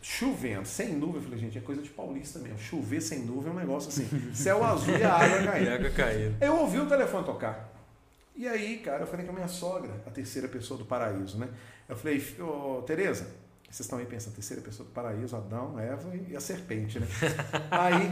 chovendo, 0.02 0.66
sem 0.66 0.94
nuvem, 0.94 1.18
eu 1.18 1.22
falei, 1.22 1.40
gente, 1.40 1.58
é 1.58 1.62
coisa 1.62 1.82
de 1.82 1.90
paulista 1.90 2.40
mesmo. 2.40 2.60
Chover 2.60 3.02
sem 3.02 3.20
nuvem 3.20 3.52
é 3.52 3.54
um 3.54 3.60
negócio 3.60 3.90
assim, 3.90 4.34
céu 4.34 4.64
azul 4.64 4.98
e 4.98 5.04
a 5.04 5.16
água 5.16 5.44
caindo. 5.52 5.70
água 5.70 5.90
caindo. 5.90 6.38
Eu 6.40 6.56
ouvi 6.62 6.80
o 6.80 6.86
telefone 6.86 7.26
tocar. 7.26 7.75
E 8.36 8.48
aí, 8.48 8.80
cara, 8.80 9.04
eu 9.04 9.08
falei 9.08 9.26
com 9.26 9.32
a 9.32 9.36
minha 9.36 9.48
sogra, 9.48 9.92
a 10.06 10.10
terceira 10.10 10.48
pessoa 10.48 10.78
do 10.78 10.86
paraíso, 10.86 11.38
né? 11.38 11.48
Eu 11.88 11.96
falei, 11.96 12.22
ô, 12.40 12.82
Tereza, 12.82 13.28
vocês 13.64 13.82
estão 13.82 13.98
aí 13.98 14.06
pensando, 14.06 14.34
terceira 14.34 14.62
pessoa 14.62 14.88
do 14.88 14.92
paraíso, 14.92 15.36
Adão, 15.36 15.80
Eva 15.80 16.12
e 16.28 16.36
a 16.36 16.40
serpente, 16.42 17.00
né? 17.00 17.08
aí 17.72 18.10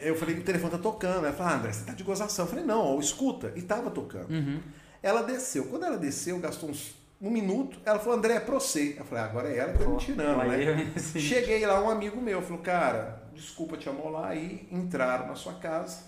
eu 0.00 0.16
falei, 0.16 0.36
o 0.36 0.42
telefone 0.42 0.72
tá 0.72 0.78
tocando. 0.78 1.24
Ela 1.24 1.32
falou, 1.32 1.52
ah, 1.52 1.56
André, 1.56 1.72
você 1.72 1.84
tá 1.84 1.92
de 1.92 2.02
gozação. 2.02 2.44
Eu 2.44 2.48
falei, 2.48 2.64
não, 2.64 2.98
escuta. 2.98 3.52
E 3.54 3.62
tava 3.62 3.90
tocando. 3.90 4.30
Uhum. 4.30 4.60
Ela 5.02 5.22
desceu. 5.22 5.66
Quando 5.66 5.84
ela 5.84 5.96
desceu, 5.96 6.38
gastou 6.38 6.70
uns 6.70 6.94
um 7.20 7.30
minuto. 7.30 7.78
Ela 7.84 7.98
falou, 7.98 8.18
André, 8.18 8.34
é 8.34 8.40
pra 8.40 8.54
você. 8.54 8.94
Eu 8.98 9.04
falei, 9.04 9.24
ah, 9.24 9.26
agora 9.26 9.48
é 9.48 9.56
ela 9.56 9.72
que 9.72 9.78
tá 9.78 9.88
me 9.88 9.96
tirando, 9.96 10.44
né? 10.44 10.92
Cheguei 10.96 11.64
lá, 11.64 11.82
um 11.82 11.88
amigo 11.88 12.20
meu 12.20 12.42
falou, 12.42 12.58
cara, 12.58 13.22
desculpa 13.32 13.76
te 13.76 13.88
amolar 13.88 14.30
aí. 14.30 14.68
Entraram 14.70 15.26
na 15.26 15.34
sua 15.34 15.54
casa, 15.54 16.00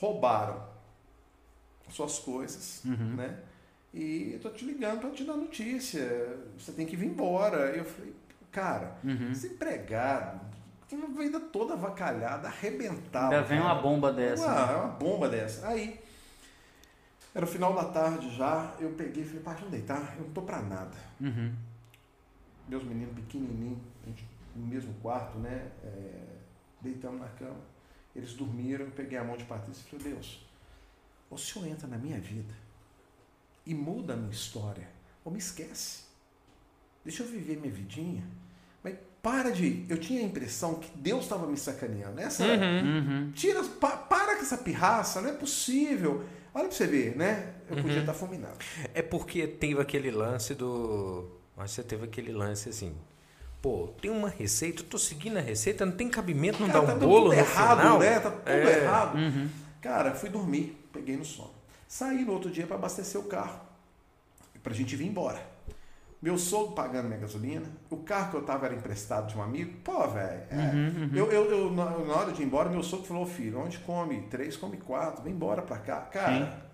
roubaram 0.00 0.67
suas 1.90 2.18
coisas, 2.18 2.82
uhum. 2.84 3.16
né? 3.16 3.38
E 3.92 4.32
eu 4.34 4.40
tô 4.40 4.50
te 4.50 4.64
ligando 4.64 5.00
para 5.00 5.10
te 5.10 5.24
dar 5.24 5.36
notícia. 5.36 6.38
Você 6.56 6.72
tem 6.72 6.86
que 6.86 6.96
vir 6.96 7.06
embora. 7.06 7.70
Eu 7.70 7.84
falei, 7.84 8.14
cara, 8.52 8.96
uhum. 9.02 9.30
desempregado, 9.30 10.40
tem 10.88 10.98
uma 10.98 11.08
vida 11.08 11.40
toda 11.40 11.74
avacalhada, 11.74 12.48
arrebentada. 12.48 13.36
Ainda 13.36 13.46
vem 13.46 13.60
uma 13.60 13.74
bomba 13.74 14.12
dessa. 14.12 14.50
Ah, 14.50 14.66
né? 14.66 14.72
é 14.72 14.76
uma 14.76 14.88
bomba 14.88 15.28
dessa. 15.28 15.66
Aí, 15.68 16.00
era 17.34 17.44
o 17.44 17.48
final 17.48 17.74
da 17.74 17.84
tarde 17.84 18.34
já, 18.34 18.74
eu 18.80 18.90
peguei 18.90 19.22
e 19.22 19.26
falei, 19.26 19.42
pai, 19.42 19.54
vamos 19.56 19.70
deitar, 19.70 20.14
eu 20.18 20.24
não 20.24 20.32
tô 20.32 20.42
pra 20.42 20.62
nada. 20.62 20.96
Uhum. 21.20 21.54
Meus 22.68 22.84
meninos 22.84 23.14
pequenininhos, 23.14 23.78
no 24.56 24.66
mesmo 24.66 24.94
quarto, 24.94 25.38
né? 25.38 25.70
É, 25.84 26.22
deitamos 26.80 27.20
na 27.20 27.28
cama. 27.28 27.60
Eles 28.16 28.34
dormiram, 28.34 28.86
eu 28.86 28.90
peguei 28.90 29.18
a 29.18 29.24
mão 29.24 29.36
de 29.36 29.44
Patrícia 29.44 29.82
e 29.86 29.90
falei, 29.90 30.14
Deus, 30.14 30.47
o 31.30 31.36
senhor 31.36 31.66
entra 31.68 31.86
na 31.86 31.98
minha 31.98 32.18
vida 32.18 32.54
e 33.66 33.74
muda 33.74 34.14
a 34.14 34.16
minha 34.16 34.30
história, 34.32 34.88
ou 35.24 35.30
me 35.32 35.38
esquece. 35.38 36.04
Deixa 37.04 37.22
eu 37.22 37.26
viver 37.26 37.56
minha 37.58 37.72
vidinha. 37.72 38.24
Mas 38.82 38.94
para 39.22 39.50
de. 39.50 39.84
Eu 39.88 39.98
tinha 39.98 40.20
a 40.20 40.24
impressão 40.24 40.76
que 40.76 40.90
Deus 40.96 41.24
estava 41.24 41.46
me 41.46 41.56
sacaneando. 41.56 42.20
Essa 42.20 42.44
uhum, 42.44 42.96
uhum. 42.98 43.32
Tira, 43.32 43.62
pa, 43.64 43.96
para 43.96 44.36
com 44.36 44.42
essa 44.42 44.58
pirraça, 44.58 45.20
não 45.20 45.30
é 45.30 45.32
possível. 45.32 46.24
Olha 46.54 46.66
pra 46.68 46.76
você 46.76 46.86
ver, 46.86 47.16
né? 47.16 47.54
Eu 47.68 47.76
uhum. 47.76 47.82
podia 47.82 48.00
estar 48.00 48.14
fulminado. 48.14 48.56
É 48.94 49.02
porque 49.02 49.46
teve 49.46 49.80
aquele 49.80 50.10
lance 50.10 50.54
do. 50.54 51.28
Mas 51.56 51.72
você 51.72 51.82
teve 51.82 52.04
aquele 52.04 52.32
lance 52.32 52.68
assim. 52.68 52.94
Pô, 53.60 53.88
tem 54.00 54.10
uma 54.10 54.28
receita, 54.28 54.82
eu 54.82 54.86
tô 54.86 54.96
seguindo 54.98 55.36
a 55.36 55.40
receita, 55.40 55.84
não 55.84 55.92
tem 55.92 56.08
cabimento, 56.08 56.60
não 56.60 56.68
Cara, 56.68 56.80
dá 56.80 56.86
tá 56.92 56.94
um 56.94 56.98
bolo 57.08 57.28
no 57.28 57.34
errado, 57.34 57.78
final. 57.80 57.98
né? 57.98 58.20
Tá 58.20 58.30
tudo 58.30 58.48
É. 58.50 58.82
errado. 58.84 59.18
Uhum. 59.18 59.48
Cara, 59.80 60.14
fui 60.14 60.28
dormir, 60.28 60.77
peguei 60.92 61.16
no 61.16 61.24
sono. 61.24 61.50
Saí 61.86 62.24
no 62.24 62.32
outro 62.32 62.50
dia 62.50 62.66
para 62.66 62.76
abastecer 62.76 63.20
o 63.20 63.24
carro, 63.24 63.60
pra 64.62 64.74
gente 64.74 64.94
vir 64.94 65.06
embora. 65.06 65.40
Meu 66.20 66.36
sogro 66.36 66.74
pagando 66.74 67.06
minha 67.06 67.20
gasolina, 67.20 67.70
o 67.88 67.98
carro 67.98 68.32
que 68.32 68.36
eu 68.36 68.42
tava 68.42 68.66
era 68.66 68.74
emprestado 68.74 69.28
de 69.28 69.38
um 69.38 69.42
amigo. 69.42 69.78
Pô, 69.84 70.06
velho, 70.08 70.42
é. 70.50 70.56
Uhum, 70.56 71.02
uhum. 71.02 71.10
eu, 71.14 71.30
eu, 71.30 71.50
eu, 71.50 71.70
na 71.70 72.14
hora 72.14 72.32
de 72.32 72.42
ir 72.42 72.44
embora, 72.44 72.68
meu 72.68 72.82
sogro 72.82 73.06
falou: 73.06 73.24
filho, 73.24 73.60
onde 73.60 73.78
come 73.78 74.22
três, 74.22 74.56
come 74.56 74.76
quatro, 74.78 75.22
vem 75.22 75.32
embora 75.32 75.62
pra 75.62 75.78
cá. 75.78 76.00
Cara, 76.00 76.68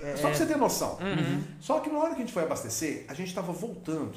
é, 0.00 0.16
só 0.16 0.28
pra 0.28 0.34
você 0.34 0.46
ter 0.46 0.56
noção. 0.56 0.96
Uhum. 1.00 1.42
Só 1.60 1.80
que 1.80 1.90
na 1.90 1.98
hora 1.98 2.10
que 2.10 2.16
a 2.16 2.20
gente 2.20 2.32
foi 2.32 2.44
abastecer, 2.44 3.04
a 3.08 3.14
gente 3.14 3.34
tava 3.34 3.52
voltando 3.52 4.14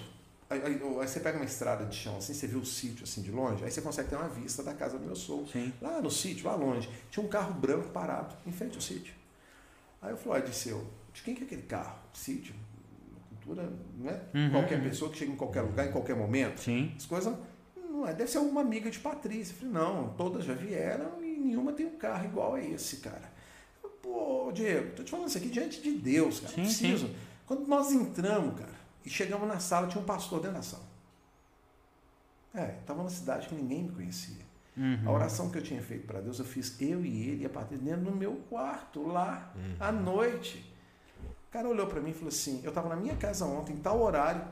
Aí, 0.50 0.62
aí, 0.64 0.78
você 0.78 1.20
pega 1.20 1.38
uma 1.38 1.46
estrada 1.46 1.86
de 1.86 1.96
chão, 1.96 2.18
assim, 2.18 2.34
você 2.34 2.48
vê 2.48 2.56
o 2.56 2.66
sítio 2.66 3.04
assim 3.04 3.22
de 3.22 3.32
longe, 3.32 3.64
aí 3.66 3.70
você 3.70 3.82
consegue 3.82 4.10
ter 4.10 4.16
uma 4.16 4.30
vista 4.30 4.64
da 4.64 4.74
casa 4.74 4.98
do 4.98 5.06
meu 5.06 5.16
sogro. 5.16 5.48
Sim. 5.48 5.74
Lá 5.82 6.02
no 6.02 6.10
sítio, 6.10 6.48
lá 6.48 6.56
longe, 6.56 6.90
tinha 7.12 7.26
um 7.26 7.28
carro 7.28 7.54
branco 7.54 7.90
parado, 7.90 8.34
em 8.46 8.52
frente 8.52 8.76
ao 8.76 8.82
sítio. 8.82 9.14
Aí 10.02 10.12
eu 10.12 10.18
falei, 10.18 10.44
disse 10.44 10.70
eu, 10.70 10.88
de 11.14 11.22
quem 11.22 11.36
que 11.36 11.44
é 11.44 11.46
aquele 11.46 11.64
carro? 11.64 12.00
Sítio? 12.14 12.56
Cultura, 13.30 13.70
não 13.98 14.10
é 14.10 14.22
uhum, 14.34 14.52
qualquer 14.52 14.82
pessoa 14.82 15.12
que 15.12 15.18
chega 15.18 15.32
em 15.34 15.36
qualquer 15.36 15.62
lugar, 15.62 15.88
em 15.88 15.92
qualquer 15.92 16.16
momento. 16.16 16.62
Sim. 16.62 16.94
As 16.96 17.06
coisas. 17.06 17.36
Não 17.76 18.08
é, 18.08 18.14
deve 18.14 18.30
ser 18.30 18.38
alguma 18.38 18.62
amiga 18.62 18.90
de 18.90 19.00
Patrícia. 19.00 19.54
Eu 19.54 19.58
falei, 19.58 19.74
não, 19.74 20.10
todas 20.10 20.46
já 20.46 20.54
vieram 20.54 21.22
e 21.22 21.38
nenhuma 21.38 21.74
tem 21.74 21.88
um 21.88 21.98
carro 21.98 22.26
igual 22.26 22.54
a 22.56 22.62
esse, 22.62 22.98
cara. 22.98 23.34
Pô, 24.02 24.52
Diego, 24.54 24.96
tô 24.96 25.04
te 25.04 25.12
falando 25.12 25.28
isso 25.28 25.38
aqui 25.38 25.50
diante 25.50 25.82
de 25.82 25.92
Deus, 25.92 26.40
cara. 26.40 26.54
Sim, 26.54 26.62
preciso. 26.62 27.08
Sim. 27.08 27.16
Quando 27.46 27.68
nós 27.68 27.92
entramos, 27.92 28.60
cara, 28.60 28.77
e 29.08 29.10
chegamos 29.10 29.48
na 29.48 29.58
sala, 29.58 29.88
tinha 29.88 30.02
um 30.02 30.06
pastor 30.06 30.42
dentro 30.42 30.58
da 30.58 30.62
sala. 30.62 30.84
É, 32.54 32.76
estava 32.82 33.00
numa 33.00 33.10
cidade 33.10 33.48
que 33.48 33.56
ninguém 33.56 33.84
me 33.84 33.92
conhecia. 33.92 34.46
Uhum. 34.76 35.00
A 35.06 35.12
oração 35.12 35.50
que 35.50 35.58
eu 35.58 35.64
tinha 35.64 35.82
feito 35.82 36.06
para 36.06 36.20
Deus, 36.20 36.40
eu 36.40 36.46
fiz 36.46 36.76
eu 36.82 37.06
e 37.06 37.30
ele 37.30 37.44
e 37.44 37.46
a 37.46 37.50
Patrícia 37.50 37.86
dentro 37.86 38.12
do 38.12 38.12
meu 38.12 38.36
quarto, 38.50 39.08
lá, 39.08 39.54
uhum. 39.56 39.76
à 39.80 39.94
noite. 39.94 40.74
O 41.48 41.52
cara 41.52 41.70
olhou 41.70 41.88
para 41.88 42.02
mim 42.02 42.10
e 42.10 42.14
falou 42.14 42.28
assim: 42.28 42.60
Eu 42.66 42.70
estava 42.70 42.90
na 42.90 42.98
minha 42.98 43.16
casa 43.16 43.46
ontem, 43.46 43.78
em 43.78 43.80
tal 43.80 44.02
horário, 44.02 44.46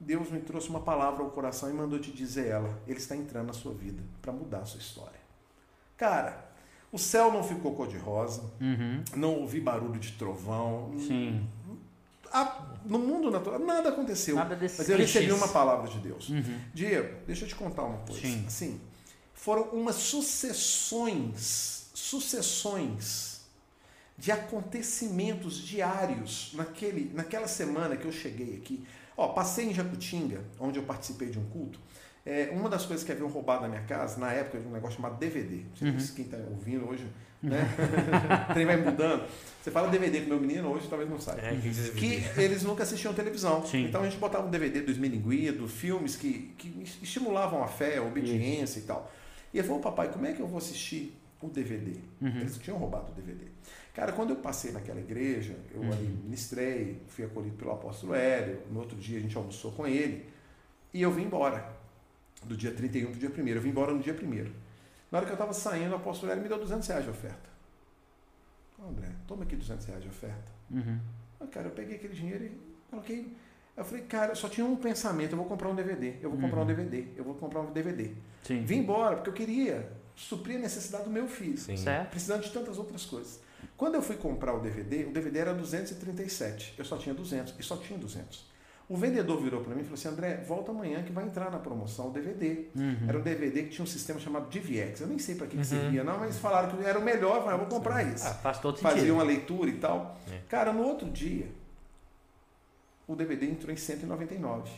Deus 0.00 0.30
me 0.30 0.40
trouxe 0.40 0.70
uma 0.70 0.80
palavra 0.80 1.22
ao 1.22 1.30
coração 1.30 1.68
e 1.68 1.74
mandou 1.74 1.98
te 1.98 2.10
dizer 2.10 2.46
ela. 2.46 2.80
Ele 2.86 2.98
está 2.98 3.14
entrando 3.14 3.48
na 3.48 3.52
sua 3.52 3.74
vida 3.74 4.02
para 4.22 4.32
mudar 4.32 4.60
a 4.60 4.64
sua 4.64 4.80
história. 4.80 5.20
Cara, 5.98 6.48
o 6.90 6.98
céu 6.98 7.30
não 7.30 7.44
ficou 7.44 7.74
cor-de-rosa, 7.74 8.42
uhum. 8.58 9.04
não 9.14 9.34
ouvi 9.34 9.60
barulho 9.60 10.00
de 10.00 10.12
trovão. 10.12 10.94
Sim. 10.96 11.46
A, 12.32 12.76
no 12.84 12.98
mundo 12.98 13.30
natural, 13.30 13.58
nada 13.58 13.88
aconteceu. 13.90 14.36
Nada 14.36 14.56
mas 14.60 14.88
eu 14.88 14.96
recebi 14.96 15.32
uma 15.32 15.48
palavra 15.48 15.88
de 15.88 15.98
Deus. 15.98 16.28
Uhum. 16.28 16.60
Diego, 16.74 17.16
deixa 17.26 17.44
eu 17.44 17.48
te 17.48 17.54
contar 17.54 17.84
uma 17.84 17.98
coisa. 17.98 18.20
Sim. 18.20 18.44
Assim, 18.46 18.80
foram 19.34 19.62
umas 19.70 19.96
sucessões, 19.96 21.90
sucessões 21.94 23.38
de 24.16 24.32
acontecimentos 24.32 25.58
diários 25.58 26.52
naquele, 26.54 27.12
naquela 27.14 27.46
semana 27.46 27.96
que 27.96 28.04
eu 28.04 28.12
cheguei 28.12 28.56
aqui. 28.56 28.84
Ó, 29.16 29.28
passei 29.28 29.70
em 29.70 29.74
Jacutinga, 29.74 30.42
onde 30.58 30.78
eu 30.78 30.82
participei 30.82 31.28
de 31.28 31.38
um 31.38 31.44
culto. 31.46 31.78
É, 32.26 32.50
uma 32.52 32.68
das 32.68 32.84
coisas 32.84 33.06
que 33.06 33.12
haviam 33.12 33.28
roubado 33.28 33.62
na 33.62 33.68
minha 33.68 33.82
casa, 33.82 34.18
na 34.18 34.32
época, 34.32 34.58
de 34.58 34.66
um 34.66 34.70
negócio 34.70 34.96
chamado 34.96 35.18
DVD. 35.18 35.56
Não 35.56 35.76
sei 35.76 35.88
uhum. 35.88 36.14
quem 36.16 36.24
está 36.24 36.36
ouvindo 36.50 36.88
hoje, 36.88 37.06
né? 37.42 37.68
o 38.50 38.52
trem 38.52 38.66
vai 38.66 38.76
mudando. 38.76 39.26
Você 39.62 39.70
fala 39.70 39.88
DVD 39.88 40.22
com 40.22 40.28
meu 40.28 40.40
menino, 40.40 40.70
hoje 40.70 40.86
talvez 40.88 41.10
não 41.10 41.18
saiba. 41.18 41.42
É, 41.42 41.56
que, 41.96 42.40
eles 42.40 42.62
nunca 42.62 42.82
assistiam 42.84 43.12
televisão. 43.12 43.66
Sim. 43.66 43.84
Então 43.84 44.02
a 44.02 44.04
gente 44.04 44.16
botava 44.18 44.46
um 44.46 44.50
DVD 44.50 44.80
dos 44.80 44.96
Milinguido, 44.96 45.68
filmes 45.68 46.16
que, 46.16 46.54
que 46.56 46.72
estimulavam 47.02 47.62
a 47.62 47.68
fé, 47.68 47.98
a 47.98 48.02
obediência 48.02 48.78
Isso. 48.78 48.78
e 48.78 48.82
tal. 48.82 49.12
E 49.52 49.58
ele 49.58 49.66
falou, 49.66 49.82
papai, 49.82 50.10
como 50.10 50.26
é 50.26 50.32
que 50.32 50.40
eu 50.40 50.46
vou 50.46 50.58
assistir 50.58 51.14
o 51.40 51.48
DVD? 51.48 51.92
Uhum. 52.20 52.40
Eles 52.40 52.56
tinham 52.58 52.78
roubado 52.78 53.12
o 53.12 53.14
DVD. 53.14 53.44
Cara, 53.94 54.12
quando 54.12 54.30
eu 54.30 54.36
passei 54.36 54.70
naquela 54.70 55.00
igreja, 55.00 55.56
eu 55.74 55.80
uhum. 55.80 55.92
ali 55.92 56.06
ministrei, 56.24 57.02
fui 57.08 57.24
acolhido 57.24 57.56
pelo 57.56 57.72
apóstolo 57.72 58.14
Hélio, 58.14 58.60
no 58.70 58.80
outro 58.80 58.96
dia 58.96 59.18
a 59.18 59.20
gente 59.20 59.36
almoçou 59.36 59.72
com 59.72 59.86
ele, 59.86 60.24
e 60.94 61.02
eu 61.02 61.10
vim 61.10 61.24
embora 61.24 61.76
do 62.44 62.56
dia 62.56 62.70
31 62.70 63.10
para 63.10 63.16
o 63.16 63.18
dia 63.18 63.44
1 63.44 63.48
Eu 63.48 63.60
vim 63.60 63.70
embora 63.70 63.92
no 63.92 64.00
dia 64.00 64.14
1 64.14 64.67
Na 65.10 65.18
hora 65.18 65.26
que 65.26 65.32
eu 65.32 65.36
estava 65.36 65.52
saindo, 65.52 65.92
o 65.92 65.96
apóstolo 65.96 66.30
Hélio 66.30 66.42
me 66.42 66.48
deu 66.48 66.58
200 66.58 66.86
reais 66.88 67.04
de 67.04 67.10
oferta. 67.10 67.48
André, 68.80 69.08
toma 69.26 69.42
aqui 69.42 69.56
200 69.56 69.86
reais 69.86 70.02
de 70.02 70.08
oferta. 70.08 70.52
Uhum. 70.70 71.00
Ah, 71.40 71.46
cara, 71.46 71.66
eu 71.66 71.72
peguei 71.72 71.96
aquele 71.96 72.14
dinheiro 72.14 72.44
e 72.44 72.60
coloquei. 72.90 73.36
Eu 73.76 73.84
falei, 73.84 74.04
cara, 74.04 74.34
só 74.34 74.48
tinha 74.48 74.66
um 74.66 74.76
pensamento: 74.76 75.32
eu 75.32 75.38
vou 75.38 75.46
comprar 75.46 75.68
um 75.68 75.74
DVD, 75.74 76.16
eu 76.20 76.30
vou 76.30 76.38
comprar 76.38 76.62
um 76.62 76.66
DVD, 76.66 76.98
uhum. 76.98 77.12
eu 77.16 77.24
vou 77.24 77.34
comprar 77.34 77.60
um 77.60 77.72
DVD. 77.72 78.12
Sim. 78.42 78.64
Vim 78.64 78.78
embora 78.78 79.16
porque 79.16 79.30
eu 79.30 79.34
queria 79.34 79.92
suprir 80.14 80.56
a 80.56 80.60
necessidade 80.60 81.04
do 81.04 81.10
meu 81.10 81.28
filho, 81.28 81.58
Sim. 81.58 81.76
precisando 82.10 82.42
de 82.42 82.50
tantas 82.50 82.78
outras 82.78 83.04
coisas. 83.04 83.40
Quando 83.76 83.94
eu 83.94 84.02
fui 84.02 84.16
comprar 84.16 84.54
o 84.54 84.60
DVD, 84.60 85.04
o 85.04 85.12
DVD 85.12 85.38
era 85.38 85.54
237, 85.54 86.74
eu 86.76 86.84
só 86.84 86.96
tinha 86.96 87.14
200 87.14 87.54
e 87.58 87.62
só 87.62 87.76
tinha 87.76 87.98
200. 87.98 88.46
O 88.88 88.96
vendedor 88.96 89.38
virou 89.42 89.60
para 89.60 89.74
mim 89.74 89.82
e 89.82 89.84
falou 89.84 89.98
assim: 89.98 90.08
André, 90.08 90.42
volta 90.46 90.70
amanhã 90.70 91.02
que 91.02 91.12
vai 91.12 91.24
entrar 91.24 91.50
na 91.50 91.58
promoção 91.58 92.08
o 92.08 92.10
DVD. 92.10 92.68
Uhum. 92.74 92.96
Era 93.06 93.18
um 93.18 93.20
DVD 93.20 93.64
que 93.64 93.68
tinha 93.68 93.84
um 93.84 93.86
sistema 93.86 94.18
chamado 94.18 94.48
DVX. 94.48 95.02
Eu 95.02 95.08
nem 95.08 95.18
sei 95.18 95.34
para 95.34 95.46
que, 95.46 95.56
uhum. 95.56 95.62
que 95.62 95.68
servia, 95.68 96.02
não, 96.02 96.18
mas 96.18 96.38
falaram 96.38 96.70
que 96.70 96.82
era 96.82 96.98
o 96.98 97.02
melhor. 97.02 97.36
Eu 97.36 97.42
falei, 97.42 97.56
ah, 97.56 97.58
vou 97.58 97.66
comprar 97.66 98.02
isso. 98.02 98.26
Ah, 98.26 98.32
faz 98.34 98.58
todo 98.58 98.78
Fazia 98.78 99.00
sentido. 99.00 99.14
uma 99.14 99.24
leitura 99.24 99.68
e 99.68 99.74
tal. 99.74 100.18
É. 100.32 100.38
Cara, 100.48 100.72
no 100.72 100.82
outro 100.82 101.10
dia, 101.10 101.48
o 103.06 103.14
DVD 103.14 103.46
entrou 103.46 103.70
em 103.70 103.76
199. 103.76 104.70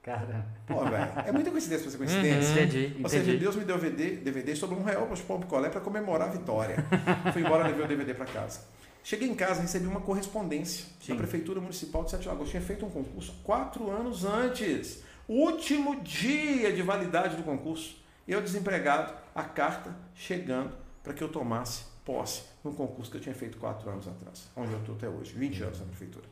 Caramba. 0.00 0.46
Pô, 0.66 0.84
velho, 0.84 1.12
é 1.26 1.32
muita 1.32 1.50
coincidência 1.50 1.82
pra 1.82 1.90
ser 1.90 1.98
coincidência. 1.98 2.54
Uhum, 2.54 2.68
entendi, 2.68 3.00
Ou 3.02 3.08
seja, 3.08 3.36
Deus 3.36 3.56
me 3.56 3.64
deu 3.64 3.78
DVD, 3.78 4.16
DVD 4.16 4.56
sobre 4.56 4.76
um 4.76 4.84
real 4.84 5.06
para 5.06 5.16
chupar 5.16 5.36
um 5.36 5.40
picolé 5.40 5.68
para 5.68 5.80
comemorar 5.80 6.28
a 6.28 6.30
vitória. 6.30 6.76
Fui 7.32 7.42
embora 7.42 7.64
e 7.64 7.72
levei 7.72 7.84
o 7.84 7.88
DVD 7.88 8.14
para 8.14 8.26
casa. 8.26 8.60
Cheguei 9.02 9.28
em 9.28 9.34
casa 9.34 9.62
recebi 9.62 9.86
uma 9.86 10.00
correspondência 10.00 10.86
Sim. 11.00 11.12
da 11.12 11.18
Prefeitura 11.18 11.60
Municipal 11.60 12.04
de 12.04 12.10
Sete 12.10 12.28
Lagoas. 12.28 12.50
Tinha 12.50 12.62
feito 12.62 12.84
um 12.84 12.90
concurso 12.90 13.34
quatro 13.42 13.90
anos 13.90 14.24
antes. 14.24 15.02
Último 15.26 16.00
dia 16.02 16.72
de 16.72 16.82
validade 16.82 17.36
do 17.36 17.42
concurso. 17.42 17.96
Eu, 18.26 18.42
desempregado, 18.42 19.14
a 19.34 19.42
carta 19.42 19.96
chegando 20.14 20.72
para 21.02 21.14
que 21.14 21.22
eu 21.22 21.28
tomasse 21.28 21.84
posse 22.04 22.42
no 22.64 22.72
concurso 22.72 23.10
que 23.10 23.18
eu 23.18 23.20
tinha 23.20 23.34
feito 23.34 23.58
quatro 23.58 23.90
anos 23.90 24.08
atrás, 24.08 24.48
onde 24.56 24.72
eu 24.72 24.78
estou 24.78 24.94
até 24.94 25.08
hoje, 25.08 25.34
20 25.34 25.62
anos 25.62 25.80
na 25.80 25.86
prefeitura. 25.86 26.24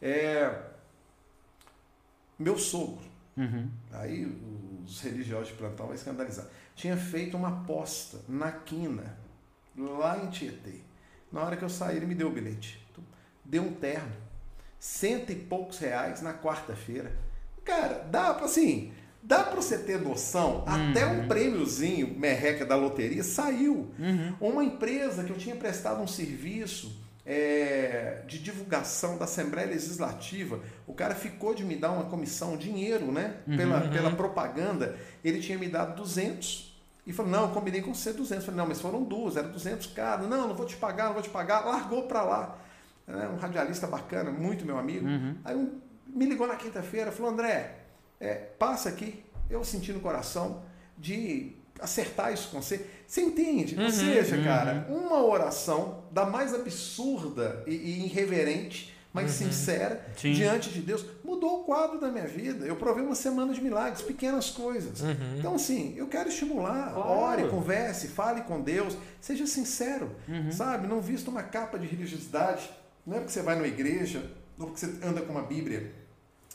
É, 0.00 0.62
meu 2.38 2.56
sogro, 2.56 3.04
uhum. 3.36 3.68
aí 3.92 4.24
os 4.84 5.00
religiosos 5.00 5.48
de 5.48 5.54
plantão 5.54 5.86
vão 5.86 5.94
escandalizar, 5.94 6.46
tinha 6.76 6.96
feito 6.96 7.36
uma 7.36 7.48
aposta 7.48 8.20
na 8.28 8.52
quina, 8.52 9.18
lá 9.76 10.24
em 10.24 10.30
Tietê. 10.30 10.80
Na 11.32 11.42
hora 11.42 11.56
que 11.56 11.64
eu 11.64 11.68
saí, 11.68 11.96
ele 11.96 12.06
me 12.06 12.14
deu 12.14 12.28
o 12.28 12.32
bilhete. 12.32 12.86
Deu 13.44 13.62
um 13.62 13.72
terno. 13.72 14.12
Cento 14.78 15.32
e 15.32 15.34
poucos 15.34 15.78
reais 15.78 16.22
na 16.22 16.34
quarta-feira. 16.34 17.12
Cara, 17.64 18.06
dá 18.10 18.34
pra 18.34 18.46
assim. 18.46 18.92
Dá 19.22 19.42
para 19.42 19.56
você 19.56 19.78
ter 19.78 20.00
noção, 20.00 20.64
uhum. 20.64 20.90
até 20.90 21.04
um 21.04 21.26
prêmiozinho 21.26 22.18
merreca 22.18 22.64
da 22.64 22.76
loteria 22.76 23.22
saiu. 23.24 23.90
Uhum. 23.98 24.34
Uma 24.40 24.64
empresa 24.64 25.24
que 25.24 25.30
eu 25.30 25.36
tinha 25.36 25.56
prestado 25.56 26.00
um 26.00 26.06
serviço 26.06 26.96
é, 27.26 28.22
de 28.26 28.38
divulgação 28.38 29.18
da 29.18 29.24
Assembleia 29.24 29.68
Legislativa, 29.68 30.60
o 30.86 30.94
cara 30.94 31.14
ficou 31.14 31.52
de 31.52 31.64
me 31.64 31.76
dar 31.76 31.90
uma 31.90 32.04
comissão, 32.04 32.56
dinheiro, 32.56 33.12
né? 33.12 33.38
Pela, 33.54 33.84
uhum. 33.84 33.90
pela 33.90 34.10
propaganda, 34.12 34.96
ele 35.22 35.40
tinha 35.40 35.58
me 35.58 35.68
dado 35.68 35.96
200 35.96 36.67
e 37.08 37.12
falou, 37.12 37.32
não, 37.32 37.42
eu 37.44 37.48
combinei 37.48 37.80
com 37.80 37.94
você 37.94 38.12
200. 38.12 38.30
Eu 38.30 38.40
falei, 38.42 38.58
não, 38.58 38.68
mas 38.68 38.82
foram 38.82 39.02
duas, 39.02 39.34
era 39.34 39.48
200 39.48 39.86
cada. 39.88 40.26
Não, 40.26 40.46
não 40.46 40.54
vou 40.54 40.66
te 40.66 40.76
pagar, 40.76 41.06
não 41.06 41.14
vou 41.14 41.22
te 41.22 41.30
pagar. 41.30 41.64
Largou 41.64 42.02
para 42.02 42.22
lá. 42.22 42.58
É 43.06 43.26
um 43.26 43.36
radialista 43.36 43.86
bacana, 43.86 44.30
muito 44.30 44.66
meu 44.66 44.76
amigo. 44.76 45.06
Uhum. 45.06 45.36
Aí 45.42 45.56
um, 45.56 45.80
me 46.06 46.26
ligou 46.26 46.46
na 46.46 46.54
quinta-feira, 46.56 47.10
falou, 47.10 47.32
André, 47.32 47.76
é, 48.20 48.34
passa 48.34 48.90
aqui. 48.90 49.24
Eu 49.48 49.64
senti 49.64 49.90
no 49.90 50.00
coração 50.00 50.62
de 50.98 51.56
acertar 51.80 52.30
isso 52.30 52.50
com 52.50 52.60
você. 52.60 52.86
Você 53.06 53.22
entende? 53.22 53.74
Uhum, 53.74 53.86
Ou 53.86 53.90
seja, 53.90 54.36
uhum. 54.36 54.44
cara, 54.44 54.86
uma 54.90 55.24
oração 55.24 56.04
da 56.10 56.26
mais 56.26 56.52
absurda 56.52 57.64
e, 57.66 57.74
e 57.74 58.04
irreverente 58.04 58.94
mas 59.22 59.40
uhum. 59.40 59.46
sincera 59.48 60.04
Sim. 60.16 60.32
diante 60.32 60.70
de 60.70 60.80
Deus, 60.80 61.04
mudou 61.24 61.60
o 61.60 61.64
quadro 61.64 62.00
da 62.00 62.08
minha 62.08 62.26
vida. 62.26 62.64
Eu 62.64 62.76
provei 62.76 63.04
uma 63.04 63.14
semana 63.14 63.52
de 63.52 63.60
milagres, 63.60 64.02
pequenas 64.02 64.50
coisas. 64.50 65.00
Uhum. 65.00 65.38
Então, 65.38 65.54
assim, 65.54 65.94
eu 65.96 66.06
quero 66.06 66.28
estimular. 66.28 66.92
Claro. 66.92 67.10
Ore, 67.10 67.48
converse, 67.48 68.08
fale 68.08 68.42
com 68.42 68.60
Deus, 68.60 68.96
seja 69.20 69.46
sincero, 69.46 70.14
uhum. 70.28 70.52
sabe? 70.52 70.86
Não 70.86 71.00
vista 71.00 71.30
uma 71.30 71.42
capa 71.42 71.78
de 71.78 71.86
religiosidade. 71.86 72.70
Não 73.04 73.16
é 73.16 73.20
porque 73.20 73.32
você 73.32 73.42
vai 73.42 73.56
numa 73.56 73.66
igreja, 73.66 74.30
ou 74.58 74.66
porque 74.66 74.80
você 74.80 75.04
anda 75.04 75.20
com 75.22 75.32
uma 75.32 75.42
Bíblia 75.42 75.92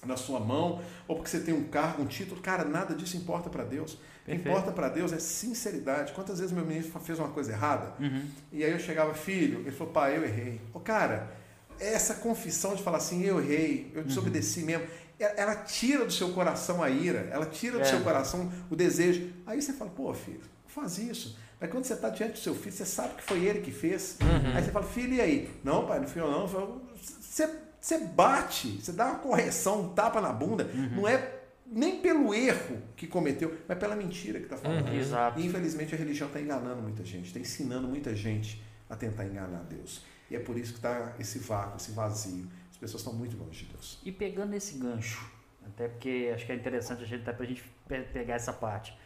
na 0.05 0.17
sua 0.17 0.39
mão, 0.39 0.81
ou 1.07 1.15
porque 1.15 1.29
você 1.29 1.39
tem 1.39 1.53
um 1.53 1.63
cargo, 1.63 2.03
um 2.03 2.05
título. 2.05 2.41
Cara, 2.41 2.63
nada 2.63 2.95
disso 2.95 3.17
importa 3.17 3.49
para 3.49 3.63
Deus. 3.63 3.93
O 3.93 4.25
que 4.25 4.33
importa 4.33 4.71
para 4.71 4.87
Deus 4.87 5.11
é 5.11 5.19
sinceridade. 5.19 6.13
Quantas 6.13 6.39
vezes 6.39 6.53
meu 6.53 6.65
menino 6.65 6.89
fez 7.01 7.19
uma 7.19 7.29
coisa 7.29 7.51
errada? 7.51 7.93
Uhum. 7.99 8.25
E 8.53 8.63
aí 8.63 8.71
eu 8.71 8.79
chegava, 8.79 9.13
filho, 9.13 9.59
ele 9.59 9.71
falou, 9.71 9.91
pai, 9.91 10.17
eu 10.17 10.23
errei. 10.23 10.61
Ô, 10.73 10.79
cara, 10.79 11.42
essa 11.79 12.15
confissão 12.15 12.75
de 12.75 12.83
falar 12.83 12.97
assim, 12.97 13.23
eu 13.23 13.39
errei, 13.39 13.91
eu 13.93 14.03
desobedeci 14.03 14.61
uhum. 14.61 14.65
mesmo, 14.67 14.87
ela 15.19 15.55
tira 15.55 16.05
do 16.05 16.11
seu 16.11 16.29
coração 16.29 16.81
a 16.81 16.89
ira, 16.89 17.29
ela 17.31 17.45
tira 17.45 17.77
do 17.77 17.83
é. 17.83 17.85
seu 17.85 18.01
coração 18.01 18.51
o 18.69 18.75
desejo. 18.75 19.31
Aí 19.45 19.61
você 19.61 19.73
fala, 19.73 19.91
pô, 19.91 20.13
filho, 20.13 20.41
faz 20.67 20.97
isso. 20.97 21.37
Mas 21.59 21.71
quando 21.71 21.85
você 21.85 21.93
está 21.93 22.09
diante 22.09 22.33
do 22.33 22.39
seu 22.39 22.53
filho, 22.53 22.75
você 22.75 22.85
sabe 22.85 23.15
que 23.15 23.23
foi 23.23 23.45
ele 23.45 23.61
que 23.61 23.71
fez. 23.71 24.17
Uhum. 24.21 24.55
Aí 24.55 24.63
você 24.63 24.71
fala, 24.71 24.85
filho, 24.85 25.13
e 25.13 25.21
aí? 25.21 25.49
Não, 25.63 25.87
pai, 25.87 25.99
não 25.99 26.07
fui 26.07 26.21
eu 26.21 26.29
não. 26.29 26.47
Você, 26.47 27.49
você 27.79 27.99
bate, 27.99 28.81
você 28.81 28.91
dá 28.91 29.05
uma 29.05 29.19
correção, 29.19 29.83
um 29.83 29.89
tapa 29.89 30.19
na 30.19 30.33
bunda. 30.33 30.69
Uhum. 30.73 30.97
Não 30.97 31.07
é 31.07 31.43
nem 31.65 32.01
pelo 32.01 32.33
erro 32.33 32.81
que 32.95 33.07
cometeu, 33.07 33.57
mas 33.67 33.77
pela 33.77 33.95
mentira 33.95 34.39
que 34.39 34.45
está 34.45 34.57
falando. 34.57 34.89
Uhum, 34.89 34.95
exato. 34.95 35.39
E 35.39 35.45
infelizmente 35.45 35.95
a 35.95 35.97
religião 35.97 36.27
está 36.27 36.39
enganando 36.39 36.81
muita 36.81 37.03
gente, 37.03 37.27
está 37.27 37.39
ensinando 37.39 37.87
muita 37.87 38.15
gente 38.15 38.61
a 38.89 38.95
tentar 38.95 39.25
enganar 39.25 39.63
Deus. 39.63 40.01
E 40.33 40.35
é 40.35 40.39
por 40.39 40.57
isso 40.57 40.71
que 40.71 40.79
está 40.79 41.13
esse 41.19 41.37
vácuo, 41.37 41.77
esse 41.77 41.91
vazio. 41.91 42.47
As 42.71 42.77
pessoas 42.77 43.01
estão 43.01 43.13
muito 43.13 43.37
longe 43.37 43.65
de 43.65 43.71
Deus. 43.71 43.99
E 44.03 44.11
pegando 44.11 44.55
esse 44.55 44.79
gancho, 44.79 45.31
Até 45.63 45.87
porque 45.87 46.31
acho 46.33 46.45
que 46.45 46.51
é 46.51 46.55
interessante 46.55 47.03
a 47.03 47.05
gente, 47.05 47.21
até 47.21 47.31
pra 47.31 47.45
gente 47.45 47.63
pegar 48.11 48.33
essa 48.33 48.51
parte. 48.51 48.97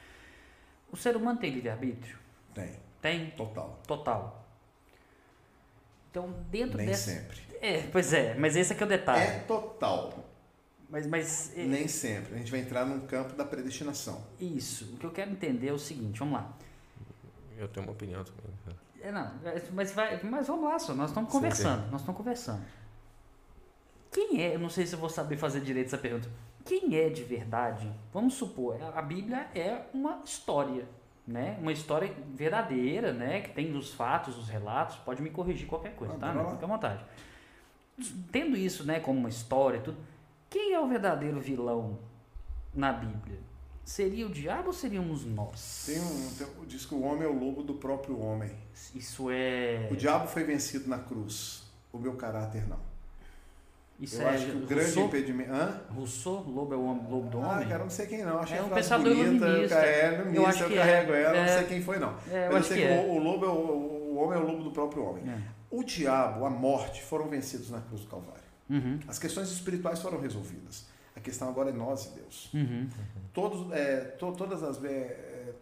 O 0.89 0.95
ser 0.95 1.17
humano 1.17 1.37
tem 1.37 1.51
livre-arbítrio? 1.51 2.17
Tem. 2.53 2.79
Tem? 3.01 3.29
Total. 3.31 3.77
Total. 3.85 4.47
Então, 6.09 6.33
dentro 6.49 6.77
Nem 6.77 6.87
dessa... 6.87 7.11
sempre. 7.11 7.37
É, 7.61 7.81
pois 7.91 8.13
é, 8.13 8.33
mas 8.35 8.55
esse 8.55 8.71
aqui 8.71 8.81
é 8.81 8.85
o 8.85 8.89
detalhe. 8.89 9.21
É 9.21 9.39
total. 9.39 10.25
Mas, 10.89 11.05
mas 11.05 11.51
é- 11.57 11.65
Nem 11.65 11.89
sempre. 11.89 12.35
A 12.35 12.37
gente 12.37 12.49
vai 12.49 12.61
entrar 12.61 12.85
num 12.85 13.05
campo 13.05 13.35
da 13.35 13.43
predestinação. 13.43 14.25
isso, 14.39 14.93
o 14.93 14.97
que 14.97 15.05
eu 15.05 15.11
quero 15.11 15.31
entender 15.31 15.67
é 15.67 15.73
o 15.73 15.79
seguinte, 15.79 16.19
vamos 16.19 16.35
lá. 16.35 16.57
Eu 17.57 17.67
tenho 17.67 17.85
uma 17.85 17.91
opinião 17.91 18.23
também. 18.23 18.77
É, 19.07 19.11
não, 19.11 19.31
é, 19.45 19.63
mas, 19.71 19.93
vai, 19.93 20.19
mas 20.21 20.47
vamos 20.47 20.65
lá, 20.65 20.77
só, 20.77 20.93
nós 20.93 21.11
estamos 21.11 21.31
Sim, 21.31 21.38
conversando, 21.38 21.89
nós 21.91 22.01
estamos 22.01 22.17
conversando. 22.17 22.61
Quem 24.11 24.41
é, 24.43 24.55
eu 24.55 24.59
não 24.59 24.69
sei 24.69 24.85
se 24.85 24.95
eu 24.95 24.99
vou 24.99 25.07
saber 25.09 25.38
fazer 25.38 25.61
direito 25.61 25.88
essa 25.88 25.97
pergunta, 25.97 26.29
quem 26.65 26.93
é 26.93 27.07
de 27.07 27.23
verdade? 27.23 27.89
Vamos 28.11 28.34
supor, 28.34 28.77
a 28.93 29.01
Bíblia 29.01 29.47
é 29.55 29.84
uma 29.93 30.21
história, 30.25 30.85
né? 31.25 31.57
Uma 31.61 31.71
história 31.71 32.13
verdadeira, 32.35 33.13
né? 33.13 33.39
Que 33.39 33.51
tem 33.51 33.73
os 33.77 33.93
fatos, 33.93 34.38
os 34.38 34.49
relatos, 34.49 34.97
pode 34.97 35.21
me 35.21 35.29
corrigir 35.29 35.67
qualquer 35.69 35.95
coisa, 35.95 36.13
Ah, 36.15 36.17
tá? 36.19 36.34
lá. 36.34 36.49
Fica 36.51 36.65
à 36.65 36.67
vontade. 36.67 37.05
Tendo 38.29 38.57
isso, 38.57 38.85
né, 38.85 38.99
como 38.99 39.17
uma 39.19 39.29
história 39.29 39.77
e 39.77 39.81
tudo, 39.81 39.97
quem 40.49 40.73
é 40.73 40.79
o 40.81 40.88
verdadeiro 40.88 41.39
vilão 41.39 41.97
na 42.73 42.91
Bíblia? 42.91 43.39
Seria 43.88 44.27
o 44.27 44.30
diabo 44.30 44.68
ou 44.68 44.73
seríamos 44.73 45.23
nós? 45.26 45.84
Tem 45.85 45.97
um, 45.97 46.30
tem- 46.38 46.65
diz 46.68 46.85
que 46.85 46.93
o 46.93 47.01
homem 47.03 47.23
é 47.23 47.27
o 47.27 47.31
lobo 47.39 47.64
do 47.64 47.76
próprio 47.76 48.19
homem. 48.19 48.51
Isso 48.93 49.30
é. 49.31 49.88
O 49.89 49.95
diabo 49.95 50.27
foi 50.27 50.43
vencido 50.43 50.89
na 50.89 50.99
cruz. 50.99 51.64
O 51.93 51.97
meu 51.97 52.15
caráter 52.15 52.68
não. 52.68 52.80
Isso 53.97 54.22
Eu 54.22 54.27
é 54.27 54.35
acho 54.35 54.45
que 54.47 54.51
o 54.57 54.65
grande 54.65 54.84
Rousseau? 54.88 55.05
impedimento. 55.05 55.53
Hã? 55.53 55.81
Rousseau, 55.89 56.43
lobo 56.49 56.73
é 56.73 56.77
o 56.77 56.84
homem, 56.84 57.07
lobo 57.09 57.30
do 57.30 57.39
Ah, 57.41 57.53
homem? 57.53 57.68
cara, 57.69 57.80
eu 57.80 57.85
não 57.85 57.89
sei 57.89 58.07
quem 58.07 58.26
não. 58.26 58.39
Achei 58.39 58.57
É 58.57 58.59
a 58.59 58.64
um 58.65 58.69
pensador 58.69 59.15
bonita. 59.15 59.45
iluminista. 59.45 59.76
Eu, 59.76 59.81
é, 59.81 60.07
Eu 60.09 60.14
iluminista, 60.15 60.49
acho 60.49 60.64
eu, 60.64 60.68
que 60.68 60.73
é. 60.73 60.77
carrego 60.77 61.14
ela, 61.14 61.38
É. 61.38 61.45
não 61.47 61.57
sei 61.59 61.68
quem 61.68 61.81
foi 61.81 61.97
não. 61.99 62.15
É, 62.30 62.47
eu 62.47 62.51
Mas 62.51 62.55
acho 62.65 62.68
que 62.68 62.76
que, 62.76 62.84
é. 62.84 63.05
o, 63.07 63.11
o 63.14 63.19
lobo 63.19 63.45
é 63.45 63.49
o, 63.49 63.53
o 63.53 64.15
homem 64.18 64.38
é 64.38 64.41
o 64.43 64.45
lobo 64.45 64.64
do 64.65 64.72
próprio 64.72 65.01
homem. 65.05 65.23
É. 65.30 65.41
O 65.72 65.81
diabo, 65.81 66.45
a 66.45 66.49
morte 66.49 67.01
foram 67.03 67.30
vencidos 67.30 67.69
na 67.72 67.80
cruz 67.80 68.01
do 68.01 68.07
Calvário. 68.09 68.43
Uhum, 68.69 68.99
As 69.07 69.18
questões 69.18 69.49
espirituais 69.49 69.99
foram 70.01 70.19
resolvidas. 70.19 70.85
Questão 71.27 71.49
agora 71.49 71.69
é 71.69 71.73
nós 71.73 72.05
e 72.05 72.09
Deus. 72.19 72.49
uhum. 72.53 72.87
Todos, 73.33 73.71
é, 73.73 73.97
to- 74.17 74.31
todas 74.33 74.63
as. 74.63 74.83
É, 74.83 74.87
é, 74.89 75.53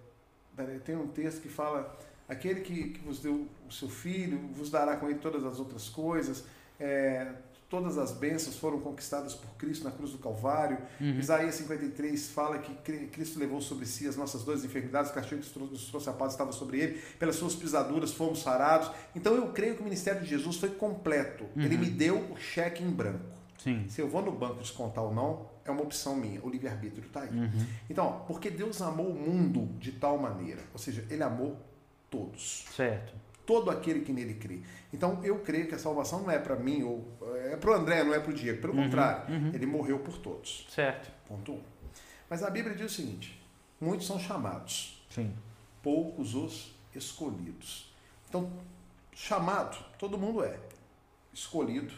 peraí, 0.56 0.80
tem 0.80 0.96
um 0.96 1.08
texto 1.08 1.42
que 1.42 1.50
fala: 1.50 1.98
aquele 2.30 2.62
que, 2.62 2.90
que 2.92 3.00
vos 3.06 3.20
deu 3.20 3.48
o 3.68 3.72
seu 3.72 3.90
filho, 3.90 4.40
vos 4.54 4.70
dará 4.70 4.96
com 4.98 5.10
ele 5.10 5.20
todas 5.20 5.44
as 5.44 5.60
outras 5.60 5.90
coisas. 5.90 6.44
É, 6.80 7.32
todas 7.68 7.98
as 7.98 8.12
bênçãos 8.12 8.58
foram 8.58 8.80
conquistadas 8.80 9.34
por 9.34 9.50
Cristo 9.58 9.84
na 9.86 9.92
cruz 9.92 10.12
do 10.12 10.20
Calvário. 10.20 10.78
Uhum. 11.02 11.20
Isaías 11.20 11.56
53 11.56 12.28
fala 12.30 12.60
que 12.60 12.74
Cri- 12.76 13.08
Cristo 13.08 13.40
levou 13.40 13.60
sobre 13.60 13.86
si 13.88 14.08
as 14.08 14.16
nossas 14.16 14.44
duas 14.44 14.64
enfermidades, 14.64 15.10
o 15.12 15.14
castigo 15.14 15.42
que 15.42 15.60
nos 15.60 15.86
trouxe 15.90 16.10
a 16.10 16.14
paz 16.14 16.34
estava 16.34 16.52
sobre 16.52 16.80
ele, 16.80 17.02
pelas 17.20 17.36
suas 17.36 17.56
pisaduras 17.56 18.14
fomos 18.14 18.42
sarados. 18.44 18.92
Então 19.16 19.34
eu 19.36 19.48
creio 19.52 19.76
que 19.76 19.82
o 19.82 19.84
ministério 19.84 20.22
de 20.22 20.28
Jesus 20.28 20.58
foi 20.58 20.70
completo. 20.70 21.46
Ele 21.58 21.76
Uhum. 21.76 21.82
me 21.82 21.90
deu 21.90 22.18
o 22.32 22.38
cheque 22.38 22.84
em 22.84 22.90
branco. 22.90 23.26
Sim. 23.58 23.86
Se 23.90 24.00
eu 24.00 24.08
vou 24.08 24.22
no 24.22 24.32
banco 24.32 24.60
descontar 24.62 25.04
ou 25.04 25.14
não, 25.14 25.48
é 25.66 25.72
uma 25.72 25.82
opção 25.82 26.16
minha. 26.16 26.40
O 26.44 26.50
livre-arbítrio 26.50 27.06
está 27.08 27.22
aí. 27.24 27.30
Uhum. 27.30 27.66
Então, 27.90 28.24
porque 28.28 28.50
Deus 28.50 28.82
amou 28.82 29.10
o 29.10 29.16
mundo 29.16 29.68
de 29.80 29.92
tal 29.94 30.18
maneira, 30.18 30.62
ou 30.72 30.80
seja, 30.80 31.06
ele 31.10 31.24
amou 31.24 31.58
todos, 32.10 32.66
Certo. 32.76 33.14
todo 33.46 33.70
aquele 33.72 34.02
que 34.02 34.14
nele 34.14 34.36
crê. 34.36 34.62
Então, 34.94 35.20
eu 35.24 35.40
creio 35.40 35.68
que 35.68 35.76
a 35.76 35.80
salvação 35.80 36.22
não 36.22 36.32
é 36.32 36.40
para 36.40 36.56
mim 36.56 36.84
ou 36.84 37.04
é 37.52 37.58
para 37.58 37.72
o 37.72 37.74
André, 37.74 38.04
não 38.04 38.14
é 38.14 38.20
para 38.20 38.32
o 38.32 38.34
Diego. 38.34 38.62
Pelo 38.62 38.74
Uhum, 38.74 38.84
contrário, 38.84 39.34
uhum. 39.34 39.52
ele 39.54 39.66
morreu 39.66 40.00
por 40.00 40.18
todos. 40.20 40.66
Certo. 40.70 41.12
Ponto 41.28 41.52
um. 41.54 41.62
Mas 42.30 42.42
a 42.44 42.50
Bíblia 42.50 42.76
diz 42.76 42.92
o 42.92 42.96
seguinte: 42.96 43.44
muitos 43.82 44.08
são 44.08 44.18
chamados, 44.20 45.06
Sim. 45.10 45.34
poucos 45.84 46.34
os 46.36 46.76
escolhidos. 46.96 47.94
Então, 48.30 48.52
chamado, 49.14 49.78
todo 50.00 50.18
mundo 50.18 50.44
é. 50.44 50.60
Escolhido, 51.34 51.94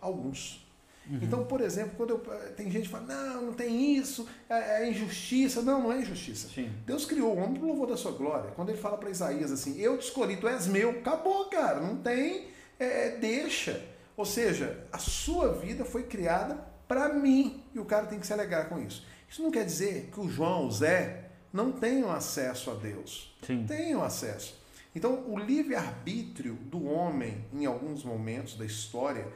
alguns. 0.00 0.66
Uhum. 1.10 1.18
Então, 1.22 1.44
por 1.44 1.60
exemplo, 1.60 1.92
quando 1.96 2.10
eu, 2.10 2.18
tem 2.54 2.70
gente 2.70 2.84
que 2.84 2.88
fala, 2.88 3.04
não, 3.04 3.46
não 3.46 3.52
tem 3.52 3.96
isso, 3.96 4.28
é, 4.48 4.84
é 4.84 4.90
injustiça. 4.90 5.60
Não, 5.60 5.82
não 5.82 5.92
é 5.92 5.98
injustiça. 5.98 6.48
Sim. 6.48 6.70
Deus 6.86 7.04
criou 7.04 7.34
o 7.34 7.38
homem 7.38 7.54
para 7.54 7.66
louvor 7.66 7.88
da 7.88 7.96
sua 7.96 8.12
glória. 8.12 8.52
Quando 8.52 8.68
ele 8.68 8.78
fala 8.78 8.96
para 8.96 9.10
Isaías 9.10 9.50
assim, 9.50 9.78
eu 9.80 9.98
te 9.98 10.04
escolhi, 10.04 10.36
tu 10.36 10.46
és 10.46 10.68
meu, 10.68 10.90
acabou, 10.90 11.46
cara, 11.46 11.80
não 11.80 11.96
tem, 11.96 12.46
é, 12.78 13.08
é, 13.08 13.16
deixa. 13.16 13.84
Ou 14.16 14.24
seja, 14.24 14.86
a 14.92 14.98
sua 14.98 15.52
vida 15.52 15.84
foi 15.84 16.04
criada 16.04 16.54
para 16.86 17.12
mim 17.12 17.64
e 17.74 17.80
o 17.80 17.84
cara 17.84 18.06
tem 18.06 18.20
que 18.20 18.26
se 18.26 18.32
alegrar 18.32 18.68
com 18.68 18.78
isso. 18.80 19.04
Isso 19.28 19.42
não 19.42 19.50
quer 19.50 19.64
dizer 19.64 20.10
que 20.12 20.20
o 20.20 20.28
João, 20.28 20.66
o 20.66 20.70
Zé, 20.70 21.30
não 21.52 21.72
tenham 21.72 22.12
acesso 22.12 22.70
a 22.70 22.74
Deus. 22.74 23.36
Sim. 23.42 23.64
Tenham 23.66 24.02
acesso. 24.02 24.60
Então, 24.94 25.24
o 25.28 25.38
livre-arbítrio 25.38 26.54
do 26.54 26.84
homem, 26.84 27.44
em 27.52 27.64
alguns 27.64 28.02
momentos 28.02 28.56
da 28.56 28.64
história, 28.64 29.26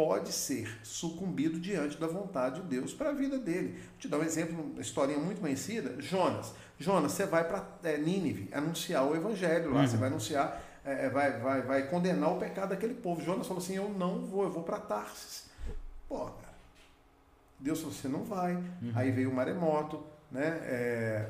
pode 0.00 0.32
ser 0.32 0.78
sucumbido 0.82 1.60
diante 1.60 1.98
da 1.98 2.06
vontade 2.06 2.62
de 2.62 2.68
Deus 2.68 2.94
para 2.94 3.10
a 3.10 3.12
vida 3.12 3.38
dele. 3.38 3.74
Vou 3.74 3.98
te 3.98 4.08
dar 4.08 4.16
um 4.16 4.22
exemplo, 4.22 4.58
uma 4.58 4.80
historinha 4.80 5.18
muito 5.18 5.42
conhecida. 5.42 6.00
Jonas. 6.00 6.54
Jonas, 6.78 7.12
você 7.12 7.26
vai 7.26 7.46
para 7.46 7.66
é, 7.84 7.98
Nínive 7.98 8.48
anunciar 8.50 9.04
o 9.04 9.14
evangelho 9.14 9.70
lá, 9.74 9.82
Uhum. 9.82 9.86
você 9.86 9.98
vai 9.98 10.08
anunciar, 10.08 10.62
é, 10.86 11.10
vai, 11.10 11.38
vai, 11.38 11.60
vai 11.60 11.86
condenar 11.88 12.32
o 12.34 12.38
pecado 12.38 12.70
daquele 12.70 12.94
povo. 12.94 13.20
Jonas 13.22 13.46
falou 13.46 13.62
assim: 13.62 13.76
Eu 13.76 13.90
não 13.90 14.24
vou, 14.24 14.44
eu 14.44 14.50
vou 14.50 14.62
para 14.62 14.78
Tarsis. 14.78 15.50
Pô, 16.08 16.20
cara. 16.24 16.54
Deus 17.58 17.80
falou: 17.80 17.92
Você 17.94 18.08
não 18.08 18.24
vai. 18.24 18.54
Uhum. 18.54 18.92
Aí 18.94 19.10
veio 19.10 19.28
o 19.30 19.34
maremoto, 19.34 20.02
né? 20.32 20.46
É, 20.62 21.28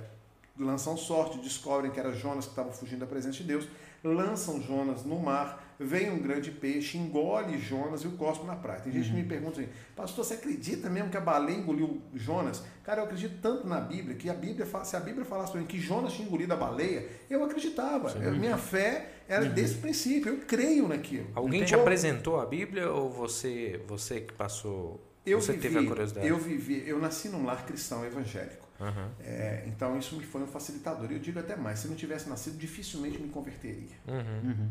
lançam 0.56 0.96
sorte, 0.96 1.38
descobrem 1.40 1.90
que 1.90 1.98
era 1.98 2.12
Jonas 2.12 2.44
que 2.44 2.52
estava 2.52 2.70
fugindo 2.70 3.00
da 3.00 3.06
presença 3.06 3.38
de 3.38 3.44
Deus, 3.44 3.66
lançam 4.02 4.60
Jonas 4.62 5.04
no 5.04 5.18
mar, 5.18 5.74
vem 5.78 6.10
um 6.10 6.18
grande 6.18 6.50
peixe, 6.50 6.98
engole 6.98 7.58
Jonas 7.58 8.02
e 8.02 8.06
o 8.06 8.12
cospe 8.12 8.44
na 8.46 8.56
praia. 8.56 8.80
Tem 8.80 8.92
gente 8.92 9.08
que 9.10 9.14
me 9.14 9.24
pergunta 9.24 9.60
assim, 9.60 9.68
pastor, 9.96 10.24
você 10.24 10.34
acredita 10.34 10.88
mesmo 10.90 11.10
que 11.10 11.16
a 11.16 11.20
baleia 11.20 11.56
engoliu 11.56 12.00
Jonas? 12.14 12.62
Cara, 12.84 13.00
eu 13.00 13.04
acredito 13.04 13.40
tanto 13.40 13.66
na 13.66 13.80
Bíblia 13.80 14.14
que 14.16 14.28
a 14.28 14.34
Bíblia, 14.34 14.66
se 14.84 14.96
a 14.96 15.00
Bíblia 15.00 15.24
falasse 15.24 15.52
para 15.52 15.60
mim 15.60 15.66
que 15.66 15.78
Jonas 15.80 16.12
tinha 16.12 16.26
engolido 16.26 16.52
a 16.52 16.56
baleia, 16.56 17.06
eu 17.28 17.42
acreditava. 17.44 18.10
Eu- 18.18 18.32
minha 18.32 18.56
fé 18.58 19.10
era 19.28 19.44
desse 19.46 19.74
princípio, 19.76 20.32
eu 20.34 20.38
creio 20.46 20.88
naquilo. 20.88 21.28
Alguém 21.34 21.62
te 21.64 21.68
Então, 21.72 21.80
apresentou 21.80 22.40
a 22.40 22.46
Bíblia 22.46 22.90
ou 22.90 23.10
você, 23.10 23.80
você 23.86 24.20
que 24.20 24.32
passou? 24.34 25.00
eu 25.24 25.40
você 25.40 25.52
vivi, 25.52 25.62
teve 25.62 25.78
a 25.78 25.86
curiosidade? 25.86 26.26
Eu 26.26 26.38
vivi, 26.38 26.82
eu 26.86 26.98
nasci 26.98 27.28
num 27.28 27.44
lar 27.44 27.64
cristão 27.66 28.04
evangélico. 28.04 28.68
Aham. 28.80 29.10
É, 29.20 29.64
então 29.66 29.98
isso 29.98 30.16
me 30.16 30.24
foi 30.24 30.42
um 30.42 30.46
facilitador. 30.46 31.10
E 31.10 31.14
eu 31.14 31.20
digo 31.20 31.38
até 31.38 31.54
mais, 31.56 31.80
se 31.80 31.88
não 31.88 31.94
tivesse 31.94 32.28
nascido, 32.28 32.56
dificilmente 32.56 33.18
me 33.18 33.28
converteria. 33.28 33.96
Uhum. 34.06 34.50
Uhum. 34.50 34.70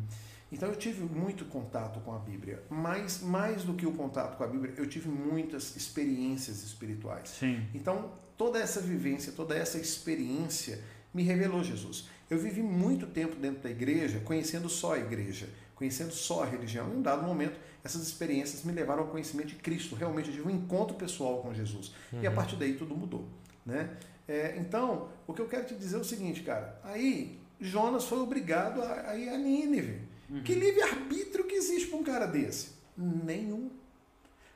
Então 0.52 0.70
eu 0.70 0.76
tive 0.76 1.04
muito 1.04 1.46
contato 1.46 2.00
com 2.00 2.14
a 2.14 2.18
Bíblia, 2.18 2.64
mas 2.70 3.22
mais 3.22 3.64
do 3.64 3.76
que 3.76 3.86
o 3.86 3.92
contato 3.92 4.36
com 4.36 4.44
a 4.44 4.48
Bíblia, 4.48 4.74
eu 4.78 4.88
tive 4.88 5.08
muitas 5.08 5.76
experiências 5.76 6.64
espirituais. 6.64 7.30
Sim. 7.30 7.68
Então 7.74 8.12
toda 8.36 8.58
essa 8.58 8.82
vivência, 8.82 9.32
toda 9.34 9.56
essa 9.56 9.78
experiência 9.78 10.82
me 11.14 11.24
revelou 11.24 11.64
Jesus. 11.64 12.08
Eu 12.30 12.40
vivi 12.40 12.62
muito 12.62 13.06
tempo 13.08 13.36
dentro 13.36 13.62
da 13.62 13.70
igreja, 13.70 14.20
conhecendo 14.22 14.70
só 14.70 14.96
a 14.96 15.00
igreja, 15.00 15.50
conhecendo 15.76 16.12
só 16.12 16.44
a 16.44 16.46
religião. 16.46 16.90
Em 16.90 16.98
um 16.98 17.02
dado 17.02 17.24
momento, 17.24 17.60
essas 17.84 18.02
experiências 18.02 18.64
me 18.64 18.72
levaram 18.72 19.04
ao 19.04 19.10
conhecimento 19.10 19.50
de 19.50 19.56
Cristo. 19.56 19.96
Realmente 19.96 20.30
eu 20.30 20.36
tive 20.36 20.48
um 20.48 20.52
encontro 20.52 20.96
pessoal 20.96 21.42
com 21.42 21.54
Jesus. 21.54 21.92
E 22.22 22.26
a 22.26 22.32
partir 22.32 22.56
daí 22.56 22.74
tudo 22.74 22.96
mudou. 22.96 23.28
Né? 23.66 23.90
É, 24.28 24.56
então, 24.60 25.10
o 25.26 25.34
que 25.34 25.42
eu 25.42 25.48
quero 25.48 25.66
te 25.66 25.76
dizer 25.76 25.98
é 25.98 26.00
o 26.00 26.04
seguinte, 26.04 26.44
cara. 26.44 26.80
Aí, 26.84 27.40
Jonas 27.60 28.06
foi 28.06 28.20
obrigado 28.20 28.82
a, 28.82 29.10
a 29.12 29.16
ir 29.16 29.30
a 29.30 29.38
Nínive. 29.38 30.08
Que 30.44 30.54
livre-arbítrio 30.54 31.46
que 31.46 31.56
existe 31.56 31.88
para 31.88 31.98
um 31.98 32.04
cara 32.04 32.28
desse? 32.28 32.70
Nenhum. 32.96 33.72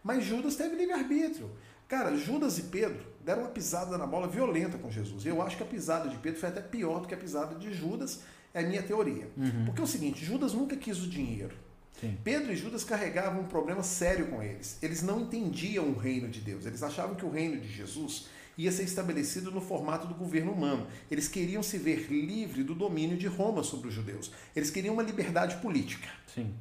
Mas 0.03 0.23
Judas 0.23 0.55
teve 0.55 0.75
livre-arbítrio. 0.75 1.49
Cara, 1.87 2.15
Judas 2.15 2.59
e 2.59 2.63
Pedro 2.63 3.03
deram 3.23 3.43
uma 3.43 3.51
pisada 3.51 3.97
na 3.97 4.05
bola 4.05 4.27
violenta 4.27 4.77
com 4.77 4.91
Jesus. 4.91 5.25
E 5.25 5.29
eu 5.29 5.41
acho 5.41 5.57
que 5.57 5.63
a 5.63 5.65
pisada 5.65 6.09
de 6.09 6.17
Pedro 6.17 6.39
foi 6.39 6.49
até 6.49 6.61
pior 6.61 6.99
do 6.99 7.07
que 7.07 7.13
a 7.13 7.17
pisada 7.17 7.55
de 7.55 7.73
Judas, 7.73 8.21
é 8.53 8.59
a 8.59 8.67
minha 8.67 8.83
teoria. 8.83 9.27
Porque 9.65 9.81
é 9.81 9.83
o 9.83 9.87
seguinte, 9.87 10.23
Judas 10.23 10.53
nunca 10.53 10.75
quis 10.75 11.01
o 11.01 11.07
dinheiro. 11.07 11.55
Sim. 11.99 12.17
Pedro 12.23 12.51
e 12.51 12.55
Judas 12.55 12.83
carregavam 12.83 13.41
um 13.41 13.47
problema 13.47 13.81
sério 13.81 14.27
com 14.27 14.43
eles. 14.43 14.77
Eles 14.81 15.01
não 15.01 15.21
entendiam 15.21 15.87
o 15.87 15.97
reino 15.97 16.27
de 16.27 16.41
Deus. 16.41 16.65
Eles 16.65 16.83
achavam 16.83 17.15
que 17.15 17.25
o 17.25 17.29
reino 17.29 17.59
de 17.59 17.67
Jesus 17.67 18.27
ia 18.57 18.71
ser 18.71 18.83
estabelecido 18.83 19.51
no 19.51 19.61
formato 19.61 20.07
do 20.07 20.13
governo 20.13 20.51
humano. 20.51 20.87
Eles 21.09 21.27
queriam 21.27 21.63
se 21.63 21.77
ver 21.77 22.07
livre 22.11 22.63
do 22.63 22.75
domínio 22.75 23.17
de 23.17 23.27
Roma 23.27 23.63
sobre 23.63 23.87
os 23.87 23.93
judeus. 23.93 24.31
Eles 24.55 24.69
queriam 24.69 24.93
uma 24.93 25.03
liberdade 25.03 25.57
política. 25.57 26.09
Sim. 26.33 26.53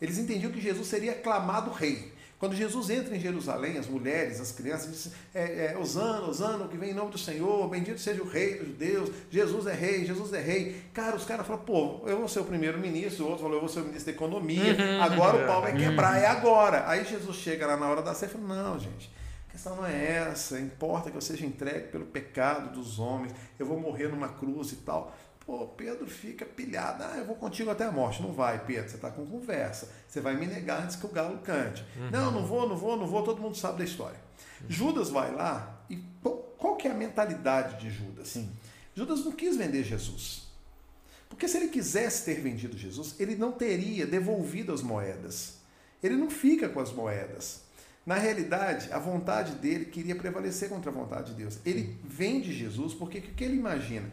Eles 0.00 0.18
entendiam 0.18 0.52
que 0.52 0.60
Jesus 0.60 0.86
seria 0.86 1.12
aclamado 1.12 1.70
rei. 1.70 2.12
Quando 2.38 2.54
Jesus 2.54 2.90
entra 2.90 3.16
em 3.16 3.20
Jerusalém, 3.20 3.78
as 3.78 3.86
mulheres, 3.86 4.40
as 4.40 4.52
crianças 4.52 4.90
dizem, 4.90 5.12
é, 5.34 5.72
é, 5.72 5.78
Osana, 5.78 6.68
que 6.68 6.76
vem 6.76 6.90
em 6.90 6.94
nome 6.94 7.10
do 7.10 7.16
Senhor, 7.16 7.66
bendito 7.66 7.98
seja 7.98 8.22
o 8.22 8.28
rei 8.28 8.58
dos 8.58 8.68
judeus, 8.68 9.10
Jesus 9.30 9.66
é 9.66 9.72
rei, 9.72 10.04
Jesus 10.04 10.34
é 10.34 10.40
rei. 10.42 10.82
Cara, 10.92 11.16
os 11.16 11.24
caras 11.24 11.46
falam, 11.46 11.62
pô, 11.62 12.06
eu 12.06 12.18
vou 12.18 12.28
ser 12.28 12.40
o 12.40 12.44
primeiro-ministro, 12.44 13.24
o 13.24 13.28
outro 13.28 13.42
falou, 13.44 13.56
eu 13.56 13.60
vou 13.60 13.70
ser 13.70 13.80
o 13.80 13.84
ministro 13.84 14.12
da 14.12 14.16
economia, 14.16 15.02
agora 15.02 15.44
o 15.44 15.46
pau 15.46 15.62
vai 15.62 15.74
quebrar, 15.74 16.18
é 16.18 16.26
agora. 16.26 16.86
Aí 16.86 17.06
Jesus 17.06 17.36
chega 17.36 17.66
lá 17.66 17.76
na 17.78 17.88
hora 17.88 18.02
da 18.02 18.12
ceia 18.12 18.28
e 18.28 18.32
fala, 18.32 18.62
não, 18.62 18.78
gente, 18.78 19.10
questão 19.56 19.74
não 19.74 19.86
é 19.86 20.12
essa. 20.30 20.60
Importa 20.60 21.10
que 21.10 21.16
eu 21.16 21.20
seja 21.20 21.46
entregue 21.46 21.88
pelo 21.88 22.04
pecado 22.04 22.74
dos 22.74 22.98
homens. 22.98 23.34
Eu 23.58 23.64
vou 23.64 23.80
morrer 23.80 24.08
numa 24.08 24.28
cruz 24.28 24.72
e 24.72 24.76
tal. 24.76 25.16
Pô, 25.46 25.66
Pedro 25.68 26.06
fica 26.06 26.44
pilhado. 26.44 27.02
Ah, 27.02 27.16
eu 27.16 27.24
vou 27.24 27.36
contigo 27.36 27.70
até 27.70 27.84
a 27.84 27.92
morte. 27.92 28.22
Não 28.22 28.32
vai, 28.32 28.64
Pedro. 28.64 28.90
Você 28.90 28.96
está 28.96 29.10
com 29.10 29.24
conversa. 29.24 29.88
Você 30.06 30.20
vai 30.20 30.36
me 30.36 30.46
negar 30.46 30.82
antes 30.82 30.96
que 30.96 31.06
o 31.06 31.08
galo 31.08 31.38
cante. 31.38 31.84
Uhum. 31.96 32.10
Não, 32.10 32.30
não 32.30 32.46
vou, 32.46 32.68
não 32.68 32.76
vou, 32.76 32.96
não 32.96 33.06
vou. 33.06 33.22
Todo 33.22 33.40
mundo 33.40 33.56
sabe 33.56 33.78
da 33.78 33.84
história. 33.84 34.20
Uhum. 34.60 34.66
Judas 34.68 35.08
vai 35.08 35.32
lá 35.34 35.80
e 35.88 35.96
qual 36.22 36.76
que 36.76 36.88
é 36.88 36.90
a 36.90 36.94
mentalidade 36.94 37.80
de 37.80 37.90
Judas? 37.90 38.28
Sim. 38.28 38.50
Judas 38.94 39.24
não 39.24 39.32
quis 39.32 39.56
vender 39.56 39.84
Jesus. 39.84 40.46
Porque 41.28 41.48
se 41.48 41.56
ele 41.56 41.68
quisesse 41.68 42.24
ter 42.24 42.40
vendido 42.40 42.76
Jesus, 42.76 43.14
ele 43.18 43.36
não 43.36 43.52
teria 43.52 44.06
devolvido 44.06 44.72
as 44.72 44.82
moedas. 44.82 45.58
Ele 46.02 46.16
não 46.16 46.30
fica 46.30 46.68
com 46.68 46.80
as 46.80 46.92
moedas. 46.92 47.65
Na 48.06 48.14
realidade, 48.14 48.92
a 48.92 49.00
vontade 49.00 49.56
dele 49.56 49.86
queria 49.86 50.14
prevalecer 50.14 50.68
contra 50.68 50.92
a 50.92 50.94
vontade 50.94 51.32
de 51.32 51.42
Deus. 51.42 51.58
Ele 51.66 51.98
vende 52.04 52.52
Jesus 52.52 52.94
porque 52.94 53.18
o 53.18 53.22
que 53.22 53.42
ele 53.42 53.56
imagina? 53.56 54.06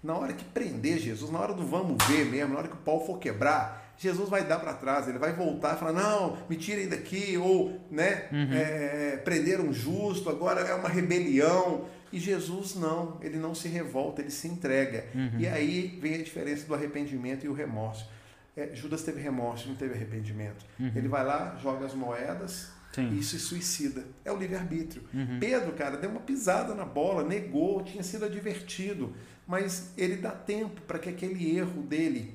Na 0.00 0.16
hora 0.16 0.32
que 0.32 0.44
prender 0.44 0.98
Jesus, 0.98 1.32
na 1.32 1.40
hora 1.40 1.52
do 1.52 1.66
vamos 1.66 1.98
ver 2.06 2.24
mesmo, 2.26 2.52
na 2.54 2.60
hora 2.60 2.68
que 2.68 2.74
o 2.74 2.78
pau 2.78 3.04
for 3.04 3.18
quebrar, 3.18 3.92
Jesus 3.98 4.28
vai 4.28 4.44
dar 4.44 4.60
para 4.60 4.72
trás, 4.74 5.08
ele 5.08 5.18
vai 5.18 5.32
voltar 5.32 5.74
e 5.74 5.78
falar: 5.80 5.92
não, 5.92 6.38
me 6.48 6.56
tirem 6.56 6.88
daqui, 6.88 7.36
ou 7.36 7.78
né, 7.90 8.28
uhum. 8.32 8.52
é, 8.52 9.16
prender 9.24 9.60
um 9.60 9.72
justo, 9.72 10.30
agora 10.30 10.60
é 10.60 10.74
uma 10.74 10.88
rebelião. 10.88 11.86
E 12.12 12.18
Jesus 12.18 12.74
não, 12.76 13.18
ele 13.20 13.36
não 13.36 13.54
se 13.54 13.68
revolta, 13.68 14.20
ele 14.22 14.30
se 14.30 14.48
entrega. 14.48 15.06
Uhum. 15.14 15.38
E 15.38 15.46
aí 15.46 15.98
vem 16.00 16.14
a 16.14 16.22
diferença 16.22 16.66
do 16.66 16.74
arrependimento 16.74 17.44
e 17.44 17.48
o 17.48 17.52
remorso. 17.52 18.08
É, 18.56 18.70
Judas 18.74 19.02
teve 19.02 19.20
remorso, 19.20 19.68
não 19.68 19.76
teve 19.76 19.94
arrependimento. 19.94 20.64
Uhum. 20.78 20.92
Ele 20.94 21.08
vai 21.08 21.24
lá, 21.24 21.56
joga 21.60 21.86
as 21.86 21.94
moedas 21.94 22.79
Sim. 22.92 23.16
e 23.16 23.22
se 23.22 23.38
suicida. 23.38 24.04
É 24.24 24.32
o 24.32 24.36
livre-arbítrio. 24.36 25.02
Uhum. 25.14 25.38
Pedro, 25.38 25.72
cara, 25.72 25.96
deu 25.96 26.10
uma 26.10 26.20
pisada 26.20 26.74
na 26.74 26.84
bola, 26.84 27.24
negou, 27.24 27.82
tinha 27.82 28.02
sido 28.02 28.24
advertido, 28.24 29.14
mas 29.46 29.92
ele 29.96 30.16
dá 30.16 30.30
tempo 30.30 30.80
para 30.82 30.98
que 30.98 31.08
aquele 31.08 31.56
erro 31.56 31.82
dele 31.82 32.34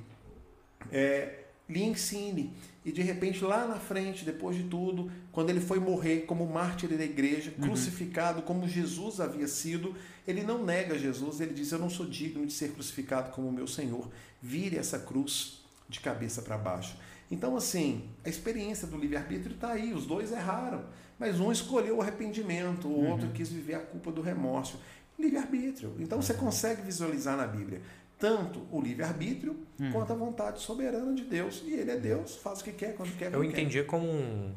é, 0.91 1.45
lhe 1.67 1.83
ensine. 1.83 2.53
E 2.83 2.91
de 2.91 3.01
repente, 3.01 3.43
lá 3.43 3.67
na 3.67 3.79
frente, 3.79 4.23
depois 4.23 4.55
de 4.55 4.63
tudo, 4.63 5.11
quando 5.31 5.49
ele 5.49 5.59
foi 5.59 5.79
morrer 5.79 6.21
como 6.21 6.45
mártir 6.45 6.89
da 6.95 7.03
igreja, 7.03 7.51
uhum. 7.57 7.65
crucificado 7.65 8.43
como 8.43 8.67
Jesus 8.67 9.19
havia 9.19 9.47
sido, 9.47 9.95
ele 10.27 10.43
não 10.43 10.63
nega 10.63 10.97
Jesus, 10.97 11.41
ele 11.41 11.53
diz: 11.53 11.71
Eu 11.71 11.79
não 11.79 11.89
sou 11.89 12.05
digno 12.05 12.45
de 12.45 12.53
ser 12.53 12.71
crucificado 12.71 13.31
como 13.31 13.51
meu 13.51 13.67
Senhor. 13.67 14.07
Vire 14.41 14.77
essa 14.77 14.99
cruz 14.99 15.65
de 15.89 15.99
cabeça 15.99 16.41
para 16.41 16.57
baixo. 16.57 16.95
Então, 17.29 17.57
assim, 17.57 18.09
a 18.23 18.29
experiência 18.29 18.87
do 18.87 18.97
livre-arbítrio 18.97 19.55
está 19.55 19.71
aí, 19.71 19.93
os 19.93 20.05
dois 20.05 20.31
erraram, 20.31 20.85
mas 21.17 21.39
um 21.39 21.51
escolheu 21.51 21.97
o 21.97 22.01
arrependimento, 22.01 22.87
o 22.87 22.91
uhum. 22.91 23.11
outro 23.11 23.29
quis 23.29 23.49
viver 23.49 23.75
a 23.75 23.79
culpa 23.79 24.11
do 24.11 24.21
remorso. 24.21 24.79
Livre-arbítrio. 25.17 25.95
Então, 25.99 26.21
você 26.21 26.33
consegue 26.33 26.81
visualizar 26.81 27.37
na 27.37 27.47
Bíblia 27.47 27.81
tanto 28.17 28.65
o 28.71 28.81
livre-arbítrio 28.81 29.57
hum. 29.79 29.91
quanto 29.91 30.13
a 30.13 30.15
vontade 30.15 30.61
soberana 30.61 31.13
de 31.13 31.23
Deus. 31.23 31.63
E 31.65 31.73
ele 31.73 31.91
é 31.91 31.97
Deus, 31.97 32.35
faz 32.37 32.61
o 32.61 32.63
que 32.63 32.71
quer, 32.71 32.95
quando 32.95 33.15
quer. 33.17 33.33
Eu 33.33 33.43
entendia 33.43 33.83
como 33.83 34.07
um, 34.07 34.53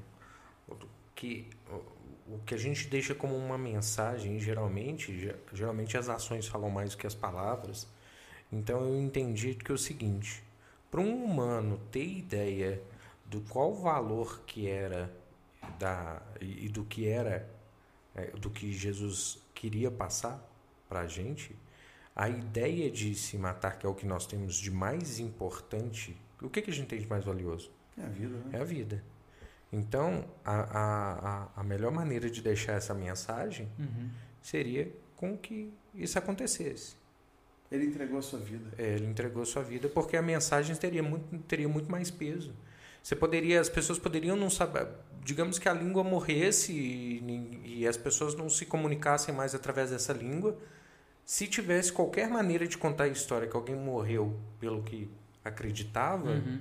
que 1.15 1.49
o 2.29 2.39
que 2.45 2.55
a 2.55 2.59
gente 2.59 2.87
deixa 2.89 3.15
como 3.15 3.35
uma 3.35 3.57
mensagem, 3.57 4.39
geralmente, 4.39 5.35
geralmente 5.53 5.97
as 5.97 6.09
ações 6.09 6.47
falam 6.47 6.71
mais 6.71 6.91
do 6.91 6.99
que 6.99 7.07
as 7.07 7.15
palavras. 7.15 7.87
Então 8.53 8.81
eu 8.81 9.01
entendi 9.01 9.55
que 9.55 9.71
é 9.71 9.75
o 9.75 9.79
seguinte: 9.79 10.43
para 10.91 11.01
um 11.01 11.25
humano 11.25 11.81
ter 11.91 12.07
ideia 12.07 12.83
do 13.25 13.41
qual 13.43 13.75
valor 13.75 14.43
que 14.47 14.69
era 14.69 15.15
da 15.79 16.23
e 16.41 16.69
do 16.69 16.85
que 16.85 17.07
era 17.07 17.49
é, 18.15 18.27
do 18.33 18.51
que 18.51 18.73
Jesus 18.73 19.39
queria 19.55 19.91
passar 19.91 20.43
para 20.89 21.01
a 21.01 21.07
gente, 21.07 21.55
a 22.17 22.29
ideia 22.29 22.91
de 22.91 23.15
se 23.15 23.37
matar, 23.37 23.79
que 23.79 23.87
é 23.87 23.89
o 23.89 23.95
que 23.95 24.07
nós 24.07 24.27
temos 24.27 24.57
de 24.57 24.71
mais 24.71 25.21
importante, 25.21 26.17
o 26.43 26.49
que, 26.49 26.63
que 26.63 26.71
a 26.71 26.75
gente 26.75 26.89
tem 26.89 26.99
de 26.99 27.07
mais 27.07 27.25
valioso? 27.25 27.71
É 27.97 28.03
a 28.03 28.09
vida. 28.09 28.37
Né? 28.37 28.51
É 28.53 28.61
a 28.61 28.65
vida. 28.65 29.05
Então, 29.73 30.25
a, 30.45 31.51
a, 31.55 31.61
a 31.61 31.63
melhor 31.63 31.93
maneira 31.93 32.31
de 32.31 32.41
deixar 32.41 32.73
essa 32.73 32.95
mensagem 32.95 33.69
uhum. 33.79 34.11
seria 34.41 34.91
com 35.15 35.37
que 35.37 35.73
isso 35.95 36.19
acontecesse. 36.19 36.97
Ele 37.71 37.87
entregou 37.87 38.19
a 38.19 38.23
sua 38.23 38.39
vida. 38.39 38.71
É, 38.79 38.95
ele 38.95 39.07
entregou 39.07 39.43
a 39.43 39.47
sua 39.47 39.63
vida 39.63 39.89
porque 39.89 40.17
a 40.17 40.23
mensagem 40.23 40.75
teria 40.75 41.03
muito, 41.03 41.39
teria 41.41 41.69
muito 41.69 41.91
mais 41.91 42.11
peso. 42.11 42.55
Você 43.03 43.15
poderia, 43.15 43.61
as 43.61 43.69
pessoas 43.69 43.99
poderiam 43.99 44.37
não 44.37 44.51
saber, 44.51 44.89
digamos 45.25 45.59
que 45.59 45.69
a 45.69 45.73
língua 45.73 46.03
morresse 46.03 46.73
e, 46.73 47.63
e 47.65 47.87
as 47.87 47.97
pessoas 47.97 48.35
não 48.35 48.49
se 48.49 48.67
comunicassem 48.67 49.35
mais 49.35 49.55
através 49.55 49.91
dessa 49.91 50.13
língua, 50.13 50.59
se 51.25 51.47
tivesse 51.47 51.93
qualquer 51.93 52.29
maneira 52.29 52.67
de 52.67 52.77
contar 52.79 53.05
a 53.05 53.09
história 53.09 53.47
que 53.47 53.55
alguém 53.55 53.77
morreu 53.77 54.39
pelo 54.59 54.83
que 54.83 55.11
acreditava, 55.45 56.31
uhum. 56.31 56.61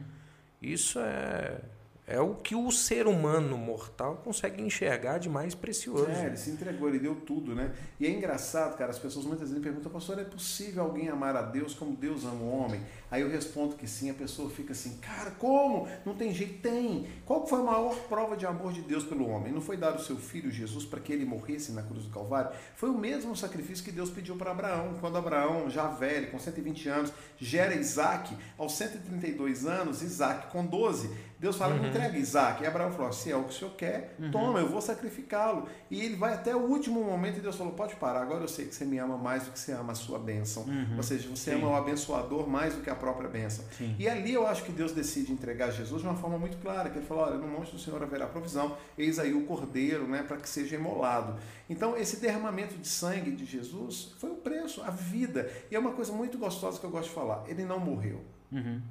isso 0.62 1.00
é 1.00 1.62
é 2.08 2.22
o 2.22 2.36
que 2.36 2.56
o 2.56 2.72
ser 2.72 3.06
humano 3.06 3.58
mortal 3.58 4.22
consegue 4.24 4.64
enxergar 4.64 5.18
de 5.18 5.28
mais 5.28 5.54
precioso. 5.54 6.10
É, 6.10 6.28
ele 6.28 6.38
se 6.38 6.50
entregou, 6.50 6.88
ele 6.88 7.00
deu 7.00 7.16
tudo, 7.16 7.54
né? 7.54 7.74
E 8.00 8.08
é 8.08 8.10
engraçado, 8.10 8.78
cara, 8.78 8.92
as 8.92 8.98
pessoas 8.98 9.26
muitas 9.26 9.50
vezes 9.50 9.62
perguntam, 9.62 9.92
pastor, 9.92 10.18
é 10.18 10.24
possível 10.24 10.84
alguém 10.84 11.10
amar 11.10 11.36
a 11.36 11.42
Deus 11.42 11.74
como 11.74 11.94
Deus 11.98 12.24
ama 12.24 12.42
o 12.42 12.50
homem? 12.50 12.80
Aí 13.12 13.22
eu 13.22 13.30
respondo 13.30 13.76
que 13.76 13.86
sim, 13.86 14.10
a 14.10 14.14
pessoa 14.14 14.50
fica 14.50 14.72
assim, 14.72 14.98
cara, 14.98 15.32
como? 15.32 15.86
Não 16.06 16.16
tem 16.16 16.34
jeito? 16.34 16.62
Tem. 16.62 17.08
Qual 17.26 17.46
foi 17.46 17.60
a 17.60 17.64
maior 17.64 17.96
prova 18.08 18.38
de 18.38 18.46
amor 18.46 18.72
de 18.72 18.82
Deus 18.82 19.04
pelo 19.04 19.28
homem? 19.28 19.52
Não 19.52 19.62
foi 19.62 19.76
dar 19.76 19.94
o 19.94 20.00
seu 20.00 20.16
filho 20.16 20.50
Jesus 20.50 20.86
para 20.86 21.02
que 21.02 21.12
ele 21.12 21.26
morresse 21.26 21.74
na 21.74 21.84
cruz 21.84 22.06
do 22.06 22.10
Calvário? 22.10 22.52
Foi 22.76 22.90
o 22.90 22.98
mesmo 22.98 23.36
sacrifício 23.36 23.84
que 23.84 23.92
Deus 23.92 24.10
pediu 24.10 24.38
para 24.38 24.52
Abraão, 24.52 24.96
quando 25.02 25.18
Abraão, 25.18 25.70
já 25.70 25.88
velho, 25.88 26.32
com 26.32 26.40
120 26.40 26.88
anos, 26.88 27.14
gera 27.38 27.76
Isaac, 27.76 28.34
aos 28.58 28.74
132 28.78 29.66
anos, 29.66 30.02
Isaac 30.02 30.52
com 30.52 30.66
12, 30.66 31.10
Deus 31.40 31.56
fala, 31.56 31.76
uhum. 31.76 31.88
entrega 31.88 32.18
Isaac. 32.18 32.64
E 32.64 32.66
Abraão 32.66 32.92
falou, 32.92 33.14
se 33.14 33.32
é 33.32 33.36
o 33.36 33.44
que 33.44 33.52
o 33.52 33.54
senhor 33.54 33.72
quer, 33.76 34.16
uhum. 34.20 34.32
toma, 34.32 34.60
eu 34.60 34.68
vou 34.68 34.82
sacrificá-lo. 34.82 35.68
E 35.90 36.02
ele 36.02 36.16
vai 36.16 36.34
até 36.34 36.56
o 36.56 36.60
último 36.60 37.04
momento 37.04 37.38
e 37.38 37.42
Deus 37.42 37.56
falou, 37.56 37.74
pode 37.74 37.96
parar, 37.96 38.22
agora 38.22 38.44
eu 38.44 38.48
sei 38.48 38.66
que 38.66 38.74
você 38.74 38.86
me 38.86 38.98
ama 38.98 39.18
mais 39.18 39.44
do 39.44 39.52
que 39.52 39.60
você 39.60 39.72
ama 39.72 39.92
a 39.92 39.96
sua 39.96 40.18
bênção. 40.18 40.64
Uhum. 40.64 40.98
Ou 40.98 41.04
seja, 41.04 41.30
você 41.30 41.52
Sim. 41.52 41.58
ama 41.58 41.70
o 41.70 41.76
abençoador 41.76 42.48
mais 42.48 42.74
do 42.74 42.82
que 42.82 42.90
a 42.90 42.96
própria 42.96 43.30
bênção. 43.30 43.64
Sim. 43.78 43.96
E 44.00 44.10
ali 44.10 44.34
eu 44.34 44.48
acho 44.48 44.64
que 44.64 44.72
Deus 44.72 44.92
decide 44.92 45.32
entregar 45.32 45.70
Jesus 45.70 46.02
de 46.02 46.08
uma 46.08 46.18
forma 46.18 46.40
muito 46.40 46.58
clara, 46.58 46.90
que 46.90 46.98
ele 46.98 47.06
falou, 47.06 47.26
olha, 47.26 47.38
no 47.38 47.48
monte 47.48 47.72
do 47.72 47.80
Senhor 47.80 48.02
haverá 48.02 48.26
provisão, 48.26 48.76
eis 48.98 49.20
aí 49.20 49.34
o 49.34 49.46
cordeiro, 49.46 50.08
né, 50.08 50.24
para 50.24 50.38
que 50.38 50.50
seja 50.50 50.76
imolado. 50.76 51.36
Então, 51.70 51.96
esse 51.96 52.20
derramamento 52.20 52.76
de 52.76 52.88
sangue 52.88 53.30
de 53.30 53.46
Jesus 53.46 54.16
foi 54.18 54.32
o 54.32 54.36
preço, 54.36 54.82
a 54.82 54.90
vida. 54.90 55.52
E 55.70 55.76
é 55.76 55.80
uma 55.80 55.92
coisa 55.92 56.12
muito 56.12 56.38
gostosa 56.38 56.80
que 56.80 56.86
eu 56.86 56.90
gosto 56.90 57.10
de 57.10 57.14
falar, 57.14 57.44
ele 57.48 57.64
não 57.64 57.80
morreu, 57.80 58.24
uhum. 58.52 58.82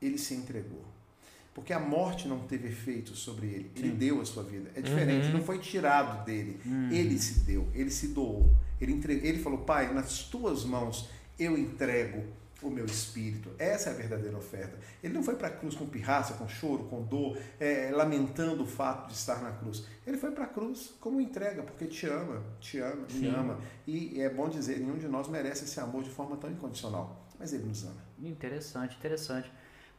ele 0.00 0.18
se 0.18 0.34
entregou. 0.34 0.85
Porque 1.56 1.72
a 1.72 1.80
morte 1.80 2.28
não 2.28 2.40
teve 2.40 2.68
efeito 2.68 3.16
sobre 3.16 3.46
ele. 3.46 3.70
Ele 3.74 3.88
Sim. 3.88 3.96
deu 3.96 4.20
a 4.20 4.26
sua 4.26 4.42
vida. 4.42 4.70
É 4.74 4.82
diferente, 4.82 5.28
uhum. 5.28 5.38
não 5.38 5.42
foi 5.42 5.58
tirado 5.58 6.22
dele. 6.22 6.60
Uhum. 6.66 6.90
Ele 6.92 7.18
se 7.18 7.40
deu, 7.40 7.66
ele 7.72 7.90
se 7.90 8.08
doou. 8.08 8.54
Ele, 8.78 8.92
entre... 8.92 9.14
ele 9.26 9.38
falou: 9.38 9.60
Pai, 9.60 9.90
nas 9.90 10.24
tuas 10.24 10.66
mãos 10.66 11.08
eu 11.38 11.56
entrego 11.56 12.22
o 12.62 12.68
meu 12.68 12.84
espírito. 12.84 13.50
Essa 13.58 13.88
é 13.88 13.92
a 13.94 13.96
verdadeira 13.96 14.36
oferta. 14.36 14.78
Ele 15.02 15.14
não 15.14 15.22
foi 15.22 15.34
para 15.34 15.48
a 15.48 15.50
cruz 15.50 15.74
com 15.74 15.86
pirraça, 15.86 16.34
com 16.34 16.46
choro, 16.46 16.84
com 16.84 17.02
dor, 17.02 17.38
é, 17.58 17.90
lamentando 17.90 18.62
o 18.62 18.66
fato 18.66 19.08
de 19.08 19.14
estar 19.14 19.40
na 19.40 19.52
cruz. 19.52 19.86
Ele 20.06 20.18
foi 20.18 20.32
para 20.32 20.44
a 20.44 20.48
cruz 20.48 20.92
como 21.00 21.22
entrega, 21.22 21.62
porque 21.62 21.86
te 21.86 22.06
ama, 22.06 22.42
te 22.60 22.80
ama, 22.80 23.06
Sim. 23.08 23.20
me 23.20 23.28
ama. 23.28 23.58
E 23.86 24.20
é 24.20 24.28
bom 24.28 24.50
dizer, 24.50 24.78
nenhum 24.78 24.98
de 24.98 25.08
nós 25.08 25.26
merece 25.26 25.64
esse 25.64 25.80
amor 25.80 26.02
de 26.02 26.10
forma 26.10 26.36
tão 26.36 26.50
incondicional. 26.50 27.26
Mas 27.38 27.54
ele 27.54 27.64
nos 27.64 27.82
ama. 27.82 28.04
Interessante, 28.18 28.94
interessante. 28.98 29.50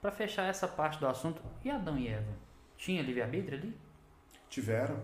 Para 0.01 0.11
fechar 0.11 0.47
essa 0.47 0.67
parte 0.67 0.99
do 0.99 1.07
assunto, 1.07 1.41
e 1.63 1.69
Adão 1.69 1.97
e 1.97 2.07
Eva? 2.07 2.31
Tinha 2.77 3.01
livre-arbítrio 3.01 3.57
ali? 3.57 3.75
Tiveram. 4.49 4.97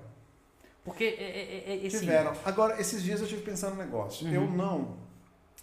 Porque 0.84 1.03
é, 1.03 1.24
é, 1.24 1.64
é, 1.72 1.76
esse... 1.86 1.99
Tiveram. 1.99 2.34
Agora, 2.45 2.80
esses 2.80 3.02
dias 3.02 3.22
eu 3.22 3.28
tive 3.28 3.41
pensando 3.41 3.74
um 3.74 3.78
negócio. 3.78 4.28
Uhum. 4.28 4.34
Eu 4.34 4.48
não. 4.49 4.98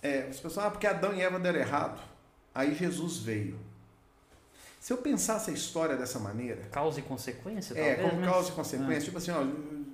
É, 0.02 0.22
as 0.22 0.40
pessoas 0.40 0.66
ah, 0.66 0.70
porque 0.70 0.86
Adão 0.86 1.14
e 1.14 1.20
Eva 1.20 1.38
deram 1.38 1.60
errado. 1.60 2.00
Aí 2.54 2.74
Jesus 2.74 3.18
veio. 3.18 3.58
Se 4.80 4.92
eu 4.92 4.96
pensasse 4.96 5.50
a 5.50 5.54
história 5.54 5.94
dessa 5.94 6.18
maneira. 6.18 6.62
Causa 6.72 7.00
e 7.00 7.02
consequência? 7.02 7.74
É, 7.74 7.94
talvez, 7.94 8.10
como 8.10 8.20
mas... 8.22 8.30
causa 8.30 8.48
e 8.48 8.52
consequência. 8.52 8.96
Ah. 8.96 9.04
Tipo 9.04 9.18
assim, 9.18 9.30
ó, 9.30 9.44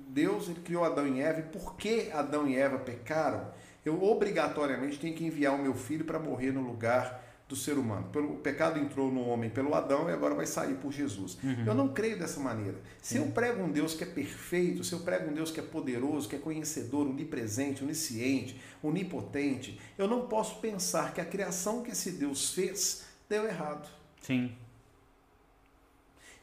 Deus 0.07 0.47
ele 0.47 0.61
criou 0.61 0.85
Adão 0.85 1.05
e 1.05 1.21
Eva, 1.21 1.41
e 1.41 1.43
por 1.43 1.75
que 1.75 2.09
Adão 2.11 2.47
e 2.47 2.57
Eva 2.57 2.79
pecaram? 2.79 3.51
Eu 3.85 4.01
obrigatoriamente 4.01 4.97
tenho 4.97 5.13
que 5.13 5.25
enviar 5.25 5.53
o 5.53 5.57
meu 5.57 5.73
filho 5.73 6.05
para 6.05 6.17
morrer 6.17 6.51
no 6.51 6.61
lugar 6.61 7.23
do 7.47 7.55
ser 7.55 7.77
humano. 7.77 8.09
Pelo, 8.11 8.33
o 8.33 8.37
pecado 8.37 8.77
entrou 8.77 9.09
no 9.11 9.21
homem 9.27 9.49
pelo 9.49 9.73
Adão 9.73 10.09
e 10.09 10.13
agora 10.13 10.35
vai 10.35 10.45
sair 10.45 10.75
por 10.75 10.91
Jesus. 10.91 11.37
Uhum. 11.41 11.63
Eu 11.65 11.73
não 11.73 11.87
creio 11.87 12.19
dessa 12.19 12.39
maneira. 12.39 12.77
Se 13.01 13.17
eu 13.17 13.27
prego 13.27 13.63
um 13.63 13.71
Deus 13.71 13.93
que 13.93 14.03
é 14.03 14.07
perfeito, 14.07 14.83
se 14.83 14.91
eu 14.93 14.99
prego 14.99 15.29
um 15.29 15.33
Deus 15.33 15.49
que 15.49 15.59
é 15.59 15.63
poderoso, 15.63 16.27
que 16.27 16.35
é 16.35 16.39
conhecedor, 16.39 17.07
onipresente, 17.07 17.83
onisciente, 17.83 18.59
onipotente, 18.83 19.79
eu 19.97 20.07
não 20.07 20.27
posso 20.27 20.59
pensar 20.59 21.13
que 21.13 21.21
a 21.21 21.25
criação 21.25 21.81
que 21.83 21.91
esse 21.91 22.11
Deus 22.11 22.53
fez 22.53 23.05
deu 23.29 23.45
errado. 23.45 23.89
Sim. 24.21 24.53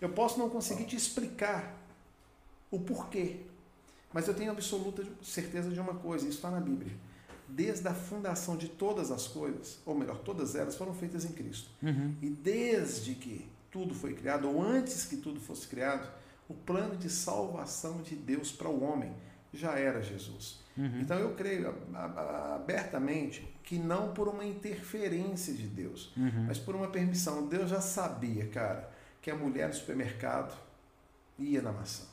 Eu 0.01 0.09
posso 0.09 0.39
não 0.39 0.49
conseguir 0.49 0.85
te 0.85 0.97
explicar 0.97 1.79
o 2.71 2.81
porquê. 2.81 3.41
Mas 4.13 4.27
eu 4.27 4.35
tenho 4.35 4.53
absoluta 4.53 5.05
certeza 5.23 5.71
de 5.71 5.81
uma 5.81 5.95
coisa, 5.95 6.27
isso 6.27 6.37
está 6.37 6.51
na 6.51 6.61
Bíblia. 6.61 6.93
Desde 7.49 7.87
a 7.87 7.95
fundação 7.95 8.57
de 8.57 8.69
todas 8.69 9.11
as 9.11 9.27
coisas, 9.27 9.79
ou 9.85 9.95
melhor, 9.95 10.19
todas 10.19 10.55
elas 10.55 10.77
foram 10.77 10.95
feitas 10.95 11.25
em 11.25 11.33
Cristo. 11.33 11.69
Uhum. 11.83 12.15
E 12.23 12.29
desde 12.29 13.15
que 13.15 13.47
tudo 13.71 13.95
foi 13.95 14.15
criado, 14.15 14.49
ou 14.49 14.63
antes 14.63 15.05
que 15.05 15.17
tudo 15.17 15.41
fosse 15.41 15.67
criado, 15.67 16.09
o 16.49 16.55
plano 16.55 16.97
de 16.97 17.11
salvação 17.11 18.03
de 18.03 18.15
Deus 18.15 18.53
para 18.53 18.69
o 18.69 18.83
homem 18.83 19.13
já 19.53 19.79
era 19.79 20.03
Jesus. 20.03 20.61
Uhum. 20.77 21.01
Então 21.01 21.19
eu 21.19 21.35
creio 21.35 21.75
abertamente 22.55 23.49
que 23.63 23.79
não 23.79 24.13
por 24.13 24.29
uma 24.29 24.45
interferência 24.45 25.55
de 25.55 25.67
Deus, 25.67 26.13
uhum. 26.17 26.47
mas 26.47 26.59
por 26.59 26.75
uma 26.75 26.89
permissão. 26.89 27.47
Deus 27.47 27.71
já 27.71 27.81
sabia, 27.81 28.47
cara, 28.49 28.91
que 29.23 29.31
a 29.31 29.37
mulher 29.37 29.69
no 29.69 29.75
supermercado 29.75 30.57
ia 31.39 31.63
na 31.63 31.73
maçã. 31.73 32.05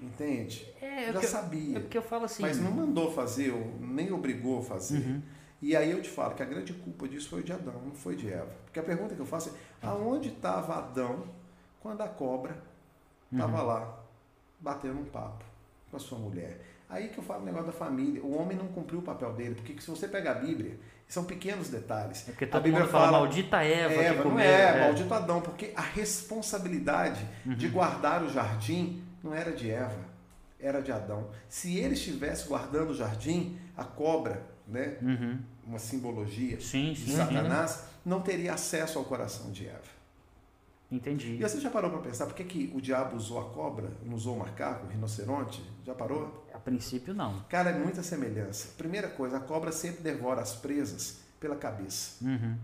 Entende? 0.00 0.72
É, 0.80 1.12
já 1.12 1.22
sabia. 1.22 1.78
É 1.78 1.80
porque 1.80 1.98
eu 1.98 2.02
falo 2.02 2.24
assim. 2.24 2.42
Mas 2.42 2.60
não 2.60 2.70
mandou 2.70 3.12
fazer, 3.12 3.52
nem 3.80 4.12
obrigou 4.12 4.60
a 4.60 4.62
fazer. 4.62 4.98
Uhum. 4.98 5.22
E 5.60 5.74
aí 5.74 5.90
eu 5.90 6.00
te 6.00 6.08
falo 6.08 6.34
que 6.34 6.42
a 6.42 6.46
grande 6.46 6.72
culpa 6.72 7.08
disso 7.08 7.28
foi 7.28 7.42
de 7.42 7.52
Adão, 7.52 7.74
não 7.84 7.92
foi 7.92 8.14
de 8.14 8.32
Eva. 8.32 8.50
Porque 8.64 8.78
a 8.78 8.82
pergunta 8.82 9.14
que 9.14 9.20
eu 9.20 9.26
faço 9.26 9.50
é: 9.50 9.86
aonde 9.86 10.28
estava 10.28 10.76
Adão 10.76 11.24
quando 11.80 12.00
a 12.00 12.08
cobra 12.08 12.62
estava 13.32 13.60
uhum. 13.60 13.66
lá 13.66 13.98
batendo 14.60 15.00
um 15.00 15.04
papo 15.04 15.44
com 15.90 15.96
a 15.96 16.00
sua 16.00 16.18
mulher? 16.18 16.60
Aí 16.88 17.08
que 17.08 17.18
eu 17.18 17.24
falo 17.24 17.42
o 17.42 17.44
negócio 17.44 17.66
da 17.66 17.72
família. 17.72 18.22
O 18.22 18.40
homem 18.40 18.56
não 18.56 18.68
cumpriu 18.68 19.00
o 19.00 19.02
papel 19.02 19.32
dele, 19.34 19.56
porque 19.56 19.78
se 19.80 19.90
você 19.90 20.06
pegar 20.06 20.30
a 20.30 20.34
Bíblia, 20.34 20.78
são 21.08 21.24
pequenos 21.24 21.68
detalhes. 21.68 22.26
É 22.28 22.30
porque 22.30 22.46
todo 22.46 22.60
a 22.60 22.62
Bíblia 22.62 22.82
mundo 22.82 22.92
fala, 22.92 23.06
fala 23.06 23.18
maldita 23.18 23.62
Eva, 23.62 23.94
Eva 23.94 24.16
que 24.16 24.22
comeu, 24.22 24.36
não 24.36 24.40
é, 24.40 24.62
é, 24.62 24.80
maldito 24.84 25.12
Adão, 25.12 25.40
porque 25.40 25.72
a 25.74 25.82
responsabilidade 25.82 27.26
uhum. 27.44 27.54
de 27.54 27.68
guardar 27.68 28.22
o 28.22 28.28
jardim 28.30 29.02
não 29.22 29.34
era 29.34 29.52
de 29.52 29.70
Eva, 29.70 29.98
era 30.60 30.80
de 30.80 30.92
Adão. 30.92 31.30
Se 31.48 31.76
ele 31.76 31.94
estivesse 31.94 32.48
guardando 32.48 32.90
o 32.90 32.94
jardim, 32.94 33.58
a 33.76 33.84
cobra, 33.84 34.42
né, 34.66 34.98
uhum. 35.00 35.38
uma 35.66 35.78
simbologia 35.78 36.60
sim, 36.60 36.92
de 36.92 37.10
sim, 37.10 37.16
Satanás, 37.16 37.70
sim. 37.70 37.82
não 38.04 38.20
teria 38.20 38.54
acesso 38.54 38.98
ao 38.98 39.04
coração 39.04 39.50
de 39.50 39.66
Eva. 39.66 39.98
Entendi. 40.90 41.34
E 41.34 41.42
você 41.42 41.60
já 41.60 41.70
parou 41.70 41.90
para 41.90 42.00
pensar 42.00 42.24
por 42.24 42.34
que, 42.34 42.44
que 42.44 42.72
o 42.74 42.80
diabo 42.80 43.14
usou 43.14 43.38
a 43.38 43.50
cobra, 43.50 43.90
não 44.02 44.14
usou 44.14 44.34
o 44.36 44.38
macaco, 44.38 44.86
o 44.86 44.88
rinoceronte? 44.88 45.62
Já 45.84 45.94
parou? 45.94 46.46
A 46.54 46.58
princípio, 46.58 47.12
não. 47.12 47.40
Cara, 47.40 47.70
é 47.70 47.78
muita 47.78 48.02
semelhança. 48.02 48.68
Primeira 48.78 49.08
coisa, 49.08 49.36
a 49.36 49.40
cobra 49.40 49.70
sempre 49.70 50.02
devora 50.02 50.40
as 50.40 50.54
presas 50.54 51.20
pela 51.38 51.56
cabeça. 51.56 52.24
Uhum. 52.24 52.56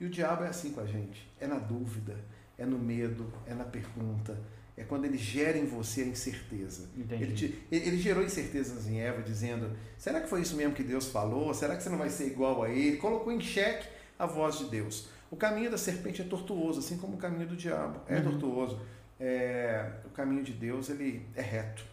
E 0.00 0.06
o 0.06 0.10
diabo 0.10 0.44
é 0.44 0.48
assim 0.48 0.72
com 0.72 0.80
a 0.80 0.86
gente. 0.86 1.30
É 1.38 1.46
na 1.46 1.58
dúvida, 1.58 2.16
é 2.56 2.64
no 2.64 2.78
medo, 2.78 3.30
é 3.46 3.52
na 3.52 3.64
pergunta. 3.64 4.38
É 4.76 4.84
quando 4.84 5.06
ele 5.06 5.16
gera 5.16 5.56
em 5.56 5.64
você 5.64 6.02
a 6.02 6.06
incerteza. 6.06 6.90
Ele, 7.10 7.34
te, 7.34 7.58
ele 7.72 7.96
gerou 7.96 8.22
incertezas 8.22 8.86
em 8.86 9.00
Eva, 9.00 9.22
dizendo: 9.22 9.74
será 9.96 10.20
que 10.20 10.28
foi 10.28 10.42
isso 10.42 10.54
mesmo 10.54 10.74
que 10.74 10.82
Deus 10.82 11.06
falou? 11.06 11.54
Será 11.54 11.76
que 11.76 11.82
você 11.82 11.88
não 11.88 11.96
vai 11.96 12.10
ser 12.10 12.26
igual 12.26 12.62
a 12.62 12.68
ele? 12.68 12.98
Colocou 12.98 13.32
em 13.32 13.40
xeque 13.40 13.88
a 14.18 14.26
voz 14.26 14.58
de 14.58 14.66
Deus. 14.66 15.08
O 15.30 15.36
caminho 15.36 15.70
da 15.70 15.78
serpente 15.78 16.20
é 16.20 16.24
tortuoso, 16.24 16.80
assim 16.80 16.98
como 16.98 17.14
o 17.14 17.18
caminho 17.18 17.48
do 17.48 17.56
diabo 17.56 18.00
é 18.06 18.16
uhum. 18.16 18.22
tortuoso. 18.22 18.80
É, 19.18 19.92
o 20.04 20.10
caminho 20.10 20.44
de 20.44 20.52
Deus 20.52 20.90
ele 20.90 21.26
é 21.34 21.40
reto. 21.40 21.84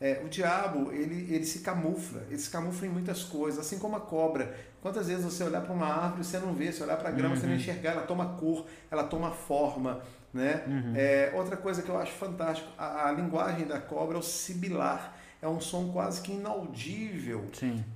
É, 0.00 0.22
o 0.24 0.30
diabo 0.30 0.90
ele, 0.92 1.32
ele 1.32 1.44
se 1.44 1.58
camufla, 1.58 2.22
ele 2.28 2.38
se 2.38 2.48
camufla 2.48 2.86
em 2.86 2.90
muitas 2.90 3.22
coisas, 3.22 3.60
assim 3.60 3.78
como 3.78 3.96
a 3.96 4.00
cobra. 4.00 4.56
Quantas 4.80 5.08
vezes 5.08 5.22
você 5.22 5.44
olhar 5.44 5.60
para 5.60 5.74
uma 5.74 5.86
árvore 5.86 6.24
você 6.24 6.38
não 6.38 6.54
vê, 6.54 6.72
você 6.72 6.82
olhar 6.82 6.96
para 6.96 7.10
a 7.10 7.12
grama 7.12 7.34
uhum. 7.34 7.40
você 7.40 7.46
não 7.46 7.52
uhum. 7.52 7.60
enxergar, 7.60 7.90
ela 7.90 8.02
toma 8.02 8.34
cor, 8.38 8.66
ela 8.90 9.04
toma 9.04 9.30
forma. 9.30 10.00
Né? 10.32 10.64
Uhum. 10.66 10.94
É, 10.96 11.32
outra 11.34 11.56
coisa 11.56 11.82
que 11.82 11.88
eu 11.90 11.98
acho 11.98 12.12
fantástico, 12.12 12.70
a, 12.78 13.08
a, 13.08 13.12
linguagem 13.12 13.66
da 13.66 13.78
cobra 13.78 14.16
é 14.16 14.20
o 14.20 14.22
sibilar. 14.22 15.16
É 15.42 15.48
um 15.48 15.60
som 15.60 15.90
quase 15.90 16.22
que 16.22 16.32
inaudível 16.32 17.46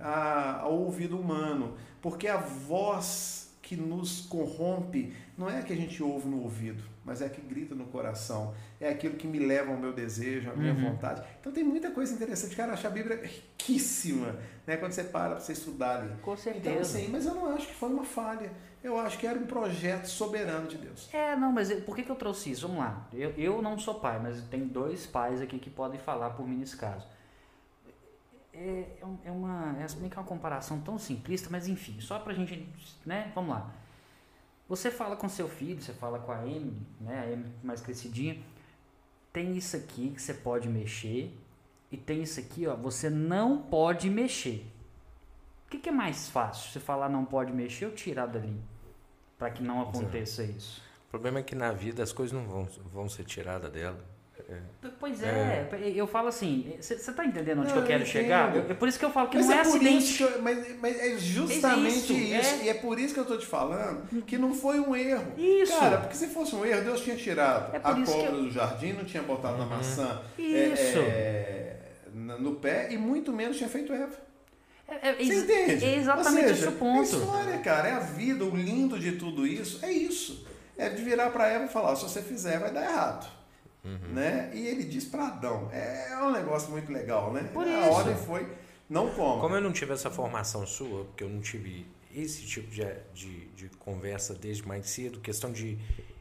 a, 0.01 0.61
ao 0.61 0.79
ouvido 0.79 1.19
humano, 1.19 1.77
porque 2.01 2.27
a 2.27 2.39
voz 2.39 3.51
que 3.61 3.77
nos 3.77 4.21
corrompe 4.23 5.15
não 5.37 5.49
é 5.49 5.59
a 5.59 5.63
que 5.63 5.73
a 5.73 5.77
gente 5.77 6.03
ouve 6.03 6.29
no 6.29 6.43
ouvido, 6.43 6.83
mas 7.05 7.23
é 7.23 7.29
que 7.29 7.41
grita 7.41 7.75
no 7.75 7.87
coração. 7.87 8.55
É 8.81 8.89
aquilo 8.89 9.15
que 9.15 9.27
me 9.27 9.39
leva 9.39 9.71
ao 9.71 9.77
meu 9.77 9.93
desejo, 9.93 10.51
à 10.51 10.55
minha 10.55 10.73
uhum. 10.73 10.91
vontade. 10.91 11.23
Então 11.41 11.53
tem 11.53 11.63
muita 11.63 11.91
coisa 11.91 12.15
interessante. 12.15 12.57
Cara, 12.57 12.73
acho 12.73 12.87
a 12.87 12.91
Bíblia 12.91 13.21
riquíssima, 13.23 14.37
né? 14.67 14.77
Quando 14.77 14.93
você 14.93 15.05
para 15.05 15.35
para 15.35 15.41
você 15.41 15.53
estudar 15.53 16.01
ali. 16.01 16.15
Com 16.23 16.37
certeza. 16.37 16.71
Então, 16.71 16.81
assim, 16.81 17.09
mas 17.09 17.27
eu 17.27 17.35
não 17.35 17.55
acho 17.55 17.67
que 17.67 17.75
foi 17.75 17.89
uma 17.89 18.05
falha. 18.05 18.51
Eu 18.83 18.99
acho 18.99 19.19
que 19.19 19.27
era 19.27 19.39
um 19.39 19.47
projeto 19.47 20.07
soberano 20.07 20.69
de 20.69 20.77
Deus. 20.77 21.09
É, 21.13 21.35
não, 21.37 21.51
mas 21.51 21.73
por 21.85 21.97
que, 21.97 22.03
que 22.03 22.11
eu 22.11 22.17
trouxe 22.17 22.51
isso? 22.51 22.69
Vamos 22.69 22.83
lá. 22.83 23.09
Eu, 23.13 23.31
eu 23.31 23.63
não 23.63 23.79
sou 23.79 23.95
pai, 23.95 24.21
mas 24.23 24.43
tem 24.43 24.67
dois 24.67 25.07
pais 25.07 25.41
aqui 25.41 25.59
que 25.59 25.71
podem 25.71 25.99
falar 25.99 26.31
por 26.31 26.47
mim 26.47 26.57
nesse 26.57 26.77
caso 26.77 27.07
é, 28.55 28.87
é, 29.03 29.05
é 29.25 29.31
uma, 29.31 29.77
é, 29.79 29.85
é 29.85 30.17
uma 30.17 30.25
comparação 30.25 30.81
tão 30.81 30.99
simplista, 30.99 31.49
mas 31.51 31.67
enfim, 31.67 32.01
só 32.01 32.19
pra 32.21 32.33
gente, 32.33 32.69
né, 33.05 33.33
vamos 33.35 33.51
lá. 33.51 33.71
Você 34.69 34.91
fala 34.91 35.15
com 35.17 35.29
seu 35.29 35.49
filho, 35.49 35.83
você 35.83 35.93
fala 35.93 36.19
com 36.19 36.33
a 36.33 36.39
Amy, 36.39 36.87
né, 37.01 37.21
a 37.21 37.33
Amy 37.35 37.53
mais 37.63 37.81
crescidinha, 37.81 38.41
tem 39.33 39.57
isso 39.57 39.77
aqui 39.77 40.11
que 40.11 40.23
você 40.23 40.33
pode 40.33 40.69
mexer 40.69 41.37
e 41.91 41.97
tem 41.97 42.23
isso 42.23 42.41
aqui, 42.41 42.67
ó, 42.67 42.75
você 42.75 43.11
não 43.11 43.59
pode 43.59 44.09
mexer. 44.09 44.67
O 45.67 45.71
que, 45.71 45.79
que 45.79 45.89
é 45.89 45.93
mais 45.93 46.29
fácil? 46.29 46.71
Você 46.71 46.81
falar 46.81 47.09
não 47.09 47.25
pode 47.25 47.53
mexer 47.53 47.87
ou 47.87 47.93
tirar 47.93 48.27
dali? 48.27 48.59
Para 49.39 49.51
que 49.51 49.63
não 49.63 49.83
aconteça 49.83 50.43
isso. 50.45 50.81
O 51.09 51.11
problema 51.11 51.41
é 51.41 51.43
que 51.43 51.55
na 51.55 51.73
vida 51.73 52.03
as 52.03 52.13
coisas 52.13 52.33
não 52.33 52.47
vão, 52.47 52.65
vão 52.93 53.09
ser 53.09 53.25
tiradas 53.25 53.71
dela. 53.71 54.14
É. 54.51 54.89
Pois 54.99 55.23
é, 55.23 55.69
é, 55.73 55.93
eu 55.95 56.07
falo 56.07 56.29
assim, 56.29 56.75
você 56.81 56.95
está 56.95 57.25
entendendo 57.25 57.61
onde 57.61 57.69
não, 57.69 57.75
que 57.75 57.79
eu 57.79 57.87
quero 57.87 58.03
eu 58.03 58.07
chegar? 58.07 58.55
é 58.57 58.75
por 58.75 58.89
isso 58.89 58.99
que 58.99 59.05
eu 59.05 59.11
falo 59.11 59.29
que 59.29 59.37
mas 59.37 59.47
não 59.47 59.55
é, 59.55 59.57
é 59.57 59.61
acidente. 59.61 60.23
Eu, 60.23 60.43
mas, 60.43 60.81
mas, 60.81 61.01
é 61.01 61.19
justamente 61.19 61.87
é 61.87 61.89
isso, 61.89 62.13
isso. 62.13 62.63
É. 62.63 62.65
e 62.65 62.69
é 62.69 62.75
por 62.75 62.99
isso 62.99 63.15
que 63.15 63.21
eu 63.21 63.25
estou 63.25 63.39
te 63.39 63.47
falando 63.47 64.23
que 64.23 64.37
não 64.37 64.53
foi 64.53 64.81
um 64.81 64.95
erro. 64.95 65.33
Isso. 65.39 65.79
Cara, 65.79 65.99
porque 65.99 66.17
se 66.17 66.27
fosse 66.29 66.55
um 66.55 66.65
erro, 66.65 66.83
Deus 66.85 67.01
tinha 67.01 67.17
tirado 67.17 67.75
a 67.75 67.81
cobra 67.81 68.37
eu... 68.37 68.43
do 68.43 68.51
jardim, 68.51 68.93
não 68.93 69.05
tinha 69.05 69.23
botado 69.23 69.55
uhum. 69.55 69.69
na 69.69 69.77
maçã 69.77 70.21
isso. 70.37 70.99
no 72.13 72.57
pé 72.57 72.89
e 72.93 72.99
muito 72.99 73.33
menos 73.33 73.57
tinha 73.57 73.69
feito 73.69 73.93
Eva. 73.93 74.25
É, 74.87 75.15
Você 75.15 75.41
entende? 75.41 75.85
É 75.85 75.97
exatamente 75.97 76.49
seja, 76.49 76.53
esse 76.53 76.69
o 76.69 76.73
ponto. 76.73 77.01
É 77.01 77.19
história, 77.19 77.59
cara, 77.59 77.89
é 77.89 77.93
a 77.93 78.01
vida, 78.01 78.45
o 78.45 78.55
lindo 78.55 78.99
de 78.99 79.13
tudo 79.13 79.47
isso 79.47 79.85
é 79.85 79.91
isso. 79.91 80.47
É 80.77 80.89
de 80.89 81.03
virar 81.03 81.31
para 81.31 81.49
Eva 81.49 81.65
e 81.65 81.69
falar: 81.69 81.97
se 81.97 82.03
você 82.03 82.21
fizer, 82.21 82.59
vai 82.59 82.71
dar 82.71 82.83
errado. 82.83 83.44
Uhum. 83.85 84.15
Né? 84.15 84.51
E 84.55 84.67
ele 84.67 84.85
diz 84.85 85.05
para 85.05 85.27
Adão. 85.27 85.69
É 85.73 86.17
um 86.23 86.33
negócio 86.33 86.71
muito 86.71 86.91
legal, 86.93 87.33
né? 87.33 87.49
Por 87.53 87.67
a 87.67 87.81
isso. 87.81 87.91
ordem 87.91 88.17
foi 88.17 88.49
não 88.89 89.11
coma. 89.11 89.41
Como 89.41 89.55
eu 89.55 89.61
não 89.61 89.73
tive 89.73 89.93
essa 89.93 90.11
formação 90.11 90.67
sua, 90.67 91.05
porque 91.05 91.25
eu 91.25 91.29
não 91.29 91.41
tive 91.41 91.87
esse 92.15 92.47
tipo 92.47 92.71
de, 92.71 92.85
de, 93.13 93.47
de 93.49 93.69
conversa 93.79 94.35
desde 94.35 94.67
mais 94.67 94.89
cedo, 94.89 95.21
questão 95.21 95.53
de 95.53 95.79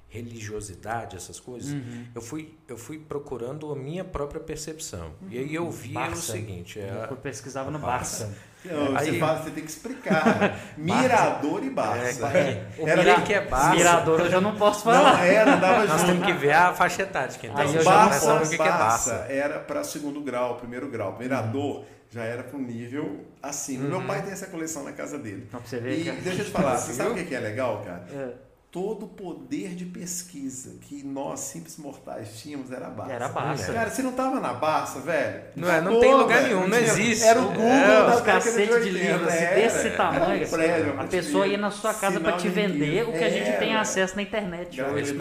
religiosidade, 0.09 1.15
essas 1.15 1.39
coisas, 1.39 1.71
uhum. 1.71 2.05
eu, 2.13 2.21
fui, 2.21 2.55
eu 2.67 2.77
fui 2.77 2.99
procurando 2.99 3.71
a 3.71 3.75
minha 3.75 4.03
própria 4.03 4.39
percepção. 4.39 5.07
Uhum. 5.21 5.27
E 5.31 5.37
aí 5.39 5.55
eu 5.55 5.69
vi 5.71 5.97
o 5.97 6.15
seguinte... 6.15 6.79
É, 6.79 7.07
eu 7.09 7.17
pesquisava 7.17 7.71
no 7.71 7.79
Barça. 7.79 8.35
Não, 8.65 8.95
aí, 8.95 9.11
você, 9.11 9.19
fala, 9.19 9.43
você 9.43 9.51
tem 9.51 9.63
que 9.63 9.69
explicar. 9.69 10.59
Mirador 10.77 11.63
e 11.63 11.69
Barça. 11.69 12.27
É, 12.29 12.65
é. 12.77 12.89
Era 12.89 13.21
que 13.21 13.33
é 13.33 13.41
Barça. 13.41 13.75
Mirador 13.75 14.19
eu 14.21 14.29
já 14.29 14.41
não 14.41 14.55
posso 14.55 14.83
falar. 14.83 15.17
Não, 15.17 15.23
era, 15.23 15.55
dava 15.57 15.85
Nós 15.85 16.03
temos 16.03 16.25
que 16.25 16.33
ver 16.33 16.53
a 16.53 16.73
faixa 16.73 17.01
etária. 17.03 17.33
Então, 17.43 17.57
aí 17.57 17.75
eu 17.75 17.83
Barça, 17.83 18.25
já 18.25 18.33
não 18.33 18.43
o 18.43 18.49
que, 18.49 18.57
que 18.57 18.63
é 18.63 18.71
Barça. 18.71 19.25
Era 19.29 19.59
para 19.59 19.83
segundo 19.83 20.21
grau, 20.21 20.55
primeiro 20.55 20.87
grau. 20.89 21.17
Mirador 21.19 21.83
já 22.09 22.23
era 22.23 22.43
para 22.43 22.57
um 22.57 22.61
nível 22.61 23.25
assim. 23.41 23.81
Uhum. 23.81 23.89
Meu 23.89 24.01
pai 24.03 24.21
tem 24.21 24.31
essa 24.31 24.47
coleção 24.47 24.83
na 24.83 24.91
casa 24.91 25.17
dele. 25.17 25.47
Não, 25.51 25.59
pra 25.59 25.69
você 25.69 25.79
ver, 25.79 25.99
e 25.99 26.05
cara. 26.05 26.17
deixa 26.21 26.41
eu 26.41 26.45
te 26.45 26.51
falar, 26.51 26.77
você 26.77 26.93
sabe 26.93 27.19
o 27.19 27.25
que 27.25 27.35
é 27.35 27.39
legal, 27.39 27.83
cara? 27.83 28.05
É 28.13 28.52
todo 28.73 29.05
o 29.05 29.07
poder 29.07 29.75
de 29.75 29.85
pesquisa 29.85 30.79
que 30.81 31.03
nós, 31.03 31.41
simples 31.41 31.77
mortais, 31.77 32.39
tínhamos 32.39 32.71
era 32.71 32.87
a 32.87 32.89
Barça. 32.89 33.13
Era 33.13 33.25
a 33.27 33.29
Barça. 33.29 33.71
Cara, 33.71 33.91
você 33.91 34.01
não 34.01 34.13
tava 34.13 34.39
na 34.39 34.51
Barça, 34.55 34.99
velho? 34.99 35.43
Não, 35.55 35.71
é, 35.71 35.79
não 35.79 35.99
tem 35.99 36.11
lugar 36.11 36.41
velho, 36.41 36.55
nenhum, 36.55 36.67
não 36.67 36.77
existe. 36.79 37.23
Era 37.23 37.39
o 37.39 37.49
Google 37.49 37.67
é, 37.67 37.85
da 37.85 38.15
os 38.15 38.21
cacete 38.21 38.73
de, 38.73 38.83
de 38.85 38.89
livros 38.89 39.27
assim, 39.27 39.45
desse 39.45 39.89
tamanho. 39.91 40.47
Um 40.47 40.49
prédio, 40.49 40.99
a 40.99 41.03
pessoa 41.03 41.45
ia 41.45 41.57
na 41.59 41.69
sua 41.69 41.93
casa 41.93 42.19
para 42.19 42.35
te 42.35 42.49
vender 42.49 43.07
o 43.07 43.11
que 43.11 43.23
a 43.23 43.29
gente 43.29 43.49
é, 43.49 43.57
tem 43.57 43.75
acesso 43.75 44.15
na 44.15 44.23
internet 44.23 44.81
hoje. 44.81 45.15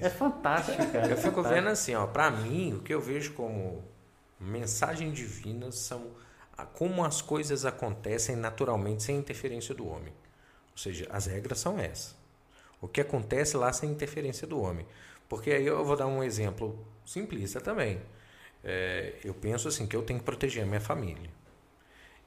É 0.00 0.08
fantástico, 0.08 0.86
cara. 0.86 1.06
Eu 1.06 1.18
fico 1.18 1.42
vendo 1.42 1.68
assim, 1.68 1.94
ó, 1.94 2.06
para 2.06 2.30
mim, 2.30 2.72
o 2.72 2.80
que 2.80 2.94
eu 2.94 3.02
vejo 3.02 3.34
como 3.34 3.84
mensagem 4.40 5.12
divina 5.12 5.70
são 5.70 6.06
como 6.72 7.04
as 7.04 7.20
coisas 7.20 7.66
acontecem 7.66 8.34
naturalmente 8.34 9.02
sem 9.02 9.18
interferência 9.18 9.74
do 9.74 9.86
homem. 9.86 10.14
Ou 10.72 10.78
seja, 10.78 11.06
as 11.10 11.26
regras 11.26 11.58
são 11.58 11.78
essas. 11.78 12.23
O 12.84 12.88
que 12.88 13.00
acontece 13.00 13.56
lá 13.56 13.72
sem 13.72 13.90
interferência 13.90 14.46
do 14.46 14.60
homem. 14.60 14.86
Porque 15.26 15.50
aí 15.50 15.64
eu 15.64 15.82
vou 15.82 15.96
dar 15.96 16.06
um 16.06 16.22
exemplo 16.22 16.78
simplista 17.04 17.58
também. 17.58 17.98
É, 18.62 19.14
eu 19.24 19.32
penso 19.32 19.68
assim 19.68 19.86
que 19.86 19.96
eu 19.96 20.02
tenho 20.02 20.18
que 20.18 20.24
proteger 20.24 20.64
a 20.64 20.66
minha 20.66 20.80
família. 20.80 21.30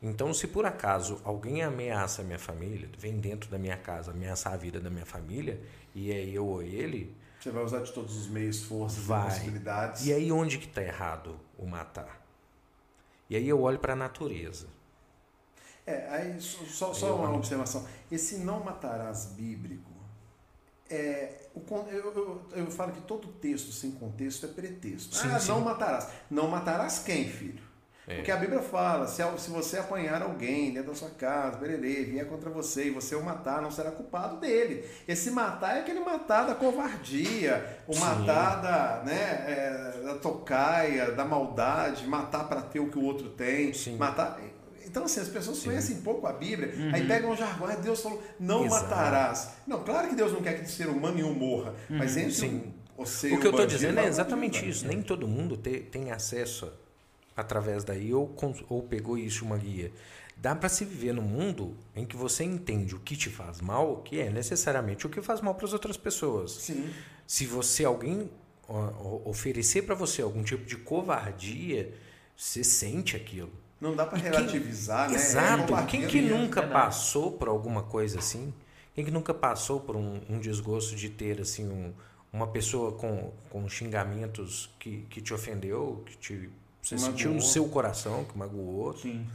Então, 0.02 0.34
se 0.34 0.48
por 0.48 0.66
acaso 0.66 1.22
alguém 1.24 1.62
ameaça 1.62 2.24
a 2.24 2.26
minha 2.26 2.40
família, 2.40 2.90
vem 2.98 3.20
dentro 3.20 3.52
da 3.52 3.58
minha 3.58 3.78
casa 3.78 4.12
ameaçar 4.12 4.54
a 4.54 4.58
vida 4.58 4.80
da 4.80 4.90
minha 4.90 5.06
família, 5.06 5.62
e 5.94 6.12
é 6.12 6.26
eu 6.26 6.46
ou 6.48 6.64
ele. 6.64 7.16
Você 7.40 7.52
vai 7.52 7.64
usar 7.64 7.82
de 7.82 7.92
todos 7.92 8.18
os 8.18 8.28
meios, 8.28 8.64
forças 8.64 9.04
vai. 9.04 9.30
possibilidades. 9.30 10.06
E 10.08 10.14
aí 10.14 10.32
onde 10.32 10.58
que 10.58 10.68
está 10.68 10.82
errado 10.82 11.40
o 11.56 11.68
matar? 11.68 12.20
E 13.30 13.36
aí 13.36 13.48
eu 13.48 13.62
olho 13.62 13.78
para 13.78 13.94
a 13.94 13.96
natureza. 13.96 14.68
É, 15.86 16.08
aí 16.10 16.42
só, 16.42 16.94
só 16.94 17.16
uma 17.16 17.34
observação. 17.36 17.88
Esse 18.12 18.38
não 18.40 18.64
matarás 18.64 19.28
bíblico, 19.28 19.97
é, 20.90 21.34
o, 21.54 21.62
eu, 21.90 22.14
eu, 22.14 22.42
eu, 22.56 22.72
falo 22.72 22.92
que 22.92 23.02
todo 23.02 23.28
texto 23.28 23.72
sem 23.72 23.92
contexto 23.92 24.46
é 24.46 24.50
pretexto. 24.50 25.16
Sim, 25.16 25.30
ah, 25.32 25.40
sim. 25.40 25.50
não 25.50 25.62
matarás. 25.62 26.10
Não 26.30 26.48
matarás 26.48 27.00
quem, 27.00 27.28
filho? 27.28 27.68
É. 28.08 28.16
Porque 28.16 28.32
a 28.32 28.38
Bíblia 28.38 28.62
fala, 28.62 29.06
se, 29.06 29.22
se 29.38 29.50
você 29.50 29.78
apanhar 29.78 30.22
alguém 30.22 30.72
dentro 30.74 30.92
da 30.92 30.96
sua 30.96 31.10
casa, 31.10 31.58
bererê, 31.58 32.06
vier 32.06 32.26
contra 32.26 32.50
você 32.50 32.88
e 32.88 32.90
você 32.90 33.16
o 33.16 33.24
matar, 33.24 33.62
não 33.62 33.70
será 33.70 33.92
culpado 33.92 34.38
dele. 34.38 34.90
Esse 35.06 35.30
matar 35.30 35.76
é 35.76 35.80
aquele 35.82 36.00
matar 36.00 36.48
da 36.48 36.56
covardia, 36.56 37.80
o 37.86 37.94
Sim. 37.94 38.00
matar 38.00 38.62
da, 38.62 39.04
né, 39.04 39.46
é, 39.46 40.02
da 40.06 40.16
tocaia, 40.16 41.12
da 41.12 41.26
maldade, 41.26 42.08
matar 42.08 42.48
para 42.48 42.62
ter 42.62 42.80
o 42.80 42.90
que 42.90 42.98
o 42.98 43.04
outro 43.04 43.30
tem, 43.30 43.74
Sim. 43.74 43.98
matar... 43.98 44.40
Então, 44.88 45.04
assim, 45.04 45.20
as 45.20 45.28
pessoas 45.28 45.58
Sim. 45.58 45.66
conhecem 45.66 45.98
pouco 45.98 46.26
a 46.26 46.34
Bíblia, 46.34 46.74
uhum. 46.76 46.92
aí 46.94 47.06
pegam 47.06 47.32
o 47.32 47.36
jargão, 47.36 47.68
Deus 47.82 48.02
falou, 48.02 48.24
não 48.40 48.66
Exato. 48.66 48.84
matarás. 48.84 49.50
Não, 49.68 49.84
claro 49.84 50.08
que 50.10 50.16
Deus 50.16 50.32
não 50.32 50.42
quer 50.42 50.60
que 50.60 50.64
o 50.64 50.70
ser 50.70 50.88
humano 50.88 51.16
nenhum 51.16 51.34
morra, 51.34 51.76
uhum. 51.90 51.98
mas 51.98 52.16
entre 52.16 52.34
Sim. 52.34 52.74
o, 52.98 53.04
o, 53.04 53.06
o 53.06 53.40
que 53.40 53.48
eu 53.48 53.52
estou 53.52 53.66
dizendo 53.66 54.00
é 54.00 54.08
exatamente 54.08 54.68
isso. 54.68 54.88
Nem 54.88 55.02
todo 55.02 55.28
mundo 55.28 55.58
te, 55.58 55.82
tem 55.82 56.12
acesso 56.12 56.72
através 57.36 57.84
daí 57.84 58.14
ou, 58.14 58.34
ou 58.70 58.82
pegou 58.84 59.18
isso 59.18 59.46
uma 59.46 59.58
guia. 59.58 59.92
Dá 60.36 60.56
para 60.56 60.70
se 60.70 60.86
viver 60.86 61.14
num 61.14 61.22
mundo 61.22 61.76
em 61.96 62.06
que 62.06 62.16
você 62.16 62.44
entende 62.44 62.96
o 62.96 63.00
que 63.00 63.16
te 63.16 63.30
faz 63.30 63.60
mal, 63.60 63.98
que 64.04 64.20
é 64.20 64.30
necessariamente 64.30 65.06
o 65.06 65.10
que 65.10 65.22
faz 65.22 65.42
mal 65.42 65.56
para 65.56 65.66
as 65.66 65.74
outras 65.74 65.98
pessoas. 65.98 66.52
Sim. 66.52 66.90
Se 67.26 67.46
você 67.46 67.84
alguém 67.84 68.30
oferecer 69.26 69.84
para 69.84 69.96
você 69.96 70.22
algum 70.22 70.44
tipo 70.44 70.66
de 70.66 70.76
covardia, 70.78 71.94
você 72.36 72.64
sente 72.64 73.16
aquilo. 73.16 73.52
Não 73.80 73.96
dá 73.96 74.06
para 74.06 74.18
relativizar, 74.18 75.08
quem, 75.08 75.18
né? 75.18 75.24
Exato. 75.24 75.76
É 75.76 75.86
quem 75.86 76.08
que 76.08 76.22
nunca 76.22 76.64
passou 76.64 77.32
por 77.32 77.48
alguma 77.48 77.84
coisa 77.84 78.20
assim? 78.20 78.54
Quem 78.96 79.06
que 79.06 79.12
nunca 79.12 79.34
passou 79.34 79.80
por 79.80 79.96
um, 79.96 80.20
um 80.28 80.40
desgosto 80.40 80.96
de 80.96 81.10
ter 81.10 81.40
assim 81.40 81.68
um, 81.70 81.94
uma 82.34 82.48
pessoa 82.48 82.94
com, 82.94 83.32
com 83.50 83.70
xingamentos 83.70 84.70
que, 84.80 85.06
que 85.10 85.22
te 85.22 85.34
ofendeu, 85.34 86.04
que 86.06 86.18
te 86.18 86.50
você 86.82 86.96
magoou. 86.96 87.12
sentiu 87.12 87.34
no 87.34 87.42
seu 87.42 87.68
coração 87.68 88.24
que 88.26 88.38
magoou. 88.38 88.98
Sim. 88.98 89.28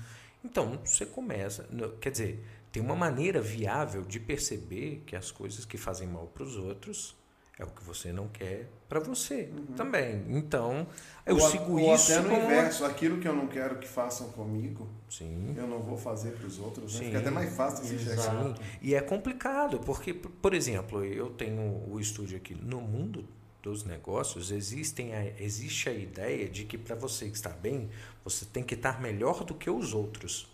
Então, 0.45 0.81
você 0.85 1.07
começa. 1.07 1.69
Quer 2.01 2.11
dizer, 2.11 2.45
tem 2.73 2.83
uma 2.83 2.97
maneira 2.97 3.41
viável 3.41 4.03
de 4.03 4.19
perceber 4.19 5.03
que 5.07 5.15
as 5.15 5.31
coisas 5.31 5.65
que 5.65 5.77
fazem 5.77 6.09
mal 6.09 6.27
para 6.27 6.43
os 6.43 6.57
outros 6.57 7.15
é 7.59 7.65
o 7.65 7.69
que 7.69 7.85
você 7.85 8.13
não 8.13 8.29
quer 8.29 8.69
para 8.89 8.99
você 8.99 9.51
uhum. 9.53 9.75
também. 9.75 10.25
Então, 10.29 10.87
eu 11.25 11.37
ou 11.37 11.51
sigo 11.51 11.79
ou 11.79 11.95
isso. 11.95 12.13
Até 12.13 12.23
no 12.23 12.29
como... 12.31 12.43
inverso, 12.43 12.85
aquilo 12.85 13.21
que 13.21 13.29
eu 13.29 13.35
não 13.35 13.47
quero 13.47 13.79
que 13.79 13.87
façam 13.87 14.31
comigo, 14.31 14.89
Sim. 15.09 15.55
eu 15.57 15.67
não 15.67 15.81
vou 15.81 15.97
fazer 15.97 16.33
para 16.33 16.47
os 16.47 16.59
outros. 16.59 16.95
Né? 16.95 17.07
Fica 17.07 17.19
até 17.19 17.31
mais 17.31 17.55
fácil 17.55 17.85
de 17.87 17.95
enxergar. 17.95 18.55
E 18.81 18.95
é 18.95 19.01
complicado, 19.01 19.79
porque, 19.81 20.15
por 20.15 20.55
exemplo, 20.55 21.05
eu 21.05 21.31
tenho 21.31 21.83
o 21.89 22.01
estúdio 22.01 22.37
aqui 22.37 22.55
no 22.55 22.81
mundo 22.81 23.27
dos 23.63 23.85
negócios, 23.85 24.51
existem 24.51 25.15
a, 25.15 25.25
existe 25.41 25.89
a 25.89 25.93
ideia 25.93 26.49
de 26.49 26.65
que 26.65 26.77
para 26.77 26.97
você 26.97 27.27
estar 27.27 27.55
bem, 27.55 27.89
você 28.25 28.45
tem 28.45 28.65
que 28.65 28.75
estar 28.75 29.01
melhor 29.01 29.45
do 29.45 29.55
que 29.55 29.71
os 29.71 29.95
outros. 29.95 30.51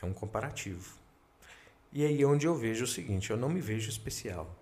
É 0.00 0.06
um 0.06 0.12
comparativo. 0.12 0.96
E 1.92 2.04
aí 2.04 2.22
é 2.22 2.26
onde 2.26 2.46
eu 2.46 2.54
vejo 2.54 2.84
o 2.84 2.86
seguinte, 2.86 3.30
eu 3.30 3.36
não 3.36 3.48
me 3.48 3.60
vejo 3.60 3.90
especial. 3.90 4.57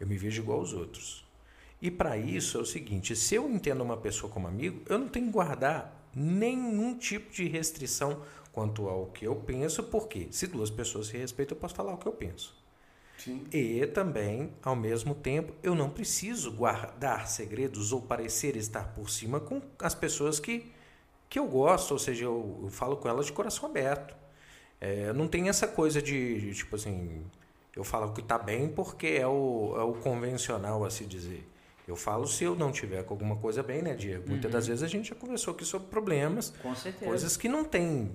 Eu 0.00 0.06
me 0.06 0.16
vejo 0.16 0.42
igual 0.42 0.58
aos 0.58 0.72
outros. 0.72 1.24
E 1.80 1.90
para 1.90 2.16
isso 2.16 2.58
é 2.58 2.60
o 2.60 2.64
seguinte, 2.64 3.14
se 3.14 3.34
eu 3.34 3.48
entendo 3.48 3.82
uma 3.82 3.96
pessoa 3.96 4.32
como 4.32 4.48
amigo, 4.48 4.82
eu 4.88 4.98
não 4.98 5.08
tenho 5.08 5.26
que 5.26 5.32
guardar 5.32 6.08
nenhum 6.14 6.98
tipo 6.98 7.32
de 7.32 7.46
restrição 7.46 8.22
quanto 8.52 8.88
ao 8.88 9.06
que 9.06 9.26
eu 9.26 9.36
penso, 9.36 9.82
porque 9.84 10.28
se 10.30 10.46
duas 10.46 10.70
pessoas 10.70 11.06
se 11.06 11.16
respeitam, 11.16 11.56
eu 11.56 11.60
posso 11.60 11.74
falar 11.74 11.94
o 11.94 11.98
que 11.98 12.06
eu 12.06 12.12
penso. 12.12 12.58
Sim. 13.16 13.46
E 13.52 13.86
também, 13.88 14.52
ao 14.62 14.74
mesmo 14.74 15.14
tempo, 15.14 15.52
eu 15.62 15.74
não 15.74 15.90
preciso 15.90 16.50
guardar 16.52 17.28
segredos 17.28 17.92
ou 17.92 18.00
parecer 18.00 18.56
estar 18.56 18.94
por 18.94 19.10
cima 19.10 19.38
com 19.38 19.60
as 19.78 19.94
pessoas 19.94 20.40
que, 20.40 20.72
que 21.28 21.38
eu 21.38 21.46
gosto, 21.46 21.92
ou 21.92 21.98
seja, 21.98 22.24
eu, 22.24 22.60
eu 22.62 22.70
falo 22.70 22.96
com 22.96 23.08
elas 23.08 23.26
de 23.26 23.32
coração 23.32 23.68
aberto. 23.68 24.14
É, 24.80 25.12
não 25.12 25.28
tem 25.28 25.50
essa 25.50 25.68
coisa 25.68 26.00
de, 26.00 26.40
de, 26.40 26.54
tipo 26.54 26.76
assim, 26.76 27.22
eu 27.74 27.84
falo 27.84 28.12
que 28.12 28.20
está 28.20 28.38
bem 28.38 28.68
porque 28.68 29.06
é 29.06 29.26
o, 29.26 29.74
é 29.76 29.82
o 29.82 29.94
convencional 29.94 30.84
a 30.84 30.90
se 30.90 31.04
dizer. 31.04 31.46
Eu 31.86 31.96
falo 31.96 32.26
se 32.26 32.44
eu 32.44 32.54
não 32.54 32.70
tiver 32.70 33.02
com 33.02 33.14
alguma 33.14 33.36
coisa 33.36 33.62
bem, 33.62 33.82
né, 33.82 33.94
Diego? 33.94 34.28
Muitas 34.28 34.48
uhum. 34.48 34.56
das 34.56 34.66
vezes 34.66 34.82
a 34.82 34.86
gente 34.86 35.08
já 35.08 35.14
conversou 35.14 35.54
aqui 35.54 35.64
sobre 35.64 35.88
problemas, 35.88 36.52
coisas 37.04 37.36
que 37.36 37.48
não 37.48 37.64
tem 37.64 38.12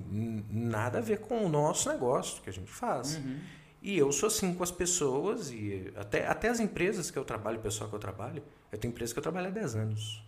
nada 0.50 1.00
a 1.00 1.02
ver 1.02 1.20
com 1.20 1.46
o 1.46 1.50
nosso 1.50 1.90
negócio 1.90 2.42
que 2.42 2.50
a 2.50 2.54
gente 2.54 2.72
faz. 2.72 3.18
Uhum. 3.18 3.38
E 3.82 3.98
eu 3.98 4.12
sou 4.12 4.28
assim 4.28 4.54
com 4.54 4.64
as 4.64 4.72
pessoas 4.72 5.52
e 5.52 5.92
até, 5.96 6.26
até 6.26 6.50
as 6.50 6.60
empresas 6.60 7.12
que 7.12 7.20
eu 7.20 7.26
trabalho, 7.26 7.60
o 7.60 7.62
pessoal 7.62 7.90
que 7.90 7.96
eu 7.96 8.00
trabalho. 8.00 8.42
Eu 8.72 8.78
tenho 8.78 8.92
empresa 8.92 9.14
que 9.14 9.20
eu 9.20 9.24
trabalho 9.24 9.48
há 9.48 9.52
10 9.52 9.76
anos. 9.76 10.24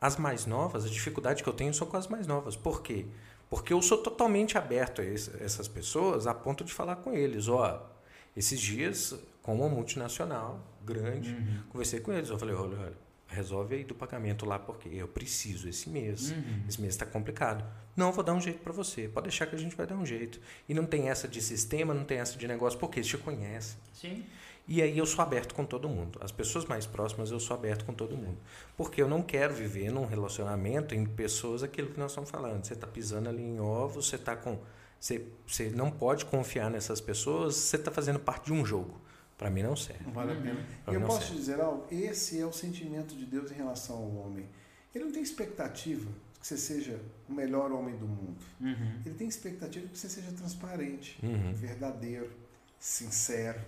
As 0.00 0.16
mais 0.16 0.46
novas, 0.46 0.86
a 0.86 0.88
dificuldade 0.88 1.42
que 1.42 1.48
eu 1.48 1.52
tenho 1.52 1.74
são 1.74 1.86
com 1.86 1.96
as 1.96 2.08
mais 2.08 2.26
novas. 2.26 2.56
Por 2.56 2.82
quê? 2.82 3.06
Porque 3.50 3.72
eu 3.72 3.82
sou 3.82 3.98
totalmente 3.98 4.56
aberto 4.56 5.02
a 5.02 5.04
essas 5.04 5.68
pessoas 5.68 6.26
a 6.26 6.32
ponto 6.32 6.64
de 6.64 6.72
falar 6.72 6.96
com 6.96 7.12
eles. 7.12 7.46
Ó, 7.46 7.89
esses 8.36 8.60
dias, 8.60 9.14
com 9.42 9.54
uma 9.54 9.68
multinacional 9.68 10.64
grande, 10.84 11.30
uhum. 11.30 11.62
conversei 11.70 12.00
com 12.00 12.12
eles. 12.12 12.30
Eu 12.30 12.38
falei, 12.38 12.54
olha, 12.54 12.78
olha 12.78 13.10
resolve 13.30 13.76
aí 13.76 13.84
do 13.84 13.94
pagamento 13.94 14.44
lá, 14.44 14.58
porque 14.58 14.88
eu 14.88 15.08
preciso 15.08 15.68
esse 15.68 15.88
mês. 15.88 16.30
Uhum. 16.30 16.64
Esse 16.68 16.80
mês 16.80 16.94
está 16.94 17.06
complicado. 17.06 17.64
Não, 17.96 18.12
vou 18.12 18.24
dar 18.24 18.34
um 18.34 18.40
jeito 18.40 18.60
para 18.60 18.72
você. 18.72 19.08
Pode 19.08 19.28
deixar 19.28 19.46
que 19.46 19.54
a 19.54 19.58
gente 19.58 19.76
vai 19.76 19.86
dar 19.86 19.96
um 19.96 20.04
jeito. 20.04 20.40
E 20.68 20.74
não 20.74 20.84
tem 20.84 21.08
essa 21.08 21.28
de 21.28 21.40
sistema, 21.40 21.94
não 21.94 22.04
tem 22.04 22.18
essa 22.18 22.36
de 22.36 22.46
negócio, 22.46 22.78
porque 22.78 22.98
eles 22.98 23.08
te 23.08 23.16
conhecem. 23.16 23.78
Sim. 23.92 24.24
E 24.66 24.82
aí 24.82 24.96
eu 24.96 25.06
sou 25.06 25.22
aberto 25.22 25.54
com 25.54 25.64
todo 25.64 25.88
mundo. 25.88 26.18
As 26.22 26.30
pessoas 26.30 26.64
mais 26.64 26.86
próximas 26.86 27.30
eu 27.30 27.40
sou 27.40 27.56
aberto 27.56 27.84
com 27.84 27.92
todo 27.92 28.16
mundo. 28.16 28.38
Porque 28.76 29.00
eu 29.00 29.08
não 29.08 29.22
quero 29.22 29.54
viver 29.54 29.90
num 29.90 30.06
relacionamento 30.06 30.94
em 30.94 31.04
pessoas 31.04 31.62
aquilo 31.62 31.90
que 31.90 31.98
nós 31.98 32.12
estamos 32.12 32.30
falando. 32.30 32.64
Você 32.64 32.74
está 32.74 32.86
pisando 32.86 33.28
ali 33.28 33.42
em 33.42 33.60
ovos, 33.60 34.08
você 34.08 34.16
está 34.16 34.36
com. 34.36 34.58
Você, 35.00 35.26
você 35.46 35.70
não 35.70 35.90
pode 35.90 36.26
confiar 36.26 36.70
nessas 36.70 37.00
pessoas, 37.00 37.56
você 37.56 37.76
está 37.76 37.90
fazendo 37.90 38.20
parte 38.20 38.46
de 38.46 38.52
um 38.52 38.64
jogo. 38.64 39.00
Para 39.38 39.48
mim 39.48 39.62
não 39.62 39.74
serve. 39.74 40.04
Não 40.04 40.12
vale 40.12 40.32
a 40.32 40.36
pena. 40.36 40.66
Pra 40.84 40.92
eu 40.92 41.00
posso 41.00 41.28
serve. 41.28 41.36
dizer 41.36 41.60
algo? 41.60 41.86
Esse 41.90 42.38
é 42.38 42.44
o 42.44 42.52
sentimento 42.52 43.16
de 43.16 43.24
Deus 43.24 43.50
em 43.50 43.54
relação 43.54 43.96
ao 43.96 44.16
homem. 44.16 44.46
Ele 44.94 45.04
não 45.04 45.12
tem 45.12 45.22
expectativa 45.22 46.10
que 46.38 46.46
você 46.46 46.58
seja 46.58 47.00
o 47.26 47.32
melhor 47.32 47.72
homem 47.72 47.96
do 47.96 48.06
mundo. 48.06 48.36
Uhum. 48.60 49.00
Ele 49.04 49.14
tem 49.14 49.26
expectativa 49.26 49.88
que 49.88 49.98
você 49.98 50.10
seja 50.10 50.30
transparente, 50.32 51.18
uhum. 51.22 51.54
verdadeiro, 51.54 52.30
sincero, 52.78 53.60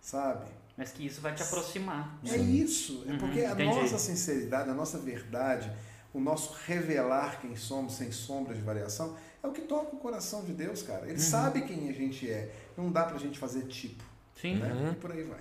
sabe? 0.00 0.46
Mas 0.76 0.92
que 0.92 1.04
isso 1.04 1.20
vai 1.20 1.34
te 1.34 1.42
aproximar. 1.42 2.20
É 2.24 2.30
Sim. 2.30 2.54
isso. 2.54 3.04
É 3.08 3.12
uhum. 3.12 3.18
porque 3.18 3.40
a 3.40 3.52
Entendi. 3.52 3.74
nossa 3.74 3.98
sinceridade, 3.98 4.70
a 4.70 4.74
nossa 4.74 4.98
verdade, 4.98 5.72
o 6.14 6.20
nosso 6.20 6.56
revelar 6.64 7.40
quem 7.40 7.56
somos 7.56 7.94
sem 7.94 8.12
sombra 8.12 8.54
de 8.54 8.62
variação, 8.62 9.16
é 9.42 9.46
o 9.46 9.52
que 9.52 9.62
toca 9.62 9.94
o 9.94 9.98
coração 9.98 10.44
de 10.44 10.52
Deus, 10.52 10.82
cara. 10.82 11.04
Ele 11.04 11.12
uhum. 11.12 11.18
sabe 11.18 11.62
quem 11.62 11.88
a 11.88 11.92
gente 11.92 12.30
é. 12.30 12.52
Não 12.76 12.90
dá 12.90 13.04
pra 13.04 13.18
gente 13.18 13.38
fazer 13.38 13.62
tipo. 13.66 14.02
Sim. 14.40 14.56
Né? 14.56 14.72
Uhum. 14.72 14.92
E 14.92 14.94
por 14.96 15.12
aí 15.12 15.22
vai. 15.22 15.40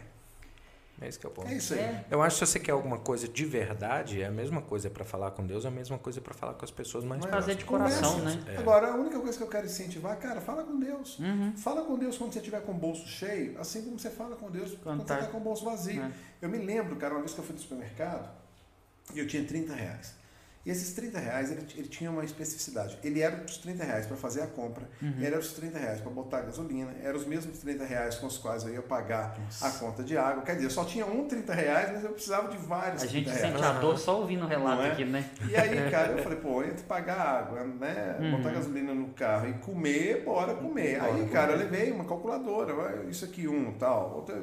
É 0.99 1.07
isso 1.07 1.19
que 1.19 1.28
é 1.28 1.30
o 1.30 1.32
ponto. 1.32 1.48
É 1.48 1.53
isso 1.53 1.76
aí. 1.76 1.80
É. 1.80 2.06
Eu 2.10 2.24
acho 2.24 2.40
que 2.40 2.45
se 2.45 2.52
você 2.52 2.60
quer 2.60 2.72
alguma 2.72 2.98
coisa 2.98 3.28
de 3.28 3.45
verdade, 3.45 4.22
é 4.22 4.26
a 4.26 4.32
mesma 4.32 4.61
coisa 4.61 4.90
para 4.90 5.06
falar 5.06 5.30
com 5.32 5.45
Deus, 5.45 5.64
é 5.64 5.68
a 5.68 5.72
mesma 5.72 5.98
coisa 5.99 6.19
para 6.19 6.34
falar 6.34 6.56
com 6.56 6.65
as 6.65 6.72
pessoas 6.72 7.03
mais 7.03 7.22
Mas 7.22 7.30
fazer 7.30 7.56
de 7.56 7.65
coração, 7.65 8.18
né? 8.19 8.44
É. 8.48 8.57
Agora, 8.57 8.91
a 8.91 8.95
única 8.95 9.19
coisa 9.19 9.38
que 9.38 9.44
eu 9.44 9.48
quero 9.48 9.68
incentivar, 9.68 10.18
cara, 10.18 10.41
fala 10.41 10.64
com 10.64 10.80
Deus. 10.80 11.19
Uhum. 11.19 11.56
Fala 11.56 11.84
com 11.84 11.98
Deus 11.99 12.18
quando 12.18 12.34
você 12.34 12.40
estiver 12.40 12.61
com 12.61 12.72
o 12.72 12.76
bolso 12.76 13.07
cheio, 13.07 13.60
assim 13.60 13.84
como 13.84 13.99
você 13.99 14.10
fala 14.10 14.36
com 14.36 14.49
Deus 14.49 14.72
quando, 14.72 14.84
quando 14.84 15.06
tá. 15.06 15.15
você 15.15 15.19
está 15.22 15.32
com 15.32 15.38
o 15.38 15.41
bolso 15.41 15.65
vazio. 15.65 16.02
É. 16.02 16.11
Eu 16.41 16.49
me 16.49 16.57
lembro, 16.57 16.95
cara, 16.95 17.14
uma 17.14 17.19
vez 17.19 17.34
que 17.34 17.40
eu 17.40 17.45
fui 17.45 17.53
no 17.53 17.61
supermercado 17.61 18.28
e 19.14 19.19
eu 19.19 19.28
tinha 19.28 19.44
30 19.44 19.76
reais. 19.76 20.15
E 20.68 20.69
esses 20.69 20.91
30 20.91 21.18
reais, 21.18 21.49
ele, 21.49 21.65
ele 21.77 21.88
tinha 21.88 22.11
uma 22.11 22.26
especificidade. 22.26 22.99
Ele 23.02 23.22
era 23.22 23.41
os 23.41 23.58
30 23.58 23.85
reais 23.85 24.06
para 24.06 24.17
fazer 24.17 24.42
a 24.42 24.48
compra, 24.48 24.83
uhum. 25.01 25.14
era 25.22 25.40
os 25.40 25.53
30 25.53 25.80
reais 25.80 26.01
para 26.01 26.11
botar 26.11 26.42
gasolina, 26.42 26.93
era 27.01 27.16
os 27.16 27.25
mesmos 27.25 27.59
30 27.59 27.85
reais 27.85 28.16
com 28.16 28.27
os 28.27 28.38
quais 28.38 28.66
eu 28.66 28.74
ia 28.74 28.82
pagar 28.82 29.40
Nossa. 29.40 29.66
a 29.66 29.72
conta 29.72 30.03
de 30.03 30.17
água. 30.17 30.43
Quer 30.43 30.56
dizer, 30.56 30.69
só 30.69 30.83
tinha 30.83 31.06
um 31.06 31.25
30 31.25 31.53
reais, 31.53 31.92
mas 31.93 32.03
eu 32.03 32.09
precisava 32.09 32.50
de 32.50 32.58
vários 32.58 33.01
A 33.01 33.08
gente 33.08 33.30
sente 33.30 33.64
a 33.64 33.72
dor 33.80 33.98
só 33.98 34.19
ouvindo 34.19 34.43
o 34.43 34.48
relato 34.48 34.82
é? 34.82 34.92
aqui, 34.92 35.06
né? 35.06 35.24
E 35.50 35.56
aí, 35.56 35.69
cara, 35.90 36.11
eu 36.11 36.22
falei, 36.22 36.38
pô, 36.38 36.61
entre 36.61 36.83
pagar 36.83 37.17
água, 37.17 37.64
né, 37.64 38.17
uhum. 38.19 38.32
botar 38.32 38.50
gasolina 38.50 38.93
no 38.93 39.08
carro 39.14 39.48
e 39.48 39.53
comer, 39.59 40.24
bora 40.25 40.53
comer. 40.53 41.00
Bora 41.00 41.14
aí, 41.14 41.19
comer. 41.19 41.32
cara, 41.32 41.53
eu 41.53 41.59
levei 41.59 41.93
uma 41.93 42.03
calculadora, 42.03 43.06
isso 43.09 43.24
aqui 43.24 43.48
um, 43.48 43.72
tal. 43.72 44.16
Outro, 44.17 44.35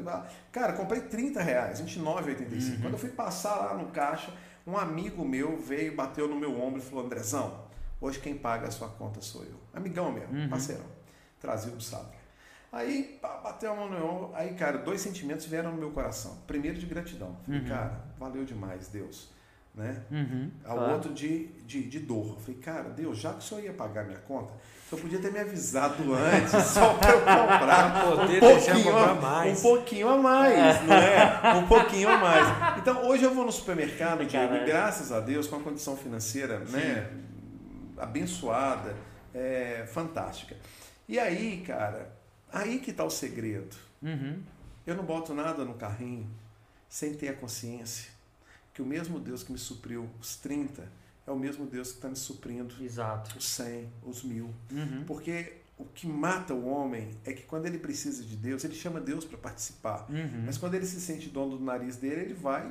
cara, 0.51 0.73
comprei 0.73 1.03
30 1.03 1.43
reais, 1.43 1.83
29,85. 1.83 2.01
Uhum. 2.07 2.81
Quando 2.81 2.93
eu 2.95 2.99
fui 2.99 3.11
passar 3.11 3.57
lá 3.57 3.75
no 3.75 3.89
caixa, 3.89 4.33
um 4.67 4.77
amigo 4.77 5.25
meu 5.25 5.57
veio, 5.59 5.95
bateu 5.95 6.29
no 6.29 6.37
meu 6.37 6.61
ombro 6.61 6.81
e 6.81 6.83
falou: 6.83 7.05
Andrezão, 7.05 7.65
hoje 8.01 8.19
quem 8.21 8.37
paga 8.37 8.69
a 8.69 8.71
sua 8.71 8.89
conta 8.89 9.21
sou 9.21 9.45
eu. 9.45 9.59
Amigão 9.73 10.13
meu, 10.13 10.29
uhum. 10.29 10.49
parceirão. 10.49 10.87
Trazia 11.41 11.73
o 11.73 11.81
sábado. 11.81 12.15
Aí 12.73 13.21
bateu 13.23 13.73
a 13.73 13.77
mão 13.77 13.89
no 13.89 13.97
meu 13.97 14.07
ombro. 14.07 14.31
Aí, 14.35 14.55
cara, 14.55 14.79
dois 14.79 15.01
sentimentos 15.01 15.47
vieram 15.47 15.71
no 15.71 15.77
meu 15.77 15.91
coração. 15.93 16.39
Primeiro 16.47 16.79
de 16.79 16.87
gratidão. 16.87 17.37
Falei, 17.45 17.61
uhum. 17.61 17.67
cara, 17.69 18.05
valeu 18.19 18.45
demais, 18.45 18.89
Deus. 18.89 19.31
né? 19.75 20.03
Uhum, 20.11 20.51
ao 20.65 20.77
claro. 20.77 20.93
outro 20.95 21.13
de, 21.13 21.49
de, 21.63 21.89
de 21.89 22.01
dor. 22.01 22.39
Falei, 22.41 22.61
cara, 22.61 22.91
Deus, 22.91 23.19
já 23.19 23.33
que 23.33 23.39
o 23.39 23.43
senhor 23.43 23.63
ia 23.63 23.73
pagar 23.73 24.05
minha 24.05 24.19
conta, 24.19 24.53
você 24.95 25.03
podia 25.03 25.19
ter 25.19 25.33
me 25.33 25.39
avisado 25.39 26.15
antes, 26.15 26.53
só 26.67 26.95
para 26.95 27.13
eu 27.13 27.21
comprar 27.21 28.15
um 28.17 28.41
pouquinho, 28.41 28.97
a, 28.97 29.15
mais. 29.15 29.59
um 29.59 29.63
pouquinho 29.63 30.09
a 30.09 30.19
mais, 30.19 30.83
não 30.83 30.95
é? 30.95 31.55
Um 31.57 31.67
pouquinho 31.67 32.09
a 32.09 32.19
mais. 32.19 32.79
Então, 32.79 33.07
hoje 33.07 33.25
eu 33.25 33.35
vou 33.35 33.45
no 33.45 33.53
supermercado, 33.53 34.25
Diego, 34.25 34.55
e 34.55 34.65
graças 34.65 35.11
a 35.11 35.21
Deus, 35.21 35.47
com 35.47 35.57
a 35.57 35.61
condição 35.61 35.97
financeira 35.97 36.61
né, 36.61 37.11
abençoada, 37.99 38.95
é, 39.35 39.85
fantástica. 39.93 40.57
E 41.09 41.19
aí, 41.19 41.63
cara, 41.67 42.13
aí 42.53 42.79
que 42.79 42.91
está 42.91 43.05
o 43.05 43.11
segredo. 43.11 43.77
Uhum. 44.03 44.41
Eu 44.87 44.95
não 44.95 45.05
boto 45.05 45.35
nada 45.35 45.65
no 45.65 45.75
carrinho 45.75 46.29
sem 46.89 47.15
ter 47.15 47.29
a 47.29 47.35
consciência 47.35 48.13
que 48.73 48.83
o 48.83 48.87
mesmo 48.87 49.19
Deus 49.19 49.43
que 49.43 49.53
me 49.53 49.59
supriu 49.59 50.11
os 50.21 50.37
30 50.37 50.83
é 51.27 51.31
o 51.31 51.39
mesmo 51.39 51.67
Deus 51.67 51.91
que 51.91 51.97
está 51.97 52.09
me 52.09 52.17
suprindo 52.17 52.75
Exato. 52.83 53.37
os 53.39 53.45
100, 53.45 53.89
os 54.05 54.23
mil. 54.23 54.51
Uhum. 54.71 55.05
Porque 55.07 55.55
o 55.79 55.85
que 55.85 56.07
mata 56.07 56.55
o 56.55 56.67
homem 56.67 57.11
é 57.25 57.33
que 57.33 57.43
quando 57.43 57.67
ele 57.67 57.79
precisa 57.79 58.23
de 58.23 58.37
Deus, 58.37 58.65
ele 58.65 58.75
chama 58.75 59.01
Deus 59.01 59.25
para 59.25 59.39
participar. 59.39 60.07
Uhum. 60.09 60.45
Mas 60.47 60.59
quando 60.59 60.75
ele 60.75 60.87
se 60.87 61.01
sente 61.01 61.29
dono 61.29 61.59
do 61.59 61.65
nariz 61.65 61.97
dele, 61.97 62.23
ele 62.23 62.35
vai 62.35 62.71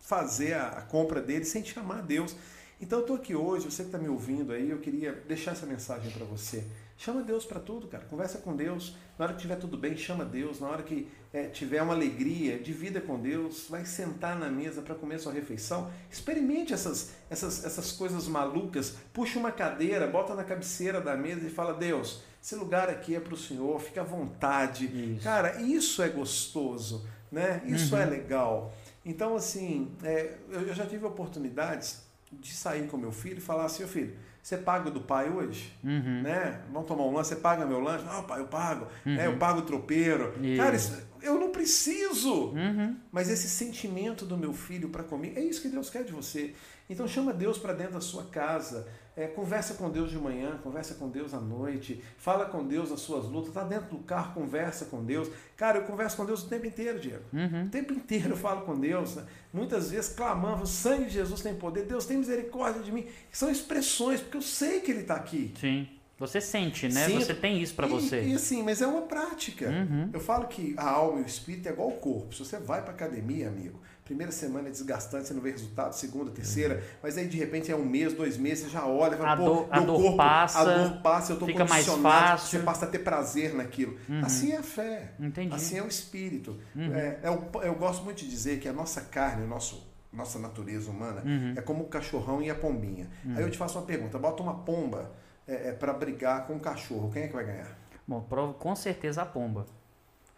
fazer 0.00 0.54
a, 0.54 0.68
a 0.68 0.82
compra 0.82 1.20
dele 1.20 1.44
sem 1.44 1.64
chamar 1.64 2.02
Deus. 2.02 2.36
Então 2.80 2.98
eu 2.98 3.02
estou 3.02 3.16
aqui 3.16 3.34
hoje, 3.34 3.70
você 3.70 3.82
que 3.82 3.88
está 3.88 3.98
me 3.98 4.08
ouvindo 4.08 4.52
aí, 4.52 4.70
eu 4.70 4.78
queria 4.78 5.12
deixar 5.26 5.52
essa 5.52 5.64
mensagem 5.64 6.10
para 6.10 6.24
você. 6.24 6.64
Chama 6.96 7.22
Deus 7.22 7.44
para 7.44 7.60
tudo, 7.60 7.88
cara. 7.88 8.04
Conversa 8.04 8.38
com 8.38 8.54
Deus. 8.54 8.96
Na 9.18 9.24
hora 9.24 9.34
que 9.34 9.40
tiver 9.40 9.56
tudo 9.56 9.76
bem, 9.76 9.96
chama 9.96 10.24
Deus. 10.24 10.60
Na 10.60 10.68
hora 10.68 10.82
que 10.82 11.08
é, 11.32 11.48
tiver 11.48 11.82
uma 11.82 11.92
alegria, 11.92 12.58
divida 12.58 13.00
com 13.00 13.20
Deus. 13.20 13.66
Vai 13.68 13.84
sentar 13.84 14.38
na 14.38 14.48
mesa 14.48 14.80
para 14.80 14.94
comer 14.94 15.18
sua 15.18 15.32
refeição. 15.32 15.90
Experimente 16.10 16.72
essas, 16.72 17.12
essas, 17.28 17.64
essas 17.64 17.92
coisas 17.92 18.28
malucas. 18.28 18.96
Puxa 19.12 19.38
uma 19.38 19.50
cadeira, 19.50 20.06
bota 20.06 20.34
na 20.34 20.44
cabeceira 20.44 21.00
da 21.00 21.16
mesa 21.16 21.46
e 21.46 21.50
fala: 21.50 21.74
Deus, 21.74 22.22
esse 22.42 22.54
lugar 22.54 22.88
aqui 22.88 23.14
é 23.14 23.20
para 23.20 23.34
o 23.34 23.36
Senhor. 23.38 23.80
Fica 23.80 24.02
à 24.02 24.04
vontade. 24.04 24.86
Isso. 24.86 25.24
Cara, 25.24 25.60
isso 25.60 26.00
é 26.00 26.08
gostoso, 26.08 27.06
né? 27.30 27.60
Isso 27.66 27.96
é 27.96 27.98
uhum. 27.98 28.04
é 28.04 28.10
legal. 28.10 28.74
Então, 29.04 29.36
assim, 29.36 29.92
é, 30.02 30.36
eu 30.48 30.72
já 30.72 30.86
tive 30.86 31.04
oportunidades 31.04 32.04
de 32.32 32.54
sair 32.54 32.86
com 32.86 32.96
meu 32.96 33.12
filho 33.12 33.38
e 33.38 33.40
falar 33.40 33.64
assim: 33.64 33.86
filho 33.86 34.16
você 34.44 34.58
paga 34.58 34.90
do 34.90 35.00
pai 35.00 35.30
hoje? 35.30 35.72
Uhum. 35.82 36.20
Né? 36.20 36.60
Vamos 36.70 36.86
tomar 36.86 37.04
um 37.04 37.14
lanche, 37.14 37.30
você 37.30 37.36
paga 37.36 37.64
meu 37.64 37.80
lanche? 37.80 38.04
Não, 38.04 38.22
pai, 38.24 38.40
eu 38.42 38.46
pago. 38.46 38.86
Uhum. 39.06 39.18
É, 39.18 39.26
eu 39.26 39.38
pago 39.38 39.60
o 39.60 39.62
tropeiro. 39.62 40.34
Isso. 40.42 40.62
Cara, 40.62 40.76
isso, 40.76 41.02
eu 41.22 41.40
não 41.40 41.50
preciso. 41.50 42.50
Uhum. 42.50 42.94
Mas 43.10 43.30
esse 43.30 43.48
sentimento 43.48 44.26
do 44.26 44.36
meu 44.36 44.52
filho 44.52 44.90
para 44.90 45.02
comigo, 45.02 45.38
é 45.38 45.42
isso 45.42 45.62
que 45.62 45.68
Deus 45.68 45.88
quer 45.88 46.04
de 46.04 46.12
você. 46.12 46.54
Então 46.90 47.08
chama 47.08 47.32
Deus 47.32 47.56
para 47.56 47.72
dentro 47.72 47.94
da 47.94 48.02
sua 48.02 48.24
casa. 48.24 48.86
É, 49.16 49.28
conversa 49.28 49.74
com 49.74 49.88
Deus 49.88 50.10
de 50.10 50.18
manhã, 50.18 50.58
conversa 50.62 50.94
com 50.94 51.08
Deus 51.08 51.32
à 51.32 51.40
noite, 51.40 52.02
fala 52.18 52.46
com 52.46 52.66
Deus 52.66 52.90
as 52.90 53.00
suas 53.00 53.26
lutas, 53.26 53.48
está 53.48 53.62
dentro 53.62 53.96
do 53.96 53.98
carro, 53.98 54.34
conversa 54.34 54.86
com 54.86 55.04
Deus. 55.04 55.30
Cara, 55.56 55.78
eu 55.78 55.84
converso 55.84 56.16
com 56.16 56.26
Deus 56.26 56.42
o 56.42 56.48
tempo 56.48 56.66
inteiro, 56.66 56.98
Diego. 56.98 57.22
Uhum. 57.32 57.66
O 57.66 57.68
tempo 57.68 57.92
inteiro 57.92 58.30
eu 58.30 58.36
falo 58.36 58.62
com 58.62 58.78
Deus. 58.78 59.14
Né? 59.14 59.24
Muitas 59.52 59.92
vezes 59.92 60.12
clamando, 60.12 60.64
o 60.64 60.66
sangue 60.66 61.04
de 61.04 61.10
Jesus 61.10 61.40
tem 61.42 61.54
poder, 61.54 61.84
Deus 61.84 62.06
tem 62.06 62.16
misericórdia 62.18 62.82
de 62.82 62.90
mim. 62.90 63.06
São 63.30 63.48
expressões, 63.48 64.20
porque 64.20 64.36
eu 64.36 64.42
sei 64.42 64.80
que 64.80 64.90
Ele 64.90 65.02
está 65.02 65.14
aqui. 65.14 65.54
Sim. 65.60 65.86
Você 66.18 66.40
sente, 66.40 66.88
né? 66.88 67.06
Sim, 67.06 67.18
você 67.18 67.34
tem 67.34 67.60
isso 67.60 67.74
para 67.74 67.88
você. 67.88 68.22
E 68.22 68.34
assim, 68.34 68.62
mas 68.62 68.80
é 68.80 68.86
uma 68.86 69.02
prática. 69.02 69.68
Uhum. 69.68 70.10
Eu 70.12 70.20
falo 70.20 70.46
que 70.46 70.74
a 70.76 70.88
alma 70.88 71.20
e 71.20 71.22
o 71.24 71.26
espírito 71.26 71.68
é 71.68 71.72
igual 71.72 71.90
ao 71.90 71.96
corpo. 71.96 72.32
Se 72.32 72.44
você 72.44 72.56
vai 72.56 72.82
para 72.82 72.92
academia, 72.92 73.48
amigo, 73.48 73.80
primeira 74.04 74.30
semana 74.30 74.68
é 74.68 74.70
desgastante, 74.70 75.26
você 75.26 75.34
não 75.34 75.40
vê 75.40 75.50
resultado, 75.50 75.94
segunda, 75.94 76.30
terceira, 76.30 76.74
uhum. 76.74 76.80
mas 77.02 77.16
aí 77.16 77.26
de 77.26 77.38
repente 77.38 77.72
é 77.72 77.76
um 77.76 77.84
mês, 77.84 78.12
dois 78.12 78.36
meses, 78.36 78.64
você 78.64 78.70
já 78.70 78.86
olha, 78.86 79.16
fala, 79.16 79.32
a 79.32 79.36
pô, 79.36 79.44
dor, 79.44 79.68
a 79.70 79.80
dor 79.80 80.02
corpo, 80.02 80.16
passa, 80.16 80.58
a 80.58 80.64
dor 80.64 81.02
passa, 81.02 81.32
eu 81.32 81.38
tô 81.38 81.46
fica 81.46 81.64
mais 81.64 81.86
fácil. 81.86 82.48
você 82.48 82.64
passa 82.64 82.84
a 82.84 82.88
ter 82.88 82.98
prazer 82.98 83.54
naquilo. 83.54 83.98
Uhum. 84.08 84.20
Assim 84.22 84.52
é 84.52 84.58
a 84.58 84.62
fé. 84.62 85.12
Entendi. 85.18 85.54
Assim 85.54 85.78
é 85.78 85.82
o 85.82 85.88
espírito. 85.88 86.58
Uhum. 86.76 86.94
É, 86.94 87.18
é 87.22 87.30
o, 87.30 87.62
eu 87.62 87.74
gosto 87.74 88.04
muito 88.04 88.18
de 88.18 88.28
dizer 88.28 88.60
que 88.60 88.68
a 88.68 88.72
nossa 88.72 89.00
carne, 89.00 89.44
o 89.44 89.48
nosso 89.48 89.92
nossa 90.12 90.38
natureza 90.38 90.88
humana, 90.92 91.22
uhum. 91.24 91.54
é 91.56 91.60
como 91.60 91.82
o 91.82 91.88
cachorrão 91.88 92.40
e 92.40 92.48
a 92.48 92.54
pombinha. 92.54 93.08
Aí 93.34 93.42
eu 93.42 93.50
te 93.50 93.58
faço 93.58 93.76
uma 93.76 93.84
pergunta, 93.84 94.16
bota 94.16 94.44
uma 94.44 94.54
pomba 94.54 95.10
é, 95.44 95.70
é 95.70 95.72
para 95.72 95.92
brigar 95.92 96.46
com 96.46 96.54
um 96.54 96.58
cachorro, 96.60 97.10
quem 97.12 97.24
é 97.24 97.26
que 97.26 97.34
vai 97.34 97.44
ganhar? 97.44 97.76
Bom, 98.06 98.20
com 98.58 98.76
certeza 98.76 99.22
a 99.22 99.26
pomba. 99.26 99.66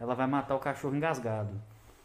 Ela 0.00 0.14
vai 0.14 0.26
matar 0.26 0.54
o 0.54 0.58
cachorro 0.58 0.96
engasgado. 0.96 1.60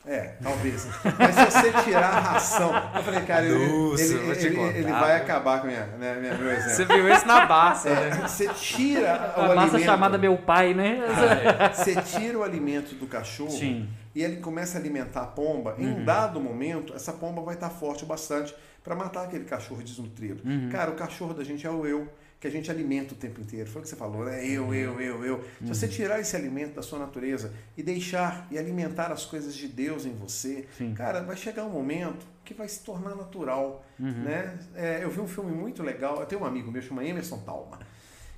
É, 0.05 0.33
talvez. 0.41 0.87
Mas 1.19 1.35
se 1.35 1.45
você 1.45 1.83
tirar 1.83 2.09
a 2.09 2.19
ração. 2.19 2.73
Eu 2.95 3.03
falei, 3.03 3.21
cara, 3.21 3.47
Nossa, 3.47 4.03
ele, 4.03 4.13
ele, 4.13 4.31
ele, 4.31 4.55
contar, 4.55 4.77
ele, 4.77 4.91
vai 4.91 5.15
acabar 5.15 5.61
com 5.61 5.67
minha, 5.67 5.85
né, 5.85 6.19
minha, 6.19 6.33
meu 6.33 6.49
exemplo. 6.49 6.71
Você 6.71 6.85
viu 6.85 7.13
isso 7.13 7.27
na 7.27 7.45
Barça, 7.45 7.89
é, 7.89 8.09
né? 8.09 8.27
Você 8.27 8.47
tira 8.49 9.33
o 9.37 9.41
a 9.41 9.61
alimento. 9.61 9.85
chamada 9.85 10.17
meu 10.17 10.37
pai, 10.37 10.73
né? 10.73 11.03
Ah, 11.07 11.65
é. 11.65 11.73
Você 11.73 11.95
tira 12.01 12.39
o 12.39 12.43
alimento 12.43 12.95
do 12.95 13.05
cachorro 13.05 13.51
Sim. 13.51 13.87
e 14.15 14.23
ele 14.23 14.37
começa 14.37 14.77
a 14.77 14.81
alimentar 14.81 15.21
a 15.21 15.27
pomba. 15.27 15.75
Em 15.77 15.85
um 15.85 15.97
uhum. 15.97 16.05
dado 16.05 16.41
momento, 16.41 16.95
essa 16.95 17.13
pomba 17.13 17.41
vai 17.43 17.53
estar 17.53 17.69
forte 17.69 18.03
o 18.03 18.07
bastante 18.07 18.55
para 18.83 18.95
matar 18.95 19.25
aquele 19.25 19.45
cachorro 19.45 19.83
desnutrido. 19.83 20.41
Uhum. 20.43 20.69
Cara, 20.71 20.89
o 20.89 20.95
cachorro 20.95 21.35
da 21.35 21.43
gente 21.43 21.67
é 21.67 21.69
o 21.69 21.85
eu 21.85 22.11
que 22.41 22.47
a 22.47 22.49
gente 22.49 22.71
alimenta 22.71 23.13
o 23.13 23.15
tempo 23.15 23.39
inteiro. 23.39 23.69
Foi 23.69 23.81
o 23.81 23.83
que 23.83 23.89
você 23.89 23.95
falou, 23.95 24.25
né? 24.25 24.43
Eu, 24.43 24.73
eu, 24.73 24.99
eu, 24.99 25.23
eu. 25.23 25.45
Se 25.61 25.67
você 25.67 25.85
uhum. 25.85 25.91
tirar 25.91 26.19
esse 26.19 26.35
alimento 26.35 26.73
da 26.73 26.81
sua 26.81 26.97
natureza 26.97 27.53
e 27.77 27.83
deixar 27.83 28.47
e 28.49 28.57
alimentar 28.57 29.11
as 29.11 29.23
coisas 29.27 29.55
de 29.55 29.67
Deus 29.67 30.07
em 30.07 30.13
você, 30.13 30.67
Sim. 30.75 30.95
cara, 30.95 31.21
vai 31.21 31.37
chegar 31.37 31.63
um 31.63 31.69
momento 31.69 32.25
que 32.43 32.55
vai 32.55 32.67
se 32.67 32.79
tornar 32.83 33.15
natural, 33.15 33.85
uhum. 33.99 34.23
né? 34.23 34.57
É, 34.73 35.03
eu 35.03 35.11
vi 35.11 35.19
um 35.19 35.27
filme 35.27 35.51
muito 35.51 35.83
legal. 35.83 36.19
Eu 36.19 36.25
tenho 36.25 36.41
um 36.41 36.45
amigo 36.45 36.71
meu 36.71 36.81
chama 36.81 37.05
Emerson 37.05 37.37
Talma. 37.41 37.77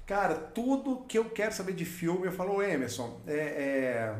Cara, 0.05 0.35
tudo 0.35 1.05
que 1.07 1.17
eu 1.17 1.29
quero 1.29 1.53
saber 1.53 1.71
de 1.71 1.85
filme, 1.85 2.25
eu 2.25 2.31
falo, 2.33 2.61
Emerson, 2.61 3.21
é, 3.25 3.33
é, 3.33 4.15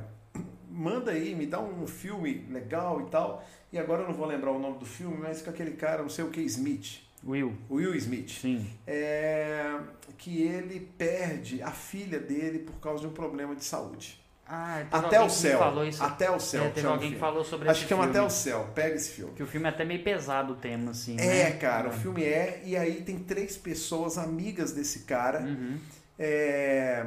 manda 0.69 1.11
aí, 1.11 1.35
me 1.35 1.45
dá 1.45 1.59
um 1.59 1.85
filme 1.85 2.47
legal 2.49 3.01
e 3.01 3.09
tal. 3.09 3.45
E 3.69 3.77
agora 3.77 4.03
eu 4.03 4.07
não 4.07 4.15
vou 4.15 4.25
lembrar 4.25 4.51
o 4.51 4.59
nome 4.59 4.79
do 4.79 4.85
filme, 4.85 5.17
mas 5.17 5.41
com 5.41 5.49
aquele 5.49 5.71
cara, 5.71 6.01
não 6.01 6.09
sei 6.09 6.23
o 6.23 6.29
que, 6.29 6.39
Smith. 6.39 7.03
Will. 7.25 7.53
Will 7.69 7.95
Smith. 7.95 8.29
Sim. 8.41 8.69
É, 8.85 9.77
que 10.17 10.41
ele 10.41 10.79
perde 10.97 11.61
a 11.61 11.71
filha 11.71 12.19
dele 12.19 12.59
por 12.59 12.75
causa 12.79 13.01
de 13.01 13.07
um 13.07 13.13
problema 13.13 13.55
de 13.55 13.63
saúde. 13.63 14.21
Ah, 14.45 14.83
até 14.91 15.21
o 15.21 15.29
céu. 15.29 15.59
Até 16.01 16.29
o 16.29 16.39
céu. 16.39 16.65
É, 16.65 16.69
teve 16.69 16.85
alguém 16.85 17.13
que 17.13 17.17
falou 17.17 17.43
sobre 17.45 17.69
Acho 17.69 17.83
que 17.83 17.89
chama 17.89 18.05
Até 18.05 18.21
o 18.21 18.29
céu. 18.29 18.69
Pega 18.75 18.95
esse 18.95 19.11
filme. 19.11 19.33
Que 19.33 19.41
o 19.41 19.47
filme 19.47 19.65
é 19.65 19.69
até 19.69 19.85
meio 19.85 20.03
pesado 20.03 20.53
o 20.53 20.55
tema, 20.55 20.91
assim. 20.91 21.15
É, 21.17 21.45
né? 21.45 21.51
cara. 21.51 21.89
O 21.89 21.91
filme 21.93 22.23
é. 22.23 22.61
E 22.65 22.75
aí 22.75 23.01
tem 23.01 23.19
três 23.19 23.55
pessoas 23.55 24.17
amigas 24.17 24.73
desse 24.73 25.01
cara. 25.01 25.41
Uhum. 25.41 25.77
É, 26.19 27.05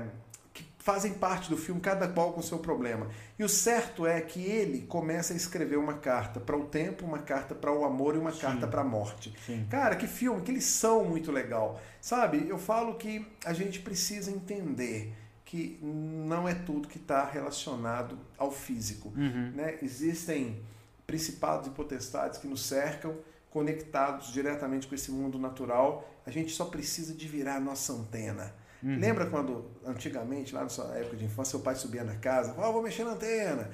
fazem 0.87 1.15
parte 1.15 1.51
do 1.51 1.57
filme, 1.57 1.81
cada 1.81 2.07
qual 2.07 2.33
com 2.33 2.41
seu 2.41 2.61
problema. 2.61 3.09
E 3.37 3.43
o 3.43 3.49
certo 3.49 4.07
é 4.07 4.21
que 4.21 4.41
ele 4.41 4.83
começa 4.83 5.33
a 5.33 5.37
escrever 5.37 5.77
uma 5.77 5.95
carta 5.95 6.39
para 6.39 6.57
o 6.57 6.65
tempo, 6.65 7.05
uma 7.05 7.19
carta 7.19 7.57
para 7.57 7.73
o 7.73 7.85
amor 7.85 8.15
e 8.15 8.19
uma 8.19 8.31
Sim. 8.31 8.39
carta 8.39 8.69
para 8.69 8.83
a 8.83 8.85
morte. 8.85 9.35
Sim. 9.45 9.67
Cara, 9.69 9.97
que 9.97 10.07
filme, 10.07 10.43
que 10.43 10.53
lição 10.53 11.05
muito 11.05 11.33
legal. 11.33 11.81
Sabe, 12.01 12.47
eu 12.49 12.57
falo 12.57 12.95
que 12.95 13.27
a 13.45 13.53
gente 13.53 13.81
precisa 13.81 14.31
entender 14.31 15.13
que 15.45 15.77
não 15.83 16.49
é 16.49 16.55
tudo 16.55 16.87
que 16.87 16.99
está 16.99 17.25
relacionado 17.25 18.17
ao 18.39 18.53
físico. 18.53 19.09
Uhum. 19.09 19.55
Né? 19.57 19.79
Existem 19.83 20.63
principados 21.05 21.67
e 21.67 21.71
potestades 21.71 22.39
que 22.39 22.47
nos 22.47 22.65
cercam, 22.65 23.17
conectados 23.51 24.33
diretamente 24.33 24.87
com 24.87 24.95
esse 24.95 25.11
mundo 25.11 25.37
natural. 25.37 26.09
A 26.25 26.31
gente 26.31 26.53
só 26.53 26.67
precisa 26.67 27.13
de 27.13 27.27
virar 27.27 27.57
a 27.57 27.61
nossa 27.61 27.93
antena 27.93 28.55
Uhum. 28.87 29.01
Lembra 29.01 29.27
quando, 29.27 29.65
antigamente, 29.85 30.55
lá 30.55 30.63
na 30.63 30.69
sua 30.69 30.97
época 30.97 31.17
de 31.17 31.25
infância, 31.25 31.51
seu 31.51 31.59
pai 31.59 31.75
subia 31.75 32.05
na 32.05 32.15
casa, 32.15 32.55
falava, 32.55 32.69
oh, 32.71 32.75
vou 32.75 32.83
mexer 32.85 33.03
na 33.03 33.15
antena, 33.15 33.69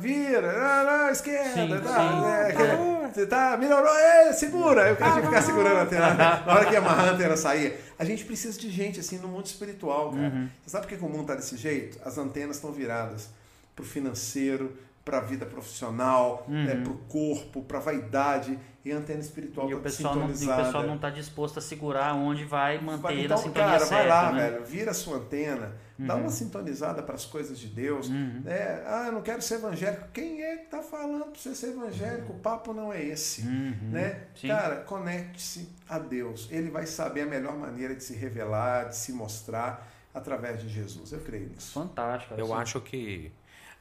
vira, 0.00 0.52
não, 0.52 1.04
não, 1.04 1.08
esquerda, 1.08 1.76
sim, 1.76 1.84
tá, 1.84 2.10
sim. 2.10 2.20
Né, 2.20 3.12
tá, 3.14 3.26
tá, 3.26 3.56
melhorou, 3.56 3.94
é, 3.94 4.32
segura. 4.32 4.86
Aí 4.86 4.92
o 4.92 4.96
cara 4.96 5.12
tinha 5.12 5.22
que 5.22 5.28
ficar 5.28 5.42
segurando 5.42 5.76
a 5.76 5.82
antena, 5.82 6.14
na 6.14 6.52
hora 6.52 6.66
que 6.66 6.72
ia 6.72 6.80
amarrar 6.80 7.10
a 7.10 7.12
antena 7.12 7.36
saía. 7.36 7.78
A 7.96 8.04
gente 8.04 8.24
precisa 8.24 8.58
de 8.58 8.68
gente 8.68 8.98
assim 8.98 9.18
no 9.18 9.28
mundo 9.28 9.46
espiritual, 9.46 10.10
cara. 10.10 10.34
Uhum. 10.34 10.48
Você 10.64 10.70
sabe 10.70 10.88
por 10.88 10.98
que 10.98 11.04
o 11.04 11.08
mundo 11.08 11.28
tá 11.28 11.36
desse 11.36 11.56
jeito? 11.56 12.00
As 12.04 12.18
antenas 12.18 12.56
estão 12.56 12.72
viradas 12.72 13.28
pro 13.76 13.84
financeiro, 13.84 14.76
para 15.04 15.18
a 15.18 15.20
vida 15.20 15.46
profissional, 15.46 16.44
uhum. 16.48 16.64
né, 16.64 16.74
para 16.82 16.92
o 16.92 16.98
corpo, 17.08 17.62
para 17.62 17.78
a 17.78 17.80
vaidade 17.80 18.58
e 18.86 18.92
a 18.92 18.96
antena 18.98 19.18
espiritual 19.18 19.68
e 19.68 19.74
o 19.74 19.80
pessoal 19.80 20.14
não, 20.14 20.30
E 20.30 20.32
o 20.32 20.56
pessoal 20.56 20.86
não 20.86 20.94
está 20.94 21.10
disposto 21.10 21.58
a 21.58 21.60
segurar 21.60 22.14
onde 22.14 22.44
vai 22.44 22.80
manter 22.80 23.24
então, 23.24 23.36
a 23.36 23.40
sintonia 23.40 23.68
cara, 23.68 23.80
certa. 23.80 23.94
vai 23.94 24.06
lá, 24.06 24.32
né? 24.32 24.50
velho, 24.50 24.64
vira 24.64 24.92
a 24.92 24.94
sua 24.94 25.16
antena, 25.16 25.72
uhum. 25.98 26.06
dá 26.06 26.14
uma 26.14 26.30
sintonizada 26.30 27.02
para 27.02 27.16
as 27.16 27.24
coisas 27.24 27.58
de 27.58 27.66
Deus. 27.66 28.08
Uhum. 28.08 28.42
Né? 28.44 28.82
Ah, 28.86 29.06
eu 29.06 29.12
não 29.12 29.22
quero 29.22 29.42
ser 29.42 29.56
evangélico. 29.56 30.06
Quem 30.12 30.40
é 30.40 30.56
que 30.58 30.64
está 30.66 30.82
falando 30.82 31.24
para 31.24 31.34
você 31.34 31.52
ser 31.52 31.70
evangélico? 31.70 32.32
O 32.32 32.38
papo 32.38 32.72
não 32.72 32.92
é 32.92 33.02
esse. 33.02 33.42
Uhum. 33.42 33.90
Né? 33.90 34.26
Cara, 34.46 34.76
conecte-se 34.76 35.68
a 35.88 35.98
Deus. 35.98 36.46
Ele 36.52 36.70
vai 36.70 36.86
saber 36.86 37.22
a 37.22 37.26
melhor 37.26 37.56
maneira 37.56 37.92
de 37.92 38.04
se 38.04 38.14
revelar, 38.14 38.90
de 38.90 38.96
se 38.96 39.12
mostrar 39.12 39.86
através 40.14 40.62
de 40.62 40.68
Jesus. 40.68 41.12
Eu 41.12 41.20
creio 41.20 41.48
nisso. 41.48 41.72
Fantástico. 41.72 42.34
Eu 42.34 42.46
assim. 42.54 42.62
acho 42.62 42.80
que 42.80 43.32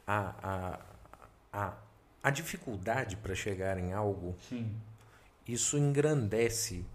a, 0.07 0.33
a 0.41 0.79
a, 1.55 1.73
a 2.21 2.29
dificuldade 2.29 3.15
para 3.15 3.33
chegar 3.33 3.77
em 3.77 3.93
algo 3.93 4.35
Sim. 4.49 4.75
Isso 5.47 5.77
engrandece 5.77 6.85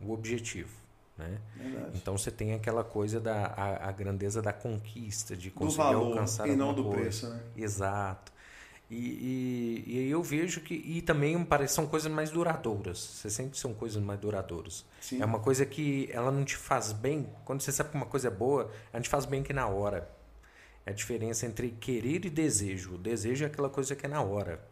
o 0.00 0.12
objetivo. 0.12 0.86
Né? 1.16 1.38
Então 1.94 2.16
você 2.18 2.30
tem 2.30 2.52
aquela 2.52 2.84
coisa 2.84 3.18
da 3.18 3.46
a, 3.46 3.88
a 3.88 3.92
grandeza 3.92 4.42
da 4.42 4.52
conquista, 4.52 5.34
de 5.34 5.50
conseguir 5.50 5.76
do 5.76 5.94
valor, 5.94 6.12
alcançar 6.12 6.46
e 6.48 6.54
não 6.54 6.74
do 6.74 6.84
coisa. 6.84 7.00
preço. 7.00 7.28
Né? 7.30 7.42
Exato. 7.56 8.32
E, 8.88 8.94
e, 8.96 9.92
e, 9.92 10.10
eu 10.10 10.22
vejo 10.22 10.60
que. 10.60 10.74
E 10.74 11.02
também 11.02 11.42
parece 11.44 11.74
são 11.74 11.86
coisas 11.86 12.10
mais 12.12 12.30
duradouras. 12.30 12.98
Você 12.98 13.30
sempre 13.30 13.58
são 13.58 13.74
coisas 13.74 14.00
mais 14.00 14.20
duradouras. 14.20 14.84
Sim. 15.00 15.20
É 15.20 15.24
uma 15.24 15.40
coisa 15.40 15.66
que 15.66 16.08
ela 16.12 16.30
não 16.30 16.44
te 16.44 16.56
faz 16.56 16.92
bem. 16.92 17.28
Quando 17.44 17.62
você 17.62 17.72
sabe 17.72 17.90
que 17.90 17.96
uma 17.96 18.06
coisa 18.06 18.28
é 18.28 18.30
boa, 18.30 18.70
ela 18.92 19.02
te 19.02 19.08
faz 19.08 19.24
bem 19.24 19.42
que 19.42 19.52
na 19.52 19.66
hora. 19.66 20.08
É 20.84 20.90
a 20.90 20.94
diferença 20.94 21.46
entre 21.46 21.70
querer 21.70 22.24
e 22.26 22.30
desejo. 22.30 22.94
O 22.94 22.98
desejo 22.98 23.42
é 23.42 23.48
aquela 23.48 23.68
coisa 23.68 23.96
que 23.96 24.06
é 24.06 24.08
na 24.08 24.22
hora. 24.22 24.64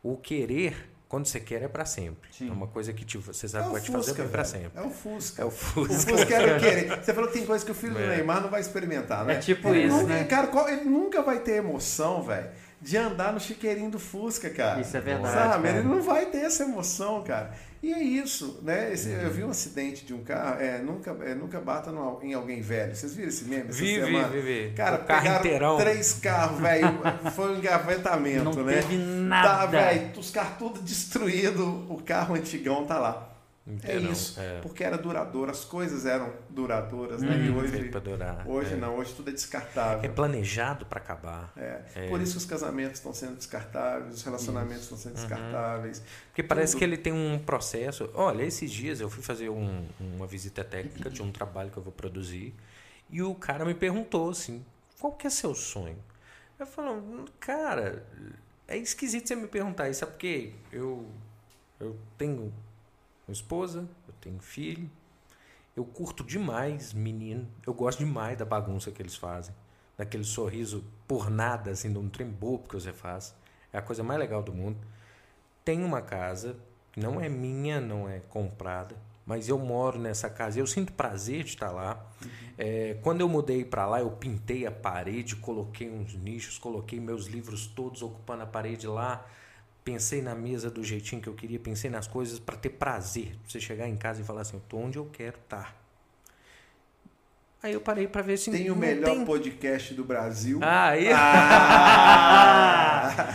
O 0.00 0.16
querer 0.16 0.88
quando 1.10 1.26
você 1.26 1.40
quer 1.40 1.60
é 1.60 1.66
para 1.66 1.84
sempre. 1.84 2.30
Sim. 2.32 2.48
É 2.48 2.52
uma 2.52 2.68
coisa 2.68 2.92
que 2.92 3.04
te, 3.04 3.18
você 3.18 3.48
sabe 3.48 3.64
é 3.64 3.66
que 3.66 3.72
vai 3.72 3.80
te 3.80 3.90
fazer 3.90 4.14
bem 4.14 4.28
para 4.28 4.44
sempre. 4.44 4.70
É 4.76 4.80
o 4.80 4.90
Fusca. 4.90 5.42
É 5.42 5.44
o 5.44 5.50
Fusca. 5.50 5.92
O 5.92 6.16
Fusca 6.16 6.34
era 6.36 6.56
o 6.56 6.60
querer. 6.60 7.02
Você 7.02 7.12
falou 7.12 7.28
que 7.28 7.36
tem 7.36 7.44
coisa 7.44 7.64
que 7.64 7.72
o 7.72 7.74
filho 7.74 7.98
é. 7.98 8.02
do 8.02 8.08
Neymar 8.10 8.40
não 8.40 8.48
vai 8.48 8.60
experimentar, 8.60 9.24
né? 9.24 9.34
É 9.34 9.38
tipo 9.40 9.70
ele 9.70 9.88
isso, 9.88 9.96
nunca, 9.96 10.14
né? 10.14 10.24
Cara, 10.24 10.72
ele 10.72 10.84
nunca 10.84 11.20
vai 11.20 11.40
ter 11.40 11.56
emoção, 11.56 12.22
velho 12.22 12.48
de 12.80 12.96
andar 12.96 13.32
no 13.32 13.40
chiqueirinho 13.40 13.90
do 13.90 13.98
Fusca, 13.98 14.48
cara. 14.48 14.80
Isso 14.80 14.96
é 14.96 15.00
verdade. 15.00 15.34
Sabe? 15.34 15.68
Ele 15.68 15.82
não 15.82 16.00
vai 16.00 16.26
ter 16.26 16.38
essa 16.38 16.62
emoção, 16.64 17.22
cara. 17.22 17.52
E 17.82 17.94
é 17.94 18.02
isso, 18.02 18.60
né? 18.62 18.92
Esse, 18.92 19.10
eu 19.10 19.30
vi 19.30 19.42
um 19.42 19.48
acidente 19.48 20.04
de 20.04 20.12
um 20.12 20.22
carro, 20.22 20.60
é, 20.60 20.78
nunca, 20.82 21.16
é, 21.24 21.34
nunca 21.34 21.58
bata 21.60 21.90
no, 21.90 22.22
em 22.22 22.34
alguém 22.34 22.60
velho. 22.60 22.94
Vocês 22.94 23.14
viram 23.14 23.28
esse 23.28 23.44
meme? 23.44 23.72
Vi, 23.72 24.00
vi, 24.00 24.24
vi, 24.24 24.40
vi. 24.40 24.72
Cara, 24.74 24.96
o 24.96 25.04
carro 25.04 25.38
inteirão. 25.38 25.78
três 25.78 26.12
carros, 26.12 26.60
velho. 26.60 27.00
Foi 27.34 27.54
um 27.54 27.58
engavetamento, 27.58 28.44
não 28.44 28.64
né? 28.64 28.74
Teve 28.82 28.98
nada. 28.98 29.48
Tá, 29.48 29.66
velho, 29.66 30.10
os 30.18 30.30
carros 30.30 30.58
tudo 30.58 30.82
destruídos, 30.82 31.66
o 31.88 32.02
carro 32.04 32.34
antigão 32.34 32.84
tá 32.84 32.98
lá. 32.98 33.29
É 33.82 33.96
isso, 33.96 34.40
é. 34.40 34.60
porque 34.60 34.82
era 34.82 34.96
duradouro, 34.96 35.50
as 35.50 35.64
coisas 35.64 36.06
eram 36.06 36.32
duradouras, 36.48 37.22
né? 37.22 37.34
Hum, 37.34 37.46
e 37.46 37.50
hoje, 37.50 37.88
pra 37.88 38.00
durar, 38.00 38.46
hoje 38.46 38.74
é. 38.74 38.76
não, 38.76 38.96
hoje 38.96 39.14
tudo 39.14 39.30
é 39.30 39.32
descartável. 39.32 40.02
É 40.02 40.08
planejado 40.08 40.86
para 40.86 41.00
acabar. 41.00 41.52
É. 41.56 41.82
é. 41.94 42.08
Por 42.08 42.20
isso 42.20 42.32
que 42.32 42.38
os 42.38 42.46
casamentos 42.46 42.98
estão 42.98 43.12
sendo 43.12 43.36
descartáveis, 43.36 44.14
os 44.14 44.22
relacionamentos 44.22 44.84
isso. 44.84 44.94
estão 44.94 44.98
sendo 44.98 45.16
uhum. 45.16 45.26
descartáveis. 45.26 46.02
Porque 46.28 46.42
parece 46.42 46.72
tudo. 46.72 46.78
que 46.78 46.84
ele 46.84 46.96
tem 46.96 47.12
um 47.12 47.38
processo. 47.38 48.10
Olha, 48.14 48.42
esses 48.42 48.70
dias 48.70 49.00
eu 49.00 49.10
fui 49.10 49.22
fazer 49.22 49.48
um, 49.48 49.86
uma 50.00 50.26
visita 50.26 50.64
técnica 50.64 51.10
de 51.10 51.22
um 51.22 51.30
trabalho 51.30 51.70
que 51.70 51.76
eu 51.76 51.82
vou 51.82 51.92
produzir 51.92 52.54
e 53.10 53.22
o 53.22 53.34
cara 53.34 53.64
me 53.64 53.74
perguntou 53.74 54.30
assim: 54.30 54.64
qual 54.98 55.12
que 55.12 55.26
é 55.26 55.30
seu 55.30 55.54
sonho? 55.54 55.98
Eu 56.58 56.66
falo, 56.66 57.24
cara, 57.38 58.06
é 58.68 58.76
esquisito 58.76 59.26
você 59.26 59.34
me 59.34 59.48
perguntar 59.48 59.88
isso, 59.88 60.04
é 60.04 60.06
porque 60.06 60.52
eu, 60.70 61.06
eu 61.80 61.96
tenho 62.16 62.52
uma 63.30 63.32
esposa, 63.32 63.88
eu 64.08 64.14
tenho 64.20 64.40
filho. 64.40 64.90
Eu 65.76 65.84
curto 65.84 66.24
demais 66.24 66.92
menino. 66.92 67.46
Eu 67.64 67.72
gosto 67.72 68.00
demais 68.00 68.36
da 68.36 68.44
bagunça 68.44 68.90
que 68.90 69.00
eles 69.00 69.14
fazem. 69.14 69.54
Daquele 69.96 70.24
sorriso 70.24 70.84
por 71.06 71.30
nada, 71.30 71.70
assim, 71.70 71.92
de 71.92 71.98
um 71.98 72.08
trem 72.08 72.28
bobo 72.28 72.68
que 72.68 72.74
você 72.74 72.92
faz. 72.92 73.34
É 73.72 73.78
a 73.78 73.82
coisa 73.82 74.02
mais 74.02 74.18
legal 74.18 74.42
do 74.42 74.52
mundo. 74.52 74.78
Tenho 75.64 75.86
uma 75.86 76.02
casa, 76.02 76.56
não 76.96 77.20
é 77.20 77.28
minha, 77.28 77.80
não 77.80 78.08
é 78.08 78.18
comprada, 78.18 78.96
mas 79.24 79.48
eu 79.48 79.58
moro 79.58 79.96
nessa 79.96 80.28
casa. 80.28 80.58
Eu 80.58 80.66
sinto 80.66 80.92
prazer 80.92 81.44
de 81.44 81.50
estar 81.50 81.70
lá. 81.70 82.04
Uhum. 82.20 82.30
É, 82.58 82.98
quando 83.00 83.20
eu 83.20 83.28
mudei 83.28 83.64
para 83.64 83.86
lá, 83.86 84.00
eu 84.00 84.10
pintei 84.10 84.66
a 84.66 84.72
parede, 84.72 85.36
coloquei 85.36 85.88
uns 85.88 86.14
nichos, 86.14 86.58
coloquei 86.58 86.98
meus 86.98 87.26
livros 87.26 87.68
todos 87.68 88.02
ocupando 88.02 88.42
a 88.42 88.46
parede 88.46 88.88
lá 88.88 89.24
pensei 89.90 90.22
na 90.22 90.36
mesa 90.36 90.70
do 90.70 90.84
jeitinho 90.84 91.20
que 91.20 91.28
eu 91.28 91.34
queria, 91.34 91.58
pensei 91.58 91.90
nas 91.90 92.06
coisas 92.06 92.38
para 92.38 92.56
ter 92.56 92.70
prazer. 92.70 93.34
Você 93.46 93.58
chegar 93.58 93.88
em 93.88 93.96
casa 93.96 94.20
e 94.20 94.24
falar 94.24 94.42
assim, 94.42 94.56
eu 94.56 94.62
tô 94.68 94.76
onde 94.76 94.98
eu 94.98 95.06
quero 95.06 95.36
estar. 95.36 95.64
Tá. 95.64 95.74
Aí 97.62 97.74
eu 97.74 97.80
parei 97.80 98.06
para 98.06 98.22
ver 98.22 98.38
se 98.38 98.52
tem 98.52 98.70
o 98.70 98.76
melhor 98.76 99.10
tem... 99.10 99.24
podcast 99.24 99.92
do 99.92 100.04
Brasil. 100.04 100.60
Ah, 100.62 100.90
aí. 100.90 101.12
Ah, 101.12 102.54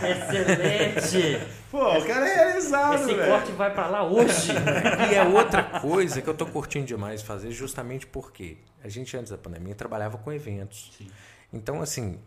excelente. 0.02 1.46
Pô, 1.70 1.98
o 1.98 2.04
cara 2.06 2.26
é 2.26 2.34
realizado, 2.34 2.94
Esse 2.94 3.14
véio. 3.14 3.30
corte 3.30 3.52
vai 3.52 3.72
para 3.72 3.86
lá 3.88 4.02
hoje. 4.02 4.52
e 5.10 5.14
é 5.14 5.22
outra 5.24 5.62
coisa 5.62 6.22
que 6.22 6.28
eu 6.28 6.34
tô 6.34 6.46
curtindo 6.46 6.86
demais 6.86 7.20
fazer, 7.22 7.50
justamente 7.52 8.06
porque 8.06 8.56
a 8.82 8.88
gente 8.88 9.14
antes 9.16 9.30
da 9.30 9.38
pandemia 9.38 9.74
trabalhava 9.74 10.16
com 10.16 10.32
eventos. 10.32 10.90
Sim. 10.96 11.06
Então 11.52 11.82
assim, 11.82 12.18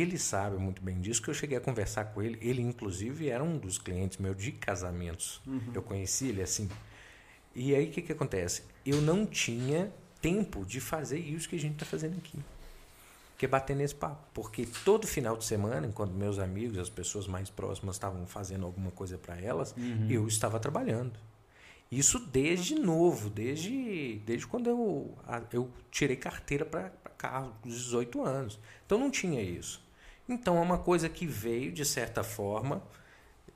ele 0.00 0.18
sabe 0.18 0.56
muito 0.56 0.82
bem 0.82 1.00
disso, 1.00 1.22
que 1.22 1.28
eu 1.28 1.34
cheguei 1.34 1.58
a 1.58 1.60
conversar 1.60 2.06
com 2.06 2.22
ele. 2.22 2.38
Ele, 2.40 2.62
inclusive, 2.62 3.28
era 3.28 3.42
um 3.42 3.58
dos 3.58 3.78
clientes 3.78 4.18
meu 4.18 4.34
de 4.34 4.52
casamentos. 4.52 5.40
Uhum. 5.46 5.72
Eu 5.74 5.82
conheci 5.82 6.28
ele 6.28 6.42
assim. 6.42 6.68
E 7.54 7.74
aí, 7.74 7.88
o 7.88 7.90
que, 7.90 8.02
que 8.02 8.12
acontece? 8.12 8.62
Eu 8.86 9.00
não 9.00 9.26
tinha 9.26 9.92
tempo 10.20 10.64
de 10.64 10.80
fazer 10.80 11.18
isso 11.18 11.48
que 11.48 11.56
a 11.56 11.58
gente 11.58 11.74
está 11.74 11.84
fazendo 11.84 12.16
aqui. 12.16 12.38
Que 13.36 13.44
é 13.44 13.48
bater 13.48 13.74
nesse 13.74 13.94
papo. 13.94 14.22
Porque 14.32 14.66
todo 14.84 15.06
final 15.06 15.36
de 15.36 15.44
semana, 15.44 15.86
enquanto 15.86 16.12
meus 16.12 16.38
amigos, 16.38 16.78
as 16.78 16.88
pessoas 16.88 17.26
mais 17.26 17.50
próximas 17.50 17.96
estavam 17.96 18.26
fazendo 18.26 18.64
alguma 18.64 18.90
coisa 18.90 19.18
para 19.18 19.38
elas, 19.40 19.74
uhum. 19.76 20.08
eu 20.08 20.26
estava 20.26 20.58
trabalhando. 20.60 21.18
Isso 21.90 22.18
desde 22.18 22.74
novo, 22.74 23.28
desde, 23.28 24.22
desde 24.24 24.46
quando 24.46 24.70
eu, 24.70 25.14
eu 25.52 25.70
tirei 25.90 26.16
carteira 26.16 26.64
para 26.64 26.88
carro, 27.18 27.54
com 27.60 27.68
18 27.68 28.22
anos. 28.22 28.58
Então 28.86 28.98
não 28.98 29.10
tinha 29.10 29.42
isso. 29.42 29.81
Então 30.32 30.56
é 30.56 30.60
uma 30.60 30.78
coisa 30.78 31.08
que 31.08 31.26
veio, 31.26 31.70
de 31.70 31.84
certa 31.84 32.24
forma, 32.24 32.82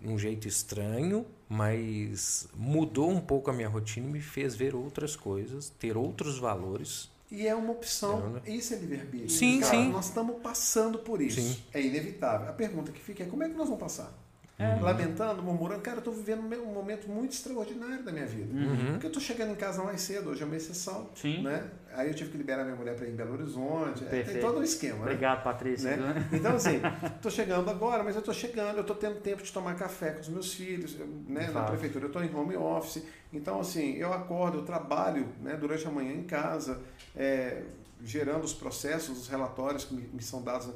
um 0.05 0.19
jeito 0.19 0.47
estranho, 0.47 1.25
mas 1.49 2.47
mudou 2.55 3.11
um 3.11 3.21
pouco 3.21 3.51
a 3.51 3.53
minha 3.53 3.69
rotina 3.69 4.07
e 4.07 4.11
me 4.11 4.21
fez 4.21 4.55
ver 4.55 4.75
outras 4.75 5.17
coisas, 5.17 5.71
ter 5.71 5.97
outros 5.97 6.39
valores. 6.39 7.11
E 7.31 7.47
é 7.47 7.55
uma 7.55 7.73
opção. 7.73 8.31
Né? 8.31 8.43
Isso 8.47 8.75
é 8.75 8.77
livre-arbítrio. 8.77 9.31
Sim, 9.31 9.61
Cara, 9.61 9.73
sim. 9.73 9.91
Nós 9.91 10.07
estamos 10.07 10.37
passando 10.43 10.99
por 10.99 11.21
isso. 11.21 11.41
Sim. 11.41 11.57
É 11.73 11.81
inevitável. 11.81 12.49
A 12.49 12.53
pergunta 12.53 12.93
que 12.93 13.01
fica 13.01 13.25
é 13.25 13.27
como 13.27 13.43
é 13.43 13.49
que 13.49 13.55
nós 13.55 13.67
vamos 13.69 13.81
passar? 13.81 14.13
Uhum. 14.59 14.83
Lamentando, 14.83 15.43
murmurando, 15.43 15.83
cara, 15.83 15.99
eu 15.99 15.99
estou 15.99 16.15
vivendo 16.15 16.41
um 16.41 16.73
momento 16.73 17.07
muito 17.11 17.33
extraordinário 17.33 18.03
da 18.03 18.11
minha 18.11 18.25
vida. 18.25 18.55
Uhum. 18.55 18.93
Porque 18.93 19.07
eu 19.07 19.11
estou 19.11 19.23
chegando 19.23 19.53
em 19.53 19.55
casa 19.55 19.85
mais 19.85 20.01
cedo, 20.01 20.31
hoje 20.31 20.43
é 20.43 20.47
uma 20.47 20.57
exceção. 20.57 21.11
Sim. 21.15 21.43
Né? 21.43 21.63
Aí 21.93 22.09
eu 22.09 22.15
tive 22.15 22.31
que 22.31 22.39
liberar 22.39 22.65
minha 22.65 22.75
mulher 22.75 22.97
para 22.97 23.07
ir 23.07 23.13
em 23.13 23.17
Belo 23.17 23.35
Horizonte. 23.35 24.03
É, 24.07 24.23
tem 24.23 24.41
todo 24.41 24.59
um 24.59 24.63
esquema. 24.63 24.97
Né? 24.97 25.03
Obrigado, 25.03 25.39
né? 25.39 25.45
Patrícia. 25.45 25.97
Né? 25.99 26.29
Então, 26.33 26.57
assim, 26.57 26.81
estou 27.17 27.31
chegando 27.31 27.69
agora, 27.69 28.03
mas 28.03 28.15
eu 28.15 28.21
estou 28.21 28.33
chegando, 28.33 28.77
eu 28.77 28.81
estou 28.81 28.97
tendo 28.97 29.21
tempo 29.21 29.43
de 29.43 29.53
tomar 29.53 29.75
café 29.77 30.13
com 30.13 30.21
os 30.21 30.29
meus 30.31 30.55
filhos, 30.55 30.97
né? 31.29 31.51
na 31.53 31.65
prefeitura, 31.65 32.07
eu 32.07 32.09
estou 32.09 32.25
em 32.25 32.35
home 32.35 32.57
office. 32.57 33.05
Então, 33.31 33.61
assim, 33.61 33.97
eu 33.97 34.11
acordo, 34.11 34.59
eu 34.59 34.63
trabalho 34.63 35.29
né, 35.43 35.55
durante 35.55 35.87
a 35.87 35.91
manhã 35.91 36.15
em 36.15 36.23
casa, 36.23 36.81
é, 37.15 37.63
gerando 38.03 38.45
os 38.45 38.55
processos, 38.55 39.19
os 39.19 39.29
relatórios 39.29 39.85
que 39.85 39.95
me, 39.95 40.09
me 40.15 40.23
são 40.23 40.43
dados 40.43 40.67
na 40.67 40.73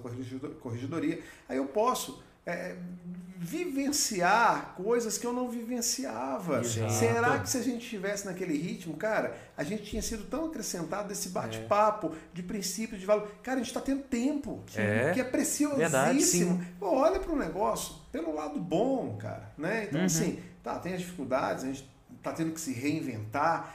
corregedoria. 0.60 1.20
Aí 1.48 1.56
eu 1.56 1.66
posso 1.66 2.22
é, 2.44 2.76
vivenciar 3.42 4.74
coisas 4.76 5.16
que 5.16 5.26
eu 5.26 5.32
não 5.32 5.48
vivenciava. 5.48 6.60
Exato. 6.60 6.92
Será 6.92 7.38
que 7.38 7.48
se 7.48 7.56
a 7.56 7.62
gente 7.62 7.82
estivesse 7.82 8.26
naquele 8.26 8.54
ritmo, 8.54 8.94
cara, 8.98 9.34
a 9.56 9.64
gente 9.64 9.84
tinha 9.84 10.02
sido 10.02 10.24
tão 10.24 10.44
acrescentado 10.44 11.08
desse 11.08 11.30
bate-papo 11.30 12.08
é. 12.08 12.18
de 12.34 12.42
princípio, 12.42 12.98
de 12.98 13.06
valor. 13.06 13.30
Cara, 13.42 13.56
a 13.56 13.60
gente 13.60 13.68
está 13.68 13.80
tendo 13.80 14.02
tempo, 14.02 14.62
que 14.66 14.78
é, 14.78 15.12
que 15.14 15.20
é 15.22 15.24
preciosíssimo. 15.24 16.56
Verdade, 16.56 16.74
Pô, 16.78 16.94
olha 16.94 17.18
para 17.18 17.32
o 17.32 17.36
negócio 17.36 17.94
pelo 18.12 18.34
lado 18.34 18.60
bom, 18.60 19.16
cara. 19.16 19.50
Né? 19.56 19.84
Então, 19.84 20.00
uhum. 20.00 20.06
assim, 20.06 20.38
tá, 20.62 20.78
tem 20.78 20.92
as 20.92 21.00
dificuldades, 21.00 21.64
a 21.64 21.66
gente 21.68 21.90
está 22.18 22.32
tendo 22.32 22.52
que 22.52 22.60
se 22.60 22.74
reinventar, 22.74 23.74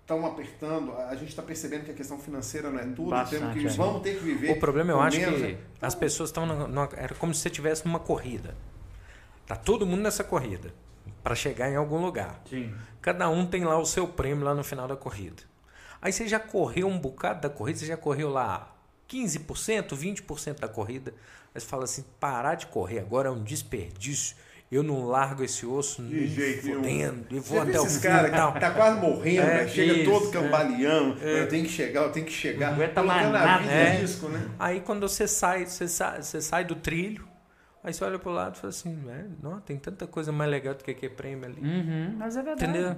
estão 0.00 0.26
apertando, 0.26 0.92
a 0.92 1.14
gente 1.14 1.28
está 1.28 1.42
percebendo 1.42 1.84
que 1.84 1.92
a 1.92 1.94
questão 1.94 2.18
financeira 2.18 2.68
não 2.68 2.80
é 2.80 2.84
tudo, 2.84 3.10
Bastante, 3.10 3.60
que, 3.60 3.66
é. 3.68 3.70
vamos 3.70 4.02
ter 4.02 4.18
que 4.18 4.24
viver. 4.24 4.50
O 4.50 4.58
problema 4.58 4.90
eu 4.90 5.00
acho 5.00 5.20
menos, 5.20 5.40
que 5.40 5.50
então, 5.52 5.60
as 5.80 5.94
pessoas 5.94 6.30
estão. 6.30 6.44
Era 6.96 7.14
como 7.14 7.32
se 7.32 7.42
você 7.42 7.48
estivesse 7.48 7.86
numa 7.86 8.00
corrida. 8.00 8.56
Tá 9.46 9.56
todo 9.56 9.86
mundo 9.86 10.02
nessa 10.02 10.24
corrida 10.24 10.72
para 11.22 11.34
chegar 11.34 11.70
em 11.70 11.76
algum 11.76 12.00
lugar. 12.00 12.40
Sim. 12.48 12.74
Cada 13.00 13.28
um 13.28 13.46
tem 13.46 13.64
lá 13.64 13.78
o 13.78 13.84
seu 13.84 14.06
prêmio 14.06 14.44
lá 14.44 14.54
no 14.54 14.64
final 14.64 14.88
da 14.88 14.96
corrida. 14.96 15.42
Aí 16.00 16.12
você 16.12 16.28
já 16.28 16.38
correu 16.38 16.86
um 16.86 16.98
bocado 16.98 17.40
da 17.40 17.48
corrida, 17.48 17.78
você 17.78 17.86
já 17.86 17.96
correu 17.96 18.30
lá 18.30 18.74
15%, 19.08 19.88
20% 19.96 20.60
da 20.60 20.68
corrida. 20.68 21.14
Aí 21.54 21.60
você 21.60 21.66
fala 21.66 21.84
assim: 21.84 22.04
parar 22.20 22.54
de 22.54 22.66
correr 22.66 22.98
agora 22.98 23.28
é 23.28 23.32
um 23.32 23.42
desperdício 23.42 24.36
eu 24.74 24.82
não 24.82 25.06
largo 25.06 25.44
esse 25.44 25.64
osso 25.64 26.02
de 26.02 26.26
jeito 26.26 26.66
fodendo, 26.66 27.26
e 27.30 27.38
vou 27.38 27.60
até 27.60 27.78
o 27.78 27.86
fim. 27.86 28.00
cara 28.00 28.52
que 28.52 28.60
tá 28.60 28.70
quase 28.72 29.00
morrendo, 29.00 29.42
é, 29.42 29.64
né? 29.64 29.68
chega 29.68 29.92
isso, 29.92 30.10
todo 30.10 30.30
cambaleando, 30.30 31.16
é. 31.22 31.42
eu 31.42 31.48
tenho 31.48 31.64
que 31.64 31.70
chegar, 31.70 32.02
eu 32.02 32.10
tenho 32.10 32.26
que 32.26 32.32
chegar. 32.32 32.68
Não 32.68 32.74
aguenta 32.74 33.02
mais 33.02 33.30
nada. 33.30 33.64
É. 33.70 33.98
Risco, 33.98 34.28
né? 34.28 34.48
Aí 34.58 34.80
quando 34.80 35.08
você 35.08 35.28
sai, 35.28 35.66
você 35.66 35.86
sai, 35.86 36.22
você 36.22 36.40
sai 36.40 36.64
do 36.64 36.74
trilho, 36.74 37.24
aí 37.84 37.94
você 37.94 38.04
olha 38.04 38.18
pro 38.18 38.30
lado 38.30 38.56
e 38.56 38.58
fala 38.58 38.70
assim, 38.70 39.04
é, 39.08 39.26
não, 39.42 39.60
tem 39.60 39.76
tanta 39.76 40.06
coisa 40.06 40.32
mais 40.32 40.50
legal 40.50 40.74
do 40.74 40.82
que 40.82 40.90
aquele 40.90 41.14
prêmio 41.14 41.44
ali. 41.44 41.60
Uhum, 41.60 42.16
mas 42.16 42.36
é 42.36 42.42
verdade. 42.42 42.70
Entendeu? 42.70 42.96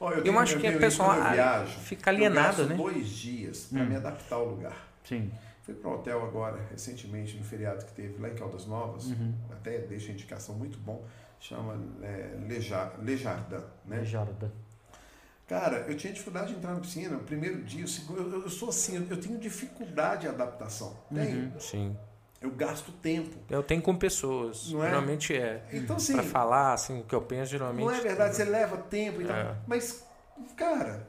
Oh, 0.00 0.10
eu, 0.10 0.24
eu 0.24 0.38
acho 0.38 0.58
que 0.58 0.66
a 0.66 0.76
pessoa 0.76 1.30
viajo, 1.30 1.78
fica 1.80 2.10
alienada, 2.10 2.62
eu 2.62 2.68
né? 2.68 2.74
dois 2.74 3.08
dias 3.08 3.68
para 3.70 3.82
hum. 3.82 3.86
me 3.86 3.96
adaptar 3.96 4.36
ao 4.36 4.48
lugar. 4.48 4.88
Sim. 5.04 5.30
Fui 5.62 5.74
para 5.74 5.88
um 5.88 5.94
hotel 5.94 6.22
agora, 6.22 6.58
recentemente, 6.70 7.36
no 7.36 7.44
feriado 7.44 7.84
que 7.84 7.92
teve 7.92 8.20
lá 8.20 8.28
em 8.28 8.34
Caldas 8.34 8.66
Novas, 8.66 9.06
uhum. 9.06 9.32
até 9.50 9.78
deixa 9.78 10.10
a 10.10 10.12
indicação 10.12 10.54
muito 10.56 10.78
bom 10.78 11.06
chama 11.44 11.78
é, 12.02 12.38
Lejar, 12.48 12.94
Lejardin, 13.02 13.62
né? 13.84 13.98
Lejardin. 13.98 14.50
Cara, 15.46 15.84
eu 15.86 15.94
tinha 15.94 16.10
dificuldade 16.10 16.52
de 16.52 16.58
entrar 16.58 16.72
na 16.72 16.80
piscina. 16.80 17.18
O 17.18 17.20
primeiro 17.20 17.62
dia, 17.62 17.84
o 17.84 17.88
segundo, 17.88 18.22
eu, 18.22 18.42
eu 18.44 18.48
sou 18.48 18.70
assim, 18.70 19.06
eu 19.10 19.20
tenho 19.20 19.38
dificuldade 19.38 20.22
de 20.22 20.28
adaptação. 20.28 20.96
Tenho. 21.12 21.52
Uhum, 21.52 21.60
sim. 21.60 21.96
Eu 22.44 22.50
gasto 22.50 22.92
tempo. 22.92 23.34
Eu 23.48 23.62
tenho 23.62 23.80
com 23.80 23.96
pessoas. 23.96 24.70
Não 24.70 24.84
é? 24.84 24.90
Geralmente 24.90 25.34
é. 25.34 25.66
Então, 25.72 25.96
assim. 25.96 26.12
Pra 26.12 26.22
falar, 26.22 26.74
assim, 26.74 27.00
o 27.00 27.04
que 27.04 27.14
eu 27.14 27.22
penso, 27.22 27.50
geralmente. 27.50 27.86
Não 27.86 27.90
é 27.90 28.00
verdade, 28.00 28.36
você 28.36 28.44
leva 28.44 28.76
tempo 28.76 29.22
e 29.22 29.24
tal. 29.24 29.34
É. 29.34 29.56
Mas, 29.66 30.04
cara, 30.54 31.08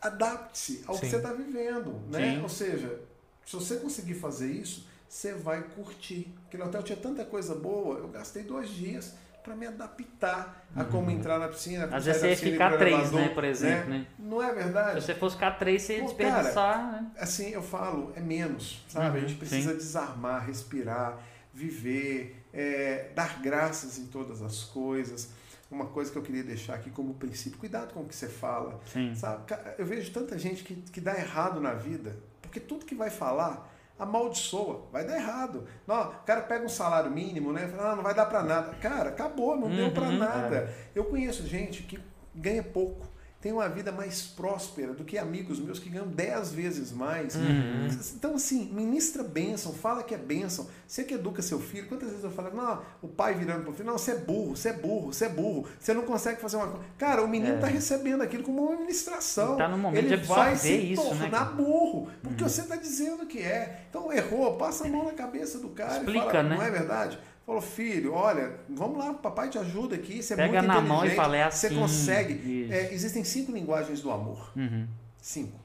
adapte-se 0.00 0.84
ao 0.86 0.94
Sim. 0.94 1.00
que 1.00 1.06
você 1.06 1.16
está 1.16 1.32
vivendo. 1.32 2.02
Né? 2.10 2.34
Sim. 2.34 2.42
Ou 2.42 2.48
seja, 2.50 3.00
se 3.46 3.56
você 3.56 3.76
conseguir 3.76 4.14
fazer 4.14 4.52
isso, 4.52 4.86
você 5.08 5.32
vai 5.32 5.62
curtir. 5.62 6.34
Porque 6.42 6.58
no 6.58 6.66
hotel 6.66 6.82
tinha 6.82 6.98
tanta 6.98 7.24
coisa 7.24 7.54
boa, 7.54 7.98
eu 8.00 8.08
gastei 8.08 8.42
dois 8.42 8.68
dias 8.68 9.14
para 9.48 9.56
me 9.56 9.66
adaptar 9.66 10.68
a 10.76 10.84
como 10.84 11.06
uhum. 11.06 11.12
entrar 11.12 11.38
na 11.38 11.48
piscina. 11.48 11.88
Às 11.90 12.04
vezes 12.04 12.20
você 12.20 12.28
ia 12.28 12.36
ficar 12.36 12.76
três, 12.76 13.10
né, 13.10 13.30
por 13.30 13.44
exemplo. 13.44 13.88
Né? 13.88 13.98
Né? 14.00 14.06
Não 14.18 14.42
é 14.42 14.52
verdade? 14.52 15.00
Se 15.00 15.06
você 15.06 15.14
fosse 15.14 15.36
ficar 15.36 15.52
três, 15.52 15.82
você 15.82 15.94
ia 15.94 16.00
Pô, 16.00 16.06
desperdiçar. 16.08 16.52
Cara, 16.54 16.92
né? 16.92 17.10
Assim, 17.18 17.48
eu 17.48 17.62
falo, 17.62 18.12
é 18.14 18.20
menos, 18.20 18.84
sabe? 18.88 19.06
Uhum, 19.18 19.24
a 19.24 19.26
gente 19.26 19.38
precisa 19.38 19.70
sim. 19.70 19.78
desarmar, 19.78 20.46
respirar, 20.46 21.18
viver, 21.54 22.44
é, 22.52 23.10
dar 23.14 23.40
graças 23.40 23.98
em 23.98 24.06
todas 24.06 24.42
as 24.42 24.64
coisas. 24.64 25.30
Uma 25.70 25.86
coisa 25.86 26.12
que 26.12 26.18
eu 26.18 26.22
queria 26.22 26.44
deixar 26.44 26.74
aqui 26.74 26.90
como 26.90 27.14
princípio, 27.14 27.58
cuidado 27.58 27.94
com 27.94 28.00
o 28.00 28.06
que 28.06 28.14
você 28.14 28.28
fala. 28.28 28.78
Sim. 28.92 29.14
Sabe? 29.14 29.44
Eu 29.78 29.86
vejo 29.86 30.12
tanta 30.12 30.38
gente 30.38 30.62
que, 30.62 30.74
que 30.74 31.00
dá 31.00 31.18
errado 31.18 31.58
na 31.58 31.72
vida, 31.72 32.16
porque 32.42 32.60
tudo 32.60 32.84
que 32.84 32.94
vai 32.94 33.08
falar 33.08 33.74
amaldiçoa, 33.98 34.82
vai 34.92 35.04
dar 35.04 35.16
errado. 35.16 35.66
Não, 35.86 36.08
o 36.08 36.12
cara 36.24 36.42
pega 36.42 36.64
um 36.64 36.68
salário 36.68 37.10
mínimo, 37.10 37.52
né? 37.52 37.66
Fala, 37.68 37.92
ah, 37.92 37.96
não 37.96 38.02
vai 38.02 38.14
dar 38.14 38.26
para 38.26 38.42
nada. 38.42 38.74
Cara, 38.76 39.08
acabou, 39.08 39.56
não 39.56 39.66
uhum, 39.66 39.76
deu 39.76 39.90
para 39.90 40.10
nada. 40.10 40.56
É. 40.56 40.74
Eu 40.94 41.04
conheço 41.04 41.46
gente 41.46 41.82
que 41.82 41.98
ganha 42.34 42.62
pouco, 42.62 43.07
tem 43.40 43.52
uma 43.52 43.68
vida 43.68 43.92
mais 43.92 44.22
próspera 44.22 44.92
do 44.92 45.04
que 45.04 45.16
amigos 45.16 45.60
meus 45.60 45.78
que 45.78 45.88
ganham 45.88 46.08
dez 46.08 46.50
vezes 46.50 46.90
mais. 46.90 47.36
Uhum. 47.36 47.88
Então, 48.16 48.34
assim, 48.34 48.68
ministra 48.72 49.22
bênção, 49.22 49.72
fala 49.72 50.02
que 50.02 50.12
é 50.12 50.18
bênção. 50.18 50.68
Você 50.86 51.04
que 51.04 51.14
educa 51.14 51.40
seu 51.40 51.60
filho, 51.60 51.86
quantas 51.86 52.08
vezes 52.08 52.24
eu 52.24 52.32
falo, 52.32 52.52
não, 52.52 52.82
o 53.00 53.06
pai 53.06 53.34
virando 53.34 53.62
para 53.62 53.70
o 53.70 53.74
filho, 53.74 53.86
não, 53.86 53.96
você 53.96 54.10
é 54.10 54.16
burro, 54.16 54.56
você 54.56 54.70
é 54.70 54.72
burro, 54.72 55.12
você 55.12 55.26
é 55.26 55.28
burro, 55.28 55.68
você 55.78 55.94
não 55.94 56.02
consegue 56.02 56.40
fazer 56.40 56.56
uma 56.56 56.66
coisa. 56.66 56.84
Cara, 56.98 57.22
o 57.22 57.28
menino 57.28 57.54
está 57.54 57.68
é. 57.68 57.70
recebendo 57.70 58.22
aquilo 58.22 58.42
como 58.42 58.60
uma 58.60 58.76
ministração. 58.76 59.52
Está 59.52 59.68
no 59.68 59.78
momento 59.78 60.04
Ele 60.04 60.16
de 60.16 60.26
vai 60.26 60.56
se 60.56 60.74
isso, 60.74 61.02
tornar 61.02 61.50
né? 61.50 61.56
burro, 61.56 62.10
porque 62.20 62.42
uhum. 62.42 62.48
você 62.48 62.62
está 62.62 62.74
dizendo 62.74 63.24
que 63.24 63.38
é. 63.38 63.84
Então, 63.88 64.12
errou, 64.12 64.56
passa 64.56 64.84
a 64.84 64.88
mão 64.88 65.04
na 65.04 65.12
cabeça 65.12 65.60
do 65.60 65.68
cara 65.68 65.98
Explica, 65.98 66.18
e 66.18 66.22
fala, 66.22 66.42
né? 66.42 66.56
não 66.56 66.62
é 66.62 66.70
verdade? 66.70 67.20
Falou, 67.48 67.62
filho, 67.62 68.12
olha, 68.12 68.60
vamos 68.68 68.98
lá, 68.98 69.14
papai 69.14 69.48
te 69.48 69.56
ajuda 69.56 69.96
aqui, 69.96 70.22
você 70.22 70.34
é 70.34 70.36
Pega 70.36 70.60
muito 70.60 70.66
na 70.66 70.74
inteligente, 70.74 70.88
mão 70.94 71.06
e 71.06 71.10
fala, 71.12 71.34
é 71.34 71.44
assim, 71.44 71.68
você 71.68 71.74
consegue. 71.74 72.68
É, 72.70 72.92
existem 72.92 73.24
cinco 73.24 73.52
linguagens 73.52 74.02
do 74.02 74.10
amor. 74.10 74.52
Uhum. 74.54 74.86
Cinco. 75.16 75.58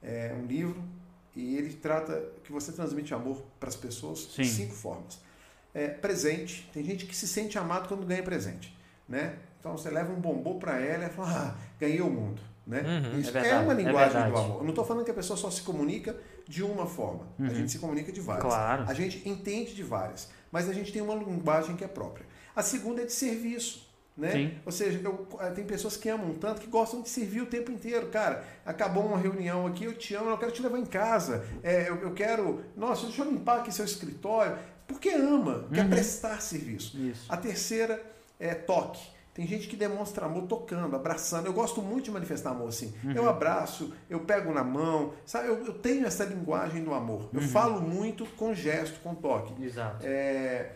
É 0.00 0.32
um 0.40 0.46
livro 0.46 0.80
e 1.34 1.56
ele 1.56 1.72
trata 1.72 2.24
que 2.44 2.52
você 2.52 2.70
transmite 2.70 3.12
amor 3.12 3.42
para 3.58 3.68
as 3.68 3.74
pessoas 3.74 4.20
Sim. 4.32 4.42
de 4.42 4.48
cinco 4.48 4.74
formas. 4.74 5.18
É, 5.74 5.88
presente, 5.88 6.70
tem 6.72 6.84
gente 6.84 7.04
que 7.04 7.16
se 7.16 7.26
sente 7.26 7.58
amado 7.58 7.88
quando 7.88 8.06
ganha 8.06 8.22
presente, 8.22 8.72
né? 9.08 9.34
Então 9.58 9.76
você 9.76 9.90
leva 9.90 10.12
um 10.12 10.20
bombom 10.20 10.60
para 10.60 10.78
ela 10.78 11.06
e 11.06 11.08
fala, 11.08 11.32
ah, 11.36 11.60
ganhei 11.80 12.00
o 12.00 12.08
mundo. 12.08 12.40
Né? 12.64 12.80
Uhum, 12.80 13.18
Isso 13.18 13.30
é, 13.30 13.32
verdade, 13.32 13.56
é 13.56 13.58
uma 13.58 13.74
linguagem 13.74 14.22
é 14.22 14.30
do 14.30 14.36
amor. 14.36 14.58
Eu 14.58 14.62
não 14.62 14.70
estou 14.70 14.84
falando 14.84 15.04
que 15.04 15.10
a 15.10 15.14
pessoa 15.14 15.36
só 15.36 15.50
se 15.50 15.62
comunica 15.62 16.16
de 16.46 16.62
uma 16.62 16.86
forma. 16.86 17.26
Uhum. 17.40 17.46
A 17.46 17.50
gente 17.54 17.72
se 17.72 17.78
comunica 17.80 18.12
de 18.12 18.20
várias. 18.20 18.46
Claro. 18.46 18.84
A 18.86 18.94
gente 18.94 19.28
entende 19.28 19.74
de 19.74 19.82
várias 19.82 20.30
mas 20.54 20.68
a 20.68 20.72
gente 20.72 20.92
tem 20.92 21.02
uma 21.02 21.16
linguagem 21.16 21.74
que 21.74 21.82
é 21.82 21.88
própria. 21.88 22.24
A 22.54 22.62
segunda 22.62 23.02
é 23.02 23.04
de 23.04 23.12
serviço. 23.12 23.92
Né? 24.16 24.30
Sim. 24.30 24.58
Ou 24.64 24.70
seja, 24.70 25.00
eu, 25.02 25.26
eh, 25.40 25.50
tem 25.50 25.64
pessoas 25.64 25.96
que 25.96 26.08
amam 26.08 26.32
tanto 26.34 26.60
que 26.60 26.68
gostam 26.68 27.02
de 27.02 27.08
servir 27.08 27.40
o 27.40 27.46
tempo 27.46 27.72
inteiro. 27.72 28.06
Cara, 28.06 28.44
acabou 28.64 29.04
uma 29.04 29.18
reunião 29.18 29.66
aqui, 29.66 29.82
eu 29.82 29.94
te 29.94 30.14
amo, 30.14 30.30
eu 30.30 30.38
quero 30.38 30.52
te 30.52 30.62
levar 30.62 30.78
em 30.78 30.86
casa. 30.86 31.44
É, 31.60 31.88
eu, 31.88 31.96
eu, 31.96 32.12
quero. 32.12 32.62
Nossa, 32.76 33.06
deixa 33.06 33.22
eu 33.22 33.32
limpar 33.32 33.58
aqui 33.58 33.74
seu 33.74 33.84
escritório. 33.84 34.56
Porque 34.86 35.08
ama, 35.08 35.66
quer 35.74 35.82
uhum. 35.82 35.90
prestar 35.90 36.40
serviço. 36.40 36.96
Isso. 36.98 37.24
A 37.28 37.36
terceira 37.36 38.00
é 38.38 38.54
toque. 38.54 39.04
Tem 39.34 39.44
gente 39.48 39.66
que 39.66 39.74
demonstra 39.74 40.26
amor 40.26 40.46
tocando, 40.46 40.94
abraçando. 40.94 41.46
Eu 41.46 41.52
gosto 41.52 41.82
muito 41.82 42.04
de 42.04 42.10
manifestar 42.12 42.50
amor 42.50 42.68
assim. 42.68 42.94
Uhum. 43.02 43.12
Eu 43.12 43.28
abraço, 43.28 43.92
eu 44.08 44.20
pego 44.20 44.54
na 44.54 44.62
mão. 44.62 45.12
Sabe? 45.26 45.48
Eu, 45.48 45.66
eu 45.66 45.74
tenho 45.74 46.06
essa 46.06 46.24
linguagem 46.24 46.84
do 46.84 46.94
amor. 46.94 47.28
Eu 47.32 47.40
uhum. 47.40 47.48
falo 47.48 47.80
muito 47.80 48.24
com 48.36 48.54
gesto, 48.54 49.00
com 49.00 49.12
toque. 49.12 49.60
Exato. 49.60 50.06
É, 50.06 50.70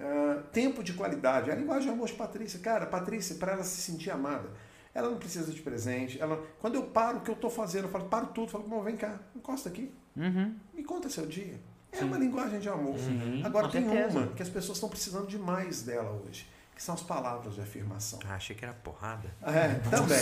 uh, 0.00 0.42
tempo 0.50 0.82
de 0.82 0.94
qualidade. 0.94 1.50
A 1.50 1.54
linguagem 1.54 1.88
do 1.88 1.92
amor 1.92 2.06
de 2.06 2.14
Patrícia. 2.14 2.58
Cara, 2.60 2.86
Patrícia, 2.86 3.36
para 3.36 3.52
ela 3.52 3.62
se 3.62 3.82
sentir 3.82 4.10
amada, 4.10 4.48
ela 4.94 5.10
não 5.10 5.18
precisa 5.18 5.52
de 5.52 5.60
presente. 5.60 6.18
Ela, 6.18 6.42
quando 6.60 6.76
eu 6.76 6.84
paro 6.84 7.18
o 7.18 7.20
que 7.20 7.30
eu 7.30 7.34
estou 7.34 7.50
fazendo, 7.50 7.84
eu 7.84 7.90
falo, 7.90 8.06
paro 8.06 8.28
tudo. 8.28 8.50
Falo, 8.50 8.82
vem 8.82 8.96
cá, 8.96 9.18
encosta 9.36 9.68
aqui. 9.68 9.92
Uhum. 10.16 10.54
Me 10.72 10.82
conta 10.82 11.10
seu 11.10 11.26
dia. 11.26 11.60
É 11.92 11.98
Sim. 11.98 12.04
uma 12.04 12.16
linguagem 12.16 12.58
de 12.58 12.70
amor. 12.70 12.98
Sim, 12.98 13.42
Agora 13.44 13.68
tem 13.68 13.86
certeza. 13.86 14.18
uma 14.18 14.28
que 14.28 14.42
as 14.42 14.48
pessoas 14.48 14.78
estão 14.78 14.88
precisando 14.88 15.26
demais 15.26 15.82
dela 15.82 16.10
hoje 16.26 16.46
que 16.78 16.84
são 16.84 16.94
as 16.94 17.02
palavras 17.02 17.56
de 17.56 17.60
afirmação. 17.60 18.20
Ah, 18.24 18.36
achei 18.36 18.54
que 18.54 18.64
era 18.64 18.72
porrada. 18.72 19.28
É, 19.42 19.80
também. 19.90 20.16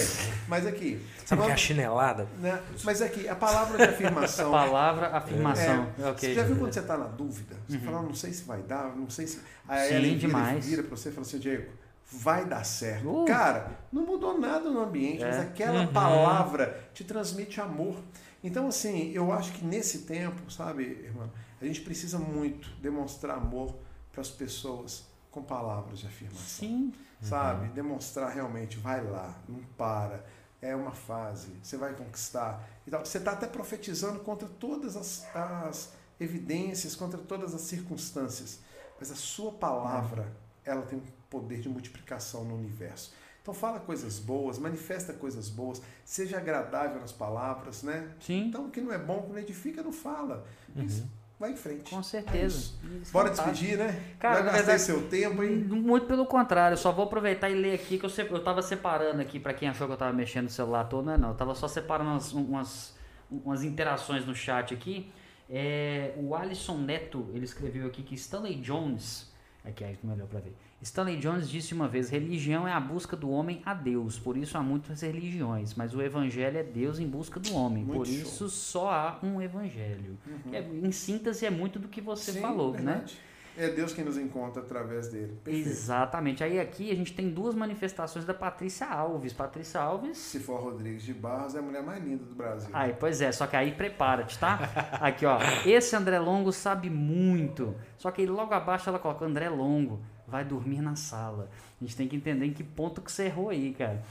Mas 0.49 0.67
aqui. 0.67 1.07
Sabe 1.27 1.43
que 1.43 1.51
é 1.51 1.53
a 1.53 1.57
chinelada? 1.57 2.27
Né? 2.39 2.59
Mas 2.83 3.03
aqui, 3.03 3.29
a 3.29 3.37
palavra 3.37 3.77
de 3.77 3.85
afirmação. 3.85 4.53
palavra, 4.57 5.09
afirmação. 5.09 5.93
É, 5.99 6.09
okay. 6.09 6.31
Você 6.31 6.35
já 6.35 6.45
viu 6.45 6.57
quando 6.57 6.73
você 6.73 6.81
está 6.81 6.97
na 6.97 7.09
dúvida? 7.09 7.57
Você 7.69 7.77
uhum. 7.77 7.83
fala, 7.83 8.01
não 8.01 8.15
sei 8.15 8.33
se 8.33 8.45
vai 8.45 8.63
dar, 8.63 8.97
não 8.97 9.11
sei 9.11 9.27
se. 9.27 9.43
Aí 9.69 9.89
Sim, 9.91 9.95
ela 9.97 10.19
demais. 10.19 10.65
vira 10.65 10.83
para 10.83 10.97
você 10.97 11.11
e 11.11 11.13
fala 11.13 11.27
assim, 11.27 11.39
Diego, 11.39 11.71
vai 12.11 12.47
dar 12.47 12.65
certo. 12.65 13.07
Uh. 13.07 13.27
Cara, 13.27 13.79
não 13.93 14.07
mudou 14.07 14.41
nada 14.41 14.71
no 14.71 14.81
ambiente, 14.81 15.23
é. 15.23 15.27
mas 15.27 15.41
aquela 15.41 15.81
uhum. 15.81 15.93
palavra 15.93 16.89
te 16.95 17.05
transmite 17.05 17.61
amor. 17.61 17.97
Então, 18.43 18.67
assim, 18.67 19.13
eu 19.13 19.31
acho 19.31 19.53
que 19.53 19.63
nesse 19.63 20.07
tempo, 20.07 20.51
sabe, 20.51 20.85
irmão, 21.05 21.31
a 21.61 21.67
gente 21.67 21.83
precisa 21.83 22.19
muito 22.19 22.71
demonstrar 22.81 23.37
amor 23.37 23.77
para 24.11 24.23
as 24.23 24.31
pessoas 24.31 25.05
com 25.37 25.43
palavras 25.43 25.99
de 25.99 26.07
afirmação. 26.07 26.41
Sim. 26.41 26.95
Sabe? 27.21 27.67
Uhum. 27.67 27.75
Demonstrar 27.75 28.33
realmente, 28.33 28.79
vai 28.79 29.05
lá, 29.05 29.39
não 29.47 29.61
para. 29.77 30.25
É 30.63 30.75
uma 30.75 30.93
fase, 30.93 31.49
você 31.63 31.77
vai 31.77 31.93
conquistar. 31.93 32.67
Então, 32.87 33.05
você 33.05 33.19
está 33.19 33.33
até 33.33 33.47
profetizando 33.47 34.21
contra 34.21 34.49
todas 34.49 34.97
as, 34.97 35.27
as, 35.37 35.93
evidências, 36.19 36.97
contra 36.97 37.19
todas 37.19 37.55
as 37.55 37.61
circunstâncias. 37.61 38.61
Mas 38.99 39.11
a 39.11 39.15
sua 39.15 39.53
palavra, 39.53 40.23
uhum. 40.23 40.29
ela 40.65 40.83
tem 40.83 40.99
um 40.99 41.03
poder 41.29 41.61
de 41.61 41.69
multiplicação 41.69 42.45
no 42.45 42.55
universo. 42.55 43.13
Então 43.43 43.53
fala 43.53 43.79
coisas 43.79 44.19
boas, 44.19 44.59
manifesta 44.59 45.13
coisas 45.13 45.49
boas, 45.51 45.81
seja 46.05 46.39
agradável 46.39 46.99
nas 46.99 47.13
palavras, 47.13 47.83
né? 47.83 48.13
Sim. 48.19 48.47
Então 48.49 48.67
o 48.67 48.71
que 48.71 48.81
não 48.81 48.93
é 48.93 48.99
bom, 48.99 49.23
que 49.23 49.29
não 49.29 49.39
edifica, 49.39 49.83
não 49.83 49.93
fala. 49.93 50.45
Uhum. 50.75 50.83
Isso 50.83 51.07
vai 51.39 51.53
em 51.53 51.57
frente. 51.57 51.91
Com 51.91 52.03
certeza. 52.03 52.73
É 52.85 53.11
Bora 53.13 53.31
despedir, 53.31 53.77
né? 53.77 54.15
Cara, 54.19 54.43
vai 54.43 54.55
gastar 54.55 54.79
seu 54.79 55.09
tempo, 55.09 55.43
hein? 55.43 55.57
Muito 55.57 56.07
pelo 56.07 56.27
contrário, 56.27 56.75
eu 56.75 56.79
só 56.79 56.93
vou 56.93 57.05
aproveitar 57.05 57.51
e 57.51 57.55
ler 57.55 57.75
aqui, 57.75 57.99
que 57.99 58.07
eu, 58.07 58.11
eu 58.31 58.43
tava 58.43 58.63
separando 58.63 59.21
aqui, 59.21 59.39
para 59.39 59.55
quem 59.55 59.69
achou 59.69 59.87
que 59.87 59.93
eu 59.93 59.97
tava 59.97 60.13
mexendo 60.13 60.45
no 60.45 60.51
celular 60.51 60.85
todo, 60.85 61.07
não 61.07 61.13
é 61.13 61.19
não. 61.19 61.29
Eu 61.31 61.35
tava 61.37 61.55
só 61.55 61.69
separando 61.69 62.11
umas, 62.11 62.33
umas, 62.33 62.97
umas 63.31 63.63
interações 63.63 64.25
no 64.27 64.35
chat 64.35 64.73
aqui. 64.73 65.13
É, 65.49 66.13
o 66.17 66.35
Alisson 66.35 66.79
Neto, 66.79 67.31
ele 67.33 67.45
escreveu 67.45 67.87
aqui 67.87 68.03
que 68.03 68.15
Stanley 68.15 68.57
Jones, 68.57 69.33
aqui 69.65 69.85
é 69.85 69.97
melhor 70.03 70.27
para 70.27 70.41
ver. 70.41 70.55
Stanley 70.83 71.17
Jones 71.17 71.49
disse 71.49 71.75
uma 71.75 71.89
vez: 71.89 72.11
religião 72.11 72.67
é 72.69 72.73
a 72.73 72.81
busca 72.81 73.17
do 73.17 73.31
homem 73.31 73.63
a 73.65 73.73
Deus, 73.73 74.19
por 74.19 74.37
isso 74.37 74.57
há 74.59 74.63
muitas 74.63 75.01
religiões, 75.01 75.75
mas 75.75 75.95
o 75.95 76.03
evangelho 76.03 76.59
é 76.59 76.63
Deus 76.63 76.99
em 76.99 77.07
busca 77.07 77.41
do 77.41 77.55
homem, 77.55 77.85
muito 77.85 77.99
por 77.99 78.07
show. 78.07 78.15
isso 78.15 78.49
só 78.49 78.91
há 78.91 79.19
um 79.23 79.41
evangelho. 79.41 80.19
Uhum. 80.27 80.55
É, 80.55 80.61
em 80.61 80.93
síntese, 80.93 81.47
é 81.47 81.51
muito 81.51 81.79
do 81.79 81.89
que 81.89 82.01
você 82.01 82.33
Sim, 82.33 82.41
falou, 82.41 82.73
né? 82.73 82.77
verdade. 82.79 83.15
né? 83.15 83.21
É 83.59 83.71
Deus 83.71 83.95
quem 83.95 84.05
nos 84.05 84.19
encontra 84.19 84.61
através 84.61 85.09
dele. 85.09 85.35
Perfeito. 85.43 85.67
Exatamente. 85.71 86.45
Aí 86.45 86.61
aqui 86.61 86.91
a 86.91 86.95
gente 86.95 87.15
tem 87.15 87.31
duas 87.31 87.55
manifestações 87.55 88.27
da 88.27 88.35
Patrícia 88.35 88.87
Alves. 88.87 89.33
Patrícia 89.33 89.81
Alves. 89.81 90.19
Se 90.19 90.41
for 90.41 90.61
Rodrigues 90.61 91.03
de 91.03 91.15
Barros, 91.15 91.55
é 91.55 91.61
a 91.61 91.63
mulher 91.63 91.83
mais 91.83 92.05
linda 92.05 92.23
do 92.23 92.35
Brasil. 92.35 92.69
Aí, 92.71 92.93
pois 92.93 93.23
é, 93.23 93.33
só 93.33 93.47
que 93.47 93.57
aí 93.57 93.73
prepara-te, 93.73 94.39
tá? 94.39 94.59
Aqui, 95.01 95.25
ó. 95.25 95.39
Esse 95.65 95.97
André 95.97 96.19
Longo 96.19 96.53
sabe 96.53 96.91
muito. 96.91 97.75
Só 97.97 98.11
que 98.11 98.21
aí 98.21 98.27
logo 98.27 98.53
abaixo 98.53 98.91
ela 98.91 98.99
coloca 98.99 99.25
André 99.25 99.49
Longo 99.49 100.03
vai 100.27 100.45
dormir 100.45 100.81
na 100.81 100.97
sala. 100.97 101.49
A 101.81 101.85
gente 101.85 101.97
tem 101.97 102.09
que 102.09 102.17
entender 102.17 102.47
em 102.47 102.53
que 102.53 102.65
ponto 102.65 103.01
que 103.01 103.11
você 103.13 103.25
errou 103.25 103.51
aí, 103.51 103.75
cara. 103.75 104.03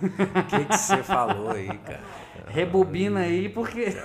O 0.00 0.42
que, 0.46 0.64
que 0.64 0.76
você 0.76 1.02
falou 1.02 1.50
aí, 1.50 1.68
cara? 1.78 2.02
Rebobina 2.48 3.20
aí, 3.20 3.48
porque 3.48 3.96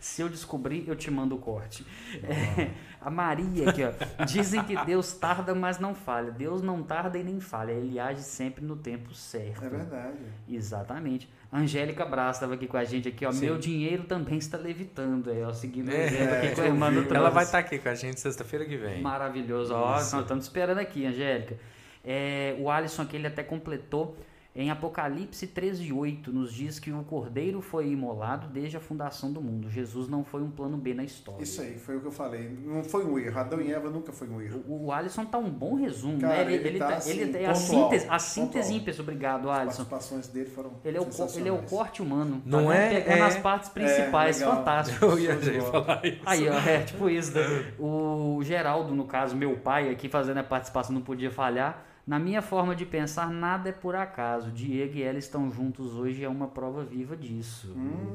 se 0.00 0.22
eu 0.22 0.28
descobrir, 0.28 0.88
eu 0.88 0.96
te 0.96 1.10
mando 1.10 1.36
o 1.36 1.38
corte. 1.38 1.86
É, 2.24 2.70
a 3.00 3.10
Maria 3.10 3.68
aqui, 3.68 3.82
ó. 3.84 4.24
Dizem 4.24 4.64
que 4.64 4.74
Deus 4.84 5.12
tarda, 5.12 5.54
mas 5.54 5.78
não 5.78 5.94
falha. 5.94 6.30
Deus 6.32 6.62
não 6.62 6.82
tarda 6.82 7.18
e 7.18 7.22
nem 7.22 7.38
falha. 7.38 7.72
Ele 7.72 8.00
age 8.00 8.22
sempre 8.22 8.64
no 8.64 8.76
tempo 8.76 9.14
certo. 9.14 9.64
É 9.64 9.68
verdade. 9.68 10.18
Exatamente. 10.48 11.28
Angélica 11.52 12.06
Braz 12.06 12.36
estava 12.36 12.54
aqui 12.54 12.66
com 12.66 12.78
a 12.78 12.84
gente 12.84 13.08
aqui, 13.08 13.26
ó. 13.26 13.32
Sim. 13.32 13.46
Meu 13.46 13.58
dinheiro 13.58 14.04
também 14.04 14.38
está 14.38 14.56
levitando 14.56 15.30
aí, 15.30 15.42
ó. 15.42 15.52
Seguindo 15.52 15.90
é, 15.90 15.94
o 15.94 16.00
exemplo 16.00 16.34
aqui 16.34 16.54
com 16.54 16.60
a 16.62 16.66
irmã 16.66 16.92
do 16.92 17.14
Ela 17.14 17.30
vai 17.30 17.44
estar 17.44 17.60
tá 17.60 17.66
aqui 17.66 17.78
com 17.78 17.88
a 17.88 17.94
gente 17.94 18.20
sexta-feira 18.20 18.64
que 18.64 18.76
vem. 18.76 19.02
Maravilhoso, 19.02 19.74
ó. 19.74 19.90
Nós 19.92 20.12
estamos 20.12 20.44
esperando 20.44 20.78
aqui, 20.78 21.04
Angélica. 21.04 21.58
É, 22.02 22.56
o 22.58 22.70
Alisson 22.70 23.02
aqui 23.02 23.16
ele 23.16 23.26
até 23.26 23.42
completou 23.42 24.16
em 24.54 24.68
Apocalipse 24.68 25.46
13, 25.46 25.92
8, 25.92 26.32
nos 26.32 26.52
diz 26.52 26.80
que 26.80 26.90
o 26.90 27.04
cordeiro 27.04 27.60
foi 27.60 27.88
imolado 27.88 28.48
desde 28.48 28.76
a 28.76 28.80
fundação 28.80 29.32
do 29.32 29.40
mundo. 29.40 29.70
Jesus 29.70 30.08
não 30.08 30.24
foi 30.24 30.42
um 30.42 30.50
plano 30.50 30.76
B 30.76 30.92
na 30.92 31.04
história. 31.04 31.42
Isso 31.44 31.62
aí, 31.62 31.78
foi 31.78 31.96
o 31.96 32.00
que 32.00 32.06
eu 32.08 32.10
falei. 32.10 32.58
Não 32.64 32.82
foi 32.82 33.04
um 33.06 33.16
erro. 33.16 33.38
Adão 33.38 33.60
e 33.60 33.72
Eva 33.72 33.88
nunca 33.88 34.10
foi 34.12 34.28
um 34.28 34.40
erro. 34.40 34.64
O, 34.66 34.86
o 34.86 34.92
Alisson 34.92 35.24
tá 35.24 35.38
um 35.38 35.48
bom 35.48 35.76
resumo, 35.76 36.18
Cara, 36.20 36.34
né? 36.34 36.42
Ele, 36.42 36.54
ele 36.54 36.68
ele, 36.70 36.78
tá, 36.80 36.88
tá- 36.88 36.96
assim, 36.96 37.20
ele 37.20 37.38
é 37.38 37.46
a 37.46 37.54
síntese, 37.54 38.06
a 38.08 38.18
síntese 38.18 38.74
ímpar. 38.74 38.94
Obrigado, 38.98 39.48
As 39.48 39.58
Alisson. 39.58 39.84
participações 39.84 40.26
dele 40.26 40.50
foram 40.50 40.72
Ele 40.84 40.98
é, 40.98 41.00
o, 41.00 41.06
ele 41.36 41.48
é 41.48 41.52
o 41.52 41.62
corte 41.62 42.02
humano. 42.02 42.42
Não 42.44 42.66
tá 42.66 42.74
é? 42.74 42.88
Pegando 43.00 43.18
É. 43.18 43.26
as 43.26 43.36
partes 43.36 43.68
principais, 43.68 44.42
É, 44.42 44.44
fantástico. 44.44 45.04
Eu 45.04 45.18
ia 45.18 45.62
falar 45.62 46.04
isso. 46.04 46.20
Aí, 46.26 46.48
ó, 46.48 46.54
é 46.58 46.82
tipo 46.82 47.08
isso. 47.08 47.32
Né? 47.34 47.72
O 47.78 48.40
Geraldo, 48.42 48.94
no 48.94 49.04
caso, 49.04 49.36
meu 49.36 49.56
pai, 49.56 49.90
aqui 49.90 50.08
fazendo 50.08 50.38
a 50.38 50.42
participação, 50.42 50.92
não 50.92 51.02
podia 51.02 51.30
falhar. 51.30 51.86
Na 52.10 52.18
minha 52.18 52.42
forma 52.42 52.74
de 52.74 52.84
pensar, 52.84 53.30
nada 53.30 53.68
é 53.68 53.72
por 53.72 53.94
acaso. 53.94 54.50
Diego 54.50 54.96
e 54.96 55.02
ela 55.04 55.16
estão 55.16 55.48
juntos 55.48 55.94
hoje 55.94 56.24
é 56.24 56.28
uma 56.28 56.48
prova 56.48 56.82
viva 56.82 57.16
disso. 57.16 57.72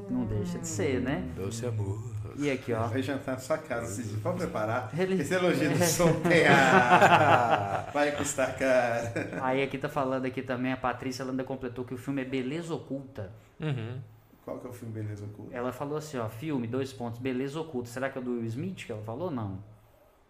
Não 0.10 0.26
deixa 0.26 0.60
de 0.60 0.68
ser, 0.68 1.00
né? 1.00 1.32
Doce 1.34 1.66
amor. 1.66 2.04
E 2.36 2.52
aqui, 2.52 2.74
ó. 2.74 2.88
Vai 2.88 3.02
jantar 3.02 3.36
na 3.36 3.38
sua 3.40 3.58
casa 3.58 4.04
dia. 4.04 4.18
Pode 4.22 4.40
preparar. 4.40 4.90
Ele- 5.00 5.22
Esse 5.22 5.34
elogio 5.34 5.70
do 5.72 5.78
som 5.86 6.12
tem 6.20 6.46
a... 6.46 7.88
Vai 7.94 8.12
custar 8.12 8.58
caro. 8.58 9.08
Aí 9.42 9.64
aqui 9.64 9.78
tá 9.78 9.88
falando 9.88 10.26
aqui 10.26 10.42
também, 10.42 10.74
a 10.74 10.78
Patrícia 10.78 11.24
ela 11.24 11.32
ainda 11.32 11.46
completou 11.46 11.86
que 11.86 11.94
o 11.94 11.98
filme 11.98 12.22
é 12.22 12.26
Beleza 12.26 12.74
Oculta. 12.74 13.32
Uhum. 13.62 13.98
Qual 14.44 14.60
que 14.60 14.68
é 14.68 14.70
o 14.72 14.74
filme 14.74 14.94
Beleza 14.94 15.24
Oculta? 15.24 15.56
Ela 15.56 15.72
falou 15.72 15.98
assim, 15.98 16.18
ó, 16.18 16.28
filme, 16.28 16.68
dois 16.68 16.92
pontos, 16.92 17.22
Beleza 17.22 17.58
Oculta. 17.62 17.88
Será 17.88 18.10
que 18.10 18.20
é 18.20 18.22
do 18.22 18.32
Will 18.32 18.44
Smith 18.48 18.86
que 18.86 18.92
ela 18.92 19.02
falou? 19.04 19.32
Não. 19.32 19.58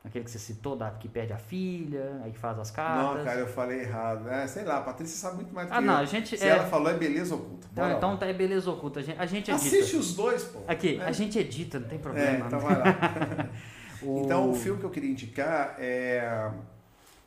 Aquele 0.05 0.23
que 0.23 0.29
você 0.29 0.37
citou, 0.37 0.75
da, 0.75 0.91
que 0.91 1.09
perde 1.09 1.33
a 1.33 1.37
filha, 1.37 2.21
aí 2.23 2.31
que 2.31 2.37
faz 2.37 2.59
as 2.59 2.69
cartas. 2.69 3.17
Não, 3.17 3.25
cara, 3.25 3.39
eu 3.39 3.47
falei 3.47 3.79
errado. 3.81 4.29
É, 4.29 4.45
sei 4.45 4.63
lá, 4.63 4.77
a 4.77 4.81
Patrícia 4.81 5.17
sabe 5.17 5.37
muito 5.37 5.53
mais 5.53 5.67
do 5.67 5.73
Ah, 5.73 5.79
que 5.79 5.83
não, 5.83 5.93
eu. 5.95 5.99
a 5.99 6.05
gente- 6.05 6.37
Se 6.37 6.45
é- 6.45 6.49
ela 6.49 6.65
falou 6.65 6.89
é 6.91 6.93
Beleza 6.93 7.33
Oculta. 7.33 7.67
Então, 7.71 7.91
então 7.91 8.17
tá, 8.17 8.27
é 8.27 8.33
Beleza 8.33 8.69
Oculta. 8.69 8.99
A 8.99 9.03
gente, 9.03 9.19
a 9.19 9.25
gente 9.25 9.49
edita. 9.51 9.65
Assiste 9.67 9.95
os 9.97 10.13
dois, 10.15 10.43
pô. 10.43 10.59
Aqui, 10.67 10.99
É. 11.01 11.05
a 11.05 11.11
gente 11.11 11.39
edita, 11.39 11.79
não 11.79 11.87
tem 11.87 11.97
É, 11.97 12.01
problema. 12.01 12.45
então 12.45 12.59
né? 12.59 12.65
vai 12.65 12.77
lá. 12.77 12.85
O- 14.03 14.21
Então, 14.23 14.51
o 14.51 14.53
filme 14.55 14.79
que 14.79 14.85
eu 14.85 14.89
queria 14.91 15.09
indicar 15.09 15.75
é 15.79 16.51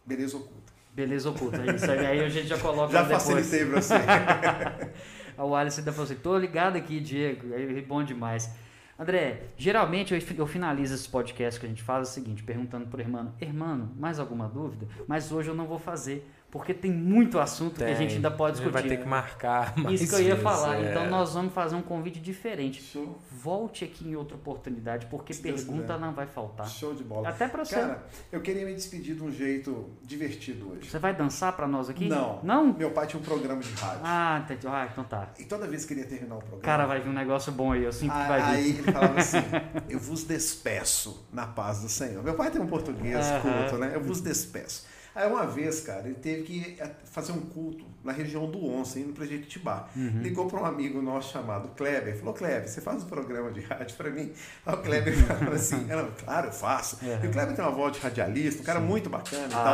Beleza 0.07 0.36
Oculta. 0.36 0.73
Beleza 0.94 1.31
Oculta, 1.31 1.57
é 1.62 1.74
isso 1.74 1.90
aí, 1.90 2.07
aí 2.07 2.24
a 2.24 2.28
gente 2.28 2.47
já 2.47 2.58
coloca 2.58 2.92
Já 2.92 3.05
facilitei 3.05 3.65
pra 3.66 3.81
você. 3.82 3.94
O 5.39 5.55
Alisson 5.55 5.81
ainda 5.81 5.92
falou 5.92 6.05
assim, 6.05 6.16
tô 6.16 6.36
ligado 6.36 6.76
aqui, 6.76 6.98
Diego, 7.00 7.55
aí 7.55 7.81
bom 7.82 8.02
demais. 8.02 8.50
André, 8.99 9.51
geralmente 9.57 10.12
eu, 10.12 10.20
eu 10.36 10.47
finalizo 10.47 10.93
esse 10.93 11.09
podcast 11.09 11.60
que 11.60 11.67
a 11.67 11.68
gente 11.68 11.85
faz 11.85 12.09
o 12.09 12.12
seguinte, 12.12 12.43
perguntando 12.43 12.89
pro 12.89 13.01
irmão, 13.01 13.33
irmão, 13.41 13.91
mais 13.97 14.18
alguma 14.18 14.49
dúvida? 14.49 14.89
Mas 15.07 15.31
hoje 15.31 15.49
eu 15.49 15.55
não 15.55 15.67
vou 15.67 15.78
fazer, 15.78 16.28
porque 16.51 16.73
tem 16.73 16.91
muito 16.91 17.39
assunto 17.39 17.77
que 17.77 17.85
a 17.85 17.94
gente 17.94 18.15
ainda 18.15 18.31
pode 18.31 18.57
discutir. 18.57 18.73
vai 18.73 18.83
ter 18.83 18.97
que 18.97 19.07
marcar 19.07 19.77
mais 19.77 20.01
Isso 20.01 20.15
que 20.17 20.23
eu 20.23 20.27
ia 20.27 20.35
vezes, 20.35 20.43
falar. 20.43 20.77
é. 20.83 20.91
Então 20.91 21.10
nós 21.10 21.35
vamos 21.35 21.52
fazer 21.52 21.77
um 21.77 21.83
convite 21.83 22.18
diferente. 22.20 22.83
Show, 22.83 23.18
Volte 23.31 23.85
aqui 23.85 24.09
em 24.09 24.17
outra 24.17 24.35
oportunidade, 24.36 25.07
porque 25.07 25.33
pergunta 25.35 25.97
não 25.99 26.12
vai 26.12 26.27
faltar. 26.27 26.67
show 26.68 26.94
de 26.94 27.05
bola. 27.05 27.28
Até 27.28 27.47
pra 27.49 27.65
você. 27.65 27.75
Cara, 27.75 28.02
eu 28.33 28.41
queria 28.41 28.65
me 28.65 28.75
despedir 28.75 29.15
de 29.15 29.23
um 29.23 29.31
jeito 29.31 29.91
divertido 30.02 30.70
hoje. 30.73 30.89
Você 30.91 30.99
vai 30.99 31.15
dançar 31.15 31.55
pra 31.55 31.68
nós 31.68 31.89
aqui? 31.91 32.09
Não. 32.09 32.41
Não? 32.43 32.73
Meu 32.73 32.91
pai 32.91 33.07
tinha 33.07 33.20
um 33.20 33.25
programa 33.25 33.60
de 33.60 33.73
rádio. 33.75 34.01
Ah, 34.02 34.41
entendi. 34.44 34.67
ah, 34.67 34.89
então 34.91 35.05
tá. 35.05 35.28
E 35.39 35.44
toda 35.44 35.67
vez 35.67 35.85
que 35.85 35.93
ele 35.93 36.01
ia 36.01 36.07
terminar 36.07 36.36
o 36.36 36.39
programa. 36.39 36.62
Cara, 36.62 36.86
vai 36.86 37.01
vir 37.01 37.10
um 37.10 37.15
negócio 37.15 37.52
bom 37.52 37.73
aí, 37.73 37.85
eu 37.85 37.93
sinto 37.93 38.12
que 38.12 38.27
vai 38.28 38.41
vir. 38.41 38.49
Aí 38.49 38.68
ele 38.70 38.93
falava 38.93 39.20
assim: 39.20 39.39
Eu 39.89 39.99
vos 40.01 40.25
despeço 40.25 41.27
na 41.33 41.47
paz 41.47 41.81
do 41.83 41.89
Senhor. 41.89 42.23
Meu 42.25 42.35
pai 42.35 42.51
tem 42.51 42.60
um 42.60 42.67
português 42.67 43.27
Aham. 43.27 43.41
culto, 43.41 43.78
né? 43.78 43.93
Eu 43.94 44.02
vos 44.02 44.20
despeço. 44.20 44.86
Aí 45.18 45.26
uma 45.26 45.44
vez, 45.47 45.80
cara, 45.80 46.02
ele 46.06 46.14
teve 46.14 46.42
que 46.44 46.76
fazer 47.05 47.32
um 47.32 47.40
culto 47.40 47.84
na 48.05 48.12
região 48.12 48.48
do 48.48 48.64
Onça, 48.64 49.00
indo 49.00 49.12
para 49.12 49.26
Jequitibá. 49.26 49.88
Uhum. 49.97 50.20
Ligou 50.22 50.47
para 50.47 50.60
um 50.60 50.64
amigo 50.64 51.02
nosso 51.02 51.32
chamado 51.32 51.70
Kleber. 51.76 52.16
Falou: 52.16 52.32
Kleber, 52.32 52.68
você 52.68 52.80
faz 52.80 53.02
um 53.02 53.06
programa 53.06 53.50
de 53.50 53.60
rádio 53.62 53.97
para 53.97 54.10
mim? 54.10 54.32
Aí 54.64 54.74
o 54.74 54.76
Kleber 54.78 55.14
falou 55.26 55.55
assim: 55.55 55.84
"Ela, 55.88 56.08
Claro, 56.24 56.47
eu 56.47 56.52
faço. 56.52 56.98
Uhum. 57.02 57.18
E 57.24 57.26
o 57.26 57.30
Kleber 57.32 57.56
tem 57.56 57.64
uma 57.64 57.74
voz 57.74 57.92
de 57.94 57.98
radialista, 57.98 58.62
um 58.62 58.64
cara 58.64 58.78
muito 58.78 59.10
bacana 59.10 59.48
e 59.50 59.55
Ah. 59.55 59.64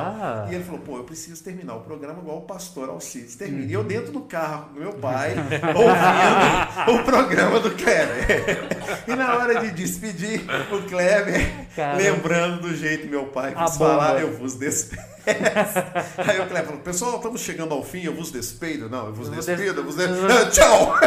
tal. 0.45 0.51
E 0.51 0.55
ele 0.55 0.65
falou: 0.65 0.81
Pô, 0.81 0.97
eu 0.97 1.05
preciso 1.05 1.45
terminar 1.45 1.75
o 1.77 1.81
programa 1.81 2.21
igual 2.21 2.39
o 2.39 2.43
pastor 2.47 2.89
Alcides 2.89 3.37
termina. 3.37 3.67
E 3.71 3.73
eu 3.75 3.85
dentro 3.85 4.11
do 4.13 4.23
carro 4.23 4.73
do 4.73 4.81
meu 4.81 4.95
pai, 4.95 5.35
ouvindo 5.77 7.01
o 7.01 7.05
programa 7.05 7.61
do 7.61 7.71
Kleber. 7.73 8.75
E 9.07 9.15
na 9.15 9.37
hora 9.37 9.61
de 9.61 9.71
despedir, 9.73 10.41
o 10.73 10.83
Kleber, 10.89 11.67
Cara. 11.77 11.97
lembrando 11.99 12.63
do 12.63 12.75
jeito 12.75 13.07
meu 13.07 13.27
pai 13.27 13.55
quis 13.55 13.77
falar, 13.77 14.19
eu 14.21 14.33
vos 14.39 14.55
despeço. 14.55 15.14
Aí 15.27 16.41
o 16.41 16.47
Kleber 16.47 16.67
falou: 16.67 16.81
Pessoal, 16.81 17.17
estamos 17.17 17.41
chegando 17.41 17.73
ao 17.75 17.83
fim, 17.83 18.03
eu 18.05 18.15
vos 18.15 18.31
despeido. 18.31 18.89
Não, 18.91 19.07
eu 19.07 19.13
vos 19.15 19.29
Eu 19.29 19.35
despido, 19.35 19.81
eu 19.81 19.85
vos 19.85 19.97
des- 19.97 20.09
despido. 20.09 20.51
Tchau! 20.53 20.95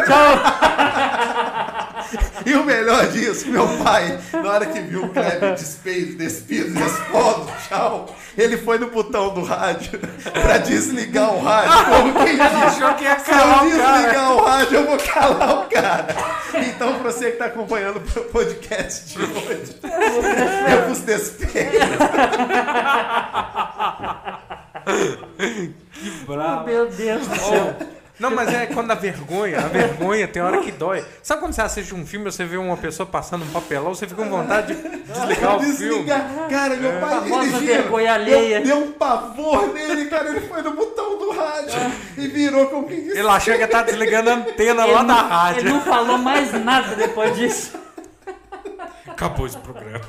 E 2.46 2.54
o 2.54 2.64
melhor 2.64 3.06
disso, 3.08 3.48
meu 3.48 3.66
pai, 3.78 4.18
na 4.32 4.50
hora 4.50 4.66
que 4.66 4.80
viu 4.80 5.04
o 5.04 5.08
Kleber 5.10 5.54
despeido, 5.54 6.16
despido, 6.16 6.78
respondo, 6.78 7.50
tchau, 7.68 8.14
ele 8.36 8.56
foi 8.56 8.78
no 8.78 8.90
botão 8.90 9.34
do 9.34 9.42
rádio 9.42 9.98
pra 10.32 10.58
desligar 10.58 11.34
o 11.34 11.40
rádio. 11.42 11.84
Como 11.86 12.14
quem 12.24 12.36
diz, 12.36 12.40
achou 12.40 12.94
que 12.94 13.04
ia 13.04 13.18
se 13.18 13.30
calar 13.30 13.64
eu 13.64 13.76
o 13.76 13.78
cara. 13.78 13.98
desligar 13.98 14.32
o 14.32 14.44
rádio, 14.44 14.76
eu 14.76 14.86
vou 14.86 14.98
calar 14.98 15.58
o 15.58 15.64
cara. 15.68 16.06
Então, 16.54 16.94
pra 16.94 17.10
você 17.12 17.32
que 17.32 17.36
tá 17.38 17.46
acompanhando 17.46 17.96
o 17.96 18.20
podcast 18.24 19.06
de 19.06 19.22
hoje, 19.22 19.80
eu 20.72 20.88
vos 20.88 21.00
despeito. 21.00 21.76
Oh, 26.28 26.62
meu 26.64 26.88
Deus 26.88 27.26
do 27.26 27.36
céu. 27.36 27.76
Não, 28.18 28.30
mas 28.32 28.52
é 28.52 28.66
quando 28.66 28.90
a 28.90 28.94
vergonha, 28.94 29.58
a 29.58 29.68
vergonha 29.68 30.26
tem 30.26 30.42
hora 30.42 30.58
que 30.60 30.72
dói. 30.72 31.04
Sabe 31.22 31.40
quando 31.40 31.52
você 31.52 31.62
assiste 31.62 31.94
um 31.94 32.04
filme 32.04 32.28
e 32.28 32.32
você 32.32 32.44
vê 32.44 32.56
uma 32.56 32.76
pessoa 32.76 33.06
passando 33.06 33.44
um 33.44 33.48
papelão, 33.50 33.94
você 33.94 34.06
fica 34.08 34.22
com 34.22 34.28
vontade 34.28 34.74
de 34.74 34.82
desligar 34.82 35.56
o 35.56 35.60
filme? 35.60 35.76
Desligar. 35.98 36.48
Cara, 36.50 36.76
meu 36.76 37.00
pai 37.00 37.10
Famosa 37.20 37.40
dirigindo. 37.44 37.66
vergonha 37.66 38.14
alheia. 38.14 38.60
Deu, 38.60 38.76
deu 38.76 38.84
um 38.88 38.92
pavor 38.92 39.72
nele, 39.72 40.06
cara. 40.06 40.28
Ele 40.30 40.40
foi 40.40 40.62
no 40.62 40.72
botão 40.72 41.16
do 41.18 41.30
rádio 41.30 41.92
e 42.16 42.26
virou 42.26 42.66
como 42.66 42.88
quem 42.88 43.02
disse. 43.04 43.18
Ele 43.18 43.28
achou 43.28 43.54
que 43.56 43.66
tá 43.68 43.82
desligando 43.82 44.30
a 44.30 44.34
antena 44.34 44.84
lá 44.84 44.88
Ele 44.88 44.96
da 44.96 45.02
não- 45.04 45.28
rádio. 45.28 45.60
Ele 45.60 45.68
não 45.70 45.80
falou 45.82 46.18
mais 46.18 46.52
nada 46.64 46.96
depois 46.96 47.36
disso. 47.36 47.72
Acabou 49.10 49.46
esse 49.46 49.58
programa. 49.58 50.00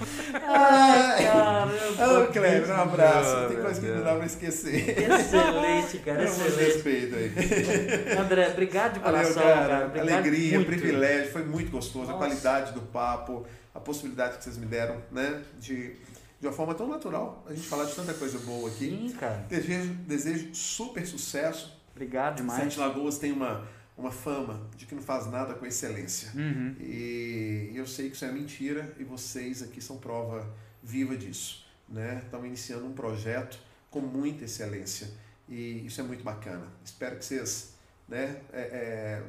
Ai. 0.48 1.24
Caramba. 1.24 2.24
Ô, 2.24 2.28
Kleber, 2.28 2.70
um 2.70 2.82
abraço. 2.82 3.36
Ah, 3.36 3.46
Tem 3.48 3.58
coisa 3.62 3.82
que 3.82 3.88
não 3.88 4.04
dá 4.04 4.16
pra 4.16 4.26
esquecer. 4.26 4.90
Excelente, 5.00 5.98
cara, 6.00 6.22
Eu 6.24 6.28
vos 6.28 6.46
excelente. 6.46 6.74
respeito 6.74 7.16
aí. 7.16 8.18
André, 8.18 8.50
obrigado 8.50 8.94
de 8.94 9.00
Valeu, 9.00 9.22
coração, 9.22 9.44
cara. 9.44 9.68
cara. 9.68 9.86
Obrigado 9.88 10.12
Alegria, 10.12 10.56
muito. 10.60 10.68
privilégio. 10.68 11.32
Foi 11.32 11.44
muito 11.44 11.72
gostoso. 11.72 12.06
Nossa. 12.06 12.14
A 12.14 12.18
qualidade 12.18 12.74
do 12.74 12.82
papo, 12.82 13.46
a 13.74 13.80
possibilidade 13.80 14.38
que 14.38 14.44
vocês 14.44 14.58
me 14.58 14.66
deram, 14.66 14.98
né? 15.12 15.42
De, 15.60 15.96
de 16.40 16.48
uma 16.48 16.54
forma 16.54 16.74
tão 16.76 16.88
natural. 16.88 17.44
A 17.50 17.54
gente 17.54 17.68
falar 17.68 17.86
de 17.86 17.96
tanta 17.96 18.14
coisa 18.14 18.38
boa 18.40 18.70
aqui. 18.70 18.86
Sim, 18.90 19.16
cara. 19.20 19.46
Desejo, 19.50 19.94
desejo 20.08 20.50
super 20.54 21.06
sucesso. 21.06 21.78
Obrigado 21.96 22.38
demais. 22.38 22.64
Sete 22.64 22.80
Lagoas 22.80 23.18
tem 23.18 23.32
uma, 23.32 23.64
uma 24.00 24.12
fama 24.12 24.66
de 24.78 24.86
que 24.86 24.96
não 24.96 25.02
faz 25.02 25.28
nada 25.28 25.54
com 25.54 25.66
excelência. 25.66 26.32
Uhum. 26.34 26.76
E 26.80 27.72
eu 27.76 27.86
sei 27.86 28.10
que 28.10 28.16
isso 28.16 28.24
é 28.24 28.32
mentira 28.32 28.96
e 28.98 29.04
vocês 29.04 29.62
aqui 29.62 29.82
são 29.82 29.98
prova 29.98 30.50
viva 30.82 31.18
disso. 31.18 31.68
Né? 31.88 32.22
Estão 32.24 32.46
iniciando 32.46 32.86
um 32.86 32.94
projeto 32.94 33.60
com 33.92 34.00
muita 34.00 34.46
excelência 34.46 35.10
e 35.50 35.86
isso 35.86 36.00
é 36.00 36.04
muito 36.04 36.24
bacana. 36.24 36.66
Espero 36.84 37.18
que 37.18 37.26
vocês, 37.26 37.74
né, 38.08 38.42
é, 38.54 38.62
é, 38.62 39.24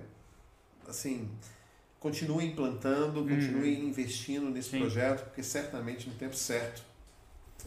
assim, 0.87 1.29
continuem 1.99 2.55
plantando, 2.55 3.27
continuem 3.27 3.87
investindo 3.87 4.51
nesse 4.51 4.71
Sim. 4.71 4.79
projeto, 4.79 5.25
porque 5.25 5.43
certamente 5.43 6.09
no 6.09 6.15
tempo 6.15 6.37
certo 6.37 6.83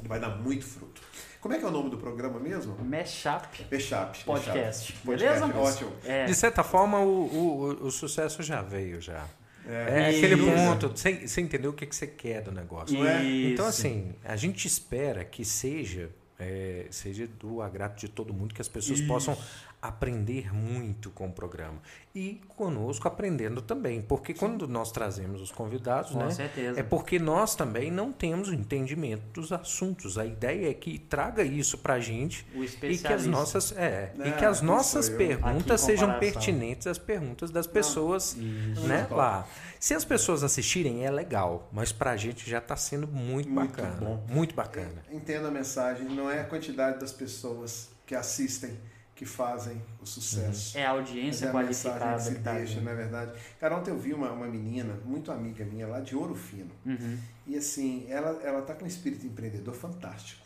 vai 0.04 0.20
dar 0.20 0.38
muito 0.38 0.66
fruto. 0.66 1.02
Como 1.44 1.54
é 1.54 1.60
que 1.60 1.66
é 1.66 1.68
o 1.68 1.72
nome 1.72 1.90
do 1.90 1.98
programa 1.98 2.40
mesmo? 2.40 2.74
Mashup 2.86 3.66
Bechap. 3.70 4.24
Podcast. 4.24 4.96
Beleza? 5.04 5.46
Ótimo. 5.46 5.92
É. 6.06 6.24
De 6.24 6.34
certa 6.34 6.64
forma, 6.64 7.02
o, 7.02 7.26
o, 7.26 7.88
o 7.88 7.92
sucesso 7.92 8.42
já 8.42 8.62
veio 8.62 9.02
já. 9.02 9.28
É, 9.68 10.06
É 10.06 10.10
aquele 10.10 10.38
ponto, 10.38 10.88
você, 10.88 11.28
você 11.28 11.42
entendeu 11.42 11.72
o 11.72 11.74
que, 11.74 11.86
que 11.86 11.94
você 11.94 12.08
quer 12.08 12.44
do 12.44 12.52
negócio. 12.54 13.06
É? 13.06 13.22
Então, 13.52 13.68
Isso. 13.68 13.82
assim, 13.82 14.14
a 14.24 14.38
gente 14.38 14.66
espera 14.66 15.26
que 15.26 15.44
seja, 15.44 16.10
é, 16.40 16.86
seja 16.90 17.28
do 17.28 17.62
agrado 17.62 17.98
de 17.98 18.08
todo 18.08 18.34
mundo, 18.34 18.54
que 18.54 18.62
as 18.62 18.70
pessoas 18.70 19.00
Isso. 19.00 19.08
possam 19.10 19.38
aprender 19.84 20.54
muito 20.56 21.10
com 21.12 21.28
o 21.28 21.32
programa. 21.32 21.78
E 22.16 22.40
conosco 22.56 23.06
aprendendo 23.08 23.62
também. 23.62 24.02
Porque 24.02 24.34
quando 24.34 24.66
nós 24.66 24.92
trazemos 24.92 25.42
os 25.42 25.52
convidados, 25.52 26.12
Com 26.12 26.20
né? 26.20 26.32
certeza. 26.32 26.80
É 26.80 26.84
porque 26.84 27.20
nós 27.20 27.54
também 27.54 27.92
não 27.92 28.12
temos 28.14 28.48
o 28.48 28.54
entendimento 28.54 29.24
dos 29.34 29.52
assuntos. 29.52 30.18
A 30.18 30.26
ideia 30.26 30.70
é 30.70 30.74
que 30.74 30.98
traga 30.98 31.44
isso 31.44 31.78
pra 31.78 32.00
gente 32.00 32.48
O 32.56 32.64
e 32.64 32.98
que 32.98 33.08
as 33.12 33.26
nossas, 33.26 33.74
é, 33.76 34.14
e 34.18 34.30
É, 34.30 34.32
que 34.32 34.46
as 34.46 34.62
nossas 34.62 35.10
perguntas 35.10 35.84
Aqui, 35.84 35.92
sejam 35.92 36.18
pertinentes 36.18 36.88
às 36.88 36.98
perguntas 36.98 37.52
das 37.52 37.68
pessoas 37.68 38.38
Isso. 38.38 38.88
né, 38.88 39.06
lá. 39.12 39.46
Se 39.80 39.94
as 39.94 40.06
pessoas 40.06 40.44
assistirem, 40.46 41.04
é 41.06 41.12
legal, 41.12 41.68
mas 41.74 41.92
pra 41.92 42.16
gente 42.16 42.50
já 42.50 42.62
tá 42.62 42.78
sendo 42.78 43.06
muito, 43.06 43.50
Muito 43.50 43.70
bacana. 43.76 43.96
bom. 44.00 44.24
Muito 44.30 44.56
bacana. 44.56 45.04
Entenda 45.12 45.50
a 45.50 45.52
mensagem, 45.52 46.06
não 46.08 46.30
é 46.32 46.40
a 46.40 46.46
quantidade 46.46 47.00
das 47.00 47.12
pessoas 47.12 47.90
que 48.06 48.16
assistem 48.16 48.78
que 49.16 49.26
fazem 49.26 49.82
o 50.02 50.06
sucesso. 50.06 50.78
É 50.78 50.86
a 50.86 50.92
audiência 50.92 51.52
Mas 51.52 51.84
é 51.84 51.88
a 51.88 51.92
qualificada. 51.92 52.16
Que 52.16 52.22
se 52.22 52.36
que 52.36 52.42
tá 52.42 52.54
deixa, 52.54 52.82
não 52.82 52.92
é 52.92 52.96
verdade? 52.96 53.32
Cara, 53.60 53.78
ontem 53.78 53.92
eu 53.92 53.98
vi 53.98 54.14
uma, 54.14 54.32
uma 54.32 54.48
menina, 54.48 54.98
muito 55.06 55.32
amiga 55.32 55.64
minha, 55.64 55.88
lá 55.88 56.00
de 56.00 56.16
Ouro 56.16 56.36
Fino. 56.36 56.72
Uhum. 56.86 57.18
E 57.46 57.56
assim, 57.56 58.06
ela, 58.10 58.42
ela 58.44 58.62
tá 58.64 58.74
com 58.74 58.86
um 58.86 58.88
espírito 58.88 59.26
empreendedor 59.26 59.76
fantástico. 59.76 60.44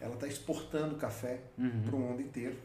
Ela 0.00 0.14
está 0.14 0.26
exportando 0.26 0.94
café 0.96 1.40
uhum. 1.58 1.82
para 1.84 1.96
o 1.96 1.98
mundo 1.98 2.22
inteiro. 2.22 2.56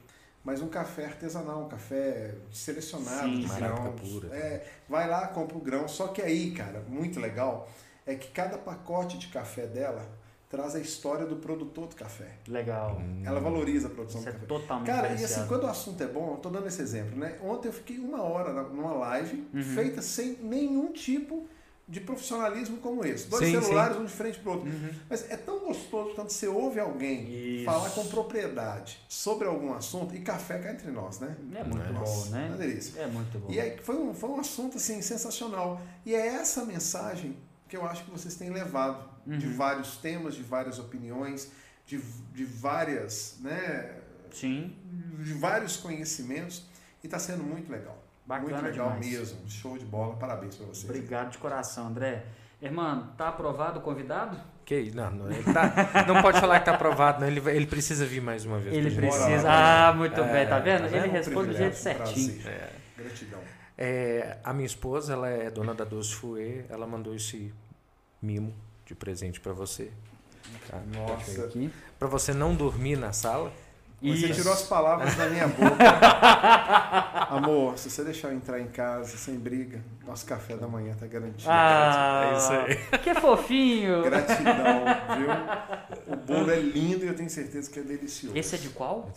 Mas 0.43 0.61
um 0.61 0.67
café 0.67 1.05
artesanal, 1.05 1.63
um 1.65 1.69
café 1.69 2.35
selecionado 2.51 3.29
Sim, 3.29 3.39
de 3.41 3.47
grãos. 3.47 3.99
Pura. 4.01 4.35
É, 4.35 4.67
vai 4.89 5.09
lá, 5.09 5.27
compra 5.27 5.57
o 5.57 5.61
grão. 5.61 5.87
Só 5.87 6.09
que 6.09 6.21
aí, 6.21 6.51
cara, 6.51 6.83
muito 6.87 7.19
legal, 7.19 7.69
é 8.05 8.15
que 8.15 8.29
cada 8.29 8.57
pacote 8.57 9.17
de 9.17 9.27
café 9.27 9.65
dela 9.65 10.05
traz 10.53 10.75
a 10.75 10.79
história 10.79 11.25
do 11.25 11.37
produtor 11.37 11.87
do 11.87 11.95
café. 11.95 12.37
Legal. 12.47 13.01
Hum. 13.01 13.23
Ela 13.25 13.39
valoriza 13.39 13.87
a 13.87 13.89
produção 13.89 14.21
Isso 14.21 14.29
do 14.29 14.35
é 14.35 14.39
café. 14.39 14.45
Totalmente 14.45 14.85
Cara, 14.85 15.19
e 15.19 15.23
assim, 15.23 15.47
quando 15.47 15.63
o 15.63 15.67
assunto 15.67 16.03
é 16.03 16.05
bom, 16.05 16.33
eu 16.33 16.37
tô 16.37 16.51
dando 16.51 16.67
esse 16.67 16.79
exemplo, 16.79 17.17
né? 17.17 17.39
Ontem 17.41 17.69
eu 17.69 17.73
fiquei 17.73 17.97
uma 17.97 18.21
hora 18.21 18.53
numa 18.61 18.93
live 18.93 19.47
uhum. 19.51 19.63
feita 19.63 19.99
sem 20.03 20.37
nenhum 20.43 20.91
tipo 20.91 21.47
de 21.87 21.99
profissionalismo 21.99 22.77
como 22.77 23.03
esse. 23.03 23.27
Dois 23.27 23.47
sim, 23.47 23.59
celulares, 23.59 23.95
sim. 23.95 24.03
um 24.03 24.05
de 24.05 24.11
frente 24.11 24.37
para 24.37 24.51
o 24.51 24.53
outro. 24.53 24.69
Uhum. 24.69 24.89
Mas 25.09 25.27
é 25.31 25.37
tão 25.37 25.57
gostoso 25.57 26.13
quando 26.13 26.29
você 26.29 26.47
ouve 26.47 26.79
alguém 26.79 27.55
Isso. 27.55 27.65
falar 27.65 27.89
com 27.89 28.05
propriedade 28.05 28.99
sobre 29.09 29.47
algum 29.47 29.73
assunto, 29.73 30.15
e 30.15 30.19
café 30.19 30.59
cá 30.59 30.71
entre 30.71 30.91
nós, 30.91 31.19
né? 31.19 31.35
É 31.55 31.63
muito 31.63 31.93
Nossa, 31.93 32.29
bom, 32.29 32.31
né? 32.31 32.47
Uma 32.49 32.57
delícia. 32.57 33.01
É 33.01 33.07
muito 33.07 33.39
bom. 33.39 33.51
E 33.51 33.59
aí 33.59 33.75
foi 33.79 33.95
um, 33.95 34.13
foi 34.13 34.29
um 34.29 34.39
assunto 34.39 34.77
assim 34.77 35.01
sensacional. 35.01 35.81
E 36.05 36.13
é 36.13 36.27
essa 36.27 36.63
mensagem 36.63 37.35
que 37.67 37.75
eu 37.75 37.83
acho 37.83 38.05
que 38.05 38.11
vocês 38.11 38.35
têm 38.35 38.51
levado 38.51 39.12
Uhum. 39.25 39.37
de 39.37 39.47
vários 39.47 39.97
temas, 39.97 40.35
de 40.35 40.43
várias 40.43 40.79
opiniões, 40.79 41.51
de, 41.85 41.97
de 42.33 42.43
várias, 42.45 43.37
né? 43.41 43.95
Sim. 44.31 44.75
De 45.19 45.33
vários 45.33 45.77
conhecimentos 45.77 46.65
e 47.03 47.07
está 47.07 47.17
sendo 47.19 47.43
muito 47.43 47.71
legal. 47.71 47.97
Bacana 48.25 48.49
muito 48.49 48.63
legal 48.65 48.87
demais. 48.99 49.05
mesmo. 49.07 49.49
Show 49.49 49.77
de 49.77 49.85
bola. 49.85 50.15
Parabéns 50.15 50.55
para 50.55 50.65
vocês. 50.67 50.85
Obrigado 50.89 51.31
de 51.31 51.37
coração, 51.37 51.87
André. 51.87 52.25
Irmão, 52.61 53.11
tá 53.17 53.27
aprovado 53.29 53.79
o 53.79 53.81
convidado? 53.81 54.37
Que 54.65 54.91
não, 54.91 55.11
não, 55.11 55.29
ele 55.29 55.43
tá, 55.43 56.05
não 56.07 56.21
pode 56.21 56.39
falar 56.39 56.59
que 56.59 56.65
tá 56.65 56.73
aprovado, 56.75 57.19
não. 57.19 57.27
Ele, 57.27 57.41
ele 57.49 57.67
precisa 57.67 58.05
vir 58.05 58.21
mais 58.21 58.45
uma 58.45 58.59
vez. 58.59 58.73
Ele 58.73 58.95
precisa. 58.95 59.45
Ah, 59.49 59.93
muito 59.93 60.19
É, 60.21 60.33
bem, 60.33 60.47
tá 60.47 60.59
vendo? 60.59 60.81
tá 60.81 60.87
Ele 60.87 60.99
vendo? 61.01 61.11
responde 61.11 61.49
do 61.49 61.57
jeito 61.57 61.73
um 61.73 61.75
certinho. 61.75 62.47
É. 62.47 62.69
Gratidão. 62.97 63.39
É, 63.77 64.37
a 64.43 64.53
minha 64.53 64.65
esposa, 64.65 65.11
ela 65.13 65.27
é 65.27 65.49
dona 65.51 65.73
da 65.73 65.83
Doce 65.83 66.13
Fouet, 66.15 66.65
ela 66.69 66.87
mandou 66.87 67.13
esse 67.13 67.53
mimo 68.21 68.53
de 68.85 68.95
presente 68.95 69.39
pra 69.39 69.53
você. 69.53 69.91
Tá? 70.69 70.79
Nossa. 70.93 71.45
Aqui. 71.45 71.71
Pra 71.97 72.07
você 72.07 72.33
não 72.33 72.53
dormir 72.55 72.97
na 72.97 73.11
sala. 73.13 73.51
Você 74.01 74.09
Isso. 74.27 74.33
tirou 74.33 74.51
as 74.51 74.63
palavras 74.63 75.15
da 75.15 75.29
minha 75.29 75.47
boca. 75.47 75.77
Amor, 77.29 77.77
se 77.77 77.89
você 77.89 78.03
deixar 78.03 78.29
eu 78.29 78.35
entrar 78.35 78.59
em 78.59 78.67
casa 78.67 79.15
sem 79.17 79.35
briga, 79.39 79.81
nosso 80.05 80.25
café 80.25 80.57
da 80.57 80.67
manhã 80.67 80.93
tá 80.99 81.07
garantido. 81.07 81.49
Ah, 81.49 82.31
É 82.33 82.37
isso 82.37 82.51
aí. 82.51 82.97
Que 82.99 83.13
fofinho. 83.15 84.03
Gratidão, 84.03 84.83
viu? 85.17 86.13
O 86.13 86.17
bolo 86.17 86.51
é 86.51 86.59
lindo 86.59 87.05
e 87.05 87.07
eu 87.07 87.15
tenho 87.15 87.29
certeza 87.29 87.71
que 87.71 87.79
é 87.79 87.83
delicioso. 87.83 88.37
Esse 88.37 88.55
é 88.55 88.57
de 88.57 88.69
qual? 88.69 89.09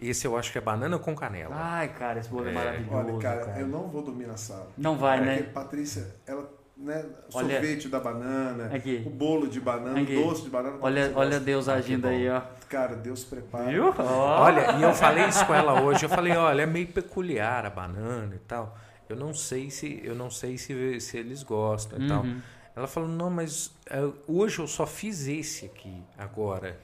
Esse 0.00 0.26
eu 0.26 0.36
acho 0.36 0.50
que 0.50 0.58
é 0.58 0.60
banana 0.60 0.98
com 0.98 1.14
canela. 1.14 1.54
Ai, 1.56 1.88
cara, 1.94 2.18
esse 2.18 2.28
bolo 2.28 2.46
é, 2.48 2.50
É. 2.50 2.54
maravilhoso. 2.54 2.92
Olha, 2.96 3.18
cara, 3.20 3.44
cara. 3.44 3.60
eu 3.60 3.68
não 3.68 3.88
vou 3.88 4.02
dormir 4.02 4.26
na 4.26 4.36
sala. 4.36 4.68
Não 4.76 4.96
vai, 4.98 5.18
Porque 5.18 5.30
né? 5.30 5.42
Patrícia, 5.44 6.12
ela, 6.26 6.50
né, 6.76 7.04
Olha- 7.32 7.48
sorvete 7.60 7.88
da 7.88 8.00
banana, 8.00 8.74
Aqui. 8.74 9.02
o 9.06 9.10
bolo 9.10 9.46
de 9.46 9.60
banana, 9.60 10.00
Aqui. 10.00 10.16
o 10.16 10.24
doce 10.28 10.42
de 10.42 10.50
banana. 10.50 10.76
Olha, 10.80 11.12
olha. 11.14 11.38
Deus 11.40 11.68
Ah, 11.68 11.74
agindo 11.74 12.06
aí, 12.08 12.28
ó. 12.28 12.42
Cara, 12.68 12.96
Deus 12.96 13.24
prepara. 13.24 13.70
Viu? 13.70 13.94
Ó. 13.96 14.42
Olha, 14.42 14.72
e 14.78 14.82
eu 14.82 14.92
falei 14.92 15.24
isso 15.26 15.44
com 15.46 15.54
ela 15.54 15.80
hoje. 15.82 16.04
Eu 16.04 16.08
falei, 16.08 16.36
olha, 16.36 16.62
é 16.62 16.66
meio 16.66 16.88
peculiar 16.88 17.64
a 17.64 17.70
banana 17.70 18.34
e 18.34 18.38
tal. 18.40 18.76
Eu 19.08 19.16
não 19.16 19.32
sei 19.34 19.70
se 19.70 20.00
eu 20.02 20.14
não 20.14 20.30
sei 20.30 20.58
se, 20.58 21.00
se 21.00 21.16
eles 21.16 21.42
gostam 21.42 22.00
e 22.02 22.08
tal. 22.08 22.22
Uhum. 22.22 22.40
Ela 22.74 22.86
falou, 22.88 23.08
não, 23.08 23.30
mas 23.30 23.72
é, 23.88 24.00
hoje 24.26 24.58
eu 24.58 24.66
só 24.66 24.84
fiz 24.84 25.28
esse 25.28 25.66
aqui 25.66 26.02
agora. 26.18 26.76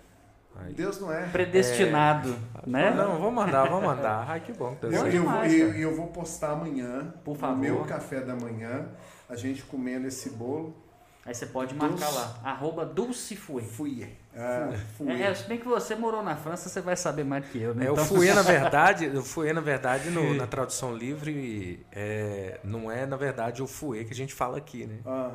Aí, 0.55 0.73
Deus 0.75 1.01
não 1.01 1.13
é. 1.13 1.27
Predestinado, 1.29 2.37
né? 2.67 2.91
Não, 2.93 3.19
vou 3.19 3.31
mandar, 3.31 3.69
vou 3.69 3.81
mandar. 3.81 4.27
Ai, 4.29 4.41
que 4.41 4.53
bom. 4.53 4.77
que 4.77 4.87
Eu, 4.87 4.91
Deus 4.91 5.03
Bom 5.03 5.09
eu, 5.09 5.23
vou, 5.23 5.33
demais, 5.33 5.53
eu, 5.55 5.73
eu 5.75 5.97
vou 5.97 6.07
postar 6.09 6.51
amanhã, 6.53 7.13
Por 7.25 7.33
no 7.35 7.39
favor. 7.41 7.57
meu 7.59 7.85
café 7.85 8.21
da 8.21 8.35
manhã, 8.37 8.87
a 9.31 9.37
gente 9.37 9.63
comendo 9.63 10.07
esse 10.07 10.29
bolo. 10.31 10.77
Aí 11.25 11.35
você 11.35 11.47
pode 11.47 11.75
marcar 11.75 11.97
Dulce. 11.97 12.15
lá. 12.15 12.41
Arroba 12.43 12.85
Dulcifue. 12.85 13.63
Fui. 13.63 14.09
Ah, 14.35 14.71
fui. 14.97 15.11
É, 15.23 15.35
se 15.35 15.45
bem 15.45 15.59
que 15.59 15.69
você 15.69 15.95
morou 15.95 16.23
na 16.23 16.35
França, 16.35 16.69
você 16.69 16.81
vai 16.81 16.97
saber 16.97 17.25
mais 17.25 17.45
do 17.45 17.51
que 17.51 17.59
eu, 17.61 17.75
né? 17.75 17.87
É, 17.87 17.91
o 17.91 17.93
Então- 17.93 18.07
fouet, 18.07 18.33
na 18.35 18.43
verdade, 18.43 19.07
o 19.17 19.23
fouet, 19.23 19.53
na 19.53 19.61
verdade, 19.61 20.09
no- 20.11 20.35
na 20.35 20.47
tradução 20.47 20.95
livre, 20.97 21.87
é, 21.93 22.59
não 22.65 22.91
é, 22.91 23.05
na 23.07 23.17
verdade, 23.17 23.63
o 23.63 23.67
fouet 23.67 24.07
que 24.07 24.13
a 24.13 24.17
gente 24.17 24.33
fala 24.35 24.57
aqui, 24.59 24.87
né? 24.87 24.99
Ah, 25.07 25.33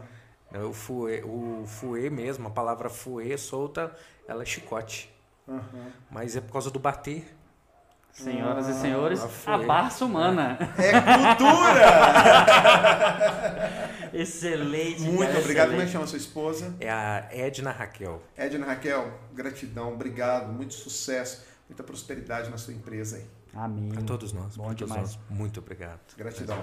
É 0.51 0.59
O 0.59 0.73
fouet, 0.73 1.21
o 1.23 1.63
fouet 1.67 2.09
mesmo, 2.09 2.47
a 2.47 2.51
palavra 2.51 2.89
fouet 2.89 3.37
solta, 3.37 3.93
ela 4.27 4.41
é 4.43 4.45
chicote. 4.45 5.13
aham. 5.47 5.91
Mas 6.09 6.35
é 6.35 6.41
por 6.41 6.51
causa 6.53 6.71
do 6.71 6.79
bater. 6.79 7.25
Senhoras 8.15 8.69
e 8.69 8.73
senhores, 8.75 9.19
Ah, 9.45 9.55
a. 9.55 9.57
Barça 9.57 10.05
Humana. 10.05 10.57
É 10.77 10.91
cultura! 11.35 11.85
excelente. 14.13 15.01
Muito 15.01 15.27
cara, 15.27 15.39
obrigado. 15.39 15.69
Como 15.71 15.81
é 15.81 15.83
que 15.83 15.89
excelente. 15.89 15.91
chama 15.91 16.03
a 16.05 16.07
sua 16.07 16.17
esposa? 16.17 16.75
É 16.79 16.89
a 16.89 17.27
Edna 17.31 17.71
Raquel. 17.71 18.23
Edna 18.37 18.65
Raquel, 18.65 19.11
gratidão, 19.33 19.93
obrigado, 19.93 20.51
muito 20.51 20.73
sucesso, 20.73 21.45
muita 21.67 21.83
prosperidade 21.83 22.49
na 22.49 22.57
sua 22.57 22.73
empresa 22.73 23.17
aí. 23.17 23.25
Amém. 23.53 23.91
A 23.97 24.01
todos 24.01 24.31
nós. 24.31 24.55
Bom 24.55 24.73
demais. 24.73 25.01
nós. 25.01 25.19
Muito 25.29 25.59
obrigado. 25.59 25.99
Gratidão. 26.17 26.57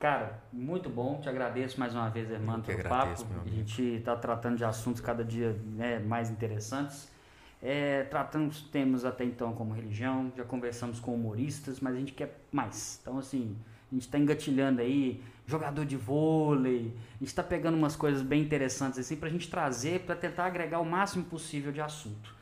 Cara, 0.00 0.40
muito 0.52 0.88
bom. 0.88 1.20
Te 1.20 1.28
agradeço 1.28 1.78
mais 1.78 1.94
uma 1.94 2.08
vez, 2.08 2.26
que 2.26 2.34
pelo 2.34 2.48
agradeço, 2.80 3.24
papo. 3.24 3.34
meu 3.34 3.42
A 3.52 3.56
gente 3.56 3.82
está 3.82 4.16
tratando 4.16 4.56
de 4.56 4.64
assuntos 4.64 5.00
cada 5.00 5.22
dia 5.24 5.54
né, 5.76 5.98
mais 5.98 6.30
interessantes. 6.30 7.08
É, 7.62 8.04
tratamos 8.04 8.62
temas 8.62 9.04
até 9.04 9.24
então 9.24 9.52
como 9.52 9.74
religião, 9.74 10.32
já 10.36 10.44
conversamos 10.44 10.98
com 10.98 11.14
humoristas, 11.14 11.78
mas 11.80 11.94
a 11.94 11.98
gente 11.98 12.12
quer 12.12 12.40
mais. 12.50 12.98
Então, 13.02 13.18
assim, 13.18 13.54
a 13.90 13.94
gente 13.94 14.02
está 14.02 14.18
engatilhando 14.18 14.80
aí 14.80 15.22
jogador 15.46 15.84
de 15.84 15.96
vôlei, 15.96 16.94
a 17.16 17.18
gente 17.18 17.28
está 17.28 17.42
pegando 17.42 17.76
umas 17.76 17.96
coisas 17.96 18.22
bem 18.22 18.40
interessantes 18.40 18.98
assim 19.00 19.16
para 19.16 19.28
a 19.28 19.32
gente 19.32 19.50
trazer, 19.50 20.00
para 20.00 20.14
tentar 20.14 20.46
agregar 20.46 20.80
o 20.80 20.86
máximo 20.86 21.24
possível 21.24 21.72
de 21.72 21.80
assunto. 21.80 22.40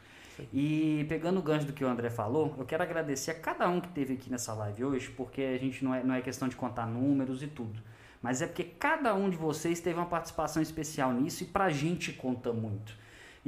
E 0.52 1.04
pegando 1.08 1.40
o 1.40 1.42
gancho 1.42 1.66
do 1.66 1.72
que 1.72 1.84
o 1.84 1.88
André 1.88 2.10
falou, 2.10 2.54
eu 2.58 2.64
quero 2.64 2.82
agradecer 2.82 3.32
a 3.32 3.34
cada 3.34 3.68
um 3.68 3.80
que 3.80 3.88
esteve 3.88 4.14
aqui 4.14 4.30
nessa 4.30 4.52
live 4.54 4.84
hoje, 4.84 5.10
porque 5.10 5.42
a 5.42 5.58
gente 5.58 5.84
não 5.84 5.94
é, 5.94 6.04
não 6.04 6.14
é 6.14 6.20
questão 6.20 6.48
de 6.48 6.54
contar 6.54 6.86
números 6.86 7.42
e 7.42 7.48
tudo. 7.48 7.80
Mas 8.22 8.42
é 8.42 8.46
porque 8.46 8.64
cada 8.64 9.14
um 9.14 9.30
de 9.30 9.36
vocês 9.36 9.80
teve 9.80 9.98
uma 9.98 10.06
participação 10.06 10.62
especial 10.62 11.12
nisso 11.12 11.42
e 11.42 11.46
pra 11.46 11.70
gente 11.70 12.12
conta 12.12 12.52
muito. 12.52 12.92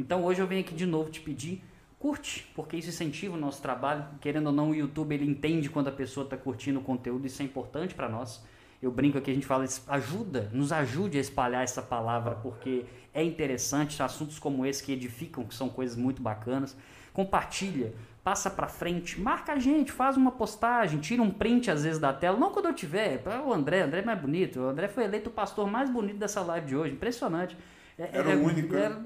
Então 0.01 0.25
hoje 0.25 0.41
eu 0.41 0.47
venho 0.47 0.62
aqui 0.62 0.75
de 0.75 0.87
novo 0.87 1.11
te 1.11 1.20
pedir, 1.20 1.62
curte, 1.99 2.51
porque 2.55 2.75
isso 2.75 2.89
incentiva 2.89 3.37
o 3.37 3.39
nosso 3.39 3.61
trabalho. 3.61 4.07
Querendo 4.19 4.47
ou 4.47 4.53
não, 4.53 4.70
o 4.70 4.75
YouTube 4.75 5.15
ele 5.15 5.27
entende 5.27 5.69
quando 5.69 5.89
a 5.89 5.93
pessoa 5.93 6.25
está 6.25 6.39
curtindo 6.39 6.81
o 6.81 6.83
conteúdo, 6.83 7.27
isso 7.27 7.43
é 7.43 7.45
importante 7.45 7.95
para 7.95 8.09
nós. 8.09 8.43
Eu 8.83 8.91
brinco 8.91 9.19
aqui, 9.19 9.31
a 9.31 9.35
gente 9.35 9.47
fala, 9.47 9.67
ajuda, 9.89 10.49
nos 10.55 10.73
ajude 10.73 11.19
a 11.19 11.20
espalhar 11.20 11.62
essa 11.62 11.83
palavra, 11.83 12.35
porque 12.37 12.87
é 13.12 13.23
interessante, 13.23 14.03
assuntos 14.03 14.39
como 14.39 14.65
esse 14.65 14.83
que 14.83 14.91
edificam, 14.91 15.45
que 15.45 15.55
são 15.55 15.69
coisas 15.69 15.99
muito 15.99 16.23
bacanas. 16.23 16.75
Compartilha, 17.12 17.93
passa 18.25 18.49
pra 18.49 18.69
frente, 18.69 19.20
marca 19.20 19.53
a 19.53 19.59
gente, 19.59 19.93
faz 19.93 20.17
uma 20.17 20.33
postagem, 20.33 20.99
tira 20.99 21.20
um 21.20 21.31
print 21.31 21.70
às 21.70 21.85
vezes 21.85 21.99
da 21.99 22.11
tela, 22.15 22.39
não 22.39 22.53
quando 22.53 22.69
eu 22.69 22.75
tiver, 22.75 23.19
para 23.19 23.43
o 23.43 23.53
André, 23.53 23.83
o 23.83 23.85
André 23.85 24.01
é 24.01 24.05
mais 24.05 24.19
bonito, 24.19 24.61
o 24.61 24.69
André 24.70 24.89
foi 24.89 25.05
eleito 25.05 25.29
o 25.29 25.33
pastor 25.33 25.70
mais 25.70 25.91
bonito 25.91 26.17
dessa 26.17 26.41
live 26.41 26.67
de 26.67 26.75
hoje, 26.75 26.95
impressionante. 26.95 27.55
É- 28.01 28.19
Era 28.19 28.37
o 28.37 28.45
único, 28.45 28.73
né? 28.73 28.85
Era, 28.85 29.03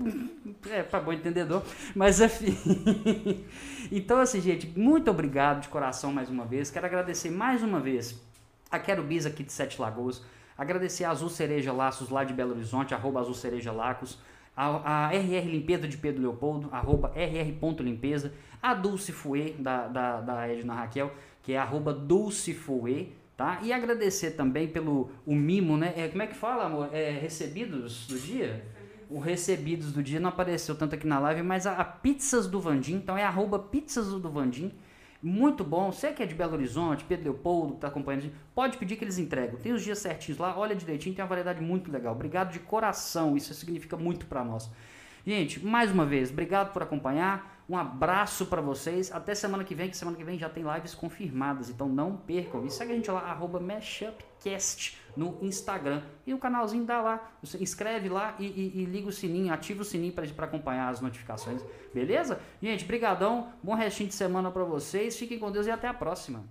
é, 0.76 0.82
para 0.82 1.00
bom 1.00 1.12
entendedor, 1.12 1.62
mas 1.94 2.20
enfim. 2.20 2.56
então 3.90 4.18
assim, 4.18 4.40
gente, 4.40 4.66
muito 4.78 5.10
obrigado 5.10 5.62
de 5.62 5.68
coração 5.68 6.12
mais 6.12 6.30
uma 6.30 6.44
vez, 6.44 6.70
quero 6.70 6.86
agradecer 6.86 7.30
mais 7.30 7.62
uma 7.62 7.80
vez 7.80 8.22
a 8.70 8.78
Quero 8.78 9.02
Bis 9.02 9.26
aqui 9.26 9.42
de 9.42 9.52
Sete 9.52 9.80
Lagoas, 9.80 10.22
agradecer 10.56 11.04
a 11.04 11.10
Azul 11.10 11.28
Cereja 11.28 11.72
Laços 11.72 12.08
lá 12.08 12.22
de 12.24 12.32
Belo 12.32 12.52
Horizonte, 12.52 12.94
arroba 12.94 13.20
Azul 13.20 13.34
Cereja 13.34 13.72
Lacos, 13.72 14.18
a, 14.56 15.06
a 15.08 15.12
RR 15.14 15.48
Limpeza 15.48 15.88
de 15.88 15.96
Pedro 15.96 16.22
Leopoldo, 16.22 16.68
arroba 16.70 17.12
rr.limpeza, 17.14 18.32
a 18.62 18.74
Dulce 18.74 19.12
Fouet, 19.12 19.54
da, 19.58 19.88
da, 19.88 20.20
da 20.20 20.48
Edna 20.48 20.74
Raquel, 20.74 21.12
que 21.42 21.52
é 21.52 21.58
arroba 21.58 21.92
Dulce 21.92 22.54
Fouet, 22.54 23.12
tá? 23.36 23.58
E 23.62 23.72
agradecer 23.72 24.32
também 24.32 24.68
pelo 24.68 25.10
o 25.26 25.34
mimo, 25.34 25.76
né? 25.76 25.92
É, 25.96 26.08
como 26.08 26.22
é 26.22 26.26
que 26.26 26.34
fala, 26.36 26.64
amor? 26.64 26.88
É, 26.92 27.10
recebidos 27.10 28.06
do 28.06 28.18
dia? 28.18 28.64
O 29.14 29.20
recebidos 29.20 29.92
do 29.92 30.02
dia 30.02 30.18
não 30.18 30.30
apareceu 30.30 30.74
tanto 30.74 30.96
aqui 30.96 31.06
na 31.06 31.20
live, 31.20 31.40
mas 31.40 31.68
a, 31.68 31.74
a 31.74 31.84
Pizzas 31.84 32.48
do 32.48 32.60
Vandim, 32.60 32.96
então 32.96 33.16
é 33.16 33.22
arroba 33.22 33.60
Pizzas 33.60 34.08
do 34.08 34.28
Vandim, 34.28 34.72
muito 35.22 35.62
bom. 35.62 35.92
Você 35.92 36.12
que 36.12 36.20
é 36.20 36.26
de 36.26 36.34
Belo 36.34 36.54
Horizonte, 36.54 37.04
Pedro 37.04 37.26
Leopoldo, 37.26 37.74
que 37.74 37.76
está 37.76 37.86
acompanhando, 37.86 38.32
pode 38.52 38.76
pedir 38.76 38.96
que 38.96 39.04
eles 39.04 39.16
entregam. 39.16 39.56
Tem 39.60 39.72
os 39.72 39.84
dias 39.84 39.98
certinhos 40.00 40.36
lá, 40.36 40.58
olha 40.58 40.74
direitinho, 40.74 41.14
tem 41.14 41.22
uma 41.22 41.28
variedade 41.28 41.62
muito 41.62 41.92
legal. 41.92 42.12
Obrigado 42.12 42.50
de 42.50 42.58
coração, 42.58 43.36
isso 43.36 43.54
significa 43.54 43.96
muito 43.96 44.26
para 44.26 44.42
nós. 44.42 44.68
Gente, 45.24 45.64
mais 45.64 45.92
uma 45.92 46.04
vez, 46.04 46.32
obrigado 46.32 46.72
por 46.72 46.82
acompanhar. 46.82 47.62
Um 47.68 47.76
abraço 47.78 48.46
para 48.46 48.60
vocês. 48.60 49.12
Até 49.12 49.32
semana 49.32 49.62
que 49.62 49.76
vem, 49.76 49.88
que 49.88 49.96
semana 49.96 50.16
que 50.16 50.24
vem 50.24 50.36
já 50.36 50.48
tem 50.48 50.64
lives 50.64 50.92
confirmadas. 50.92 51.70
Então 51.70 51.88
não 51.88 52.16
percam. 52.16 52.66
E 52.66 52.70
segue 52.70 52.92
a 52.92 52.96
gente 52.96 53.10
lá, 53.12 53.20
arroba 53.20 53.60
Mashupcast 54.44 54.98
no 55.16 55.38
Instagram. 55.42 56.02
E 56.26 56.34
o 56.34 56.38
canalzinho 56.38 56.84
dá 56.84 57.00
lá. 57.00 57.32
Você 57.42 57.58
inscreve 57.62 58.08
lá 58.08 58.34
e, 58.38 58.46
e, 58.46 58.82
e 58.82 58.84
liga 58.84 59.08
o 59.08 59.12
sininho, 59.12 59.52
ativa 59.52 59.82
o 59.82 59.84
sininho 59.84 60.12
para 60.12 60.44
acompanhar 60.44 60.88
as 60.88 61.00
notificações. 61.00 61.62
Beleza? 61.92 62.40
Gente, 62.60 62.84
brigadão. 62.84 63.52
Bom 63.62 63.74
restinho 63.74 64.08
de 64.08 64.14
semana 64.14 64.50
para 64.50 64.64
vocês. 64.64 65.16
Fiquem 65.16 65.38
com 65.38 65.50
Deus 65.50 65.66
e 65.66 65.70
até 65.70 65.88
a 65.88 65.94
próxima. 65.94 66.44